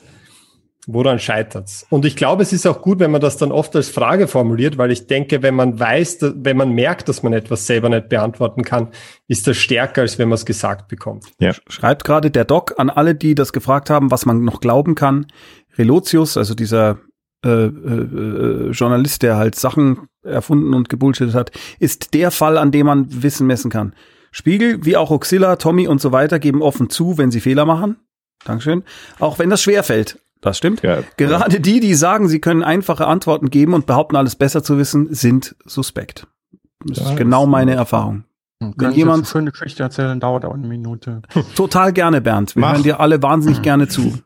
woran 0.86 1.18
scheitert's? 1.18 1.86
Und 1.90 2.04
ich 2.04 2.16
glaube, 2.16 2.42
es 2.42 2.52
ist 2.52 2.66
auch 2.66 2.82
gut, 2.82 2.98
wenn 2.98 3.10
man 3.10 3.20
das 3.20 3.36
dann 3.36 3.52
oft 3.52 3.74
als 3.76 3.88
Frage 3.88 4.26
formuliert, 4.26 4.78
weil 4.78 4.90
ich 4.90 5.06
denke, 5.06 5.42
wenn 5.42 5.54
man 5.54 5.78
weiß, 5.78 6.18
dass, 6.18 6.34
wenn 6.36 6.56
man 6.56 6.72
merkt, 6.72 7.08
dass 7.08 7.22
man 7.22 7.32
etwas 7.32 7.66
selber 7.66 7.88
nicht 7.88 8.08
beantworten 8.08 8.64
kann, 8.64 8.88
ist 9.28 9.46
das 9.46 9.56
stärker, 9.56 10.02
als 10.02 10.18
wenn 10.18 10.28
man 10.28 10.36
es 10.36 10.46
gesagt 10.46 10.88
bekommt. 10.88 11.26
Ja. 11.38 11.52
Schreibt 11.68 12.04
gerade 12.04 12.30
der 12.30 12.44
Doc 12.44 12.74
an 12.78 12.90
alle, 12.90 13.14
die 13.14 13.34
das 13.34 13.52
gefragt 13.52 13.90
haben, 13.90 14.10
was 14.10 14.26
man 14.26 14.44
noch 14.44 14.60
glauben 14.60 14.94
kann. 14.94 15.26
Relotius, 15.78 16.36
also 16.36 16.54
dieser 16.54 16.98
äh, 17.44 17.48
äh, 17.48 17.68
äh, 17.68 18.70
Journalist, 18.70 19.22
der 19.22 19.36
halt 19.36 19.56
Sachen 19.56 20.08
erfunden 20.22 20.74
und 20.74 20.88
gebullshittet 20.88 21.34
hat, 21.34 21.50
ist 21.80 22.14
der 22.14 22.30
Fall, 22.30 22.56
an 22.56 22.70
dem 22.70 22.86
man 22.86 23.22
Wissen 23.22 23.46
messen 23.46 23.70
kann. 23.70 23.94
Spiegel, 24.30 24.84
wie 24.84 24.96
auch 24.96 25.10
Oxilla, 25.10 25.56
Tommy 25.56 25.88
und 25.88 26.00
so 26.00 26.12
weiter, 26.12 26.38
geben 26.38 26.62
offen 26.62 26.88
zu, 26.88 27.18
wenn 27.18 27.30
sie 27.30 27.40
Fehler 27.40 27.66
machen. 27.66 27.96
Dankeschön. 28.44 28.84
Auch 29.18 29.38
wenn 29.38 29.50
das 29.50 29.62
schwer 29.62 29.82
fällt. 29.82 30.18
Das 30.42 30.58
stimmt. 30.58 30.82
Ja. 30.82 30.98
Gerade 31.16 31.60
die, 31.60 31.80
die 31.80 31.94
sagen, 31.94 32.28
sie 32.28 32.40
können 32.40 32.62
einfache 32.62 33.06
Antworten 33.06 33.48
geben 33.48 33.72
und 33.74 33.86
behaupten, 33.86 34.16
alles 34.16 34.36
besser 34.36 34.62
zu 34.62 34.76
wissen, 34.76 35.14
sind 35.14 35.56
suspekt. 35.64 36.26
Das 36.84 36.98
ist 36.98 37.08
Ja, 37.10 37.14
genau 37.14 37.42
das- 37.44 37.50
meine 37.50 37.74
Erfahrung. 37.74 38.24
Wenn 38.60 38.70
jemand- 38.76 38.96
jemand 38.96 39.16
eine 39.18 39.26
schöne 39.26 39.50
Geschichte 39.52 39.82
erzählen, 39.82 40.20
dauert 40.20 40.44
auch 40.44 40.54
eine 40.54 40.68
Minute. 40.68 41.22
Total 41.56 41.92
gerne, 41.92 42.20
Bernd. 42.20 42.54
Wir 42.54 42.60
Mach. 42.60 42.72
hören 42.74 42.82
dir 42.84 43.00
alle 43.00 43.20
wahnsinnig 43.22 43.62
gerne 43.62 43.88
zu. 43.88 44.18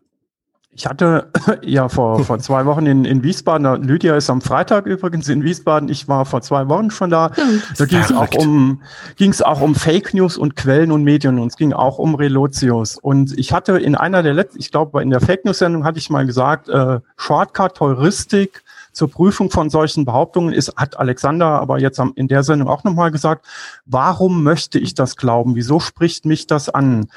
Ich 0.76 0.86
hatte 0.86 1.30
ja 1.62 1.88
vor, 1.88 2.22
vor 2.22 2.38
zwei 2.38 2.66
Wochen 2.66 2.84
in, 2.84 3.06
in 3.06 3.22
Wiesbaden, 3.22 3.82
Lydia 3.82 4.14
ist 4.14 4.28
am 4.28 4.42
Freitag 4.42 4.84
übrigens 4.84 5.26
in 5.28 5.42
Wiesbaden, 5.42 5.88
ich 5.88 6.06
war 6.06 6.26
vor 6.26 6.42
zwei 6.42 6.68
Wochen 6.68 6.90
schon 6.90 7.08
da. 7.08 7.32
Da 7.78 7.86
ging 7.86 8.00
es 8.00 8.12
auch 8.12 8.28
um 8.34 8.82
ging 9.16 9.30
es 9.30 9.40
auch 9.40 9.62
um 9.62 9.74
Fake 9.74 10.12
News 10.12 10.36
und 10.36 10.54
Quellen 10.54 10.92
und 10.92 11.02
Medien 11.02 11.38
und 11.38 11.48
es 11.48 11.56
ging 11.56 11.72
auch 11.72 11.98
um 11.98 12.14
Relotius. 12.14 12.98
Und 12.98 13.36
ich 13.38 13.54
hatte 13.54 13.78
in 13.78 13.94
einer 13.94 14.22
der 14.22 14.34
letzten, 14.34 14.60
ich 14.60 14.70
glaube 14.70 15.02
in 15.02 15.08
der 15.08 15.20
Fake 15.20 15.46
News 15.46 15.58
Sendung 15.58 15.84
hatte 15.84 15.98
ich 15.98 16.10
mal 16.10 16.26
gesagt, 16.26 16.68
äh, 16.68 17.00
Shortcut, 17.16 17.80
Heuristik 17.80 18.62
zur 18.92 19.10
Prüfung 19.10 19.50
von 19.50 19.70
solchen 19.70 20.04
Behauptungen 20.04 20.52
ist, 20.52 20.76
hat 20.76 20.98
Alexander 20.98 21.46
aber 21.46 21.78
jetzt 21.78 22.00
in 22.16 22.28
der 22.28 22.42
Sendung 22.42 22.68
auch 22.68 22.84
nochmal 22.84 23.10
gesagt, 23.10 23.46
warum 23.86 24.42
möchte 24.42 24.78
ich 24.78 24.92
das 24.92 25.16
glauben? 25.16 25.54
Wieso 25.54 25.80
spricht 25.80 26.26
mich 26.26 26.46
das 26.46 26.68
an? 26.68 27.08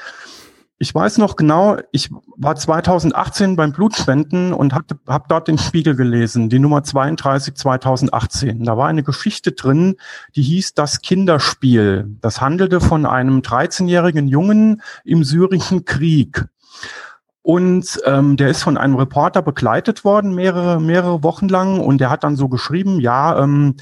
Ich 0.82 0.96
weiß 0.96 1.18
noch 1.18 1.36
genau, 1.36 1.76
ich 1.92 2.10
war 2.38 2.56
2018 2.56 3.58
beim 3.58 3.74
Blutspenden 3.74 4.54
und 4.54 4.74
habe 4.74 4.96
hab 5.08 5.28
dort 5.28 5.50
den 5.50 5.58
Spiegel 5.58 5.94
gelesen, 5.94 6.48
die 6.48 6.58
Nummer 6.58 6.86
32 6.86 7.54
2018. 7.54 8.64
Da 8.64 8.78
war 8.78 8.88
eine 8.88 9.04
Geschichte 9.04 9.52
drin, 9.52 9.98
die 10.38 10.42
hieß 10.42 10.76
Das 10.76 11.02
Kinderspiel. 11.02 12.08
Das 12.22 12.40
handelte 12.40 12.80
von 12.80 13.06
einem 13.06 13.40
13-jährigen 13.42 14.30
Jungen 14.30 14.82
im 15.04 15.26
syrischen 15.26 15.84
Krieg. 15.84 16.46
Und 17.42 18.00
ähm, 18.06 18.38
der 18.38 18.48
ist 18.48 18.64
von 18.64 18.78
einem 18.78 18.96
Reporter 18.96 19.42
begleitet 19.42 20.06
worden, 20.06 20.34
mehrere, 20.34 20.80
mehrere 20.80 21.24
Wochen 21.24 21.50
lang. 21.50 21.82
Und 21.82 22.00
der 22.00 22.10
hat 22.10 22.24
dann 22.24 22.38
so 22.38 22.48
geschrieben, 22.48 23.02
ja, 23.02 23.38
ähm, 23.44 23.76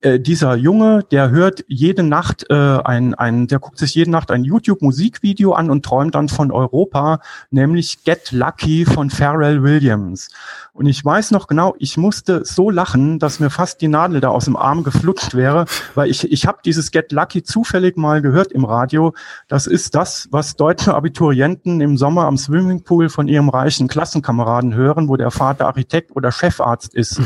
äh, 0.00 0.20
dieser 0.20 0.54
Junge, 0.54 1.04
der 1.10 1.30
hört 1.30 1.64
jede 1.66 2.04
Nacht 2.04 2.46
äh, 2.50 2.54
ein, 2.54 3.14
ein, 3.14 3.48
der 3.48 3.58
guckt 3.58 3.78
sich 3.78 3.96
jede 3.96 4.10
Nacht 4.12 4.30
ein 4.30 4.44
YouTube-Musikvideo 4.44 5.52
an 5.54 5.70
und 5.70 5.84
träumt 5.84 6.14
dann 6.14 6.28
von 6.28 6.52
Europa, 6.52 7.20
nämlich 7.50 8.04
Get 8.04 8.30
Lucky 8.30 8.84
von 8.84 9.10
Pharrell 9.10 9.64
Williams. 9.64 10.28
Und 10.72 10.86
ich 10.86 11.04
weiß 11.04 11.32
noch 11.32 11.48
genau, 11.48 11.74
ich 11.80 11.96
musste 11.96 12.44
so 12.44 12.70
lachen, 12.70 13.18
dass 13.18 13.40
mir 13.40 13.50
fast 13.50 13.80
die 13.80 13.88
Nadel 13.88 14.20
da 14.20 14.28
aus 14.28 14.44
dem 14.44 14.56
Arm 14.56 14.84
geflutscht 14.84 15.34
wäre, 15.34 15.64
weil 15.96 16.08
ich, 16.08 16.30
ich 16.30 16.46
habe 16.46 16.58
dieses 16.64 16.92
Get 16.92 17.10
Lucky 17.10 17.42
zufällig 17.42 17.96
mal 17.96 18.22
gehört 18.22 18.52
im 18.52 18.64
Radio. 18.64 19.14
Das 19.48 19.66
ist 19.66 19.96
das, 19.96 20.28
was 20.30 20.54
deutsche 20.54 20.94
Abiturienten 20.94 21.80
im 21.80 21.96
Sommer 21.96 22.26
am 22.26 22.38
Swimmingpool 22.38 23.08
von 23.08 23.26
ihrem 23.26 23.48
reichen 23.48 23.88
Klassenkameraden 23.88 24.74
hören, 24.74 25.08
wo 25.08 25.16
der 25.16 25.32
Vater 25.32 25.66
Architekt 25.66 26.14
oder 26.14 26.30
Chefarzt 26.30 26.94
ist. 26.94 27.20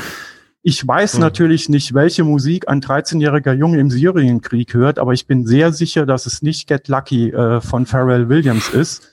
Ich 0.65 0.87
weiß 0.87 1.15
mhm. 1.15 1.21
natürlich 1.21 1.69
nicht, 1.69 1.93
welche 1.93 2.23
Musik 2.23 2.69
ein 2.69 2.81
13-jähriger 2.81 3.53
Junge 3.53 3.81
im 3.81 3.91
Syrienkrieg 3.91 4.75
hört, 4.75 5.01
aber 5.01 5.13
ich 5.13 5.27
bin 5.27 5.45
sehr 5.45 5.73
sicher, 5.73 6.07
dass 6.07 6.27
es 6.27 6.41
nicht 6.41 6.69
Get 6.69 6.87
Lucky 6.87 7.31
äh, 7.31 7.61
von 7.61 7.85
Pharrell 7.85 8.29
Williams 8.29 8.69
ist. 8.69 9.12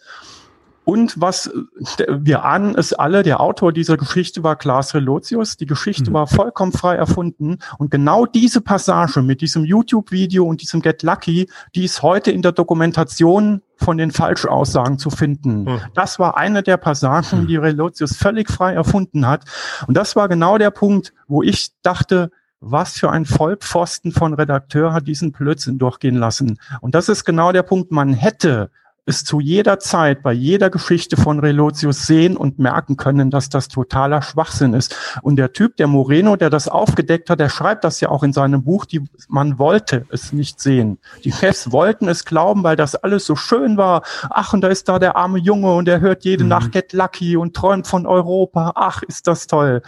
Und 0.90 1.22
was 1.22 1.46
äh, 1.46 2.06
wir 2.10 2.44
ahnen 2.44 2.74
es 2.76 2.94
alle, 2.94 3.22
der 3.22 3.42
Autor 3.42 3.72
dieser 3.72 3.96
Geschichte 3.96 4.44
war 4.44 4.56
Klaas 4.56 4.96
Relotius. 4.96 5.56
Die 5.56 5.68
Geschichte 5.68 6.10
mhm. 6.10 6.16
war 6.16 6.26
vollkommen 6.26 6.72
frei 6.72 6.96
erfunden. 6.96 7.60
Und 7.78 7.92
genau 7.92 8.26
diese 8.26 8.60
Passage 8.60 9.22
mit 9.22 9.42
diesem 9.42 9.66
YouTube-Video 9.66 10.46
und 10.46 10.64
diesem 10.64 10.82
Get 10.82 11.04
Lucky, 11.04 11.48
die 11.76 11.86
ist 11.86 12.02
heute 12.02 12.32
in 12.32 12.42
der 12.42 12.54
Dokumentation 12.54 13.62
von 13.76 14.00
den 14.00 14.10
Falschaussagen 14.10 14.98
zu 14.98 15.12
finden. 15.12 15.66
Mhm. 15.66 15.82
Das 15.94 16.18
war 16.18 16.38
eine 16.38 16.64
der 16.64 16.78
Passagen, 16.78 17.42
hm. 17.42 17.48
die 17.48 17.56
Relotius 17.56 18.18
völlig 18.18 18.50
frei 18.50 18.74
erfunden 18.74 19.28
hat. 19.28 19.46
Und 19.86 19.96
das 19.96 20.16
war 20.16 20.28
genau 20.28 20.58
der 20.58 20.72
Punkt, 20.72 21.14
wo 21.28 21.44
ich 21.44 21.70
dachte, 21.84 22.32
was 22.62 22.98
für 22.98 23.12
ein 23.12 23.26
Vollpfosten 23.26 24.12
von 24.12 24.34
Redakteur 24.34 24.92
hat 24.92 25.08
diesen 25.08 25.32
Blödsinn 25.34 25.78
durchgehen 25.78 26.16
lassen. 26.16 26.60
Und 26.82 26.96
das 26.96 27.10
ist 27.10 27.26
genau 27.26 27.52
der 27.52 27.64
Punkt. 27.64 27.92
Man 27.92 28.14
hätte 28.14 28.72
es 29.10 29.24
zu 29.24 29.40
jeder 29.40 29.80
Zeit 29.80 30.22
bei 30.22 30.32
jeder 30.32 30.70
Geschichte 30.70 31.18
von 31.18 31.40
Relotius 31.40 32.06
sehen 32.06 32.38
und 32.38 32.60
merken 32.60 32.96
können, 32.96 33.32
dass 33.32 33.50
das 33.50 33.68
totaler 33.68 34.22
Schwachsinn 34.22 34.74
ist. 34.74 34.96
Und 35.24 35.36
der 35.38 35.52
Typ, 35.52 35.76
der 35.78 35.88
Moreno, 35.88 36.36
der 36.36 36.50
das 36.50 36.68
aufgedeckt 36.68 37.30
hat, 37.30 37.40
der 37.40 37.50
schreibt 37.50 37.84
das 37.84 38.00
ja 38.02 38.10
auch 38.10 38.24
in 38.24 38.34
seinem 38.34 38.64
Buch, 38.64 38.86
die, 38.86 39.02
man 39.28 39.58
wollte 39.58 40.06
es 40.12 40.32
nicht 40.32 40.62
sehen. 40.62 41.00
Die 41.24 41.32
Chefs 41.32 41.72
wollten 41.72 42.08
es 42.08 42.24
glauben, 42.24 42.64
weil 42.64 42.76
das 42.76 42.96
alles 42.96 43.26
so 43.26 43.36
schön 43.36 43.78
war. 43.78 44.04
Ach, 44.30 44.54
und 44.54 44.62
da 44.62 44.68
ist 44.68 44.88
da 44.88 45.00
der 45.00 45.16
arme 45.16 45.40
Junge 45.40 45.74
und 45.74 45.86
der 45.86 46.00
hört 46.00 46.24
jede 46.24 46.44
mhm. 46.44 46.50
Nacht 46.50 46.72
Get 46.72 46.94
Lucky 46.94 47.36
und 47.36 47.56
träumt 47.56 47.88
von 47.88 48.06
Europa. 48.06 48.74
Ach, 48.76 49.02
ist 49.02 49.26
das 49.26 49.48
toll. 49.48 49.82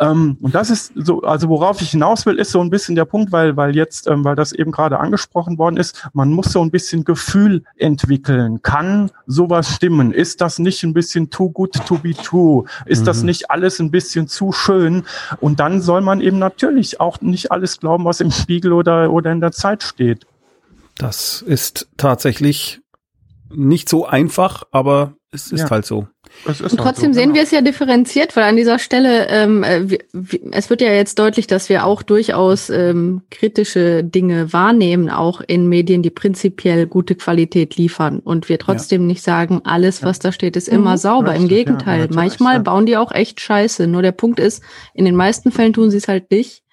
Ähm, 0.00 0.38
und 0.40 0.54
das 0.54 0.70
ist 0.70 0.92
so, 0.96 1.20
also 1.22 1.48
worauf 1.50 1.82
ich 1.82 1.90
hinaus 1.90 2.24
will, 2.24 2.38
ist 2.38 2.50
so 2.50 2.60
ein 2.62 2.70
bisschen 2.70 2.94
der 2.94 3.04
Punkt, 3.04 3.30
weil, 3.30 3.58
weil 3.58 3.76
jetzt, 3.76 4.06
ähm, 4.06 4.24
weil 4.24 4.36
das 4.36 4.52
eben 4.52 4.72
gerade 4.72 4.98
angesprochen 4.98 5.58
worden 5.58 5.76
ist, 5.76 6.08
man 6.14 6.30
muss 6.30 6.46
so 6.46 6.62
ein 6.62 6.70
bisschen 6.70 7.04
Gefühl 7.04 7.62
entwickeln 7.76 8.53
sein. 8.54 8.62
Kann 8.62 9.10
sowas 9.26 9.74
stimmen? 9.74 10.12
Ist 10.12 10.40
das 10.40 10.58
nicht 10.58 10.82
ein 10.82 10.94
bisschen 10.94 11.30
too 11.30 11.50
good 11.50 11.72
to 11.86 11.98
be 11.98 12.14
true? 12.14 12.64
Ist 12.86 13.00
mhm. 13.00 13.04
das 13.06 13.22
nicht 13.22 13.50
alles 13.50 13.78
ein 13.78 13.90
bisschen 13.90 14.28
zu 14.28 14.52
schön? 14.52 15.04
Und 15.40 15.60
dann 15.60 15.80
soll 15.80 16.00
man 16.00 16.20
eben 16.20 16.38
natürlich 16.38 17.00
auch 17.00 17.20
nicht 17.20 17.52
alles 17.52 17.80
glauben, 17.80 18.04
was 18.04 18.20
im 18.20 18.30
Spiegel 18.30 18.72
oder, 18.72 19.10
oder 19.10 19.32
in 19.32 19.40
der 19.40 19.52
Zeit 19.52 19.82
steht. 19.82 20.26
Das 20.96 21.42
ist 21.42 21.88
tatsächlich 21.96 22.80
nicht 23.50 23.88
so 23.88 24.06
einfach, 24.06 24.64
aber 24.70 25.14
es 25.30 25.50
ist 25.52 25.60
ja. 25.60 25.70
halt 25.70 25.86
so. 25.86 26.06
Und 26.44 26.60
halt 26.60 26.76
trotzdem 26.76 27.12
so, 27.12 27.20
sehen 27.20 27.28
genau. 27.28 27.36
wir 27.36 27.42
es 27.42 27.50
ja 27.50 27.60
differenziert, 27.60 28.36
weil 28.36 28.44
an 28.44 28.56
dieser 28.56 28.78
Stelle, 28.78 29.28
ähm, 29.28 29.62
äh, 29.62 29.88
wir, 29.88 29.98
es 30.50 30.68
wird 30.68 30.80
ja 30.80 30.92
jetzt 30.92 31.18
deutlich, 31.18 31.46
dass 31.46 31.68
wir 31.68 31.86
auch 31.86 32.02
durchaus 32.02 32.70
ähm, 32.70 33.22
kritische 33.30 34.04
Dinge 34.04 34.52
wahrnehmen, 34.52 35.08
auch 35.08 35.40
in 35.40 35.68
Medien, 35.68 36.02
die 36.02 36.10
prinzipiell 36.10 36.86
gute 36.86 37.14
Qualität 37.14 37.76
liefern. 37.76 38.18
Und 38.18 38.48
wir 38.48 38.58
trotzdem 38.58 39.02
ja. 39.02 39.06
nicht 39.06 39.22
sagen, 39.22 39.62
alles, 39.64 40.02
was 40.02 40.18
da 40.18 40.32
steht, 40.32 40.56
ist 40.56 40.68
immer 40.68 40.92
mhm. 40.92 40.98
sauber. 40.98 41.34
Im 41.34 41.48
Gegenteil, 41.48 42.08
ja, 42.10 42.14
manchmal 42.14 42.60
bauen 42.60 42.86
die 42.86 42.96
auch 42.96 43.12
echt 43.12 43.40
Scheiße. 43.40 43.86
Nur 43.86 44.02
der 44.02 44.12
Punkt 44.12 44.40
ist, 44.40 44.62
in 44.92 45.04
den 45.04 45.16
meisten 45.16 45.50
Fällen 45.50 45.72
tun 45.72 45.90
sie 45.90 45.98
es 45.98 46.08
halt 46.08 46.30
nicht 46.30 46.63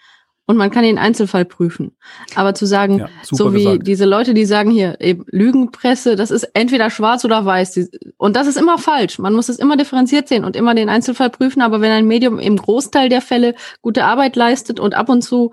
und 0.51 0.57
man 0.57 0.69
kann 0.69 0.83
den 0.83 0.97
Einzelfall 0.97 1.45
prüfen. 1.45 1.93
Aber 2.35 2.53
zu 2.53 2.65
sagen, 2.65 2.99
ja, 2.99 3.09
so 3.23 3.53
wie 3.53 3.63
gesagt. 3.63 3.87
diese 3.87 4.03
Leute, 4.03 4.33
die 4.33 4.43
sagen 4.43 4.69
hier 4.69 4.99
eben 4.99 5.23
Lügenpresse, 5.29 6.17
das 6.17 6.29
ist 6.29 6.43
entweder 6.53 6.89
schwarz 6.89 7.23
oder 7.23 7.45
weiß. 7.45 7.89
Und 8.17 8.35
das 8.35 8.47
ist 8.47 8.57
immer 8.57 8.77
falsch. 8.77 9.17
Man 9.17 9.33
muss 9.33 9.47
es 9.47 9.59
immer 9.59 9.77
differenziert 9.77 10.27
sehen 10.27 10.43
und 10.43 10.57
immer 10.57 10.75
den 10.75 10.89
Einzelfall 10.89 11.29
prüfen. 11.29 11.61
Aber 11.61 11.79
wenn 11.79 11.91
ein 11.91 12.05
Medium 12.05 12.37
im 12.37 12.57
Großteil 12.57 13.07
der 13.07 13.21
Fälle 13.21 13.55
gute 13.81 14.03
Arbeit 14.03 14.35
leistet 14.35 14.77
und 14.77 14.93
ab 14.93 15.07
und 15.07 15.21
zu 15.21 15.51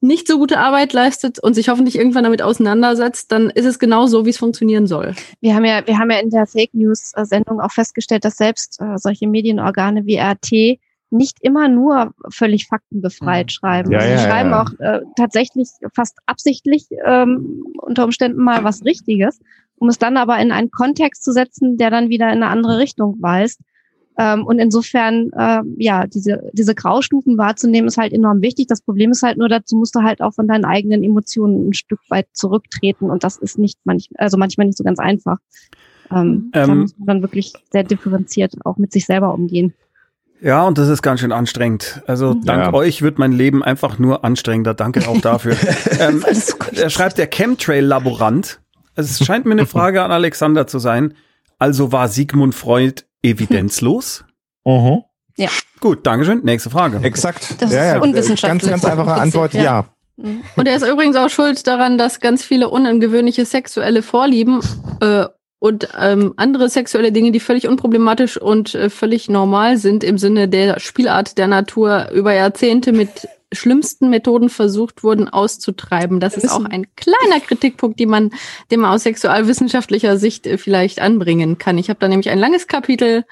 nicht 0.00 0.26
so 0.26 0.36
gute 0.36 0.58
Arbeit 0.58 0.92
leistet 0.92 1.38
und 1.38 1.54
sich 1.54 1.68
hoffentlich 1.68 1.96
irgendwann 1.96 2.24
damit 2.24 2.42
auseinandersetzt, 2.42 3.30
dann 3.30 3.50
ist 3.50 3.66
es 3.66 3.78
genau 3.78 4.06
so, 4.06 4.26
wie 4.26 4.30
es 4.30 4.36
funktionieren 4.36 4.88
soll. 4.88 5.14
Wir 5.40 5.54
haben 5.54 5.64
ja, 5.64 5.86
wir 5.86 5.96
haben 5.96 6.10
ja 6.10 6.18
in 6.18 6.30
der 6.30 6.46
Fake 6.46 6.74
News 6.74 7.12
Sendung 7.22 7.60
auch 7.60 7.70
festgestellt, 7.70 8.24
dass 8.24 8.36
selbst 8.36 8.80
äh, 8.80 8.98
solche 8.98 9.28
Medienorgane 9.28 10.04
wie 10.06 10.18
RT 10.18 10.80
nicht 11.14 11.38
immer 11.40 11.68
nur 11.68 12.12
völlig 12.28 12.66
faktenbefreit 12.66 13.46
mhm. 13.46 13.50
schreiben. 13.50 13.92
Ja, 13.92 14.00
Sie 14.00 14.08
ja, 14.08 14.18
schreiben 14.18 14.50
ja. 14.50 14.62
auch 14.62 14.80
äh, 14.80 15.00
tatsächlich 15.16 15.68
fast 15.94 16.18
absichtlich 16.26 16.86
ähm, 17.04 17.64
unter 17.76 18.04
Umständen 18.04 18.42
mal 18.42 18.64
was 18.64 18.84
Richtiges, 18.84 19.40
um 19.76 19.88
es 19.88 19.98
dann 19.98 20.16
aber 20.16 20.38
in 20.38 20.52
einen 20.52 20.70
Kontext 20.70 21.24
zu 21.24 21.32
setzen, 21.32 21.76
der 21.78 21.90
dann 21.90 22.08
wieder 22.08 22.26
in 22.26 22.42
eine 22.42 22.48
andere 22.48 22.78
Richtung 22.78 23.16
weist. 23.20 23.60
Ähm, 24.16 24.46
und 24.46 24.58
insofern, 24.58 25.30
äh, 25.32 25.62
ja, 25.76 26.06
diese, 26.06 26.50
diese 26.52 26.74
Graustufen 26.74 27.36
wahrzunehmen, 27.36 27.88
ist 27.88 27.96
halt 27.96 28.12
enorm 28.12 28.42
wichtig. 28.42 28.66
Das 28.68 28.80
Problem 28.80 29.10
ist 29.10 29.22
halt 29.22 29.38
nur, 29.38 29.48
dazu 29.48 29.76
musst 29.76 29.94
du 29.94 30.02
halt 30.02 30.20
auch 30.20 30.34
von 30.34 30.46
deinen 30.46 30.64
eigenen 30.64 31.02
Emotionen 31.02 31.68
ein 31.68 31.74
Stück 31.74 32.00
weit 32.08 32.28
zurücktreten. 32.32 33.10
Und 33.10 33.24
das 33.24 33.38
ist 33.38 33.58
nicht 33.58 33.78
manchmal, 33.84 34.24
also 34.24 34.36
manchmal 34.36 34.66
nicht 34.66 34.78
so 34.78 34.84
ganz 34.84 34.98
einfach. 35.00 35.38
Ähm, 36.10 36.50
ähm, 36.52 36.68
da 36.68 36.74
muss 36.74 36.96
man 36.98 37.06
dann 37.06 37.22
wirklich 37.22 37.52
sehr 37.72 37.82
differenziert 37.82 38.54
auch 38.64 38.76
mit 38.76 38.92
sich 38.92 39.06
selber 39.06 39.34
umgehen. 39.34 39.74
Ja, 40.40 40.66
und 40.66 40.76
das 40.78 40.88
ist 40.88 41.02
ganz 41.02 41.20
schön 41.20 41.32
anstrengend. 41.32 42.02
Also 42.06 42.34
dank 42.34 42.64
ja. 42.64 42.74
euch 42.74 43.02
wird 43.02 43.18
mein 43.18 43.32
Leben 43.32 43.62
einfach 43.62 43.98
nur 43.98 44.24
anstrengender. 44.24 44.74
Danke 44.74 45.08
auch 45.08 45.20
dafür. 45.20 45.56
ähm, 46.00 46.24
er 46.74 46.90
schreibt 46.90 47.18
der 47.18 47.28
Chemtrail-Laborant. 47.28 48.60
Es 48.94 49.24
scheint 49.24 49.46
mir 49.46 49.52
eine 49.52 49.66
Frage 49.66 50.02
an 50.02 50.12
Alexander 50.12 50.66
zu 50.66 50.78
sein. 50.78 51.14
Also 51.58 51.92
war 51.92 52.08
Sigmund 52.08 52.54
Freud 52.54 53.02
evidenzlos? 53.22 54.24
Mhm. 54.66 55.02
Ja. 55.36 55.50
Gut, 55.80 56.06
Dankeschön. 56.06 56.40
Nächste 56.42 56.70
Frage. 56.70 56.98
Exakt. 57.02 57.60
Das 57.60 57.70
ja, 57.70 57.84
ja. 57.84 58.00
unwissenschaftlich. 58.00 58.70
Ganz, 58.70 58.82
ganz 58.82 58.98
einfache 58.98 59.12
Antwort, 59.20 59.52
ja. 59.52 59.62
ja. 59.62 59.84
Mhm. 60.16 60.42
Und 60.56 60.66
er 60.66 60.76
ist 60.76 60.86
übrigens 60.86 61.16
auch 61.16 61.28
schuld 61.28 61.66
daran, 61.66 61.98
dass 61.98 62.20
ganz 62.20 62.42
viele 62.42 62.70
unangewöhnliche 62.70 63.44
sexuelle 63.44 64.02
Vorlieben 64.02 64.60
äh, 65.00 65.26
und 65.64 65.88
ähm, 65.98 66.34
andere 66.36 66.68
sexuelle 66.68 67.10
Dinge, 67.10 67.32
die 67.32 67.40
völlig 67.40 67.66
unproblematisch 67.66 68.36
und 68.36 68.74
äh, 68.74 68.90
völlig 68.90 69.30
normal 69.30 69.78
sind 69.78 70.04
im 70.04 70.18
Sinne 70.18 70.46
der 70.46 70.78
Spielart 70.78 71.38
der 71.38 71.46
Natur 71.46 72.10
über 72.12 72.34
Jahrzehnte 72.34 72.92
mit 72.92 73.28
schlimmsten 73.50 74.10
Methoden 74.10 74.50
versucht 74.50 75.02
wurden 75.02 75.26
auszutreiben. 75.26 76.20
Das 76.20 76.36
ist 76.36 76.50
auch 76.50 76.66
ein 76.66 76.86
kleiner 76.96 77.40
Kritikpunkt, 77.40 77.98
den 77.98 78.10
man, 78.10 78.30
den 78.70 78.80
man 78.80 78.90
aus 78.90 79.04
sexualwissenschaftlicher 79.04 80.18
Sicht 80.18 80.46
äh, 80.46 80.58
vielleicht 80.58 81.00
anbringen 81.00 81.56
kann. 81.56 81.78
Ich 81.78 81.88
habe 81.88 81.98
da 81.98 82.08
nämlich 82.08 82.28
ein 82.28 82.38
langes 82.38 82.66
Kapitel 82.66 83.24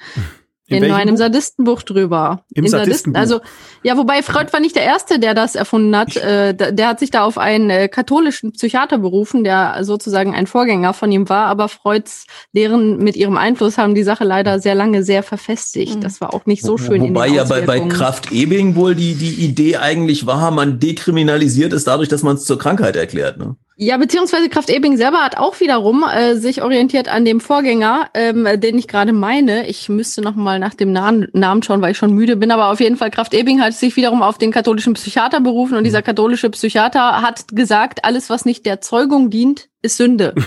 In 0.67 0.83
In, 0.83 0.91
einem 0.91 1.15
Buch? 1.15 1.17
Sadistenbuch 1.17 1.81
drüber. 1.83 2.45
Im 2.53 2.63
In 2.63 2.71
Sadistenbuch? 2.71 3.19
Also, 3.19 3.41
ja, 3.83 3.97
wobei 3.97 4.23
Freud 4.23 4.53
war 4.53 4.61
nicht 4.61 4.75
der 4.75 4.83
Erste, 4.83 5.19
der 5.19 5.33
das 5.33 5.55
erfunden 5.55 5.95
hat. 5.95 6.15
Äh, 6.15 6.53
der, 6.53 6.87
hat 6.87 6.99
sich 6.99 7.11
da 7.11 7.25
auf 7.25 7.37
einen 7.37 7.69
äh, 7.69 7.89
katholischen 7.89 8.53
Psychiater 8.53 8.97
berufen, 8.97 9.43
der 9.43 9.83
sozusagen 9.83 10.33
ein 10.33 10.47
Vorgänger 10.47 10.93
von 10.93 11.11
ihm 11.11 11.27
war. 11.27 11.47
Aber 11.47 11.67
Freuds 11.67 12.27
Lehren 12.53 12.97
mit 12.97 13.17
ihrem 13.17 13.37
Einfluss 13.37 13.77
haben 13.77 13.93
die 13.93 14.03
Sache 14.03 14.23
leider 14.23 14.59
sehr 14.59 14.75
lange 14.75 15.03
sehr 15.03 15.21
verfestigt. 15.21 15.95
Mhm. 15.95 16.01
Das 16.01 16.21
war 16.21 16.33
auch 16.33 16.45
nicht 16.45 16.63
so 16.63 16.77
schön 16.77 17.01
Wobei 17.01 17.27
ja 17.27 17.43
bei, 17.43 17.61
bei 17.61 17.73
Auswirkungen. 17.73 17.89
Kraft-Ebing 17.89 18.75
wohl 18.75 18.95
die, 18.95 19.15
die 19.15 19.43
Idee 19.43 19.77
eigentlich 19.77 20.25
war, 20.25 20.51
man 20.51 20.79
dekriminalisiert 20.79 21.73
es 21.73 21.83
dadurch, 21.83 22.07
dass 22.07 22.23
man 22.23 22.37
es 22.37 22.45
zur 22.45 22.57
Krankheit 22.57 22.95
erklärt. 22.95 23.37
Ne? 23.37 23.57
Ja, 23.75 23.97
beziehungsweise 23.97 24.49
Kraft 24.49 24.69
Ebing 24.69 24.97
selber 24.97 25.23
hat 25.23 25.37
auch 25.37 25.59
wiederum 25.59 26.03
äh, 26.03 26.35
sich 26.35 26.61
orientiert 26.61 27.07
an 27.07 27.25
dem 27.25 27.39
Vorgänger, 27.39 28.09
ähm, 28.13 28.47
den 28.59 28.77
ich 28.77 28.87
gerade 28.87 29.13
meine. 29.13 29.67
Ich 29.67 29.89
müsste 29.89 30.21
noch 30.21 30.35
mal 30.35 30.59
nach 30.59 30.75
dem 30.75 30.91
Namen, 30.91 31.27
Namen 31.33 31.63
schauen, 31.63 31.81
weil 31.81 31.91
ich 31.91 31.97
schon 31.97 32.13
müde 32.13 32.35
bin. 32.35 32.51
Aber 32.51 32.71
auf 32.71 32.79
jeden 32.79 32.97
Fall 32.97 33.09
Kraft 33.09 33.33
Ebing 33.33 33.61
hat 33.61 33.73
sich 33.73 33.95
wiederum 33.95 34.21
auf 34.21 34.37
den 34.37 34.51
katholischen 34.51 34.93
Psychiater 34.93 35.39
berufen 35.41 35.75
und 35.75 35.85
dieser 35.85 36.03
katholische 36.03 36.51
Psychiater 36.51 37.23
hat 37.23 37.47
gesagt, 37.47 38.05
alles 38.05 38.29
was 38.29 38.45
nicht 38.45 38.67
der 38.67 38.79
Zeugung 38.79 39.31
dient, 39.31 39.69
ist 39.83 39.97
Sünde. 39.97 40.33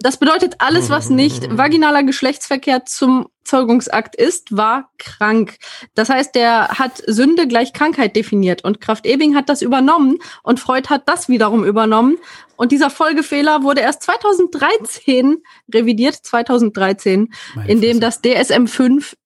Das 0.00 0.18
bedeutet, 0.18 0.56
alles 0.58 0.88
was 0.88 1.10
nicht 1.10 1.56
vaginaler 1.56 2.04
Geschlechtsverkehr 2.04 2.84
zum 2.84 3.26
Zeugungsakt 3.42 4.14
ist, 4.14 4.56
war 4.56 4.90
krank. 4.98 5.56
Das 5.96 6.10
heißt, 6.10 6.36
der 6.36 6.68
hat 6.68 7.02
Sünde 7.06 7.48
gleich 7.48 7.72
Krankheit 7.72 8.14
definiert 8.14 8.62
und 8.62 8.80
Kraft 8.80 9.04
Ebing 9.04 9.34
hat 9.34 9.48
das 9.48 9.62
übernommen 9.62 10.18
und 10.44 10.60
Freud 10.60 10.88
hat 10.90 11.08
das 11.08 11.28
wiederum 11.28 11.64
übernommen 11.64 12.18
und 12.56 12.72
dieser 12.72 12.90
Folgefehler 12.90 13.62
wurde 13.62 13.80
erst 13.80 14.02
2013 14.04 15.42
revidiert, 15.72 16.14
2013, 16.14 17.32
Meine 17.54 17.70
in 17.70 17.80
dem 17.80 18.00
Fresse. 18.00 18.20
das 18.22 18.50
DSM-5 18.50 19.12
äh, 19.12 19.16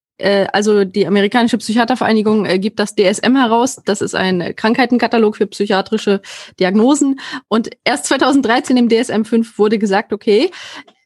also 0.52 0.84
die 0.84 1.06
amerikanische 1.06 1.58
Psychiatervereinigung 1.58 2.46
äh, 2.46 2.58
gibt 2.58 2.78
das 2.78 2.94
DSM 2.94 3.36
heraus. 3.36 3.80
Das 3.84 4.00
ist 4.00 4.14
ein 4.14 4.40
äh, 4.40 4.52
Krankheitenkatalog 4.52 5.36
für 5.36 5.46
psychiatrische 5.46 6.20
Diagnosen. 6.58 7.20
Und 7.48 7.70
erst 7.84 8.06
2013 8.06 8.76
im 8.76 8.88
DSM-5 8.88 9.58
wurde 9.58 9.78
gesagt, 9.78 10.12
okay, 10.12 10.50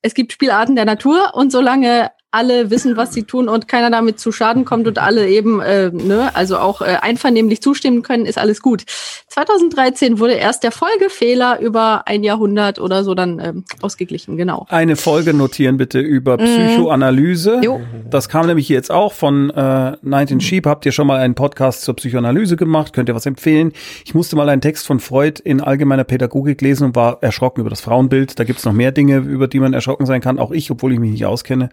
es 0.03 0.15
gibt 0.15 0.33
Spielarten 0.33 0.77
der 0.77 0.85
Natur 0.85 1.35
und 1.35 1.51
solange 1.51 2.11
alle 2.35 2.71
wissen, 2.71 2.97
was 2.97 3.15
sie 3.15 3.23
tun 3.23 3.49
und 3.49 3.69
keiner 3.69 3.91
damit 3.91 4.19
zu 4.19 4.33
Schaden 4.33 4.65
kommt 4.65 4.87
und 4.89 4.99
alle 4.99 5.29
eben, 5.29 5.61
äh, 5.61 5.91
ne, 5.91 6.31
also 6.35 6.59
auch 6.59 6.83
äh, 6.83 6.97
einvernehmlich 7.01 7.63
zustimmen 7.63 8.03
können, 8.03 8.27
ist 8.27 8.39
alles 8.39 8.61
gut. 8.61 8.85
2013 9.29 10.19
wurde 10.19 10.35
erst 10.35 10.65
der 10.65 10.73
Folgefehler 10.73 11.61
über 11.61 12.07
ein 12.07 12.25
Jahrhundert 12.25 12.79
oder 12.79 13.05
so 13.05 13.15
dann 13.15 13.41
ähm, 13.41 13.65
ausgeglichen, 13.81 14.37
genau. 14.37 14.67
Eine 14.69 14.97
Folge 14.97 15.33
notieren 15.33 15.77
bitte 15.77 16.01
über 16.01 16.37
Psychoanalyse. 16.37 17.61
Jo. 17.63 17.81
Das 18.11 18.29
kam 18.29 18.47
nämlich 18.47 18.67
hier 18.67 18.77
jetzt 18.77 18.91
auch 18.91 19.13
von 19.13 19.51
äh, 19.51 19.97
19 20.03 20.41
Sheep. 20.41 20.67
Habt 20.67 20.87
ihr 20.87 20.93
schon 20.93 21.07
mal 21.07 21.21
einen 21.21 21.35
Podcast 21.35 21.83
zur 21.83 21.95
Psychoanalyse 21.95 22.57
gemacht? 22.57 22.93
Könnt 22.93 23.09
ihr 23.09 23.15
was 23.15 23.27
empfehlen? 23.27 23.73
Ich 24.05 24.15
musste 24.15 24.37
mal 24.37 24.49
einen 24.49 24.61
Text 24.61 24.87
von 24.87 25.01
Freud 25.01 25.41
in 25.45 25.61
allgemeiner 25.61 26.05
Pädagogik 26.05 26.61
lesen 26.61 26.87
und 26.87 26.97
war 26.97 27.23
erschrocken 27.23 27.61
über 27.61 27.71
das 27.71 27.81
Frauenbild. 27.81 28.39
Da 28.39 28.45
gibt's 28.45 28.65
noch 28.65 28.73
mehr 28.73 28.93
Dinge, 28.93 29.19
über 29.19 29.49
die 29.49 29.61
man 29.61 29.73
erschrocken 29.73 30.07
sein 30.07 30.21
kann. 30.21 30.39
Auch 30.39 30.51
ich, 30.51 30.71
obwohl 30.71 30.93
ich 30.93 30.99
mich 30.99 31.11
nicht 31.11 31.27
auskenne. 31.27 31.71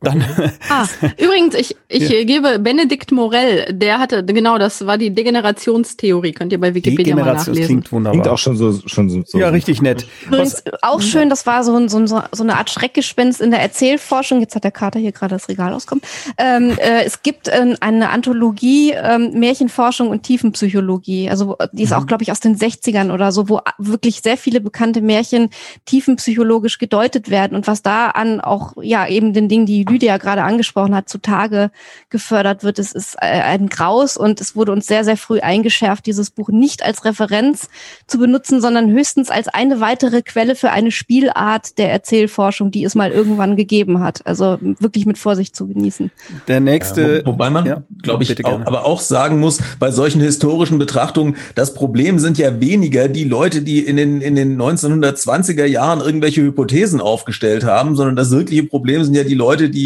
Dann 0.00 0.24
Ah, 0.68 0.86
übrigens, 1.16 1.54
ich, 1.54 1.76
ich 1.88 2.10
äh, 2.10 2.24
gebe 2.24 2.58
Benedikt 2.58 3.10
Morell, 3.10 3.72
der 3.72 3.98
hatte, 3.98 4.24
genau, 4.24 4.58
das 4.58 4.86
war 4.86 4.98
die 4.98 5.10
Degenerationstheorie, 5.10 6.32
könnt 6.32 6.52
ihr 6.52 6.60
bei 6.60 6.74
Wikipedia 6.74 7.16
mal 7.16 7.24
nachlesen. 7.34 7.64
klingt 7.64 7.92
wunderbar. 7.92 8.12
Klingt 8.12 8.28
auch 8.28 8.38
schon 8.38 8.56
so, 8.56 8.78
schon 8.86 9.10
so. 9.10 9.22
so 9.24 9.38
ja, 9.38 9.48
richtig 9.48 9.82
nett. 9.82 10.06
Übrigens 10.26 10.62
auch 10.82 11.00
schön, 11.00 11.30
das 11.30 11.46
war 11.46 11.64
so, 11.64 11.76
ein, 11.76 11.88
so, 11.88 12.04
so 12.06 12.42
eine 12.42 12.56
Art 12.56 12.70
Schreckgespenst 12.70 13.40
in 13.40 13.50
der 13.50 13.60
Erzählforschung. 13.60 14.40
Jetzt 14.40 14.54
hat 14.54 14.64
der 14.64 14.70
Kater 14.70 15.00
hier 15.00 15.12
gerade 15.12 15.34
das 15.34 15.48
Regal 15.48 15.72
auskommen. 15.72 16.02
Ähm, 16.36 16.76
äh, 16.78 17.04
es 17.04 17.22
gibt 17.22 17.48
äh, 17.48 17.74
eine 17.80 18.10
Anthologie 18.10 18.92
ähm, 18.92 19.32
Märchenforschung 19.38 20.08
und 20.10 20.22
Tiefenpsychologie. 20.22 21.30
Also 21.30 21.56
die 21.72 21.82
ist 21.82 21.92
auch, 21.92 22.06
glaube 22.06 22.22
ich, 22.22 22.30
aus 22.30 22.40
den 22.40 22.56
60ern 22.56 23.12
oder 23.12 23.32
so, 23.32 23.48
wo 23.48 23.60
wirklich 23.78 24.20
sehr 24.22 24.36
viele 24.36 24.60
bekannte 24.60 25.00
Märchen 25.00 25.50
tiefenpsychologisch 25.86 26.78
gedeutet 26.78 27.30
werden 27.30 27.56
und 27.56 27.66
was 27.66 27.82
da 27.82 28.10
an 28.10 28.40
auch 28.40 28.74
ja 28.80 29.08
eben 29.08 29.32
den 29.32 29.48
Dingen, 29.48 29.66
die 29.66 29.87
Lydia 29.90 30.16
gerade 30.18 30.42
angesprochen 30.42 30.94
hat, 30.94 31.08
zutage 31.08 31.70
gefördert 32.10 32.64
wird. 32.64 32.78
Es 32.78 32.92
ist 32.92 33.16
äh, 33.20 33.26
ein 33.26 33.68
Graus 33.68 34.16
und 34.16 34.40
es 34.40 34.56
wurde 34.56 34.72
uns 34.72 34.86
sehr, 34.86 35.04
sehr 35.04 35.16
früh 35.16 35.40
eingeschärft, 35.40 36.06
dieses 36.06 36.30
Buch 36.30 36.48
nicht 36.48 36.84
als 36.84 37.04
Referenz 37.04 37.68
zu 38.06 38.18
benutzen, 38.18 38.60
sondern 38.60 38.90
höchstens 38.90 39.30
als 39.30 39.48
eine 39.48 39.80
weitere 39.80 40.22
Quelle 40.22 40.54
für 40.54 40.70
eine 40.70 40.90
Spielart 40.90 41.78
der 41.78 41.90
Erzählforschung, 41.92 42.70
die 42.70 42.84
es 42.84 42.94
mal 42.94 43.10
irgendwann 43.10 43.56
gegeben 43.56 44.00
hat. 44.00 44.26
Also 44.26 44.58
wirklich 44.60 45.06
mit 45.06 45.18
Vorsicht 45.18 45.54
zu 45.56 45.66
genießen. 45.66 46.10
Der 46.48 46.60
nächste. 46.60 47.22
Wo- 47.24 47.32
Wobei 47.32 47.50
man, 47.50 47.66
Ja, 47.66 47.82
glaube 48.02 48.22
ich, 48.24 48.44
auch, 48.44 48.60
aber 48.66 48.84
auch 48.84 49.00
sagen 49.00 49.38
muss, 49.40 49.58
bei 49.78 49.90
solchen 49.90 50.20
historischen 50.20 50.78
Betrachtungen, 50.78 51.36
das 51.54 51.74
Problem 51.74 52.18
sind 52.18 52.38
ja 52.38 52.60
weniger 52.60 53.08
die 53.08 53.24
Leute, 53.24 53.62
die 53.62 53.80
in 53.80 53.96
den, 53.96 54.20
in 54.20 54.34
den 54.34 54.60
1920er 54.60 55.64
Jahren 55.64 56.00
irgendwelche 56.00 56.42
Hypothesen 56.42 57.00
aufgestellt 57.00 57.64
haben, 57.64 57.94
sondern 57.96 58.16
das 58.16 58.30
wirkliche 58.30 58.64
Problem 58.64 59.04
sind 59.04 59.14
ja 59.14 59.24
die 59.24 59.34
Leute, 59.34 59.70
die, 59.70 59.77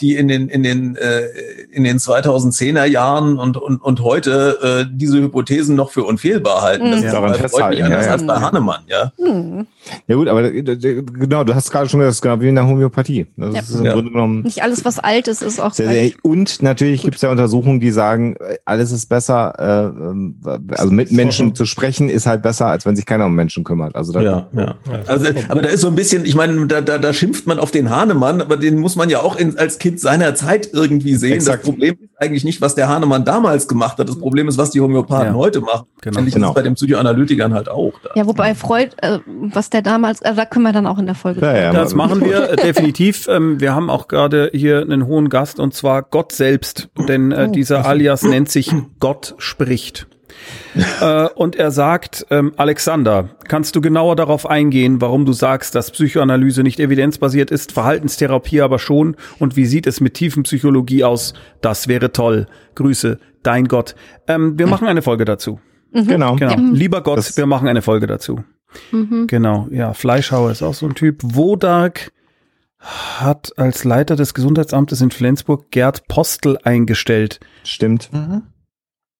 die 0.00 0.16
in 0.16 0.28
den, 0.28 0.48
in 0.48 0.62
den, 0.62 0.96
äh, 0.96 1.22
in 1.72 1.84
den 1.84 1.98
2010er 1.98 2.84
Jahren 2.84 3.38
und, 3.38 3.56
und, 3.56 3.82
und 3.82 4.00
heute 4.02 4.58
äh, 4.62 4.90
diese 4.90 5.18
Hypothesen 5.20 5.76
noch 5.76 5.90
für 5.90 6.04
unfehlbar 6.04 6.62
halten. 6.62 6.90
Das 6.90 7.00
Mhm. 7.00 7.06
ist 7.06 7.12
Daran 7.12 7.30
bei 7.30 7.36
Freud 7.38 7.42
festhalten, 7.48 7.74
nicht 7.76 7.84
anders 7.84 8.00
ja, 8.02 8.06
ja. 8.06 8.12
als 8.12 8.26
bei 8.26 8.34
Hahnemann, 8.40 8.80
ja. 8.88 9.12
Hm. 9.18 9.66
Ja 10.06 10.16
gut, 10.16 10.28
aber 10.28 10.44
äh, 10.44 10.58
äh, 10.58 11.02
genau, 11.02 11.44
du 11.44 11.54
hast 11.54 11.70
gerade 11.70 11.88
schon 11.88 12.00
gesagt, 12.00 12.10
das 12.10 12.16
ist 12.16 12.22
genau 12.22 12.40
wie 12.40 12.48
in 12.48 12.54
der 12.54 12.66
Homöopathie. 12.66 13.26
Das 13.36 13.54
Ja. 13.54 13.60
ist 13.60 13.74
im 13.74 13.84
Ja. 13.84 13.92
Grunde 13.94 14.10
genommen 14.10 14.42
Nicht 14.42 14.62
alles, 14.62 14.84
was 14.84 14.98
alt 14.98 15.28
ist, 15.28 15.42
ist 15.42 15.60
auch 15.60 15.72
sehr, 15.72 15.88
sehr, 15.88 16.10
und 16.22 16.62
natürlich 16.62 17.02
gibt 17.02 17.16
es 17.16 17.22
ja 17.22 17.30
Untersuchungen, 17.30 17.80
die 17.80 17.90
sagen, 17.90 18.36
äh, 18.36 18.56
alles 18.64 18.92
ist 18.92 19.06
besser, 19.08 19.54
äh, 19.58 20.74
also 20.76 20.90
mit 20.92 21.12
Menschen 21.12 21.54
zu 21.54 21.64
sprechen 21.64 22.08
ist 22.08 22.26
halt 22.26 22.42
besser, 22.42 22.66
als 22.66 22.86
wenn 22.86 22.96
sich 22.96 23.06
keiner 23.06 23.26
um 23.26 23.34
Menschen 23.34 23.64
kümmert. 23.64 23.94
Also 23.96 24.12
da, 24.12 24.20
Ja, 24.20 24.46
ja. 24.52 24.74
Also, 25.06 25.26
aber 25.48 25.62
da 25.62 25.68
ist 25.68 25.80
so 25.80 25.88
ein 25.88 25.94
bisschen, 25.94 26.24
ich 26.24 26.34
meine, 26.34 26.66
da, 26.66 26.80
da, 26.80 26.98
da 26.98 27.12
schimpft 27.12 27.46
man 27.46 27.58
auf 27.58 27.70
den 27.70 27.90
Hahnemann, 27.90 28.40
aber 28.40 28.56
den 28.56 28.78
muss 28.78 28.96
man 28.96 29.08
ja 29.10 29.20
auch 29.20 29.29
in, 29.36 29.58
als 29.58 29.78
Kind 29.78 30.00
seiner 30.00 30.34
Zeit 30.34 30.70
irgendwie 30.72 31.14
sehen. 31.14 31.32
Exakt. 31.34 31.62
Das 31.62 31.70
Problem 31.70 31.94
ist 32.00 32.10
eigentlich 32.18 32.44
nicht, 32.44 32.60
was 32.60 32.74
der 32.74 32.88
Hahnemann 32.88 33.24
damals 33.24 33.68
gemacht 33.68 33.98
hat. 33.98 34.08
Das 34.08 34.18
Problem 34.18 34.48
ist, 34.48 34.58
was 34.58 34.70
die 34.70 34.80
Homöopathen 34.80 35.28
Ja. 35.28 35.34
heute 35.34 35.60
machen. 35.60 35.86
Genau. 36.02 36.18
Ähnlich 36.18 36.34
Genau. 36.34 36.48
ist 36.48 36.50
es 36.50 36.54
bei 36.54 36.62
den 36.62 36.74
Psychoanalytikern 36.74 37.54
halt 37.54 37.68
auch. 37.68 37.92
Da. 38.02 38.10
Ja, 38.14 38.26
wobei 38.26 38.54
Freud, 38.54 38.90
äh, 39.02 39.18
was 39.26 39.70
der 39.70 39.82
damals, 39.82 40.20
äh, 40.22 40.34
da 40.34 40.44
können 40.44 40.64
wir 40.64 40.72
dann 40.72 40.86
auch 40.86 40.98
in 40.98 41.06
der 41.06 41.14
Folge. 41.14 41.40
Ja, 41.40 41.56
ja, 41.56 41.72
Das 41.72 41.94
machen 41.94 42.20
wir 42.24 42.50
äh, 42.50 42.56
definitiv. 42.62 43.26
Ähm, 43.28 43.60
wir 43.60 43.74
haben 43.74 43.90
auch 43.90 44.08
gerade 44.08 44.50
hier 44.52 44.80
einen 44.82 45.06
hohen 45.06 45.28
Gast 45.28 45.60
und 45.60 45.74
zwar 45.74 46.02
Gott 46.02 46.32
selbst, 46.32 46.88
denn 47.08 47.32
äh, 47.32 47.50
dieser 47.50 47.86
Alias 47.86 48.22
nennt 48.22 48.50
sich 48.50 48.72
Gott 48.98 49.34
spricht. 49.38 50.06
Äh, 51.00 51.28
und 51.34 51.56
er 51.56 51.70
sagt, 51.70 52.26
ähm, 52.30 52.52
Alexander, 52.56 53.30
kannst 53.48 53.74
du 53.76 53.80
genauer 53.80 54.16
darauf 54.16 54.48
eingehen, 54.48 55.00
warum 55.00 55.24
du 55.24 55.32
sagst, 55.32 55.74
dass 55.74 55.90
Psychoanalyse 55.90 56.62
nicht 56.62 56.78
evidenzbasiert 56.80 57.50
ist, 57.50 57.72
Verhaltenstherapie 57.72 58.60
aber 58.60 58.78
schon 58.78 59.16
und 59.38 59.56
wie 59.56 59.66
sieht 59.66 59.86
es 59.86 60.00
mit 60.00 60.14
Tiefenpsychologie 60.14 61.04
aus? 61.04 61.34
Das 61.60 61.88
wäre 61.88 62.12
toll. 62.12 62.46
Grüße, 62.74 63.18
dein 63.42 63.66
Gott. 63.68 63.94
Ähm, 64.28 64.58
wir 64.58 64.66
machen 64.66 64.86
eine 64.88 65.02
Folge 65.02 65.24
dazu. 65.24 65.60
Genau. 65.92 66.36
Genau. 66.36 66.54
Lieber 66.72 67.02
Gott, 67.02 67.18
Das- 67.18 67.36
wir 67.36 67.46
machen 67.46 67.66
eine 67.68 67.82
Folge 67.82 68.06
dazu. 68.06 68.44
Mhm. 68.92 69.26
Genau, 69.26 69.66
ja, 69.72 69.94
Fleischhauer 69.94 70.52
ist 70.52 70.62
auch 70.62 70.74
so 70.74 70.86
ein 70.86 70.94
Typ. 70.94 71.18
Wodark 71.22 72.12
hat 72.78 73.52
als 73.58 73.84
Leiter 73.84 74.16
des 74.16 74.32
Gesundheitsamtes 74.32 75.00
in 75.00 75.10
Flensburg 75.10 75.70
Gerd 75.70 76.06
Postel 76.08 76.56
eingestellt. 76.62 77.40
Stimmt. 77.64 78.10
Mhm. 78.12 78.42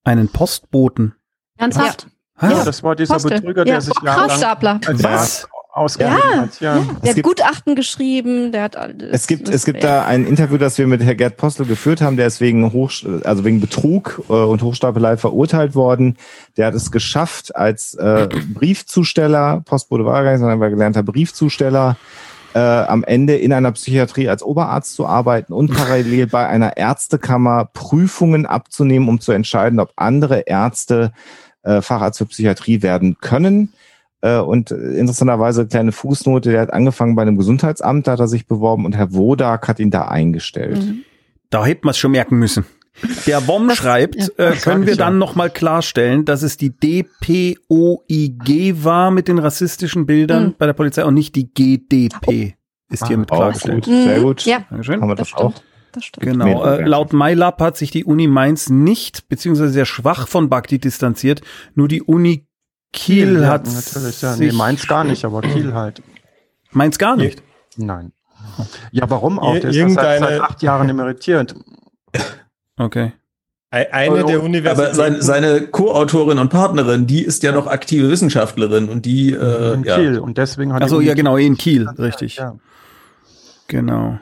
Einen 0.05 0.29
Postboten. 0.29 1.15
Ernsthaft? 1.59 2.07
Ah, 2.37 2.51
Ja, 2.51 2.65
das 2.65 2.83
war 2.83 2.97
dieser 2.97 3.15
Postel. 3.15 3.41
Betrüger, 3.41 3.61
Ja. 3.67 3.73
der 3.75 3.81
sich 3.83 3.95
jahrelang 4.03 4.81
als 4.87 5.03
Was? 5.05 5.49
ausgegeben 5.73 6.17
Ja. 6.33 6.41
hat. 6.41 6.61
Ja. 6.61 6.75
Der 6.75 6.83
Es 7.03 7.09
hat 7.11 7.15
gibt- 7.17 7.23
Gutachten 7.29 7.75
geschrieben, 7.77 8.51
der 8.51 8.63
hat 8.65 8.77
alles. 8.77 9.11
Es 9.13 9.27
gibt, 9.27 9.49
es 9.49 9.65
gibt 9.65 9.85
da 9.85 10.05
ein 10.05 10.27
Interview, 10.27 10.57
das 10.57 10.79
wir 10.79 10.87
mit 10.87 11.03
Herr 11.03 11.15
Gerd 11.15 11.37
Postel 11.37 11.67
geführt 11.67 12.01
haben, 12.01 12.17
der 12.17 12.27
ist 12.27 12.41
wegen 12.41 12.73
Hoch, 12.73 12.91
also 13.25 13.45
wegen 13.45 13.61
Betrug 13.61 14.23
äh, 14.29 14.33
und 14.33 14.63
Hochstapelei 14.63 15.17
verurteilt 15.19 15.75
worden. 15.75 16.17
Der 16.57 16.67
hat 16.67 16.75
es 16.75 16.91
geschafft, 16.91 17.55
als 17.55 17.95
äh, 17.95 18.29
Briefzusteller, 18.55 19.63
Postbote 19.65 20.05
war 20.05 20.17
er 20.19 20.25
gar 20.25 20.31
nicht, 20.33 20.41
sondern 20.41 20.61
war 20.61 20.71
gelernter 20.71 21.03
Briefzusteller, 21.03 21.97
äh, 22.55 22.59
am 22.59 23.05
Ende 23.05 23.37
in 23.37 23.53
einer 23.53 23.73
Psychiatrie 23.73 24.29
als 24.29 24.43
Oberarzt 24.43 24.95
zu 24.95 25.07
arbeiten 25.07 25.53
und 25.53 25.73
parallel 25.73 26.27
bei 26.27 26.47
einer 26.47 26.77
Ärztekammer 26.77 27.71
Prüfungen 27.73 28.47
abzunehmen, 28.47 29.09
um 29.09 29.21
zu 29.21 29.33
entscheiden, 29.33 29.81
ob 29.81 29.93
andere 29.97 30.41
Ärzte 30.41 31.13
äh, 31.63 31.83
Facharzt 31.83 32.19
für 32.19 32.27
Psychiatrie 32.27 32.83
werden 32.83 33.19
können. 33.21 33.73
Äh, 34.21 34.39
Und 34.39 34.71
interessanterweise 34.71 35.67
kleine 35.67 35.93
Fußnote, 35.93 36.51
der 36.51 36.63
hat 36.63 36.73
angefangen 36.73 37.15
bei 37.15 37.23
einem 37.23 37.39
Gesundheitsamt, 37.39 38.07
da 38.07 38.13
hat 38.13 38.21
er 38.21 38.29
sich 38.29 38.47
beworben 38.47 38.85
und 38.85 38.97
Herr 38.97 39.15
Wodak 39.15 39.69
hat 39.69 39.81
ihn 39.81 39.91
da 39.91 40.09
eingestellt. 40.09 40.85
Mhm. 40.85 41.05
Da 41.51 41.65
hätten 41.65 41.85
wir 41.85 41.91
es 41.91 41.99
schon 41.99 42.13
merken 42.13 42.39
müssen. 42.39 42.65
Der 43.27 43.47
WOM 43.47 43.71
schreibt, 43.71 44.17
ja. 44.17 44.51
äh, 44.51 44.57
können 44.57 44.87
wir 44.87 44.97
dann 44.97 45.19
noch 45.19 45.35
mal 45.35 45.49
klarstellen, 45.49 46.25
dass 46.25 46.43
es 46.43 46.57
die 46.57 46.71
DPOIG 46.71 47.55
war 48.85 49.11
mit 49.11 49.29
den 49.29 49.39
rassistischen 49.39 50.07
Bildern 50.07 50.47
Mhm. 50.49 50.55
bei 50.59 50.67
der 50.67 50.73
Polizei 50.75 51.05
und 51.05 51.15
nicht 51.15 51.35
die 51.35 51.53
GDP. 51.53 52.57
Ist 52.91 53.07
hiermit 53.07 53.31
Auch 53.31 53.37
klargestellt. 53.37 53.85
gut, 53.85 53.95
sehr 53.95 54.21
gut. 54.21 54.45
Ja, 54.45 54.65
Dankeschön. 54.69 55.01
Haben 55.01 55.09
wir 55.09 55.15
das 55.15 55.31
das 55.31 55.39
auch. 55.41 55.53
das 55.93 56.05
stimmt. 56.05 56.27
Genau. 56.27 56.65
Äh, 56.65 56.85
laut 56.85 57.13
MyLab 57.13 57.61
hat 57.61 57.77
sich 57.77 57.93
die 57.93 58.05
Uni 58.05 58.27
Mainz 58.27 58.69
nicht, 58.69 59.29
beziehungsweise 59.29 59.73
sehr 59.73 59.87
schwach 59.87 60.27
von 60.27 60.49
Bhakti 60.49 60.79
distanziert. 60.81 61.41
Nur 61.75 61.87
die 61.89 62.03
Uni 62.03 62.47
Kiel 62.93 63.43
ja, 63.43 63.49
hat 63.49 63.67
natürlich, 63.67 64.21
ja. 64.23 64.33
sich 64.33 64.51
Nee, 64.51 64.57
Mainz 64.59 64.87
gar 64.89 65.05
nicht, 65.05 65.25
aber 65.25 65.43
Kiel 65.43 65.73
halt. 65.73 66.03
Mainz 66.73 66.99
gar 66.99 67.17
nicht. 67.17 67.41
Nein. 67.77 68.13
Ja, 68.91 69.09
warum 69.09 69.39
auch? 69.39 69.53
Der 69.59 69.71
ist 69.71 69.77
ja 69.77 69.89
seit, 69.89 69.91
irgendeine- 69.91 70.27
seit 70.27 70.41
acht 70.41 70.63
Jahren 70.63 70.89
emeritiert. 70.89 71.55
Okay. 72.81 73.13
Ei- 73.73 73.93
Eine 73.93 74.25
der 74.25 74.37
Aber 74.37 74.45
Universitäten. 74.45 74.95
seine, 74.95 75.23
seine 75.23 75.61
Co-Autorin 75.69 76.39
und 76.39 76.49
Partnerin, 76.49 77.07
die 77.07 77.23
ist 77.23 77.43
ja 77.45 77.53
noch 77.53 77.67
aktive 77.69 78.11
Wissenschaftlerin 78.11 78.89
und 78.89 79.07
die, 79.07 79.33
äh, 79.33 79.75
in 79.75 79.85
ja. 79.85 79.97
Kiel. 79.97 80.19
Und 80.19 80.39
deswegen 80.39 80.73
hat 80.73 80.83
Also 80.83 81.01
ja 81.01 81.15
genau, 81.15 81.37
in 81.37 81.57
Kiel, 81.57 81.87
Kiel- 81.87 82.05
richtig. 82.05 82.37
Ja. 82.37 82.57
Genau. 83.69 84.19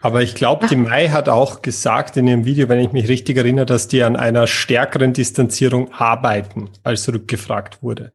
Aber 0.00 0.22
ich 0.22 0.34
glaube, 0.34 0.66
die 0.66 0.76
Mai 0.76 1.08
hat 1.08 1.28
auch 1.30 1.62
gesagt 1.62 2.16
in 2.18 2.26
ihrem 2.28 2.44
Video, 2.44 2.68
wenn 2.68 2.78
ich 2.78 2.92
mich 2.92 3.08
richtig 3.08 3.38
erinnere, 3.38 3.64
dass 3.66 3.88
die 3.88 4.02
an 4.02 4.16
einer 4.16 4.46
stärkeren 4.46 5.14
Distanzierung 5.14 5.90
arbeiten, 5.94 6.68
als 6.82 7.10
rückgefragt 7.10 7.82
wurde. 7.82 8.12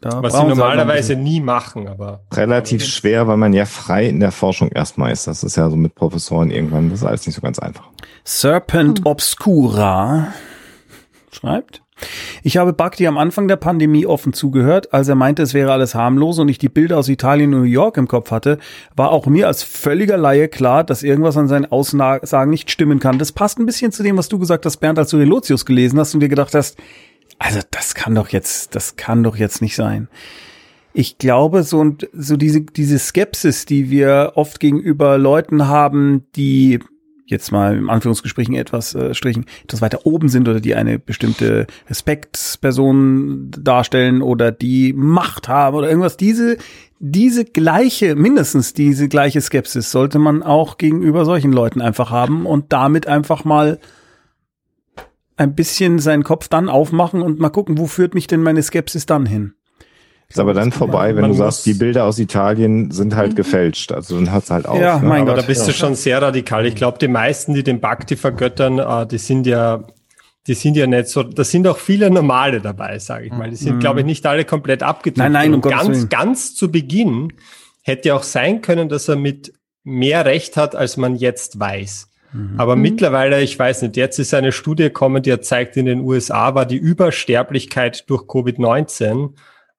Da 0.00 0.22
Was 0.22 0.32
sie 0.32 0.40
sie 0.40 0.46
normalerweise 0.46 1.14
halt 1.14 1.24
nie 1.24 1.40
machen, 1.40 1.88
aber. 1.88 2.20
Relativ 2.32 2.84
schwer, 2.84 3.26
weil 3.26 3.36
man 3.36 3.52
ja 3.52 3.64
frei 3.64 4.08
in 4.08 4.20
der 4.20 4.30
Forschung 4.30 4.68
erstmal 4.68 5.10
ist. 5.10 5.26
Das 5.26 5.42
ist 5.42 5.56
ja 5.56 5.68
so 5.68 5.76
mit 5.76 5.94
Professoren 5.96 6.50
irgendwann, 6.50 6.90
das 6.90 7.00
ist 7.00 7.06
alles 7.06 7.26
nicht 7.26 7.34
so 7.34 7.42
ganz 7.42 7.58
einfach. 7.58 7.88
Serpent 8.24 9.04
Obscura 9.04 10.28
schreibt. 11.32 11.82
Ich 12.42 12.56
habe 12.56 12.72
Bhakti 12.72 13.06
am 13.06 13.18
Anfang 13.18 13.48
der 13.48 13.56
Pandemie 13.56 14.06
offen 14.06 14.32
zugehört, 14.32 14.92
als 14.92 15.08
er 15.08 15.14
meinte, 15.14 15.42
es 15.42 15.54
wäre 15.54 15.72
alles 15.72 15.94
harmlos 15.94 16.38
und 16.38 16.48
ich 16.48 16.58
die 16.58 16.68
Bilder 16.68 16.98
aus 16.98 17.08
Italien 17.08 17.52
und 17.54 17.60
New 17.60 17.66
York 17.66 17.96
im 17.96 18.06
Kopf 18.06 18.30
hatte, 18.30 18.58
war 18.94 19.10
auch 19.10 19.26
mir 19.26 19.48
als 19.48 19.62
völliger 19.62 20.16
Laie 20.16 20.48
klar, 20.48 20.84
dass 20.84 21.02
irgendwas 21.02 21.36
an 21.36 21.48
seinen 21.48 21.66
Aussagen 21.66 22.50
nicht 22.50 22.70
stimmen 22.70 23.00
kann. 23.00 23.18
Das 23.18 23.32
passt 23.32 23.58
ein 23.58 23.66
bisschen 23.66 23.92
zu 23.92 24.02
dem, 24.02 24.16
was 24.16 24.28
du 24.28 24.38
gesagt 24.38 24.64
hast, 24.64 24.76
Bernd, 24.78 24.98
als 24.98 25.10
du 25.10 25.16
Relotius 25.16 25.66
gelesen 25.66 25.98
hast 25.98 26.14
und 26.14 26.20
dir 26.20 26.28
gedacht 26.28 26.54
hast, 26.54 26.78
also 27.38 27.60
das 27.70 27.94
kann 27.94 28.14
doch 28.14 28.28
jetzt, 28.28 28.74
das 28.74 28.96
kann 28.96 29.22
doch 29.22 29.36
jetzt 29.36 29.62
nicht 29.62 29.76
sein. 29.76 30.08
Ich 30.92 31.18
glaube, 31.18 31.62
so 31.62 31.78
und 31.78 32.08
so 32.12 32.36
diese 32.36 32.62
diese 32.62 32.98
Skepsis, 32.98 33.66
die 33.66 33.90
wir 33.90 34.32
oft 34.34 34.58
gegenüber 34.58 35.18
Leuten 35.18 35.68
haben, 35.68 36.26
die 36.34 36.80
jetzt 37.26 37.52
mal 37.52 37.76
im 37.76 37.90
Anführungsgesprächen 37.90 38.54
etwas 38.54 38.94
äh, 38.94 39.14
strichen 39.14 39.44
etwas 39.64 39.82
weiter 39.82 40.06
oben 40.06 40.28
sind 40.28 40.48
oder 40.48 40.60
die 40.60 40.74
eine 40.74 40.98
bestimmte 40.98 41.66
Respektsperson 41.88 43.50
darstellen 43.50 44.22
oder 44.22 44.50
die 44.50 44.94
Macht 44.94 45.46
haben 45.46 45.76
oder 45.76 45.88
irgendwas. 45.88 46.16
Diese 46.16 46.56
diese 46.98 47.44
gleiche 47.44 48.16
mindestens 48.16 48.72
diese 48.72 49.08
gleiche 49.08 49.40
Skepsis 49.40 49.92
sollte 49.92 50.18
man 50.18 50.42
auch 50.42 50.78
gegenüber 50.78 51.24
solchen 51.24 51.52
Leuten 51.52 51.80
einfach 51.80 52.10
haben 52.10 52.46
und 52.46 52.72
damit 52.72 53.06
einfach 53.06 53.44
mal 53.44 53.78
ein 55.38 55.54
bisschen 55.54 55.98
seinen 55.98 56.24
Kopf 56.24 56.48
dann 56.48 56.68
aufmachen 56.68 57.22
und 57.22 57.38
mal 57.38 57.48
gucken, 57.48 57.78
wo 57.78 57.86
führt 57.86 58.14
mich 58.14 58.26
denn 58.26 58.42
meine 58.42 58.62
Skepsis 58.62 59.06
dann 59.06 59.24
hin? 59.24 59.54
Ist 60.28 60.38
aber 60.38 60.52
dann 60.52 60.72
vorbei, 60.72 61.16
wenn 61.16 61.24
du 61.24 61.32
sagst, 61.32 61.64
die 61.64 61.72
Bilder 61.72 62.04
aus 62.04 62.18
Italien 62.18 62.90
sind 62.90 63.16
halt 63.16 63.34
gefälscht. 63.34 63.92
Also 63.92 64.16
dann 64.16 64.30
hat's 64.30 64.50
halt 64.50 64.66
auf. 64.66 64.78
Ja, 64.78 64.98
ne? 64.98 65.08
mein 65.08 65.22
aber 65.22 65.36
Gott, 65.36 65.44
da 65.44 65.46
bist 65.46 65.62
ja. 65.62 65.68
du 65.68 65.72
schon 65.72 65.94
sehr 65.94 66.20
radikal. 66.20 66.66
Ich 66.66 66.74
glaube, 66.74 66.98
die 66.98 67.08
meisten, 67.08 67.54
die 67.54 67.62
den 67.62 67.80
Bhakti 67.80 68.14
vergöttern, 68.14 68.78
äh, 68.78 69.06
die 69.06 69.16
sind 69.16 69.46
ja, 69.46 69.84
die 70.46 70.52
sind 70.52 70.76
ja 70.76 70.86
nicht 70.86 71.08
so, 71.08 71.22
da 71.22 71.44
sind 71.44 71.66
auch 71.66 71.78
viele 71.78 72.10
normale 72.10 72.60
dabei, 72.60 72.98
sage 72.98 73.24
ich 73.26 73.32
mal. 73.32 73.48
Die 73.48 73.56
sind, 73.56 73.80
glaube 73.80 74.00
ich, 74.00 74.06
nicht 74.06 74.26
alle 74.26 74.44
komplett 74.44 74.82
abgedrückt. 74.82 75.16
Nein, 75.16 75.32
nein, 75.32 75.48
um 75.48 75.54
Und 75.56 75.60
Gottes 75.62 75.78
ganz, 75.78 75.96
Willen. 75.96 76.08
ganz 76.10 76.54
zu 76.54 76.70
Beginn 76.70 77.32
hätte 77.82 78.14
auch 78.14 78.22
sein 78.22 78.60
können, 78.60 78.90
dass 78.90 79.08
er 79.08 79.16
mit 79.16 79.54
mehr 79.82 80.26
Recht 80.26 80.58
hat, 80.58 80.76
als 80.76 80.98
man 80.98 81.16
jetzt 81.16 81.58
weiß. 81.58 82.07
Aber 82.56 82.76
mittlerweile, 82.76 83.40
ich 83.42 83.58
weiß 83.58 83.82
nicht, 83.82 83.96
jetzt 83.96 84.18
ist 84.18 84.34
eine 84.34 84.52
Studie 84.52 84.84
gekommen, 84.84 85.22
die 85.22 85.32
hat 85.32 85.44
zeigt, 85.44 85.76
in 85.76 85.86
den 85.86 86.00
USA 86.00 86.54
war 86.54 86.66
die 86.66 86.76
Übersterblichkeit 86.76 88.08
durch 88.10 88.22
Covid-19 88.22 89.30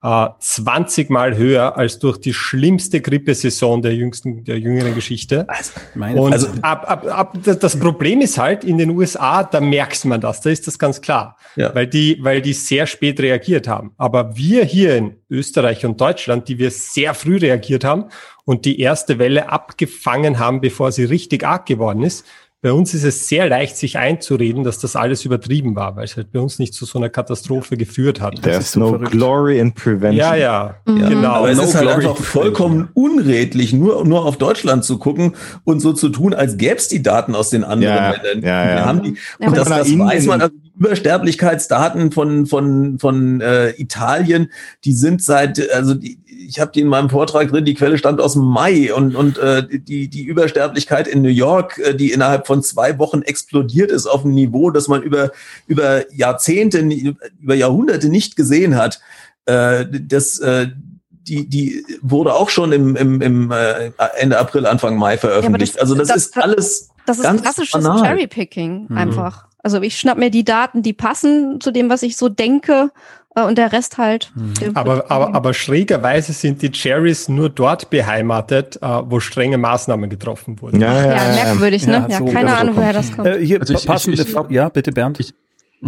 äh, 0.02 0.28
20 0.40 1.10
Mal 1.10 1.36
höher 1.36 1.76
als 1.76 2.00
durch 2.00 2.18
die 2.18 2.34
schlimmste 2.34 3.02
Grippesaison 3.02 3.82
der 3.82 3.94
jüngsten, 3.96 4.46
der 4.46 4.58
jüngeren 4.58 4.96
Geschichte. 4.96 5.46
Meine 5.94 6.22
Und 6.22 6.32
Also- 6.32 6.48
ab, 6.62 6.90
ab, 6.90 7.06
ab, 7.06 7.38
das 7.44 7.78
Problem 7.78 8.22
ist 8.22 8.38
halt, 8.38 8.64
in 8.64 8.78
den 8.78 8.92
USA, 8.92 9.44
da 9.44 9.60
merkst 9.60 10.06
man 10.06 10.22
das, 10.22 10.40
da 10.40 10.50
ist 10.52 10.68
das 10.68 10.80
ganz 10.80 11.02
klar, 11.02 11.36
Ja. 11.58 11.76
weil, 11.76 11.86
die, 11.88 12.18
weil 12.22 12.42
die 12.42 12.54
sehr 12.54 12.88
spät 12.88 13.20
reagiert 13.20 13.68
haben. 13.68 13.92
Aber 13.98 14.38
wir 14.38 14.64
hier 14.64 14.96
in 14.96 15.18
Österreich 15.30 15.86
und 15.86 16.00
Deutschland, 16.00 16.48
die 16.48 16.58
wir 16.60 16.72
sehr 16.72 17.14
früh 17.14 17.36
reagiert 17.38 17.84
haben 17.84 18.06
und 18.46 18.64
die 18.64 18.80
erste 18.80 19.20
Welle 19.20 19.50
abgefangen 19.50 20.40
haben, 20.40 20.62
bevor 20.62 20.94
sie 20.94 21.04
richtig 21.04 21.44
arg 21.46 21.66
geworden 21.66 22.04
ist, 22.04 22.26
bei 22.62 22.74
uns 22.74 22.94
ist 22.94 23.06
es 23.06 23.30
sehr 23.30 23.48
leicht, 23.48 23.78
sich 23.78 23.98
einzureden, 23.98 24.66
dass 24.66 24.80
das 24.80 24.98
alles 24.98 25.24
übertrieben 25.24 25.76
war, 25.78 25.96
weil 25.96 26.04
es 26.04 26.18
halt 26.18 26.34
bei 26.34 26.40
uns 26.40 26.60
nicht 26.60 26.74
zu 26.74 26.84
so 26.86 27.00
einer 27.00 27.08
Katastrophe 27.08 27.78
geführt 27.78 28.20
hat. 28.20 28.42
There's 28.42 28.66
ist 28.66 28.72
so 28.74 28.82
no 28.82 28.90
verrückt. 28.90 29.12
glory 29.12 29.60
in 29.60 29.74
prevention. 29.74 30.16
Ja, 30.18 30.36
ja, 30.36 30.76
Mhm. 30.86 31.08
genau. 31.10 31.30
Aber 31.30 31.50
es 31.52 31.58
No 31.58 31.64
ist 31.64 31.76
halt 31.76 31.88
einfach 31.88 32.18
vollkommen 32.18 32.90
unredlich, 32.94 33.72
nur, 33.72 34.04
nur 34.06 34.26
auf 34.26 34.38
Deutschland 34.38 34.84
zu 34.84 34.98
gucken 34.98 35.36
und 35.64 35.80
so 35.80 35.94
zu 35.94 36.10
tun, 36.10 36.34
als 36.34 36.58
gäbe 36.58 36.76
es 36.76 36.90
die 36.90 37.02
Daten 37.02 37.34
aus 37.34 37.50
den 37.50 37.64
anderen 37.64 37.96
Ja, 37.96 38.12
Ländern. 38.12 38.42
ja, 38.44 38.66
ja. 38.70 38.76
Wir 38.76 38.86
haben 38.86 39.04
die, 39.04 39.16
Ja, 39.40 39.48
und 39.48 39.56
das- 39.58 39.70
das 39.70 39.98
weiß 39.98 40.26
man, 40.26 40.42
also 40.42 40.54
die 40.54 40.72
Übersterblichkeitsdaten 40.80 42.12
von, 42.12 42.46
von, 42.46 43.00
von 43.00 43.42
äh, 43.42 43.70
Italien, 43.82 44.52
die 44.84 44.94
sind 44.94 45.22
seit, 45.24 45.72
also 45.72 45.94
die, 45.94 46.20
ich 46.50 46.60
habe 46.60 46.72
die 46.74 46.82
in 46.82 46.88
meinem 46.88 47.10
Vortrag 47.10 47.50
drin, 47.50 47.64
die 47.64 47.76
Quelle 47.76 47.98
stammt 47.98 48.20
aus 48.20 48.34
dem 48.34 48.44
Mai 48.44 48.94
und, 48.94 49.16
und 49.16 49.38
äh, 49.38 49.66
die, 49.70 50.08
die 50.08 50.24
Übersterblichkeit 50.24 51.08
in 51.08 51.22
New 51.22 51.30
York, 51.30 51.78
äh, 51.78 51.94
die 51.94 52.12
innerhalb 52.12 52.48
von 52.48 52.64
zwei 52.64 52.98
Wochen 52.98 53.22
explodiert 53.22 53.92
ist 53.92 54.08
auf 54.08 54.26
ein 54.26 54.32
Niveau, 54.32 54.72
das 54.72 54.88
man 54.88 55.04
über, 55.04 55.32
über 55.68 56.12
Jahrzehnte, 56.14 56.80
über 57.40 57.56
Jahrhunderte 57.56 58.10
nicht 58.10 58.36
gesehen 58.36 58.76
hat. 58.76 59.00
Äh, 59.46 59.86
das, 59.90 60.40
äh, 60.40 60.68
die, 61.12 61.48
die 61.48 61.86
wurde 62.02 62.34
auch 62.34 62.50
schon 62.50 62.72
im, 62.72 62.96
im, 62.96 63.22
im 63.22 63.52
äh, 63.52 63.92
Ende 64.18 64.40
April, 64.40 64.66
Anfang 64.66 64.98
Mai 64.98 65.18
veröffentlicht. 65.18 65.76
das- 65.76 65.82
also 65.82 65.94
das, 65.96 66.08
das- 66.08 66.18
ist 66.26 66.38
alles 66.38 66.90
Das 67.06 67.18
ist 67.18 67.24
ganz 67.24 67.42
klassisches 67.42 67.84
banal. 67.84 68.02
Cherrypicking 68.04 68.88
Mhm. 68.90 68.98
einfach. 68.98 69.48
Also 69.62 69.82
ich 69.82 69.98
schnapp 69.98 70.18
mir 70.18 70.32
die 70.32 70.46
Daten, 70.46 70.82
die 70.82 70.94
passen 70.94 71.60
zu 71.60 71.72
dem, 71.72 71.90
was 71.90 72.02
ich 72.02 72.16
so 72.18 72.30
denke, 72.30 72.92
und 73.36 73.58
der 73.58 73.72
Rest 73.72 73.98
halt. 73.98 74.32
der 74.36 74.72
Aber, 74.76 75.06
aber, 75.10 75.34
aber 75.36 75.54
schrägerweise 75.54 76.34
sind 76.34 76.62
die 76.62 76.72
Cherries 76.72 77.30
nur 77.30 77.50
dort 77.50 77.90
beheimatet, 77.90 78.78
äh, 78.82 78.88
wo 79.06 79.20
strenge 79.20 79.58
Maßnahmen 79.58 80.10
getroffen 80.10 80.62
wurden. 80.62 80.82
Ja, 80.82 80.94
ja, 80.94 81.02
ja, 81.02 81.12
ja, 81.16 81.16
ja. 81.38 81.44
merkwürdig, 81.46 81.88
ne? 81.88 82.08
Ja, 82.10 82.18
so- 82.18 82.26
keine 82.26 82.58
Ahnung, 82.58 82.76
woher 82.76 82.94
das 82.94 83.12
kommt. 83.16 83.28
Äh, 83.28 83.46
hier 83.46 83.62
Also 83.62 83.74
ich- 83.74 83.80
ich- 83.82 83.86
passende, 83.88 84.22
ich 84.22 84.28
glaub- 84.30 84.52
ja, 84.52 84.68
bitte 84.70 84.92
Bernd. 84.92 85.20
Ich- 85.20 85.34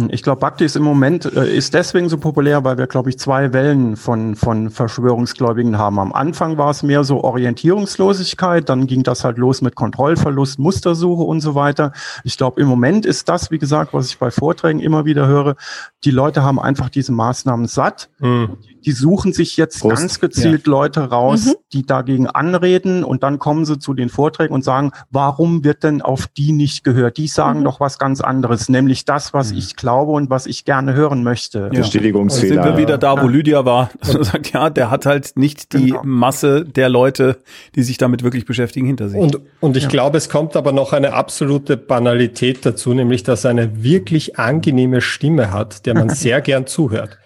Ich 0.08 0.22
glaube, 0.22 0.40
Bhakti 0.40 0.64
ist 0.64 0.74
im 0.74 0.84
Moment 0.84 1.26
äh, 1.26 1.54
ist 1.54 1.74
deswegen 1.74 2.08
so 2.08 2.16
populär, 2.16 2.64
weil 2.64 2.78
wir, 2.78 2.86
glaube 2.86 3.10
ich, 3.10 3.18
zwei 3.18 3.52
Wellen 3.52 3.96
von, 3.96 4.36
von 4.36 4.70
Verschwörungsgläubigen 4.70 5.76
haben. 5.76 5.98
Am 5.98 6.14
Anfang 6.14 6.56
war 6.56 6.70
es 6.70 6.82
mehr 6.82 7.04
so 7.04 7.22
Orientierungslosigkeit, 7.22 8.70
dann 8.70 8.86
ging 8.86 9.02
das 9.02 9.22
halt 9.22 9.36
los 9.36 9.60
mit 9.60 9.74
Kontrollverlust, 9.74 10.58
Mustersuche 10.58 11.22
und 11.22 11.42
so 11.42 11.54
weiter. 11.54 11.92
Ich 12.24 12.38
glaube, 12.38 12.58
im 12.62 12.68
Moment 12.68 13.04
ist 13.04 13.28
das, 13.28 13.50
wie 13.50 13.58
gesagt, 13.58 13.92
was 13.92 14.08
ich 14.08 14.18
bei 14.18 14.30
Vorträgen 14.30 14.80
immer 14.80 15.04
wieder 15.04 15.26
höre, 15.26 15.56
die 16.04 16.10
Leute 16.10 16.42
haben 16.42 16.58
einfach 16.58 16.88
diese 16.88 17.12
Maßnahmen 17.12 17.66
satt. 17.66 18.08
Hm. 18.20 18.56
Die 18.84 18.92
suchen 18.92 19.32
sich 19.32 19.56
jetzt 19.56 19.80
Prost. 19.80 19.96
ganz 19.96 20.20
gezielt 20.20 20.66
Leute 20.66 21.00
raus, 21.10 21.46
Mhm. 21.46 21.54
die 21.72 21.86
dagegen 21.86 22.26
anreden 22.26 23.04
und 23.04 23.22
dann 23.22 23.38
kommen 23.38 23.64
sie 23.64 23.78
zu 23.78 23.94
den 23.94 24.08
Vorträgen 24.08 24.52
und 24.52 24.64
sagen, 24.64 24.90
warum 25.10 25.64
wird 25.64 25.82
denn 25.84 26.02
auf 26.02 26.26
die 26.26 26.52
nicht 26.52 26.84
gehört? 26.84 27.16
Die 27.16 27.28
sagen 27.28 27.60
Mhm. 27.60 27.64
doch 27.64 27.80
was 27.80 27.98
ganz 27.98 28.20
anderes, 28.20 28.68
nämlich 28.68 29.04
das, 29.04 29.32
was 29.32 29.50
ich 29.52 29.76
glaube 29.76 30.12
und 30.12 30.30
was 30.30 30.46
ich 30.46 30.64
gerne 30.64 30.94
hören 30.94 31.22
möchte. 31.22 31.58
Ja. 31.58 31.64
Also 31.66 31.76
Und 31.76 31.82
Bestätigungsfehler. 31.82 32.62
sind 32.62 32.64
wir 32.72 32.76
wieder 32.78 32.98
da, 32.98 33.22
wo 33.22 33.28
Lydia 33.28 33.64
war. 33.64 33.90
Also 34.00 34.22
sagt, 34.22 34.52
ja, 34.52 34.68
der 34.70 34.90
hat 34.90 35.06
halt 35.06 35.36
nicht 35.36 35.72
die 35.72 35.86
Genau. 35.88 36.02
Masse 36.04 36.64
der 36.64 36.88
Leute, 36.88 37.38
die 37.74 37.82
sich 37.82 37.98
damit 37.98 38.22
wirklich 38.22 38.44
beschäftigen, 38.46 38.86
hinter 38.86 39.08
sich. 39.08 39.18
Und, 39.18 39.38
und 39.60 39.76
ich 39.76 39.88
glaube, 39.88 40.18
es 40.18 40.28
kommt 40.28 40.56
aber 40.56 40.72
noch 40.72 40.92
eine 40.92 41.12
absolute 41.14 41.76
Banalität 41.76 42.64
dazu, 42.66 42.92
nämlich 42.94 43.22
dass 43.22 43.44
er 43.44 43.50
eine 43.50 43.82
wirklich 43.82 44.38
angenehme 44.38 45.00
Stimme 45.00 45.52
hat, 45.52 45.86
der 45.86 45.94
man 45.94 46.08
sehr 46.10 46.40
gern 46.40 46.66
zuhört. 46.66 47.18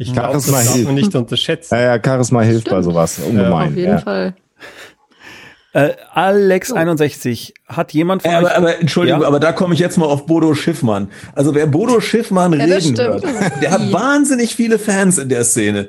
Hm. 0.00 0.06
Ich 0.06 0.12
glaube, 0.14 0.32
das 0.32 0.46
darf 0.46 0.72
hilft. 0.72 0.86
man 0.86 0.94
nicht 0.94 1.14
unterschätzen. 1.14 1.74
Ja, 1.74 1.96
ja, 1.96 2.00
Charisma 2.02 2.40
hilft 2.40 2.62
Stimmt. 2.62 2.76
bei 2.76 2.82
sowas. 2.82 3.18
Auf 3.20 3.26
Ungemein. 3.28 3.76
jeden 3.76 3.90
ja. 3.92 3.98
Fall. 3.98 4.34
Äh, 5.72 5.90
Alex61, 6.14 7.52
hat 7.68 7.92
jemand 7.92 8.22
von 8.22 8.30
Ja, 8.32 8.38
euch... 8.38 8.46
aber, 8.46 8.56
aber 8.56 8.80
Entschuldigung, 8.80 9.20
Ja? 9.20 9.26
aber 9.28 9.38
da 9.38 9.52
komme 9.52 9.74
ich 9.74 9.80
jetzt 9.80 9.98
mal 9.98 10.06
auf 10.06 10.26
Bodo 10.26 10.54
Schiffmann. 10.54 11.08
Also 11.34 11.54
wer 11.54 11.66
Bodo 11.66 12.00
Schiffmann 12.00 12.52
Ja, 12.54 12.64
reden 12.64 12.98
hört, 12.98 13.22
der 13.62 13.70
hat 13.70 13.92
wahnsinnig 13.92 14.56
viele 14.56 14.78
Fans 14.80 15.18
in 15.18 15.28
der 15.28 15.44
Szene. 15.44 15.88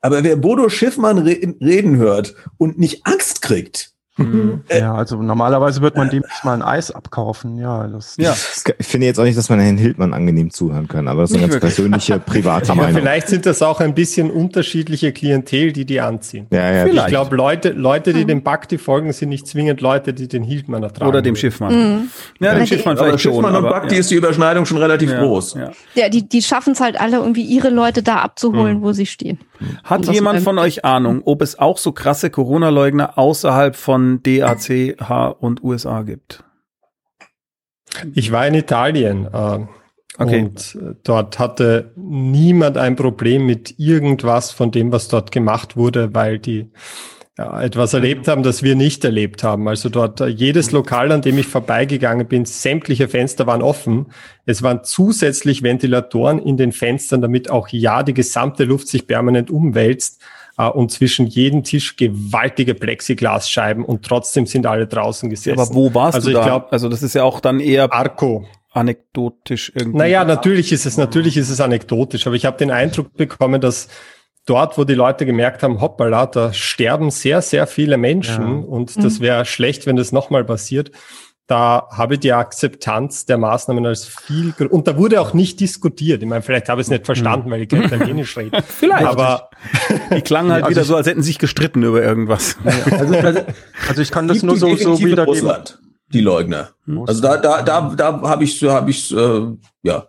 Aber 0.00 0.22
wer 0.22 0.36
Bodo 0.36 0.68
Schiffmann 0.68 1.18
re 1.18 1.36
reden 1.60 1.96
hört 1.96 2.34
und 2.58 2.78
nicht 2.78 3.06
Angst 3.06 3.42
kriegt, 3.42 3.90
Mhm. 4.18 4.60
Ja, 4.70 4.94
also 4.94 5.22
normalerweise 5.22 5.80
wird 5.80 5.96
man 5.96 6.10
dem 6.10 6.22
nicht 6.22 6.44
mal 6.44 6.54
ein 6.54 6.62
Eis 6.62 6.90
abkaufen. 6.90 7.56
Ja, 7.56 7.86
das 7.86 8.16
ja. 8.18 8.34
Ich 8.78 8.86
finde 8.86 9.06
jetzt 9.06 9.18
auch 9.18 9.24
nicht, 9.24 9.38
dass 9.38 9.48
man 9.48 9.60
Herrn 9.60 9.78
Hildmann 9.78 10.12
angenehm 10.12 10.50
zuhören 10.50 10.88
kann, 10.88 11.08
aber 11.08 11.22
das 11.22 11.30
ist 11.30 11.36
eine 11.36 11.48
ganz 11.48 11.60
persönliche, 11.60 12.18
private 12.26 12.74
Meinung. 12.74 12.94
Vielleicht 12.94 13.28
sind 13.28 13.46
das 13.46 13.62
auch 13.62 13.80
ein 13.80 13.94
bisschen 13.94 14.30
unterschiedliche 14.30 15.12
Klientel, 15.12 15.72
die 15.72 15.84
die 15.84 16.00
anziehen. 16.00 16.46
Ja, 16.50 16.70
ja, 16.70 16.86
ich 16.86 17.06
glaube, 17.06 17.36
Leute, 17.36 17.70
Leute, 17.70 18.12
die 18.12 18.24
dem 18.24 18.42
Bakti 18.42 18.76
folgen, 18.78 19.12
sind 19.12 19.28
nicht 19.28 19.46
zwingend 19.46 19.80
Leute, 19.80 20.12
die 20.12 20.26
den 20.26 20.42
Hildmann 20.42 20.82
ertragen. 20.82 21.08
Oder 21.08 21.22
dem 21.22 21.36
Schiffmann. 21.36 21.74
Mhm. 21.74 22.10
Ja, 22.40 22.54
dem 22.54 22.66
Schiffmann 22.66 22.96
vielleicht 22.96 23.10
aber 23.10 23.18
schon. 23.18 23.34
Schiffmann 23.34 23.56
und 23.56 23.62
Bakti 23.62 23.94
ja. 23.94 24.00
ist 24.00 24.10
die 24.10 24.16
Überschneidung 24.16 24.66
schon 24.66 24.78
relativ 24.78 25.14
groß. 25.14 25.56
Ja, 25.94 26.08
die, 26.08 26.28
die 26.28 26.42
schaffen 26.42 26.72
es 26.72 26.80
halt 26.80 27.00
alle 27.00 27.18
irgendwie 27.18 27.44
ihre 27.44 27.70
Leute 27.70 28.02
da 28.02 28.16
abzuholen, 28.16 28.78
mhm. 28.78 28.82
wo 28.82 28.92
sie 28.92 29.06
stehen. 29.06 29.38
Hat 29.84 30.06
jemand 30.06 30.40
von 30.42 30.58
euch 30.58 30.84
Ahnung, 30.84 31.22
ob 31.24 31.42
es 31.42 31.58
auch 31.58 31.78
so 31.78 31.92
krasse 31.92 32.30
Corona-Leugner 32.30 33.18
außerhalb 33.18 33.76
von 33.76 34.07
DAC, 34.16 34.96
H 35.00 35.28
und 35.28 35.62
USA 35.62 36.02
gibt? 36.02 36.44
Ich 38.14 38.32
war 38.32 38.46
in 38.46 38.54
Italien 38.54 39.26
äh, 39.26 39.66
okay. 40.18 40.42
und 40.42 40.78
äh, 40.80 40.94
dort 41.02 41.38
hatte 41.38 41.92
niemand 41.96 42.76
ein 42.76 42.96
Problem 42.96 43.46
mit 43.46 43.78
irgendwas 43.78 44.50
von 44.50 44.70
dem, 44.70 44.92
was 44.92 45.08
dort 45.08 45.32
gemacht 45.32 45.76
wurde, 45.76 46.14
weil 46.14 46.38
die 46.38 46.70
ja, 47.38 47.62
etwas 47.62 47.94
erlebt 47.94 48.26
haben, 48.26 48.42
das 48.42 48.64
wir 48.64 48.74
nicht 48.74 49.04
erlebt 49.04 49.44
haben. 49.44 49.68
Also 49.68 49.88
dort 49.88 50.20
äh, 50.20 50.26
jedes 50.26 50.72
Lokal, 50.72 51.12
an 51.12 51.22
dem 51.22 51.38
ich 51.38 51.46
vorbeigegangen 51.46 52.26
bin, 52.26 52.44
sämtliche 52.44 53.08
Fenster 53.08 53.46
waren 53.46 53.62
offen. 53.62 54.06
Es 54.44 54.62
waren 54.62 54.82
zusätzlich 54.82 55.62
Ventilatoren 55.62 56.40
in 56.40 56.56
den 56.56 56.72
Fenstern, 56.72 57.22
damit 57.22 57.48
auch 57.48 57.68
ja 57.68 58.02
die 58.02 58.14
gesamte 58.14 58.64
Luft 58.64 58.88
sich 58.88 59.06
permanent 59.06 59.50
umwälzt 59.50 60.20
und 60.66 60.90
zwischen 60.90 61.26
jedem 61.26 61.62
Tisch 61.62 61.96
gewaltige 61.96 62.74
Plexiglasscheiben 62.74 63.84
und 63.84 64.04
trotzdem 64.04 64.46
sind 64.46 64.66
alle 64.66 64.86
draußen 64.86 65.30
gesessen. 65.30 65.60
Aber 65.60 65.74
wo 65.74 65.94
warst 65.94 66.16
also 66.16 66.30
du 66.30 66.36
ich 66.36 66.42
da? 66.42 66.48
Glaub, 66.48 66.72
also 66.72 66.88
das 66.88 67.02
ist 67.02 67.14
ja 67.14 67.22
auch 67.22 67.40
dann 67.40 67.60
eher 67.60 67.92
Arco. 67.92 68.46
Anekdotisch 68.72 69.72
irgendwie. 69.74 69.98
Naja, 69.98 70.24
natürlich 70.24 70.72
ist 70.72 70.84
es, 70.84 70.96
natürlich 70.96 71.36
ist 71.36 71.48
es 71.48 71.60
anekdotisch, 71.60 72.26
aber 72.26 72.36
ich 72.36 72.44
habe 72.44 72.58
den 72.58 72.70
Eindruck 72.70 73.16
bekommen, 73.16 73.60
dass 73.60 73.88
dort, 74.46 74.78
wo 74.78 74.84
die 74.84 74.94
Leute 74.94 75.26
gemerkt 75.26 75.62
haben, 75.62 75.80
hoppala, 75.80 76.26
da 76.26 76.52
sterben 76.52 77.10
sehr, 77.10 77.40
sehr 77.42 77.66
viele 77.66 77.96
Menschen 77.96 78.62
ja. 78.62 78.66
und 78.66 78.96
mhm. 78.96 79.02
das 79.02 79.20
wäre 79.20 79.44
schlecht, 79.44 79.86
wenn 79.86 79.96
das 79.96 80.12
nochmal 80.12 80.44
passiert. 80.44 80.90
Da 81.48 81.88
habe 81.90 82.14
ich 82.14 82.20
die 82.20 82.34
Akzeptanz 82.34 83.24
der 83.24 83.38
Maßnahmen 83.38 83.86
als 83.86 84.04
viel 84.04 84.52
und 84.68 84.86
da 84.86 84.98
wurde 84.98 85.18
auch 85.18 85.32
nicht 85.32 85.60
diskutiert. 85.60 86.22
Ich 86.22 86.28
meine, 86.28 86.42
vielleicht 86.42 86.68
habe 86.68 86.82
ich 86.82 86.88
es 86.88 86.90
nicht 86.90 87.06
verstanden, 87.06 87.50
weil 87.50 87.62
ich 87.62 87.70
kein 87.70 87.84
Italienisch 87.84 88.36
rede. 88.36 88.62
vielleicht. 88.68 89.06
Aber 89.06 89.48
die 90.14 90.20
klangen 90.20 90.52
halt 90.52 90.64
also 90.64 90.76
wieder 90.76 90.84
so, 90.84 90.94
als 90.94 91.06
hätten 91.06 91.22
sie 91.22 91.28
sich 91.28 91.38
gestritten 91.38 91.82
über 91.82 92.02
irgendwas. 92.02 92.58
Also, 92.64 93.14
also, 93.16 93.40
also 93.88 94.02
ich 94.02 94.10
kann 94.10 94.28
das 94.28 94.42
nur 94.42 94.58
so, 94.58 94.76
so 94.76 94.98
wiedergeben. 94.98 95.24
Russland, 95.24 95.78
die 96.12 96.20
Leugner. 96.20 96.68
Also 97.06 97.22
da, 97.22 97.38
da, 97.38 97.62
da, 97.62 97.94
da 97.96 98.20
habe 98.20 98.44
ich, 98.44 98.62
habe 98.64 98.90
ich, 98.90 99.16
äh, 99.16 99.40
ja. 99.84 100.06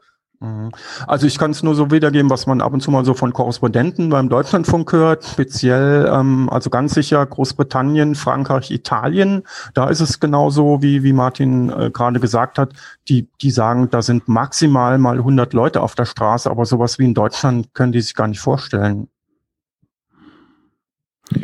Also 1.05 1.27
ich 1.27 1.37
kann 1.37 1.51
es 1.51 1.63
nur 1.63 1.75
so 1.75 1.91
wiedergeben, 1.91 2.29
was 2.29 2.47
man 2.47 2.61
ab 2.61 2.71
und 2.71 2.79
zu 2.79 2.91
mal 2.91 3.03
so 3.03 3.13
von 3.13 3.33
Korrespondenten 3.33 4.09
beim 4.09 4.29
Deutschlandfunk 4.29 4.93
hört, 4.93 5.25
speziell, 5.25 6.09
ähm, 6.09 6.49
also 6.49 6.69
ganz 6.69 6.93
sicher 6.93 7.25
Großbritannien, 7.25 8.15
Frankreich, 8.15 8.71
Italien. 8.71 9.43
Da 9.73 9.89
ist 9.89 9.99
es 9.99 10.21
genauso, 10.21 10.81
wie, 10.81 11.03
wie 11.03 11.11
Martin 11.11 11.69
äh, 11.69 11.91
gerade 11.91 12.21
gesagt 12.21 12.57
hat. 12.57 12.71
Die, 13.09 13.27
die 13.41 13.51
sagen, 13.51 13.89
da 13.89 14.01
sind 14.01 14.29
maximal 14.29 14.97
mal 14.97 15.17
100 15.17 15.51
Leute 15.53 15.81
auf 15.81 15.95
der 15.95 16.05
Straße, 16.05 16.49
aber 16.49 16.65
sowas 16.65 16.99
wie 16.99 17.05
in 17.05 17.13
Deutschland 17.13 17.73
können 17.73 17.91
die 17.91 18.01
sich 18.01 18.15
gar 18.15 18.29
nicht 18.29 18.39
vorstellen. 18.39 19.09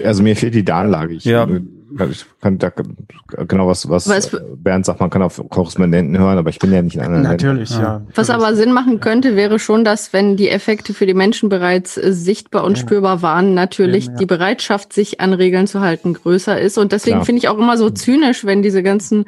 Also 0.06 0.24
mir 0.24 0.38
fehlt 0.38 0.56
die 0.56 0.64
Datenlage. 0.64 1.16
Ich, 1.16 1.26
ja. 1.26 1.46
Ich 2.10 2.26
kann 2.42 2.58
da 2.58 2.72
genau 3.48 3.68
was, 3.68 3.90
was, 3.90 4.10
was 4.10 4.32
Bernd 4.58 4.86
sagt, 4.86 5.00
man 5.00 5.10
kann 5.10 5.22
auf 5.22 5.42
Korrespondenten 5.50 6.18
hören, 6.18 6.38
aber 6.38 6.50
ich 6.50 6.60
bin 6.60 6.72
ja 6.72 6.82
nicht 6.82 6.96
in 6.96 7.02
einer 7.02 7.20
Natürlich, 7.20 7.70
ja. 7.72 7.82
ja. 7.82 8.02
Was 8.14 8.30
aber 8.30 8.56
Sinn 8.56 8.74
machen 8.74 9.00
könnte, 9.00 9.36
wäre 9.36 9.60
schon, 9.60 9.84
dass 9.84 10.12
wenn 10.12 10.36
die 10.36 10.50
Effekte 10.50 10.94
für 10.94 11.06
die 11.06 11.14
Menschen 11.14 11.50
bereits 11.50 11.98
äh, 11.98 12.12
sichtbar 12.12 12.64
und 12.64 12.78
ja. 12.78 12.82
spürbar 12.82 13.22
waren, 13.22 13.54
natürlich 13.54 14.08
ja, 14.08 14.14
die 14.16 14.26
Bereitschaft, 14.26 14.94
sich 14.94 15.22
an 15.22 15.34
Regeln 15.34 15.68
zu 15.68 15.80
halten, 15.80 16.14
größer 16.14 16.60
ist. 16.60 16.78
Und 16.78 16.92
deswegen 16.92 17.24
finde 17.24 17.40
ich 17.40 17.48
auch 17.48 17.58
immer 17.58 17.78
so 17.78 17.90
zynisch, 17.90 18.46
wenn 18.46 18.62
diese 18.62 18.84
ganzen 18.84 19.26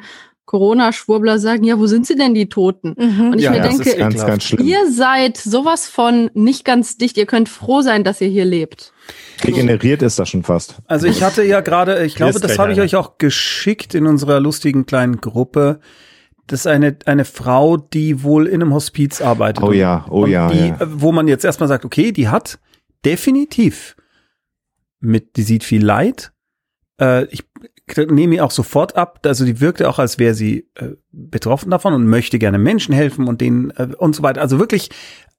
Corona-Schwurbler 0.48 1.38
sagen, 1.38 1.64
ja, 1.64 1.78
wo 1.78 1.86
sind 1.86 2.06
sie 2.06 2.16
denn 2.16 2.32
die 2.32 2.48
Toten? 2.48 2.94
Mhm. 2.98 3.32
Und 3.32 3.38
ich 3.38 3.44
ja, 3.44 3.50
mir 3.50 3.60
denke, 3.60 3.94
ganz, 3.96 4.16
ganz 4.16 4.50
ihr 4.52 4.90
seid 4.90 5.36
sowas 5.36 5.86
von 5.86 6.30
nicht 6.32 6.64
ganz 6.64 6.96
dicht. 6.96 7.18
Ihr 7.18 7.26
könnt 7.26 7.50
froh 7.50 7.82
sein, 7.82 8.02
dass 8.02 8.22
ihr 8.22 8.28
hier 8.28 8.46
lebt. 8.46 8.92
Regeneriert 9.44 10.02
ist 10.02 10.18
das 10.18 10.28
schon 10.28 10.42
fast. 10.42 10.76
Also 10.86 11.06
ich 11.06 11.22
hatte 11.22 11.42
ja 11.44 11.60
gerade, 11.60 12.04
ich 12.04 12.14
glaube, 12.14 12.40
das 12.40 12.58
habe 12.58 12.72
ich 12.72 12.80
euch 12.80 12.96
auch 12.96 13.18
geschickt 13.18 13.94
in 13.94 14.06
unserer 14.06 14.40
lustigen 14.40 14.86
kleinen 14.86 15.20
Gruppe. 15.20 15.80
Das 16.46 16.60
ist 16.60 16.66
eine, 16.66 16.96
eine 17.04 17.24
Frau, 17.24 17.76
die 17.76 18.22
wohl 18.22 18.46
in 18.46 18.62
einem 18.62 18.72
Hospiz 18.72 19.20
arbeitet. 19.20 19.62
Oh 19.62 19.72
ja, 19.72 20.06
oh 20.08 20.26
ja, 20.26 20.50
die, 20.50 20.68
ja. 20.68 20.78
Wo 20.80 21.12
man 21.12 21.28
jetzt 21.28 21.44
erstmal 21.44 21.68
sagt, 21.68 21.84
okay, 21.84 22.10
die 22.10 22.28
hat 22.28 22.58
definitiv 23.04 23.96
mit, 25.00 25.36
die 25.36 25.42
sieht 25.42 25.64
viel 25.64 25.84
Leid. 25.84 26.32
Äh, 27.00 27.26
ich 27.26 27.44
nehme 27.96 28.36
ihr 28.36 28.44
auch 28.44 28.50
sofort 28.50 28.96
ab, 28.96 29.20
also 29.24 29.44
die 29.44 29.60
wirkte 29.60 29.88
auch, 29.88 29.98
als 29.98 30.18
wäre 30.18 30.34
sie 30.34 30.68
äh, 30.74 30.90
betroffen 31.12 31.70
davon 31.70 31.94
und 31.94 32.06
möchte 32.06 32.38
gerne 32.38 32.58
Menschen 32.58 32.94
helfen 32.94 33.28
und 33.28 33.40
denen 33.40 33.70
äh, 33.70 33.88
und 33.96 34.14
so 34.14 34.22
weiter. 34.22 34.40
Also 34.40 34.58
wirklich 34.58 34.90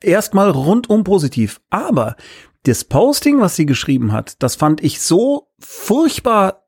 erstmal 0.01 0.49
rundum 0.49 1.03
positiv. 1.03 1.61
Aber 1.69 2.15
das 2.63 2.83
Posting, 2.83 3.39
was 3.39 3.55
sie 3.55 3.65
geschrieben 3.65 4.11
hat, 4.11 4.41
das 4.43 4.55
fand 4.55 4.83
ich 4.83 5.01
so 5.01 5.49
furchtbar 5.59 6.63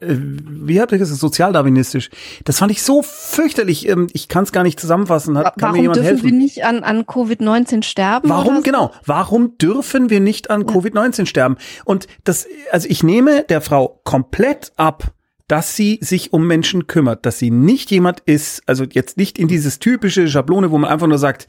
äh, 0.00 0.14
wie 0.16 0.80
habt 0.80 0.92
ihr 0.92 0.98
gesagt, 0.98 1.20
sozialdarwinistisch. 1.20 2.10
Das 2.44 2.58
fand 2.58 2.70
ich 2.70 2.82
so 2.82 3.02
fürchterlich. 3.02 3.88
Ähm, 3.88 4.08
ich 4.12 4.28
kann 4.28 4.44
es 4.44 4.52
gar 4.52 4.62
nicht 4.62 4.78
zusammenfassen. 4.78 5.38
Hat, 5.38 5.56
kann 5.56 5.72
mir 5.72 5.80
jemand 5.80 5.96
dürfen 5.96 6.08
helfen? 6.08 6.24
wir 6.24 6.32
nicht 6.32 6.64
an, 6.64 6.82
an 6.82 7.04
Covid-19 7.04 7.82
sterben? 7.82 8.28
Warum 8.28 8.56
so? 8.56 8.62
genau? 8.62 8.90
Warum 9.06 9.56
dürfen 9.56 10.10
wir 10.10 10.20
nicht 10.20 10.50
an 10.50 10.62
ja. 10.62 10.66
Covid-19 10.66 11.26
sterben? 11.26 11.56
Und 11.84 12.08
das, 12.24 12.46
also 12.70 12.88
ich 12.90 13.02
nehme 13.02 13.44
der 13.44 13.62
Frau 13.62 14.00
komplett 14.04 14.72
ab, 14.76 15.14
dass 15.50 15.74
sie 15.74 15.98
sich 16.00 16.32
um 16.32 16.46
Menschen 16.46 16.86
kümmert, 16.86 17.26
dass 17.26 17.40
sie 17.40 17.50
nicht 17.50 17.90
jemand 17.90 18.20
ist, 18.20 18.62
also 18.66 18.84
jetzt 18.84 19.16
nicht 19.16 19.36
in 19.36 19.48
dieses 19.48 19.80
typische 19.80 20.28
Schablone, 20.28 20.70
wo 20.70 20.78
man 20.78 20.88
einfach 20.88 21.08
nur 21.08 21.18
sagt, 21.18 21.48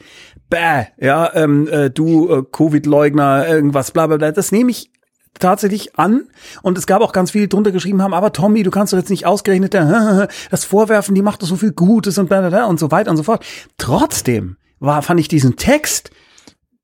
bäh, 0.49 0.85
ja, 0.97 1.31
ähm, 1.35 1.67
äh, 1.67 1.91
du 1.91 2.27
äh, 2.27 2.43
Covid-Leugner, 2.51 3.47
irgendwas, 3.47 3.91
bla 3.91 4.07
bla 4.07 4.17
bla. 4.17 4.31
Das 4.31 4.51
nehme 4.51 4.71
ich 4.71 4.91
tatsächlich 5.37 5.99
an 5.99 6.23
und 6.63 6.79
es 6.79 6.87
gab 6.87 7.03
auch 7.03 7.13
ganz 7.13 7.29
viele 7.29 7.47
drunter 7.47 7.71
geschrieben 7.71 8.01
haben, 8.01 8.15
aber 8.15 8.33
Tommy, 8.33 8.63
du 8.63 8.71
kannst 8.71 8.91
doch 8.91 8.97
jetzt 8.97 9.11
nicht 9.11 9.27
ausgerechnet 9.27 9.75
das 10.49 10.65
vorwerfen, 10.65 11.13
die 11.13 11.21
macht 11.21 11.43
doch 11.43 11.47
so 11.47 11.55
viel 11.55 11.71
Gutes 11.71 12.17
und 12.17 12.27
bla 12.27 12.39
bla 12.39 12.49
bla 12.49 12.65
und 12.65 12.79
so 12.79 12.89
weiter 12.89 13.11
und 13.11 13.17
so 13.17 13.23
fort. 13.23 13.45
Trotzdem 13.77 14.57
war, 14.79 15.03
fand 15.03 15.19
ich 15.19 15.27
diesen 15.27 15.57
Text 15.57 16.09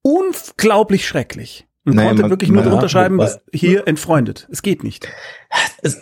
unglaublich 0.04 1.08
schrecklich 1.08 1.66
und 1.84 1.96
naja, 1.96 2.10
konnte 2.10 2.22
man, 2.22 2.30
wirklich 2.30 2.52
nur 2.52 2.62
drunter 2.62 2.90
schreiben, 2.90 3.20
hier 3.52 3.88
entfreundet. 3.88 4.48
Es 4.52 4.62
geht 4.62 4.84
nicht. 4.84 5.08
Es, 5.82 5.98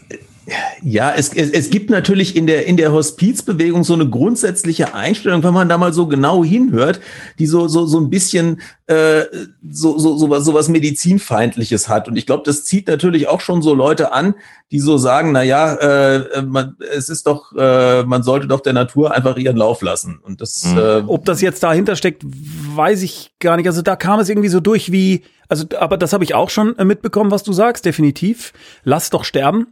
ja, 0.83 1.11
es, 1.11 1.33
es, 1.33 1.49
es 1.49 1.69
gibt 1.69 1.89
natürlich 1.89 2.35
in 2.35 2.45
der, 2.45 2.67
in 2.67 2.77
der 2.77 2.91
Hospizbewegung 2.91 3.83
so 3.83 3.93
eine 3.93 4.07
grundsätzliche 4.07 4.93
Einstellung, 4.93 5.43
wenn 5.43 5.53
man 5.53 5.69
da 5.69 5.77
mal 5.77 5.93
so 5.93 6.07
genau 6.07 6.43
hinhört, 6.43 6.99
die 7.39 7.47
so, 7.47 7.67
so, 7.67 7.85
so 7.85 7.99
ein 7.99 8.09
bisschen 8.09 8.61
äh, 8.85 9.23
so, 9.67 9.97
so, 9.97 10.17
so, 10.17 10.29
was, 10.29 10.45
so 10.45 10.53
was 10.53 10.69
Medizinfeindliches 10.69 11.89
hat. 11.89 12.07
Und 12.07 12.17
ich 12.17 12.27
glaube, 12.27 12.43
das 12.45 12.63
zieht 12.63 12.87
natürlich 12.87 13.27
auch 13.27 13.41
schon 13.41 13.63
so 13.63 13.73
Leute 13.73 14.13
an, 14.13 14.35
die 14.71 14.79
so 14.79 14.97
sagen, 14.97 15.31
na 15.31 15.41
ja, 15.41 15.73
äh, 15.75 16.41
man, 16.43 16.75
es 16.95 17.09
ist 17.09 17.25
doch, 17.25 17.51
äh, 17.57 18.03
man 18.03 18.21
sollte 18.21 18.47
doch 18.47 18.61
der 18.61 18.73
Natur 18.73 19.13
einfach 19.13 19.37
ihren 19.37 19.57
Lauf 19.57 19.81
lassen. 19.81 20.19
Und 20.21 20.41
das, 20.41 20.65
mhm. 20.65 20.77
äh, 20.77 21.03
Ob 21.07 21.25
das 21.25 21.41
jetzt 21.41 21.63
dahinter 21.63 21.95
steckt, 21.95 22.23
weiß 22.23 23.01
ich 23.01 23.31
gar 23.39 23.57
nicht. 23.57 23.67
Also 23.67 23.81
da 23.81 23.95
kam 23.95 24.19
es 24.19 24.29
irgendwie 24.29 24.49
so 24.49 24.59
durch 24.59 24.91
wie, 24.91 25.23
also, 25.47 25.65
aber 25.79 25.97
das 25.97 26.13
habe 26.13 26.23
ich 26.23 26.35
auch 26.35 26.51
schon 26.51 26.75
mitbekommen, 26.83 27.31
was 27.31 27.43
du 27.43 27.53
sagst, 27.53 27.85
definitiv. 27.85 28.53
Lass 28.83 29.09
doch 29.09 29.23
sterben 29.23 29.67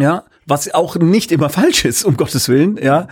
ja, 0.00 0.24
was 0.46 0.72
auch 0.72 0.96
nicht 0.96 1.32
immer 1.32 1.48
falsch 1.50 1.84
ist, 1.84 2.04
um 2.04 2.16
Gottes 2.16 2.48
Willen, 2.48 2.76
ja. 2.76 3.08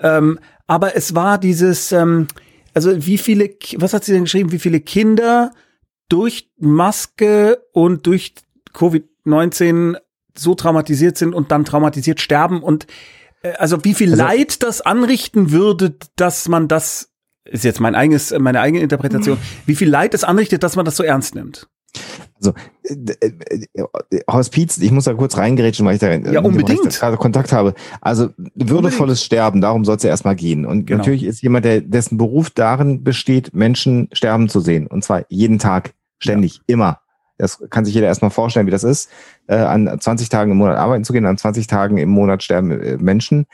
Ähm, 0.00 0.38
aber 0.66 0.96
es 0.96 1.14
war 1.14 1.38
dieses, 1.38 1.92
ähm, 1.92 2.28
also 2.74 3.06
wie 3.06 3.18
viele, 3.18 3.50
was 3.76 3.94
hat 3.94 4.04
sie 4.04 4.12
denn 4.12 4.24
geschrieben, 4.24 4.52
wie 4.52 4.58
viele 4.58 4.80
Kinder 4.80 5.52
durch 6.08 6.50
Maske 6.58 7.58
und 7.72 8.06
durch 8.06 8.34
Covid-19 8.74 9.96
so 10.36 10.54
traumatisiert 10.54 11.18
sind 11.18 11.34
und 11.34 11.50
dann 11.50 11.64
traumatisiert 11.64 12.20
sterben 12.20 12.62
und 12.62 12.86
äh, 13.42 13.52
also 13.52 13.84
wie 13.84 13.94
viel 13.94 14.12
also, 14.12 14.22
Leid 14.22 14.62
das 14.62 14.80
anrichten 14.80 15.50
würde, 15.50 15.96
dass 16.16 16.48
man 16.48 16.68
das 16.68 17.10
ist 17.50 17.64
jetzt 17.64 17.80
mein 17.80 17.94
eigenes, 17.94 18.34
meine 18.38 18.60
eigene 18.60 18.82
Interpretation, 18.82 19.38
wie 19.66 19.74
viel 19.74 19.88
Leid 19.88 20.12
es 20.12 20.22
anrichtet, 20.22 20.62
dass 20.62 20.76
man 20.76 20.84
das 20.84 20.96
so 20.96 21.02
ernst 21.02 21.34
nimmt. 21.34 21.68
Also 22.36 22.52
äh, 22.84 23.30
äh, 23.74 24.20
Hospiz, 24.30 24.78
ich 24.78 24.90
muss 24.92 25.04
da 25.04 25.14
kurz 25.14 25.36
reingerätschen, 25.36 25.84
weil 25.84 25.94
ich 25.94 26.00
da 26.00 26.10
ja, 26.12 26.40
unbedingt. 26.40 26.88
gerade 26.98 27.16
Kontakt 27.16 27.52
habe. 27.52 27.74
Also 28.00 28.28
würdevolles 28.54 28.98
unbedingt. 28.98 29.18
Sterben, 29.18 29.60
darum 29.60 29.84
soll 29.84 29.96
es 29.96 30.02
ja 30.02 30.10
erstmal 30.10 30.36
gehen. 30.36 30.64
Und 30.64 30.86
genau. 30.86 30.98
natürlich 30.98 31.24
ist 31.24 31.42
jemand, 31.42 31.64
der 31.64 31.80
dessen 31.80 32.16
Beruf 32.16 32.50
darin 32.50 33.02
besteht, 33.02 33.54
Menschen 33.54 34.08
sterben 34.12 34.48
zu 34.48 34.60
sehen. 34.60 34.86
Und 34.86 35.04
zwar 35.04 35.24
jeden 35.28 35.58
Tag, 35.58 35.94
ständig, 36.18 36.56
ja. 36.56 36.62
immer. 36.66 37.00
das 37.38 37.62
kann 37.70 37.84
sich 37.84 37.94
jeder 37.94 38.08
erstmal 38.08 38.30
vorstellen, 38.30 38.66
wie 38.66 38.72
das 38.72 38.84
ist, 38.84 39.08
äh, 39.46 39.56
an 39.56 39.98
20 40.00 40.28
Tagen 40.28 40.50
im 40.50 40.58
Monat 40.58 40.76
arbeiten 40.76 41.04
zu 41.04 41.12
gehen, 41.12 41.24
an 41.26 41.38
20 41.38 41.68
Tagen 41.68 41.96
im 41.98 42.08
Monat 42.08 42.42
sterben 42.42 42.70
äh, 42.72 42.96
Menschen, 42.96 43.46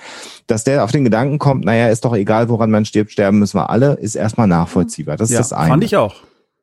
dass 0.46 0.64
der 0.64 0.84
auf 0.84 0.90
den 0.90 1.04
Gedanken 1.04 1.38
kommt, 1.38 1.64
naja, 1.64 1.88
ist 1.88 2.04
doch 2.04 2.14
egal, 2.14 2.48
woran 2.48 2.70
man 2.70 2.84
stirbt, 2.84 3.12
sterben 3.12 3.38
müssen 3.38 3.58
wir 3.58 3.70
alle, 3.70 3.94
ist 3.94 4.14
erstmal 4.14 4.46
nachvollziehbar. 4.46 5.16
Das 5.16 5.30
ja, 5.30 5.40
ist 5.40 5.50
das 5.50 5.58
eine. 5.58 5.68
fand 5.68 5.84
ich 5.84 5.96
auch. 5.96 6.14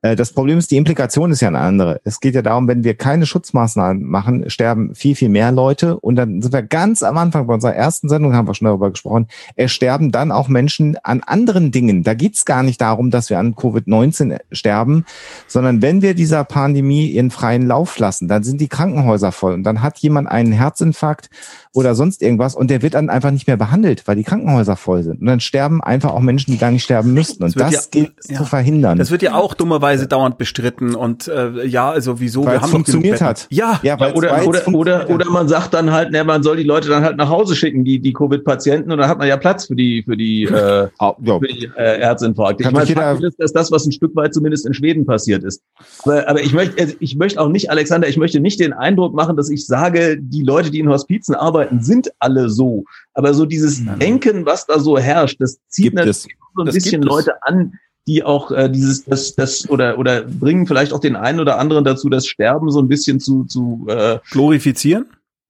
Äh, 0.01 0.15
Das 0.15 0.31
Problem 0.33 0.57
ist, 0.57 0.71
die 0.71 0.77
Implikation 0.77 1.31
ist 1.31 1.41
ja 1.41 1.47
eine 1.47 1.59
andere. 1.59 2.01
Es 2.03 2.19
geht 2.19 2.35
ja 2.35 2.41
darum, 2.41 2.67
wenn 2.67 2.83
wir 2.83 2.95
keine 2.95 3.25
Schutzmaßnahmen 3.25 4.03
machen, 4.03 4.49
sterben 4.49 4.95
viel, 4.95 5.15
viel 5.15 5.29
mehr 5.29 5.51
Leute. 5.51 5.99
Und 5.99 6.15
dann 6.15 6.41
sind 6.41 6.53
wir 6.53 6.61
ganz 6.63 7.03
am 7.03 7.17
Anfang 7.17 7.47
bei 7.47 7.53
unserer 7.53 7.75
ersten 7.75 8.09
Sendung, 8.09 8.33
haben 8.35 8.47
wir 8.47 8.53
schon 8.55 8.65
darüber 8.67 8.89
gesprochen, 8.91 9.27
es 9.55 9.71
sterben 9.71 10.11
dann 10.11 10.31
auch 10.31 10.47
Menschen 10.47 10.97
an 11.03 11.21
anderen 11.25 11.71
Dingen. 11.71 12.03
Da 12.03 12.13
geht's 12.13 12.45
gar 12.45 12.63
nicht 12.63 12.81
darum, 12.81 13.11
dass 13.11 13.29
wir 13.29 13.39
an 13.39 13.53
Covid-19 13.55 14.39
sterben, 14.51 15.05
sondern 15.47 15.81
wenn 15.81 16.01
wir 16.01 16.13
dieser 16.13 16.43
Pandemie 16.43 17.07
ihren 17.07 17.31
freien 17.31 17.67
Lauf 17.67 17.97
lassen, 17.99 18.27
dann 18.27 18.43
sind 18.43 18.59
die 18.61 18.67
Krankenhäuser 18.67 19.31
voll. 19.31 19.53
Und 19.53 19.63
dann 19.63 19.81
hat 19.81 19.97
jemand 19.99 20.27
einen 20.29 20.51
Herzinfarkt 20.51 21.29
oder 21.73 21.95
sonst 21.95 22.21
irgendwas 22.21 22.55
und 22.55 22.69
der 22.69 22.81
wird 22.81 22.95
dann 22.95 23.09
einfach 23.09 23.31
nicht 23.31 23.47
mehr 23.47 23.57
behandelt, 23.57 24.07
weil 24.07 24.15
die 24.15 24.23
Krankenhäuser 24.23 24.75
voll 24.75 25.03
sind. 25.03 25.21
Und 25.21 25.27
dann 25.27 25.39
sterben 25.39 25.81
einfach 25.81 26.11
auch 26.11 26.19
Menschen, 26.19 26.51
die 26.51 26.57
gar 26.57 26.71
nicht 26.71 26.83
sterben 26.83 27.13
müssten. 27.13 27.43
Und 27.43 27.55
Das 27.59 27.71
das, 27.71 27.85
ja- 27.85 27.89
gilt 27.91 28.11
ja. 28.27 28.37
zu 28.37 28.45
verhindern. 28.45 28.97
Das 28.97 29.11
wird 29.11 29.21
ja 29.21 29.35
auch 29.35 29.53
dummerweise 29.53 29.90
dauernd 29.97 30.37
bestritten 30.37 30.95
und 30.95 31.27
äh, 31.27 31.65
ja, 31.65 31.89
also 31.91 32.19
wieso? 32.19 32.45
Weil 32.45 32.55
es 32.55 32.61
doch 32.61 32.67
genug 32.67 32.71
funktioniert 32.87 33.21
hat. 33.21 33.47
Ja, 33.49 33.79
ja, 33.83 33.99
weil 33.99 34.13
Oder, 34.13 34.47
oder, 34.47 34.67
oder, 34.73 35.09
oder 35.09 35.29
man 35.29 35.47
sagt 35.47 35.73
dann 35.73 35.91
halt, 35.91 36.11
ne, 36.11 36.23
man 36.23 36.43
soll 36.43 36.57
die 36.57 36.63
Leute 36.63 36.89
dann 36.89 37.03
halt 37.03 37.17
nach 37.17 37.29
Hause 37.29 37.55
schicken, 37.55 37.83
die, 37.83 37.99
die 37.99 38.13
Covid-Patienten, 38.13 38.91
und 38.91 38.97
dann 38.97 39.07
hat 39.09 39.17
man 39.17 39.27
ja 39.27 39.37
Platz 39.37 39.67
für 39.67 39.75
die, 39.75 40.03
für 40.03 40.15
die, 40.17 40.43
äh, 40.43 40.87
Ah, 40.99 41.13
ja. 41.23 41.39
für 41.39 41.47
die 41.47 41.65
äh, 41.75 41.99
Herzinfarkte. 41.99 42.63
Kann 42.63 42.71
ich 42.83 42.95
meine, 42.95 43.13
jeder- 43.15 43.27
ist, 43.27 43.39
dass 43.39 43.53
das, 43.53 43.71
was 43.71 43.85
ein 43.85 43.91
Stück 43.91 44.15
weit 44.15 44.33
zumindest 44.33 44.65
in 44.65 44.73
Schweden 44.73 45.05
passiert 45.05 45.43
ist. 45.43 45.61
Aber, 46.03 46.27
aber 46.27 46.41
ich 46.41 46.53
möchte, 46.53 46.81
also 46.81 46.95
ich 46.99 47.15
möchte 47.15 47.39
auch 47.41 47.49
nicht, 47.49 47.69
Alexander, 47.69 48.07
ich 48.07 48.17
möchte 48.17 48.39
nicht 48.39 48.59
den 48.59 48.73
Eindruck 48.73 49.13
machen, 49.13 49.35
dass 49.37 49.49
ich 49.49 49.65
sage, 49.65 50.17
die 50.19 50.43
Leute, 50.43 50.71
die 50.71 50.79
in 50.79 50.89
Hospizen 50.89 51.35
arbeiten, 51.35 51.81
sind 51.81 52.11
alle 52.19 52.49
so. 52.49 52.83
Aber 53.13 53.33
so 53.33 53.45
dieses 53.45 53.81
Denken, 53.99 54.45
was 54.45 54.65
da 54.65 54.79
so 54.79 54.97
herrscht, 54.97 55.41
das 55.41 55.59
zieht 55.67 55.83
Gibt 55.85 55.95
natürlich 55.97 56.15
es. 56.17 56.27
so 56.55 56.61
ein 56.61 56.65
Das 56.65 56.75
bisschen. 56.75 57.01
Leute 57.01 57.33
an, 57.43 57.73
die 58.07 58.23
auch 58.23 58.51
äh, 58.51 58.69
dieses, 58.69 59.05
das, 59.05 59.35
das 59.35 59.69
oder 59.69 59.99
oder 59.99 60.23
bringen 60.23 60.65
vielleicht 60.67 60.91
auch 60.93 60.99
den 60.99 61.15
einen 61.15 61.39
oder 61.39 61.59
anderen 61.59 61.83
dazu, 61.83 62.09
das 62.09 62.25
Sterben 62.27 62.71
so 62.71 62.79
ein 62.79 62.87
bisschen 62.87 63.19
zu, 63.19 63.43
zu, 63.45 63.85
äh, 63.89 64.17
glorifizieren. 64.31 65.05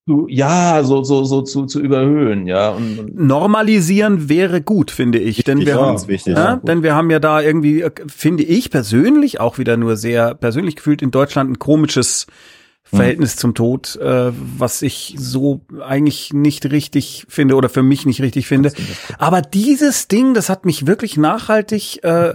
zu 0.08 0.28
ja, 0.30 0.84
so 0.84 1.04
so 1.04 1.24
so 1.24 1.42
zu, 1.44 1.66
zu 1.66 1.80
überhöhen, 1.80 2.48
ja. 2.48 2.70
Und, 2.72 3.00
und 3.00 3.20
Normalisieren 3.20 4.28
wäre 4.30 4.62
gut, 4.62 4.92
finde 4.92 5.20
ich, 5.20 5.44
denn 5.44 5.66
wir 5.66 5.68
Ja, 5.68 5.76
haben 5.78 5.88
ganz 5.90 6.08
wichtig. 6.08 6.36
Ja, 6.36 6.58
denn 6.58 6.84
wir 6.84 6.96
haben 6.96 7.10
ja 7.10 7.20
da 7.20 7.42
irgendwie, 7.42 7.82
äh, 7.82 7.92
finde 8.08 8.44
ich 8.44 8.70
persönlich, 8.70 9.40
auch 9.40 9.58
wieder 9.58 9.78
nur 9.78 9.96
sehr 9.96 10.34
persönlich 10.36 10.76
gefühlt 10.76 11.02
in 11.02 11.12
Deutschland 11.12 11.52
ein 11.52 11.60
komisches 11.60 12.28
Verhältnis 12.94 13.36
zum 13.38 13.54
Tod, 13.54 13.96
äh, 13.96 14.32
was 14.34 14.82
ich 14.82 15.16
so 15.18 15.62
eigentlich 15.82 16.34
nicht 16.34 16.70
richtig 16.72 17.26
finde 17.30 17.56
oder 17.56 17.70
für 17.70 17.84
mich 17.84 18.06
nicht 18.06 18.22
richtig 18.22 18.48
finde. 18.48 18.74
Aber 19.18 19.42
dieses 19.42 20.08
Ding, 20.08 20.34
das 20.34 20.50
hat 20.50 20.66
mich 20.66 20.88
wirklich 20.88 21.18
nachhaltig, 21.18 22.04
äh, 22.04 22.34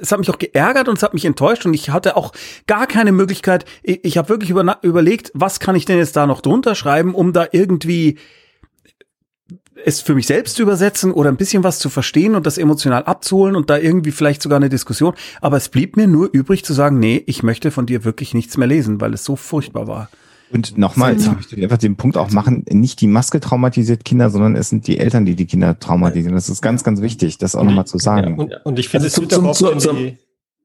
es 0.00 0.10
hat 0.10 0.18
mich 0.18 0.30
auch 0.30 0.38
geärgert 0.38 0.88
und 0.88 0.98
es 0.98 1.02
hat 1.02 1.14
mich 1.14 1.24
enttäuscht 1.24 1.64
und 1.64 1.74
ich 1.74 1.90
hatte 1.90 2.16
auch 2.16 2.32
gar 2.66 2.86
keine 2.86 3.12
Möglichkeit. 3.12 3.64
Ich, 3.82 4.00
ich 4.04 4.18
habe 4.18 4.28
wirklich 4.28 4.50
über, 4.50 4.78
überlegt, 4.82 5.30
was 5.34 5.60
kann 5.60 5.76
ich 5.76 5.84
denn 5.84 5.98
jetzt 5.98 6.16
da 6.16 6.26
noch 6.26 6.40
drunter 6.40 6.74
schreiben, 6.74 7.14
um 7.14 7.32
da 7.32 7.46
irgendwie 7.52 8.18
es 9.84 10.00
für 10.00 10.14
mich 10.14 10.26
selbst 10.26 10.56
zu 10.56 10.62
übersetzen 10.62 11.12
oder 11.12 11.30
ein 11.30 11.36
bisschen 11.36 11.64
was 11.64 11.78
zu 11.78 11.88
verstehen 11.88 12.34
und 12.34 12.46
das 12.46 12.58
emotional 12.58 13.04
abzuholen 13.04 13.56
und 13.56 13.70
da 13.70 13.78
irgendwie 13.78 14.10
vielleicht 14.10 14.42
sogar 14.42 14.56
eine 14.56 14.68
Diskussion. 14.68 15.14
Aber 15.40 15.56
es 15.56 15.68
blieb 15.68 15.96
mir 15.96 16.06
nur 16.06 16.28
übrig 16.32 16.64
zu 16.64 16.72
sagen, 16.74 16.98
nee, 16.98 17.22
ich 17.26 17.42
möchte 17.42 17.70
von 17.70 17.86
dir 17.86 18.04
wirklich 18.04 18.34
nichts 18.34 18.56
mehr 18.56 18.68
lesen, 18.68 19.00
weil 19.00 19.14
es 19.14 19.24
so 19.24 19.36
furchtbar 19.36 19.86
war. 19.86 20.10
Und 20.50 20.78
nochmal, 20.78 21.14
möchte 21.14 21.56
ich 21.56 21.62
einfach 21.62 21.76
den 21.76 21.96
Punkt 21.96 22.16
auch 22.16 22.30
machen, 22.30 22.64
nicht 22.70 23.00
die 23.02 23.06
Maske 23.06 23.38
traumatisiert 23.38 24.04
Kinder, 24.06 24.30
sondern 24.30 24.56
es 24.56 24.70
sind 24.70 24.86
die 24.86 24.98
Eltern, 24.98 25.26
die 25.26 25.34
die 25.34 25.44
Kinder 25.46 25.78
traumatisieren. 25.78 26.34
Das 26.34 26.48
ist 26.48 26.62
ganz, 26.62 26.82
ganz 26.84 27.02
wichtig, 27.02 27.36
das 27.36 27.54
auch 27.54 27.64
nochmal 27.64 27.86
zu 27.86 27.98
sagen. 27.98 28.38
Und, 28.38 28.54
und 28.64 28.78
ich 28.78 28.88
finde, 28.88 29.04
Also 29.06 29.22
es 29.22 29.30
zum- 29.30 29.44
wird 29.44 29.50
auch 29.50 29.56
zum- 29.56 29.68
oft 29.76 29.86
in 29.86 30.16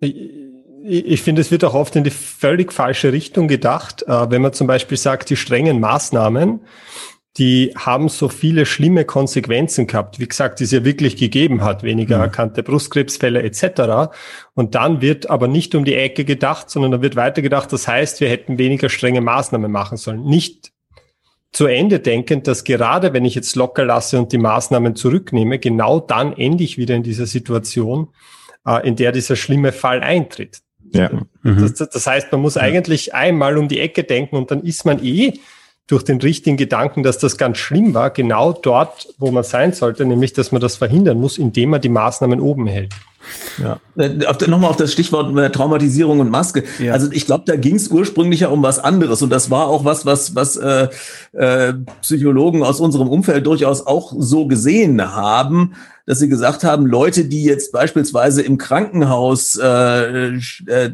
die, 0.01 0.43
ich, 0.85 1.05
ich 1.05 1.21
finde, 1.21 1.41
es 1.41 1.51
wird 1.51 1.63
auch 1.65 1.73
oft 1.73 1.95
in 1.95 2.03
die 2.03 2.09
völlig 2.11 2.71
falsche 2.73 3.11
Richtung 3.13 3.47
gedacht, 3.47 4.03
äh, 4.07 4.29
wenn 4.31 4.41
man 4.41 4.53
zum 4.53 4.67
Beispiel 4.67 4.97
sagt, 4.97 5.29
die 5.29 5.35
strengen 5.35 5.79
Maßnahmen, 5.79 6.59
die 7.37 7.73
haben 7.75 8.09
so 8.09 8.29
viele 8.29 8.65
schlimme 8.65 9.05
Konsequenzen 9.05 9.87
gehabt, 9.87 10.19
wie 10.19 10.27
gesagt, 10.27 10.59
die 10.59 10.65
es 10.65 10.71
ja 10.71 10.85
wirklich 10.85 11.17
gegeben 11.17 11.63
hat, 11.63 11.81
weniger 11.81 12.17
erkannte 12.17 12.61
Brustkrebsfälle 12.61 13.41
etc. 13.41 14.13
Und 14.53 14.75
dann 14.75 15.01
wird 15.01 15.31
aber 15.31 15.47
nicht 15.47 15.73
um 15.73 15.83
die 15.83 15.95
Ecke 15.95 16.25
gedacht, 16.25 16.69
sondern 16.69 16.91
da 16.91 17.01
wird 17.01 17.15
weiter 17.15 17.41
gedacht, 17.41 17.73
das 17.73 17.87
heißt, 17.87 18.21
wir 18.21 18.29
hätten 18.29 18.59
weniger 18.59 18.87
strenge 18.87 19.21
Maßnahmen 19.21 19.71
machen 19.71 19.97
sollen. 19.97 20.23
Nicht 20.25 20.73
zu 21.51 21.65
Ende 21.65 21.99
denkend, 21.99 22.47
dass 22.47 22.63
gerade 22.63 23.13
wenn 23.13 23.25
ich 23.25 23.33
jetzt 23.33 23.55
locker 23.55 23.85
lasse 23.85 24.19
und 24.19 24.31
die 24.31 24.37
Maßnahmen 24.37 24.95
zurücknehme, 24.95 25.57
genau 25.57 25.99
dann 25.99 26.33
ende 26.33 26.63
ich 26.63 26.77
wieder 26.77 26.95
in 26.95 27.03
dieser 27.03 27.25
Situation, 27.25 28.09
äh, 28.65 28.87
in 28.87 28.95
der 28.95 29.11
dieser 29.11 29.35
schlimme 29.35 29.71
Fall 29.71 30.01
eintritt. 30.01 30.59
Ja. 30.93 31.09
Das, 31.43 31.73
das, 31.73 31.89
das 31.89 32.07
heißt, 32.07 32.31
man 32.31 32.41
muss 32.41 32.57
eigentlich 32.57 33.15
einmal 33.15 33.57
um 33.57 33.67
die 33.67 33.79
Ecke 33.79 34.03
denken 34.03 34.35
und 34.35 34.51
dann 34.51 34.61
ist 34.61 34.85
man 34.85 35.03
eh 35.03 35.33
durch 35.87 36.03
den 36.03 36.21
richtigen 36.21 36.55
Gedanken, 36.55 37.03
dass 37.03 37.17
das 37.17 37.37
ganz 37.37 37.57
schlimm 37.57 37.93
war, 37.93 38.09
genau 38.09 38.53
dort, 38.53 39.07
wo 39.17 39.31
man 39.31 39.43
sein 39.43 39.73
sollte, 39.73 40.05
nämlich, 40.05 40.33
dass 40.33 40.51
man 40.51 40.61
das 40.61 40.77
verhindern 40.77 41.19
muss, 41.19 41.37
indem 41.37 41.71
man 41.71 41.81
die 41.81 41.89
Maßnahmen 41.89 42.39
oben 42.39 42.67
hält. 42.67 42.93
Ja. 43.61 43.79
Äh, 43.97 44.25
Auf, 44.25 44.45
nochmal 44.47 44.69
auf 44.69 44.75
das 44.77 44.91
Stichwort 44.91 45.37
äh, 45.37 45.49
Traumatisierung 45.49 46.19
und 46.19 46.29
Maske. 46.29 46.63
Ja. 46.79 46.93
Also 46.93 47.09
ich 47.11 47.25
glaube, 47.25 47.43
da 47.45 47.55
ging 47.55 47.75
es 47.75 47.89
ursprünglich 47.89 48.41
ja 48.41 48.49
um 48.49 48.63
was 48.63 48.79
anderes 48.79 49.21
und 49.21 49.29
das 49.29 49.49
war 49.49 49.67
auch 49.67 49.85
was, 49.85 50.05
was, 50.05 50.35
was 50.35 50.57
äh, 50.57 50.87
äh, 51.33 51.73
Psychologen 52.01 52.63
aus 52.63 52.79
unserem 52.79 53.07
Umfeld 53.07 53.45
durchaus 53.45 53.85
auch 53.85 54.13
so 54.17 54.47
gesehen 54.47 55.13
haben, 55.13 55.73
dass 56.05 56.19
sie 56.19 56.27
gesagt 56.27 56.63
haben, 56.63 56.85
Leute, 56.85 57.25
die 57.25 57.43
jetzt 57.43 57.71
beispielsweise 57.71 58.41
im 58.41 58.57
Krankenhaus 58.57 59.57
äh, 59.57 60.35
äh, 60.35 60.91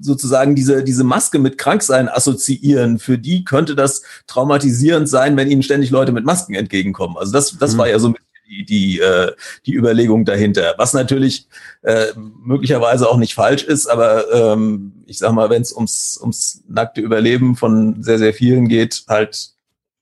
sozusagen 0.00 0.54
diese, 0.54 0.84
diese 0.84 1.04
Maske 1.04 1.38
mit 1.38 1.58
Kranksein 1.58 2.08
assoziieren, 2.08 2.98
für 2.98 3.18
die 3.18 3.44
könnte 3.44 3.74
das 3.74 4.02
traumatisierend 4.26 5.08
sein, 5.08 5.36
wenn 5.36 5.50
ihnen 5.50 5.62
ständig 5.62 5.90
Leute 5.90 6.12
mit 6.12 6.24
Masken 6.24 6.54
entgegenkommen. 6.54 7.16
Also 7.16 7.32
das, 7.32 7.56
das 7.58 7.76
war 7.78 7.88
ja 7.88 7.98
so 7.98 8.08
ein 8.08 8.12
bisschen 8.14 8.26
die, 8.48 8.64
die, 8.64 9.00
äh, 9.00 9.32
die 9.66 9.74
Überlegung 9.74 10.24
dahinter. 10.24 10.74
Was 10.78 10.92
natürlich 10.92 11.48
äh, 11.82 12.06
möglicherweise 12.16 13.08
auch 13.08 13.16
nicht 13.16 13.34
falsch 13.34 13.64
ist, 13.64 13.86
aber 13.86 14.32
ähm, 14.32 14.92
ich 15.06 15.18
sag 15.18 15.32
mal, 15.32 15.50
wenn 15.50 15.62
es 15.62 15.72
ums, 15.72 16.18
ums 16.20 16.62
nackte 16.68 17.00
Überleben 17.00 17.56
von 17.56 18.02
sehr, 18.02 18.18
sehr 18.18 18.34
vielen 18.34 18.68
geht, 18.68 19.04
halt 19.08 19.50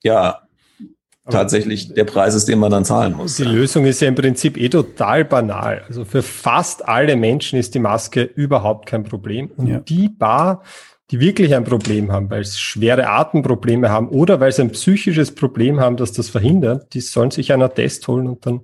ja 0.03 0.44
tatsächlich 1.31 1.95
der 1.95 2.05
Preis 2.05 2.35
ist, 2.35 2.49
den 2.49 2.59
man 2.59 2.71
dann 2.71 2.85
zahlen 2.85 3.15
muss. 3.17 3.37
Die 3.37 3.45
Lösung 3.45 3.87
ist 3.87 4.01
ja 4.01 4.09
im 4.09 4.15
Prinzip 4.15 4.57
eh 4.59 4.69
total 4.69 5.25
banal. 5.25 5.83
Also 5.89 6.05
für 6.05 6.23
fast 6.23 6.87
alle 6.87 7.17
Menschen 7.17 7.59
ist 7.59 7.75
die 7.75 7.79
Maske 7.79 8.23
überhaupt 8.23 8.87
kein 8.87 9.05
Problem. 9.05 9.51
Und 9.57 9.67
Ja. 9.67 9.79
die 9.81 10.09
paar, 10.11 10.63
die 11.11 11.21
wirklich 11.21 11.55
ein 11.55 11.65
Problem 11.65 12.13
haben, 12.13 12.29
weil 12.31 12.45
sie 12.45 12.59
schwere 12.59 13.09
Atemprobleme 13.09 13.89
haben 13.91 14.09
oder 14.09 14.41
weil 14.41 14.53
sie 14.53 14.63
ein 14.63 14.71
psychisches 14.73 15.35
Problem 15.35 15.81
haben, 15.81 15.97
das 15.97 16.13
das 16.13 16.29
verhindert, 16.29 16.93
die 16.95 17.01
sollen 17.01 17.31
sich 17.31 17.53
einen 17.53 17.73
Test 17.75 18.07
holen 18.09 18.27
und 18.27 18.45
dann, 18.45 18.61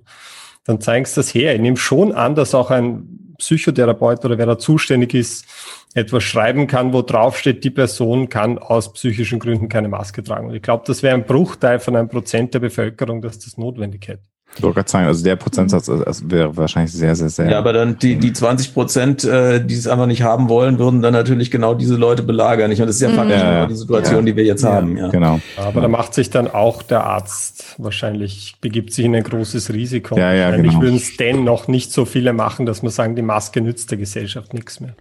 dann 0.65 0.79
zeigen 0.81 1.05
sie 1.05 1.15
das 1.15 1.33
her. 1.33 1.55
Ich 1.55 1.61
nehme 1.61 1.77
schon 1.77 2.11
an, 2.11 2.35
dass 2.35 2.53
auch 2.53 2.69
ein 2.69 3.20
Psychotherapeut 3.41 4.23
oder 4.23 4.37
wer 4.37 4.45
da 4.45 4.57
zuständig 4.57 5.13
ist, 5.13 5.45
etwas 5.93 6.23
schreiben 6.23 6.67
kann, 6.67 6.93
wo 6.93 7.01
drauf 7.01 7.37
steht, 7.37 7.63
die 7.63 7.69
Person 7.69 8.29
kann 8.29 8.57
aus 8.57 8.93
psychischen 8.93 9.39
Gründen 9.39 9.67
keine 9.67 9.89
Maske 9.89 10.23
tragen. 10.23 10.47
Und 10.47 10.55
ich 10.55 10.61
glaube, 10.61 10.83
das 10.85 11.03
wäre 11.03 11.15
ein 11.15 11.25
Bruchteil 11.25 11.79
von 11.79 11.95
einem 11.95 12.07
Prozent 12.07 12.53
der 12.53 12.59
Bevölkerung, 12.59 13.21
dass 13.21 13.39
das 13.39 13.57
notwendig 13.57 14.07
hätte. 14.07 14.30
Ich 14.57 14.61
wollte 14.63 14.75
gerade 14.75 14.89
sagen, 14.89 15.05
also 15.07 15.23
der 15.23 15.37
Prozentsatz 15.37 15.87
äh, 15.87 16.03
das 16.05 16.29
wäre 16.29 16.55
wahrscheinlich 16.57 16.91
sehr, 16.91 17.15
sehr, 17.15 17.29
sehr. 17.29 17.49
Ja, 17.49 17.57
aber 17.59 17.71
dann 17.71 17.97
die, 17.99 18.17
die 18.17 18.33
20 18.33 18.73
Prozent, 18.73 19.23
äh, 19.23 19.63
die 19.65 19.73
es 19.75 19.87
einfach 19.87 20.07
nicht 20.07 20.23
haben 20.23 20.49
wollen, 20.49 20.77
würden 20.77 21.01
dann 21.01 21.13
natürlich 21.13 21.51
genau 21.51 21.73
diese 21.73 21.95
Leute 21.95 22.21
belagern. 22.21 22.69
Ich 22.71 22.79
meine, 22.79 22.87
das 22.87 22.97
ist 22.97 23.01
ja 23.01 23.09
Mhm. 23.09 23.15
faktisch 23.15 23.37
Ja, 23.37 23.53
genau 23.53 23.65
die 23.67 23.75
Situation, 23.75 24.15
ja. 24.17 24.21
die 24.23 24.35
wir 24.35 24.43
jetzt 24.43 24.63
Ja. 24.63 24.73
haben. 24.73 24.97
Ja. 24.97 25.07
genau. 25.07 25.39
Aber 25.57 25.79
da 25.81 25.87
macht 25.87 26.13
sich 26.13 26.29
dann 26.31 26.49
auch 26.49 26.83
der 26.83 27.05
Arzt 27.05 27.75
wahrscheinlich, 27.77 28.55
begibt 28.59 28.91
sich 28.93 29.05
in 29.05 29.15
ein 29.15 29.23
großes 29.23 29.71
Risiko. 29.71 30.17
Ja, 30.17 30.33
ja, 30.33 30.45
wahrscheinlich 30.47 30.71
genau. 30.71 30.83
würden 30.83 30.97
es 30.97 31.15
dennoch 31.17 31.67
nicht 31.69 31.91
so 31.93 32.03
viele 32.05 32.33
machen, 32.33 32.65
dass 32.65 32.83
man 32.83 32.91
sagen, 32.91 33.15
die 33.15 33.21
Maske 33.21 33.61
nützt 33.61 33.89
der 33.91 33.97
Gesellschaft 33.99 34.53
nichts 34.53 34.79
mehr. 34.81 34.95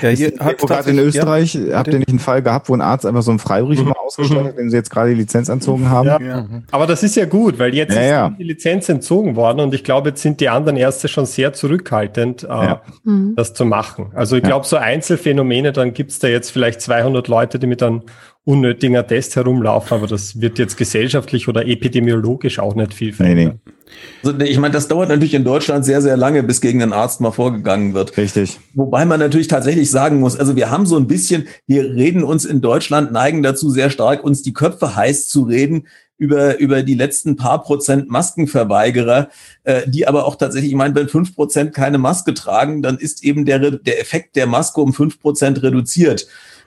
Ja, 0.00 0.08
Ist, 0.10 0.18
hier 0.20 0.30
gerade 0.32 0.90
in 0.90 0.98
Österreich, 0.98 1.58
habt 1.72 1.88
ihr 1.88 1.98
nicht 1.98 2.08
einen 2.08 2.18
Fall 2.18 2.42
gehabt, 2.42 2.68
wo 2.70 2.74
ein 2.74 2.80
Arzt 2.80 3.04
einfach 3.04 3.22
so 3.22 3.30
einen 3.30 3.38
Freibrief 3.38 3.80
Mhm. 3.80 3.88
mal 3.88 3.94
ausgestellt 4.18 4.46
hat, 4.48 4.58
den 4.58 4.70
sie 4.70 4.76
jetzt 4.76 4.90
gerade 4.90 5.10
die 5.10 5.16
Lizenz 5.16 5.48
entzogen 5.48 5.88
haben? 5.90 6.06
Ja. 6.08 6.20
Ja. 6.20 6.46
Aber 6.70 6.86
das 6.86 7.02
ist 7.02 7.16
ja 7.16 7.24
gut, 7.24 7.58
weil 7.58 7.74
jetzt 7.74 7.94
Ja, 7.94 8.00
ist 8.02 8.10
ja. 8.10 8.28
die 8.30 8.44
Lizenz 8.44 8.88
entzogen 8.88 9.36
worden 9.36 9.60
und 9.60 9.74
ich 9.74 9.84
glaube, 9.84 10.10
jetzt 10.10 10.22
sind 10.22 10.40
die 10.40 10.48
anderen 10.48 10.76
Ärzte 10.76 11.08
schon 11.08 11.26
sehr 11.26 11.52
zurückhaltend, 11.52 12.44
äh. 12.44 12.74
Mhm. 13.04 13.34
das 13.36 13.54
zu 13.54 13.64
machen. 13.64 14.06
Also 14.14 14.36
ich 14.36 14.42
Ja. 14.42 14.48
glaube, 14.50 14.66
so 14.66 14.76
Einzelfänomene, 14.76 15.72
dann 15.72 15.92
gibt's 15.94 16.18
da 16.18 16.28
jetzt 16.28 16.50
vielleicht 16.50 16.80
200 16.80 17.28
Leute, 17.28 17.58
die 17.58 17.66
mit 17.66 17.82
einem 17.82 18.02
unnötigen 18.44 19.06
Test 19.06 19.36
herumlaufen, 19.36 19.96
aber 19.96 20.06
das 20.06 20.40
wird 20.40 20.58
jetzt 20.58 20.76
gesellschaftlich 20.76 21.48
oder 21.48 21.66
epidemiologisch 21.66 22.58
auch 22.58 22.74
nicht 22.74 22.92
viel 22.92 23.08
Nee, 23.08 23.12
nee. 23.12 23.34
verändern. 23.34 23.60
Also 24.22 24.38
ich 24.40 24.58
meine, 24.58 24.72
das 24.72 24.88
dauert 24.88 25.08
natürlich 25.08 25.34
in 25.34 25.44
Deutschland 25.44 25.84
sehr, 25.84 26.02
sehr 26.02 26.16
lange, 26.16 26.42
bis 26.42 26.60
gegen 26.60 26.82
einen 26.82 26.92
Arzt 26.92 27.20
mal 27.20 27.30
vorgegangen 27.30 27.94
wird. 27.94 28.16
Richtig. 28.16 28.58
Wobei 28.74 29.04
man 29.04 29.20
natürlich 29.20 29.48
tatsächlich 29.48 29.90
sagen 29.90 30.20
muss, 30.20 30.36
also 30.36 30.56
wir 30.56 30.70
haben 30.70 30.86
so 30.86 30.96
ein 30.96 31.06
bisschen, 31.06 31.46
wir 31.66 31.84
reden 31.84 32.24
uns 32.24 32.44
in 32.44 32.60
Deutschland, 32.60 33.12
neigen 33.12 33.42
dazu 33.42 33.70
sehr 33.70 33.90
stark, 33.90 34.24
uns 34.24 34.42
die 34.42 34.52
Köpfe 34.52 34.96
heiß 34.96 35.28
zu 35.28 35.44
reden 35.44 35.86
über, 36.16 36.58
über 36.58 36.82
die 36.82 36.94
letzten 36.94 37.36
paar 37.36 37.62
Prozent 37.62 38.08
Maskenverweigerer, 38.08 39.28
äh, 39.64 39.82
die 39.86 40.06
aber 40.06 40.26
auch 40.26 40.36
tatsächlich, 40.36 40.70
ich 40.72 40.76
meine, 40.76 40.94
wenn 40.94 41.08
fünf 41.08 41.34
Prozent 41.34 41.74
keine 41.74 41.98
Maske 41.98 42.34
tragen, 42.34 42.82
dann 42.82 42.98
ist 42.98 43.24
eben 43.24 43.44
der, 43.44 43.58
der 43.58 44.00
Effekt 44.00 44.36
der 44.36 44.46
Maske 44.46 44.80
um 44.80 44.92
fünf 44.92 45.20
Prozent 45.20 45.62
reduziert. 45.62 46.26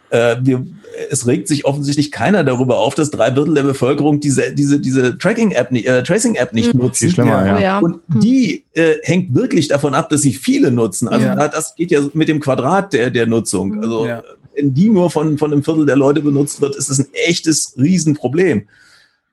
Äh, 0.09 0.37
wir, 0.41 0.65
es 1.09 1.27
regt 1.27 1.47
sich 1.49 1.65
offensichtlich 1.65 2.11
keiner 2.11 2.43
darüber 2.43 2.77
auf, 2.79 2.95
dass 2.95 3.11
drei 3.11 3.33
Viertel 3.33 3.53
der 3.55 3.63
Bevölkerung 3.63 4.19
diese, 4.21 4.53
diese, 4.53 4.79
diese 4.79 5.17
Tracking-App, 5.17 5.71
äh, 5.73 6.03
Tracing-App 6.03 6.53
nicht 6.53 6.71
Viel 6.71 6.79
nutzen. 6.79 7.09
schlimmer, 7.09 7.45
ja. 7.45 7.59
Ja. 7.59 7.79
Und 7.79 7.99
die 8.07 8.63
äh, 8.73 8.95
hängt 9.03 9.35
wirklich 9.35 9.67
davon 9.67 9.93
ab, 9.93 10.09
dass 10.09 10.21
sie 10.21 10.33
viele 10.33 10.71
nutzen. 10.71 11.07
Also 11.09 11.25
Ja. 11.25 11.35
da- 11.35 11.49
das 11.49 11.75
geht 11.75 11.91
ja 11.91 12.01
mit 12.13 12.29
dem 12.29 12.39
Quadrat 12.39 12.93
der, 12.93 13.09
der 13.11 13.27
Nutzung. 13.27 13.81
Also 13.83 14.05
Ja. 14.07 14.23
wenn 14.55 14.73
die 14.73 14.89
nur 14.89 15.11
von, 15.11 15.37
von 15.37 15.51
einem 15.51 15.63
Viertel 15.63 15.85
der 15.85 15.97
Leute 15.97 16.21
benutzt 16.21 16.61
wird, 16.61 16.75
ist 16.77 16.89
das 16.89 16.99
ein 16.99 17.07
echtes 17.27 17.73
Riesenproblem. 17.77 18.67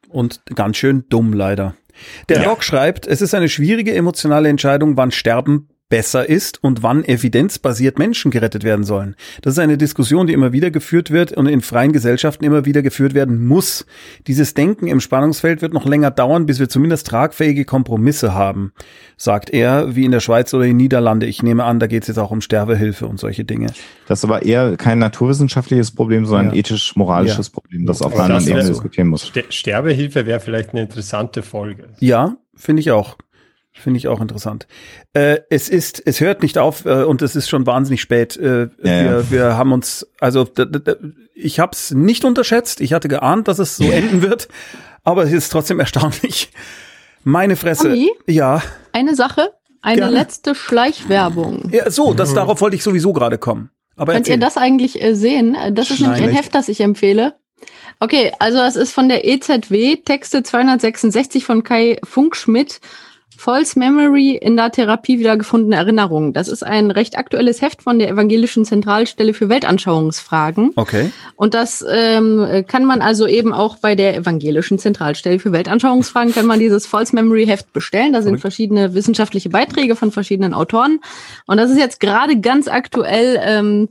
Und 0.09 0.41
ganz 0.55 0.77
schön 0.77 1.05
dumm 1.09 1.33
leider. 1.33 1.75
Der 2.29 2.39
Ja. 2.39 2.45
Doc 2.49 2.65
schreibt, 2.65 3.07
es 3.07 3.23
ist 3.23 3.35
eine 3.35 3.49
schwierige 3.49 3.95
emotionale 3.95 4.49
Entscheidung, 4.49 4.97
wann 4.97 5.13
Sterben 5.13 5.69
besser 5.95 6.29
ist 6.29 6.59
und 6.65 6.83
wann 6.83 7.05
evidenzbasiert 7.05 8.01
Menschen 8.01 8.33
gerettet 8.33 8.65
werden 8.65 8.85
sollen. 8.85 9.15
Das 9.43 9.53
ist 9.53 9.61
eine 9.61 9.79
Diskussion, 9.79 10.27
die 10.27 10.33
immer 10.33 10.53
wieder 10.53 10.73
geführt 10.73 11.13
wird 11.13 11.31
und 11.31 11.47
in 11.47 11.61
freien 11.61 11.93
Gesellschaften 11.93 12.45
immer 12.45 12.65
wieder 12.65 12.83
geführt 12.83 13.15
werden 13.15 13.47
muss. 13.47 13.87
Dieses 14.27 14.55
Denken 14.55 14.89
im 14.89 14.99
Spannungsfeld 14.99 15.63
wird 15.63 15.73
noch 15.73 15.87
länger 15.87 16.11
dauern, 16.11 16.47
bis 16.47 16.59
wir 16.59 16.69
zumindest 16.69 17.07
tragfähige 17.07 17.65
Kompromisse 17.65 18.35
haben, 18.35 18.73
sagt 19.17 19.51
er, 19.51 19.95
wie 19.95 20.05
in 20.05 20.11
der 20.11 20.19
Schweiz 20.19 20.53
oder 20.53 20.65
in 20.65 20.71
den 20.71 20.79
Niederlande. 20.79 21.27
Ich 21.27 21.45
nehme 21.45 21.63
an, 21.63 21.79
da 21.79 21.87
geht 21.87 22.03
es 22.03 22.09
jetzt 22.09 22.19
auch 22.19 22.33
um 22.33 22.41
Sterbehilfe 22.41 23.07
und 23.07 23.21
solche 23.21 23.45
Dinge. 23.45 23.69
Das 24.09 24.19
ist 24.19 24.25
aber 24.25 24.43
eher 24.43 24.77
kein 24.77 24.99
naturwissenschaftliches 24.99 25.93
Problem, 25.93 26.27
sondern 26.27 26.47
ein 26.49 26.55
Ja. 26.55 26.59
ethisch-moralisches 26.59 27.51
Problem, 27.51 27.87
das 27.87 28.03
auf 28.03 28.15
einer 28.15 28.25
anderen 28.35 28.49
Ebene 28.49 28.65
diskutieren 28.67 29.07
muss. 29.07 29.29
Ste 29.29 29.45
Sterbehilfe 29.49 30.27
wäre 30.27 30.41
vielleicht 30.41 30.71
eine 30.71 30.83
interessante 30.83 31.45
Folge. 31.45 31.85
Ja, 32.01 32.37
finde 32.57 32.81
ich 32.81 32.91
auch. 32.91 33.17
Finde 33.77 33.99
ich 33.99 34.07
auch 34.07 34.21
interessant. 34.21 34.67
Äh, 35.15 35.39
es 35.51 35.69
ist, 35.69 36.01
es 36.07 36.21
hört 36.21 36.43
nicht 36.43 36.59
auf 36.59 36.85
äh, 36.87 37.03
und 37.03 37.23
es 37.23 37.35
ist 37.35 37.49
schon 37.49 37.67
wahnsinnig 37.67 38.01
spät. 38.01 38.37
Äh, 38.37 38.69
wir, 38.79 39.03
ja. 39.03 39.31
wir 39.31 39.57
haben 39.57 39.73
uns, 39.73 40.07
also 40.21 40.49
ich 41.35 41.59
habe 41.59 41.73
es 41.73 41.91
nicht 41.91 42.25
unterschätzt. 42.25 42.81
Ich 42.81 42.93
hatte 42.93 43.09
geahnt, 43.09 43.49
dass 43.49 43.59
es 43.59 43.77
so 43.77 43.85
enden 43.91 44.23
wird, 44.23 44.49
aber 45.03 45.25
es 45.25 45.33
ist 45.33 45.51
trotzdem 45.51 45.81
erstaunlich. 45.81 46.51
Meine 47.25 47.57
Fresse. 47.57 47.89
Tommy? 47.89 48.13
Ja, 48.27 48.63
Eine 48.93 49.15
Sache, 49.17 49.53
eine 49.83 50.03
Gerne. 50.03 50.15
letzte 50.19 50.55
Schleichwerbung. 50.55 51.71
ja, 51.73 51.91
so, 51.91 52.15
das 52.15 52.33
darauf 52.33 52.61
wollte 52.61 52.77
ich 52.77 52.83
sowieso 52.85 53.13
gerade 53.13 53.39
kommen. 53.39 53.71
Aber 53.97 54.13
Könnt 54.13 54.29
ihr 54.29 54.35
erzähl. 54.35 54.41
das 54.41 54.57
eigentlich 54.57 55.03
äh, 55.03 55.15
sehen? 55.15 55.55
Äh, 55.57 55.73
Das 55.73 55.91
ist 55.91 56.01
nämlich 56.01 56.23
ein. 56.23 56.31
Heft, 56.31 56.55
das 56.55 56.69
ich 56.69 56.81
empfehle. 56.81 57.35
Okay, 58.01 58.33
also 58.39 58.59
es 58.59 58.77
ist 58.77 58.93
von 58.93 59.09
der 59.09 59.25
EZW, 59.27 59.97
Texte 59.97 60.43
266 60.43 61.45
von 61.45 61.63
Kai 61.63 61.99
Funkschmidt. 62.05 62.81
False 63.37 63.79
Memory 63.79 64.37
in 64.37 64.57
der 64.57 64.71
Therapie 64.71 65.19
wiedergefundene 65.19 65.77
Erinnerungen. 65.77 66.33
Das 66.33 66.49
ist 66.49 66.63
ein 66.63 66.91
recht 66.91 67.19
aktuelles 67.19 67.61
Heft 67.63 67.83
von 67.83 67.99
der 67.99 68.09
Evangelischen 68.09 68.65
Zentralstelle 68.65 69.35
für 69.35 69.49
Weltanschauungsfragen. 69.49 70.73
Okay. 70.77 71.11
Und 71.37 71.55
das 71.55 71.85
ähm, 71.89 72.65
kann 72.67 72.85
man 72.85 73.01
also 73.01 73.27
eben 73.27 73.53
auch 73.53 73.77
bei 73.77 73.95
der 73.95 74.17
Evangelischen 74.17 74.79
Zentralstelle 74.79 75.39
für 75.39 75.53
Weltanschauungsfragen, 75.53 76.33
kann 76.33 76.47
man 76.47 76.59
dieses 76.59 76.87
False 76.87 77.15
Memory 77.15 77.47
Heft 77.47 77.73
bestellen. 77.73 78.13
Da 78.13 78.23
sind 78.23 78.39
verschiedene 78.39 78.95
wissenschaftliche 78.95 79.51
Beiträge 79.51 79.97
von 79.97 80.11
verschiedenen 80.11 80.55
Autoren. 80.55 81.01
Und 81.47 81.57
das 81.57 81.71
ist 81.71 81.79
jetzt 81.79 82.01
gerade 82.01 82.41
ganz 82.41 82.69
aktuell, 82.69 83.41
ähm, 83.43 83.89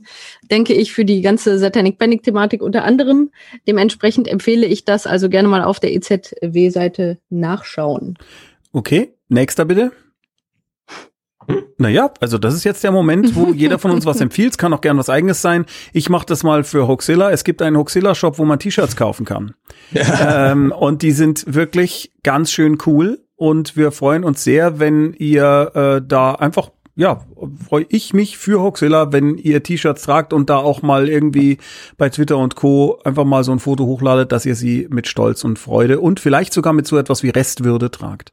denke 0.50 0.74
ich, 0.74 0.92
für 0.92 1.04
die 1.04 1.22
ganze 1.22 1.58
Satanic 1.58 1.98
Panic-Thematik 1.98 2.62
unter 2.62 2.84
anderem. 2.84 3.30
Dementsprechend 3.66 4.28
empfehle 4.28 4.66
ich 4.66 4.84
das 4.84 5.06
also 5.06 5.28
gerne 5.28 5.48
mal 5.48 5.62
auf 5.62 5.80
der 5.80 5.92
EZW-Seite 5.92 7.18
nachschauen. 7.30 8.18
Okay, 8.72 9.14
nächster 9.34 9.64
bitte. 9.64 9.92
Naja, 11.76 12.10
also 12.20 12.38
das 12.38 12.54
ist 12.54 12.64
jetzt 12.64 12.84
der 12.84 12.92
Moment, 12.92 13.34
wo 13.34 13.52
jeder 13.54 13.78
von 13.78 13.90
uns 13.90 14.06
was 14.06 14.20
empfiehlt. 14.20 14.52
Es 14.52 14.58
kann 14.58 14.72
auch 14.72 14.80
gern 14.80 14.96
was 14.96 15.10
eigenes 15.10 15.42
sein. 15.42 15.66
Ich 15.92 16.08
mache 16.08 16.26
das 16.26 16.42
mal 16.42 16.64
für 16.64 16.88
Hoaxilla. 16.88 17.30
Es 17.30 17.44
gibt 17.44 17.62
einen 17.62 17.76
Hoaxilla-Shop, 17.76 18.38
wo 18.38 18.44
man 18.44 18.58
T-Shirts 18.58 18.96
kaufen 18.96 19.26
kann. 19.26 19.54
ähm, 19.94 20.72
und 20.72 21.02
die 21.02 21.12
sind 21.12 21.44
wirklich 21.52 22.12
ganz 22.22 22.50
schön 22.52 22.78
cool. 22.86 23.20
Und 23.36 23.76
wir 23.76 23.90
freuen 23.90 24.24
uns 24.24 24.44
sehr, 24.44 24.78
wenn 24.78 25.12
ihr 25.14 25.72
äh, 25.74 26.02
da 26.06 26.32
einfach, 26.36 26.70
ja, 26.94 27.22
freue 27.68 27.84
ich 27.88 28.14
mich 28.14 28.38
für 28.38 28.60
Hoaxilla, 28.60 29.12
wenn 29.12 29.36
ihr 29.36 29.62
T-Shirts 29.62 30.02
tragt 30.02 30.32
und 30.32 30.48
da 30.48 30.58
auch 30.58 30.82
mal 30.82 31.08
irgendwie 31.08 31.58
bei 31.98 32.08
Twitter 32.08 32.38
und 32.38 32.54
Co. 32.54 33.00
einfach 33.02 33.24
mal 33.24 33.42
so 33.42 33.50
ein 33.50 33.58
Foto 33.58 33.84
hochladet, 33.84 34.30
dass 34.30 34.46
ihr 34.46 34.54
sie 34.54 34.86
mit 34.88 35.08
Stolz 35.08 35.42
und 35.42 35.58
Freude 35.58 35.98
und 35.98 36.20
vielleicht 36.20 36.52
sogar 36.52 36.72
mit 36.72 36.86
so 36.86 36.96
etwas 36.96 37.24
wie 37.24 37.30
Restwürde 37.30 37.90
tragt. 37.90 38.32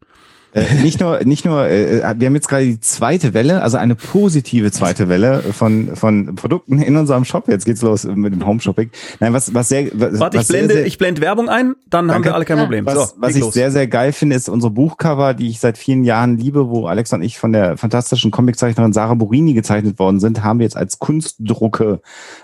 Äh, 0.53 0.75
nicht 0.81 0.99
nur, 0.99 1.23
nicht 1.23 1.45
nur, 1.45 1.65
äh, 1.67 2.01
wir 2.17 2.27
haben 2.27 2.35
jetzt 2.35 2.49
gerade 2.49 2.65
die 2.65 2.79
zweite 2.79 3.33
Welle, 3.33 3.61
also 3.61 3.77
eine 3.77 3.95
positive 3.95 4.71
zweite 4.71 5.07
Welle 5.07 5.41
von 5.53 5.95
von 5.95 6.35
Produkten 6.35 6.81
in 6.81 6.95
unserem 6.97 7.23
Shop. 7.25 7.47
Jetzt 7.47 7.65
geht's 7.65 7.81
los 7.81 8.03
mit 8.03 8.33
dem 8.33 8.45
Home 8.45 8.59
Shopping. 8.59 8.89
Nein, 9.19 9.33
was 9.33 9.53
was 9.53 9.69
sehr, 9.69 9.89
was, 9.93 10.19
Warte, 10.19 10.37
ich 10.37 10.41
was 10.41 10.47
sehr, 10.47 10.57
blende, 10.59 10.73
sehr, 10.75 10.85
ich 10.85 10.97
blende 10.97 11.21
Werbung 11.21 11.47
ein, 11.49 11.75
dann 11.89 12.05
haben 12.05 12.07
Danke. 12.09 12.29
wir 12.29 12.35
alle 12.35 12.45
kein 12.45 12.57
Ja. 12.57 12.63
Problem. 12.63 12.85
was, 12.85 12.93
so, 12.95 13.15
was 13.17 13.35
ich 13.35 13.41
los. 13.41 13.53
sehr 13.53 13.71
sehr 13.71 13.87
geil 13.87 14.11
finde, 14.11 14.35
ist 14.35 14.49
unsere 14.49 14.71
Buchcover, 14.71 15.33
die 15.33 15.49
ich 15.49 15.59
seit 15.59 15.77
vielen 15.77 16.03
Jahren 16.03 16.37
liebe, 16.37 16.69
wo 16.69 16.87
Alex 16.87 17.13
und 17.13 17.21
ich 17.21 17.37
von 17.37 17.53
der 17.53 17.77
fantastischen 17.77 18.31
Comiczeichnerin 18.31 18.93
Sarah 18.93 19.13
Burini 19.13 19.53
gezeichnet 19.53 19.99
worden 19.99 20.19
sind, 20.19 20.43
haben 20.43 20.59
wir 20.59 20.65
jetzt 20.65 20.77
als 20.77 20.99
Kunstdrucke 20.99 22.01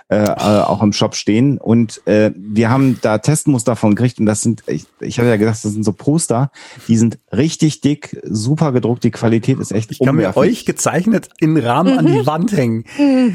äh, 0.10 0.24
äh, 0.24 0.30
auch 0.62 0.82
im 0.82 0.94
Shop 0.94 1.16
stehen 1.16 1.58
und 1.58 2.02
äh, 2.08 2.32
wir 2.36 2.70
haben 2.70 2.98
da 3.02 3.18
Testmuster 3.18 3.76
von 3.76 3.96
gekriegt 3.96 4.20
und 4.20 4.26
das 4.26 4.42
sind, 4.42 4.64
ich, 4.68 4.86
ich 5.02 5.20
habe 5.20 5.28
ja 5.28 5.36
gedacht, 5.36 5.60
das 5.64 5.74
sind 5.74 5.84
so 5.84 5.92
Poster, 5.92 6.52
die 6.88 6.98
sind 6.98 7.18
richtig 7.36 7.82
dick, 7.82 7.97
super 8.24 8.72
gedruckt, 8.72 9.04
die 9.04 9.12
Qualität 9.12 9.60
ist 9.60 9.72
echt 9.72 9.92
ich 9.92 10.00
kann 10.00 10.16
mir 10.16 10.36
euch 10.38 10.66
gezeichnet 10.66 11.30
in 11.40 11.58
Rahmen 11.58 11.98
an 11.98 12.06
die 12.06 12.26
Wand 12.26 12.52
hängen. 12.56 12.84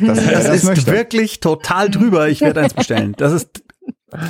das, 0.06 0.16
Das, 0.24 0.44
das 0.44 0.56
ist 0.56 0.64
möchte. 0.64 0.92
wirklich 0.92 1.40
total 1.40 1.90
drüber. 1.90 2.28
Ich 2.28 2.40
werde 2.40 2.60
eins 2.60 2.74
bestellen. 2.74 3.14
Das 3.16 3.32
ist 3.32 3.62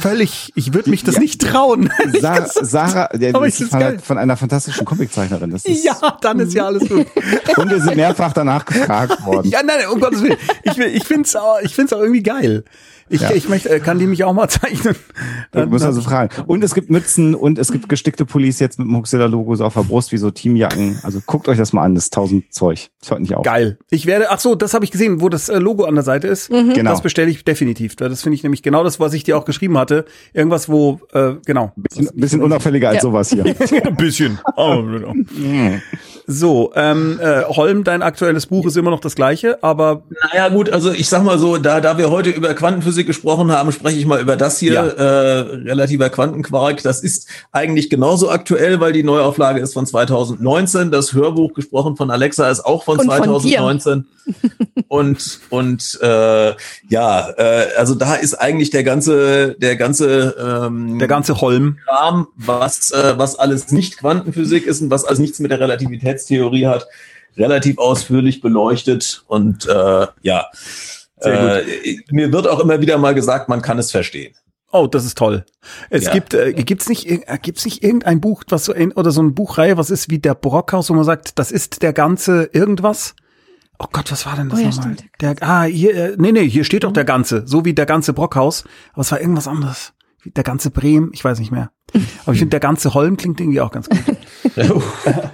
völlig, 0.00 0.52
ich 0.54 0.74
würde 0.74 0.90
mich 0.90 1.02
das 1.02 1.16
Ja. 1.16 1.20
nicht 1.20 1.40
trauen. 1.42 1.90
Sarah, 2.20 2.46
Sarah 2.46 3.08
der 3.16 3.34
ich 3.42 3.60
ist 3.60 3.70
geil. 3.72 3.94
von, 3.94 4.00
von 4.00 4.18
einer 4.18 4.36
fantastischen 4.36 4.84
Comiczeichnerin. 4.84 5.50
Das 5.50 5.64
ist, 5.64 5.84
ja, 5.84 5.96
dann 6.20 6.38
ist 6.40 6.54
ja 6.54 6.66
alles 6.66 6.88
gut. 6.88 7.06
Und 7.56 7.70
wir 7.70 7.80
sind 7.80 7.96
mehrfach 7.96 8.32
danach 8.32 8.64
gefragt 8.64 9.24
worden. 9.26 9.50
Ja, 9.50 9.60
nein, 9.64 9.86
um 9.92 9.98
Gottes 10.00 10.22
Willen. 10.22 10.36
Ich, 10.62 10.76
will- 10.76 10.86
ich 10.94 11.04
finde 11.04 11.22
es 11.26 11.34
auch, 11.34 11.58
ich 11.62 11.74
find's 11.74 11.92
auch 11.92 12.00
irgendwie 12.00 12.22
geil. 12.22 12.64
Ich, 13.12 13.20
Ja. 13.20 13.30
ich 13.32 13.48
möchte, 13.48 13.68
äh, 13.68 13.78
kann 13.80 13.98
die 13.98 14.06
mich 14.06 14.24
auch 14.24 14.32
mal 14.32 14.48
zeichnen? 14.48 14.96
Du 15.52 15.66
musst 15.66 15.84
also 15.84 16.00
fragen. 16.00 16.30
Und 16.46 16.64
es 16.64 16.74
gibt 16.74 16.90
Mützen 16.90 17.34
und 17.34 17.58
es 17.58 17.70
gibt 17.70 17.88
gestickte 17.88 18.24
Pullis 18.24 18.58
jetzt 18.58 18.78
mit 18.78 18.88
dem 18.88 18.96
Huxilla-Logo 18.96 19.54
so 19.54 19.64
auf 19.64 19.74
der 19.74 19.82
Brust, 19.82 20.12
wie 20.12 20.16
so 20.16 20.30
Teamjacken. 20.30 20.98
Also 21.02 21.20
guckt 21.24 21.46
euch 21.48 21.58
das 21.58 21.72
mal 21.72 21.82
an, 21.84 21.94
das 21.94 22.04
ist 22.04 22.14
tausend 22.14 22.52
Zeug. 22.52 22.88
Das 23.00 23.10
hört 23.10 23.20
nicht 23.20 23.34
auf. 23.34 23.44
Geil. 23.44 23.78
Ich 23.90 24.06
werde, 24.06 24.30
ach 24.30 24.40
so, 24.40 24.54
das 24.54 24.74
habe 24.74 24.84
ich 24.84 24.90
gesehen, 24.90 25.20
wo 25.20 25.28
das 25.28 25.48
äh, 25.48 25.58
Logo 25.58 25.84
an 25.84 25.94
der 25.94 26.04
Seite 26.04 26.26
ist. 26.28 26.48
Genau. 26.50 26.90
Das 26.90 27.02
bestelle 27.02 27.30
ich 27.30 27.44
definitiv. 27.44 27.96
Das 27.96 28.22
finde 28.22 28.34
ich 28.36 28.42
nämlich 28.42 28.62
genau 28.62 28.82
das, 28.82 28.98
was 28.98 29.12
ich 29.12 29.24
dir 29.24 29.36
auch 29.36 29.44
geschrieben 29.44 29.76
hatte. 29.78 30.06
Irgendwas, 30.32 30.68
wo, 30.68 31.00
äh, 31.12 31.34
genau. 31.44 31.72
Bisschen, 31.76 32.08
bisschen 32.14 32.42
unauffälliger 32.42 32.88
als 32.88 32.96
Ja. 32.96 33.02
sowas 33.02 33.28
hier. 33.30 33.44
Ein 33.84 33.96
bisschen. 33.96 34.38
Oh, 34.56 34.82
genau. 34.82 35.14
So, 36.26 36.72
ähm, 36.76 37.18
äh, 37.20 37.42
Holm, 37.44 37.84
dein 37.84 38.02
aktuelles 38.02 38.46
Buch 38.46 38.66
ist 38.66 38.76
immer 38.76 38.90
noch 38.90 39.00
das 39.00 39.14
gleiche, 39.16 39.62
aber 39.62 40.02
Naja 40.32 40.48
gut, 40.48 40.70
also 40.70 40.92
ich 40.92 41.08
sag 41.08 41.22
mal 41.24 41.38
so, 41.38 41.56
da, 41.58 41.80
da 41.80 41.98
wir 41.98 42.10
heute 42.10 42.30
über 42.30 42.54
Quantenphysik 42.54 43.06
gesprochen 43.06 43.50
haben, 43.50 43.72
spreche 43.72 43.98
ich 43.98 44.06
mal 44.06 44.20
über 44.20 44.36
das 44.36 44.58
hier, 44.58 44.72
Ja. 44.72 44.86
äh, 44.86 45.38
relativer 45.40 46.10
Quantenquark. 46.10 46.82
Das 46.82 47.02
ist 47.02 47.28
eigentlich 47.50 47.90
genauso 47.90 48.30
aktuell, 48.30 48.78
weil 48.80 48.92
die 48.92 49.02
Neuauflage 49.02 49.60
ist 49.60 49.74
von 49.74 49.84
2019. 49.86 50.90
Das 50.90 51.12
Hörbuch 51.12 51.54
gesprochen 51.54 51.96
von 51.96 52.10
Alexa 52.10 52.48
ist 52.50 52.60
auch 52.60 52.84
von 52.84 52.98
Und 53.00 53.06
von 53.12 53.22
dir. 53.42 53.58
2019. 53.58 54.06
und 54.88 55.40
und 55.50 55.98
äh, 56.00 56.52
ja, 56.88 57.28
äh, 57.36 57.66
also 57.76 57.96
da 57.96 58.14
ist 58.14 58.34
eigentlich 58.34 58.70
der 58.70 58.84
ganze 58.84 59.56
der 59.58 59.74
ganze 59.74 60.36
ähm, 60.38 61.00
der 61.00 61.08
ganze 61.08 61.40
Holm. 61.40 61.78
Kram, 61.88 62.28
was, 62.36 62.92
äh, 62.92 63.14
was 63.16 63.36
alles 63.36 63.72
nicht 63.72 63.98
Quantenphysik 63.98 64.64
ist 64.64 64.80
und 64.80 64.90
was 64.90 65.04
alles 65.04 65.18
nichts 65.18 65.40
mit 65.40 65.50
der 65.50 65.58
Relativitätstheorie 66.12 66.66
hat, 66.66 66.86
relativ 67.36 67.78
ausführlich 67.78 68.40
beleuchtet. 68.40 69.24
Und 69.28 69.66
äh, 69.66 70.06
ja, 70.22 70.46
Sehr 71.18 71.66
äh, 71.66 71.96
mir 72.10 72.32
wird 72.32 72.46
auch 72.48 72.60
immer 72.60 72.80
wieder 72.80 72.98
mal 72.98 73.14
gesagt, 73.14 73.48
man 73.48 73.62
kann 73.62 73.78
es 73.78 73.90
verstehen. 73.90 74.34
Oh, 74.74 74.86
das 74.86 75.04
ist 75.04 75.18
toll. 75.18 75.44
Es 75.90 76.04
Ja. 76.04 76.12
gibt, 76.12 76.32
äh, 76.32 76.52
gibt's 76.54 76.88
nicht, 76.88 77.06
äh, 77.06 77.20
gibt's 77.42 77.64
nicht 77.66 77.82
irgendein 77.84 78.20
Buch, 78.22 78.42
was 78.48 78.64
so 78.64 78.72
in, 78.72 78.92
oder 78.92 79.10
so 79.10 79.20
eine 79.20 79.30
Buchreihe, 79.30 79.76
was 79.76 79.90
ist 79.90 80.08
wie 80.10 80.18
der 80.18 80.34
Brockhaus, 80.34 80.88
wo 80.88 80.94
man 80.94 81.04
sagt, 81.04 81.38
das 81.38 81.52
ist 81.52 81.82
der 81.82 81.92
ganze 81.92 82.48
irgendwas? 82.52 83.14
Oh 83.78 83.86
Gott, 83.92 84.10
was 84.10 84.24
war 84.24 84.36
denn 84.36 84.48
das 84.48 84.60
Oh 84.60 84.62
ja, 84.62 84.68
nochmal? 84.70 84.94
stimmt. 84.94 85.04
Der, 85.20 85.34
ah, 85.40 85.64
hier, 85.64 85.94
äh, 85.94 86.14
nee, 86.16 86.32
nee, 86.32 86.48
hier 86.48 86.64
steht 86.64 86.84
doch 86.84 86.92
der 86.92 87.04
ganze, 87.04 87.42
so 87.46 87.64
wie 87.66 87.74
der 87.74 87.84
ganze 87.86 88.12
Brockhaus, 88.14 88.64
aber 88.92 89.02
es 89.02 89.12
war 89.12 89.20
irgendwas 89.20 89.46
anderes. 89.48 89.92
Wie 90.22 90.30
Der 90.30 90.44
ganze 90.44 90.70
Bremen, 90.70 91.10
ich 91.12 91.22
weiß 91.24 91.38
nicht 91.40 91.50
mehr. 91.50 91.70
Aber 92.24 92.32
ich 92.32 92.38
finde, 92.38 92.50
der 92.50 92.60
ganze 92.60 92.94
Holm 92.94 93.16
klingt 93.18 93.40
irgendwie 93.40 93.60
auch 93.60 93.72
ganz 93.72 93.88
gut. 93.90 93.98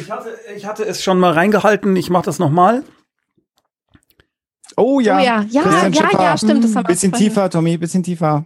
ich, 0.00 0.10
hatte, 0.10 0.30
ich 0.56 0.64
hatte 0.66 0.84
es 0.84 1.02
schon 1.02 1.18
mal 1.18 1.32
reingehalten, 1.32 1.94
ich 1.96 2.10
mache 2.10 2.24
das 2.24 2.38
nochmal. 2.38 2.82
Oh 4.76 5.00
ja. 5.00 5.16
Oh 5.18 5.20
ja, 5.20 5.44
ja, 5.50 5.62
Christian 5.62 5.92
ja, 5.92 6.02
Schiffer. 6.10 6.22
ja, 6.22 6.36
stimmt. 6.38 6.64
Das 6.64 6.76
haben 6.76 6.84
Bisschen 6.86 7.12
tiefer, 7.12 7.50
Tommy, 7.50 7.76
bisschen 7.76 8.02
tiefer. 8.02 8.44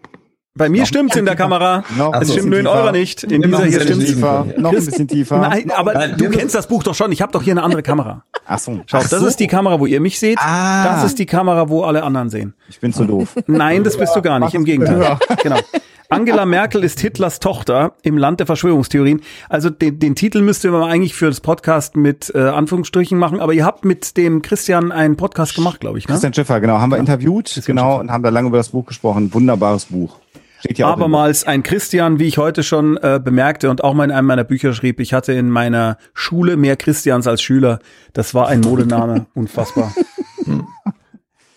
Bei 0.56 0.68
mir 0.68 0.86
stimmt's 0.86 1.16
in 1.16 1.24
der 1.26 1.36
Kamera. 1.36 1.84
Noch 1.96 2.12
ein 2.12 2.22
Es 2.22 2.28
bisschen 2.28 2.32
stimmt 2.34 2.50
nur 2.50 2.58
in 2.60 2.64
tiefer. 2.66 2.76
eurer 2.76 2.92
nicht. 2.92 3.22
In 3.24 3.40
Noch 3.40 3.46
dieser 3.48 3.62
ein 3.64 3.68
hier 3.70 3.78
bisschen 3.80 3.94
stimmt's. 4.00 4.14
tiefer. 4.14 4.46
Noch 4.56 4.70
ein 4.72 4.84
bisschen 4.84 5.08
tiefer. 5.08 5.38
Nein, 5.38 5.70
aber 5.72 5.94
Nein, 5.94 6.14
du 6.16 6.30
kennst 6.30 6.54
das 6.54 6.66
Buch 6.68 6.82
doch 6.84 6.94
schon. 6.94 7.10
Ich 7.12 7.20
habe 7.22 7.32
doch 7.32 7.42
hier 7.42 7.52
eine 7.52 7.62
andere 7.64 7.82
Kamera. 7.82 8.24
Ach 8.46 8.58
so. 8.58 8.80
Schau, 8.86 8.98
Ach 8.98 9.08
das 9.08 9.20
so. 9.20 9.26
ist 9.26 9.40
die 9.40 9.46
Kamera, 9.46 9.80
wo 9.80 9.86
ihr 9.86 10.00
mich 10.00 10.18
seht. 10.18 10.38
Ah. 10.38 10.84
Das 10.84 11.04
ist 11.04 11.18
die 11.18 11.26
Kamera, 11.26 11.68
wo 11.68 11.82
alle 11.82 12.02
anderen 12.02 12.28
sehen. 12.30 12.54
Ich 12.68 12.80
bin 12.80 12.92
zu 12.92 13.04
doof. 13.04 13.34
Nein, 13.46 13.84
das 13.84 13.96
bist 13.96 14.14
du 14.14 14.22
gar 14.22 14.38
nicht. 14.38 14.54
Im 14.54 14.64
Gegenteil. 14.64 15.18
Genau. 15.42 15.58
Angela 16.10 16.44
Merkel 16.46 16.84
ist 16.84 17.00
Hitlers 17.00 17.40
Tochter 17.40 17.94
im 18.02 18.18
Land 18.18 18.38
der 18.38 18.46
Verschwörungstheorien. 18.46 19.20
Also 19.48 19.70
den, 19.70 19.98
den 19.98 20.14
Titel 20.14 20.42
müsste 20.42 20.70
man 20.70 20.82
eigentlich 20.84 21.14
für 21.14 21.26
das 21.26 21.40
Podcast 21.40 21.96
mit 21.96 22.30
äh, 22.34 22.38
Anführungsstrichen 22.38 23.18
machen. 23.18 23.40
Aber 23.40 23.52
ihr 23.52 23.64
habt 23.64 23.84
mit 23.84 24.16
dem 24.16 24.42
Christian 24.42 24.92
einen 24.92 25.16
Podcast 25.16 25.54
gemacht, 25.54 25.80
glaube 25.80 25.98
ich. 25.98 26.06
Ne? 26.06 26.12
Christian 26.12 26.32
Schiffer, 26.34 26.60
genau, 26.60 26.78
haben 26.78 26.90
wir 26.90 26.98
interviewt, 26.98 27.60
genau, 27.66 27.82
Schiffer. 27.92 28.00
und 28.00 28.10
haben 28.12 28.22
da 28.22 28.28
lange 28.28 28.48
über 28.48 28.58
das 28.58 28.68
Buch 28.68 28.86
gesprochen. 28.86 29.32
Wunderbares 29.32 29.86
Buch. 29.86 30.18
Abermals 30.82 31.44
ein 31.44 31.62
Christian, 31.62 32.18
wie 32.18 32.24
ich 32.26 32.38
heute 32.38 32.62
schon 32.62 32.96
äh, 32.98 33.20
bemerkte 33.22 33.70
und 33.70 33.84
auch 33.84 33.94
mal 33.94 34.04
in 34.04 34.10
einem 34.10 34.26
meiner 34.26 34.44
Bücher 34.44 34.72
schrieb, 34.74 34.98
ich 35.00 35.12
hatte 35.14 35.32
in 35.32 35.50
meiner 35.50 35.98
Schule 36.14 36.56
mehr 36.56 36.76
Christians 36.76 37.26
als 37.26 37.42
Schüler. 37.42 37.78
Das 38.12 38.34
war 38.34 38.48
ein 38.48 38.60
Modename, 38.60 39.26
unfassbar. 39.34 39.92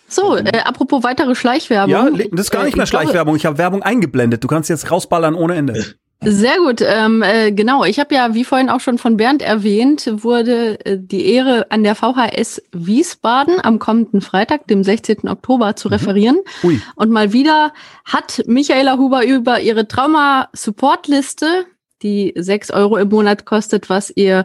So, 0.08 0.36
äh, 0.36 0.60
apropos 0.64 1.02
weitere 1.04 1.34
Schleichwerbung. 1.34 1.90
Ja, 1.92 2.08
das 2.32 2.46
ist 2.46 2.50
gar 2.50 2.62
Äh, 2.62 2.66
nicht 2.66 2.76
mehr 2.76 2.84
ich 2.84 2.90
glaube- 2.90 3.04
Schleichwerbung. 3.04 3.36
Ich 3.36 3.44
habe 3.46 3.58
Werbung 3.58 3.82
eingeblendet. 3.82 4.42
Du 4.42 4.48
kannst 4.48 4.70
jetzt 4.70 4.90
rausballern 4.90 5.34
ohne 5.34 5.54
Ende. 5.54 5.84
Sehr 6.20 6.58
gut, 6.58 6.80
ähm, 6.80 7.22
äh, 7.22 7.52
genau. 7.52 7.84
Ich 7.84 8.00
habe 8.00 8.12
ja, 8.12 8.34
wie 8.34 8.42
vorhin 8.42 8.70
auch 8.70 8.80
schon 8.80 8.98
von 8.98 9.16
Bernd 9.16 9.40
erwähnt, 9.40 10.10
wurde 10.24 10.84
äh, 10.84 10.98
die 10.98 11.32
Ehre 11.32 11.70
an 11.70 11.84
der 11.84 11.94
VHS 11.94 12.60
Wiesbaden 12.72 13.60
am 13.62 13.78
kommenden 13.78 14.20
Freitag, 14.20 14.66
dem 14.66 14.82
16. 14.82 15.28
Oktober, 15.28 15.76
zu 15.76 15.86
referieren. 15.86 16.40
Ui. 16.64 16.80
Und 16.96 17.10
mal 17.10 17.32
wieder 17.32 17.72
hat 18.04 18.42
Michaela 18.46 18.98
Huber 18.98 19.24
über 19.24 19.60
ihre 19.60 19.86
Trauma-Support-Liste, 19.86 21.66
die 22.02 22.32
6 22.34 22.72
Euro 22.72 22.96
im 22.96 23.08
Monat 23.08 23.44
kostet, 23.44 23.88
was 23.88 24.10
ihr 24.10 24.44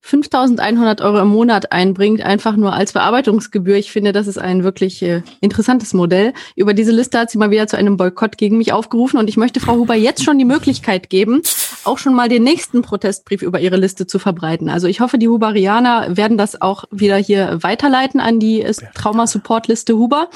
5100 0.00 1.00
Euro 1.00 1.18
im 1.18 1.28
Monat 1.28 1.72
einbringt, 1.72 2.22
einfach 2.22 2.56
nur 2.56 2.72
als 2.72 2.92
Bearbeitungsgebühr. 2.92 3.76
Ich 3.76 3.90
finde, 3.90 4.12
das 4.12 4.26
ist 4.26 4.38
ein 4.38 4.64
wirklich 4.64 5.02
äh, 5.02 5.22
interessantes 5.40 5.92
Modell. 5.92 6.32
Über 6.56 6.72
diese 6.72 6.92
Liste 6.92 7.18
hat 7.18 7.30
sie 7.30 7.38
mal 7.38 7.50
wieder 7.50 7.66
zu 7.66 7.76
einem 7.76 7.96
Boykott 7.96 8.38
gegen 8.38 8.58
mich 8.58 8.72
aufgerufen 8.72 9.18
und 9.18 9.28
ich 9.28 9.36
möchte 9.36 9.60
Frau 9.60 9.74
Huber 9.74 9.94
jetzt 9.94 10.24
schon 10.24 10.38
die 10.38 10.44
Möglichkeit 10.44 11.10
geben, 11.10 11.42
auch 11.84 11.98
schon 11.98 12.14
mal 12.14 12.28
den 12.28 12.42
nächsten 12.42 12.82
Protestbrief 12.82 13.42
über 13.42 13.60
ihre 13.60 13.76
Liste 13.76 14.06
zu 14.06 14.18
verbreiten. 14.18 14.68
Also 14.68 14.86
ich 14.86 15.00
hoffe, 15.00 15.18
die 15.18 15.28
Huberianer 15.28 16.16
werden 16.16 16.38
das 16.38 16.62
auch 16.62 16.84
wieder 16.90 17.16
hier 17.16 17.62
weiterleiten 17.62 18.20
an 18.20 18.38
die 18.40 18.62
äh, 18.62 18.72
Trauma-Support-Liste 18.94 19.96
Huber. 19.96 20.30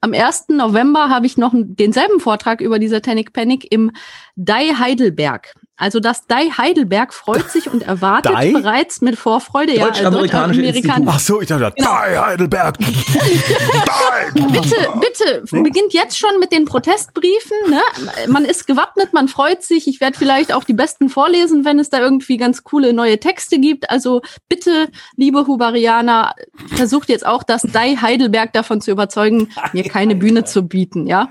Am 0.00 0.12
1. 0.12 0.48
November 0.50 1.08
habe 1.08 1.26
ich 1.26 1.36
noch 1.36 1.52
denselben 1.54 2.20
Vortrag 2.20 2.60
über 2.60 2.78
die 2.78 2.88
Satanic 2.88 3.32
Panic 3.32 3.72
im 3.72 3.90
DAI 4.36 4.74
Heidelberg. 4.78 5.54
Also 5.78 6.00
das 6.00 6.26
DAI 6.26 6.48
Heidelberg 6.56 7.12
freut 7.12 7.50
sich 7.50 7.68
und 7.70 7.82
erwartet 7.82 8.32
DAI? 8.32 8.52
bereits 8.52 9.02
mit 9.02 9.18
Vorfreude. 9.18 9.74
ja, 9.74 9.84
äh, 9.84 9.88
Deutsch-Amerikanische 9.88 10.62
Deutsch-Amerikan- 10.62 11.04
Ach 11.06 11.18
so, 11.20 11.40
ich 11.42 11.48
dachte, 11.48 11.72
Genau. 11.76 11.90
Dai 11.90 12.16
Heidelberg. 12.16 12.78
Dai. 12.78 14.30
Bitte, 14.32 14.76
bitte, 15.00 15.62
beginnt 15.62 15.92
jetzt 15.92 16.18
schon 16.18 16.38
mit 16.40 16.52
den 16.52 16.64
Protestbriefen. 16.64 17.56
Ne? 17.68 17.80
Man 18.28 18.44
ist 18.44 18.66
gewappnet, 18.66 19.12
man 19.12 19.28
freut 19.28 19.62
sich. 19.62 19.86
Ich 19.86 20.00
werde 20.00 20.16
vielleicht 20.18 20.52
auch 20.52 20.64
die 20.64 20.72
besten 20.72 21.08
vorlesen, 21.08 21.64
wenn 21.64 21.78
es 21.78 21.90
da 21.90 21.98
irgendwie 22.00 22.36
ganz 22.36 22.64
coole 22.64 22.92
neue 22.92 23.18
Texte 23.20 23.58
gibt. 23.58 23.90
Also 23.90 24.22
bitte, 24.48 24.88
liebe 25.16 25.46
Hubarianer, 25.46 26.34
versucht 26.74 27.08
jetzt 27.08 27.26
auch 27.26 27.42
das 27.42 27.62
DAI 27.62 27.96
Heidelberg 28.00 28.52
davon 28.52 28.80
zu 28.80 28.90
überzeugen, 28.90 29.50
mir 29.72 29.84
keine 29.84 30.14
Bühne 30.16 30.44
zu 30.44 30.62
bieten. 30.62 31.06
Ja, 31.06 31.30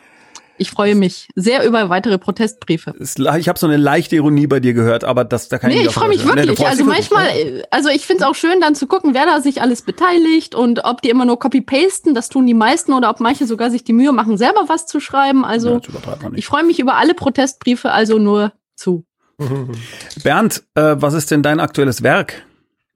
ich 0.57 0.69
freue 0.71 0.95
mich 0.95 1.27
sehr 1.35 1.65
über 1.67 1.89
weitere 1.89 2.17
Protestbriefe. 2.17 2.93
Es- 2.99 3.15
Ich 3.17 3.47
habe 3.49 3.59
so 3.59 3.67
eine 3.67 3.77
leichte 3.77 4.15
Ironie 4.15 4.47
bei 4.47 4.59
dir 4.59 4.73
gehört, 4.73 5.03
aber 5.03 5.23
das 5.25 5.49
da 5.49 5.57
kann 5.57 5.69
ich 5.71 5.75
Nee, 5.77 5.81
nicht 5.83 5.89
ich 5.91 5.95
freue 5.95 6.09
mich 6.09 6.23
Nee, 6.23 6.29
wirklich. 6.35 6.57
freust 6.57 6.71
also 6.71 6.85
manchmal, 6.85 7.27
äh, 7.27 7.63
also 7.71 7.89
ich 7.89 8.05
finde 8.05 8.23
es 8.23 8.29
auch 8.29 8.35
schön, 8.35 8.61
dann 8.61 8.75
zu 8.75 8.87
gucken, 8.87 9.13
wer 9.13 9.25
da 9.25 9.41
sich 9.41 9.61
alles 9.61 9.81
beteiligt 9.81 10.55
und 10.55 10.83
ob 10.85 11.01
die 11.01 11.09
immer 11.09 11.25
nur 11.25 11.39
copy-pasten, 11.39 12.13
das 12.13 12.29
tun 12.29 12.45
die 12.47 12.53
meisten, 12.53 12.93
oder 12.93 13.09
ob 13.09 13.19
manche 13.19 13.45
sogar 13.47 13.69
sich 13.71 13.83
die 13.83 13.93
Mühe 13.93 14.11
machen, 14.11 14.37
selber 14.37 14.65
was 14.67 14.85
zu 14.87 14.99
schreiben. 14.99 15.43
Also 15.45 15.79
Ja, 15.79 16.29
ich 16.35 16.45
freue 16.45 16.63
mich 16.63 16.79
über 16.79 16.95
alle 16.95 17.13
Protestbriefe, 17.13 17.91
also 17.91 18.17
nur 18.17 18.53
zu. 18.75 19.05
Bernd, 20.23 20.63
äh, 20.75 20.95
was 20.97 21.13
ist 21.13 21.31
denn 21.31 21.43
dein 21.43 21.59
aktuelles 21.59 22.03
Werk? 22.03 22.43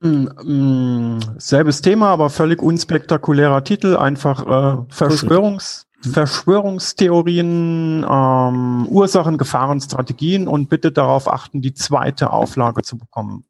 Mm, 0.02 0.28
mm, 0.42 1.20
selbes 1.38 1.82
Thema, 1.82 2.08
aber 2.08 2.30
völlig 2.30 2.62
unspektakulärer 2.62 3.62
Titel, 3.64 3.96
einfach 3.96 4.46
äh, 4.46 4.84
Verschwörungs 4.88 5.86
Verschwörungstheorien, 6.02 8.04
ähm, 8.08 8.86
Ursachen, 8.88 9.38
Gefahren, 9.38 9.80
Strategien 9.80 10.48
und 10.48 10.68
bitte 10.68 10.92
darauf 10.92 11.28
achten, 11.28 11.60
die 11.60 11.74
zweite 11.74 12.32
Auflage 12.32 12.82
zu 12.82 12.98
bekommen. 12.98 13.44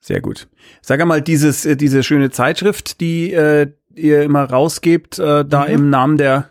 Sehr 0.00 0.20
gut. 0.20 0.48
Sag 0.82 1.00
einmal, 1.00 1.22
dieses, 1.22 1.66
äh, 1.66 1.76
diese 1.76 2.02
schöne 2.02 2.30
Zeitschrift, 2.30 3.00
die 3.00 3.32
äh, 3.32 3.72
ihr 3.94 4.22
immer 4.22 4.44
rausgebt, 4.44 5.18
äh, 5.18 5.44
da 5.44 5.64
Mhm. 5.64 5.70
im 5.72 5.90
Namen 5.90 6.16
der 6.16 6.48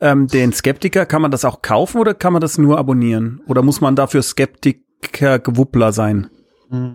ähm, 0.00 0.28
den 0.28 0.52
Skeptiker, 0.52 1.04
kann 1.04 1.20
man 1.20 1.30
das 1.30 1.44
auch 1.44 1.60
kaufen 1.60 2.00
oder 2.00 2.14
kann 2.14 2.32
man 2.32 2.40
das 2.40 2.56
nur 2.56 2.78
abonnieren? 2.78 3.42
Oder 3.46 3.62
muss 3.62 3.82
man 3.82 3.96
dafür 3.96 4.22
Skeptiker 4.22 5.38
Gewuppler 5.38 5.92
sein? 5.92 6.30
Mm, 6.70 6.92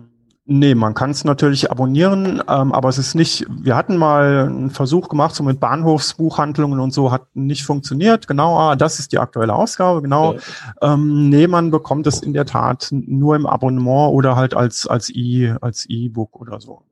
Nee, 0.48 0.76
man 0.76 0.94
kann 0.94 1.10
es 1.10 1.24
natürlich 1.24 1.72
abonnieren, 1.72 2.40
ähm, 2.48 2.72
aber 2.72 2.88
es 2.88 2.98
ist 2.98 3.16
nicht, 3.16 3.44
wir 3.48 3.74
hatten 3.74 3.96
mal 3.96 4.46
einen 4.46 4.70
Versuch 4.70 5.08
gemacht, 5.08 5.34
so 5.34 5.42
mit 5.42 5.58
Bahnhofsbuchhandlungen 5.58 6.78
und 6.78 6.92
so, 6.92 7.10
hat 7.10 7.22
nicht 7.34 7.64
funktioniert. 7.64 8.28
Genau, 8.28 8.56
ah, 8.56 8.76
das 8.76 9.00
ist 9.00 9.10
die 9.10 9.18
aktuelle 9.18 9.52
Ausgabe, 9.52 10.02
genau. 10.02 10.36
Ähm, 10.80 11.30
nee, 11.30 11.48
man 11.48 11.72
bekommt 11.72 12.06
es 12.06 12.22
in 12.22 12.32
der 12.32 12.46
Tat 12.46 12.88
nur 12.92 13.34
im 13.34 13.44
Abonnement 13.44 14.12
oder 14.12 14.36
halt 14.36 14.54
als, 14.54 14.86
als 14.86 15.10
E, 15.10 15.52
als 15.60 15.86
E-Book 15.86 16.40
oder 16.40 16.60
so. 16.60 16.82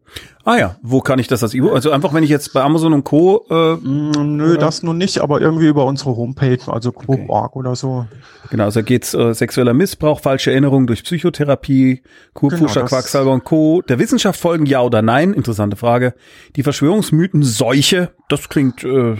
Ah 0.46 0.58
ja, 0.58 0.76
wo 0.82 1.00
kann 1.00 1.18
ich 1.18 1.26
das 1.26 1.42
als 1.42 1.54
E-Book? 1.54 1.72
Also 1.72 1.90
einfach, 1.90 2.12
wenn 2.12 2.22
ich 2.22 2.28
jetzt 2.28 2.52
bei 2.52 2.60
Amazon 2.62 2.92
und 2.92 3.02
Co. 3.04 3.46
Äh, 3.48 3.76
Mm, 3.76 4.36
Nö, 4.36 4.58
das 4.58 4.82
nun 4.82 4.98
nicht, 4.98 5.20
aber 5.20 5.40
irgendwie 5.40 5.66
über 5.68 5.86
unsere 5.86 6.14
Homepage, 6.16 6.58
also 6.66 6.92
Coop.org 6.92 7.56
oder 7.56 7.74
so. 7.74 8.04
Genau, 8.50 8.64
also 8.64 8.82
geht's 8.82 9.14
äh, 9.14 9.32
sexueller 9.32 9.72
Missbrauch, 9.72 10.20
falsche 10.20 10.50
Erinnerungen 10.50 10.86
durch 10.86 11.02
Psychotherapie, 11.02 12.02
Kurpfuscher, 12.34 12.80
Genau, 12.80 12.86
Quacksalber 12.88 13.32
und 13.32 13.44
Co. 13.44 13.80
Der 13.88 13.98
Wissenschaft 13.98 14.38
folgen 14.38 14.66
ja 14.66 14.82
oder 14.82 15.00
nein? 15.00 15.32
Interessante 15.32 15.76
Frage. 15.76 16.12
Die 16.56 16.62
Verschwörungsmythen 16.62 17.42
Seuche, 17.42 18.10
das 18.28 18.50
klingt 18.50 18.84
äh, 18.84 19.16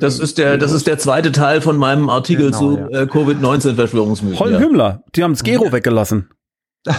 Das 0.00 0.18
ist 0.18 0.38
der, 0.38 0.56
das 0.56 0.72
ist 0.72 0.86
der 0.86 0.96
zweite 0.96 1.32
Teil 1.32 1.60
von 1.60 1.76
meinem 1.76 2.08
Artikel 2.08 2.46
Genau, 2.46 2.58
zu 2.58 2.78
ja. 2.78 3.02
äh, 3.02 3.06
Covid-19-Verschwörungsmythen. 3.06 4.38
Holm 4.40 4.52
Ja. 4.54 4.58
Hümmler, 4.60 5.02
die 5.14 5.22
haben 5.22 5.32
das 5.34 5.44
Gero 5.44 5.70
weggelassen. 5.70 6.30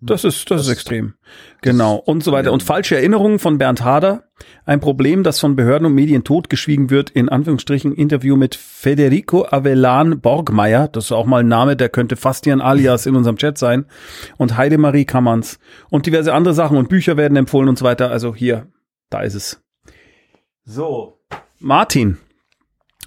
Das 0.00 0.22
ist, 0.22 0.48
das 0.50 0.62
ist 0.62 0.68
extrem. 0.68 1.14
Genau. 1.60 1.96
Und 1.96 2.22
so 2.22 2.30
weiter. 2.30 2.52
Und 2.52 2.62
falsche 2.62 2.94
Erinnerungen 2.94 3.40
von 3.40 3.58
Bernd 3.58 3.82
Hader. 3.82 4.28
Ein 4.64 4.78
Problem, 4.78 5.24
das 5.24 5.40
von 5.40 5.56
Behörden 5.56 5.86
und 5.86 5.94
Medien 5.94 6.22
totgeschwiegen 6.22 6.88
wird. 6.88 7.10
In 7.10 7.28
Anführungsstrichen 7.28 7.92
Interview 7.92 8.36
mit 8.36 8.54
Federico 8.54 9.44
Avellan 9.50 10.20
Borgmeier. 10.20 10.86
Das 10.86 11.06
ist 11.06 11.12
auch 11.12 11.26
mal 11.26 11.40
ein 11.40 11.48
Name, 11.48 11.74
der 11.74 11.88
könnte 11.88 12.14
fast 12.14 12.44
hier 12.44 12.52
ein 12.52 12.60
Alias 12.60 13.06
in 13.06 13.16
unserem 13.16 13.36
Chat 13.36 13.58
sein. 13.58 13.86
Und 14.36 14.56
Heidemarie 14.56 15.04
Kammerns. 15.04 15.58
Und 15.90 16.06
diverse 16.06 16.32
andere 16.32 16.54
Sachen 16.54 16.76
und 16.76 16.88
Bücher 16.88 17.16
werden 17.16 17.36
empfohlen 17.36 17.68
und 17.68 17.76
so 17.76 17.84
weiter. 17.84 18.12
Also 18.12 18.36
hier, 18.36 18.68
da 19.10 19.22
ist 19.22 19.34
es. 19.34 19.60
So. 20.64 21.18
Martin. 21.58 22.18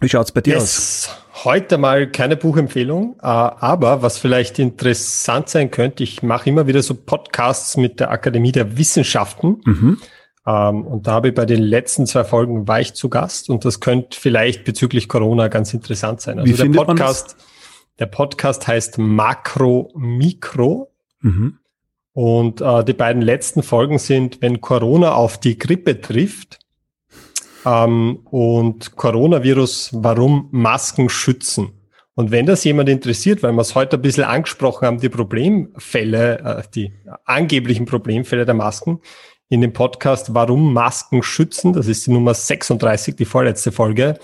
Wie 0.02 0.10
schaut's 0.10 0.32
bei 0.32 0.42
dir 0.42 0.58
aus? 0.58 0.64
Yes. 0.64 1.18
Heute 1.46 1.78
mal 1.78 2.12
keine 2.12 2.36
Buchempfehlung, 2.36 3.16
äh, 3.22 3.26
aber 3.26 4.02
was 4.02 4.18
vielleicht 4.18 4.60
interessant 4.60 5.48
sein 5.50 5.72
könnte, 5.72 6.04
ich 6.04 6.22
mache 6.24 6.50
immer 6.50 6.68
wieder 6.68 6.82
so 6.84 6.94
Podcasts 6.94 7.78
mit 7.78 8.00
der 8.00 8.12
Akademie 8.12 8.52
der 8.52 8.78
Wissenschaften. 8.78 9.62
Mhm. 9.64 9.98
Ähm, 10.46 10.86
und 10.86 11.08
da 11.08 11.12
habe 11.14 11.30
ich 11.30 11.34
bei 11.36 11.46
den 11.46 11.62
letzten 11.62 12.06
zwei 12.08 12.24
Folgen 12.24 12.68
war 12.68 12.82
ich 12.82 12.94
zu 12.96 13.10
Gast 13.10 13.50
und 13.50 13.64
das 13.64 13.80
könnte 13.80 14.20
vielleicht 14.20 14.66
bezüglich 14.66 15.08
Corona 15.08 15.48
ganz 15.48 15.74
interessant 15.74 16.20
sein. 16.20 16.40
Also 16.40 16.52
Wie 16.52 16.56
der 16.56 16.66
findet 16.66 16.88
man 16.88 16.98
das? 16.98 17.24
Podcast, 17.24 17.36
der 18.00 18.06
Podcast 18.08 18.68
heißt 18.68 18.98
Makro 18.98 19.92
Mikro 19.96 20.92
Mhm. 21.24 21.60
und 22.14 22.62
äh, 22.62 22.84
die 22.84 22.94
beiden 22.94 23.22
letzten 23.22 23.62
Folgen 23.62 24.00
sind, 24.00 24.42
wenn 24.42 24.60
Corona 24.60 25.14
auf 25.14 25.40
die 25.40 25.60
Grippe 25.60 26.02
trifft 26.02 26.58
ähm, 27.66 28.20
und 28.26 28.96
Coronavirus, 28.96 29.92
warum 29.94 30.50
Masken 30.52 31.10
schützen. 31.10 31.72
Und 32.14 32.32
wenn 32.32 32.46
das 32.46 32.64
jemand 32.64 32.90
interessiert, 32.90 33.42
weil 33.42 33.54
wir 33.54 33.62
es 33.62 33.76
heute 33.76 33.98
ein 33.98 34.02
bisschen 34.02 34.26
angesprochen 34.26 34.86
haben, 34.86 35.00
die 35.00 35.10
Problemfälle, 35.10 36.40
äh, 36.40 36.64
die 36.76 36.94
angeblichen 37.26 37.86
Problemfälle 37.86 38.46
der 38.46 38.56
Masken, 38.56 39.00
in 39.50 39.62
dem 39.62 39.74
Podcast 39.74 40.34
Warum 40.34 40.74
Masken 40.74 41.24
schützen, 41.24 41.74
das 41.74 41.88
ist 41.88 42.08
die 42.08 42.12
Nummer 42.12 42.34
36, 42.34 43.16
die 43.16 43.26
vorletzte 43.26 43.72
Folge, 43.72 44.18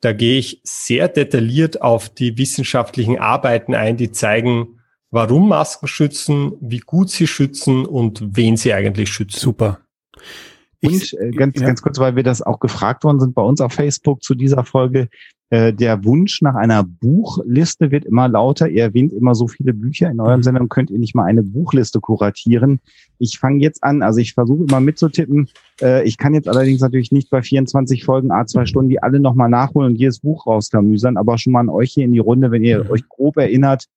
da 0.00 0.12
gehe 0.12 0.38
ich 0.38 0.60
sehr 0.64 1.06
detailliert 1.08 1.80
auf 1.80 2.08
die 2.08 2.36
wissenschaftlichen 2.36 3.20
Arbeiten 3.20 3.76
ein, 3.76 3.96
die 3.96 4.10
zeigen, 4.10 4.80
warum 5.12 5.48
Masken 5.48 5.86
schützen, 5.86 6.54
wie 6.60 6.80
gut 6.80 7.10
sie 7.10 7.28
schützen 7.28 7.86
und 7.86 8.36
wen 8.36 8.56
sie 8.56 8.74
eigentlich 8.74 9.10
schützen. 9.10 9.38
Super. 9.38 9.82
Und 10.82 11.14
äh, 11.20 11.30
ganz, 11.30 11.58
ja. 11.60 11.66
ganz 11.66 11.82
kurz, 11.82 11.98
weil 11.98 12.16
wir 12.16 12.22
das 12.22 12.42
auch 12.42 12.60
gefragt 12.60 13.04
worden 13.04 13.20
sind 13.20 13.34
bei 13.34 13.42
uns 13.42 13.60
auf 13.60 13.72
Facebook 13.72 14.22
zu 14.22 14.34
dieser 14.34 14.64
Folge. 14.64 15.08
Äh, 15.50 15.74
der 15.74 16.02
Wunsch 16.04 16.40
nach 16.40 16.54
einer 16.54 16.82
Buchliste 16.82 17.90
wird 17.90 18.06
immer 18.06 18.26
lauter. 18.26 18.70
Ihr 18.70 18.84
erwähnt 18.84 19.12
immer 19.12 19.34
so 19.34 19.48
viele 19.48 19.74
Bücher 19.74 20.10
in 20.10 20.18
eurem 20.18 20.40
mhm. 20.40 20.44
Sendung. 20.44 20.68
Könnt 20.70 20.90
ihr 20.90 20.98
nicht 20.98 21.14
mal 21.14 21.24
eine 21.24 21.42
Buchliste 21.42 22.00
kuratieren? 22.00 22.80
Ich 23.18 23.38
fange 23.38 23.60
jetzt 23.60 23.84
an. 23.84 24.02
Also 24.02 24.20
ich 24.20 24.32
versuche 24.32 24.64
immer 24.64 24.80
mitzutippen. 24.80 25.48
Äh, 25.82 26.04
ich 26.04 26.16
kann 26.16 26.32
jetzt 26.32 26.48
allerdings 26.48 26.80
natürlich 26.80 27.12
nicht 27.12 27.28
bei 27.28 27.42
24 27.42 28.02
Folgen 28.02 28.32
A2 28.32 28.64
Stunden 28.64 28.88
die 28.88 29.02
alle 29.02 29.20
nochmal 29.20 29.50
nachholen 29.50 29.92
und 29.92 29.96
jedes 29.96 30.20
Buch 30.20 30.46
rausklamüsern. 30.46 31.18
Aber 31.18 31.36
schon 31.36 31.52
mal 31.52 31.60
an 31.60 31.68
euch 31.68 31.92
hier 31.92 32.06
in 32.06 32.12
die 32.12 32.18
Runde, 32.18 32.50
wenn 32.50 32.64
ihr 32.64 32.84
mhm. 32.84 32.90
euch 32.90 33.06
grob 33.08 33.36
erinnert, 33.36 33.88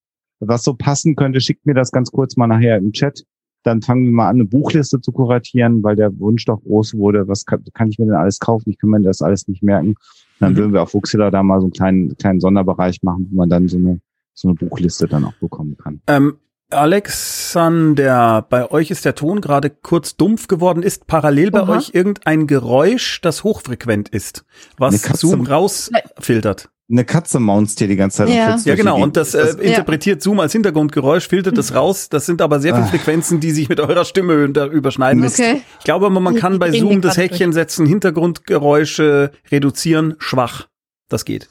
was 0.42 0.64
so 0.64 0.74
passen 0.74 1.16
könnte, 1.16 1.40
schickt 1.40 1.66
mir 1.66 1.74
das 1.74 1.92
ganz 1.92 2.12
kurz 2.12 2.36
mal 2.36 2.48
nachher 2.48 2.78
im 2.78 2.92
Chat 2.92 3.24
dann 3.66 3.82
fangen 3.82 4.06
wir 4.06 4.12
mal 4.12 4.30
an, 4.30 4.36
eine 4.36 4.46
Buchliste 4.46 5.02
zu 5.02 5.12
kuratieren, 5.12 5.84
weil 5.84 5.96
der 5.96 6.18
Wunsch 6.20 6.46
doch 6.46 6.62
groß 6.62 6.94
wurde, 6.94 7.28
was 7.28 7.46
kann, 7.46 7.64
kann 7.74 7.90
ich 7.90 7.98
mir 7.98 8.06
denn 8.06 8.16
alles 8.16 8.40
kaufen? 8.40 8.70
Ich 8.70 8.78
kann 8.78 8.92
mir 8.92 9.02
das 9.02 9.24
alles 9.24 9.48
nicht 9.48 9.64
merken. 9.64 9.96
Dann 10.40 10.54
mhm. 10.54 10.58
würden 10.58 10.74
wir 10.74 10.84
auf 10.84 10.94
Wuxilla 10.94 11.32
da 11.32 11.42
mal 11.42 11.60
so 11.60 11.66
einen 11.66 11.74
kleinen, 11.74 12.18
kleinen 12.18 12.40
Sonderbereich 12.40 13.02
machen, 13.02 13.28
wo 13.32 13.38
man 13.38 13.50
dann 13.50 13.68
so 13.68 13.78
eine, 13.78 14.00
so 14.36 14.50
eine 14.50 14.56
Buchliste 14.56 15.08
dann 15.08 15.26
auch 15.26 15.34
bekommen 15.42 15.78
kann. 15.78 16.00
Ähm, 16.06 16.36
Alexander, 16.70 18.46
bei 18.48 18.70
euch 18.70 18.92
ist 18.92 19.04
der 19.06 19.16
Ton 19.16 19.42
gerade 19.42 19.72
kurz 19.72 20.16
dumpf 20.16 20.48
geworden. 20.48 20.84
Ist 20.84 21.08
parallel 21.08 21.50
bei 21.50 21.62
Aha. 21.62 21.78
euch 21.78 21.92
irgendein 21.94 22.46
Geräusch, 22.46 23.20
das 23.22 23.44
hochfrequent 23.44 24.10
ist, 24.10 24.46
was 24.78 25.02
Zoom 25.02 25.48
rausfiltert? 25.48 26.70
Eine 26.90 27.04
Katze 27.04 27.40
maunzt 27.40 27.80
hier 27.80 27.88
die 27.88 27.96
ganze 27.96 28.18
Zeit. 28.18 28.30
Ja, 28.30 28.58
ja 28.64 28.76
genau. 28.76 29.02
Und 29.02 29.18
das 29.18 29.34
äh, 29.34 29.56
interpretiert 29.60 30.22
Zoom 30.22 30.40
als 30.40 30.52
Hintergrundgeräusch, 30.52 31.28
filtert 31.28 31.58
das 31.58 31.74
raus. 31.74 32.10
Das 32.10 32.26
sind 32.26 32.42
aber 32.42 32.60
sehr 32.60 32.76
viele 32.76 32.86
ah. 32.86 32.90
Frequenzen, 32.90 33.40
die 33.40 33.52
sich 33.52 33.70
mit 33.70 33.80
eurer 33.80 34.06
Stimme 34.06 34.34
überschneiden. 34.44 35.26
Okay. 35.26 35.62
Ich 35.80 35.86
glaube 35.86 36.06
aber, 36.06 36.20
man 36.20 36.36
kann 36.36 36.60
bei 36.60 36.72
Zoom 36.72 37.02
das 37.02 37.18
Häkchen 37.18 37.54
setzen, 37.54 37.86
Hintergrundgeräusche 37.88 39.32
reduzieren, 39.52 40.16
schwach. 40.20 40.68
Das 41.10 41.26
geht. 41.26 41.50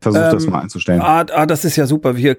Versuch 0.00 0.20
ähm, 0.20 0.30
das 0.32 0.46
mal 0.46 0.60
einzustellen. 0.60 1.00
Ah, 1.02 1.26
ah, 1.32 1.46
das 1.46 1.64
ist 1.64 1.76
ja 1.76 1.86
super. 1.86 2.16
Wir, 2.16 2.36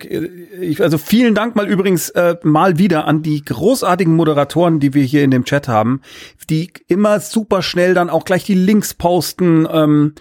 ich, 0.59 0.81
also 0.81 0.97
vielen 0.97 1.35
Dank 1.35 1.55
mal 1.55 1.67
übrigens 1.67 2.09
äh, 2.09 2.35
mal 2.43 2.79
wieder 2.79 3.05
an 3.05 3.21
die 3.21 3.43
großartigen 3.43 4.15
Moderatoren, 4.15 4.79
die 4.79 4.93
wir 4.93 5.03
hier 5.03 5.23
in 5.23 5.31
dem 5.31 5.45
Chat 5.45 5.67
haben, 5.67 6.01
die 6.49 6.71
immer 6.87 7.19
super 7.19 7.61
schnell 7.61 7.93
dann 7.93 8.09
auch 8.09 8.25
gleich 8.25 8.45
die 8.45 8.55
Links 8.55 8.93
posten. 8.95 9.67
Ähm, 9.71 10.13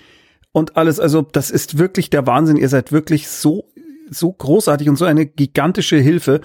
und 0.53 0.77
alles. 0.77 1.01
Also 1.01 1.23
das 1.23 1.51
ist 1.51 1.79
wirklich 1.79 2.11
der 2.11 2.27
Wahnsinn. 2.27 2.57
Ihr 2.57 2.69
seid 2.69 2.93
wirklich 2.93 3.29
so, 3.29 3.65
so 4.11 4.33
großartig 4.33 4.89
und 4.89 4.97
so 4.97 5.05
eine 5.05 5.27
gigantische 5.27 5.97
Hilfe. 5.97 6.41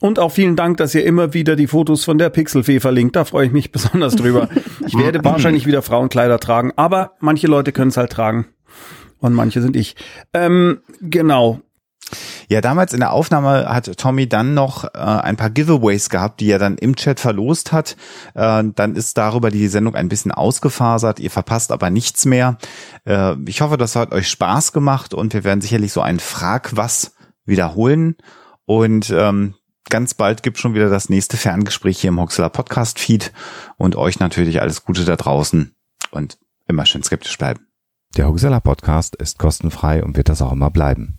Und 0.00 0.18
auch 0.18 0.32
vielen 0.32 0.56
Dank, 0.56 0.76
dass 0.76 0.94
ihr 0.94 1.04
immer 1.04 1.32
wieder 1.34 1.56
die 1.56 1.66
Fotos 1.66 2.04
von 2.04 2.18
der 2.18 2.28
Pixelfee 2.28 2.80
verlinkt. 2.80 3.16
Da 3.16 3.24
freue 3.24 3.46
ich 3.46 3.52
mich 3.52 3.72
besonders 3.72 4.16
drüber. 4.16 4.48
Ich 4.86 4.96
werde 4.98 5.24
wahrscheinlich 5.24 5.66
wieder 5.66 5.82
Frauenkleider 5.82 6.38
tragen, 6.38 6.72
aber 6.76 7.12
manche 7.20 7.46
Leute 7.46 7.72
können 7.72 7.88
es 7.88 7.96
halt 7.96 8.12
tragen. 8.12 8.46
Und 9.20 9.32
manche 9.32 9.62
sind 9.62 9.76
ich. 9.76 9.96
Ähm, 10.34 10.80
genau. 11.00 11.60
Ja, 12.48 12.60
damals 12.60 12.92
in 12.92 13.00
der 13.00 13.12
Aufnahme 13.12 13.66
hat 13.68 13.96
Tommy 13.96 14.28
dann 14.28 14.54
noch 14.54 14.84
äh, 14.84 14.98
ein 14.98 15.36
paar 15.36 15.50
Giveaways 15.50 16.10
gehabt, 16.10 16.40
die 16.40 16.50
er 16.50 16.58
dann 16.58 16.76
im 16.76 16.96
Chat 16.96 17.20
verlost 17.20 17.72
hat. 17.72 17.96
Äh, 18.34 18.64
dann 18.74 18.96
ist 18.96 19.16
darüber 19.16 19.50
die 19.50 19.68
Sendung 19.68 19.94
ein 19.94 20.08
bisschen 20.08 20.32
ausgefasert. 20.32 21.20
Ihr 21.20 21.30
verpasst 21.30 21.72
aber 21.72 21.90
nichts 21.90 22.24
mehr. 22.24 22.58
Äh, 23.06 23.34
ich 23.46 23.60
hoffe, 23.60 23.76
das 23.76 23.96
hat 23.96 24.12
euch 24.12 24.28
Spaß 24.28 24.72
gemacht 24.72 25.14
und 25.14 25.34
wir 25.34 25.44
werden 25.44 25.60
sicherlich 25.60 25.92
so 25.92 26.00
ein 26.00 26.20
Frag 26.20 26.76
was 26.76 27.14
wiederholen. 27.44 28.16
Und 28.66 29.10
ähm, 29.10 29.54
ganz 29.88 30.14
bald 30.14 30.42
gibt 30.42 30.58
schon 30.58 30.74
wieder 30.74 30.88
das 30.88 31.08
nächste 31.08 31.36
Ferngespräch 31.36 32.00
hier 32.00 32.08
im 32.08 32.20
Hoxilla 32.20 32.48
Podcast 32.48 32.98
Feed 32.98 33.32
und 33.76 33.96
euch 33.96 34.18
natürlich 34.18 34.60
alles 34.60 34.84
Gute 34.84 35.04
da 35.04 35.16
draußen 35.16 35.74
und 36.10 36.38
immer 36.66 36.86
schön 36.86 37.02
skeptisch 37.02 37.36
bleiben. 37.36 37.66
Der 38.16 38.28
Hoxilla 38.28 38.60
Podcast 38.60 39.16
ist 39.16 39.38
kostenfrei 39.38 40.02
und 40.02 40.16
wird 40.16 40.28
das 40.28 40.40
auch 40.40 40.52
immer 40.52 40.70
bleiben. 40.70 41.18